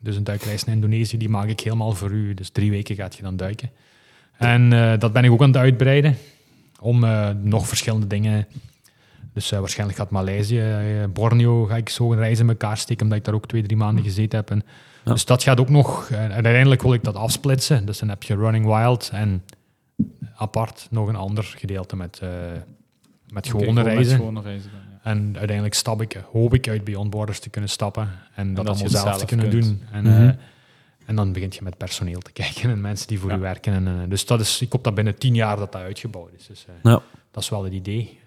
Dus 0.01 0.15
een 0.15 0.23
duikreis 0.23 0.63
naar 0.63 0.75
Indonesië, 0.75 1.17
die 1.17 1.29
maak 1.29 1.47
ik 1.47 1.59
helemaal 1.59 1.91
voor 1.91 2.11
u. 2.11 2.33
Dus 2.33 2.49
drie 2.49 2.71
weken 2.71 2.95
gaat 2.95 3.15
je 3.15 3.21
dan 3.23 3.37
duiken. 3.37 3.69
En 4.37 4.73
eh, 4.73 4.99
dat 4.99 5.13
ben 5.13 5.23
ik 5.23 5.31
ook 5.31 5.41
aan 5.41 5.47
het 5.47 5.57
uitbreiden. 5.57 6.17
Om 6.79 7.03
eh, 7.03 7.29
nog 7.41 7.67
verschillende 7.67 8.07
dingen... 8.07 8.47
Dus 9.33 9.49
waarschijnlijk 9.49 9.97
gaat 9.99 10.09
Maleisië, 10.09 10.63
Borneo, 11.13 11.65
ga 11.65 11.75
ik 11.75 11.89
zo 11.89 12.11
een 12.11 12.17
reis 12.17 12.39
in 12.39 12.49
elkaar 12.49 12.77
steken, 12.77 13.03
omdat 13.03 13.17
ik 13.17 13.25
daar 13.25 13.33
ook 13.33 13.47
twee, 13.47 13.61
drie 13.63 13.77
maanden 13.77 14.03
gezeten 14.03 14.39
heb. 14.39 14.49
En, 14.49 14.63
Ja. 15.07 15.13
Dus 15.13 15.25
dat 15.25 15.43
gaat 15.43 15.59
ook 15.59 15.69
nog... 15.69 16.09
en 16.09 16.31
uiteindelijk 16.31 16.81
wil 16.81 16.93
ik 16.93 17.03
dat 17.03 17.15
afsplitsen. 17.15 17.85
Dus 17.85 17.99
dan 17.99 18.09
heb 18.09 18.23
je 18.23 18.35
Running 18.35 18.65
Wild 18.65 19.09
en 19.13 19.43
apart 20.35 20.87
nog 20.89 21.07
een 21.07 21.15
ander 21.15 21.43
gedeelte 21.43 21.95
met, 21.95 22.19
eh, 22.23 22.29
met 23.29 23.47
gewone 23.47 23.73
met 23.73 23.85
reizen. 23.85 24.17
gewone 24.17 24.41
reizen 24.41 24.71
dan, 24.71 24.79
ja. 24.91 24.99
En 25.11 25.33
uiteindelijk 25.37 25.75
stap 25.75 26.01
ik, 26.01 26.21
hoop 26.31 26.53
ik 26.53 26.67
uit 26.67 26.83
Beyond 26.83 27.09
Borders 27.09 27.39
te 27.39 27.49
kunnen 27.49 27.69
stappen 27.69 28.09
en 28.35 28.53
dat, 28.53 28.65
dat 28.65 28.79
je 28.79 28.83
allemaal 28.83 29.01
zelf 29.03 29.17
te 29.17 29.25
kunnen 29.25 29.49
kunt. 29.49 29.63
doen. 29.63 29.81
En, 29.91 30.03
Mhm. 30.03 30.27
eh, 30.27 30.33
en 31.05 31.15
dan 31.15 31.33
begint 31.33 31.55
je 31.55 31.61
met 31.63 31.77
personeel 31.77 32.19
te 32.19 32.31
kijken 32.41 32.69
en 32.69 32.81
mensen 32.81 33.07
die 33.07 33.19
voor 33.19 33.29
Ja. 33.29 33.35
u 33.37 33.39
werken. 33.39 33.73
En, 33.73 33.87
eh, 33.87 33.93
dus 34.09 34.25
dat 34.25 34.39
is, 34.39 34.61
ik 34.61 34.71
hoop 34.71 34.83
dat 34.83 34.95
binnen 34.95 35.17
tien 35.17 35.35
jaar 35.35 35.57
dat 35.57 35.71
dat 35.71 35.81
uitgebouwd 35.81 36.31
is. 36.37 36.47
Dus, 36.47 36.65
eh, 36.67 36.73
Ja. 36.91 37.01
Dat 37.31 37.43
is 37.43 37.49
wel 37.49 37.63
het 37.63 37.73
idee. 37.73 38.19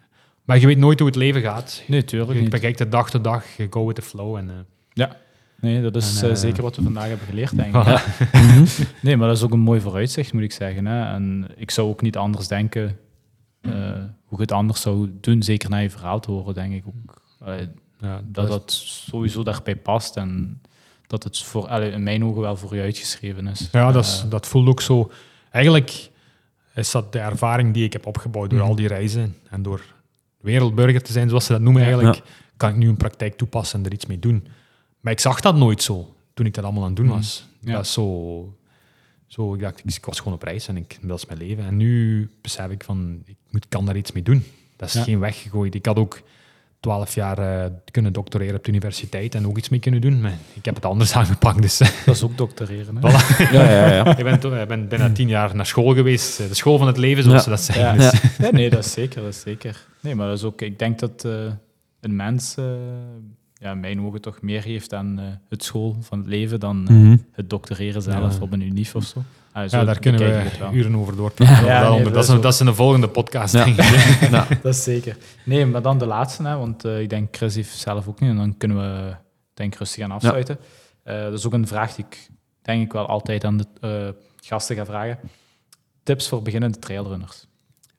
Maar 0.44 0.58
je 0.58 0.66
weet 0.66 0.78
nooit 0.78 0.98
hoe 0.98 1.08
het 1.08 1.16
leven 1.16 1.40
gaat. 1.42 1.82
Nee, 1.86 2.04
tuurlijk 2.04 2.32
Je 2.32 2.40
niet. 2.40 2.50
bekijkt 2.50 2.78
het 2.78 2.90
dag 2.92 3.10
te 3.10 3.20
dag, 3.20 3.44
je 3.56 3.66
go 3.70 3.86
with 3.86 3.96
the 3.96 4.02
flow. 4.02 4.36
En, 4.36 4.48
eh, 4.50 5.06
Nee, 5.60 5.82
dat 5.82 5.96
is 5.96 6.16
En, 6.16 6.24
eh, 6.24 6.30
eh, 6.30 6.36
zeker 6.36 6.62
wat 6.62 6.76
we 6.76 6.82
vandaag 6.82 7.08
hebben 7.08 7.26
geleerd, 7.26 7.56
denk 7.56 7.76
ik. 7.76 8.04
Nee, 9.02 9.16
maar 9.16 9.28
dat 9.28 9.36
is 9.36 9.42
ook 9.42 9.52
een 9.52 9.58
mooi 9.58 9.80
vooruitzicht, 9.80 10.32
moet 10.32 10.42
ik 10.42 10.52
zeggen. 10.52 10.86
Hè. 10.86 11.14
En 11.14 11.48
ik 11.56 11.70
zou 11.70 11.88
ook 11.88 12.02
niet 12.02 12.16
anders 12.16 12.48
denken 12.48 12.98
eh, 13.60 13.72
hoe 14.24 14.36
je 14.38 14.40
het 14.40 14.52
anders 14.52 14.80
zou 14.80 15.10
doen, 15.20 15.42
zeker 15.42 15.70
naar 15.70 15.82
je 15.82 15.90
verhaal 15.90 16.20
te 16.20 16.30
horen, 16.30 16.54
denk 16.54 16.72
ik 16.72 16.84
ook. 16.86 17.22
Ja, 18.00 18.20
dat 18.24 18.48
dat 18.48 18.72
sowieso 18.72 19.42
daarbij 19.42 19.76
past 19.76 20.16
en 20.16 20.60
dat 21.06 21.24
het 21.24 21.38
voor, 21.38 21.70
in 21.70 22.02
mijn 22.02 22.24
ogen 22.24 22.40
wel 22.40 22.56
voor 22.56 22.76
je 22.76 22.82
uitgeschreven 22.82 23.46
is. 23.46 23.68
Ja, 23.72 23.92
dat, 23.92 24.04
is, 24.04 24.24
dat 24.28 24.46
voelt 24.46 24.68
ook 24.68 24.80
zo. 24.80 25.10
Eigenlijk, 25.50 26.10
is 26.74 26.90
dat 26.90 27.12
de 27.12 27.18
ervaring 27.18 27.74
die 27.74 27.84
ik 27.84 27.92
heb 27.92 28.06
opgebouwd 28.06 28.50
door 28.50 28.60
al 28.60 28.74
die 28.74 28.88
reizen 28.88 29.36
en 29.50 29.62
door 29.62 29.82
wereldburger 30.40 31.02
te 31.02 31.12
zijn, 31.12 31.28
zoals 31.28 31.44
ze 31.44 31.52
dat 31.52 31.60
noemen 31.60 31.82
eigenlijk, 31.82 32.14
Ja. 32.14 32.22
kan 32.56 32.70
ik 32.70 32.76
nu 32.76 32.88
een 32.88 32.96
praktijk 32.96 33.36
toepassen 33.36 33.78
en 33.78 33.86
er 33.86 33.92
iets 33.92 34.06
mee 34.06 34.18
doen. 34.18 34.46
Maar 35.00 35.12
ik 35.12 35.20
zag 35.20 35.40
dat 35.40 35.54
nooit 35.56 35.82
zo 35.82 36.14
toen 36.34 36.46
ik 36.46 36.54
dat 36.54 36.64
allemaal 36.64 36.82
aan 36.82 36.88
het 36.88 36.96
doen 36.96 37.08
was. 37.08 37.46
Ja. 37.60 37.72
Dat 37.72 37.84
is 37.84 37.92
zo, 37.92 38.54
zo, 39.26 39.54
ik 39.54 39.60
dacht, 39.60 39.82
ik, 39.96 40.04
was 40.04 40.18
gewoon 40.18 40.34
op 40.34 40.42
reis 40.42 40.68
en 40.68 40.76
ik, 40.76 40.98
dat 41.02 41.18
is 41.18 41.26
mijn 41.26 41.38
leven. 41.38 41.64
En 41.64 41.76
nu 41.76 42.30
besef 42.40 42.68
ik 42.70 42.84
van, 42.84 43.22
ik 43.24 43.36
moet, 43.50 43.68
kan 43.68 43.84
daar 43.86 43.96
iets 43.96 44.12
mee 44.12 44.22
doen. 44.22 44.44
Dat 44.76 44.88
is 44.88 44.94
Ja. 44.94 45.02
geen 45.02 45.18
weggegooid. 45.18 45.74
Ik 45.74 45.86
had 45.86 45.96
ook 45.96 46.20
twaalf 46.80 47.14
jaar 47.14 47.38
eh, 47.38 47.70
kunnen 47.90 48.12
doctoreren 48.12 48.56
op 48.56 48.64
de 48.64 48.70
universiteit 48.70 49.34
en 49.34 49.46
ook 49.46 49.58
iets 49.58 49.68
mee 49.68 49.80
kunnen 49.80 50.00
doen, 50.00 50.20
maar 50.20 50.38
ik 50.54 50.64
heb 50.64 50.74
het 50.74 50.84
anders 50.84 51.12
aangepakt. 51.16 51.62
Dus 51.62 51.78
Dat 51.78 52.14
is 52.14 52.22
ook 52.22 52.36
doctoreren. 52.38 52.96
Hè? 52.96 53.00
Voilà. 53.10 53.36
Ja, 53.52 53.70
ja, 53.70 53.92
ja. 53.94 54.16
ik 54.18 54.24
ben, 54.24 54.60
ik 54.60 54.68
ben 54.68 54.88
bijna 54.88 55.12
tien 55.12 55.28
jaar 55.28 55.54
naar 55.56 55.66
school 55.66 55.94
geweest. 55.94 56.40
eh, 56.40 56.48
De 56.48 56.54
school 56.54 56.78
van 56.78 56.86
het 56.86 56.96
leven, 56.96 57.22
zoals 57.22 57.36
Ja. 57.36 57.42
ze 57.44 57.50
dat 57.50 57.60
zeggen. 57.60 57.84
Ja. 57.84 58.10
Dus, 58.10 58.20
Ja, 58.38 58.50
nee, 58.50 58.70
dat 58.70 58.84
is 58.84 58.92
zeker, 58.92 59.22
dat 59.22 59.34
is 59.34 59.40
zeker. 59.40 59.86
Nee, 60.00 60.14
maar 60.14 60.28
dat 60.28 60.38
is 60.38 60.44
ook, 60.44 60.60
ik 60.62 60.78
denk 60.78 60.98
dat 60.98 61.24
eh, 61.24 61.32
een 62.00 62.16
mens, 62.16 62.54
eh, 62.56 62.64
ja, 63.60 63.70
in 63.72 63.80
mijn 63.80 64.00
ogen, 64.00 64.20
toch 64.20 64.42
meer 64.42 64.62
heeft 64.62 64.94
aan 64.94 65.18
eh, 65.18 65.24
het 65.48 65.64
school 65.64 65.96
van 66.00 66.18
het 66.18 66.26
leven 66.26 66.60
dan 66.60 66.88
eh, 66.88 66.94
Mhm. 66.94 67.16
het 67.32 67.50
doctoreren 67.50 68.02
zelf 68.02 68.34
Ja. 68.36 68.42
op 68.42 68.52
een 68.52 68.60
unief 68.60 68.94
of 68.94 69.04
zo. 69.04 69.22
Ah, 69.52 69.68
zo 69.68 69.76
ja, 69.78 69.84
daar 69.84 69.98
kunnen 69.98 70.20
we 70.20 70.50
wel. 70.58 70.72
uren 70.72 70.94
over 70.96 71.16
doorpraten. 71.16 71.64
Ja, 71.72 71.90
nee, 71.90 72.10
dat, 72.10 72.28
is 72.28 72.40
dat 72.40 72.52
is 72.52 72.60
een 72.60 72.74
volgende 72.74 73.08
podcast, 73.08 73.54
Ja. 73.54 73.64
denk 73.64 73.76
ik. 73.78 74.30
Nou, 74.30 74.46
Dat 74.62 74.74
is 74.74 74.82
zeker. 74.82 75.16
Nee, 75.44 75.66
maar 75.66 75.82
dan 75.82 75.98
de 75.98 76.06
laatste, 76.06 76.42
hè, 76.42 76.56
want 76.56 76.84
eh, 76.84 77.00
ik 77.00 77.08
denk 77.08 77.36
Chris 77.36 77.54
heeft 77.54 77.78
zelf 77.78 78.08
ook 78.08 78.20
niet. 78.20 78.30
En 78.30 78.36
dan 78.36 78.56
kunnen 78.56 78.76
we 78.76 79.14
denk 79.54 79.72
ik 79.72 79.78
rustig 79.78 80.00
gaan 80.02 80.10
afsluiten. 80.10 80.58
Eh, 81.02 81.22
dat 81.22 81.32
is 81.32 81.46
ook 81.46 81.52
een 81.52 81.66
vraag 81.66 81.94
die 81.94 82.04
ik 82.08 82.28
denk 82.62 82.82
ik 82.82 82.92
wel 82.92 83.06
altijd 83.06 83.44
aan 83.44 83.56
de 83.56 83.66
eh, 83.80 84.08
gasten 84.46 84.76
ga 84.76 84.84
vragen. 84.84 85.18
Tips 86.02 86.28
voor 86.28 86.42
beginnende 86.42 86.78
trailrunners. 86.78 87.46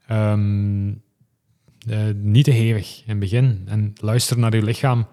Ehm, 0.07 0.89
eh, 1.89 1.97
niet 2.15 2.45
te 2.45 2.51
hevig 2.51 2.97
in 2.97 3.09
het 3.09 3.19
begin. 3.19 3.61
En 3.65 3.93
luister 3.95 4.39
naar 4.39 4.55
je 4.55 4.63
lichaam. 4.63 5.07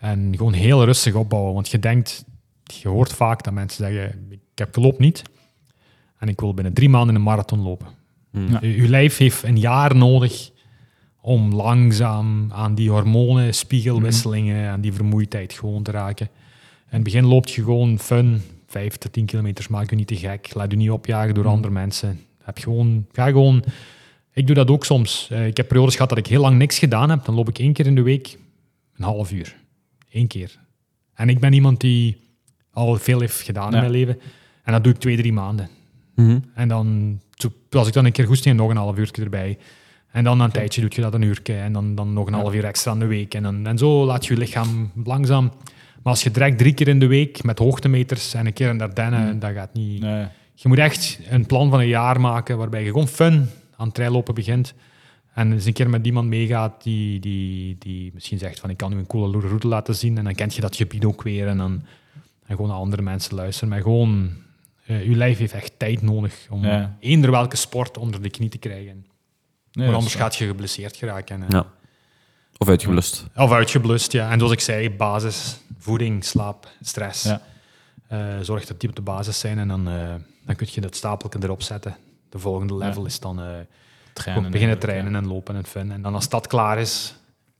En 0.00 0.36
gewoon 0.36 0.52
heel 0.52 0.84
rustig 0.84 1.14
opbouwen. 1.14 1.54
Want 1.54 1.68
je 1.68 1.78
denkt, 1.78 2.24
je 2.64 2.88
hoort 2.88 3.12
vaak 3.12 3.44
dat 3.44 3.52
mensen 3.52 3.84
zeggen, 3.84 4.26
ik 4.30 4.40
heb 4.54 4.74
gelopen 4.74 5.02
niet. 5.02 5.22
En 6.18 6.28
ik 6.28 6.40
wil 6.40 6.54
binnen 6.54 6.72
drie 6.72 6.88
maanden 6.88 7.14
een 7.14 7.22
marathon 7.22 7.60
lopen. 7.60 7.86
Hmm. 8.30 8.48
Ja. 8.48 8.58
Je, 8.60 8.76
je 8.82 8.88
lijf 8.88 9.16
heeft 9.16 9.42
een 9.42 9.58
jaar 9.58 9.96
nodig 9.96 10.50
om 11.20 11.54
langzaam 11.54 12.52
aan 12.52 12.74
die 12.74 12.90
hormonen, 12.90 13.54
spiegelwisselingen, 13.54 14.70
aan 14.70 14.80
die 14.80 14.92
vermoeidheid 14.92 15.52
gewoon 15.52 15.82
te 15.82 15.90
raken. 15.90 16.28
In 16.90 16.96
het 16.96 17.02
begin 17.02 17.24
loopt 17.24 17.50
je 17.50 17.62
gewoon 17.62 17.98
fun, 17.98 18.42
vijf 18.66 18.96
tot 18.96 19.12
tien 19.12 19.26
kilometers, 19.26 19.68
maak 19.68 19.90
je 19.90 19.96
niet 19.96 20.06
te 20.06 20.16
gek, 20.16 20.54
laat 20.54 20.70
je 20.70 20.76
niet 20.76 20.90
opjagen 20.90 21.34
door 21.34 21.46
andere 21.46 21.72
mensen. 21.72 22.20
Heb 22.42 22.58
gewoon, 22.58 23.06
ga 23.12 23.26
gewoon... 23.26 23.64
Ik 24.32 24.46
doe 24.46 24.56
dat 24.56 24.70
ook 24.70 24.84
soms. 24.84 25.28
Eh, 25.30 25.46
ik 25.46 25.56
heb 25.56 25.68
periodes 25.68 25.94
gehad 25.94 26.08
dat 26.08 26.18
ik 26.18 26.26
heel 26.26 26.40
lang 26.40 26.58
niks 26.58 26.78
gedaan 26.78 27.10
heb. 27.10 27.24
Dan 27.24 27.34
loop 27.34 27.48
ik 27.48 27.58
één 27.58 27.72
keer 27.72 27.86
in 27.86 27.94
de 27.94 28.02
week 28.02 28.38
een 28.96 29.04
half 29.04 29.32
uur. 29.32 29.56
Eén 30.10 30.26
keer. 30.26 30.58
En 31.14 31.28
ik 31.28 31.40
ben 31.40 31.52
iemand 31.52 31.80
die 31.80 32.16
al 32.72 32.96
veel 32.96 33.20
heeft 33.20 33.40
gedaan 33.40 33.74
in 33.74 33.80
mijn 33.80 33.90
leven. 33.90 34.20
En 34.64 34.72
dat 34.72 34.84
doe 34.84 34.92
ik 34.92 34.98
twee, 34.98 35.16
drie 35.16 35.32
maanden. 35.32 35.68
Mhm. 36.14 36.38
En 36.54 36.68
dan, 36.68 37.20
als 37.70 37.88
ik 37.88 37.92
dan 37.92 38.04
een 38.04 38.12
keer 38.12 38.26
goesting 38.26 38.54
en 38.54 38.60
nog 38.60 38.70
een 38.70 38.76
half 38.76 38.98
uur 38.98 39.10
erbij. 39.20 39.58
En 40.10 40.24
dan 40.24 40.40
een 40.40 40.50
tijdje 40.50 40.80
doe 40.80 40.90
je 40.94 41.00
dat 41.00 41.14
een 41.14 41.22
uur. 41.22 41.40
En 41.44 41.72
dan, 41.72 41.94
dan 41.94 42.12
nog 42.12 42.26
een 42.26 42.32
half 42.32 42.54
uur 42.54 42.64
extra 42.64 42.90
aan 42.90 42.98
de 42.98 43.06
week. 43.06 43.34
En, 43.34 43.42
dan, 43.42 43.66
en 43.66 43.78
zo 43.78 44.04
laat 44.04 44.26
je 44.26 44.34
je 44.34 44.40
lichaam 44.40 44.92
langzaam... 45.04 45.52
Maar 46.02 46.12
als 46.12 46.22
je 46.22 46.30
direct 46.30 46.58
drie 46.58 46.74
keer 46.74 46.88
in 46.88 46.98
de 46.98 47.06
week 47.06 47.42
met 47.42 47.58
hoogtemeters 47.58 48.34
en 48.34 48.46
een 48.46 48.52
keer 48.52 48.68
een 48.68 48.80
Ardennen, 48.80 49.38
dat 49.38 49.52
gaat 49.52 49.74
niet... 49.74 50.00
Nee. 50.00 50.26
Je 50.54 50.68
moet 50.68 50.78
echt 50.78 51.18
een 51.28 51.46
plan 51.46 51.70
van 51.70 51.80
een 51.80 51.88
jaar 51.88 52.20
maken 52.20 52.58
waarbij 52.58 52.82
je 52.84 52.90
gewoon 52.90 53.08
fun 53.08 53.48
aan 53.76 53.86
het 53.86 53.94
traillopen 53.94 54.34
begint. 54.34 54.74
En 55.34 55.52
eens 55.52 55.64
een 55.64 55.72
keer 55.72 55.90
met 55.90 56.06
iemand 56.06 56.28
meegaat 56.28 56.82
die, 56.82 57.20
die, 57.20 57.76
die 57.78 58.10
misschien 58.14 58.38
zegt 58.38 58.60
van 58.60 58.70
ik 58.70 58.76
kan 58.76 58.90
nu 58.90 58.98
een 58.98 59.06
coole 59.06 59.40
route 59.40 59.68
laten 59.68 59.94
zien. 59.94 60.18
En 60.18 60.24
dan 60.24 60.34
kent 60.34 60.54
je 60.54 60.60
dat 60.60 60.76
gebied 60.76 61.04
ook 61.04 61.22
weer. 61.22 61.46
En 61.48 61.56
dan 61.56 61.82
en 62.46 62.56
gewoon 62.56 62.70
naar 62.70 62.78
andere 62.80 63.02
mensen 63.02 63.34
luisteren. 63.34 63.68
Maar 63.68 63.80
gewoon, 63.82 64.30
eh, 64.86 65.04
je 65.08 65.16
lijf 65.16 65.38
heeft 65.38 65.52
echt 65.52 65.72
tijd 65.78 66.02
nodig 66.02 66.46
om 66.50 66.64
Ja. 66.64 66.96
eender 67.00 67.30
welke 67.30 67.56
sport 67.56 67.98
onder 67.98 68.22
de 68.22 68.30
knie 68.30 68.48
te 68.48 68.58
krijgen. 68.58 69.06
Nee, 69.72 69.84
Want 69.84 69.96
anders 69.96 70.14
gaat 70.14 70.36
je 70.36 70.46
geblesseerd 70.46 70.96
geraken. 70.96 71.44
Ja. 71.48 71.66
Of 72.58 72.68
uitgelust. 72.68 73.26
Of 73.36 73.52
uitgeblust, 73.52 74.12
ja. 74.12 74.30
En 74.30 74.38
zoals 74.38 74.52
ik 74.52 74.60
zei, 74.60 74.90
basis, 74.90 75.56
voeding, 75.78 76.24
slaap, 76.24 76.68
stress. 76.80 77.22
Ja. 77.24 77.42
Eh, 78.08 78.38
zorg 78.42 78.66
dat 78.66 78.80
die 78.80 78.88
op 78.88 78.96
de 78.96 79.02
basis 79.02 79.38
zijn 79.38 79.58
en 79.58 79.68
dan, 79.68 79.88
eh, 79.88 80.14
dan 80.46 80.56
kun 80.56 80.66
je 80.70 80.80
dat 80.80 80.96
stapelje 80.96 81.38
erop 81.44 81.62
zetten. 81.62 81.96
De 82.28 82.38
volgende 82.38 82.74
level 82.76 83.00
Ja. 83.02 83.08
is 83.08 83.20
dan 83.20 83.40
eh, 83.40 83.46
trainen. 84.22 84.50
beginnen 84.50 84.78
trainen 84.78 85.14
en 85.14 85.26
lopen 85.26 85.56
en 85.56 85.64
fun. 85.64 85.92
En 85.92 86.02
dan 86.02 86.14
als 86.14 86.28
dat 86.28 86.46
klaar 86.46 86.78
is, 86.78 87.14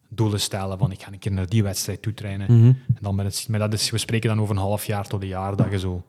doelen 0.09 0.41
stellen 0.41 0.79
van 0.79 0.93
ik 0.93 1.03
ga 1.03 1.13
een 1.13 1.19
keer 1.19 1.33
naar 1.33 1.49
die 1.49 1.63
wedstrijd 1.63 2.03
toe 2.03 2.15
trainen. 2.15 2.53
Mhm. 2.59 2.67
En 2.67 2.99
dan 3.01 3.15
met 3.15 3.27
het, 3.27 3.47
maar 3.49 3.59
dat 3.59 3.73
is, 3.73 3.91
we 3.91 3.99
spreken 3.99 4.29
dan 4.29 4.41
over 4.41 4.55
een 4.55 4.61
half 4.61 4.85
jaar 4.85 5.07
tot 5.07 5.23
een 5.23 5.29
jaar 5.29 5.57
dat 5.57 5.67
je 5.71 5.79
zo 5.79 6.03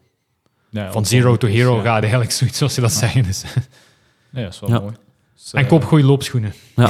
ja. 0.69 0.83
Ja, 0.83 0.91
van 0.91 1.05
zero 1.05 1.37
to 1.37 1.47
wel. 1.47 1.55
hero 1.55 1.75
Ja. 1.75 1.81
gaat 1.81 2.01
eigenlijk, 2.01 2.31
zoiets 2.31 2.57
zoals 2.57 2.73
ze 2.73 2.81
dat 2.81 2.91
zeggen. 2.91 3.23
Dus. 3.23 3.43
Nee, 4.29 4.43
dat 4.43 4.53
is 4.53 4.59
wel 4.59 4.69
Ja. 4.69 4.79
mooi. 4.79 4.93
Dus, 5.33 5.53
En 5.53 5.63
eh, 5.63 5.69
koop 5.69 5.83
goede 5.83 6.03
loopschoenen. 6.05 6.53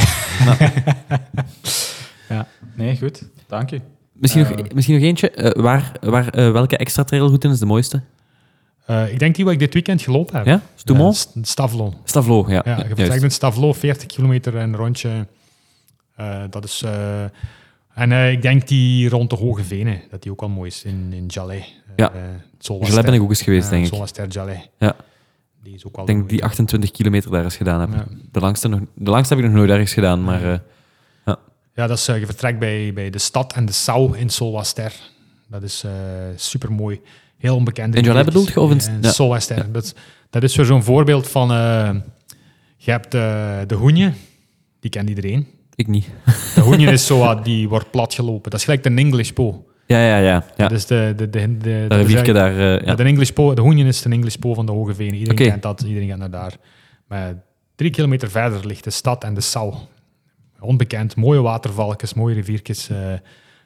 Ja. 2.30 2.48
Nee, 2.76 2.98
goed. 2.98 3.24
Dank 3.48 3.72
u. 3.72 3.82
Misschien, 4.14 4.46
Eh, 4.46 4.50
nog, 4.58 4.74
misschien 4.74 4.96
nog 4.96 5.04
eentje. 5.04 5.32
Eh, 5.32 5.62
waar, 5.64 5.92
waar, 6.02 6.28
eh, 6.30 6.52
welke 6.52 6.78
extra 6.78 7.04
trailroute 7.04 7.48
is 7.48 7.60
de 7.60 7.66
mooiste? 7.66 8.02
Eh, 8.92 9.12
ik 9.12 9.20
denk 9.20 9.36
die 9.36 9.44
wat 9.46 9.54
ik 9.54 9.60
dit 9.60 9.74
weekend 9.74 10.02
gelopen 10.02 10.36
heb. 10.36 10.46
Ja? 10.46 10.62
Stoemont? 10.76 11.14
Eh, 11.16 11.42
St- 11.42 11.48
Stavlo. 11.48 11.94
Stavlo, 12.04 12.46
ja. 12.48 12.62
Ja, 12.66 12.78
je 12.78 12.96
vertrekt 12.96 13.24
in 13.24 13.32
Stavlo, 13.32 13.74
40 13.74 14.06
kilometer 14.08 14.56
een 14.56 14.76
rondje. 14.76 15.28
Eh, 16.16 16.44
dat 16.50 16.64
is... 16.64 16.84
en 17.94 18.12
ik 18.32 18.42
denk 18.42 18.68
die 18.68 19.10
rond 19.10 19.30
de 19.30 19.36
Hoge 19.36 19.64
Venen, 19.64 20.02
dat 20.10 20.22
die 20.24 20.32
ook 20.32 20.40
wel 20.40 20.50
mooi 20.50 20.70
is 20.70 20.84
in, 20.84 21.14
in 21.14 21.26
Jalais. 21.26 21.82
Ja. 21.96 22.12
Dus 22.58 22.94
daar 22.94 23.04
ben 23.04 23.14
ik 23.14 23.22
ook 23.22 23.30
eens 23.30 23.42
geweest, 23.42 23.64
Ja, 23.64 23.70
denk 23.72 23.84
ik. 23.84 23.90
Solwaster 23.90 24.28
Jalais. 24.28 24.70
Ja. 24.78 24.96
Die 25.64 25.74
is 25.74 25.86
ook 25.86 25.98
Ik 26.00 26.06
denk 26.06 26.30
die 26.30 26.44
28 26.44 26.92
kilometer 26.92 27.32
daar 27.32 27.44
eens 27.44 27.56
gedaan 27.58 27.80
heb. 27.80 27.94
Ja. 27.94 28.06
De, 28.32 28.40
langste 28.40 28.68
nog, 28.68 28.80
de 28.96 29.10
langste 29.10 29.34
heb 29.34 29.44
ik 29.44 29.50
nog 29.50 29.58
nooit 29.60 29.70
ergens 29.72 29.94
gedaan, 29.94 30.24
maar... 30.24 30.52
eh, 30.54 30.60
Ja, 31.76 31.88
dat 31.88 31.98
is, 31.98 32.06
je 32.06 32.26
vertrekt 32.26 32.60
bij, 32.60 32.94
bij 32.94 33.10
de 33.10 33.18
stad 33.20 33.54
en 33.54 33.66
de 33.66 33.72
Sau 33.72 34.18
in 34.18 34.30
Solwaster. 34.30 34.94
Dat 35.48 35.64
is 35.64 35.86
super 36.36 36.72
mooi. 36.72 37.02
Heel 37.42 37.56
onbekend. 37.56 37.96
In 37.96 38.04
Jalais 38.04 38.26
bedoelt 38.26 38.48
je, 38.54 38.60
of 38.60 38.72
in- 38.72 38.82
ja. 39.02 39.12
Dat, 39.72 39.96
dat 40.30 40.44
is 40.44 40.56
weer 40.56 40.66
zo'n 40.66 40.84
voorbeeld 40.84 41.28
van... 41.28 41.52
eh, 41.52 41.90
je 42.78 42.92
hebt 42.92 43.14
eh, 43.14 43.58
de 43.68 43.76
hoenje, 43.76 44.12
die 44.80 44.90
kent 44.92 45.10
iedereen. 45.10 45.48
ik 45.76 45.88
niet. 45.88 46.08
De 46.56 46.62
hoenje 46.70 46.92
is 46.92 47.06
zo, 47.06 47.18
wat- 47.20 47.46
die 47.46 47.70
wordt 47.70 47.92
plat 47.92 48.14
gelopen. 48.14 48.52
Dat 48.52 48.60
is 48.60 48.66
gelijk 48.66 48.84
de 48.84 48.90
English 48.90 49.30
Po. 49.30 49.66
Ja, 49.88 50.06
ja, 50.08 50.18
ja. 50.18 50.46
ja. 50.58 50.68
Dus 50.68 50.86
de, 50.86 51.14
de, 51.18 51.30
de, 51.30 51.58
de, 51.58 51.86
dat 51.88 51.98
riviertje 52.00 52.34
daar... 52.34 52.52
eh, 52.80 52.86
ja. 52.86 52.96
De, 52.96 53.04
English 53.04 53.30
po, 53.30 53.54
de 53.54 53.62
hoenje 53.62 53.86
is 53.86 54.02
de 54.02 54.10
English 54.10 54.36
Po 54.36 54.54
van 54.54 54.66
de 54.66 54.72
Hoge 54.72 54.96
Venen. 54.96 55.14
Iedereen 55.14 55.36
kent 55.50 55.62
dat, 55.62 55.82
iedereen 55.82 56.10
gaat 56.10 56.18
naar 56.18 56.32
daar. 56.32 56.54
Maar 57.08 57.44
drie 57.76 57.92
kilometer 57.92 58.30
verder 58.32 58.66
ligt 58.66 58.84
de 58.84 58.90
stad 58.90 59.24
en 59.24 59.34
de 59.34 59.42
Sau. 59.42 59.74
Onbekend, 60.60 61.16
mooie 61.16 61.42
watervalkjes, 61.42 62.14
mooie 62.14 62.36
riviertjes. 62.36 62.90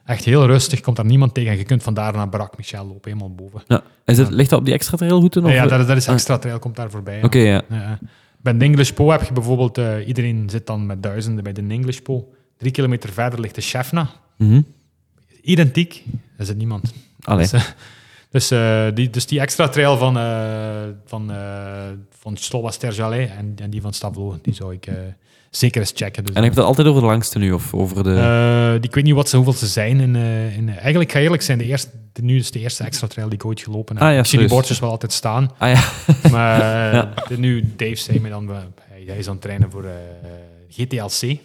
Echt 0.05 0.25
heel 0.25 0.45
rustig, 0.45 0.79
komt 0.81 0.95
daar 0.95 1.05
niemand 1.05 1.33
tegen. 1.33 1.51
En 1.51 1.57
je 1.57 1.63
kunt 1.63 1.83
vandaar 1.83 2.13
naar 2.13 2.29
Barak 2.29 2.57
Michel 2.57 2.85
lopen, 2.85 3.11
helemaal 3.11 3.35
boven. 3.35 3.61
Ja. 3.67 3.83
Is 4.05 4.17
het, 4.17 4.29
ligt 4.29 4.49
dat 4.49 4.59
op 4.59 4.65
die 4.65 4.73
extra 4.73 4.97
trailroute? 4.97 5.41
Of? 5.41 5.51
ja, 5.51 5.67
dat, 5.67 5.79
is- 5.79 5.87
dat 5.87 5.97
is 5.97 6.07
Ah. 6.07 6.13
extra 6.13 6.37
trail, 6.37 6.59
komt 6.59 6.75
daar 6.75 6.89
voorbij. 6.91 7.23
Oké, 7.23 7.37
ja. 7.37 7.61
Ja, 7.69 7.75
ja. 7.81 7.99
Bij 8.41 8.57
de 8.57 8.65
English 8.65 8.89
Po 8.91 9.11
heb 9.11 9.23
je 9.23 9.33
bijvoorbeeld, 9.33 9.77
eh, 9.77 10.07
iedereen 10.07 10.49
zit 10.49 10.67
dan 10.67 10.85
met 10.85 11.03
duizenden 11.03 11.43
bij 11.43 11.53
de 11.53 11.61
English 11.67 11.97
Po. 11.99 12.33
Drie 12.57 12.71
kilometer 12.71 13.09
verder 13.13 13.39
ligt 13.39 13.55
de 13.55 13.61
Shefna. 13.61 14.09
Mhm. 14.37 14.61
Identiek, 15.41 16.03
er 16.37 16.45
zit 16.45 16.57
niemand. 16.57 16.93
Allee. 17.21 17.41
Dus, 17.41 17.51
eh, 17.53 17.61
dus, 18.31 18.51
eh, 18.51 18.85
die, 18.93 19.09
dus 19.09 19.25
die 19.25 19.39
extra 19.39 19.67
trail 19.69 19.97
van, 19.97 20.17
eh 20.17 20.83
van, 21.05 21.31
van 22.09 22.37
Slova 22.37 22.89
Jalais 22.89 23.29
en, 23.29 23.53
en 23.61 23.69
die 23.69 23.81
van 23.81 23.93
Stavlo, 23.93 24.39
die 24.41 24.53
zou 24.53 24.73
ik 24.73 24.87
zeker 25.55 25.81
eens 25.81 25.91
checken. 25.95 26.23
Dus, 26.25 26.35
En 26.35 26.43
heb 26.43 26.53
je 26.53 26.59
het 26.59 26.67
altijd 26.67 26.87
over 26.87 27.01
de 27.01 27.07
langste 27.07 27.37
nu? 27.39 27.51
Of 27.51 27.73
over 27.73 28.03
de... 28.03 28.13
eh, 28.15 28.71
die, 28.81 28.89
ik 28.89 28.95
weet 28.95 29.03
niet 29.03 29.13
wat 29.13 29.29
ze, 29.29 29.35
hoeveel 29.35 29.53
ze 29.53 29.67
zijn. 29.67 29.99
In, 29.99 30.15
eh, 30.15 30.57
in, 30.57 30.69
eigenlijk 30.69 31.11
ga 31.11 31.19
eerlijk 31.19 31.41
zijn, 31.41 31.57
de 31.57 31.63
eerste, 31.65 31.89
de, 32.13 32.21
nu 32.23 32.35
is 32.37 32.51
de 32.51 32.59
eerste 32.59 32.83
extra 32.83 33.07
trail 33.07 33.29
die 33.29 33.37
ik 33.37 33.45
ooit 33.45 33.61
gelopen 33.61 33.95
heb. 33.95 34.05
Ah 34.05 34.11
ja, 34.13 34.19
ik 34.19 34.25
zie 34.25 34.39
die 34.39 34.47
bordjes 34.47 34.79
wel 34.79 34.89
altijd 34.89 35.11
staan. 35.13 35.51
Ah 35.57 35.69
ja. 35.73 35.83
Maar 36.31 36.59
eh, 36.59 36.93
Ja. 36.93 37.13
de, 37.27 37.37
nu, 37.39 37.73
Dave 37.75 37.95
zei 37.95 38.19
me 38.19 38.29
dan, 38.29 38.49
eh, 38.51 38.57
hij, 38.89 39.17
is 39.17 39.25
aan 39.27 39.33
het 39.33 39.41
trainen 39.41 39.71
voor 39.71 39.83
eh, 39.83 39.91
GTLC. 40.69 41.37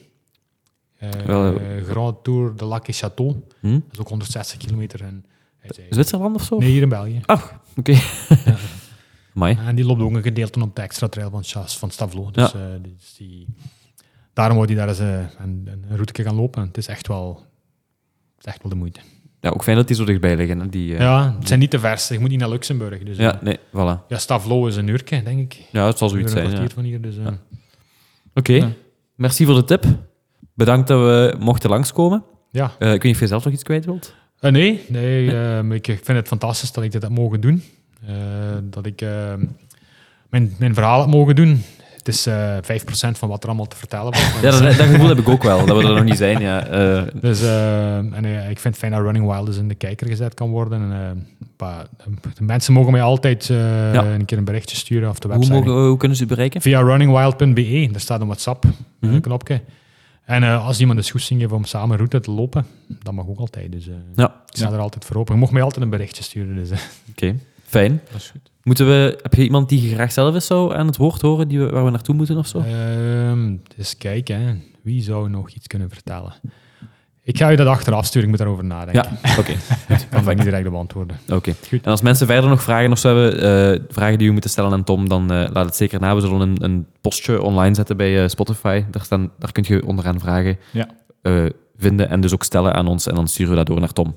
Eh, 0.97 1.11
Wel, 1.27 1.61
eh, 1.61 1.85
Grand 1.89 2.25
Tour 2.25 2.57
de 2.57 2.65
Lac 2.65 2.89
et 2.89 2.97
Château. 3.05 3.37
Hm? 3.61 3.73
Dat 3.73 3.83
is 3.93 3.99
ook 3.99 4.09
160 4.09 4.57
kilometer. 4.59 5.03
En 5.03 5.25
zei, 5.67 5.87
Zwitserland 5.91 6.35
of 6.37 6.43
zo? 6.45 6.59
nee, 6.59 6.71
hier 6.71 6.83
in 6.83 6.89
België. 6.89 7.21
Ah, 7.27 7.43
oké. 7.77 7.95
Amai. 9.35 9.59
En 9.67 9.75
die 9.75 9.85
loopt 9.85 10.01
ook 10.01 10.15
een 10.15 10.23
gedeelte 10.23 10.61
op 10.63 10.77
de 10.77 10.83
extra 10.83 11.09
trail 11.09 11.31
van, 11.31 11.45
van 11.67 11.91
Stavlo. 11.91 12.31
Dus, 12.31 12.55
eh, 12.55 12.61
dus 12.83 13.15
die, 13.19 13.47
daarom 14.33 14.57
wou 14.57 14.69
hij 14.69 14.77
daar 14.77 14.89
eens 14.89 14.99
eh, 14.99 15.19
een, 15.39 15.69
een 15.71 15.85
route 15.97 16.23
gaan 16.23 16.35
lopen. 16.35 16.63
Het 16.67 16.77
is 16.77 16.87
echt 16.87 17.07
wel, 17.07 17.47
het 18.37 18.47
is 18.47 18.53
echt 18.53 18.63
wel 18.63 18.71
de 18.73 18.79
moeite. 18.79 19.01
ja, 19.41 19.51
ook 19.51 19.63
fijn 19.63 19.77
dat 19.77 19.87
die 19.87 19.97
zo 19.97 20.05
dichtbij 20.05 20.37
liggen. 20.37 20.61
Hè, 20.61 20.69
die, 20.69 20.95
eh, 20.95 21.01
Ja, 21.01 21.35
het 21.39 21.49
zijn 21.49 21.61
niet 21.61 21.71
te 21.71 21.79
vers. 21.79 22.09
Je 22.09 22.19
moet 22.19 22.31
niet 22.31 22.39
naar 22.41 22.49
Luxemburg. 22.49 23.03
Dus, 23.03 23.17
ja, 23.17 23.35
eh, 23.35 23.43
nee, 23.43 23.59
voilà. 23.59 24.07
ja, 24.09 24.19
Stavlo 24.19 24.67
is 24.67 24.77
een 24.77 24.89
uurtje, 24.89 25.23
denk 25.23 25.41
ik. 25.41 25.65
Ja, 25.73 25.87
het 25.87 25.99
zal 25.99 26.09
zoiets 26.09 26.33
zijn. 26.33 26.51
ja. 26.51 26.69
van 26.69 26.85
hier. 26.85 27.01
Dus, 27.01 27.15
Oké, 28.35 28.53
Ja. 28.53 28.69
merci 29.15 29.45
voor 29.45 29.55
de 29.55 29.65
tip. 29.65 29.85
Bedankt 30.55 30.89
dat 30.89 30.99
we 31.01 31.37
mochten 31.39 31.71
langskomen. 31.71 32.25
ja. 32.51 32.65
Eh, 32.79 32.87
ik 32.93 32.93
weet 32.93 33.03
niet 33.03 33.15
of 33.15 33.21
je 33.21 33.27
zelf 33.27 33.45
nog 33.45 33.53
iets 33.53 33.63
kwijt 33.63 33.85
wilt. 33.85 34.15
Eh, 34.39 34.51
nee, 34.53 34.85
nee 34.89 35.33
maar 35.63 35.77
ik 35.77 35.85
vind 35.87 36.07
het 36.07 36.29
fantastisch 36.29 36.73
dat 36.73 36.85
ik 36.85 36.93
dit 36.93 37.03
heb 37.03 37.11
mogen 37.11 37.41
doen. 37.41 37.63
Dat 38.63 38.87
ik 38.87 39.01
eh, 39.01 39.35
mijn, 40.31 40.55
mijn 40.59 40.75
verhaal 40.75 41.01
heb 41.01 41.11
mogen 41.11 41.35
doen. 41.37 41.63
Het 42.11 42.19
is 42.19 42.27
eh 42.27 43.13
5% 43.13 43.19
van 43.19 43.29
wat 43.29 43.43
er 43.43 43.49
allemaal 43.49 43.67
te 43.67 43.77
vertellen 43.77 44.15
valt. 44.15 44.43
Ja, 44.43 44.51
dat, 44.61 44.77
dat 44.77 44.87
gevoel 44.87 45.09
heb 45.09 45.19
ik 45.19 45.29
ook 45.29 45.43
wel, 45.43 45.67
dat 45.67 45.77
we 45.83 45.89
er 45.89 45.95
nog 45.95 46.05
niet 46.05 46.17
zijn. 46.17 46.41
Ja. 46.41 46.67
Eh, 46.67 47.03
Dus 47.21 47.43
eh, 47.43 47.97
en, 47.97 48.25
ik 48.25 48.59
vind 48.59 48.65
het 48.65 48.77
fijn 48.77 48.93
dat 48.93 49.01
Running 49.01 49.27
Wild 49.33 49.47
eens 49.49 49.57
in 49.57 49.69
de 49.69 49.75
kijker 49.75 50.07
gezet 50.09 50.35
kan 50.35 50.51
worden. 50.51 50.93
En, 50.93 51.27
pa- 51.57 51.87
de 52.35 52.43
mensen 52.45 52.73
mogen 52.73 52.93
mij 52.93 53.03
altijd 53.03 53.47
Ja. 53.47 54.05
een 54.05 54.25
keer 54.25 54.39
een 54.39 54.45
berichtje 54.45 54.77
sturen 54.77 55.09
of 55.09 55.19
de 55.19 55.29
hoe, 55.29 55.37
website. 55.37 55.55
mogen, 55.59 55.73
hoe 55.89 55.97
kunnen 55.97 56.17
ze 56.17 56.23
u 56.23 56.27
bereiken? 56.27 56.61
Via 56.61 56.81
runningwild.be, 56.81 57.89
daar 57.93 58.01
staat 58.01 58.21
een 58.21 58.27
WhatsApp 58.27 58.65
Mhm. 59.01 59.21
En 60.25 60.43
als 60.43 60.81
iemand 60.81 60.99
een 60.99 61.11
goesting 61.11 61.41
heeft 61.41 61.53
om 61.53 61.65
samen 61.65 61.91
een 61.91 61.97
route 61.97 62.21
te 62.21 62.31
lopen, 62.31 62.67
dat 63.03 63.13
mag 63.15 63.27
ook 63.29 63.39
altijd. 63.39 63.73
Dus 63.73 63.89
eh, 63.89 63.95
Ja, 64.15 64.25
ik 64.27 64.57
sta 64.57 64.73
er 64.73 64.79
altijd 64.79 65.05
voor 65.05 65.17
open. 65.17 65.35
Je 65.35 65.41
mocht 65.41 65.53
mij 65.53 65.63
altijd 65.63 65.85
een 65.85 65.91
berichtje 65.91 66.23
sturen. 66.23 66.55
Dus, 66.55 66.71
oké. 67.11 67.35
Fijn. 67.67 68.01
dat 68.13 68.21
is 68.21 68.31
goed. 68.31 68.50
Moeten 68.63 68.87
we, 68.87 69.19
heb 69.23 69.35
je 69.35 69.43
iemand 69.43 69.69
die 69.69 69.95
graag 69.95 70.13
zelf 70.13 70.35
eens 70.35 70.47
zou 70.47 70.75
aan 70.75 70.87
het 70.87 70.97
woord 70.97 71.21
horen, 71.21 71.49
die 71.49 71.59
we, 71.59 71.69
waar 71.71 71.85
we 71.85 71.91
naartoe 71.91 72.15
moeten 72.15 72.37
of 72.37 72.47
zo? 72.47 72.59
Ehm, 72.59 73.57
eens 73.79 73.97
kijken, 73.97 74.41
hè. 74.41 74.55
wie 74.83 75.03
zou 75.03 75.29
nog 75.31 75.51
iets 75.51 75.67
kunnen 75.67 75.91
vertellen? 75.91 76.33
Ik 77.23 77.39
ga 77.39 77.49
je 77.49 77.57
dat 77.57 77.67
achteraf 77.67 78.05
sturen, 78.07 78.23
ik 78.23 78.29
moet 78.29 78.39
daarover 78.39 78.65
nadenken. 78.65 79.19
Ja, 79.23 79.39
oké. 79.39 79.51
Ik 79.95 80.07
kan 80.11 80.25
dat 80.25 80.35
niet 80.35 80.45
direct 80.45 80.71
beantwoorden. 80.71 81.19
Oké. 81.29 81.55
Goed. 81.69 81.83
En 81.85 81.91
als 81.91 82.01
mensen 82.01 82.27
verder 82.27 82.51
nog 82.51 82.63
vragen 82.63 82.93
of 82.93 82.99
zo 82.99 83.09
hebben, 83.17 83.41
eh, 83.75 83.81
vragen 83.89 84.19
die 84.19 84.29
u 84.29 84.33
moeten 84.33 84.51
stellen 84.51 84.73
aan 84.73 84.85
Tom, 84.85 85.09
dan 85.09 85.33
eh, 85.33 85.49
laat 85.53 85.65
het 85.65 85.77
zeker 85.77 86.01
na. 86.01 86.15
We 86.15 86.21
zullen 86.21 86.41
een, 86.41 86.65
een 86.65 86.87
postje 87.01 87.43
online 87.43 87.75
zetten 87.75 87.97
bij 87.97 88.23
eh, 88.23 88.29
Spotify. 88.29 88.85
Daar, 88.91 89.05
staan, 89.05 89.31
daar 89.39 89.53
kun 89.53 89.65
je 89.67 89.87
onderaan 89.87 90.21
vragen 90.21 90.59
Ja. 90.73 90.89
eh, 91.23 91.45
vinden 91.77 92.09
en 92.09 92.21
dus 92.21 92.33
ook 92.35 92.43
stellen 92.45 92.75
aan 92.75 92.87
ons. 92.87 93.07
En 93.07 93.15
dan 93.15 93.29
sturen 93.29 93.51
we 93.51 93.57
dat 93.57 93.67
door 93.67 93.81
naar 93.81 93.93
Tom. 93.93 94.15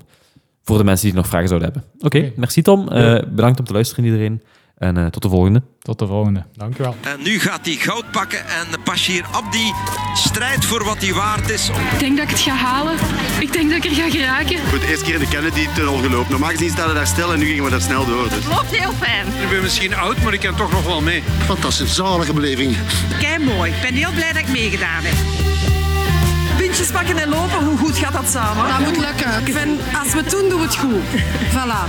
Voor 0.64 0.78
de 0.78 0.84
mensen 0.84 1.06
die 1.06 1.14
nog 1.14 1.26
vragen 1.26 1.48
zouden 1.48 1.72
hebben. 1.72 1.90
Oké, 2.00 2.32
merci 2.36 2.62
Tom. 2.62 2.88
Eh, 2.88 3.22
bedankt 3.28 3.58
om 3.58 3.64
te 3.64 3.72
luisteren 3.72 4.04
iedereen. 4.04 4.42
En 4.78 4.96
eh, 4.96 5.06
tot 5.06 5.22
de 5.22 5.28
volgende. 5.28 5.62
Tot 5.82 5.98
de 5.98 6.06
volgende. 6.06 6.44
Dankjewel. 6.56 6.94
En 7.00 7.22
nu 7.22 7.38
gaat 7.38 7.66
hij 7.66 7.74
goud 7.74 8.10
pakken 8.10 8.38
en 8.38 8.66
Bashir 8.84 9.24
Abdi 9.32 9.72
strijdt 10.14 10.64
voor 10.64 10.84
wat 10.84 10.98
hij 10.98 11.12
waard 11.12 11.50
is. 11.50 11.68
Ik 11.68 11.98
denk 11.98 12.16
dat 12.16 12.24
ik 12.24 12.30
het 12.30 12.40
ga 12.40 12.54
halen. 12.54 12.94
Ik 13.40 13.52
denk 13.52 13.70
dat 13.70 13.84
ik 13.84 13.90
er 13.90 13.96
ga 13.96 14.10
geraken. 14.10 14.58
Goed, 14.70 14.80
de 14.80 14.86
eerste 14.88 15.04
keer 15.04 15.14
in 15.14 15.20
de 15.20 15.28
Kennedy-tunnel 15.28 15.96
gelopen. 15.96 16.30
Normaal 16.30 16.50
gezien 16.50 16.70
staan 16.70 16.88
we 16.88 16.94
daar 16.94 17.06
stil 17.06 17.32
en 17.32 17.38
nu 17.38 17.46
gingen 17.46 17.64
we 17.64 17.70
daar 17.70 17.80
snel 17.80 18.06
door. 18.06 18.28
Dus. 18.28 18.46
Loopt 18.46 18.76
heel 18.76 18.92
fijn. 18.92 19.26
Ik 19.26 19.48
ben 19.50 19.62
misschien 19.62 19.94
oud, 19.94 20.22
maar 20.22 20.32
ik 20.32 20.40
kan 20.40 20.56
toch 20.56 20.72
nog 20.72 20.86
wel 20.86 21.00
mee. 21.00 21.22
Fantastisch, 21.22 21.94
zalige 21.94 22.32
beleving. 22.32 22.76
Kei 23.20 23.44
mooi. 23.44 23.70
Ik 23.70 23.80
ben 23.82 23.94
heel 23.94 24.12
blij 24.12 24.32
dat 24.32 24.42
ik 24.42 24.48
meegedaan 24.48 25.02
heb. 25.02 25.53
Pakken 26.92 27.18
en 27.18 27.28
lopen, 27.28 27.64
hoe 27.64 27.78
goed 27.78 27.98
gaat 27.98 28.12
dat 28.12 28.28
samen? 28.30 28.68
Dat 28.68 28.78
moet 28.78 28.96
lukken. 28.96 29.46
Ik 29.46 29.52
vind, 29.52 29.80
als 30.02 30.12
we 30.12 30.18
het 30.18 30.30
doen, 30.30 30.48
doen 30.48 30.58
we 30.58 30.64
het 30.64 30.76
goed. 30.76 31.02
Voilà. 31.50 31.88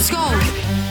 School. 0.00 0.81